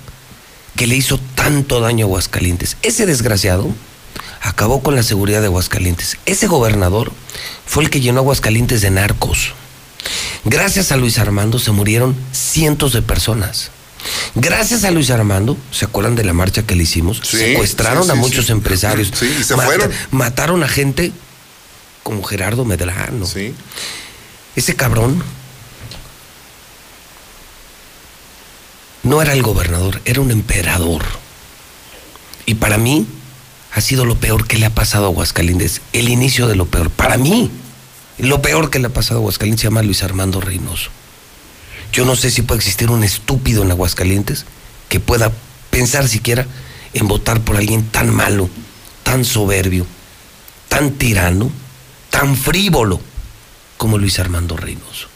que 0.76 0.86
le 0.86 0.96
hizo 0.98 1.20
tanto 1.34 1.80
daño 1.80 2.06
a 2.06 2.10
Aguascalientes. 2.10 2.78
Ese 2.84 3.08
desgraciado 3.08 3.68
acabó 4.44 4.84
con 4.84 4.96
la 4.96 5.02
seguridad 5.02 5.40
de 5.42 5.48
Aguascalientes. 5.48 6.20
Ese 6.28 6.46
gobernador 6.46 7.12
fue 7.66 7.86
el 7.86 7.90
que 7.90 8.02
llenó 8.02 8.20
Aguascalientes 8.20 8.82
de 8.84 8.92
narcos. 8.92 9.54
Gracias 10.46 10.92
a 10.92 10.96
Luis 10.98 11.18
Armando 11.18 11.58
se 11.58 11.72
murieron 11.72 12.16
cientos 12.34 12.94
de 12.94 13.02
personas. 13.02 13.72
Gracias 14.36 14.84
a 14.84 14.92
Luis 14.92 15.10
Armando, 15.10 15.58
¿se 15.72 15.86
acuerdan 15.86 16.16
de 16.16 16.24
la 16.24 16.34
marcha 16.34 16.64
que 16.64 16.76
le 16.76 16.84
hicimos? 16.84 17.22
Sí, 17.24 17.38
Secuestraron 17.38 18.06
sí, 18.06 18.12
a 18.12 18.14
sí, 18.14 18.20
muchos 18.20 18.50
empresarios. 18.50 19.12
Sí, 19.14 19.36
y 19.40 19.44
se 19.44 19.56
fueron. 19.56 19.92
Mataron 20.12 20.64
a 20.64 20.68
gente 20.68 21.12
como 22.04 22.24
Gerardo 22.24 22.66
Medrano. 22.66 23.26
Sí. 23.26 23.54
Ese 24.56 24.76
cabrón 24.76 25.24
no 29.04 29.22
era 29.22 29.34
el 29.34 29.42
gobernador, 29.42 30.02
era 30.06 30.22
un 30.22 30.32
emperador. 30.32 31.04
Y 32.46 32.56
para 32.56 32.78
mí 32.78 33.06
ha 33.74 33.82
sido 33.82 34.06
lo 34.06 34.16
peor 34.16 34.48
que 34.48 34.58
le 34.58 34.66
ha 34.66 34.74
pasado 34.74 35.06
a 35.06 35.08
Aguascalientes. 35.10 35.82
El 35.94 36.10
inicio 36.10 36.48
de 36.48 36.56
lo 36.56 36.66
peor. 36.66 36.90
Para 36.90 37.18
mí, 37.18 37.52
lo 38.18 38.42
peor 38.42 38.70
que 38.70 38.80
le 38.80 38.88
ha 38.88 38.94
pasado 38.94 39.20
a 39.20 39.22
Aguascalientes 39.22 39.62
se 39.62 39.68
llama 39.68 39.84
Luis 39.84 40.04
Armando 40.04 40.42
Reynoso. 40.42 40.90
Yo 41.92 42.06
no 42.06 42.16
sé 42.16 42.32
si 42.32 42.42
puede 42.42 42.60
existir 42.60 42.90
un 42.90 43.04
estúpido 43.04 43.64
en 43.64 43.72
Aguascalientes 43.72 44.46
que 44.90 45.00
pueda 45.00 45.32
pensar 45.70 46.08
siquiera 46.08 46.46
en 46.94 47.08
votar 47.08 47.42
por 47.42 47.58
alguien 47.58 47.84
tan 47.84 48.14
malo, 48.14 48.50
tan 49.04 49.26
soberbio, 49.26 49.86
tan 50.68 50.92
tirano, 50.92 51.52
tan 52.10 52.36
frívolo 52.36 53.00
como 53.78 53.98
Luis 53.98 54.20
Armando 54.20 54.58
Reynoso. 54.58 55.08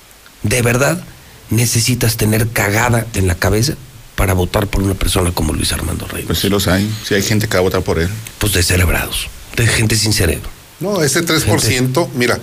De 0.44 0.62
verdad, 0.62 1.04
necesitas 1.50 2.18
tener 2.18 2.50
cagada 2.50 3.06
en 3.14 3.28
la 3.28 3.36
cabeza 3.36 3.76
para 4.16 4.34
votar 4.34 4.68
por 4.68 4.84
una 4.84 4.94
persona 4.94 5.32
como 5.32 5.54
Luis 5.54 5.72
Armando 5.74 6.08
Reynoso. 6.08 6.28
Pues 6.28 6.40
sí 6.40 6.50
los 6.50 6.68
hay. 6.68 6.92
Sí 7.08 7.14
hay 7.14 7.24
gente 7.24 7.48
que 7.48 7.54
va 7.54 7.60
a 7.60 7.64
votar 7.64 7.82
por 7.82 8.00
él. 8.00 8.10
Pues 8.40 8.54
de 8.54 8.64
cerebrados, 8.64 9.28
de 9.56 9.68
gente 9.68 9.96
sin 9.96 10.14
cerebro. 10.14 10.50
No, 10.80 11.02
ese 11.02 11.26
3%, 11.26 12.10
mira, 12.16 12.40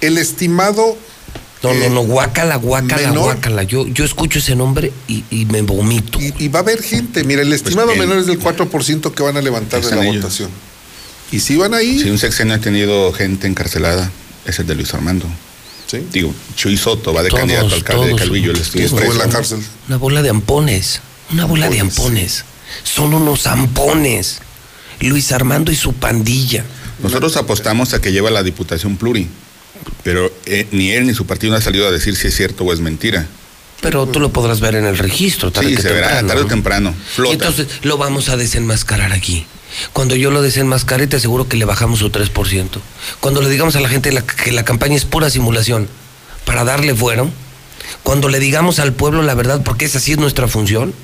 el 0.00 0.18
estimado 0.18 0.96
No, 1.62 1.72
no, 1.74 1.88
no, 1.90 2.00
guácala, 2.02 2.56
guácala, 2.56 3.08
menor. 3.08 3.24
guácala. 3.24 3.62
Yo, 3.64 3.86
yo 3.88 4.04
escucho 4.04 4.38
ese 4.38 4.54
nombre 4.54 4.92
y, 5.08 5.24
y 5.30 5.46
me 5.46 5.62
vomito. 5.62 6.20
Y, 6.20 6.32
y 6.38 6.48
va 6.48 6.60
a 6.60 6.62
haber 6.62 6.82
gente, 6.82 7.24
mira, 7.24 7.42
el 7.42 7.52
estimado 7.52 7.92
él- 7.92 7.98
menor 7.98 8.18
es 8.18 8.26
del 8.26 8.38
4% 8.38 9.12
que 9.12 9.22
van 9.22 9.36
a 9.36 9.42
levantar 9.42 9.80
de 9.82 9.96
la 9.96 10.02
ellos. 10.06 10.22
votación. 10.22 10.50
Y 11.32 11.40
si 11.40 11.56
van 11.56 11.74
ahí, 11.74 11.98
Si 12.00 12.08
un 12.10 12.18
sexenio 12.18 12.54
ha 12.54 12.58
tenido 12.60 13.12
gente 13.12 13.46
encarcelada, 13.48 14.10
es 14.44 14.58
el 14.60 14.66
de 14.66 14.74
Luis 14.76 14.94
Armando. 14.94 15.26
Sí. 15.88 16.06
Digo, 16.12 16.32
Chuy 16.56 16.76
Soto 16.76 17.12
va 17.14 17.22
de 17.22 17.30
Todos, 17.30 17.40
candidato 17.40 17.68
a 17.72 17.76
alcalde 17.76 18.04
de 18.04 18.10
todos. 18.10 18.20
Calvillo. 18.22 18.50
Él 18.52 18.58
estuvo 18.60 18.82
estuvo 18.82 19.00
en 19.12 19.18
la 19.18 19.28
cárcel. 19.28 19.58
Una 19.88 19.96
bola 19.96 20.22
de 20.22 20.30
ampones, 20.30 21.00
una 21.32 21.44
bola 21.46 21.68
de 21.68 21.80
ampones. 21.80 22.44
Son 22.84 23.14
unos 23.14 23.46
ampones. 23.46 24.38
Luis 25.00 25.32
Armando 25.32 25.72
y 25.72 25.76
su 25.76 25.92
pandilla. 25.94 26.64
Nosotros 27.02 27.36
apostamos 27.36 27.92
a 27.94 28.00
que 28.00 28.12
lleva 28.12 28.30
la 28.30 28.42
diputación 28.42 28.96
pluri, 28.96 29.28
pero 30.02 30.30
eh, 30.46 30.66
ni 30.72 30.90
él 30.90 31.06
ni 31.06 31.14
su 31.14 31.26
partido 31.26 31.54
han 31.54 31.62
salido 31.62 31.86
a 31.86 31.90
decir 31.90 32.16
si 32.16 32.28
es 32.28 32.36
cierto 32.36 32.64
o 32.64 32.72
es 32.72 32.80
mentira. 32.80 33.26
Pero 33.80 34.06
tú 34.06 34.20
lo 34.20 34.30
podrás 34.30 34.60
ver 34.60 34.74
en 34.74 34.86
el 34.86 34.96
registro, 34.98 35.50
tarde 35.52 35.68
Sí, 35.70 35.76
que 35.76 35.82
se 35.82 35.88
verá, 35.92 36.06
temprano, 36.08 36.28
tarde 36.28 36.40
o 36.40 36.44
¿no? 36.44 36.48
temprano. 36.50 36.94
Y 36.96 37.14
Flota. 37.14 37.32
entonces 37.34 37.66
lo 37.82 37.98
vamos 37.98 38.28
a 38.28 38.36
desenmascarar 38.36 39.12
aquí. 39.12 39.46
Cuando 39.92 40.16
yo 40.16 40.30
lo 40.30 40.40
desenmascare, 40.40 41.06
te 41.06 41.16
aseguro 41.16 41.48
que 41.48 41.56
le 41.58 41.66
bajamos 41.66 41.98
su 41.98 42.10
3%. 42.10 42.80
Cuando 43.20 43.42
le 43.42 43.50
digamos 43.50 43.76
a 43.76 43.80
la 43.80 43.88
gente 43.88 44.10
la- 44.12 44.22
que 44.24 44.52
la 44.52 44.64
campaña 44.64 44.96
es 44.96 45.04
pura 45.04 45.28
simulación 45.28 45.88
para 46.46 46.64
darle 46.64 46.94
fuero, 46.94 47.30
cuando 48.02 48.28
le 48.28 48.38
digamos 48.40 48.78
al 48.78 48.94
pueblo 48.94 49.22
la 49.22 49.34
verdad, 49.34 49.62
porque 49.62 49.84
esa 49.84 50.00
sí 50.00 50.12
es 50.12 50.18
nuestra 50.18 50.48
función, 50.48 50.94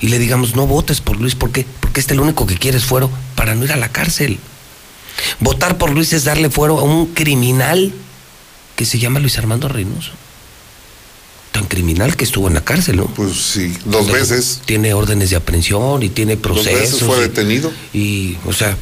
y 0.00 0.08
le 0.08 0.18
digamos, 0.18 0.54
no 0.56 0.66
votes 0.66 1.00
por 1.00 1.20
Luis, 1.20 1.34
¿por 1.34 1.50
qué? 1.52 1.64
Porque 1.80 2.00
este 2.00 2.14
lo 2.14 2.22
único 2.22 2.46
que 2.46 2.56
quiere 2.56 2.78
es 2.78 2.84
fuero 2.84 3.10
para 3.36 3.54
no 3.54 3.64
ir 3.64 3.72
a 3.72 3.76
la 3.76 3.88
cárcel. 3.90 4.38
Votar 5.40 5.78
por 5.78 5.90
Luis 5.90 6.12
es 6.12 6.24
darle 6.24 6.50
fuero 6.50 6.78
a 6.78 6.82
un 6.82 7.06
criminal 7.14 7.92
que 8.76 8.84
se 8.84 8.98
llama 8.98 9.20
Luis 9.20 9.38
Armando 9.38 9.68
Reynoso. 9.68 10.12
Tan 11.52 11.64
criminal 11.66 12.14
que 12.16 12.24
estuvo 12.24 12.46
en 12.48 12.54
la 12.54 12.60
cárcel, 12.64 12.96
¿no? 12.98 13.06
Pues 13.06 13.32
sí, 13.52 13.74
dos 13.84 14.10
veces. 14.12 14.60
Tiene 14.64 14.94
órdenes 14.94 15.30
de 15.30 15.36
aprehensión 15.36 16.02
y 16.02 16.08
tiene 16.10 16.36
Dos 16.36 16.42
procesos. 16.42 16.80
veces 16.80 17.02
fue 17.02 17.16
y- 17.16 17.20
detenido. 17.22 17.72
Y, 17.92 18.36
o 18.46 18.52
sea, 18.52 18.76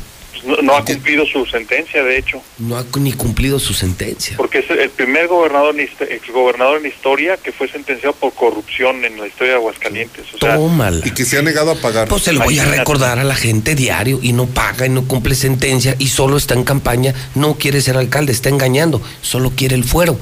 No, 0.47 0.57
no 0.63 0.77
ha 0.77 0.85
cumplido 0.85 1.27
su 1.27 1.45
sentencia, 1.47 2.03
de 2.03 2.19
hecho, 2.19 2.41
no 2.59 2.79
ha 2.79 2.85
ni 2.99 3.13
cumplido 3.13 3.59
su 3.59 3.75
sentencia. 3.75 4.37
porque 4.37 4.61
es 4.61 4.71
el 4.71 4.91
primer 4.91 5.27
gobernador, 5.27 5.75
exgobernador 5.79 6.81
en 6.81 6.87
historia 6.87 7.37
que 7.37 7.53
fue 7.53 7.69
sentenciado 7.69 8.15
por 8.15 8.33
corrupción 8.33 9.05
en 9.05 9.19
la 9.19 9.27
historia 9.27 9.55
de 9.55 9.59
Aguascalientes. 9.59 10.25
O 10.35 10.39
sea, 10.39 10.57
Tómala. 10.57 11.07
Y 11.07 11.11
que 11.11 11.25
se 11.25 11.39
ha 11.39 11.43
negado 11.43 11.73
a 11.73 11.75
pagar. 11.75 12.09
Pues 12.09 12.23
se 12.23 12.33
lo 12.33 12.41
voy 12.41 12.59
a 12.59 12.65
recordar 12.65 13.19
a 13.19 13.25
la 13.25 13.35
gente 13.35 13.75
diario 13.75 14.21
y 14.23 14.33
no 14.33 14.47
paga 14.47 14.87
y 14.87 14.89
no 14.89 15.07
cumple 15.07 15.35
sentencia 15.35 15.97
y 15.99 16.09
solo 16.09 16.37
está 16.37 16.55
en 16.55 16.65
campaña, 16.65 17.15
no 17.35 17.55
quiere 17.57 17.81
ser 17.81 17.97
alcalde, 17.97 18.33
está 18.33 18.49
engañando, 18.49 19.03
solo 19.23 19.53
quiere 19.55 19.75
el 19.75 19.85
fuero. 19.85 20.19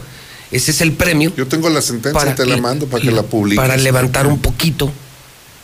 Ese 0.51 0.71
es 0.71 0.81
el 0.83 0.93
premio 0.93 1.33
Yo 1.37 1.49
tengo 1.49 1.69
la 1.69 1.83
sentencia, 1.83 2.35
te 2.35 2.47
la 2.47 2.57
mando 2.59 2.87
para 2.87 3.03
que 3.03 3.11
la 3.11 3.25
publiques. 3.25 3.57
para 3.57 3.77
levantar 3.77 4.27
un 4.27 4.39
poquito 4.39 4.93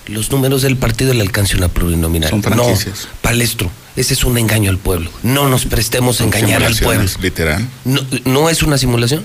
los 0.06 0.30
números 0.32 0.62
del 0.62 0.76
partido 0.76 1.12
alcance 1.12 1.54
de 1.54 1.58
una 1.58 1.68
plurinominal. 1.68 2.30
Son 2.30 2.42
franquicias. 2.42 3.04
No, 3.04 3.18
palestro, 3.22 3.70
ese 4.00 4.14
es 4.14 4.24
un 4.24 4.38
engaño 4.38 4.70
al 4.70 4.78
pueblo. 4.78 5.10
No 5.22 5.48
nos 5.48 5.66
prestemos 5.66 6.20
a 6.20 6.24
engañar 6.24 6.62
al 6.62 6.76
pueblo. 6.76 7.08
Literal. 7.20 7.68
No, 7.84 8.00
¿No 8.24 8.48
es 8.48 8.62
una 8.62 8.78
simulación? 8.78 9.24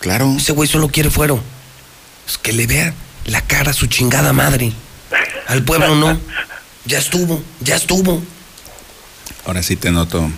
Claro. 0.00 0.34
Ese 0.36 0.52
güey 0.52 0.68
solo 0.68 0.88
quiere 0.88 1.10
fuero. 1.10 1.40
Es 2.28 2.38
que 2.38 2.52
le 2.52 2.66
vea 2.66 2.94
la 3.26 3.40
cara 3.42 3.72
a 3.72 3.74
su 3.74 3.86
chingada 3.86 4.32
madre. 4.32 4.72
Al 5.48 5.62
pueblo 5.64 5.94
no. 5.96 6.18
Ya 6.84 6.98
estuvo, 6.98 7.42
ya 7.60 7.76
estuvo. 7.76 8.22
Ahora 9.44 9.62
sí 9.62 9.76
te 9.76 9.90
noto. 9.90 10.30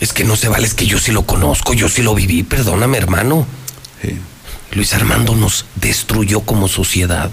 Es 0.00 0.12
que 0.12 0.24
no 0.24 0.36
se 0.36 0.48
vale, 0.48 0.66
es 0.66 0.74
que 0.74 0.86
yo 0.86 0.98
sí 0.98 1.12
lo 1.12 1.24
conozco, 1.24 1.72
yo 1.72 1.88
sí 1.88 2.02
lo 2.02 2.14
viví, 2.14 2.42
perdóname 2.42 2.98
hermano. 2.98 3.46
Sí. 4.02 4.18
Luis 4.72 4.92
Armando 4.92 5.34
nos 5.36 5.66
destruyó 5.76 6.40
como 6.40 6.68
sociedad. 6.68 7.30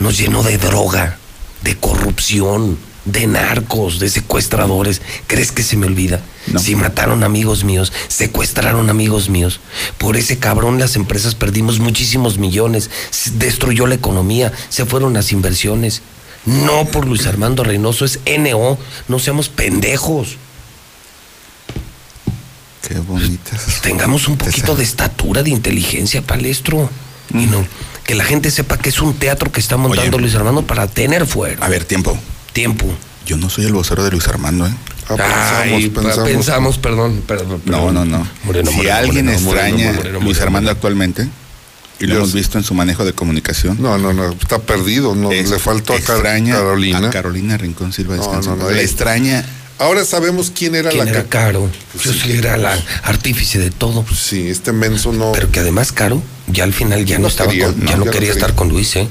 Nos 0.00 0.18
llenó 0.18 0.42
de 0.42 0.58
droga, 0.58 1.16
de 1.62 1.76
corrupción, 1.76 2.76
de 3.06 3.26
narcos, 3.26 3.98
de 3.98 4.10
secuestradores. 4.10 5.00
¿Crees 5.26 5.52
que 5.52 5.62
se 5.62 5.76
me 5.76 5.86
olvida? 5.86 6.20
No. 6.48 6.58
Si 6.58 6.76
mataron 6.76 7.24
amigos 7.24 7.64
míos, 7.64 7.92
secuestraron 8.08 8.90
amigos 8.90 9.30
míos. 9.30 9.60
Por 9.96 10.16
ese 10.16 10.38
cabrón 10.38 10.78
las 10.78 10.96
empresas 10.96 11.34
perdimos 11.34 11.78
muchísimos 11.78 12.38
millones. 12.38 12.90
Destruyó 13.34 13.86
la 13.86 13.94
economía, 13.94 14.52
se 14.68 14.84
fueron 14.84 15.14
las 15.14 15.32
inversiones. 15.32 16.02
No 16.44 16.84
por 16.84 17.06
Luis 17.06 17.26
Armando 17.26 17.64
Reynoso, 17.64 18.04
es 18.04 18.20
NO. 18.38 18.78
No 19.08 19.18
seamos 19.18 19.48
pendejos. 19.48 20.36
Qué 22.86 22.98
bonitas. 23.00 23.80
Tengamos 23.82 24.28
un 24.28 24.36
poquito 24.36 24.76
de 24.76 24.84
estatura, 24.84 25.42
de 25.42 25.50
inteligencia, 25.50 26.22
palestro. 26.22 26.88
Y 27.34 27.46
no, 27.46 27.66
que 28.04 28.14
la 28.14 28.24
gente 28.24 28.52
sepa 28.52 28.78
que 28.78 28.90
es 28.90 29.00
un 29.00 29.14
teatro 29.14 29.50
que 29.50 29.58
está 29.58 29.76
montando 29.76 30.16
Oye. 30.16 30.22
Luis 30.22 30.36
Armando 30.36 30.62
para 30.62 30.86
tener 30.86 31.26
fuera. 31.26 31.64
A 31.66 31.68
ver, 31.68 31.84
tiempo. 31.84 32.16
Tiempo. 32.56 32.86
Yo 33.26 33.36
no 33.36 33.50
soy 33.50 33.66
el 33.66 33.74
vocero 33.74 34.02
de 34.02 34.10
Luis 34.10 34.26
Armando, 34.28 34.66
¿eh? 34.66 34.70
Ah, 35.10 35.60
Ay, 35.62 35.90
pensamos, 35.90 36.04
pensamos. 36.06 36.30
pensamos, 36.30 36.78
perdón, 36.78 37.22
perdón, 37.26 37.60
No, 37.66 37.84
perdón. 37.86 37.94
no, 37.94 38.04
no. 38.06 38.26
Moreno, 38.44 38.70
si 38.70 38.76
moreno, 38.78 38.96
alguien 38.96 39.26
moreno, 39.26 39.42
moreno, 39.44 39.66
extraña 39.76 39.92
moreno, 39.92 40.20
Luis 40.20 40.40
Armando 40.40 40.60
moreno. 40.68 40.70
actualmente, 40.70 41.28
y 42.00 42.06
lo 42.06 42.14
Dios. 42.14 42.16
hemos 42.18 42.32
visto 42.32 42.56
en 42.56 42.64
su 42.64 42.72
manejo 42.72 43.04
de 43.04 43.12
comunicación, 43.12 43.76
No, 43.78 43.98
no, 43.98 44.14
no, 44.14 44.30
está 44.32 44.58
perdido. 44.58 45.14
No, 45.14 45.30
es- 45.32 45.50
le 45.50 45.58
faltó 45.58 45.92
a 45.92 46.00
Car- 46.00 46.16
extraña 46.16 46.54
Carolina. 46.54 47.08
a 47.08 47.10
Carolina 47.10 47.58
Rincón 47.58 47.92
Silva. 47.92 48.16
No, 48.16 48.22
descansa 48.22 48.52
en 48.52 48.58
no, 48.58 48.64
no. 48.64 48.70
La 48.70 48.80
eh. 48.80 48.84
extraña. 48.84 49.44
Ahora 49.78 50.06
sabemos 50.06 50.50
quién 50.56 50.74
era 50.76 50.88
¿Quién 50.88 51.04
la 51.04 51.10
era 51.10 51.22
ca- 51.24 51.28
Caro? 51.28 51.68
Yo 52.02 52.10
sí 52.14 52.32
era 52.32 52.56
la 52.56 52.74
artífice 53.02 53.58
de 53.58 53.70
todo. 53.70 54.02
Sí, 54.16 54.48
este 54.48 54.72
menso 54.72 55.12
no. 55.12 55.32
Pero 55.32 55.50
que 55.52 55.60
además 55.60 55.92
Caro, 55.92 56.22
ya 56.46 56.64
al 56.64 56.72
final 56.72 57.04
ya 57.04 57.16
no, 57.16 57.22
No 57.24 57.28
estaba 57.28 57.50
quería, 57.50 57.66
con- 57.66 57.80
no, 57.80 57.84
ya 57.84 57.84
no 57.84 57.90
ya 57.90 57.96
no 57.98 58.04
quería 58.04 58.30
quería. 58.30 58.32
estar 58.32 58.54
con 58.54 58.70
Luis, 58.70 58.96
¿eh? 58.96 59.06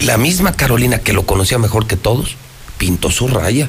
La 0.00 0.18
misma 0.18 0.52
Carolina 0.52 0.98
que 0.98 1.14
lo 1.14 1.24
conocía 1.24 1.56
mejor 1.58 1.86
que 1.86 1.96
todos, 1.96 2.36
pintó 2.80 3.10
su 3.10 3.28
raya. 3.28 3.68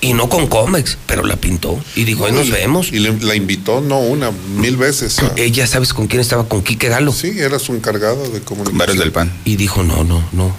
Y 0.00 0.12
no 0.12 0.28
con 0.28 0.46
cómex, 0.46 0.98
pero 1.06 1.24
la 1.24 1.36
pintó. 1.36 1.82
Y 1.96 2.04
dijo, 2.04 2.26
ahí 2.26 2.32
nos 2.32 2.46
Y- 2.48 2.50
vemos. 2.52 2.92
Y 2.92 2.98
le- 3.00 3.18
la 3.18 3.34
invitó, 3.34 3.80
no 3.80 3.98
una, 3.98 4.30
mil 4.30 4.76
veces. 4.76 5.18
a- 5.18 5.32
Ella, 5.36 5.66
¿sabes 5.66 5.92
con 5.92 6.06
quién 6.06 6.20
estaba? 6.20 6.48
Con 6.48 6.62
Quique 6.62 6.88
Galo. 6.88 7.12
Sí, 7.12 7.32
era 7.38 7.58
su 7.58 7.74
encargado 7.74 8.22
de 8.30 8.40
comunicación. 8.42 8.78
Varios 8.78 8.98
del 8.98 9.10
PAN. 9.10 9.32
Y 9.44 9.56
dijo, 9.56 9.82
no, 9.82 10.04
no, 10.04 10.22
no. 10.32 10.54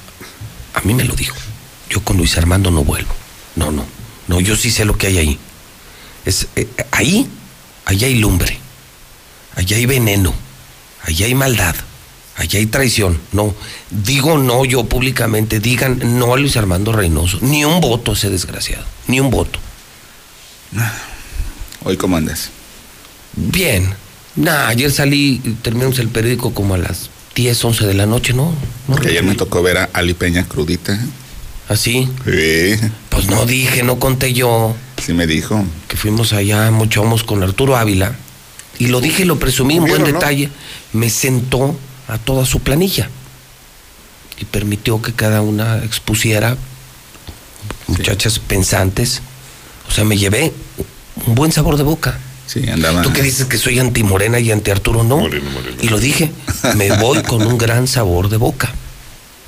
A 0.73 0.81
mí 0.81 0.93
me 0.93 1.05
lo 1.05 1.15
dijo. 1.15 1.35
Yo 1.89 2.03
con 2.03 2.17
Luis 2.17 2.37
Armando 2.37 2.71
no 2.71 2.83
vuelvo. 2.83 3.13
No, 3.55 3.71
no. 3.71 3.85
No, 4.27 4.41
yo 4.41 4.55
sí 4.57 4.69
sé 4.71 4.83
lo 4.85 4.97
que 4.97 5.07
hay 5.07 5.17
ahí. 5.19 5.39
Es, 6.25 6.47
eh, 6.57 6.67
ahí, 6.91 7.27
allá 7.85 8.07
hay 8.07 8.15
lumbre. 8.15 8.59
Allá 9.55 9.77
hay 9.77 9.85
veneno. 9.85 10.33
Allá 11.03 11.25
hay 11.27 11.35
maldad. 11.35 11.75
Allá 12.37 12.59
hay 12.59 12.67
traición. 12.67 13.19
No. 13.31 13.53
Digo 13.89 14.37
no 14.37 14.63
yo 14.63 14.85
públicamente. 14.85 15.59
Digan 15.59 16.19
no 16.19 16.33
a 16.33 16.37
Luis 16.37 16.55
Armando 16.55 16.91
Reynoso. 16.91 17.39
Ni 17.41 17.65
un 17.65 17.81
voto 17.81 18.13
ese 18.13 18.29
desgraciado. 18.29 18.85
Ni 19.07 19.19
un 19.19 19.31
voto. 19.31 19.59
Hoy, 21.83 21.97
¿cómo 21.97 22.15
andas? 22.15 22.51
Bien. 23.35 23.93
Nah, 24.35 24.67
ayer 24.67 24.91
salí, 24.91 25.41
terminamos 25.63 25.97
el 25.97 26.09
periódico 26.09 26.53
como 26.53 26.75
a 26.75 26.77
las 26.77 27.09
10, 27.35 27.65
11 27.65 27.87
de 27.87 27.93
la 27.95 28.05
noche, 28.05 28.33
¿no? 28.33 28.53
no 28.87 28.95
Porque 28.95 29.09
ayer 29.09 29.23
me 29.23 29.33
tocó 29.33 29.63
ver 29.63 29.77
a 29.77 29.89
Ali 29.93 30.13
Peña 30.13 30.47
crudita. 30.47 30.99
¿Así? 31.67 32.07
Sí. 32.23 32.79
Pues 33.09 33.27
no 33.29 33.45
dije, 33.47 33.81
no 33.81 33.99
conté 33.99 34.33
yo. 34.33 34.75
Sí 35.03 35.13
me 35.13 35.25
dijo. 35.25 35.65
Que 35.87 35.97
fuimos 35.97 36.33
allá, 36.33 36.69
mochamos 36.69 37.23
con 37.23 37.41
Arturo 37.41 37.75
Ávila. 37.75 38.15
Y 38.77 38.87
lo 38.87 39.01
dije 39.01 39.23
y 39.23 39.25
lo 39.25 39.39
presumí 39.39 39.77
en 39.77 39.85
buen 39.85 40.03
detalle. 40.03 40.49
Me 40.93 41.09
sentó 41.09 41.75
a 42.07 42.17
toda 42.17 42.45
su 42.45 42.59
planilla. 42.59 43.09
Y 44.39 44.45
permitió 44.45 45.01
que 45.01 45.13
cada 45.13 45.41
una 45.41 45.77
expusiera 45.83 46.57
muchachas 47.87 48.39
pensantes. 48.39 49.21
O 49.89 49.91
sea, 49.91 50.03
me 50.03 50.17
llevé 50.17 50.53
un 51.25 51.35
buen 51.35 51.51
sabor 51.51 51.77
de 51.77 51.83
boca. 51.83 52.19
Sí, 52.45 52.67
andaba. 52.69 53.01
Tú 53.01 53.11
que 53.11 53.21
dices 53.21 53.45
que 53.45 53.57
soy 53.57 53.79
anti 53.79 54.03
Morena 54.03 54.39
y 54.39 54.51
anti 54.51 54.71
Arturo, 54.71 55.03
no. 55.03 55.27
Y 55.81 55.89
lo 55.89 55.99
dije, 55.99 56.31
me 56.75 56.95
voy 56.97 57.21
con 57.23 57.41
un 57.45 57.57
gran 57.57 57.87
sabor 57.87 58.29
de 58.29 58.37
boca. 58.37 58.71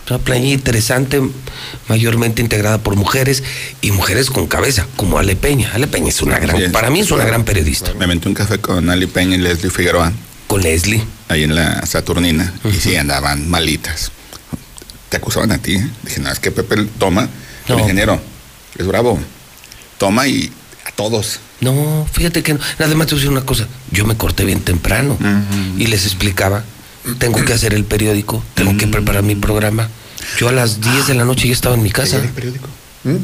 Una 0.09 0.17
planilla 0.17 0.55
interesante, 0.55 1.21
mayormente 1.87 2.41
integrada 2.41 2.79
por 2.79 2.95
mujeres 2.95 3.43
y 3.81 3.91
mujeres 3.91 4.31
con 4.31 4.47
cabeza, 4.47 4.87
como 4.95 5.19
Ale 5.19 5.35
Peña. 5.35 5.71
Ale 5.73 5.85
Peña 5.85 6.09
es 6.09 6.21
una 6.23 6.39
gran, 6.39 6.57
Sí. 6.57 6.63
para 6.69 6.89
mí 6.89 6.99
es 7.01 7.11
una 7.11 7.25
gran 7.25 7.45
periodista. 7.45 7.93
Me 7.93 8.05
aventé 8.05 8.27
un 8.27 8.33
café 8.33 8.57
con 8.57 8.89
Ali 8.89 9.05
Peña 9.05 9.35
y 9.35 9.39
Leslie 9.39 9.69
Figueroa. 9.69 10.11
Con 10.49 10.63
Leslie. 10.63 11.05
Ahí 11.27 11.43
en 11.43 11.53
la 11.53 11.85
Saturnina. 11.85 12.51
Y 12.65 12.73
sí, 12.73 12.95
andaban 12.95 13.47
malitas. 13.47 14.11
Te 15.09 15.17
acusaban 15.17 15.51
a 15.51 15.59
ti. 15.59 15.75
¿eh? 15.75 15.87
Dije, 16.01 16.19
no, 16.21 16.31
es 16.31 16.39
que 16.39 16.49
Pepe 16.49 16.85
toma. 16.97 17.29
El 17.67 17.79
ingeniero 17.79 18.19
es 18.75 18.87
bravo. 18.87 19.19
Toma 19.99 20.27
y 20.27 20.51
a 20.85 20.91
todos. 20.91 21.39
No, 21.61 22.07
fíjate 22.11 22.41
que 22.41 22.55
no. 22.55 22.59
Nada 22.79 22.95
más 22.95 23.05
te 23.05 23.13
voy 23.13 23.19
a 23.19 23.21
decir 23.21 23.29
una 23.29 23.45
cosa. 23.45 23.67
Yo 23.91 24.05
me 24.05 24.17
corté 24.17 24.43
bien 24.43 24.61
temprano 24.61 25.19
y 25.77 25.85
les 25.85 26.05
explicaba. 26.05 26.63
Tengo 27.19 27.45
que 27.45 27.53
hacer 27.53 27.75
el 27.75 27.85
periódico, 27.85 28.43
tengo 28.55 28.75
que 28.75 28.87
preparar 28.87 29.21
mi 29.21 29.35
programa. 29.35 29.87
Yo 30.39 30.49
a 30.49 30.51
las 30.51 30.81
10 30.81 31.07
de 31.07 31.13
la 31.13 31.25
noche 31.25 31.47
ya 31.47 31.53
estaba 31.53 31.75
en 31.75 31.83
mi 31.83 31.91
casa. 31.91 32.15
llega 32.15 32.27
el 32.27 32.33
periódico? 32.33 32.67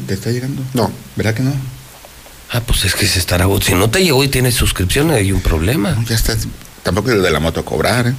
¿Te 0.06 0.14
está 0.14 0.30
llegando? 0.30 0.62
No. 0.74 0.92
¿Verdad 1.16 1.34
que 1.34 1.42
no? 1.42 1.52
Ah, 2.50 2.60
pues 2.60 2.84
es 2.84 2.94
que 2.94 3.06
se 3.06 3.18
estará. 3.18 3.46
Si 3.62 3.74
no 3.74 3.90
te 3.90 4.04
llegó 4.04 4.22
y 4.22 4.28
tienes 4.28 4.54
suscripción, 4.54 5.10
hay 5.10 5.32
un 5.32 5.40
problema. 5.40 5.96
Ya 6.08 6.14
está. 6.14 6.36
Tampoco 6.86 7.10
el 7.10 7.22
de 7.22 7.30
la 7.30 7.40
moto 7.40 7.60
a 7.60 7.64
cobrar. 7.64 8.06
¿eh? 8.06 8.14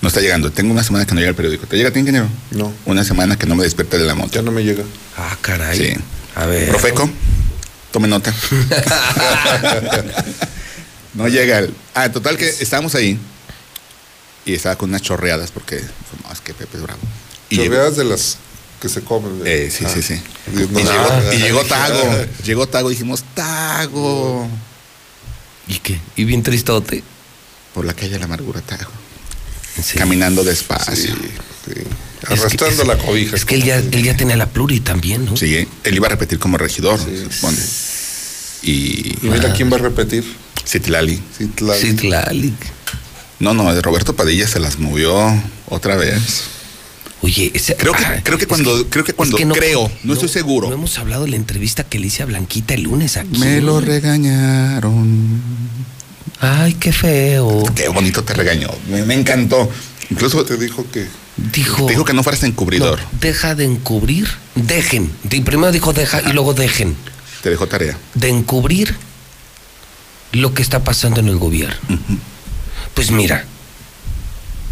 No 0.00 0.08
está 0.08 0.20
llegando. 0.20 0.52
Tengo 0.52 0.72
una 0.72 0.84
semana 0.84 1.04
que 1.04 1.14
no 1.14 1.20
llega 1.20 1.30
el 1.30 1.36
periódico. 1.36 1.66
¿Te 1.66 1.76
llega 1.76 1.88
a 1.88 1.92
ti, 1.92 1.98
ingeniero? 1.98 2.28
No. 2.52 2.72
Una 2.86 3.04
semana 3.04 3.36
que 3.36 3.46
no 3.46 3.56
me 3.56 3.64
despierta 3.64 3.96
de 3.98 4.04
la 4.04 4.14
moto. 4.14 4.30
Ya 4.32 4.42
no 4.42 4.52
me 4.52 4.62
llega. 4.62 4.84
Ah, 5.16 5.36
caray. 5.40 5.76
Sí. 5.76 5.94
A 6.36 6.46
ver. 6.46 6.68
Profeco, 6.68 7.10
tome 7.90 8.06
nota. 8.08 8.32
no 11.14 11.28
llega 11.28 11.58
el. 11.58 11.74
Ah, 11.94 12.10
total 12.10 12.36
que 12.36 12.48
estábamos 12.48 12.94
ahí. 12.94 13.18
Y 14.44 14.54
estaba 14.54 14.76
con 14.76 14.90
unas 14.90 15.02
chorreadas 15.02 15.50
porque. 15.50 15.80
No, 16.24 16.32
es 16.32 16.40
que 16.40 16.54
Pepe 16.54 16.76
es 16.76 16.82
bravo. 16.82 17.00
Y 17.50 17.56
llegó- 17.56 17.66
Chorreadas 17.74 17.96
de 17.96 18.04
las 18.04 18.36
que 18.80 18.88
se 18.88 19.00
comen. 19.02 19.42
de- 19.42 19.66
Eh, 19.66 19.70
sí, 19.70 19.84
Ah. 19.86 19.90
sí, 19.92 20.02
sí. 20.02 20.20
Dios, 20.52 20.70
no, 20.70 20.80
y, 20.80 20.84
llegó, 20.84 21.04
ah, 21.10 21.22
y 21.32 21.36
llegó 21.38 21.64
Tago. 21.64 22.02
ah. 22.10 22.26
Llegó 22.44 22.68
Tago, 22.68 22.90
dijimos, 22.90 23.24
Tago. 23.34 24.48
¿Y 25.66 25.78
qué? 25.78 25.98
¿Y 26.16 26.24
bien 26.24 26.42
tristote? 26.42 27.02
Por 27.74 27.84
la 27.84 27.92
calle 27.92 28.10
de 28.10 28.18
la 28.20 28.26
amargura, 28.26 28.60
Tago. 28.60 28.90
Caminando 29.96 30.44
despacio. 30.44 31.14
Arrastrando 32.26 32.84
la 32.84 32.96
cobija. 32.96 33.36
Es 33.36 33.44
que 33.44 33.56
él 33.56 33.64
ya, 33.64 33.76
él 33.78 34.02
ya 34.02 34.16
tenía 34.16 34.36
la 34.36 34.46
pluri 34.46 34.80
también, 34.80 35.24
¿no? 35.24 35.36
Sí, 35.36 35.66
él 35.82 35.94
iba 35.94 36.06
a 36.06 36.10
repetir 36.10 36.38
como 36.38 36.56
regidor, 36.56 36.98
se 36.98 37.30
supone. 37.30 37.58
Y. 38.62 39.26
Y 39.26 39.28
mira 39.28 39.52
quién 39.52 39.70
va 39.70 39.76
a 39.76 39.80
repetir. 39.80 40.24
Citlali. 40.66 41.20
Citlali. 41.36 41.80
Citlali. 41.80 42.54
No, 43.40 43.52
no, 43.52 43.80
Roberto 43.82 44.14
Padilla 44.14 44.46
se 44.46 44.60
las 44.60 44.78
movió 44.78 45.14
otra 45.68 45.96
vez. 45.96 46.44
Oye, 47.20 47.50
ese, 47.54 47.74
Creo 47.76 47.92
que, 47.94 48.04
ah, 48.04 48.20
creo 48.22 48.36
que 48.38 48.44
es 48.44 48.48
cuando, 48.48 48.88
creo 48.90 49.04
que 49.04 49.14
cuando, 49.14 49.38
es 49.38 49.44
que 49.44 49.50
creo, 49.52 49.90
no, 50.02 50.12
estoy 50.12 50.28
seguro. 50.28 50.68
No 50.68 50.74
hemos 50.74 50.98
hablado 50.98 51.24
de 51.24 51.30
la 51.30 51.36
entrevista 51.36 51.82
que 51.82 51.98
le 51.98 52.08
hice 52.08 52.22
a 52.22 52.26
Blanquita 52.26 52.74
el 52.74 52.82
lunes 52.82 53.16
aquí. 53.16 53.38
Me 53.38 53.60
lo 53.60 53.80
regañaron. 53.80 55.40
Ay, 56.44 56.74
qué 56.74 56.92
feo. 56.92 57.64
Qué 57.74 57.88
bonito 57.88 58.22
te 58.22 58.34
regañó. 58.34 58.68
Me, 58.88 59.02
me 59.04 59.14
encantó. 59.14 59.70
Incluso 60.10 60.44
te 60.44 60.56
dijo 60.56 60.84
que. 60.92 61.06
Dijo. 61.36 61.86
Dijo 61.88 62.04
que 62.04 62.12
no 62.12 62.22
fueras 62.22 62.42
encubridor. 62.42 63.00
No, 63.00 63.08
deja 63.20 63.54
de 63.54 63.64
encubrir. 63.64 64.28
Dejen. 64.54 65.10
Primero 65.28 65.72
dijo 65.72 65.92
deja 65.92 66.20
y 66.22 66.32
luego 66.32 66.54
dejen. 66.54 66.96
Te 67.42 67.50
dejó 67.50 67.66
tarea. 67.66 67.96
De 68.14 68.28
encubrir 68.28 68.96
lo 70.32 70.54
que 70.54 70.62
está 70.62 70.84
pasando 70.84 71.20
en 71.20 71.28
el 71.28 71.38
gobierno. 71.38 71.76
Pues 72.94 73.10
mira, 73.10 73.44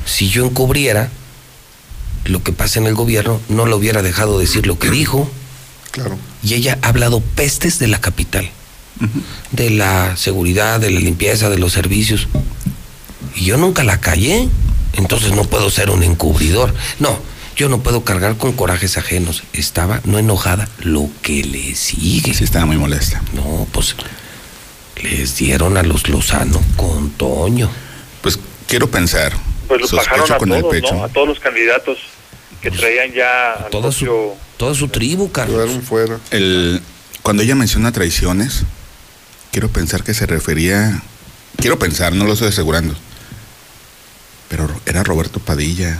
si 0.05 0.29
yo 0.29 0.45
encubriera 0.45 1.11
lo 2.25 2.43
que 2.43 2.53
pasa 2.53 2.79
en 2.79 2.87
el 2.87 2.95
gobierno, 2.95 3.41
no 3.49 3.67
lo 3.67 3.77
hubiera 3.77 4.03
dejado 4.03 4.39
decir 4.39 4.67
lo 4.67 4.79
que 4.79 4.91
dijo. 4.91 5.31
Claro. 5.91 6.19
Y 6.43 6.55
ella 6.55 6.79
ha 6.83 6.89
hablado 6.89 7.21
pestes 7.21 7.79
de 7.79 7.89
la 7.89 8.01
capital, 8.01 8.51
de 9.51 9.71
la 9.71 10.17
seguridad, 10.17 10.81
de 10.81 10.91
la 10.91 11.01
limpieza, 11.01 11.51
de 11.51 11.59
los 11.59 11.73
servicios. 11.73 12.29
Y 13.35 13.45
yo 13.47 13.57
nunca 13.57 13.85
la 13.85 14.01
callé, 14.01 14.49
entonces 14.95 15.33
no 15.33 15.45
puedo 15.45 15.71
ser 15.71 15.91
un 15.91 16.03
encubridor. 16.03 16.75
No, 16.99 17.19
yo 17.57 17.69
no 17.69 17.83
puedo 17.83 18.05
cargar 18.05 18.37
con 18.37 18.53
corajes 18.53 18.97
ajenos. 18.99 19.43
Estaba 19.53 20.01
no 20.05 20.19
enojada, 20.19 20.69
lo 20.81 21.09
que 21.23 21.43
le 21.45 21.75
sigue. 21.75 22.35
Sí, 22.35 22.45
estaba 22.45 22.67
muy 22.67 22.77
molesta. 22.77 23.23
No, 23.35 23.67
pues 23.73 23.97
les 25.03 25.37
dieron 25.37 25.77
a 25.77 25.83
los 25.83 26.09
Lozano 26.09 26.61
con 26.77 27.11
Toño. 27.11 27.71
Pues 28.21 28.39
quiero 28.67 28.91
pensar. 28.91 29.33
Pues 29.69 29.81
los 29.81 29.93
bajaron 29.93 30.31
a 30.33 30.39
con 30.39 30.53
el 30.53 30.61
todos, 30.61 30.73
pecho. 30.75 30.95
¿no? 30.95 31.05
A 31.05 31.09
todos 31.09 31.29
los 31.29 31.41
candidatos 31.41 31.99
que 32.61 32.71
traían 32.71 33.13
ya 33.13 33.53
al 33.55 33.71
Toda 33.71 33.91
su, 33.91 34.33
toda 34.57 34.75
su 34.75 34.89
tribu, 34.89 35.33
Carlos. 35.33 35.71
fuera. 35.89 36.19
El, 36.31 36.81
cuando 37.23 37.43
ella 37.43 37.55
menciona 37.55 37.91
traiciones, 37.91 38.65
quiero 39.53 39.69
pensar 39.71 40.03
que 40.03 40.15
se 40.15 40.27
refería. 40.27 41.03
Quiero 41.57 41.79
pensar, 41.79 42.13
no 42.15 42.25
lo 42.25 42.33
estoy 42.33 42.49
asegurando. 42.49 42.95
Pero 44.49 44.69
era 44.87 45.03
Roberto 45.05 45.39
Padilla, 45.41 45.99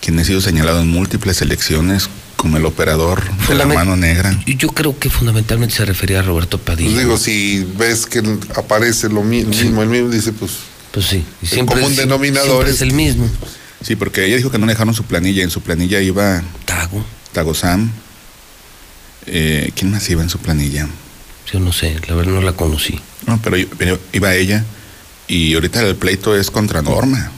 quien 0.00 0.18
ha 0.18 0.24
sido 0.24 0.40
señalado 0.40 0.80
en 0.82 0.88
múltiples 0.88 1.40
elecciones 1.42 2.08
como 2.36 2.56
el 2.56 2.64
operador 2.64 3.22
de 3.48 3.54
la 3.54 3.66
mano 3.66 3.96
negra. 3.96 4.38
Yo 4.46 4.68
creo 4.68 4.98
que 4.98 5.10
fundamentalmente 5.10 5.74
se 5.74 5.84
refería 5.84 6.20
a 6.20 6.22
Roberto 6.22 6.58
Padilla. 6.58 6.90
Pues 6.90 6.98
digo, 7.04 7.16
si 7.18 7.66
ves 7.76 8.06
que 8.06 8.22
aparece 8.56 9.08
lo 9.08 9.22
mi- 9.22 9.44
mismo, 9.44 9.82
el 9.82 9.88
mismo, 9.88 10.08
dice, 10.08 10.32
pues. 10.32 10.52
Pues 10.92 11.06
sí. 11.06 11.24
y 11.42 11.44
el 11.46 11.50
siempre 11.50 11.76
común 11.76 11.92
es- 11.92 11.98
denominador 11.98 12.48
siempre 12.66 12.70
es 12.72 12.80
el 12.82 12.92
mismo. 12.92 13.28
Sí, 13.82 13.96
porque 13.96 14.26
ella 14.26 14.36
dijo 14.36 14.50
que 14.50 14.58
no 14.58 14.66
le 14.66 14.72
dejaron 14.72 14.94
su 14.94 15.04
planilla. 15.04 15.42
En 15.42 15.50
su 15.50 15.60
planilla 15.62 16.00
iba. 16.00 16.42
Tago. 16.64 17.04
Tago 17.32 17.54
Sam. 17.54 17.90
Eh, 19.26 19.70
¿Quién 19.76 19.90
más 19.92 20.08
iba 20.10 20.22
en 20.22 20.28
su 20.30 20.38
planilla? 20.38 20.86
Yo 21.52 21.60
no 21.60 21.72
sé, 21.72 21.96
la 22.06 22.14
verdad 22.14 22.32
no 22.32 22.42
la 22.42 22.52
conocí. 22.52 23.00
No, 23.26 23.40
pero, 23.42 23.98
iba 24.12 24.34
ella. 24.34 24.64
Y 25.26 25.54
ahorita 25.54 25.82
el 25.82 25.96
pleito 25.96 26.36
es 26.36 26.50
contra 26.50 26.82
Norma. 26.82 27.30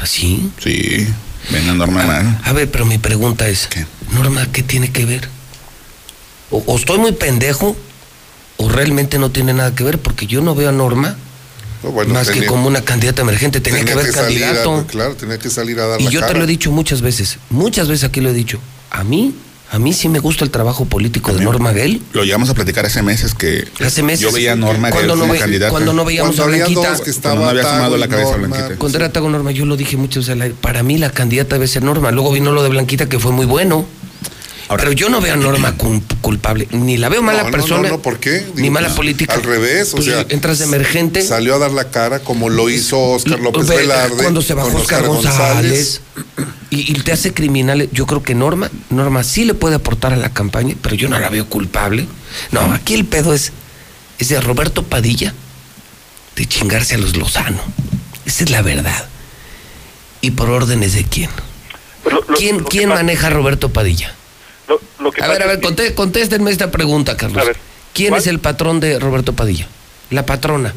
¿Así? 0.00 0.50
Sí. 0.62 1.06
Ven 1.50 1.68
a 1.68 1.74
Norma 1.74 2.04
mal. 2.04 2.40
A 2.44 2.52
ver, 2.52 2.70
pero 2.70 2.86
mi 2.86 2.98
pregunta 2.98 3.48
es, 3.48 3.68
Norma, 4.12 4.46
¿qué 4.52 4.62
tiene 4.62 4.90
que 4.90 5.04
ver? 5.04 5.28
O, 6.50 6.62
o 6.66 6.76
estoy 6.76 6.98
muy 6.98 7.12
pendejo, 7.12 7.76
o 8.56 8.68
realmente 8.68 9.18
no 9.18 9.30
tiene 9.30 9.52
nada 9.52 9.74
que 9.74 9.84
ver, 9.84 9.98
porque 9.98 10.26
yo 10.26 10.40
no 10.40 10.54
veo 10.54 10.68
a 10.68 10.72
Norma 10.72 11.16
bueno, 11.90 12.14
más 12.14 12.30
que 12.30 12.46
como 12.46 12.66
una 12.66 12.82
candidata 12.82 13.22
emergente. 13.22 13.60
Tenía, 13.60 13.84
que 13.84 13.92
a- 13.92 14.12
candidato. 14.12 14.86
claro, 14.86 15.16
tenía 15.16 15.38
que 15.38 15.50
salir 15.50 15.78
a 15.80 15.86
dar 15.86 16.00
Y 16.00 16.04
la 16.04 16.10
yo 16.10 16.26
te 16.26 16.34
lo 16.34 16.44
he 16.44 16.46
dicho 16.46 16.70
muchas 16.70 17.00
veces, 17.02 17.38
muchas 17.50 17.88
veces 17.88 18.04
aquí 18.04 18.20
lo 18.20 18.30
he 18.30 18.32
dicho. 18.32 18.58
A 18.90 19.04
mí, 19.04 19.34
a 19.70 19.78
mí 19.78 19.92
sí 19.92 20.08
me 20.08 20.18
gusta 20.20 20.44
el 20.44 20.50
trabajo 20.50 20.84
político 20.84 21.32
de 21.32 21.42
Norma 21.44 21.72
Gell. 21.72 22.00
Lo 22.12 22.22
llevamos 22.24 22.48
a 22.50 22.54
platicar 22.54 22.86
hace 22.86 23.02
meses 23.02 23.34
que 23.34 23.66
Hace 23.84 24.02
meses. 24.02 24.20
yo 24.20 24.30
veía 24.30 24.52
a 24.52 24.56
Norma 24.56 24.92
Gell 24.92 25.06
no 25.08 25.16
como 25.18 25.32
ve- 25.32 25.38
candidata. 25.38 25.70
cuando 25.70 25.92
no 25.92 26.04
veíamos 26.04 26.38
a 26.38 26.44
Blanquita. 26.44 26.96
Cuando 27.22 27.40
no 27.44 27.48
había 27.50 27.62
asomado 27.62 27.96
la 27.96 28.08
cabeza 28.08 28.36
Blanquita. 28.36 28.76
Cuando 28.76 28.98
era 28.98 29.12
Tago 29.12 29.28
Norma, 29.30 29.50
yo 29.50 29.64
lo 29.66 29.76
dije 29.76 29.96
muchas 29.96 30.24
veces. 30.24 30.32
al 30.34 30.42
aire, 30.42 30.54
Para 30.60 30.82
mí 30.82 30.98
la 30.98 31.10
candidata 31.10 31.56
debe 31.56 31.66
ser 31.66 31.82
Norma. 31.82 32.10
Luego 32.12 32.30
vino 32.32 32.52
lo 32.52 32.62
de 32.62 32.68
Blanquita, 32.68 33.08
que 33.08 33.18
fue 33.18 33.32
muy 33.32 33.46
bueno. 33.46 33.84
Pero 34.68 34.92
yo 34.92 35.08
no 35.08 35.20
veo 35.20 35.34
a 35.34 35.36
Norma 35.36 35.76
cul- 35.76 36.02
culpable. 36.20 36.66
Ni 36.72 36.96
la 36.96 37.08
veo 37.08 37.22
mala 37.22 37.42
No, 37.42 37.50
no, 37.50 37.50
persona. 37.52 37.82
No, 37.82 37.96
no, 37.96 38.02
¿por 38.02 38.18
qué? 38.18 38.46
Ni 38.54 38.70
mala 38.70 38.88
pues, 38.88 38.96
política. 38.96 39.34
Al 39.34 39.42
revés, 39.42 39.92
o 39.92 39.96
Pues, 39.96 40.06
sea. 40.06 40.24
entras 40.30 40.58
de 40.58 40.64
emergente. 40.64 41.22
Salió 41.22 41.54
a 41.54 41.58
dar 41.58 41.70
la 41.72 41.90
cara 41.90 42.20
como 42.20 42.48
lo 42.48 42.68
hizo 42.70 42.98
Oscar 43.00 43.38
López 43.40 43.66
Ve, 43.68 43.76
Velarde. 43.76 44.16
Cuando 44.22 44.42
se 44.42 44.54
bajó 44.54 44.76
Oscar 44.78 45.06
González. 45.06 46.00
Y, 46.70 46.90
y 46.90 46.94
te 47.02 47.12
hace 47.12 47.32
criminal. 47.34 47.88
Yo 47.92 48.06
creo 48.06 48.22
que 48.22 48.34
Norma, 48.34 48.70
Norma 48.90 49.22
sí 49.22 49.44
le 49.44 49.54
puede 49.54 49.76
aportar 49.76 50.12
a 50.12 50.16
la 50.16 50.32
campaña, 50.32 50.74
pero 50.82 50.94
yo 50.94 51.08
no 51.08 51.18
la 51.18 51.28
veo 51.28 51.46
culpable. 51.48 52.06
No, 52.50 52.60
aquí 52.72 52.94
el 52.94 53.04
pedo 53.04 53.32
es, 53.34 53.52
es 54.18 54.28
de 54.30 54.40
Roberto 54.40 54.82
Padilla 54.82 55.34
de 56.36 56.46
chingarse 56.46 56.94
a 56.94 56.98
los 56.98 57.16
Lozano. 57.16 57.60
Esa 58.24 58.44
es 58.44 58.50
la 58.50 58.62
verdad. 58.62 59.06
¿Y 60.20 60.30
por 60.32 60.48
órdenes 60.50 60.94
de 60.94 61.04
quién? 61.04 61.30
¿Quién, 62.36 62.60
¿quién 62.64 62.88
maneja 62.88 63.26
a 63.28 63.30
Roberto 63.30 63.68
Padilla? 63.72 64.14
A 65.20 65.28
ver, 65.28 65.42
a 65.42 65.46
ver, 65.46 65.94
contéstenme 65.94 66.50
esta 66.50 66.70
pregunta, 66.70 67.16
Carlos. 67.16 67.44
¿Quién 67.92 68.14
es 68.14 68.26
el 68.26 68.40
patrón 68.40 68.80
de 68.80 68.98
Roberto 68.98 69.34
Padilla? 69.34 69.68
La 70.10 70.26
patrona. 70.26 70.74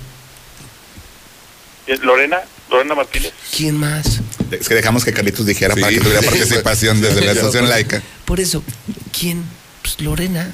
Lorena, 2.02 2.42
Lorena 2.70 2.96
Martínez. 2.96 3.34
¿Quién 3.56 3.78
más? 3.78 4.20
Es 4.52 4.68
que 4.68 4.76
dejamos 4.76 5.06
que 5.06 5.14
Carlitos 5.14 5.46
dijera 5.46 5.76
para 5.76 5.90
que 5.90 6.00
tuviera 6.00 6.22
participación 6.22 7.02
desde 7.02 7.22
la 7.22 7.32
asociación 7.32 7.70
laica. 7.70 8.02
Por 8.26 8.40
eso, 8.40 8.64
¿quién? 9.18 9.44
Pues 9.82 10.00
Lorena. 10.02 10.52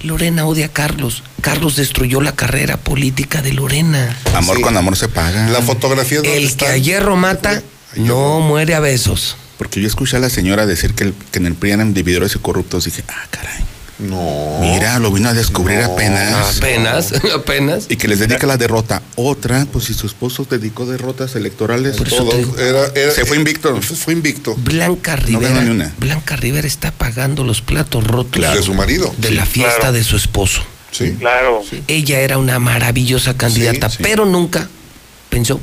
Lorena 0.00 0.46
odia 0.46 0.66
a 0.66 0.68
Carlos. 0.68 1.24
Carlos 1.40 1.74
destruyó 1.74 2.20
la 2.20 2.32
carrera 2.36 2.76
política 2.76 3.42
de 3.42 3.52
Lorena. 3.52 4.16
Amor 4.34 4.60
con 4.60 4.76
amor 4.76 4.96
se 4.96 5.08
paga. 5.08 5.48
La 5.48 5.62
fotografía 5.62 6.20
de 6.20 6.36
El 6.36 6.56
que 6.56 6.66
a 6.66 6.76
hierro 6.76 7.16
mata 7.16 7.62
no 7.96 8.40
muere 8.40 8.74
a 8.74 8.80
besos. 8.80 9.36
Porque 9.58 9.80
yo 9.80 9.88
escuché 9.88 10.16
a 10.16 10.20
la 10.20 10.30
señora 10.30 10.64
decir 10.64 10.94
que, 10.94 11.12
que 11.32 11.38
en 11.38 11.46
el 11.46 11.54
PRI 11.54 11.72
eran 11.72 11.92
divididores 11.92 12.34
y 12.36 12.38
corruptos. 12.38 12.84
Dije, 12.84 13.02
ah, 13.08 13.26
caray. 13.30 13.64
No. 13.98 14.58
Mira, 14.60 15.00
lo 15.00 15.10
vino 15.10 15.28
a 15.28 15.34
descubrir 15.34 15.80
apenas. 15.80 16.58
Apenas, 16.58 17.12
apenas. 17.34 17.86
Y 17.88 17.96
que 17.96 18.06
les 18.06 18.20
dedica 18.20 18.46
la 18.46 18.56
derrota. 18.56 19.02
Otra, 19.16 19.66
pues 19.72 19.86
si 19.86 19.94
su 19.94 20.06
esposo 20.06 20.46
dedicó 20.48 20.86
derrotas 20.86 21.34
electorales, 21.34 21.96
todo. 21.96 22.30
se 22.30 23.24
fue 23.26 23.36
invicto. 23.36 23.80
Fue 23.82 24.12
invicto. 24.12 24.54
Blanca 24.54 25.16
Rivera. 25.16 25.92
Blanca 25.98 26.36
Rivera 26.36 26.68
está 26.68 26.92
pagando 26.92 27.42
los 27.42 27.60
platos 27.60 28.04
rotos. 28.04 28.40
De 28.54 28.62
su 28.62 28.74
marido. 28.74 29.12
De 29.18 29.32
la 29.32 29.46
fiesta 29.46 29.90
de 29.90 30.04
su 30.04 30.16
esposo. 30.16 30.62
Sí. 30.92 31.16
Claro. 31.18 31.62
Ella 31.88 32.20
era 32.20 32.38
una 32.38 32.60
maravillosa 32.60 33.36
candidata, 33.36 33.90
pero 34.00 34.24
nunca 34.24 34.68
pensó 35.28 35.60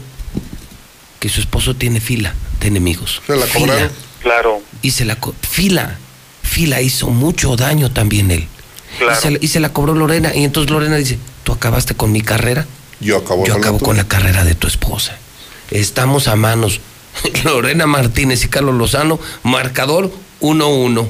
que 1.20 1.30
su 1.30 1.40
esposo 1.40 1.74
tiene 1.76 2.02
fila 2.02 2.34
de 2.60 2.68
enemigos. 2.68 3.22
Se 3.26 3.36
la 3.36 3.46
cobraron. 3.48 3.90
Claro. 4.22 4.62
Y 4.82 4.92
se 4.92 5.06
la 5.06 5.18
fila 5.42 6.00
Fila 6.46 6.82
hizo 6.82 7.10
mucho 7.10 7.56
daño 7.56 7.92
también 7.92 8.32
él. 8.32 8.48
Y, 9.42 9.48
se, 9.48 9.60
la 9.60 9.74
cobró 9.74 9.94
Lorena. 9.94 10.34
Y 10.34 10.46
entonces 10.46 10.72
Lorena 10.72 10.96
dice, 10.96 11.18
tú 11.44 11.52
acabaste 11.52 11.96
con 11.96 12.12
mi 12.12 12.22
carrera. 12.22 12.66
Yo 13.02 13.18
acabo, 13.18 13.46
Yo 13.46 13.56
acabo 13.56 13.80
con 13.80 13.98
la 13.98 14.08
carrera 14.08 14.46
de 14.46 14.56
tu 14.56 14.68
esposa. 14.68 15.18
Estamos 15.70 16.30
a 16.30 16.36
manos. 16.38 16.80
Lorena 17.44 17.88
Martínez 17.88 18.46
y 18.46 18.48
Carlos 18.48 18.76
Lozano, 18.76 19.20
marcador 19.44 20.12
1-1. 20.40 21.08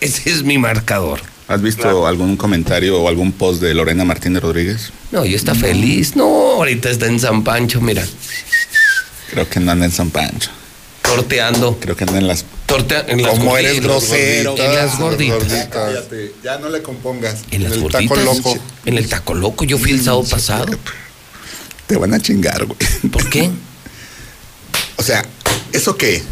Ese 0.00 0.30
es 0.30 0.42
mi 0.42 0.58
marcador. 0.58 1.20
¿Has 1.46 1.62
visto 1.62 2.06
algún 2.06 2.36
comentario 2.36 3.00
o 3.00 3.08
algún 3.08 3.32
post 3.32 3.62
de 3.62 3.72
Lorena 3.74 4.04
Martínez 4.04 4.42
Rodríguez? 4.42 4.92
No, 5.12 5.24
y 5.24 5.34
está 5.34 5.54
feliz. 5.54 6.16
No, 6.16 6.24
ahorita 6.24 6.90
está 6.90 7.06
en 7.06 7.20
San 7.20 7.44
Pancho, 7.44 7.80
mira. 7.80 8.04
Creo 9.30 9.48
que 9.48 9.60
no 9.60 9.70
anda 9.70 9.86
en 9.86 9.92
San 9.92 10.10
Pancho. 10.10 10.50
Torteando. 11.08 11.78
Creo 11.80 11.96
que 11.96 12.04
anda 12.04 12.18
en 12.18 12.28
las 12.28 12.44
en 13.06 13.22
las 13.22 13.38
Como 13.38 13.56
eres 13.56 13.80
grosero. 13.80 14.56
En 14.56 14.74
las 14.74 14.98
gorditas. 14.98 16.08
ya 16.42 16.58
no 16.58 16.68
le 16.68 16.82
compongas. 16.82 17.44
En 17.50 17.64
las 17.64 17.78
gorditas. 17.78 18.08
Taco 18.08 18.16
loco. 18.16 18.58
En 18.84 18.98
el 18.98 19.08
taco 19.08 19.34
loco. 19.34 19.64
Yo 19.64 19.78
fui 19.78 19.92
el 19.92 20.02
sábado 20.02 20.24
pasado. 20.24 20.66
Te 21.86 21.96
van 21.96 22.12
a 22.12 22.20
chingar, 22.20 22.66
güey. 22.66 22.78
¿Por 23.10 23.28
qué? 23.30 23.50
o 24.96 25.02
sea, 25.02 25.24
¿eso 25.72 25.96
qué? 25.96 26.22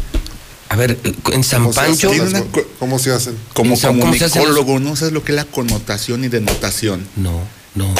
A 0.69 0.75
ver, 0.75 0.97
en 1.31 1.43
San 1.43 1.71
Pancho. 1.71 2.11
¿Cómo 2.77 2.99
se 2.99 3.11
hacen? 3.11 3.37
Como 3.53 3.79
comunicólogo, 3.79 4.79
¿no 4.79 4.95
sabes 4.95 5.13
lo 5.13 5.23
que 5.23 5.31
es 5.31 5.35
la 5.35 5.45
connotación 5.45 6.23
y 6.23 6.27
denotación? 6.27 7.07
No, 7.15 7.41
no. 7.73 7.93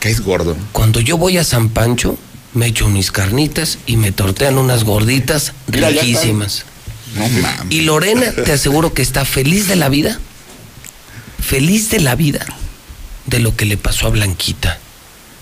¿Qué 0.00 0.10
es 0.10 0.20
gordo? 0.20 0.56
Cuando 0.72 1.00
yo 1.00 1.16
voy 1.16 1.38
a 1.38 1.44
San 1.44 1.70
Pancho, 1.70 2.18
me 2.54 2.66
echo 2.66 2.88
mis 2.88 3.12
carnitas 3.12 3.78
y 3.86 3.96
me 3.96 4.12
tortean 4.12 4.58
unas 4.58 4.84
gorditas 4.84 5.52
riquísimas. 5.68 6.64
Y 7.70 7.82
Lorena, 7.82 8.32
te 8.32 8.52
aseguro 8.52 8.92
que 8.92 9.02
está 9.02 9.24
feliz 9.24 9.68
de 9.68 9.76
la 9.76 9.88
vida, 9.88 10.18
feliz 11.40 11.90
de 11.90 12.00
la 12.00 12.14
vida 12.14 12.46
de 13.26 13.38
lo 13.38 13.56
que 13.56 13.64
le 13.64 13.76
pasó 13.76 14.06
a 14.06 14.10
Blanquita. 14.10 14.78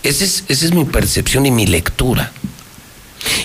Esa 0.03 0.25
es, 0.25 0.45
esa 0.49 0.67
es 0.67 0.73
mi 0.73 0.85
percepción 0.85 1.47
y 1.47 1.51
mi 1.51 1.67
lectura. 1.67 2.33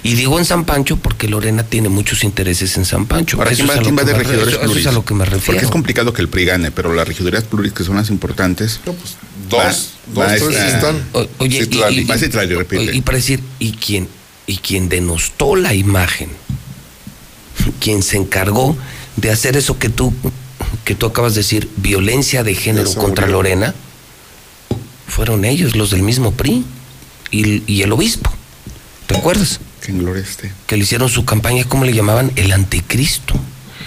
Y 0.03 0.16
digo 0.16 0.40
en 0.40 0.45
San 0.45 0.66
Pancho 0.66 0.98
porque 0.98 1.27
Lorena 1.27 1.64
tiene 1.64 1.90
muchos 1.90 2.24
intereses 2.24 2.77
en 2.77 2.85
San 2.85 3.06
Pancho. 3.06 3.38
Ahora, 3.38 3.51
¿quién 3.51 3.68
va, 3.98 4.03
de 4.03 4.14
regidores 4.14 4.56
Eso 4.61 4.77
es 4.77 4.88
a 4.88 4.92
lo 4.92 5.06
que 5.06 5.14
me 5.14 5.26
refiero. 5.26 5.45
Porque 5.45 5.66
es 5.66 5.72
complicado 5.72 6.14
que 6.14 6.22
el 6.22 6.30
PRI 6.30 6.45
gane, 6.45 6.72
pero 6.72 6.93
las 6.93 7.08
regidurías 7.08 7.43
pluris, 7.43 7.74
que 7.74 7.84
son 7.84 7.95
las 7.95 8.10
importantes. 8.10 8.80
pues, 8.84 9.18
dos, 9.50 9.93
dos, 10.08 10.26
tres 10.27 10.74
están. 10.74 11.03
oye, 11.38 11.68
y, 11.69 12.01
y, 12.98 13.01
para 13.01 13.18
decir, 13.18 13.42
¿y 13.60 13.74
quién, 13.74 14.08
y 14.48 14.58
quién 14.58 14.90
denostó 14.90 15.56
la 15.56 15.74
imagen 15.74 16.30
quien 17.80 18.03
se 18.03 18.18
encargó 18.18 18.76
de 19.18 19.32
hacer 19.32 19.58
eso 19.58 19.77
que 19.77 19.90
tú, 19.90 20.14
que 20.85 20.95
tú 20.95 21.06
acabas 21.06 21.35
de 21.35 21.42
decir, 21.42 21.69
violencia 21.77 22.43
de 22.43 22.56
género 22.56 22.93
contra 22.95 23.27
Lorena, 23.27 23.74
fueron 25.08 25.45
ellos, 25.45 25.76
los 25.76 25.92
del 25.92 26.03
mismo 26.03 26.32
PRI 26.32 26.64
y, 27.32 27.82
el 27.82 27.92
obispo. 27.92 28.32
¿Te 29.08 29.18
acuerdas? 29.18 29.60
Que 29.82 29.92
en 29.92 30.08
esté. 30.16 30.51
Que 30.68 30.77
le 30.77 30.84
hicieron 30.84 31.10
su 31.10 31.26
campaña, 31.26 31.64
¿cómo 31.66 31.85
le 31.85 31.93
llamaban? 31.93 32.32
El 32.35 32.51
anticristo. 32.51 33.34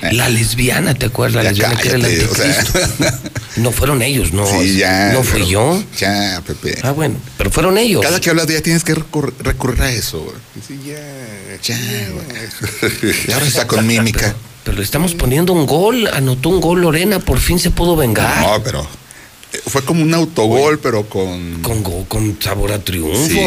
Eh. 0.02 0.12
La 0.12 0.28
lesbiana, 0.28 0.94
¿te 0.94 1.06
acuerdas? 1.06 1.44
La 1.44 1.50
lesbiana 1.50 1.76
que 1.76 1.88
era 1.88 1.98
el 1.98 2.04
anticristo. 2.04 2.78
no 3.56 3.70
fueron 3.70 4.02
ellos, 4.02 4.32
no. 4.32 4.42
no 4.42 5.22
fui 5.22 5.46
yo. 5.46 5.82
Ya, 5.98 6.42
Pepe. 6.44 6.78
Ah, 6.82 6.90
bueno, 6.90 7.16
pero 7.38 7.50
fueron 7.50 7.78
ellos. 7.78 8.02
Cada 8.02 8.20
que 8.20 8.28
hablas 8.28 8.48
de 8.48 8.54
ella 8.54 8.62
tienes 8.62 8.82
que 8.82 8.94
recurrir, 8.94 9.82
a 9.82 9.92
eso. 9.92 10.34
Sí, 10.66 10.80
ya, 10.84 11.58
ya, 11.62 11.78
Y 13.28 13.32
ahora 13.32 13.46
está 13.46 13.66
con 13.66 13.86
mímica. 13.86 14.34
Pero, 14.64 14.78
le 14.78 14.82
estamos 14.82 15.14
poniendo 15.14 15.52
un 15.52 15.66
gol, 15.66 16.08
anotó 16.12 16.48
un 16.48 16.60
gol 16.60 16.80
Lorena, 16.80 17.20
por 17.20 17.38
fin 17.38 17.58
se 17.58 17.70
pudo 17.70 17.96
vengar. 17.96 18.40
No, 18.40 18.62
pero 18.62 18.80
eh, 19.52 19.60
fue 19.66 19.84
como 19.84 20.02
un 20.02 20.12
autogol, 20.12 20.80
pero 20.80 21.08
con. 21.08 21.62
Con, 21.62 21.82
con 22.04 22.36
sabor 22.40 22.72
a 22.72 22.82
triunfo. 22.82 23.28
Sí. 23.28 23.40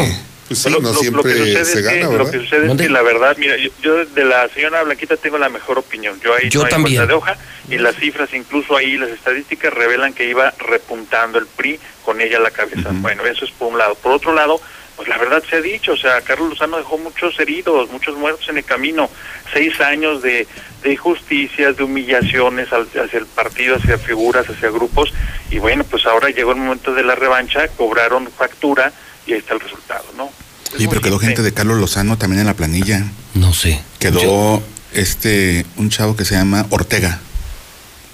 Pues 0.48 0.60
sí, 0.60 0.74
no 0.80 0.94
siempre 0.94 1.64
se 1.64 1.82
gana, 1.82 2.08
que, 2.08 2.16
Lo 2.16 2.30
que 2.30 2.38
sucede 2.38 2.72
es 2.72 2.76
que 2.76 2.88
la 2.88 3.02
verdad, 3.02 3.36
mira, 3.38 3.54
yo, 3.82 4.04
de 4.06 4.24
la 4.24 4.48
señora 4.48 4.82
Blanquita 4.82 5.18
tengo 5.18 5.36
la 5.36 5.50
mejor 5.50 5.78
opinión. 5.78 6.18
Yo 6.22 6.34
ahí 6.34 6.48
yo 6.48 6.62
no 6.62 6.68
también. 6.68 7.06
de 7.06 7.12
hoja 7.12 7.36
y 7.68 7.76
las 7.76 7.96
cifras, 7.96 8.32
incluso 8.32 8.74
ahí 8.74 8.96
las 8.96 9.10
estadísticas 9.10 9.74
revelan 9.74 10.14
que 10.14 10.26
iba 10.26 10.54
repuntando 10.58 11.38
el 11.38 11.46
PRI 11.46 11.78
con 12.02 12.22
ella 12.22 12.38
a 12.38 12.40
la 12.40 12.50
cabeza. 12.50 12.88
Bueno, 12.92 13.26
eso 13.26 13.44
es 13.44 13.50
por 13.50 13.70
un 13.70 13.78
lado. 13.78 13.94
Por 13.96 14.12
otro 14.12 14.32
lado, 14.32 14.58
pues 14.96 15.06
la 15.06 15.18
verdad 15.18 15.42
se 15.48 15.56
ha 15.56 15.60
dicho, 15.60 15.92
o 15.92 15.96
sea, 15.98 16.22
Carlos 16.22 16.48
Lozano 16.48 16.78
dejó 16.78 16.96
muchos 16.96 17.38
heridos, 17.38 17.90
muchos 17.90 18.16
muertos 18.16 18.48
en 18.48 18.56
el 18.56 18.64
camino, 18.64 19.10
seis 19.52 19.78
años 19.82 20.22
de, 20.22 20.46
de 20.82 20.92
injusticias, 20.92 21.76
de 21.76 21.84
humillaciones 21.84 22.68
hacia 22.72 23.18
el 23.18 23.26
partido, 23.26 23.76
hacia 23.76 23.98
figuras, 23.98 24.48
hacia 24.48 24.70
grupos, 24.70 25.12
y 25.50 25.58
bueno, 25.58 25.84
pues 25.84 26.06
ahora 26.06 26.30
llegó 26.30 26.52
el 26.52 26.56
momento 26.56 26.94
de 26.94 27.04
la 27.04 27.14
revancha, 27.14 27.68
cobraron 27.68 28.28
factura 28.30 28.92
y 29.28 29.34
ahí 29.34 29.38
está 29.38 29.54
el 29.54 29.60
resultado, 29.60 30.04
¿no? 30.16 30.30
Sí, 30.76 30.88
pero 30.88 31.00
quedó 31.00 31.18
gente 31.18 31.42
de 31.42 31.52
Carlos 31.52 31.78
Lozano 31.78 32.18
también 32.18 32.40
en 32.40 32.46
la 32.46 32.54
planilla. 32.54 33.04
No 33.34 33.52
sé. 33.52 33.80
Quedó 33.98 34.62
este 34.92 35.64
un 35.76 35.90
chavo 35.90 36.16
que 36.16 36.24
se 36.24 36.34
llama 36.34 36.66
Ortega. 36.70 37.20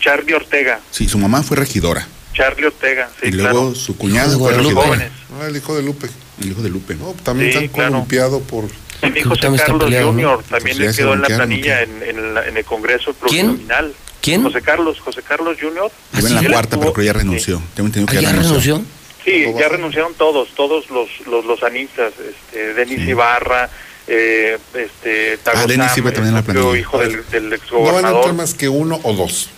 Charlie 0.01 0.35
Ortega. 0.35 0.81
Sí, 0.91 1.09
su 1.09 1.19
mamá 1.19 1.43
fue 1.43 1.57
regidora. 1.57 2.07
Charlie 2.33 2.67
Ortega, 2.67 3.09
sí, 3.21 3.29
Y 3.29 3.33
luego 3.33 3.75
su 3.75 3.97
cuñado 3.97 4.39
fue 4.39 4.53
regidora. 4.53 5.09
Ah, 5.41 5.47
el 5.47 5.57
hijo 5.57 5.77
de 5.77 5.83
Lupe. 5.83 6.09
El 6.41 6.51
hijo 6.51 6.63
de 6.63 6.69
Lupe. 6.69 6.97
No, 6.97 7.15
también 7.23 7.53
sí, 7.53 7.65
están 7.67 7.91
columpiado 7.91 8.41
por... 8.41 8.65
Mi 9.03 9.21
hijo 9.21 9.31
José 9.31 9.49
Carlos 9.57 9.91
Junior 9.91 10.43
también 10.49 10.77
pues 10.77 10.91
le 10.91 10.97
quedó 10.97 11.15
en 11.15 11.21
la 11.21 11.29
planilla 11.29 11.83
en, 11.83 12.03
en, 12.03 12.57
el 12.57 12.65
Congreso 12.65 13.13
Plurinominal. 13.15 13.95
¿Quién? 14.21 14.43
José 14.43 14.63
Carlos, 14.63 14.99
José 15.01 15.23
Carlos 15.23 15.59
Junior. 15.61 15.93
Iba 16.19 16.29
en 16.29 16.35
la 16.35 16.51
cuarta, 16.51 16.79
pero 16.79 16.93
creo 16.93 17.05
ya 17.05 17.13
renunció. 17.13 17.63
Tengo 17.75 17.89
entendido 17.89 18.11
que 18.11 18.19
¿Ah, 18.19 18.33
ya, 18.33 18.33
renunció. 18.33 18.83
Sí, 19.25 19.47
ya 19.59 19.69
renunciaron 19.69 20.15
todos, 20.15 20.51
todos 20.55 20.91
los 20.91 21.09
los, 21.27 21.45
los 21.45 21.63
anistas, 21.63 22.13
este, 22.19 22.75
Denis 22.75 23.09
Ibarra, 23.09 23.71
eh, 24.07 24.59
este, 24.75 25.39
ah, 25.47 25.67
Denis 25.67 25.97
Ibarra 25.97 26.15
también 26.15 26.37
en 26.37 26.73
la 26.73 26.79
hijo 26.79 26.99
del, 26.99 27.25
del 27.31 27.53
ex 27.53 27.73
No 27.73 27.93
van 27.93 28.05
a 28.05 28.11
entrar 28.11 28.35
más 28.35 28.53
que 28.55 28.69
uno 28.69 29.01
o 29.03 29.13
dos. 29.15 29.49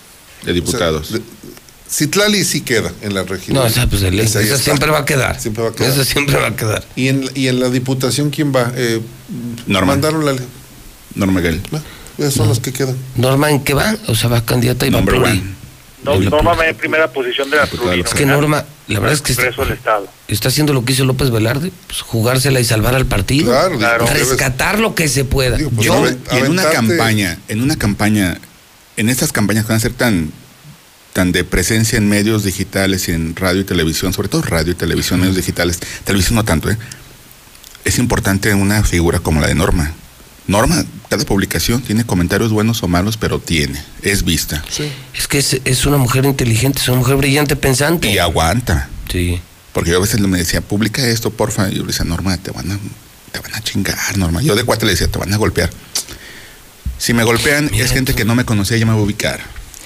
De 0.45 0.53
diputados. 0.53 1.11
O 1.11 1.17
sea, 1.17 1.25
Citlali 1.89 2.45
sí 2.45 2.63
queda 2.63 2.93
en 3.01 3.15
la 3.15 3.23
región. 3.23 3.57
No, 3.57 3.67
esa, 3.67 3.87
pues 3.87 4.03
el, 4.03 4.19
esa, 4.19 4.41
esa 4.41 4.59
siempre 4.59 4.91
va 4.91 4.99
a 4.99 5.05
quedar. 5.05 5.41
Siempre 5.41 5.63
va 5.63 5.71
a 5.71 5.73
quedar. 5.73 5.93
Esa 5.93 6.05
siempre 6.05 6.37
va 6.37 6.49
a 6.49 6.57
quedar. 6.57 6.85
¿Y 6.97 7.09
en, 7.09 7.31
y 7.35 7.49
en 7.49 7.61
la 7.61 7.69
diputación 7.69 8.31
quién 8.31 8.53
va? 8.55 8.73
Eh, 8.77 9.01
Norma. 9.67 9.93
Mandaron 9.93 10.25
la... 10.25 10.35
Norma 11.15 11.41
Gale. 11.41 11.61
Ah, 11.73 11.81
esos 12.19 12.35
son 12.35 12.47
no. 12.47 12.51
los 12.51 12.61
que 12.61 12.73
quedan. 12.73 12.97
¿Norma 13.15 13.51
en 13.51 13.63
qué 13.63 13.75
va? 13.75 13.97
O 14.09 14.15
sea, 14.15 14.29
va 14.29 14.45
candidata 14.45 14.87
y 14.87 14.91
va 14.91 14.99
Number 14.99 15.15
one. 15.17 15.43
No, 16.07 16.31
Norma 16.31 16.55
va 16.55 16.67
en 16.69 16.77
primera 16.77 17.09
posición 17.09 17.51
de 17.51 17.57
la 17.57 17.67
plurinominal. 17.67 18.07
Es 18.07 18.15
que 18.15 18.27
Norma, 18.27 18.65
la 18.89 19.01
verdad 19.01 19.15
es 19.15 19.23
que 19.23 19.33
está, 19.33 19.49
Estado. 19.49 20.09
está 20.29 20.49
haciendo 20.49 20.73
lo 20.73 20.85
que 20.85 20.93
hizo 20.93 21.05
López 21.05 21.31
Velarde, 21.31 21.73
pues, 21.87 22.01
jugársela 22.01 22.61
y 22.61 22.65
salvar 22.65 22.95
al 22.95 23.07
partido. 23.07 23.51
Claro, 23.51 23.77
claro. 23.77 24.07
Rescatar 24.07 24.79
lo 24.79 24.95
que 24.95 25.09
se 25.09 25.25
pueda. 25.25 25.57
Digo, 25.57 25.71
pues, 25.71 25.87
Yo, 25.87 26.07
y 26.33 26.37
en 26.39 26.51
una 26.51 26.71
campaña, 26.71 27.39
en 27.49 27.63
una 27.63 27.77
campaña, 27.77 28.39
en 28.97 29.09
estas 29.09 29.33
campañas 29.33 29.65
que 29.65 29.71
van 29.71 29.79
a 29.79 29.81
ser 29.81 29.93
tan 29.93 30.33
tan 31.13 31.33
de 31.33 31.45
presencia 31.45 31.97
en 31.97 32.11
medios 32.11 32.45
digitales 32.45 33.09
y 33.09 33.13
en 33.13 33.35
radio 33.35 33.63
y 33.63 33.65
televisión, 33.65 34.13
sobre 34.13 34.29
todo 34.29 34.43
radio 34.43 34.73
y 34.73 34.75
televisión, 34.75 35.19
medios 35.19 35.37
digitales, 35.37 35.81
televisión 36.05 36.35
no 36.35 36.45
tanto, 36.45 36.69
¿eh? 36.69 36.77
es 37.87 37.99
importante 37.99 38.53
una 38.53 38.83
figura 38.83 39.21
como 39.21 39.41
la 39.41 39.47
de 39.47 39.55
Norma, 39.55 39.95
Norma, 40.49 40.85
cada 41.09 41.25
publicación 41.25 41.83
tiene 41.83 42.05
comentarios 42.05 42.53
buenos 42.53 42.83
o 42.83 42.89
malos, 42.89 43.17
pero 43.17 43.41
tiene, 43.41 43.83
es 44.03 44.25
vista. 44.25 44.65
Es 45.15 45.27
que 45.27 45.39
es, 45.39 45.61
es 45.65 45.87
una 45.87 45.97
mujer 45.97 46.25
inteligente, 46.25 46.81
es 46.81 46.89
una 46.89 46.99
mujer 46.99 47.17
brillante, 47.17 47.57
pensante. 47.57 48.11
Y 48.11 48.19
aguanta. 48.19 48.89
Sí. 49.11 49.41
Porque 49.73 49.91
yo 49.91 49.99
a 49.99 50.01
veces 50.01 50.21
me 50.21 50.39
decía, 50.39 50.61
publica 50.61 51.07
esto, 51.07 51.31
porfa. 51.31 51.69
Y 51.69 51.75
yo 51.75 51.83
le 51.83 51.89
decía, 51.89 52.05
Norma, 52.05 52.37
te 52.39 52.51
van 52.51 52.71
a, 52.71 52.79
te 53.33 53.41
van 53.41 53.55
a 53.55 53.61
chingar, 53.61 54.17
Norma. 54.17 54.41
Yo 54.41 54.55
de 54.55 54.65
cuate 54.65 54.87
le 54.87 54.93
decía, 54.93 55.09
te 55.09 55.19
van 55.19 55.33
a 55.33 55.37
golpear. 55.37 55.71
Si 56.99 57.13
me 57.13 57.25
golpean 57.25 57.71
es 57.75 57.93
gente 57.93 58.15
que 58.15 58.25
no 58.25 58.35
me 58.35 58.45
conocía, 58.45 58.77
ya 58.77 58.87
me 58.87 58.93
voy 58.93 59.03
a 59.03 59.05
ubicar. 59.05 59.41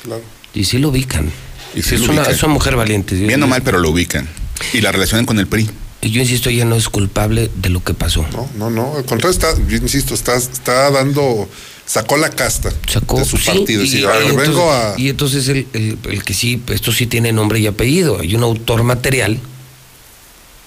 Claro. 0.04 0.22
Y 0.54 0.64
sí 0.64 0.78
lo 0.78 0.90
ubican. 0.90 1.30
Y 1.74 1.82
sí 1.82 1.94
es, 1.94 2.02
lo 2.02 2.12
una, 2.12 2.20
ubican. 2.20 2.34
es 2.34 2.42
una 2.42 2.52
mujer 2.54 2.76
valiente. 2.76 3.14
Bien 3.14 3.42
o 3.42 3.46
mal, 3.46 3.62
pero 3.62 3.78
lo 3.78 3.90
ubican. 3.90 4.28
Y 4.72 4.80
la 4.80 4.92
relacionan 4.92 5.26
con 5.26 5.38
el 5.38 5.46
PRI. 5.46 5.70
Y 6.02 6.10
yo 6.10 6.20
insisto, 6.22 6.48
ella 6.48 6.64
no 6.64 6.76
es 6.76 6.88
culpable 6.88 7.50
de 7.56 7.68
lo 7.68 7.84
que 7.84 7.92
pasó. 7.92 8.24
No, 8.32 8.48
no, 8.56 8.70
no. 8.70 8.96
Al 8.96 9.04
contrario, 9.04 9.30
está, 9.30 9.54
yo 9.68 9.76
insisto, 9.76 10.14
está, 10.14 10.36
está 10.36 10.90
dando. 10.90 11.48
Sacó 11.84 12.16
la 12.16 12.30
casta 12.30 12.70
Sacó, 12.88 13.18
de 13.18 13.24
su 13.24 13.36
sí, 13.36 13.46
partido. 13.50 13.82
y, 13.82 13.88
Sí, 13.88 13.98
entonces, 14.04 14.36
vengo 14.36 14.70
a. 14.72 14.94
y 14.96 15.08
entonces 15.08 15.48
el, 15.48 15.66
el- 15.72 15.98
el 16.08 16.22
que 16.22 16.34
sí, 16.34 16.62
esto 16.68 16.92
sí 16.92 17.06
tiene 17.06 17.32
nombre 17.32 17.58
y 17.58 17.66
apellido. 17.66 18.20
Hay 18.20 18.34
un 18.34 18.44
autor 18.44 18.82
material, 18.84 19.38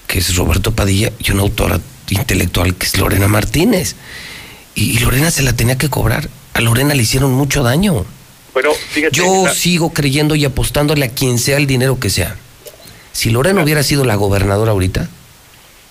que 0.07 0.19
es 0.19 0.35
Roberto 0.35 0.73
Padilla, 0.75 1.11
y 1.19 1.31
una 1.31 1.41
autora 1.43 1.79
intelectual, 2.09 2.75
que 2.75 2.85
es 2.85 2.97
Lorena 2.97 3.27
Martínez. 3.27 3.95
Y, 4.75 4.91
y 4.91 4.99
Lorena 4.99 5.31
se 5.31 5.43
la 5.43 5.53
tenía 5.53 5.77
que 5.77 5.89
cobrar. 5.89 6.29
A 6.53 6.61
Lorena 6.61 6.93
le 6.93 7.03
hicieron 7.03 7.31
mucho 7.33 7.63
daño. 7.63 8.05
Bueno, 8.53 8.69
fíjate. 8.91 9.15
Yo 9.15 9.45
la- 9.45 9.53
sigo 9.55 9.93
creyendo 9.93 10.35
y 10.35 10.45
apostándole 10.45 11.05
a 11.05 11.09
quien 11.09 11.39
sea 11.39 11.57
el 11.57 11.65
dinero 11.67 11.99
que 11.99 12.09
sea. 12.09 12.35
Si 13.13 13.29
Lorena 13.29 13.63
hubiera 13.63 13.81
sido 13.83 14.03
la 14.05 14.15
gobernadora 14.15 14.71
ahorita, 14.71 15.07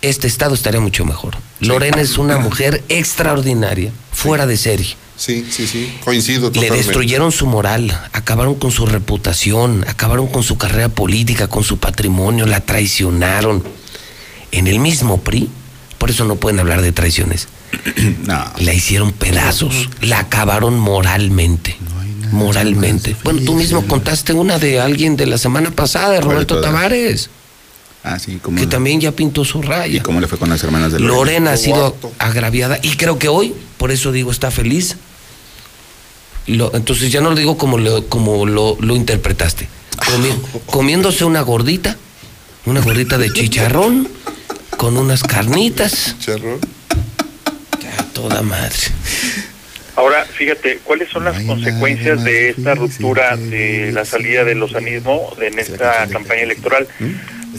este 0.03 0.27
estado 0.27 0.55
estaría 0.55 0.81
mucho 0.81 1.05
mejor. 1.05 1.37
Lorena 1.61 2.01
es 2.01 2.19
una 2.19 2.39
mujer 2.39 2.83
extraordinaria, 2.89 3.93
fuera 4.13 4.47
de 4.47 4.57
serie. 4.57 4.97
Sí, 5.17 5.47
sí, 5.51 5.67
sí. 5.67 5.93
Coincido 6.05 6.49
Le 6.49 6.55
totalmente. 6.55 6.77
destruyeron 6.77 7.31
su 7.31 7.47
moral, 7.47 7.97
acabaron 8.13 8.57
con 8.57 8.73
su 8.73 8.87
reputación, 8.87 9.85
acabaron 9.89 10.27
con 10.27 10.43
su 10.43 10.59
carrera 10.59 10.89
política, 10.89 11.47
con 11.47 11.63
su 11.63 11.79
patrimonio, 11.79 12.47
la 12.47 12.61
traicionaron. 12.61 13.63
En 14.51 14.67
el 14.67 14.81
mismo 14.81 15.21
PRI, 15.21 15.49
por 15.99 16.11
eso 16.11 16.25
no 16.25 16.37
pueden 16.37 16.59
hablar 16.59 16.83
de 16.83 16.91
traiciones. 16.93 17.47
no. 18.27 18.45
La 18.59 18.75
hicieron 18.75 19.13
pedazos, 19.13 19.89
la 20.01 20.19
acabaron 20.19 20.79
moralmente. 20.79 21.77
moralmente. 22.33 23.15
Bueno, 23.23 23.41
tú 23.45 23.55
mismo 23.55 23.87
contaste 23.87 24.33
una 24.33 24.59
de 24.59 24.81
alguien 24.81 25.17
de 25.17 25.27
la 25.27 25.39
semana 25.39 25.71
pasada, 25.71 26.11
de 26.11 26.17
¿Cuál 26.17 26.29
de 26.29 26.35
Roberto? 26.35 26.61
Tavares, 26.61 27.31
Ah, 28.05 28.19
como. 28.43 28.59
que 28.59 28.67
también 28.67 29.01
ya 29.01 29.13
pintó 29.13 29.45
su 29.45 29.61
¿Y 29.61 29.63
raya. 29.63 30.03
cómo 30.03 30.21
le 30.21 30.27
fue 30.27 30.37
con 30.39 30.49
las 30.51 30.63
hermanas 30.65 30.93
de 30.93 30.99
Lorena 30.99 31.53
ha 31.53 31.57
sido 31.57 31.91
Guato. 31.93 32.13
agraviada 32.19 32.79
y 32.83 32.97
creo 32.97 33.19
que 33.19 33.29
hoy, 33.29 33.55
por 33.79 33.93
eso 33.93 34.11
digo, 34.11 34.31
está 34.33 34.51
feliz. 34.51 34.97
Lo- 36.47 36.75
entonces 36.75 37.13
ya 37.13 37.21
no 37.21 37.31
lo 37.31 37.37
digo 37.37 37.57
como 37.57 37.79
lo, 37.79 38.09
como 38.09 38.45
lo, 38.47 38.77
lo 38.81 38.97
interpretaste. 38.97 39.69
Comi- 39.99 40.63
comiéndose 40.67 41.25
una 41.25 41.43
gordita, 41.43 41.97
una 42.67 42.81
gordita 42.81 43.19
de 43.19 43.33
chicharrón, 43.33 44.09
con 44.77 44.97
unas 44.97 45.23
carnitas. 45.23 46.17
Chicharrón. 46.19 46.59
Ya, 47.81 48.03
toda 48.13 48.43
madre. 48.43 48.75
Ahora, 49.95 50.25
fíjate, 50.25 50.79
¿cuáles 50.83 51.11
son 51.11 51.25
las 51.27 51.41
consecuencias 51.45 52.25
de 52.25 52.49
esta 52.51 52.75
ruptura 52.75 53.37
de 53.37 53.93
la 53.93 54.05
salida 54.05 54.43
del 54.43 54.59
lozanismo 54.59 55.37
en 55.41 55.59
esta 55.61 56.09
campaña 56.09 56.43
electoral? 56.43 56.89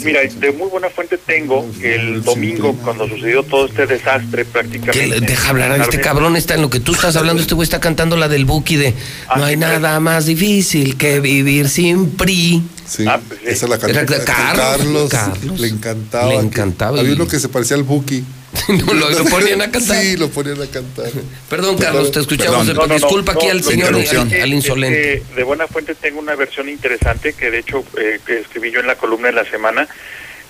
Mira, 0.03 0.21
de 0.21 0.51
muy 0.51 0.69
buena 0.69 0.89
fuente 0.89 1.17
tengo 1.17 1.65
que 1.79 1.95
el 1.95 2.23
domingo, 2.23 2.75
cuando 2.83 3.07
sucedió 3.07 3.43
todo 3.43 3.67
este 3.67 3.85
desastre 3.85 4.43
prácticamente... 4.45 5.07
le- 5.07 5.19
deja 5.21 5.49
hablar 5.49 5.71
a 5.71 5.77
este 5.83 6.01
cabrón, 6.01 6.35
está 6.35 6.55
en 6.55 6.61
lo 6.61 6.69
que 6.69 6.79
tú 6.79 6.93
estás 6.93 7.15
hablando, 7.15 7.41
este 7.41 7.53
güey 7.55 7.63
está 7.65 7.79
cantando 7.79 8.17
la 8.17 8.27
del 8.27 8.45
Buki 8.45 8.75
de 8.75 8.93
No 9.35 9.45
hay 9.45 9.55
nada 9.57 9.99
más 9.99 10.25
difícil 10.25 10.97
que 10.97 11.19
vivir 11.19 11.69
sin 11.69 12.09
PRI. 12.11 12.63
Sí, 12.87 13.05
Ah, 13.07 13.19
pues 13.27 13.39
sí. 13.41 13.49
esa 13.49 13.67
la 13.67 13.77
Carlos, 13.79 14.05
Carlos, 14.25 15.09
Carlos. 15.09 15.59
Le 15.59 15.67
encantaba. 15.67 16.27
Le 16.29 16.35
encantaba 16.35 16.99
Había 16.99 17.13
uno 17.13 17.27
que 17.27 17.39
se 17.39 17.47
parecía 17.49 17.77
al 17.77 17.83
Buki. 17.83 18.23
No, 18.69 18.93
lo, 18.93 19.09
lo 19.09 19.25
ponían 19.25 19.61
a 19.61 19.71
cantar. 19.71 20.01
Sí, 20.01 20.15
lo 20.17 20.29
ponían 20.29 20.61
a 20.61 20.67
cantar. 20.67 21.09
Perdón, 21.49 21.77
Carlos, 21.77 22.11
te 22.11 22.19
escuchamos. 22.21 22.67
Perdón. 22.67 22.75
No, 22.75 22.81
no, 22.83 22.87
no, 22.87 22.93
Disculpa 22.95 23.33
aquí 23.33 23.47
al 23.47 23.63
señor, 23.63 23.89
al, 23.89 23.99
interrupción. 23.99 24.27
es 24.27 24.33
que- 24.35 24.41
al 24.41 24.53
insolente. 24.53 25.13
es 25.15 25.21
que 25.23 25.35
de 25.35 25.43
buena 25.43 25.67
fuente 25.67 25.95
tengo 25.95 26.19
una 26.19 26.35
versión 26.35 26.69
interesante 26.69 27.33
que 27.33 27.51
de 27.51 27.59
hecho 27.59 27.83
eh, 27.97 28.19
que 28.25 28.39
escribí 28.39 28.71
yo 28.71 28.79
en 28.79 28.87
la 28.87 28.95
columna 28.95 29.27
de 29.27 29.33
la 29.33 29.45
semana, 29.45 29.87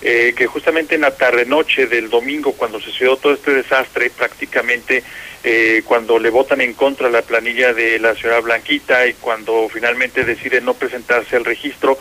eh, 0.02 0.34
que 0.36 0.46
justamente 0.46 0.94
en 0.96 1.00
la 1.00 1.12
tarde-noche 1.12 1.86
del 1.86 2.10
domingo, 2.10 2.52
cuando 2.52 2.78
sucedió 2.80 3.16
todo 3.16 3.32
este 3.34 3.52
desastre, 3.52 4.10
prácticamente 4.10 5.02
eh, 5.42 5.82
cuando 5.84 6.18
le 6.18 6.30
votan 6.30 6.60
en 6.60 6.74
contra 6.74 7.08
la 7.10 7.22
planilla 7.22 7.72
de 7.72 7.98
la 7.98 8.14
ciudad 8.14 8.42
Blanquita 8.42 9.06
y 9.06 9.14
cuando 9.14 9.68
finalmente 9.72 10.24
decide 10.24 10.60
no 10.60 10.74
presentarse 10.74 11.36
al 11.36 11.44
registro, 11.44 11.98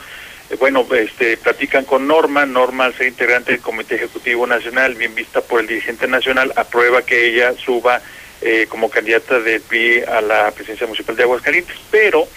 bueno, 0.59 0.85
este, 0.95 1.37
platican 1.37 1.85
con 1.85 2.07
Norma, 2.07 2.45
Norma 2.45 2.85
al 2.85 2.93
ser 2.95 3.07
integrante 3.07 3.51
del 3.53 3.61
Comité 3.61 3.95
Ejecutivo 3.95 4.45
Nacional, 4.47 4.95
bien 4.95 5.15
vista 5.15 5.41
por 5.41 5.61
el 5.61 5.67
dirigente 5.67 6.07
nacional, 6.07 6.51
aprueba 6.55 7.01
que 7.03 7.27
ella 7.27 7.53
suba 7.63 8.01
eh, 8.41 8.65
como 8.69 8.89
candidata 8.89 9.39
del 9.39 9.61
PRI 9.61 10.01
a 10.01 10.21
la 10.21 10.51
presidencia 10.51 10.85
municipal 10.87 11.15
de 11.15 11.23
Aguascalientes, 11.23 11.75
pero 11.89 12.27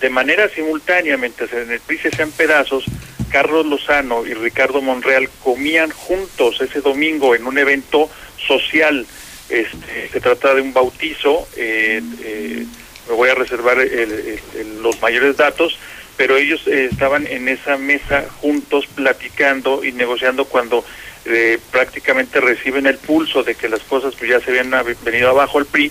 de 0.00 0.08
manera 0.10 0.48
simultánea, 0.48 1.16
mientras 1.16 1.52
en 1.52 1.70
el 1.70 1.80
PRI 1.80 1.98
se 1.98 2.08
hacían 2.08 2.32
pedazos, 2.32 2.84
Carlos 3.30 3.66
Lozano 3.66 4.26
y 4.26 4.34
Ricardo 4.34 4.80
Monreal 4.82 5.28
comían 5.42 5.90
juntos 5.90 6.60
ese 6.60 6.80
domingo 6.80 7.34
en 7.34 7.46
un 7.46 7.56
evento 7.58 8.10
social. 8.46 9.06
Este, 9.48 10.08
se 10.10 10.20
trata 10.20 10.54
de 10.54 10.60
un 10.62 10.72
bautizo, 10.72 11.46
eh, 11.56 12.00
eh, 12.24 12.66
me 13.08 13.14
voy 13.14 13.28
a 13.30 13.34
reservar 13.34 13.78
el- 13.78 14.38
los 14.82 15.00
mayores 15.02 15.36
datos, 15.36 15.78
pero 16.16 16.36
ellos 16.36 16.62
eh, 16.66 16.88
estaban 16.90 17.26
en 17.26 17.48
esa 17.48 17.76
mesa 17.76 18.26
juntos 18.40 18.86
platicando 18.94 19.84
y 19.84 19.92
negociando 19.92 20.44
cuando 20.44 20.84
eh, 21.24 21.58
prácticamente 21.70 22.40
reciben 22.40 22.86
el 22.86 22.98
pulso 22.98 23.42
de 23.42 23.54
que 23.54 23.68
las 23.68 23.80
cosas 23.80 24.14
pues, 24.16 24.30
ya 24.30 24.40
se 24.40 24.50
habían 24.50 24.70
hab- 24.72 24.96
venido 25.04 25.30
abajo 25.30 25.58
el 25.58 25.66
PRI 25.66 25.90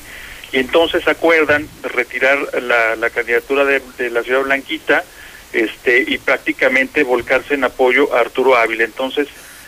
y 0.52 0.58
entonces 0.60 1.08
acuerdan 1.08 1.68
retirar 1.82 2.38
la, 2.62 3.10
candidatura 3.10 3.64
de, 3.64 3.82
la 4.10 4.22
ciudad 4.24 4.42
blanquita 4.42 5.04
este 5.54 6.04
y 6.08 6.18
prácticamente 6.18 7.04
volcarse 7.04 7.54
en 7.54 7.64
apoyo 7.64 8.14
a 8.14 8.20
Arturo 8.20 8.56
Ávila. 8.58 8.84
Entonces, 8.84 9.28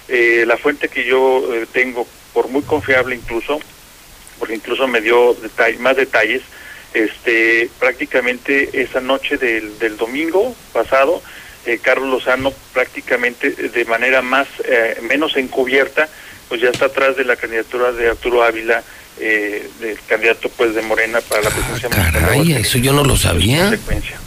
eh, 0.10 0.44
la 0.46 0.58
fuente 0.58 0.90
que 0.90 1.06
yo 1.06 1.54
eh, 1.54 1.66
tengo, 1.72 2.06
por 2.34 2.50
muy 2.50 2.62
confiable 2.64 3.16
incluso, 3.16 3.60
porque 4.40 4.56
incluso 4.56 4.88
me 4.88 5.00
dio 5.02 5.36
más 5.80 5.96
detalles, 5.96 6.42
este 6.94 7.70
prácticamente 7.80 8.82
esa 8.82 9.02
noche 9.02 9.38
del, 9.38 9.78
del 9.80 9.98
domingo 9.98 10.56
pasado, 10.72 11.22
eh, 11.66 11.80
Carlos 11.82 12.10
Lozano 12.10 12.54
prácticamente 12.74 13.52
de 13.52 13.86
manera 13.86 14.22
más 14.22 14.48
eh, 14.66 15.00
menos 15.08 15.38
encubierta, 15.38 16.10
pues 16.50 16.62
ya 16.62 16.70
está 16.70 16.86
atrás 16.86 17.16
de 17.16 17.26
la 17.26 17.36
candidatura 17.36 17.92
de 17.92 18.10
Arturo 18.10 18.44
Ávila, 18.44 18.84
eh, 19.20 19.70
del 19.80 19.98
candidato 20.08 20.50
pues 20.50 20.76
de 20.76 20.82
Morena 20.82 21.22
para 21.22 21.44
la 21.44 21.50
presidencia 21.50 21.90
municipal 21.90 22.14
de 22.14 22.20
Caray, 22.20 22.54
eso 22.54 22.78
yo 22.80 22.94
no 22.94 23.04
lo 23.04 23.16
sabía. 23.16 23.66
consecuencia. 23.66 24.20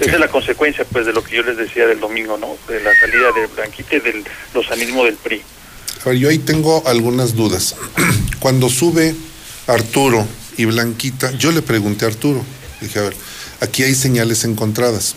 Esa 0.00 0.12
es 0.12 0.20
la 0.20 0.28
consecuencia, 0.28 0.84
pues, 0.84 1.06
de 1.06 1.12
lo 1.14 1.24
que 1.24 1.36
yo 1.36 1.42
les 1.42 1.56
decía 1.56 1.86
del 1.86 2.00
domingo, 2.00 2.36
¿no? 2.36 2.58
De 2.68 2.80
la 2.82 2.94
salida 3.00 3.32
de 3.32 3.46
Blanquita 3.46 3.96
y 3.96 4.00
del 4.00 4.24
lozanismo 4.52 5.04
del 5.04 5.14
PRI. 5.14 5.40
A 6.04 6.08
ver, 6.10 6.18
yo 6.18 6.28
ahí 6.28 6.38
tengo 6.38 6.82
algunas 6.86 7.34
dudas. 7.34 7.74
Cuando 8.38 8.68
sube 8.68 9.14
Arturo 9.66 10.26
y 10.56 10.64
Blanquita, 10.64 11.32
yo 11.32 11.52
le 11.52 11.62
pregunté 11.62 12.04
a 12.04 12.08
Arturo, 12.08 12.42
dije, 12.80 12.98
a 12.98 13.02
ver, 13.02 13.16
aquí 13.60 13.82
hay 13.82 13.94
señales 13.94 14.44
encontradas. 14.44 15.14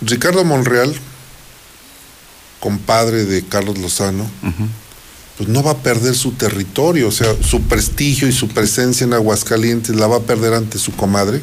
Ricardo 0.00 0.44
Monreal, 0.44 0.94
compadre 2.60 3.24
de 3.24 3.44
Carlos 3.44 3.78
Lozano, 3.78 4.28
pues 5.36 5.48
no 5.48 5.62
va 5.62 5.72
a 5.72 5.78
perder 5.78 6.14
su 6.14 6.32
territorio, 6.32 7.08
o 7.08 7.12
sea, 7.12 7.34
su 7.42 7.62
prestigio 7.62 8.26
y 8.26 8.32
su 8.32 8.48
presencia 8.48 9.04
en 9.04 9.12
Aguascalientes 9.12 9.94
la 9.94 10.06
va 10.06 10.16
a 10.16 10.20
perder 10.20 10.54
ante 10.54 10.78
su 10.78 10.92
comadre. 10.92 11.40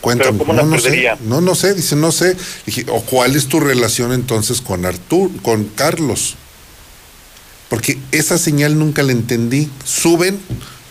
Cuéntame, 0.00 0.32
Pero 0.32 0.38
¿cómo 0.38 0.52
la 0.52 0.62
no, 0.62 0.68
no 0.70 0.80
sé, 0.80 1.16
no, 1.24 1.40
no 1.40 1.54
sé, 1.54 1.74
dice, 1.74 1.96
no 1.96 2.12
sé. 2.12 2.36
Dije, 2.66 2.86
o 2.88 3.00
cuál 3.02 3.34
es 3.34 3.46
tu 3.46 3.60
relación 3.60 4.12
entonces 4.12 4.60
con 4.60 4.84
Arturo, 4.84 5.30
con 5.42 5.64
Carlos. 5.64 6.36
Porque 7.68 7.98
esa 8.12 8.38
señal 8.38 8.78
nunca 8.78 9.02
la 9.02 9.12
entendí. 9.12 9.70
Suben 9.84 10.40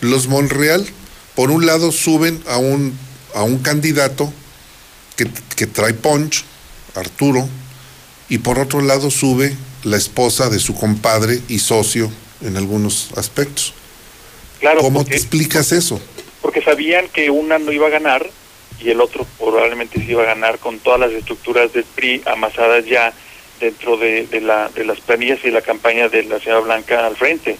los 0.00 0.28
Monreal, 0.28 0.86
por 1.34 1.50
un 1.50 1.66
lado 1.66 1.92
suben 1.92 2.42
a 2.46 2.58
un, 2.58 2.96
a 3.34 3.42
un 3.42 3.58
candidato 3.58 4.32
que, 5.16 5.28
que 5.56 5.66
trae 5.66 5.94
punch, 5.94 6.44
Arturo, 6.94 7.48
y 8.28 8.38
por 8.38 8.58
otro 8.58 8.80
lado 8.80 9.10
sube 9.10 9.56
la 9.82 9.96
esposa 9.96 10.50
de 10.50 10.58
su 10.58 10.74
compadre 10.74 11.40
y 11.48 11.58
socio 11.58 12.10
en 12.42 12.56
algunos 12.56 13.10
aspectos. 13.16 13.74
Claro, 14.60 14.80
¿Cómo 14.80 15.00
porque, 15.00 15.12
te 15.12 15.16
explicas 15.16 15.72
eso? 15.72 16.00
porque 16.40 16.62
sabían 16.62 17.08
que 17.08 17.30
una 17.30 17.58
no 17.58 17.72
iba 17.72 17.88
a 17.88 17.90
ganar 17.90 18.28
y 18.80 18.90
el 18.90 19.00
otro 19.00 19.26
probablemente 19.38 19.98
sí 19.98 20.12
iba 20.12 20.22
a 20.22 20.26
ganar 20.26 20.58
con 20.58 20.78
todas 20.78 21.00
las 21.00 21.10
estructuras 21.12 21.72
del 21.72 21.84
PRI 21.84 22.22
amasadas 22.26 22.86
ya 22.86 23.12
dentro 23.60 23.96
de, 23.96 24.26
de, 24.26 24.40
la, 24.40 24.68
de 24.68 24.84
las 24.84 25.00
planillas 25.00 25.40
y 25.44 25.50
la 25.50 25.62
campaña 25.62 26.08
de 26.08 26.24
la 26.24 26.38
señora 26.38 26.60
Blanca 26.60 27.06
al 27.06 27.16
frente. 27.16 27.56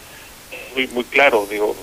muy, 0.75 0.87
muy 0.87 1.03
claro, 1.05 1.47
digo, 1.49 1.75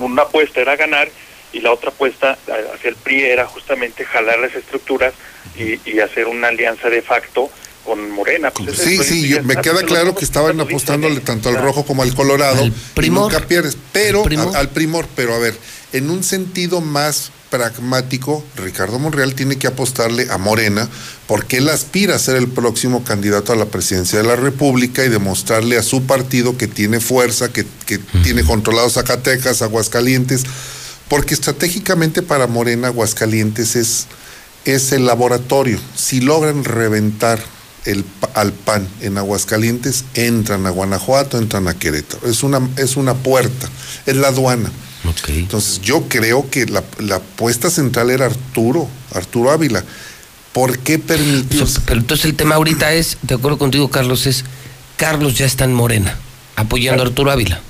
una 0.00 0.22
apuesta 0.22 0.60
era 0.60 0.76
ganar 0.76 1.08
y 1.52 1.60
la 1.60 1.72
otra 1.72 1.90
apuesta 1.90 2.38
hacia 2.74 2.90
el 2.90 2.96
PRI 2.96 3.24
era 3.24 3.46
justamente 3.46 4.04
jalar 4.04 4.38
las 4.38 4.54
estructuras 4.54 5.14
y, 5.56 5.98
hacer 6.00 6.26
una 6.26 6.48
alianza 6.48 6.90
de 6.90 7.00
facto 7.02 7.50
con 7.84 8.10
Morena. 8.10 8.50
Pues 8.50 8.76
sí, 8.76 8.98
sí, 8.98 9.38
me 9.42 9.56
queda 9.56 9.82
claro 9.84 10.14
que 10.14 10.24
estaban 10.24 10.60
apostándole 10.60 11.20
tanto 11.20 11.48
al 11.48 11.56
rojo 11.56 11.86
como 11.86 12.02
al 12.02 12.14
colorado. 12.14 12.62
primor. 12.94 13.32
nunca 13.32 13.46
pierdes, 13.46 13.76
pero 13.92 14.24
al 14.54 14.68
primor, 14.70 15.06
pero 15.14 15.34
a 15.34 15.38
ver, 15.38 15.54
en 15.92 16.10
un 16.10 16.22
sentido 16.22 16.80
más 16.80 17.30
pragmático, 17.56 18.44
Ricardo 18.56 18.98
Monreal 18.98 19.34
tiene 19.34 19.56
que 19.56 19.66
apostarle 19.66 20.26
a 20.30 20.36
Morena 20.36 20.90
porque 21.26 21.56
él 21.56 21.70
aspira 21.70 22.14
a 22.14 22.18
ser 22.18 22.36
el 22.36 22.48
próximo 22.48 23.02
candidato 23.02 23.50
a 23.50 23.56
la 23.56 23.64
presidencia 23.64 24.18
de 24.18 24.28
la 24.28 24.36
República 24.36 25.04
y 25.04 25.08
demostrarle 25.08 25.78
a 25.78 25.82
su 25.82 26.02
partido 26.02 26.58
que 26.58 26.66
tiene 26.66 27.00
fuerza, 27.00 27.50
que, 27.50 27.64
tiene 28.22 28.44
controlado 28.44 28.90
Zacatecas, 28.90 29.62
Aguascalientes, 29.62 30.44
porque 31.08 31.32
estratégicamente 31.32 32.20
para 32.20 32.46
Morena 32.46 32.88
Aguascalientes 32.88 33.74
es, 33.74 34.06
es 34.66 34.92
el 34.92 35.06
laboratorio. 35.06 35.80
Si 35.96 36.20
logran 36.20 36.62
reventar 36.62 37.40
el, 37.86 38.04
al 38.34 38.52
PAN 38.52 38.86
en 39.00 39.16
Aguascalientes, 39.16 40.04
entran 40.12 40.66
a 40.66 40.70
Guanajuato, 40.70 41.38
entran 41.38 41.68
a 41.68 41.74
Querétaro. 41.78 42.28
Es 42.28 42.42
una, 42.42 42.68
es 42.76 42.96
una 42.96 43.14
puerta, 43.14 43.66
es 44.04 44.16
la 44.16 44.28
aduana. 44.28 44.70
Entonces 45.28 45.80
yo 45.80 46.04
creo 46.08 46.48
que 46.50 46.66
la, 46.66 46.82
la 46.98 47.16
apuesta 47.16 47.70
central 47.70 48.10
era 48.10 48.26
Arturo, 48.26 48.88
Arturo 49.14 49.50
Ávila. 49.50 49.84
¿Por 50.52 50.78
qué 50.78 50.98
permitió? 50.98 51.66
pero 51.84 52.00
entonces 52.00 52.24
el 52.24 52.34
tema 52.34 52.54
ahorita 52.54 52.94
es, 52.94 53.18
de 53.22 53.34
acuerdo 53.34 53.58
contigo 53.58 53.90
Carlos, 53.90 54.26
es 54.26 54.44
Carlos 54.96 55.36
ya 55.36 55.44
está 55.44 55.64
en 55.64 55.74
Morena, 55.74 56.18
apoyando 56.56 57.02
a 57.02 57.06
Arturo 57.06 57.30
Ávila. 57.30 57.60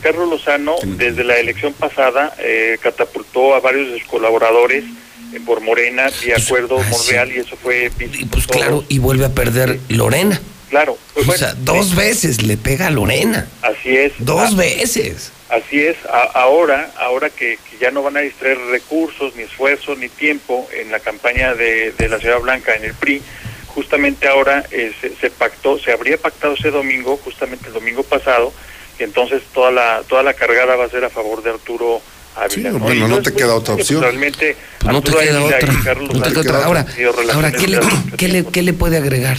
Carlos 0.00 0.28
Lozano, 0.28 0.76
desde 0.84 1.24
la 1.24 1.36
elección 1.36 1.72
pasada, 1.72 2.34
eh, 2.38 2.78
catapultó 2.80 3.54
a 3.54 3.60
varios 3.60 3.92
de 3.92 3.98
sus 3.98 4.08
colaboradores 4.08 4.84
eh, 5.32 5.40
por 5.44 5.60
Morena, 5.60 6.04
de 6.04 6.32
pues, 6.32 6.44
acuerdo 6.44 6.78
ah, 6.80 6.86
Monreal, 6.90 7.32
y 7.32 7.38
eso 7.38 7.56
fue... 7.56 7.90
Y 7.98 8.24
pues 8.24 8.46
claro, 8.46 8.84
y 8.88 8.98
vuelve 8.98 9.24
a 9.24 9.34
perder 9.34 9.78
Lorena. 9.88 10.40
Claro. 10.70 10.98
Pues, 11.14 11.28
o 11.28 11.32
sea, 11.32 11.54
dos 11.54 11.94
veces 11.94 12.42
le 12.42 12.56
pega 12.56 12.88
a 12.88 12.90
Lorena. 12.90 13.48
Así 13.62 13.96
es. 13.96 14.12
Dos 14.18 14.56
veces. 14.56 15.32
Así 15.48 15.80
es, 15.82 15.96
ahora, 16.34 16.90
ahora 16.98 17.30
que, 17.30 17.58
ya 17.80 17.90
no 17.90 18.02
van 18.02 18.18
a 18.18 18.20
distraer 18.20 18.58
recursos, 18.70 19.34
ni 19.34 19.44
esfuerzo, 19.44 19.94
ni 19.96 20.10
tiempo 20.10 20.68
en 20.78 20.90
la 20.90 21.00
campaña 21.00 21.54
de, 21.54 21.94
la 22.10 22.18
Ciudad 22.18 22.40
Blanca 22.40 22.74
en 22.74 22.84
el 22.84 22.92
PRI, 22.92 23.22
justamente 23.68 24.28
ahora 24.28 24.64
eh, 24.70 24.92
se, 25.18 25.30
pactó, 25.30 25.78
se 25.78 25.92
habría 25.92 26.18
pactado 26.18 26.52
ese 26.52 26.70
domingo, 26.70 27.18
justamente 27.24 27.68
el 27.68 27.72
domingo 27.72 28.02
pasado, 28.02 28.52
que 28.98 29.04
entonces 29.04 29.42
toda 29.54 29.70
la 29.70 30.02
toda 30.06 30.22
la 30.22 30.34
cargada 30.34 30.76
va 30.76 30.84
a 30.84 30.90
ser 30.90 31.04
a 31.04 31.10
favor 31.10 31.42
de 31.42 31.50
Arturo. 31.50 32.02
Sí, 32.50 32.62
bueno, 32.62 33.08
no, 33.08 33.20
te 33.20 33.32
queda 33.32 33.54
otra 33.54 33.74
opción. 33.74 34.00
Realmente 34.00 34.56
pues 34.78 34.92
no 34.92 35.02
te 35.02 35.10
queda 35.10 35.42
otra. 35.42 35.94
No 35.94 36.22
te 36.22 36.32
queda 36.32 36.40
otra. 36.42 36.64
Ahora, 36.64 36.86
ahora 37.32 37.52
¿qué, 37.52 37.66
le, 37.66 37.80
¿qué, 38.16 38.28
le, 38.28 38.44
¿qué 38.44 38.62
le 38.62 38.74
puede 38.74 38.96
agregar? 38.96 39.38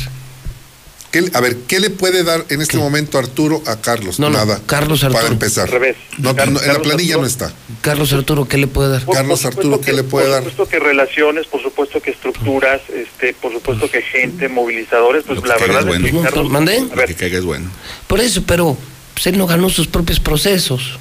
A 1.34 1.42
ver, 1.42 1.58
¿qué 1.68 1.80
le 1.80 1.90
puede 1.90 2.24
dar 2.24 2.46
en 2.50 2.62
este 2.62 2.78
momento 2.78 3.18
Arturo 3.18 3.64
a 3.66 3.78
Carlos? 3.78 4.20
No, 4.20 4.30
Nada. 4.30 4.62
Carlos 4.66 5.04
Arturo. 5.04 5.22
Para 5.22 5.34
empezar. 5.34 5.70
revés. 5.70 5.98
No, 6.18 6.32
en 6.32 6.54
la 6.54 6.82
planilla 6.82 7.18
no 7.18 7.26
está. 7.26 7.52
Carlos 7.82 8.14
Arturo, 8.14 8.48
¿qué 8.48 8.58
le 8.58 8.68
puede 8.68 8.92
dar? 8.92 9.06
Carlos 9.06 9.44
Arturo, 9.46 9.82
¿qué 9.82 9.94
le 9.94 10.04
puede 10.04 10.30
dar? 10.30 10.44
Por 10.44 10.52
supuesto 10.52 10.70
que 10.70 10.80
relaciones, 10.80 11.48
por 11.48 11.62
supuesto 11.62 12.02
que 12.02 12.12
estructuras, 12.12 12.82
este, 12.90 13.34
por 13.34 13.52
supuesto 13.52 13.90
que 13.90 14.02
gente, 14.02 14.50
movilizadores, 14.50 15.24
pues 15.26 15.42
la 15.44 15.58
verdad 15.58 15.88
es, 15.90 16.12
que 16.12 16.22
Carlos, 16.22 16.50
¿Mandé? 16.50 16.78
A 16.92 16.96
ver. 16.96 17.08
Que 17.08 17.16
caiga 17.16 17.40
es 17.40 17.46
bueno. 17.46 17.72
Por 18.06 18.20
eso, 18.20 18.44
pero 18.46 18.78
pues, 19.16 19.26
él 19.28 19.38
no 19.38 19.48
ganó 19.48 19.70
sus 19.70 19.88
propios 19.88 20.20
procesos. 20.20 21.00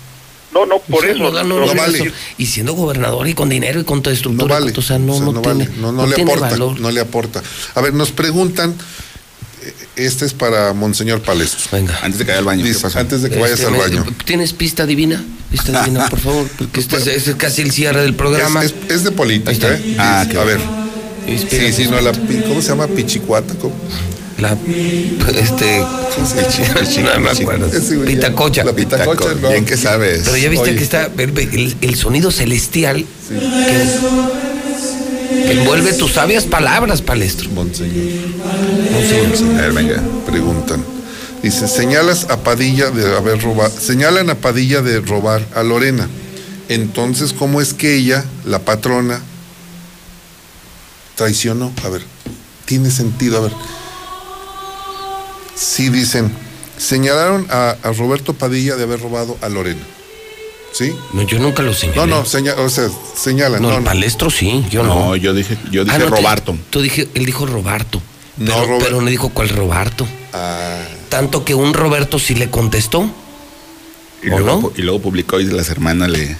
No, 0.55 0.65
no, 0.65 0.79
por 0.79 1.05
eso. 1.05 1.23
No, 1.23 1.33
ganó 1.33 1.61
no 1.61 1.75
vale. 1.75 2.13
Y 2.39 2.47
siendo 2.47 2.73
gobernador 2.73 3.29
y 3.29 3.35
con 3.35 3.51
dinero 3.51 3.81
y 3.81 3.85
con 3.85 4.03
toda 4.03 4.15
estructura. 4.15 4.55
No 4.59 4.61
vale. 4.61 4.73
O 4.75 4.83
sea, 4.83 4.99
no, 4.99 5.21
no, 5.21 5.43
tiene, 5.43 5.69
no, 5.77 5.93
no, 5.93 6.07
le 6.07 6.23
aporta. 6.23 6.57
No 6.57 6.91
le 6.91 7.01
aporta. 7.01 7.43
A 7.75 7.83
ver, 7.83 7.93
nos 7.93 8.11
preguntan 8.13 8.75
este 9.97 10.25
es 10.25 10.35
para 10.35 10.73
Monseñor 10.73 11.21
Palestro. 11.23 11.61
Venga. 11.73 11.99
Antes 12.03 12.19
de 12.19 12.25
que 12.25 12.31
vaya 12.33 12.39
al 12.39 12.45
baño. 12.45 12.65
antes 12.95 13.23
de 13.23 13.31
que 13.31 13.39
vayas 13.39 13.65
al 13.65 13.75
baño. 13.75 14.05
¿Tienes 14.25 14.53
pista 14.53 14.87
divina? 14.87 15.25
Pista 15.51 15.83
divina, 15.83 16.09
por 16.09 16.21
favor. 16.21 16.49
Porque 16.59 16.81
este 16.81 17.17
es, 17.17 17.35
casi 17.37 17.63
el 17.63 17.73
cierre 17.73 18.03
del 18.03 18.15
programa. 18.15 18.63
Es, 18.65 19.05
de 19.05 19.11
política, 19.13 19.69
¿eh? 19.71 19.97
Ah, 19.99 20.21
a 20.23 20.45
ver. 20.45 20.61
Sí, 21.27 21.73
sí, 21.73 21.89
no, 21.89 22.01
la, 22.01 22.13
¿cómo 22.13 22.63
se 22.63 22.69
llama? 22.69 22.87
Pichicuata. 22.87 23.55
¿cómo? 23.55 23.75
La, 24.39 24.57
este, 25.35 25.81
no 27.03 27.21
me 27.21 27.31
acuerdo. 27.31 27.71
Pitacocha. 28.07 28.65
La 28.65 28.73
pitacocha, 28.73 29.35
no. 29.35 29.49
Bien 29.49 29.65
que 29.65 29.77
sabes. 29.77 30.23
Pero 30.25 30.37
ya 30.37 30.49
viste 30.49 30.77
que 30.77 30.83
está 30.83 31.11
el, 31.19 31.77
el 31.81 31.95
sonido 31.97 32.31
celestial 32.31 33.05
sí. 33.29 33.35
que 33.35 34.58
Envuelve 35.47 35.93
tus 35.95 36.13
sabias 36.13 36.45
palabras, 36.45 37.03
palestro. 37.03 37.51
Monseñor. 37.51 38.29
Monseñor. 38.93 39.59
A 39.59 39.63
ver, 39.63 39.73
venga. 39.73 40.03
Preguntan. 40.27 40.85
Dice, 41.43 41.69
señalas 41.69 42.27
a 42.31 42.39
Padilla 42.39 42.91
de 42.91 43.17
haber 43.17 43.41
robado, 43.41 43.73
señalan 43.79 44.29
a 44.29 44.35
Padilla 44.35 44.83
de 44.83 45.01
robar 45.01 45.47
a 45.55 45.63
Lorena. 45.63 46.09
Entonces, 46.69 47.33
¿cómo 47.33 47.61
es 47.61 47.75
que 47.75 47.95
ella, 47.95 48.25
la 48.45 48.59
patrona, 48.59 49.23
traicionó? 51.15 51.73
A 51.85 51.89
ver, 51.89 52.03
tiene 52.65 52.91
sentido, 52.91 53.39
a 53.39 53.43
ver. 53.43 53.53
Sí 55.55 55.91
dicen, 55.91 56.33
señalaron 56.77 57.47
a 57.51 57.77
Roberto 57.97 58.35
Padilla 58.35 58.77
de 58.77 58.83
haber 58.83 59.01
robado 59.01 59.39
a 59.41 59.49
Lorena. 59.49 59.87
¿Sí? 60.73 60.95
No, 61.13 61.23
yo 61.23 61.39
nunca 61.39 61.63
lo 61.63 61.75
señalé. 61.75 61.99
No, 61.99 62.07
no, 62.07 62.21
o 62.21 62.69
sea, 62.69 62.89
señalan. 63.17 63.63
No, 63.63 63.77
el 63.77 63.85
palestro 63.85 64.31
sí, 64.31 64.65
yo 64.71 64.83
no. 64.83 64.95
No, 64.95 65.17
yo 65.17 65.35
dije, 65.35 65.57
yo 65.71 65.85
dije 65.85 65.97
ah, 65.97 66.07
Roberto. 66.09 66.57
Tú 66.71 66.81
dije, 66.81 67.09
él 67.15 67.27
dijo 67.27 67.47
Roberto. 67.47 68.01
Pero 68.39 68.67
no, 68.67 68.79
pero 68.79 69.01
no 69.01 69.09
dijo 69.09 69.31
cuál 69.31 69.49
Roberto. 69.49 70.07
Ah. 70.33 70.79
Tanto 71.09 71.45
que 71.45 71.55
un 71.55 71.75
Roberto 71.75 72.19
sí 72.19 72.35
le 72.35 72.51
contestó. 72.51 73.11
Y, 74.23 74.29
luego, 74.29 74.47
no? 74.47 74.73
y 74.77 74.83
luego 74.83 75.01
publicó 75.01 75.41
y 75.41 75.45
las 75.45 75.71
hermanas 75.71 76.11
le. 76.11 76.37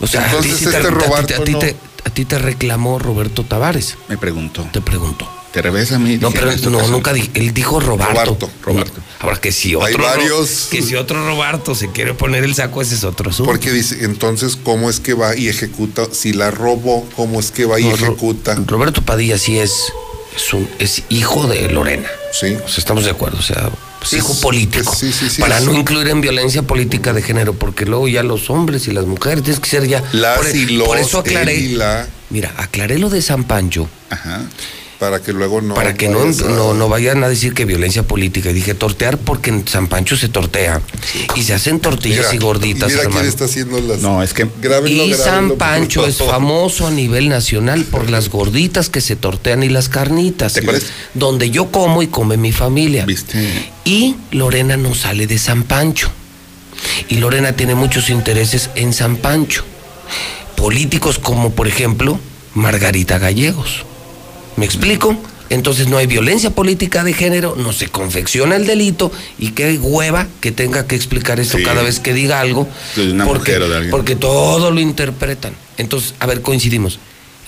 O 0.00 0.06
sea, 0.06 0.26
Entonces, 0.26 0.62
este 0.62 0.90
Roberto. 0.90 1.40
A 1.40 1.44
ti, 1.44 1.54
te, 1.54 1.76
a 2.04 2.10
ti 2.10 2.24
te 2.24 2.38
reclamó 2.38 2.98
Roberto 2.98 3.44
Tavares. 3.44 3.96
Me 4.08 4.18
preguntó. 4.18 4.68
Te 4.72 4.80
preguntó. 4.80 5.28
Te 5.52 5.60
revés 5.60 5.92
a 5.92 5.98
mí. 5.98 6.16
No, 6.16 6.30
pero 6.30 6.50
no, 6.70 6.86
nunca 6.88 7.12
dije, 7.12 7.30
él 7.34 7.52
dijo 7.52 7.78
Roberto. 7.78 8.12
Roberto. 8.12 8.50
Roberto. 8.62 9.00
Ahora 9.22 9.40
que 9.40 9.52
si 9.52 9.76
otro. 9.76 9.86
Hay 9.86 9.94
varios. 9.94 10.66
Que 10.68 10.82
si 10.82 10.96
otro 10.96 11.24
Roberto 11.24 11.76
se 11.76 11.92
quiere 11.92 12.12
poner 12.12 12.42
el 12.42 12.56
saco, 12.56 12.82
ese 12.82 12.96
es 12.96 13.04
otro 13.04 13.30
asunto. 13.30 13.50
Porque 13.50 13.70
dice, 13.70 14.04
entonces, 14.04 14.56
¿cómo 14.56 14.90
es 14.90 14.98
que 14.98 15.14
va 15.14 15.36
y 15.36 15.48
ejecuta? 15.48 16.06
Si 16.10 16.32
la 16.32 16.50
robó, 16.50 17.08
¿cómo 17.14 17.38
es 17.38 17.52
que 17.52 17.64
va 17.64 17.78
y 17.78 17.86
ejecuta? 17.86 18.56
Roberto 18.66 19.00
Padilla 19.02 19.38
sí 19.38 19.60
es, 19.60 19.92
es, 20.36 20.52
un, 20.52 20.68
es 20.80 21.04
hijo 21.08 21.46
de 21.46 21.68
Lorena. 21.68 22.08
Sí. 22.32 22.56
O 22.64 22.68
sea, 22.68 22.78
estamos 22.78 23.04
de 23.04 23.10
acuerdo. 23.10 23.38
O 23.38 23.42
sea, 23.42 23.70
pues 24.00 24.12
hijo 24.14 24.34
político. 24.40 24.92
Sí, 24.92 25.12
sí, 25.12 25.30
sí, 25.30 25.40
para 25.40 25.60
no 25.60 25.72
incluir 25.72 26.08
en 26.08 26.20
violencia 26.20 26.62
política 26.62 27.12
de 27.12 27.22
género, 27.22 27.54
porque 27.54 27.86
luego 27.86 28.08
ya 28.08 28.24
los 28.24 28.50
hombres 28.50 28.88
y 28.88 28.90
las 28.90 29.06
mujeres 29.06 29.44
tienes 29.44 29.60
que 29.60 29.70
ser 29.70 29.86
ya. 29.86 30.02
Las 30.10 30.38
por, 30.38 30.48
y 30.48 30.66
los, 30.66 30.88
por 30.88 30.98
eso 30.98 31.20
aclaré. 31.20 31.78
Mira, 32.30 32.52
aclaré 32.56 32.98
lo 32.98 33.08
de 33.08 33.22
San 33.22 33.44
Pancho. 33.44 33.88
Ajá 34.10 34.42
para 35.02 35.20
que 35.20 35.32
luego 35.32 35.60
no. 35.60 35.74
Para 35.74 35.94
que 35.94 36.08
no, 36.08 36.74
no, 36.74 36.88
vayan 36.88 37.24
a 37.24 37.28
decir 37.28 37.54
que 37.54 37.64
violencia 37.64 38.04
política. 38.04 38.50
Y 38.50 38.52
dije 38.52 38.72
tortear 38.72 39.18
porque 39.18 39.50
en 39.50 39.66
San 39.66 39.88
Pancho 39.88 40.16
se 40.16 40.28
tortea. 40.28 40.80
Y 41.34 41.42
se 41.42 41.54
hacen 41.54 41.80
tortillas 41.80 42.32
y 42.32 42.38
gorditas, 42.38 42.88
mira 42.88 43.02
hermano. 43.02 43.22
Quién 43.22 43.28
está 43.28 43.46
haciendo 43.46 43.80
las. 43.80 44.00
No, 44.00 44.22
es 44.22 44.32
que. 44.32 44.46
y 44.86 45.12
San 45.14 45.56
Pancho 45.56 46.06
es 46.06 46.18
famoso 46.18 46.86
a 46.86 46.92
nivel 46.92 47.28
nacional 47.28 47.82
por 47.82 48.10
las 48.10 48.28
gorditas 48.28 48.90
que 48.90 49.00
se 49.00 49.16
tortean 49.16 49.64
y 49.64 49.70
las 49.70 49.88
carnitas. 49.88 50.52
¿Te 50.52 50.62
donde 51.14 51.50
yo 51.50 51.72
como 51.72 52.04
y 52.04 52.06
come 52.06 52.36
mi 52.36 52.52
familia. 52.52 53.04
¿Viste? 53.04 53.72
Y 53.84 54.14
Lorena 54.30 54.76
no 54.76 54.94
sale 54.94 55.26
de 55.26 55.40
San 55.40 55.64
Pancho. 55.64 56.12
Y 57.08 57.16
Lorena 57.16 57.56
tiene 57.56 57.74
muchos 57.74 58.08
intereses 58.08 58.70
en 58.76 58.92
San 58.92 59.16
Pancho. 59.16 59.64
Políticos 60.54 61.18
como, 61.18 61.50
por 61.50 61.66
ejemplo, 61.66 62.20
Margarita 62.54 63.18
Gallegos 63.18 63.84
¿Me 64.56 64.64
explico? 64.64 65.16
Entonces 65.52 65.88
no 65.88 65.98
hay 65.98 66.06
violencia 66.06 66.50
política 66.50 67.04
de 67.04 67.12
género, 67.12 67.56
no 67.58 67.74
se 67.74 67.88
confecciona 67.88 68.56
el 68.56 68.66
delito 68.66 69.12
y 69.38 69.50
qué 69.50 69.78
hueva 69.78 70.26
que 70.40 70.50
tenga 70.50 70.86
que 70.86 70.96
explicar 70.96 71.40
esto 71.40 71.58
cada 71.62 71.82
vez 71.82 72.00
que 72.00 72.14
diga 72.14 72.40
algo. 72.40 72.66
porque, 73.26 73.60
porque 73.90 74.16
todo 74.16 74.70
lo 74.70 74.80
interpretan. 74.80 75.54
Entonces, 75.76 76.14
a 76.20 76.26
ver, 76.26 76.40
coincidimos. 76.40 76.98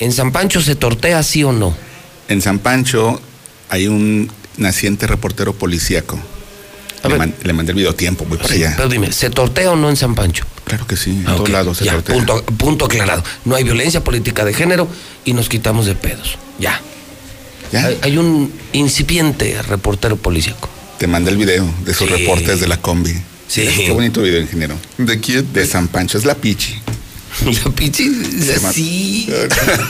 ¿En 0.00 0.12
San 0.12 0.33
Pancho 0.33 0.60
se 0.60 0.74
tortea 0.74 1.23
sí 1.23 1.44
o 1.44 1.52
no? 1.52 1.74
En 2.28 2.42
San 2.42 2.58
Pancho 2.58 3.23
hay 3.70 3.89
un 3.89 4.31
naciente 4.58 5.07
reportero 5.07 5.55
policíaco. 5.55 6.18
Le, 7.08 7.52
mandé 7.52 7.73
el 7.73 7.76
video 7.76 7.94
tiempo, 7.94 8.26
voy 8.26 8.36
para 8.39 8.52
allá. 8.52 8.74
Pero 8.76 8.89
dime, 8.89 9.12
¿se 9.12 9.31
tortea 9.31 9.70
o 9.73 9.76
no 9.76 9.89
en 9.89 9.97
San 9.97 10.15
Pancho? 10.15 10.44
Claro 10.65 10.86
que 10.86 10.97
sí, 10.97 11.10
en 11.10 11.24
todos 11.24 11.49
lados 11.49 11.78
se 11.78 11.86
tortea. 11.86 12.16
Punto, 12.16 12.44
punto 12.44 12.84
aclarado. 12.84 13.24
No 13.44 13.55
hay 13.55 13.65
violencia 13.65 14.05
política 14.05 14.44
de 14.44 14.52
género 14.52 14.89
y 15.24 15.33
nos 15.33 15.49
quitamos 15.49 15.86
de 15.86 15.94
pedos. 15.94 16.36
Ya. 16.58 16.81
Hay, 17.76 18.16
un 18.18 18.52
incipiente 18.72 19.60
reportero 19.62 20.16
policíaco. 20.16 20.68
Te 20.98 21.06
mandé 21.06 21.30
el 21.30 21.36
video 21.36 21.66
de 21.84 21.94
sus 21.94 22.08
reportes 22.10 22.60
de 22.60 22.68
la 22.68 22.76
combi. 22.80 23.14
Sí. 23.48 23.66
Qué 23.76 23.90
bonito 23.90 24.22
video, 24.22 24.40
ingeniero. 24.40 24.74
¿De 24.98 25.20
quién? 25.20 25.52
De 25.52 25.66
San 25.66 25.88
Pancho. 25.88 26.18
Es 26.18 26.24
la 26.24 26.34
Pichi. 26.34 26.74
La 27.64 27.70
Pichi, 27.72 28.08
Se 28.40 28.54
llama- 28.54 28.72
sí. 28.72 29.28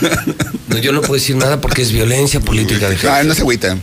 No, 0.67 0.77
yo 0.79 0.91
no 0.91 1.01
puedo 1.01 1.13
decir 1.13 1.35
nada 1.35 1.61
porque 1.61 1.83
es 1.83 1.91
violencia 1.91 2.39
política. 2.39 2.89
de 2.89 2.97
Ah, 3.07 3.21
no 3.23 3.35
se 3.35 3.41
agüita. 3.41 3.77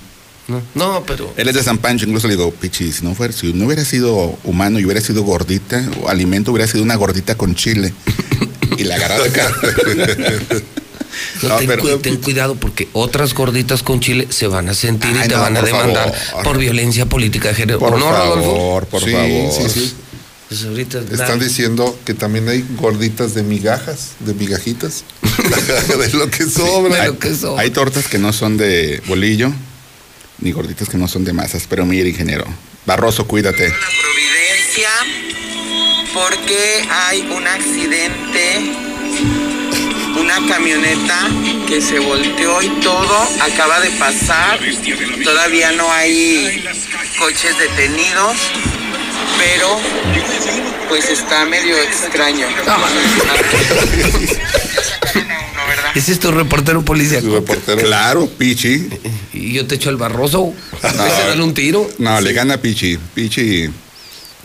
No, 0.48 0.60
no, 0.74 1.04
pero. 1.06 1.32
Él 1.36 1.48
es 1.48 1.54
de 1.54 1.62
San 1.62 1.78
Pancho, 1.78 2.04
incluso 2.04 2.26
le 2.26 2.34
digo, 2.34 2.50
Pichi, 2.52 2.90
si 2.92 3.04
no, 3.04 3.14
fuera, 3.14 3.32
si 3.32 3.52
no 3.52 3.66
hubiera 3.66 3.84
sido 3.84 4.36
humano 4.42 4.80
y 4.80 4.84
hubiera 4.84 5.00
sido 5.00 5.22
gordita, 5.22 5.88
o 6.02 6.08
alimento 6.08 6.50
hubiera 6.50 6.66
sido 6.66 6.82
una 6.82 6.96
gordita 6.96 7.36
con 7.36 7.54
chile. 7.54 7.94
y 8.76 8.82
la 8.84 8.96
agarraba 8.96 9.24
acá. 9.26 9.48
No, 11.42 11.48
No, 11.50 11.56
ten, 11.56 11.66
pero- 11.66 11.82
cu- 11.82 11.98
ten 11.98 12.16
cuidado 12.18 12.54
porque 12.56 12.88
otras 12.92 13.34
gorditas 13.34 13.82
con 13.82 14.00
chile 14.00 14.26
se 14.30 14.46
van 14.46 14.68
a 14.68 14.74
sentir 14.74 15.10
y 15.10 15.28
te 15.28 15.34
no, 15.34 15.40
van 15.40 15.56
a 15.56 15.60
por 15.60 15.68
demandar 15.68 16.14
favor. 16.14 16.44
por 16.44 16.58
violencia 16.58 17.06
política 17.06 17.48
de 17.48 17.54
género. 17.54 17.78
Por 17.78 17.94
¿O 17.94 17.98
no, 17.98 18.10
Rodolfo? 18.10 18.42
favor, 18.56 18.86
por 18.86 19.04
Sí, 19.04 19.10
favor. 19.12 19.52
sí, 19.52 19.68
sí. 19.80 19.94
Pues 20.48 20.64
ahorita 20.64 20.98
Están 21.10 21.38
diciendo 21.38 21.98
que 22.04 22.12
también 22.12 22.46
hay 22.48 22.62
gorditas 22.76 23.32
de 23.34 23.42
migajas, 23.42 24.10
de 24.20 24.34
migajitas, 24.34 25.02
de 25.98 26.12
lo 26.12 26.28
que 26.30 26.44
sobra. 26.44 27.06
lo 27.06 27.18
que 27.18 27.34
sobra. 27.34 27.62
Hay 27.62 27.70
tortas 27.70 28.06
que 28.06 28.18
no 28.18 28.34
son 28.34 28.58
de 28.58 29.02
bolillo, 29.06 29.50
ni 30.40 30.52
gorditas 30.52 30.90
que 30.90 30.98
no 30.98 31.08
son 31.08 31.24
de 31.24 31.32
masas, 31.32 31.64
pero 31.68 31.86
mire, 31.86 32.10
ingeniero. 32.10 32.44
Barroso, 32.84 33.26
cuídate. 33.26 33.72
Providencia 33.72 34.90
porque 36.12 36.84
hay 36.90 37.20
un 37.22 37.46
accidente, 37.46 38.60
una 40.18 40.46
camioneta 40.46 41.28
que 41.66 41.80
se 41.80 41.98
volteó 41.98 42.62
y 42.62 42.68
todo 42.80 43.28
acaba 43.40 43.80
de 43.80 43.90
pasar. 43.92 44.58
Todavía 45.24 45.72
no 45.72 45.90
hay 45.92 46.64
coches 47.18 47.56
detenidos, 47.58 48.36
pero 49.38 49.78
pues 50.88 51.08
está 51.08 51.44
medio 51.44 51.76
extraño. 51.78 52.46
Ese 55.94 56.12
es 56.12 56.20
tu 56.20 56.30
reportero 56.30 56.82
policíaco. 56.82 57.44
Claro, 57.80 58.28
Pichi. 58.28 58.88
Y 59.32 59.52
yo 59.52 59.66
te 59.66 59.74
echo 59.76 59.90
el 59.90 59.96
barroso. 59.96 60.52
¿Vas 60.82 60.94
a 60.94 61.28
darle 61.28 61.42
un 61.42 61.54
tiro? 61.54 61.88
No, 61.98 62.20
le 62.20 62.32
gana 62.32 62.58
Pichi. 62.58 62.98
Pichi 63.14 63.70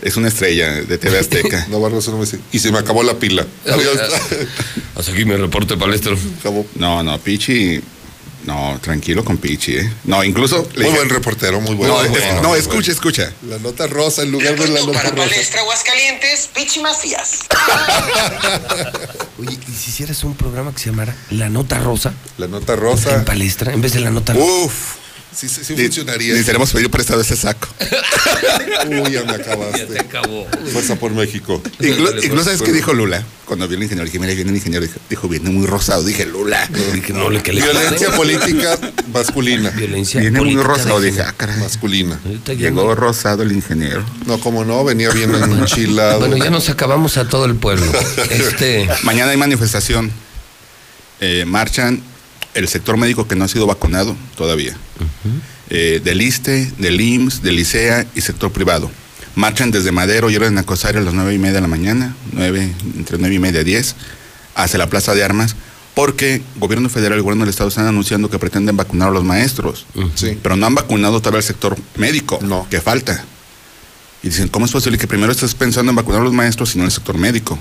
es 0.02 0.16
una 0.16 0.28
estrella 0.28 0.72
de 0.72 0.98
TV 0.98 1.18
Azteca. 1.18 1.66
No, 1.70 1.80
Barroso 1.80 2.10
no 2.12 2.18
me 2.18 2.24
dice. 2.24 2.38
Y 2.52 2.58
se 2.58 2.70
me 2.72 2.78
acabó 2.78 3.02
la 3.02 3.14
pila. 3.14 3.46
Adiós. 3.66 3.98
Hasta 4.96 5.12
aquí 5.12 5.24
mi 5.24 5.36
reporte 5.36 5.76
palestro. 5.76 6.16
No, 6.76 7.02
no, 7.02 7.18
Pichi. 7.20 7.80
No, 8.44 8.78
tranquilo 8.80 9.24
con 9.24 9.36
Pichi, 9.36 9.76
¿eh? 9.76 9.92
No, 10.04 10.24
incluso. 10.24 10.62
Muy 10.74 10.84
dije- 10.84 10.96
buen 10.96 11.08
reportero, 11.10 11.60
muy 11.60 11.74
bueno. 11.74 11.94
No, 11.94 12.08
Muy 12.08 12.16
es- 12.18 12.24
bueno, 12.24 12.42
no, 12.42 12.48
muy 12.50 12.58
escucha, 12.58 12.76
bueno. 12.76 12.92
escucha. 12.92 13.32
La 13.46 13.58
nota 13.58 13.86
rosa 13.88 14.22
en 14.22 14.30
lugar 14.30 14.56
de 14.58 14.68
la 14.68 14.80
nota 14.80 14.92
Para 14.92 15.10
rosa. 15.10 15.28
Palestra 15.28 15.60
Aguascalientes, 15.60 16.48
Pichi 16.54 16.80
Macías. 16.80 17.40
Oye, 19.38 19.58
¿y 19.68 19.72
si 19.72 19.90
hicieras 19.90 20.24
un 20.24 20.34
programa 20.34 20.72
que 20.72 20.78
se 20.80 20.86
llamara 20.90 21.14
La 21.30 21.48
Nota 21.50 21.78
Rosa? 21.78 22.14
La 22.38 22.46
nota 22.46 22.74
rosa. 22.76 23.16
En 23.16 23.24
palestra, 23.24 23.72
en 23.72 23.80
vez 23.82 23.92
de 23.92 24.00
la 24.00 24.10
nota 24.10 24.32
rosa. 24.32 24.44
Uf, 24.46 24.94
sí, 25.38 25.48
sí, 25.48 25.64
sí 25.64 25.74
funcionaría. 25.76 26.28
Necesitaremos 26.28 26.72
pedir 26.72 26.90
prestado 26.90 27.20
ese 27.20 27.36
saco. 27.36 27.68
Uy, 28.88 29.12
ya 29.12 29.24
me 29.24 29.32
acabaste. 29.32 29.78
Ya 29.78 29.86
te 29.86 30.00
acabó. 30.00 30.46
Fuerza 30.72 30.96
por 30.96 31.12
México. 31.12 31.62
Inclu- 31.80 32.24
incluso, 32.24 32.44
¿sabes 32.44 32.62
qué 32.62 32.72
dijo 32.72 32.92
Lula? 32.92 33.24
Cuando 33.44 33.66
vio 33.68 33.76
el 33.76 33.82
ingeniero, 33.84 34.04
dije, 34.04 34.18
mira, 34.18 34.34
viene 34.34 34.50
el 34.50 34.56
ingeniero, 34.56 34.84
dijo, 34.84 34.98
dijo, 35.08 35.28
viene 35.28 35.50
muy 35.50 35.66
rosado. 35.66 36.02
Dije, 36.02 36.26
Lula. 36.26 36.68
Dije, 36.92 37.12
no, 37.12 37.30
le 37.30 37.42
que 37.42 37.52
le 37.52 37.62
Violencia 37.62 38.10
política 38.12 38.78
masculina. 39.12 39.70
Violencia 39.70 40.20
Viene 40.20 40.40
muy 40.40 40.56
rosado. 40.56 41.00
Dije, 41.00 41.22
ah, 41.22 41.32
caray. 41.36 41.58
Masculina. 41.58 42.20
Llegó 42.46 42.94
rosado 42.94 43.42
el 43.42 43.52
ingeniero. 43.52 44.04
No, 44.26 44.38
como 44.40 44.64
no, 44.64 44.84
venía 44.84 45.10
bien 45.10 45.34
enchilado. 45.34 46.18
Bueno, 46.20 46.36
ya 46.36 46.50
nos 46.50 46.68
acabamos 46.68 47.16
a 47.16 47.28
todo 47.28 47.44
el 47.44 47.54
pueblo. 47.54 47.90
Este. 48.30 48.88
Mañana 49.04 49.30
hay 49.30 49.36
manifestación. 49.36 50.10
Eh, 51.20 51.44
marchan 51.46 52.02
el 52.58 52.68
sector 52.68 52.96
médico 52.96 53.26
que 53.28 53.36
no 53.36 53.44
ha 53.44 53.48
sido 53.48 53.66
vacunado 53.66 54.16
todavía. 54.36 54.76
Eh, 55.70 56.00
del 56.02 56.22
ISTE, 56.22 56.72
del 56.78 57.00
IMSS, 57.00 57.42
del 57.42 57.58
ICEA 57.58 58.06
y 58.14 58.20
sector 58.22 58.50
privado. 58.52 58.90
Marchan 59.34 59.70
desde 59.70 59.92
Madero 59.92 60.30
y 60.30 60.36
Orden 60.36 60.58
Acosario 60.58 61.00
a 61.00 61.04
las 61.04 61.14
nueve 61.14 61.34
y 61.34 61.38
media 61.38 61.54
de 61.56 61.60
la 61.60 61.68
mañana, 61.68 62.16
nueve, 62.32 62.72
entre 62.96 63.18
nueve 63.18 63.34
y 63.36 63.38
media 63.38 63.60
a 63.60 63.64
diez, 63.64 63.94
hacia 64.54 64.78
la 64.78 64.88
Plaza 64.88 65.14
de 65.14 65.22
Armas, 65.22 65.54
porque 65.94 66.42
gobierno 66.56 66.88
federal 66.88 67.18
y 67.18 67.22
gobierno 67.22 67.44
del 67.44 67.50
Estado 67.50 67.68
están 67.68 67.86
anunciando 67.86 68.30
que 68.30 68.38
pretenden 68.38 68.76
vacunar 68.76 69.08
a 69.08 69.12
los 69.12 69.24
maestros. 69.24 69.86
Sí. 70.14 70.38
Pero 70.42 70.56
no 70.56 70.66
han 70.66 70.74
vacunado 70.74 71.20
todavía 71.20 71.38
el 71.38 71.44
sector 71.44 71.76
médico, 71.96 72.38
No. 72.42 72.66
que 72.70 72.80
falta. 72.80 73.24
Y 74.22 74.28
dicen, 74.30 74.48
¿cómo 74.48 74.66
es 74.66 74.72
posible 74.72 74.98
que 74.98 75.06
primero 75.06 75.30
estés 75.30 75.54
pensando 75.54 75.90
en 75.90 75.96
vacunar 75.96 76.22
a 76.22 76.24
los 76.24 76.32
maestros 76.32 76.74
y 76.74 76.78
no 76.78 76.84
en 76.84 76.86
el 76.86 76.92
sector 76.92 77.16
médico? 77.18 77.58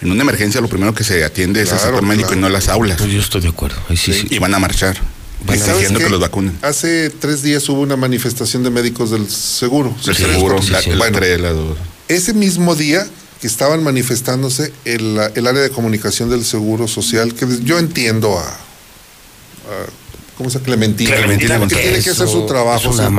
En 0.00 0.10
una 0.12 0.22
emergencia 0.22 0.60
lo 0.60 0.68
primero 0.68 0.94
que 0.94 1.02
se 1.04 1.24
atiende 1.24 1.62
es 1.62 1.72
el 1.72 1.78
sector 1.78 2.02
médico 2.02 2.28
claro. 2.28 2.38
y 2.38 2.42
no 2.42 2.48
las 2.48 2.68
aulas. 2.68 2.98
Pues 2.98 3.10
yo 3.10 3.20
estoy 3.20 3.40
de 3.40 3.48
acuerdo. 3.48 3.76
Ahí 3.88 3.96
sí, 3.96 4.12
sí. 4.12 4.28
Y 4.30 4.38
van 4.38 4.54
a 4.54 4.58
marchar, 4.58 4.96
¿Y 5.44 5.46
sabes 5.48 5.68
exigiendo 5.68 5.98
que 5.98 6.08
los 6.08 6.20
vacunen. 6.20 6.56
Hace 6.62 7.10
tres 7.10 7.42
días 7.42 7.68
hubo 7.68 7.80
una 7.80 7.96
manifestación 7.96 8.62
de 8.62 8.70
médicos 8.70 9.10
del 9.10 9.28
seguro. 9.28 9.94
El 10.06 10.14
Sí, 10.14 10.22
seguro, 10.22 10.60
la, 10.70 10.80
Bueno, 10.96 11.20
la 11.20 11.52
ese 12.08 12.32
mismo 12.32 12.74
día 12.74 13.06
que 13.40 13.46
estaban 13.46 13.82
manifestándose 13.82 14.72
el, 14.84 15.18
el 15.34 15.46
área 15.46 15.62
de 15.62 15.70
comunicación 15.70 16.28
del 16.30 16.44
Seguro 16.44 16.88
Social, 16.88 17.34
que 17.34 17.46
yo 17.62 17.78
entiendo 17.78 18.38
a, 18.38 18.44
a- 18.48 18.56
¿cómo 20.38 20.48
se 20.48 20.54
llama? 20.58 20.64
Clementina, 20.66 21.16
Clementina 21.16 21.58
que 21.68 21.74
tiene 21.76 22.00
que 22.02 22.10
hacer 22.10 22.28
su 22.28 22.46
trabajo. 22.46 22.90
es 22.90 22.96
una 22.98 23.10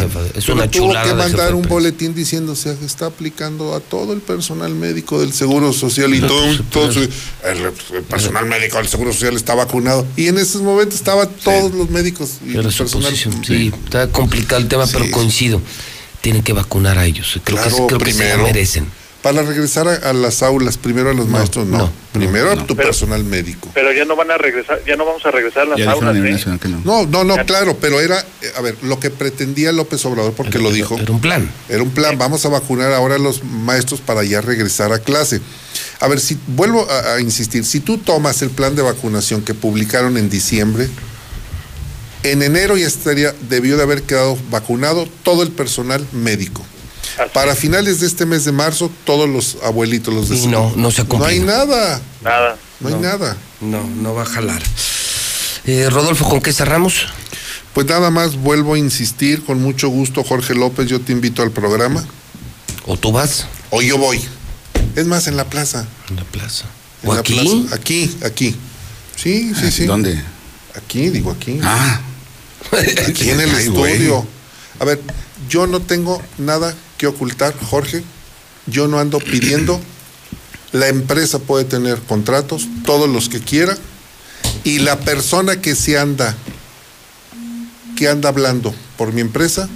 de- 0.00 0.28
es 0.38 0.44
pero 0.46 0.54
una 0.54 0.68
tuvo 0.70 0.88
chulada 0.88 1.02
que 1.04 1.08
de 1.10 1.22
jefa 1.22 1.28
mandar 1.28 1.54
un 1.54 1.62
boletín 1.68 2.14
diciendo 2.14 2.56
se 2.56 2.72
está 2.84 3.06
aplicando 3.06 3.74
a 3.76 3.80
todo 3.80 4.12
el 4.14 4.20
personal 4.20 4.74
médico 4.74 5.20
del 5.20 5.32
Seguro 5.32 5.72
Social 5.72 6.12
y 6.14 6.20
No, 6.20 6.26
todo, 6.28 6.58
todo 6.72 6.92
su- 6.92 7.00
el, 7.02 7.10
el 7.94 8.02
personal 8.08 8.46
médico 8.46 8.78
del 8.78 8.88
Seguro 8.88 9.12
Social 9.12 9.36
está 9.36 9.54
vacunado 9.54 10.06
y 10.16 10.26
en 10.28 10.38
esos 10.38 10.62
momentos 10.62 10.94
estaban 10.96 11.28
todos 11.44 11.72
los 11.74 11.90
médicos 11.90 12.38
y 12.44 12.56
el 12.56 12.62
personal 12.62 13.02
posición. 13.04 13.44
Sí, 13.44 13.70
está 13.84 14.08
complicado 14.08 14.60
el 14.60 14.68
tema, 14.68 14.86
pero 14.90 15.04
Sí. 15.04 15.10
coincido. 15.10 15.60
Tienen 16.22 16.42
que 16.42 16.52
vacunar 16.52 16.98
a 16.98 17.04
ellos. 17.04 17.38
Creo, 17.44 17.58
Claro, 17.60 17.76
que, 17.76 17.86
creo 17.88 17.98
que 17.98 18.12
se 18.12 18.18
primero. 18.18 18.42
merecen. 18.44 18.86
Para 19.22 19.42
regresar 19.42 19.86
a, 19.86 19.94
a 20.10 20.12
las 20.12 20.42
aulas, 20.42 20.76
primero 20.78 21.10
a 21.10 21.14
los 21.14 21.28
maestros, 21.28 21.64
no. 21.66 21.78
no, 21.78 21.92
primero 22.12 22.50
a 22.50 22.66
tu 22.66 22.74
Pero- 22.74 22.88
personal 22.88 23.22
médico. 23.22 23.68
Pero 23.72 23.92
ya 23.92 24.04
no 24.04 24.16
van 24.16 24.32
a 24.32 24.36
regresar, 24.36 24.80
ya 24.84 24.96
no 24.96 25.04
vamos 25.04 25.24
a 25.24 25.30
regresar 25.30 25.62
a 25.62 25.66
las 25.66 25.78
Ya 25.78 25.84
dijeron 25.84 26.04
a 26.04 26.08
aulas, 26.08 26.14
nivel 26.14 26.30
¿eh? 26.30 26.32
nacional 26.34 26.58
que 26.60 26.68
no. 26.68 26.80
No, 26.84 27.06
no, 27.06 27.22
no, 27.22 27.46
claro, 27.46 27.76
pero 27.80 28.00
era, 28.00 28.18
eh, 28.18 28.52
a 28.56 28.60
ver, 28.62 28.76
lo 28.82 28.98
que 28.98 29.10
pretendía 29.10 29.70
López 29.70 30.04
Obrador, 30.06 30.32
porque 30.32 30.58
lo 30.58 30.72
dijo, 30.72 30.98
Era 30.98 31.12
un 31.12 31.20
plan. 31.20 31.48
era 31.68 31.82
un 31.84 31.90
plan, 31.90 32.18
vamos 32.18 32.44
a 32.44 32.48
vacunar 32.48 32.92
ahora 32.92 33.14
a 33.14 33.18
los 33.18 33.44
maestros 33.44 34.00
para 34.00 34.24
ya 34.24 34.40
regresar 34.40 34.92
a 34.92 34.98
clase. 34.98 35.40
A 36.00 36.08
ver, 36.08 36.18
si 36.18 36.36
vuelvo 36.48 36.84
a, 36.90 37.14
a 37.14 37.20
insistir, 37.20 37.64
si 37.64 37.78
tú 37.78 37.98
tomas 37.98 38.42
el 38.42 38.50
plan 38.50 38.74
de 38.74 38.82
vacunación 38.82 39.42
que 39.42 39.54
publicaron 39.54 40.16
en 40.18 40.28
diciembre, 40.30 40.88
en 42.24 42.42
enero 42.42 42.76
ya 42.76 42.86
estaría, 42.88 43.32
debió 43.48 43.76
de 43.76 43.82
haber 43.84 44.02
quedado 44.02 44.36
vacunado 44.50 45.08
todo 45.22 45.42
el 45.44 45.50
personal 45.52 46.04
médico. 46.12 46.64
Para 47.32 47.54
finales 47.54 48.00
de 48.00 48.06
este 48.06 48.26
mes 48.26 48.44
de 48.44 48.52
marzo, 48.52 48.90
todos 49.04 49.28
los 49.28 49.58
abuelitos, 49.64 50.12
los 50.14 50.28
de 50.28 50.46
no, 50.48 50.72
no 50.76 50.90
se 50.90 51.02
ha 51.02 51.04
No 51.04 51.24
hay 51.24 51.40
nada, 51.40 52.00
Nada. 52.22 52.56
no 52.80 52.88
hay 52.88 52.94
nada. 52.94 53.36
No, 53.60 53.82
no 53.86 54.14
va 54.14 54.22
a 54.22 54.26
jalar. 54.26 54.62
Eh, 55.64 55.88
Rodolfo, 55.90 56.28
¿con 56.28 56.40
qué 56.40 56.52
cerramos? 56.52 57.06
Pues 57.74 57.86
nada 57.86 58.10
más 58.10 58.36
vuelvo 58.36 58.74
a 58.74 58.78
insistir, 58.78 59.44
con 59.44 59.60
mucho 59.62 59.88
gusto, 59.88 60.22
Jorge 60.24 60.54
López, 60.54 60.88
yo 60.88 61.00
te 61.00 61.12
invito 61.12 61.42
al 61.42 61.50
programa. 61.50 62.04
¿O 62.86 62.96
tú 62.96 63.12
vas? 63.12 63.46
O 63.70 63.80
yo 63.82 63.96
voy. 63.98 64.20
Es 64.96 65.06
más, 65.06 65.26
en 65.26 65.36
la 65.36 65.44
plaza. 65.44 65.86
En 66.10 66.16
la 66.16 66.24
plaza. 66.24 66.64
En 67.02 67.10
¿O 67.10 67.14
la 67.14 67.20
aquí? 67.20 67.34
plaza. 67.34 67.74
Aquí, 67.76 68.16
aquí. 68.24 68.56
Sí, 69.16 69.52
sí, 69.58 69.70
sí. 69.70 69.84
¿Dónde? 69.86 70.20
Aquí, 70.76 71.10
digo 71.10 71.30
aquí. 71.30 71.60
Ah, 71.62 72.00
Aquí 73.08 73.30
en 73.30 73.40
el 73.40 73.54
Ay, 73.54 73.68
güey. 73.68 73.92
estudio. 73.92 74.26
A 74.80 74.84
ver, 74.84 75.00
yo 75.48 75.66
no 75.66 75.80
tengo 75.80 76.20
nada 76.38 76.74
que 77.02 77.08
ocultar, 77.08 77.52
Jorge. 77.68 78.04
Yo 78.66 78.86
no 78.86 79.00
ando 79.00 79.18
pidiendo. 79.18 79.80
La 80.70 80.86
empresa 80.86 81.40
puede 81.40 81.64
tener 81.64 81.98
contratos, 81.98 82.68
todos 82.84 83.08
los 83.10 83.28
que 83.28 83.40
quiera. 83.40 83.76
Y 84.62 84.78
la 84.78 85.00
persona 85.00 85.60
que 85.60 85.74
se 85.74 85.98
anda, 85.98 86.36
que 87.96 88.06
anda 88.08 88.28
hablando 88.28 88.72
por 88.96 89.12
mi 89.12 89.20
empresa, 89.20 89.68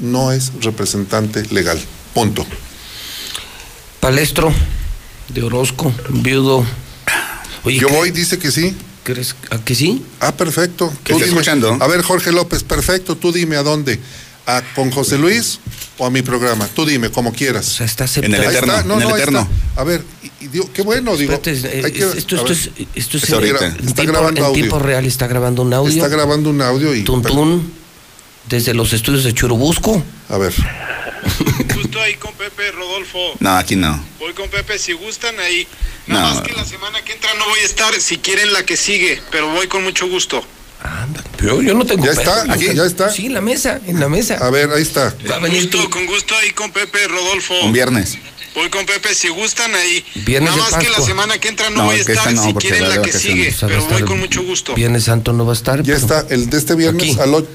no 0.00 0.30
es 0.30 0.52
representante 0.62 1.42
legal. 1.52 1.80
Punto. 2.14 2.46
Palestro 3.98 4.52
de 5.30 5.42
Orozco, 5.42 5.92
viudo. 6.10 6.64
Oye, 7.64 7.80
Yo 7.80 7.88
¿qué- 7.88 7.94
voy, 7.96 8.10
dice 8.12 8.38
que 8.38 8.52
sí. 8.52 8.72
¿Crees 9.02 9.34
a 9.50 9.58
que 9.58 9.74
sí? 9.74 10.04
Ah, 10.20 10.30
perfecto. 10.36 10.92
¿Qué 11.02 11.12
Tú 11.14 11.18
dime. 11.18 11.30
escuchando? 11.30 11.76
A 11.80 11.86
ver, 11.88 12.02
Jorge 12.02 12.30
López, 12.30 12.62
perfecto. 12.62 13.16
Tú 13.16 13.32
dime 13.32 13.56
a 13.56 13.64
dónde. 13.64 13.98
¿A, 14.46 14.62
¿Con 14.76 14.90
José 14.92 15.18
Luis 15.18 15.58
o 15.98 16.06
a 16.06 16.10
mi 16.10 16.22
programa? 16.22 16.66
Tú 16.74 16.86
dime, 16.86 17.10
como 17.10 17.30
O 17.30 17.32
quieras. 17.32 17.66
sea, 17.66 17.86
está 17.86 18.04
En 18.04 18.08
aceptado. 18.10 18.42
el 18.42 18.48
eterno, 18.50 18.72
está. 18.76 18.84
No, 18.88 18.94
en 18.94 19.02
el 19.02 19.08
no, 19.08 19.16
eterno. 19.16 19.48
está. 19.68 19.80
A 19.80 19.84
ver, 19.84 20.02
y, 20.22 20.44
y 20.44 20.48
digo, 20.48 20.70
qué 20.72 20.82
bueno, 20.82 21.16
digo. 21.16 21.32
Espérate, 21.32 21.78
eh, 21.78 21.82
hay 21.84 21.92
que- 21.92 21.98
esto, 22.18 22.36
esto 22.36 22.52
es, 22.52 22.70
esto 22.94 23.16
es 23.18 23.28
en- 23.30 23.44
Está 23.44 23.72
tiempo- 23.94 24.02
grabando 24.12 24.40
en 24.40 24.46
audio. 24.46 24.54
tiempo 24.54 24.78
real, 24.78 25.04
está 25.06 25.26
grabando 25.26 25.62
un 25.62 25.72
audio. 25.74 25.92
Está 25.92 26.08
grabando 26.08 26.50
un 26.50 26.62
audio 26.62 26.94
y. 26.94 27.02
Tuntún, 27.02 27.72
desde 28.48 28.74
los 28.74 28.92
estudios 28.92 29.24
de 29.24 29.34
Churubusco. 29.34 30.02
A 30.28 30.38
ver. 30.38 30.54
Justo 31.74 32.00
ahí 32.00 32.14
con 32.14 32.32
Pepe, 32.34 32.70
Rodolfo. 32.72 33.18
No, 33.40 33.56
aquí 33.56 33.76
no. 33.76 34.02
Voy 34.18 34.32
con 34.34 34.48
Pepe, 34.48 34.78
si 34.78 34.92
gustan 34.92 35.38
ahí. 35.40 35.66
No. 36.06 36.14
Nada 36.14 36.34
más 36.34 36.42
que 36.42 36.52
la 36.54 36.64
semana 36.64 37.02
que 37.04 37.12
entra 37.12 37.30
no 37.38 37.44
voy 37.48 37.58
a 37.60 37.64
estar, 37.64 37.92
si 38.00 38.18
quieren 38.18 38.52
la 38.52 38.64
que 38.64 38.76
sigue, 38.76 39.20
pero 39.30 39.48
voy 39.52 39.66
con 39.68 39.82
mucho 39.84 40.08
gusto. 40.08 40.42
Pero 41.36 41.62
yo 41.62 41.74
no 41.74 41.84
tengo 41.84 42.04
¿Ya 42.04 42.12
está? 42.12 42.52
¿Aquí? 42.52 42.74
¿Ya 42.74 42.84
está? 42.84 43.10
Sí, 43.10 43.26
en 43.26 43.34
la 43.34 43.40
mesa, 43.40 43.80
en 43.86 44.00
la 44.00 44.08
mesa. 44.08 44.34
A 44.40 44.50
ver, 44.50 44.70
ahí 44.70 44.82
está. 44.82 45.14
Va 45.30 45.36
a 45.36 45.38
venir 45.38 45.62
Gusto, 45.62 45.82
tú. 45.84 45.90
con 45.90 46.06
gusto 46.06 46.34
ahí 46.36 46.50
con 46.50 46.70
Pepe, 46.72 47.06
Rodolfo. 47.08 47.54
Un 47.64 47.72
viernes. 47.72 48.18
Voy 48.54 48.70
con 48.70 48.86
Pepe, 48.86 49.14
si 49.14 49.28
gustan 49.28 49.72
ahí. 49.74 50.04
Viernes 50.26 50.56
Nada 50.56 50.70
más 50.70 50.82
que 50.82 50.90
la 50.90 51.00
semana 51.00 51.38
que 51.38 51.48
entra 51.48 51.70
no, 51.70 51.76
No, 51.76 51.84
voy 51.86 51.96
a 51.96 52.00
estar, 52.00 52.16
esta 52.16 52.30
no, 52.32 52.44
si 52.44 52.54
quieren 52.54 52.88
la 52.88 53.02
que 53.02 53.12
sigue, 53.12 53.54
pero 53.60 53.84
voy 53.86 54.02
con 54.02 54.18
mucho 54.18 54.42
gusto. 54.42 54.74
Viernes 54.74 55.04
Santo 55.04 55.32
no 55.32 55.44
va 55.46 55.52
a 55.52 55.56
estar. 55.56 55.78
Ya 55.82 55.94
pero- 55.94 55.98
está, 55.98 56.26
el 56.34 56.50
de 56.50 56.58
este 56.58 56.74
viernes 56.74 57.02
Aquí. 57.10 57.20
al 57.20 57.34
otro. 57.34 57.50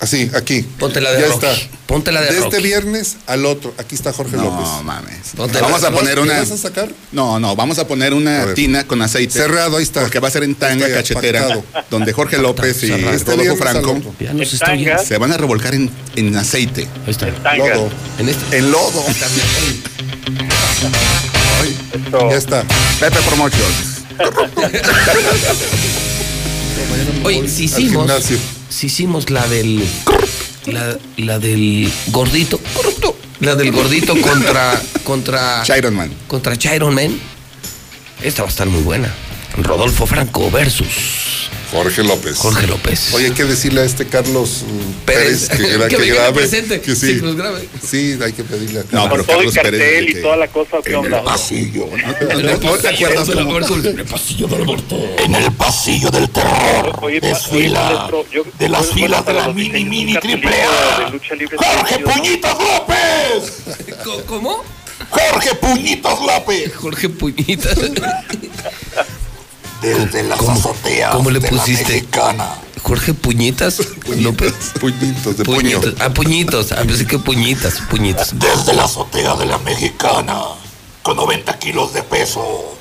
Así, 0.00 0.30
aquí. 0.34 0.62
Ponte 0.62 1.00
la 1.00 1.12
de 1.12 1.20
Ya 1.20 1.26
Rocky. 1.28 1.46
está. 1.46 1.68
Ponte 1.86 2.12
la 2.12 2.20
de 2.22 2.32
De 2.32 2.38
este 2.38 2.60
viernes 2.60 3.16
al 3.26 3.44
otro. 3.46 3.74
Aquí 3.78 3.94
está 3.94 4.12
Jorge 4.12 4.36
No 4.36 4.44
López. 4.44 4.84
mames. 4.84 5.16
Ponte 5.36 5.60
Vamos 5.60 5.82
la- 5.82 5.88
a 5.88 5.90
poner 5.90 6.14
¿Qué 6.14 6.20
una. 6.20 6.38
vas 6.38 6.50
a 6.52 6.56
sacar? 6.56 6.88
No, 7.12 7.38
no, 7.40 7.54
vamos 7.56 7.78
a 7.78 7.86
poner 7.86 8.14
una 8.14 8.54
tina 8.54 8.86
con 8.86 9.02
aceite. 9.02 9.32
Cerrado, 9.32 9.76
ahí 9.76 9.82
está. 9.82 10.00
Porque 10.02 10.20
va 10.20 10.28
a 10.28 10.30
ser 10.30 10.44
en 10.44 10.54
tanga 10.54 10.86
Está 10.86 10.98
cachetera, 10.98 11.40
pactado. 11.40 11.64
donde 11.90 12.12
Jorge 12.12 12.38
López 12.38 12.82
y. 12.84 12.92
Este 12.92 13.32
Rodolfo 13.36 13.52
al 13.52 13.58
Franco 13.58 14.00
En 14.20 14.46
se 15.06 15.18
van 15.18 15.32
a 15.32 15.36
revolcar 15.36 15.74
en, 15.74 15.90
en 16.16 16.36
aceite. 16.36 16.86
Ahí 17.04 17.10
está. 17.10 17.26
Tanga. 17.42 17.74
Lodo. 17.74 17.90
En 18.18 18.28
este. 18.28 18.58
En 18.58 18.70
lodo. 18.70 19.04
Ya 22.30 22.36
está. 22.36 22.64
Pepe 23.00 23.18
Promotions. 23.22 24.00
Oye, 27.24 27.48
si 27.48 27.64
hicimos. 27.64 28.10
Si 28.68 28.86
hicimos 28.86 29.30
la 29.30 29.46
del. 29.48 29.84
La, 30.66 30.96
la 31.16 31.38
del 31.38 31.90
gordito. 32.08 32.60
La 33.40 33.54
del 33.54 33.72
gordito 33.72 34.14
contra. 34.20 34.80
contra. 35.04 35.62
Chiron 35.62 35.94
Man. 35.94 36.12
contra 36.26 36.56
Chiron 36.56 36.94
Man. 36.94 37.18
Esta 38.22 38.42
va 38.42 38.48
a 38.48 38.50
estar 38.50 38.66
muy 38.66 38.82
buena. 38.82 39.12
Rodolfo 39.56 40.06
Franco 40.06 40.50
versus 40.50 40.86
Jorge 41.70 42.02
López. 42.02 42.36
Jorge 42.36 42.66
López. 42.66 43.14
Oye, 43.14 43.26
hay 43.26 43.30
que 43.32 43.44
decirle 43.44 43.82
a 43.82 43.84
este 43.84 44.06
Carlos 44.06 44.64
Pérez, 45.04 45.48
Pérez, 45.48 45.48
que, 45.48 45.78
gra- 45.78 45.88
que 45.88 45.96
que 45.96 46.06
grabe. 46.12 46.32
presente, 46.32 46.80
que 46.80 46.96
sí. 46.96 47.06
sí, 47.06 47.16
que 47.16 47.22
nos 47.22 47.36
grabe. 47.36 47.68
Sí, 47.88 48.18
hay 48.22 48.32
que 48.32 48.42
pedirle 48.42 48.80
a 48.80 48.82
No, 48.82 48.88
Carlos. 49.08 49.08
pero 49.10 49.16
Con 49.18 49.26
todo 49.26 49.40
el 49.40 49.54
Carlos 49.54 49.54
Pérez 49.54 49.80
cartel 49.80 50.06
dice 50.06 50.18
y 50.18 50.22
toda 50.22 50.36
la 50.36 50.48
cosa, 50.48 50.76
¿qué 50.84 50.94
onda? 50.96 51.22
pasillo. 51.22 51.86
¿no? 51.86 51.96
En 51.96 52.40
el 52.40 52.46
¿No 52.46 52.58
te 52.58 52.66
pasillo 52.66 53.06
acuerdas 53.06 53.26
del 53.28 53.36
cómo? 53.38 53.50
muerto, 53.50 53.74
en 53.76 53.98
el 53.98 54.04
pasillo 54.04 54.46
del 54.48 54.64
muerto. 54.64 54.96
En 55.18 55.34
el 55.36 55.52
pasillo 55.52 56.10
del 56.10 56.30
terror. 56.30 56.98
Oye, 57.02 57.20
yo- 58.32 58.44
de 58.58 58.68
las 58.68 58.86
filas 58.86 59.24
de 59.26 59.32
la 59.34 59.46
los 59.46 59.54
mini, 59.54 59.84
mini, 59.84 60.16
triple 60.18 60.50
A. 60.62 61.10
de 61.10 61.18
¡Jorge 61.56 62.00
¿no? 62.00 62.10
Puñitos 62.10 62.50
López! 62.58 63.52
¿Cómo? 64.26 64.64
¡Jorge 65.08 65.54
Puñitos 65.54 66.20
López! 66.20 66.74
Jorge 66.74 67.08
Puñitas. 67.08 67.76
Desde 69.82 70.22
las 70.24 70.38
¿Cómo- 70.38 70.52
azoteas 70.52 71.14
cómo 71.14 71.30
le 71.30 71.40
de 71.40 71.50
la 71.50 71.58
pusiste? 71.58 71.92
mexicana. 71.94 72.54
Jorge 72.82 73.12
Puñitas 73.14 73.78
López. 74.18 74.52
Puñitos, 74.80 75.36
de 75.36 75.44
puño. 75.44 75.80
Puñitos. 75.80 75.94
Ah, 76.00 76.10
puñitos. 76.12 76.72
A 76.72 76.82
ver 76.82 77.06
que 77.06 77.18
puñitas, 77.18 77.74
puñitas. 77.90 78.38
Desde 78.38 78.72
la 78.74 78.84
azotea 78.84 79.34
de 79.36 79.46
la 79.46 79.58
mexicana. 79.58 80.40
Con 81.02 81.16
90 81.16 81.58
kilos 81.58 81.92
de 81.94 82.02
peso. 82.02 82.76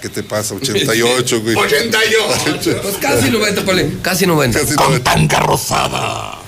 ¿Qué 0.00 0.08
te 0.08 0.22
pasa? 0.22 0.54
88, 0.54 1.40
güey. 1.42 1.54
88. 1.56 2.78
Pues 2.82 2.96
casi 2.96 3.30
90, 3.30 3.62
ponle. 3.64 3.98
Casi 4.02 4.26
90. 4.26 4.58
Casi 4.60 4.74
Con 4.74 5.02
tanga 5.02 5.40
rosada. 5.40 6.38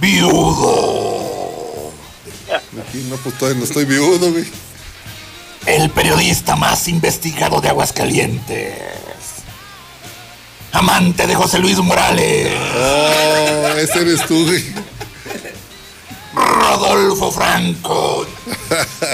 Viudo. 0.00 1.90
Aquí, 2.88 3.04
no, 3.08 3.16
pues 3.16 3.36
todavía 3.38 3.58
no 3.58 3.64
estoy 3.64 3.84
viudo, 3.84 4.30
güey. 4.32 4.44
El 5.66 5.90
periodista 5.90 6.56
más 6.56 6.88
investigado 6.88 7.60
de 7.60 7.68
Aguascalientes. 7.68 8.74
Amante 10.72 11.26
de 11.26 11.34
José 11.34 11.58
Luis 11.58 11.78
Morales. 11.78 12.48
Oh, 12.76 13.68
ese 13.78 14.00
eres 14.00 14.24
tú, 14.26 14.46
güey. 14.46 14.64
Rodolfo 16.34 17.32
Franco. 17.32 18.26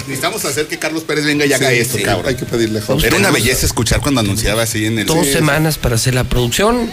Necesitamos 0.07 0.45
hacer 0.45 0.69
que 0.69 0.79
Carlos 0.79 1.03
Pérez 1.05 1.25
venga 1.25 1.47
y 1.47 1.53
haga 1.53 1.71
Sí, 1.71 1.77
esto, 1.79 1.97
sí, 1.99 2.03
cabrón. 2.05 2.29
Hay 2.29 2.37
que 2.37 2.45
pedirle 2.45 2.79
a 2.79 2.83
Jorge. 2.83 3.07
Era 3.07 3.17
una 3.17 3.31
belleza 3.31 3.65
escuchar 3.67 4.01
cuando 4.01 4.21
anunciaba 4.21 4.63
así 4.63 4.85
en 4.87 4.99
el. 4.99 5.07
Dos 5.07 5.27
semanas 5.27 5.79
para 5.79 5.95
hacer 5.97 6.15
la 6.15 6.25
producción. 6.25 6.91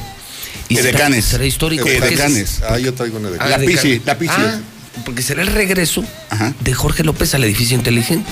Y 0.70 0.76
De 0.76 0.82
será- 0.84 1.00
Canes. 1.00 1.26
Será 1.26 1.46
histórico. 1.46 1.88
De 1.88 2.00
porque 2.00 2.14
es- 2.16 2.20
Canes. 2.20 2.62
Ah, 2.68 2.80
yo 2.80 2.94
traigo 2.94 3.18
una 3.18 3.30
de 3.32 3.38
Ah, 3.40 3.48
La 3.48 3.58
Pichi, 3.60 4.02
la 4.06 4.18
Pichi. 4.18 4.34
Ah, 4.36 4.60
porque 5.04 5.22
será 5.22 5.42
el 5.42 5.48
regreso 5.50 6.04
Ajá. 6.30 6.54
de 6.62 6.74
Jorge 6.74 7.04
López 7.04 7.34
al 7.36 7.44
edificio 7.44 7.76
inteligente. 7.76 8.30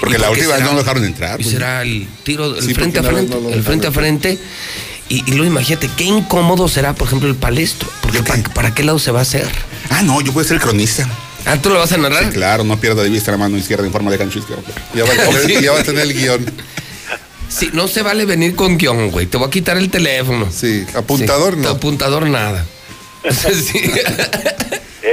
Porque 0.00 0.16
¿Y 0.16 0.20
la 0.20 0.30
última 0.30 0.54
vez 0.54 0.64
no 0.64 0.72
lo 0.72 0.78
dejaron 0.78 1.04
entrar. 1.04 1.40
Y 1.40 1.44
güey. 1.44 1.54
será 1.54 1.82
el 1.82 2.06
tiro, 2.22 2.56
el 2.56 2.62
Sí, 2.62 2.74
frente 2.74 2.98
a 2.98 3.02
frente, 3.02 3.36
no 3.40 3.48
el 3.50 3.62
frente 3.62 3.86
a 3.86 3.92
frente. 3.92 4.38
Y, 5.08 5.16
y 5.26 5.32
luego 5.32 5.44
imagínate 5.44 5.90
qué 5.96 6.04
incómodo 6.04 6.66
será, 6.68 6.94
por 6.94 7.06
ejemplo, 7.08 7.28
el 7.28 7.36
palestro. 7.36 7.88
Porque 8.00 8.22
para, 8.22 8.42
¿para 8.42 8.74
qué 8.74 8.82
lado 8.84 8.98
se 8.98 9.10
va 9.10 9.20
a 9.20 9.22
hacer? 9.22 9.46
Ah, 9.90 10.02
no, 10.02 10.20
yo 10.20 10.32
puedo 10.32 10.46
ser 10.46 10.56
el 10.56 10.62
cronista. 10.62 11.06
Ah, 11.46 11.58
¿tú 11.60 11.68
lo 11.68 11.78
vas 11.78 11.92
a 11.92 11.98
narrar? 11.98 12.24
Sí, 12.24 12.30
claro, 12.30 12.64
no 12.64 12.80
pierda 12.80 13.02
de 13.02 13.10
vista 13.10 13.30
la 13.30 13.36
mano 13.36 13.56
izquierda 13.58 13.84
en 13.84 13.92
forma 13.92 14.10
de 14.10 14.16
gancho 14.16 14.38
izquierdo. 14.38 14.64
Ya 14.94 15.04
va, 15.04 15.10
a 15.12 15.46
Sí. 15.46 15.56
ya 15.62 15.72
va 15.72 15.80
a 15.80 15.82
tener 15.82 16.02
el 16.02 16.14
guion. 16.14 16.44
Sí, 17.50 17.68
no 17.74 17.86
se 17.86 18.02
vale 18.02 18.24
venir 18.24 18.54
con 18.56 18.78
guion, 18.78 19.10
güey. 19.10 19.26
Te 19.26 19.36
voy 19.36 19.46
a 19.46 19.50
quitar 19.50 19.76
el 19.76 19.90
teléfono. 19.90 20.48
Sí, 20.50 20.84
apuntador 20.94 21.54
Sí, 21.54 21.60
no. 21.60 21.68
Apuntador 21.68 22.26
nada. 22.26 22.64
Sí. 23.30 23.80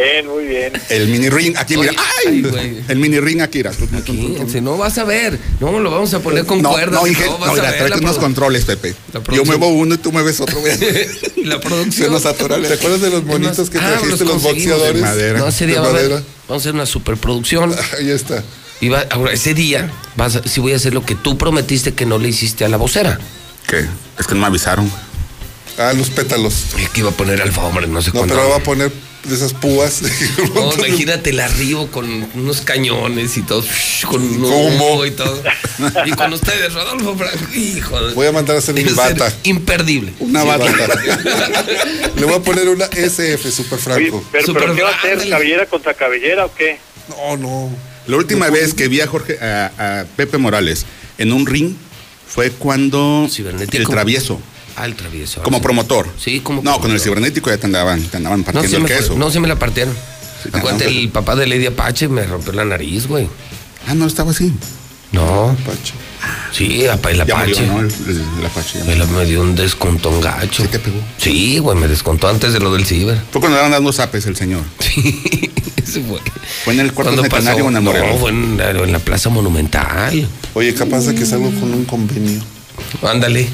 Bien, 0.01 0.27
muy 0.27 0.45
bien. 0.45 0.73
El 0.89 1.07
mini 1.09 1.29
ring, 1.29 1.55
aquí, 1.57 1.77
mira. 1.77 1.91
Oye, 1.91 1.99
¡Ay! 2.27 2.43
ay, 2.57 2.85
el 2.87 2.97
mini 2.97 3.19
ring 3.19 3.41
aquí, 3.41 3.59
mira. 3.59 3.71
Aquí, 3.97 4.37
si 4.51 4.61
no 4.61 4.77
vas 4.77 4.97
a 4.97 5.03
ver. 5.03 5.37
No, 5.59 5.77
lo 5.79 5.91
vamos 5.91 6.13
a 6.13 6.19
poner 6.19 6.45
con 6.45 6.61
no, 6.61 6.71
cuerdas. 6.71 7.01
no, 7.01 7.07
y 7.07 7.13
vas 7.13 7.27
no, 7.39 7.45
a 7.45 7.53
mira, 7.53 7.87
la 7.89 7.97
unos 7.97 8.17
controles, 8.17 8.65
Pepe. 8.65 8.95
Yo 9.33 9.45
muevo 9.45 9.67
uno 9.67 9.95
y 9.95 9.97
tú 9.97 10.11
mueves 10.11 10.39
otro, 10.39 10.59
güey. 10.61 10.73
La 11.45 11.55
Se 11.55 11.59
producción. 11.61 12.11
nos 12.11 12.25
atora 12.25 12.59
¿Te 12.61 12.73
acuerdas 12.73 13.01
de 13.01 13.09
los 13.09 13.23
monitos 13.23 13.69
que 13.69 13.77
Ah, 13.77 13.97
trajiste, 13.99 14.25
los 14.25 14.33
conseguimos 14.33 14.43
boxeadores? 14.43 14.95
de 14.95 15.01
madera. 15.01 15.39
No, 15.39 15.47
ese 15.47 15.65
De 15.65 15.71
día 15.71 15.79
haber- 15.81 15.93
madera. 15.93 16.15
vamos 16.47 16.49
a 16.49 16.55
hacer 16.63 16.73
una 16.73 16.85
superproducción. 16.85 17.75
Ahí 17.99 18.09
está. 18.09 18.43
Y 18.79 18.89
va- 18.89 19.05
ahora, 19.11 19.31
ese 19.33 19.53
día, 19.53 19.91
vas 20.15 20.37
a, 20.37 20.43
sí 20.47 20.59
voy 20.59 20.73
a 20.73 20.77
hacer 20.77 20.93
lo 20.93 21.05
que 21.05 21.13
tú 21.15 21.37
prometiste 21.37 21.93
que 21.93 22.05
no 22.07 22.17
le 22.17 22.29
hiciste 22.29 22.65
a 22.65 22.69
la 22.69 22.77
vocera. 22.77 23.19
¿Qué? 23.67 23.85
Es 24.19 24.25
que 24.27 24.33
no 24.33 24.41
me 24.41 24.47
avisaron. 24.47 24.91
Ah, 25.77 25.93
los 25.93 26.09
pétalos. 26.09 26.53
Es 26.79 26.89
que 26.89 27.01
iba 27.01 27.09
a 27.09 27.13
poner 27.13 27.41
alfombra, 27.41 27.85
no 27.87 28.01
sé 28.01 28.09
No, 28.09 28.13
cuándo. 28.19 28.35
pero 28.35 28.49
va 28.49 28.55
a 28.57 28.63
poner 28.63 28.91
de 29.23 29.35
esas 29.35 29.53
púas. 29.53 30.01
No, 30.55 30.73
imagínate 30.73 31.29
el 31.29 31.39
arribo 31.39 31.87
con 31.87 32.05
unos 32.33 32.61
cañones 32.61 33.37
y 33.37 33.41
todo, 33.43 33.63
con 34.07 34.21
un 34.21 34.43
Humo. 34.43 35.05
y 35.05 35.11
todo. 35.11 35.41
Y 36.05 36.11
con 36.11 36.33
ustedes, 36.33 36.73
Rodolfo 36.73 37.15
Franco, 37.17 37.53
hijo 37.55 38.07
de- 38.07 38.13
Voy 38.13 38.27
a 38.27 38.31
mandar 38.31 38.55
a 38.57 38.59
hacer 38.59 38.75
mi 38.75 38.83
bata. 38.83 39.31
Imperdible. 39.43 40.13
Una 40.19 40.41
Sí, 40.41 40.47
bata. 40.47 40.65
Le 42.15 42.25
voy 42.25 42.35
a 42.35 42.39
poner 42.39 42.67
una 42.69 42.85
SF, 42.85 43.51
Super 43.51 43.79
Oye, 43.79 43.81
Franco. 44.09 44.23
pero, 44.31 44.45
Super 44.45 44.63
pero 44.63 44.75
¿qué 44.75 44.81
va 44.83 44.89
a 44.89 44.95
hacer? 44.95 45.29
¿Cabellera 45.29 45.65
contra 45.67 45.93
cabellera 45.93 46.45
o 46.45 46.53
qué? 46.53 46.79
No, 47.09 47.37
no. 47.37 47.69
La 48.07 48.17
última 48.17 48.49
vez 48.49 48.73
que 48.73 48.87
vi 48.87 49.01
a 49.01 49.07
Jorge, 49.07 49.37
a, 49.39 50.01
a 50.01 50.05
Pepe 50.15 50.37
Morales 50.37 50.85
en 51.17 51.31
un 51.31 51.45
ring 51.45 51.75
fue 52.27 52.49
cuando 52.51 53.27
el 53.37 53.87
travieso, 53.87 54.41
El 54.83 54.95
travieso. 54.95 55.43
como 55.43 55.57
sí. 55.57 55.63
promotor. 55.63 56.07
Sí, 56.17 56.39
como 56.41 56.61
No, 56.63 56.79
con 56.79 56.91
el 56.91 56.99
cibernético 56.99 57.49
ya 57.49 57.57
te 57.57 57.65
andaban, 57.67 58.01
te 58.03 58.17
andaban 58.17 58.39
No 58.39 58.45
partiendo 58.45 58.77
el 58.77 58.87
fue- 58.87 58.95
queso. 58.97 59.15
no 59.15 59.29
se 59.31 59.39
me 59.39 59.47
la 59.47 59.57
partieron. 59.57 59.95
Acuérdate, 60.51 60.85
no. 60.85 60.89
el 60.91 61.09
papá 61.09 61.35
de 61.35 61.45
Lady 61.47 61.67
Apache 61.67 62.07
me 62.07 62.23
rompió 62.25 62.51
la 62.53 62.65
nariz, 62.65 63.07
güey. 63.07 63.27
Ah, 63.87 63.93
no, 63.93 64.07
estaba 64.07 64.31
así. 64.31 64.51
No. 65.11 65.55
Pacho. 65.65 65.93
Sí, 66.53 66.81
el 66.81 66.85
Ya 66.85 66.93
Apache. 66.93 67.23
murió, 67.25 67.61
¿no? 67.67 67.79
El, 67.81 67.85
el- 67.87 68.21
el 68.39 68.45
Apache. 68.45 68.79
ya 68.79 68.85
Me, 68.85 68.95
murió. 68.95 69.05
la- 69.05 69.19
me 69.19 69.25
dio 69.25 69.41
un 69.41 69.55
descontón 69.55 70.19
gacho. 70.21 70.63
¿Sí 70.63 70.69
te 70.69 70.79
pegó? 70.79 70.97
Sí, 71.17 71.59
güey, 71.59 71.77
me 71.77 71.87
descontó 71.87 72.27
antes 72.27 72.53
de 72.53 72.59
lo 72.59 72.73
del 72.73 72.85
ciber. 72.85 73.17
Fue 73.31 73.39
cuando 73.41 73.49
le 73.49 73.55
daban 73.57 73.71
dando 73.71 73.91
zapes 73.93 74.25
el 74.25 74.35
señor. 74.35 74.61
Sí, 74.79 75.51
ese 75.77 76.01
fue. 76.03 76.19
Fue 76.63 76.73
en 76.73 76.79
el 76.79 76.93
cuarto 76.93 77.11
¿Cuándo 77.13 77.23
centenario 77.23 77.65
o 77.65 77.69
en 77.69 77.75
el 77.77 77.83
No, 77.83 78.17
fue 78.17 78.29
en, 78.31 78.57
la- 78.57 78.69
en 78.71 78.91
la 78.91 78.99
Plaza 78.99 79.29
Monumental. 79.29 80.27
Oye, 80.53 80.73
capaz 80.73 81.01
de 81.05 81.15
que 81.15 81.25
salgo 81.25 81.49
con 81.59 81.73
un 81.73 81.85
convenio. 81.85 82.41
Ándale. 83.03 83.47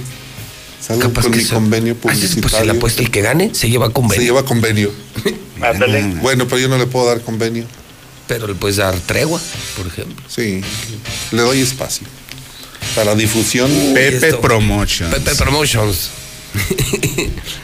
Salgo 0.88 1.02
Capaz 1.04 1.24
con 1.24 1.32
que 1.34 1.40
mi 1.40 1.44
se- 1.44 1.54
convenio 1.54 1.94
Ah, 2.06 2.14
sí, 2.16 2.20
Pues 2.20 2.20
si 2.22 2.26
la 2.28 2.32
publicitario. 2.42 2.72
apuesta 2.74 3.02
el 3.02 3.12
que 3.12 3.22
gane, 3.22 3.54
se 3.54 3.70
lleva 3.70 3.88
Se 3.88 3.94
convenio. 3.94 4.24
lleva 4.26 4.46
convenio. 4.46 4.92
Ándale. 5.62 6.04
Bueno, 6.22 6.48
pero 6.48 6.60
yo 6.60 6.68
no 6.70 6.78
le 6.78 6.86
puedo 6.86 7.08
dar 7.08 7.22
convenio. 7.22 7.66
Pero 8.28 8.48
le 8.48 8.56
puedes 8.56 8.78
dar 8.78 8.96
tregua, 9.00 9.40
por 9.76 9.88
ejemplo. 9.88 10.24
Sí, 10.30 10.62
le 11.32 11.42
doy 11.42 11.62
espacio. 11.62 12.08
Para 12.96 13.16
difusión. 13.16 13.70
Pepe 13.94 14.28
esto- 14.28 14.42
Promotion. 14.42 15.10
Pepe 15.12 15.36
Promotions. 15.36 16.10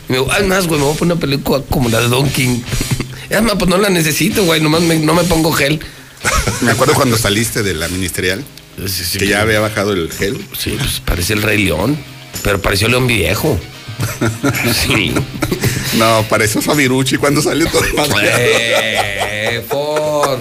Me 0.10 0.18
digo, 0.18 0.32
Además, 0.32 0.68
güey, 0.68 0.80
me 0.80 0.86
voy 0.86 0.96
a 0.96 0.98
poner 0.98 1.14
una 1.14 1.22
película 1.22 1.64
como 1.70 1.90
la 1.90 2.02
de 2.02 2.08
Don 2.08 2.30
King. 2.30 2.60
Además, 3.32 3.56
pues 3.58 3.70
no 3.70 3.78
la 3.78 3.90
necesito, 3.90 4.44
güey. 4.44 4.62
Nomás 4.62 4.82
me- 4.82 5.00
no 5.00 5.14
me 5.14 5.24
pongo 5.24 5.52
gel. 5.52 5.80
Me 6.62 6.72
acuerdo 6.72 6.94
cuando 6.94 7.18
saliste 7.18 7.64
de 7.64 7.74
la 7.74 7.88
ministerial, 7.88 8.44
Sí, 8.88 9.04
sí, 9.04 9.18
que 9.20 9.28
ya 9.28 9.42
había 9.42 9.60
bajado 9.60 9.94
el 9.94 10.12
gel. 10.12 10.44
Sí, 10.58 10.76
pues 10.78 11.00
parecía 11.06 11.36
el 11.36 11.42
Rey 11.42 11.64
León. 11.64 11.98
Pero 12.42 12.62
pareció 12.62 12.88
León 12.88 13.08
Viejo. 13.08 13.60
Sí. 14.74 15.14
No, 15.98 16.26
pareció 16.28 16.62
Fabirucci 16.62 17.18
cuando 17.18 17.42
salió 17.42 17.68
todo. 17.68 17.84
Eh, 18.22 19.64
por. 19.70 20.40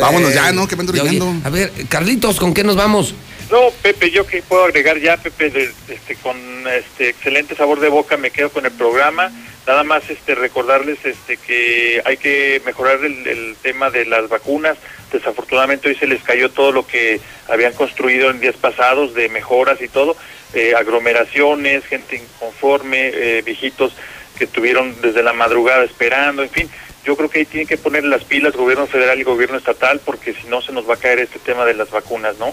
Vámonos 0.00 0.32
ya, 0.32 0.52
¿no? 0.52 0.66
Que 0.68 0.76
me 0.76 0.82
ando. 0.82 1.34
A 1.44 1.50
ver, 1.50 1.72
Carlitos, 1.88 2.38
¿con 2.38 2.54
qué 2.54 2.62
nos 2.64 2.76
vamos? 2.76 3.14
No, 3.50 3.70
Pepe, 3.80 4.10
yo 4.10 4.26
que 4.26 4.42
puedo 4.42 4.64
agregar 4.64 4.98
ya, 4.98 5.16
Pepe, 5.18 5.70
este, 5.88 6.16
con 6.16 6.36
este 6.66 7.10
excelente 7.10 7.54
sabor 7.54 7.78
de 7.78 7.88
boca 7.88 8.16
me 8.16 8.32
quedo 8.32 8.50
con 8.50 8.66
el 8.66 8.72
programa. 8.72 9.30
Nada 9.68 9.84
más 9.84 10.08
este 10.10 10.34
recordarles 10.34 11.04
este 11.04 11.36
que 11.36 12.02
hay 12.04 12.16
que 12.16 12.60
mejorar 12.64 13.04
el, 13.04 13.56
tema 13.62 13.90
de 13.90 14.04
las 14.04 14.28
vacunas. 14.28 14.76
Desafortunadamente 15.12 15.88
hoy 15.88 15.94
se 15.94 16.08
les 16.08 16.22
cayó 16.24 16.50
todo 16.50 16.72
lo 16.72 16.86
que 16.86 17.20
habían 17.48 17.72
construido 17.72 18.30
en 18.30 18.40
días 18.40 18.56
pasados 18.56 19.14
de 19.14 19.28
mejoras 19.28 19.80
y 19.80 19.88
todo, 19.88 20.16
eh, 20.52 20.74
aglomeraciones, 20.76 21.84
gente 21.86 22.16
inconforme, 22.16 23.10
eh, 23.14 23.42
viejitos 23.42 23.92
que 24.36 24.44
estuvieron 24.44 25.00
desde 25.00 25.22
la 25.22 25.32
madrugada 25.32 25.84
esperando, 25.84 26.42
en 26.42 26.50
fin. 26.50 26.70
Yo 27.04 27.16
creo 27.16 27.30
que 27.30 27.40
ahí 27.40 27.44
tienen 27.44 27.68
que 27.68 27.76
poner 27.76 28.02
las 28.02 28.24
pilas 28.24 28.56
gobierno 28.56 28.88
federal 28.88 29.20
y 29.20 29.22
gobierno 29.22 29.56
estatal 29.56 30.00
porque 30.04 30.34
si 30.34 30.48
no 30.48 30.60
se 30.62 30.72
nos 30.72 30.88
va 30.88 30.94
a 30.94 30.98
caer 30.98 31.20
este 31.20 31.38
tema 31.38 31.64
de 31.64 31.74
las 31.74 31.90
vacunas, 31.90 32.36
¿no? 32.38 32.52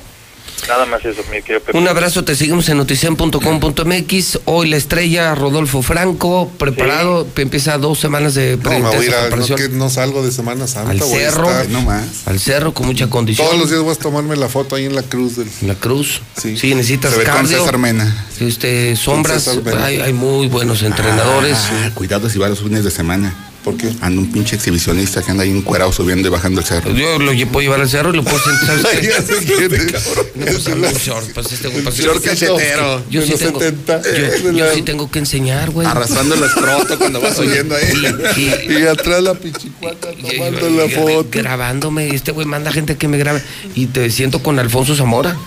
Nada 0.67 0.85
más 0.85 1.03
eso, 1.03 1.21
mi 1.31 1.41
querido 1.41 1.59
Pepe. 1.61 1.77
Un 1.77 1.87
abrazo, 1.87 2.23
te 2.23 2.35
seguimos 2.35 2.67
en 2.69 2.77
noticien.com.mx. 2.77 4.39
Hoy 4.45 4.69
la 4.69 4.77
estrella 4.77 5.35
Rodolfo 5.35 5.81
Franco, 5.81 6.49
preparado, 6.57 7.27
empieza 7.35 7.77
dos 7.77 7.99
semanas 7.99 8.33
de 8.33 8.57
No, 8.57 8.69
me 8.69 8.79
voy 8.79 9.07
a 9.07 9.35
no, 9.35 9.55
que 9.55 9.69
no 9.69 9.89
salgo 9.89 10.23
de 10.25 10.31
Semana 10.31 10.65
Santa. 10.67 10.91
Al 10.91 10.99
voy 10.99 11.13
a 11.23 11.31
cerro, 11.31 11.49
estar- 11.49 12.03
al 12.25 12.39
cerro 12.39 12.73
con 12.73 12.85
mucha 12.87 13.09
condición. 13.09 13.45
Todos 13.47 13.59
los 13.59 13.69
días 13.69 13.81
voy 13.81 13.93
a 13.93 13.95
tomarme 13.95 14.35
la 14.35 14.47
foto 14.49 14.75
ahí 14.75 14.85
en 14.85 14.95
la 14.95 15.03
cruz 15.03 15.35
del. 15.37 15.49
La 15.63 15.75
cruz. 15.75 16.21
Sí. 16.41 16.57
Sí, 16.57 16.73
necesitas 16.73 17.11
Se 17.11 17.17
ve 17.19 17.25
con 17.25 17.33
cardio. 17.35 17.59
César 17.59 17.77
Mena. 17.77 18.25
Sí, 18.37 18.45
Este, 18.45 18.95
sombras, 18.95 19.43
César 19.43 19.63
Mena. 19.63 19.85
hay, 19.85 19.99
hay 20.01 20.13
muy 20.13 20.47
buenos 20.47 20.81
entrenadores. 20.83 21.57
Ah, 21.71 21.91
cuidado 21.93 22.29
si 22.29 22.39
va 22.39 22.47
los 22.49 22.59
fines 22.61 22.83
de 22.83 22.91
semana. 22.91 23.49
¿Por 23.63 23.77
qué? 23.77 23.89
Anda 24.01 24.21
un 24.21 24.29
pinche 24.31 24.57
exhibicionista 24.57 25.21
que 25.21 25.31
anda 25.31 25.43
ahí 25.43 25.49
encuerado 25.49 25.93
subiendo 25.93 26.27
y 26.27 26.31
bajando 26.31 26.59
el 26.59 26.67
cerro. 26.67 26.91
Yo 26.91 27.17
lo 27.17 27.31
puedo 27.47 27.61
llevar 27.61 27.79
al 27.79 27.89
cerro 27.89 28.13
y 28.13 28.17
lo 28.17 28.23
puedo 28.23 28.37
sentar. 28.39 28.79
¿sabes 28.81 29.07
Ya 29.07 29.21
sé 29.21 29.37
es. 29.37 29.93
No, 30.35 30.45
pues, 30.45 30.67
a 30.67 30.75
mí, 30.75 30.87
short, 31.01 31.31
pues, 31.33 31.51
este 31.53 31.69
güey, 31.69 31.81
pues, 31.83 31.95
short 31.95 32.23
cachetero. 32.23 33.03
Yo 33.09 33.21
sí 33.21 33.33
tengo, 33.37 33.59
70. 33.59 34.01
yo, 34.01 34.51
yo 34.51 34.73
sí 34.73 34.81
tengo 34.81 35.09
que 35.09 35.19
enseñar, 35.19 35.69
güey. 35.71 35.87
Arrastrando 35.87 36.35
el 36.35 36.43
escroto 36.43 36.97
cuando 36.99 37.21
vas 37.21 37.39
oyendo 37.39 37.75
ahí. 37.75 37.93
Y, 38.35 38.73
Y 38.73 38.85
atrás 38.85 39.23
la 39.23 39.33
pichicuata 39.33 40.09
tomando 40.11 40.69
la 40.69 40.89
foto. 40.89 41.27
grabándome, 41.31 42.13
este 42.13 42.31
güey 42.31 42.45
manda 42.45 42.71
gente 42.71 42.97
que 42.97 43.07
me 43.07 43.17
grabe 43.17 43.41
y 43.75 43.85
te 43.85 44.09
siento 44.11 44.43
con 44.43 44.59
Alfonso 44.59 44.95
Zamora. 44.95 45.37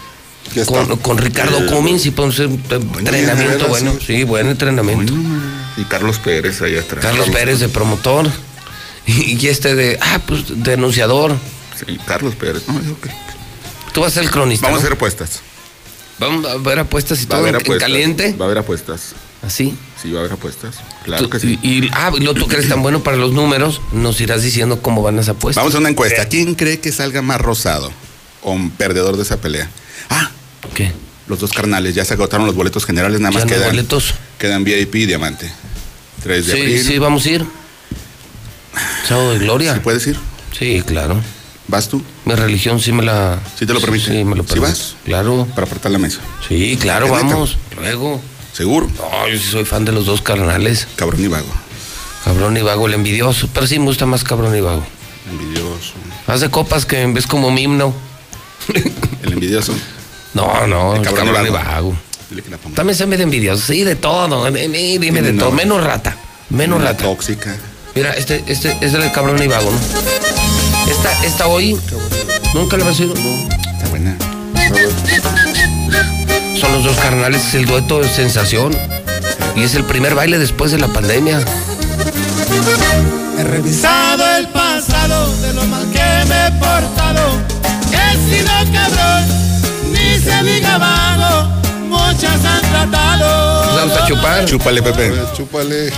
Con, 0.64 0.96
con 0.98 1.18
Ricardo 1.18 1.66
Cummins 1.66 2.06
y 2.06 2.12
pues 2.12 2.38
un 2.38 2.62
entrenamiento 2.98 3.66
bueno, 3.66 3.92
sí, 4.04 4.22
buen 4.22 4.46
entrenamiento. 4.46 5.12
Y 5.76 5.84
Carlos 5.84 6.18
Pérez 6.18 6.62
ahí 6.62 6.76
atrás. 6.76 7.04
Carlos 7.04 7.28
Pérez 7.30 7.60
de 7.60 7.68
promotor 7.68 8.28
y, 9.06 9.46
este 9.46 9.74
de, 9.74 9.98
ah, 10.00 10.20
pues 10.26 10.44
denunciador. 10.62 11.36
Sí, 11.78 11.98
Carlos 12.06 12.34
Pérez. 12.34 12.62
No, 12.68 12.82
yo 12.82 12.98
qué. 13.00 13.10
Tú 13.92 14.00
vas 14.00 14.12
a 14.12 14.14
ser 14.14 14.24
el 14.24 14.30
cronista. 14.30 14.66
Vamos 14.66 14.80
a 14.80 14.82
hacer 14.84 14.94
apuestas. 14.96 15.40
Vamos 16.18 16.44
a 16.46 16.56
ver 16.56 16.78
apuestas 16.78 17.22
y 17.22 17.26
Va 17.26 17.36
todo 17.38 17.46
en- 17.46 17.78
caliente. 17.78 18.34
Va 18.38 18.44
a 18.44 18.46
haber 18.46 18.58
apuestas. 18.58 19.14
Así. 19.42 19.76
Sí, 20.02 20.10
va 20.12 20.18
a 20.18 20.20
haber 20.22 20.32
apuestas. 20.32 20.76
Claro 21.04 21.24
Tú- 21.24 21.30
que 21.30 21.38
sí. 21.40 21.58
Y, 21.62 21.84
y- 21.86 21.90
ah, 21.92 22.10
y 22.14 22.20
luego 22.20 22.34
tú 22.40 22.48
que 22.48 22.56
eres 22.56 22.68
tan 22.68 22.82
bueno 22.82 23.02
para 23.02 23.18
los 23.18 23.32
números, 23.32 23.80
nos 23.92 24.18
irás 24.20 24.42
diciendo 24.42 24.80
cómo 24.80 25.02
van 25.02 25.16
las 25.16 25.28
apuestas. 25.28 25.62
Vamos 25.62 25.74
a 25.74 25.78
una 25.78 25.90
encuesta. 25.90 26.26
¿Quién 26.26 26.54
cree 26.54 26.80
que 26.80 26.90
salga 26.90 27.20
más 27.22 27.40
rosado 27.40 27.92
o 28.42 28.52
un 28.52 28.70
perdedor 28.70 29.16
de 29.16 29.22
esa 29.24 29.36
pelea? 29.40 29.68
Ah, 30.08 30.30
¿Qué? 30.74 30.92
Los 31.28 31.40
dos 31.40 31.52
carnales. 31.52 31.94
Ya 31.94 32.04
se 32.04 32.14
agotaron 32.14 32.46
los 32.46 32.54
boletos 32.54 32.84
generales. 32.84 33.20
Nada 33.20 33.32
Ya 33.32 33.40
más 33.40 33.44
hay 33.50 33.56
quedan, 33.58 33.70
boletos. 33.70 34.14
quedan 34.38 34.64
VIP 34.64 34.94
y 34.96 35.06
diamante. 35.06 35.50
3 36.22 36.46
de 36.46 36.52
Sí, 36.52 36.58
abril. 36.60 36.84
sí, 36.84 36.98
vamos 36.98 37.24
a 37.26 37.30
ir. 37.30 37.44
Sábado 39.08 39.32
de 39.32 39.38
Gloria. 39.38 39.74
¿Sí 39.74 39.80
puedes 39.80 40.06
ir? 40.06 40.18
Sí, 40.58 40.82
claro. 40.86 41.20
¿Vas 41.68 41.88
tú? 41.88 42.02
Mi 42.24 42.34
religión 42.34 42.80
sí 42.80 42.92
me 42.92 43.02
la. 43.02 43.40
¿Sí 43.58 43.66
te 43.66 43.72
lo 43.74 43.80
permite? 43.80 44.06
Sí, 44.12 44.24
me 44.24 44.36
lo 44.36 44.42
¿Sí 44.42 44.48
permite. 44.50 44.70
vas? 44.70 44.94
Claro. 45.04 45.46
Para 45.54 45.66
apretar 45.66 45.90
la 45.92 45.98
mesa. 45.98 46.20
Sí, 46.46 46.76
claro, 46.80 47.08
vamos. 47.08 47.58
Luego. 47.76 48.20
¿Seguro? 48.52 48.88
No, 48.96 49.28
yo 49.28 49.36
sí 49.38 49.44
soy 49.50 49.64
fan 49.64 49.84
de 49.84 49.92
los 49.92 50.06
dos 50.06 50.22
carnales. 50.22 50.86
Cabrón 50.96 51.22
y 51.24 51.28
vago. 51.28 51.48
Cabrón 52.24 52.56
y 52.56 52.62
vago, 52.62 52.86
el 52.86 52.94
envidioso. 52.94 53.48
Pero 53.52 53.66
sí 53.66 53.78
me 53.78 53.84
gusta 53.86 54.06
más 54.06 54.24
cabrón 54.24 54.56
y 54.56 54.60
vago. 54.60 54.84
Envidioso. 55.30 55.92
Haz 56.26 56.40
de 56.40 56.50
copas 56.50 56.86
que 56.86 57.04
ves 57.06 57.26
como 57.26 57.50
mimno. 57.50 57.94
El 59.22 59.32
envidioso. 59.32 59.74
No, 60.36 60.66
no, 60.66 60.92
El 60.92 60.98
el 61.00 61.04
cabrón 61.04 61.34
cabrón, 61.34 61.52
vago. 61.52 61.64
vago. 61.70 61.96
Dile 62.30 62.42
que 62.42 62.50
la 62.50 62.56
ponga. 62.58 62.76
También 62.76 62.96
se 62.96 63.06
me 63.06 63.16
de 63.16 63.22
envidioso. 63.22 63.66
Sí, 63.66 63.84
de 63.84 63.96
todo. 63.96 64.44
de- 64.44 64.68
de- 64.68 64.98
Dime 64.98 65.22
de 65.22 65.32
No. 65.32 65.44
todo. 65.44 65.52
Menos 65.52 65.82
rata. 65.82 66.16
Menos 66.50 66.78
Una 66.78 66.90
rata. 66.90 67.04
tóxica. 67.04 67.56
Mira, 67.94 68.12
este, 68.12 68.44
este 68.46 68.76
es 68.80 68.92
del 68.92 69.10
cabrón 69.12 69.42
y 69.42 69.46
vago, 69.46 69.70
¿no? 69.70 69.78
Esta, 70.90 71.24
esta 71.24 71.46
hoy. 71.46 71.78
Nunca 72.54 72.76
la 72.76 72.84
habías 72.84 73.00
oído. 73.00 73.14
Está 73.14 73.88
buena. 73.88 74.16
Son 76.60 76.72
los 76.72 76.84
dos 76.84 76.96
carnales, 76.98 77.44
es 77.46 77.54
el 77.54 77.66
dueto 77.66 78.00
de 78.00 78.08
sensación. 78.08 78.76
Y 79.54 79.62
es 79.64 79.74
el 79.74 79.84
primer 79.84 80.14
baile 80.14 80.38
después 80.38 80.70
de 80.72 80.78
la 80.78 80.88
pandemia. 80.88 81.40
He 83.38 83.44
revisado 83.44 84.36
el 84.36 84.48
pasado 84.48 85.34
de 85.40 85.52
lo 85.54 85.64
mal 85.64 85.86
que 85.92 86.24
me 86.28 86.46
he 86.46 86.50
portado. 86.52 87.40
He 87.92 88.36
sido 88.36 88.52
cabrón, 88.72 89.24
ni 90.16 90.22
se 90.22 90.42
diga 90.44 90.78
vago. 90.78 91.48
Muchas 91.88 92.44
han 92.44 92.60
tratado. 92.60 93.76
Vamos 93.76 93.96
a 93.96 94.06
chupar. 94.06 94.44
Chúpale, 94.46 94.82
Pepe. 94.82 95.12
Chúpale. 95.36 95.92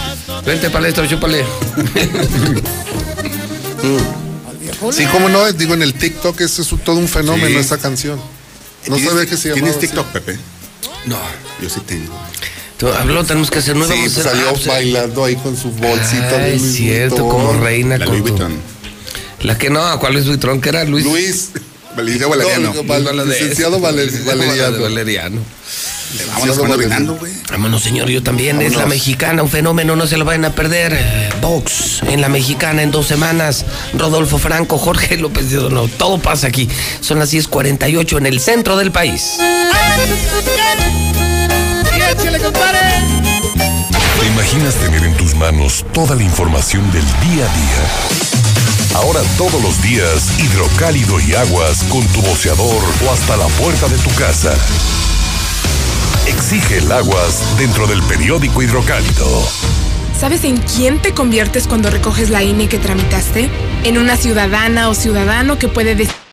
Vente, 0.45 0.71
palestro, 0.71 1.07
chúpale. 1.07 1.45
Sí, 4.93 5.05
cómo 5.07 5.29
no, 5.29 5.51
digo 5.53 5.75
en 5.75 5.83
el 5.83 5.95
TikTok 5.95 6.41
ese 6.41 6.63
es 6.63 6.69
todo 6.85 6.97
un 6.97 7.09
fenómeno 7.09 7.49
Sí. 7.49 7.57
esa 7.57 7.79
canción. 7.79 8.21
No 8.87 8.97
¿Tienes- 8.97 9.11
sabía 9.11 9.27
que 9.27 9.37
se 9.37 9.49
llamaba. 9.49 9.55
¿Tienes 9.55 9.77
así. 9.77 9.87
TikTok, 9.87 10.07
Pepe? 10.09 10.39
No. 11.07 11.19
Yo 11.61 11.69
sí 11.69 11.81
tengo. 11.87 12.15
Tú, 12.77 12.89
Habló, 12.89 13.25
tenemos 13.25 13.51
que 13.51 13.59
hacer 13.59 13.75
nueva. 13.77 13.93
Sí, 13.93 14.05
hacer- 14.07 14.23
salió 14.23 14.49
ah, 14.49 14.53
pues, 14.53 14.67
bailando 14.67 15.25
ahí 15.25 15.35
con 15.37 15.57
su 15.57 15.71
bolsita 15.73 16.39
de 16.39 16.55
es 16.55 16.63
Louis 16.63 16.75
cierto, 16.77 17.25
Vuitton. 17.25 17.47
como 17.47 17.61
reina 17.65 17.99
La 17.99 18.05
con 18.05 18.19
Louis 18.19 18.25
tu- 18.33 18.39
Vuitton. 18.39 18.61
La 19.43 19.59
que 19.59 19.71
no, 19.71 19.99
¿cuál 19.99 20.17
es 20.17 20.27
Vuitton? 20.27 20.61
Que 20.61 20.69
era 20.69 20.85
Luis. 20.85 21.05
Luis. 21.05 21.51
Valencia 21.99 22.27
Valeriano. 22.29 22.73
Licenciado 23.25 23.81
Valer- 23.81 24.07
Licenciado 24.07 24.31
Valeriano. 24.81 24.83
Valeriano. 24.83 25.41
Vámonos 26.33 26.59
Valeriano. 26.69 27.15
güey. 27.17 27.33
Vámonos, 27.51 27.83
señor, 27.83 28.09
yo 28.09 28.23
también. 28.23 28.63
Es 28.63 28.77
la 28.77 28.87
mexicana, 28.87 29.43
un 29.43 29.51
fenómeno, 29.51 29.97
no 29.97 30.07
se 30.07 30.17
lo 30.17 30.25
vayan 30.25 30.45
a 30.47 30.55
perder. 30.55 30.93
Eh, 30.99 31.29
Vox 31.43 32.03
en 32.09 32.21
la 32.21 32.29
mexicana 32.29 32.83
en 32.83 32.91
dos 32.91 33.07
semanas. 33.07 33.65
Rodolfo 33.95 34.39
Franco, 34.39 34.79
Jorge 34.79 35.17
López 35.19 35.51
de 35.51 35.57
Dono. 35.57 35.89
Todo 35.89 36.19
pasa 36.19 36.47
aquí. 36.47 36.69
Son 37.01 37.19
las 37.19 37.31
10:48 37.33 38.17
en 38.19 38.27
el 38.27 38.41
centro 38.41 38.77
del 38.77 38.91
país. 38.93 39.39
¿Te 44.21 44.27
imaginas 44.27 44.75
tener 44.77 45.05
en 45.05 45.15
tus 45.17 45.35
manos 45.35 45.85
toda 45.93 46.15
la 46.15 46.23
información 46.23 46.91
del 46.93 47.05
día 47.05 47.45
a 47.45 47.55
día? 47.55 48.58
Ahora 48.95 49.21
todos 49.37 49.63
los 49.63 49.81
días, 49.83 50.39
hidrocálido 50.41 51.21
y 51.21 51.35
aguas 51.35 51.85
con 51.85 52.05
tu 52.09 52.21
boceador 52.23 52.83
o 53.07 53.13
hasta 53.13 53.37
la 53.37 53.47
puerta 53.47 53.87
de 53.89 53.97
tu 53.99 54.11
casa. 54.17 54.55
Exige 56.27 56.79
el 56.79 56.91
aguas 56.91 57.59
dentro 57.59 57.87
del 57.87 58.03
periódico 58.03 58.63
hidrocálido. 58.63 59.43
¿Sabes 60.19 60.43
en 60.45 60.57
quién 60.57 61.01
te 61.01 61.15
conviertes 61.15 61.69
cuando 61.69 61.91
recoges 61.91 62.29
la 62.31 62.43
INE 62.43 62.69
que 62.69 62.79
tramitaste? 62.79 63.51
En 63.85 63.99
una 63.99 64.17
ciudadana 64.17 64.89
o 64.89 64.95
ciudadano 64.95 65.59
que 65.59 65.69
puede 65.69 65.95
decidir 65.95 66.19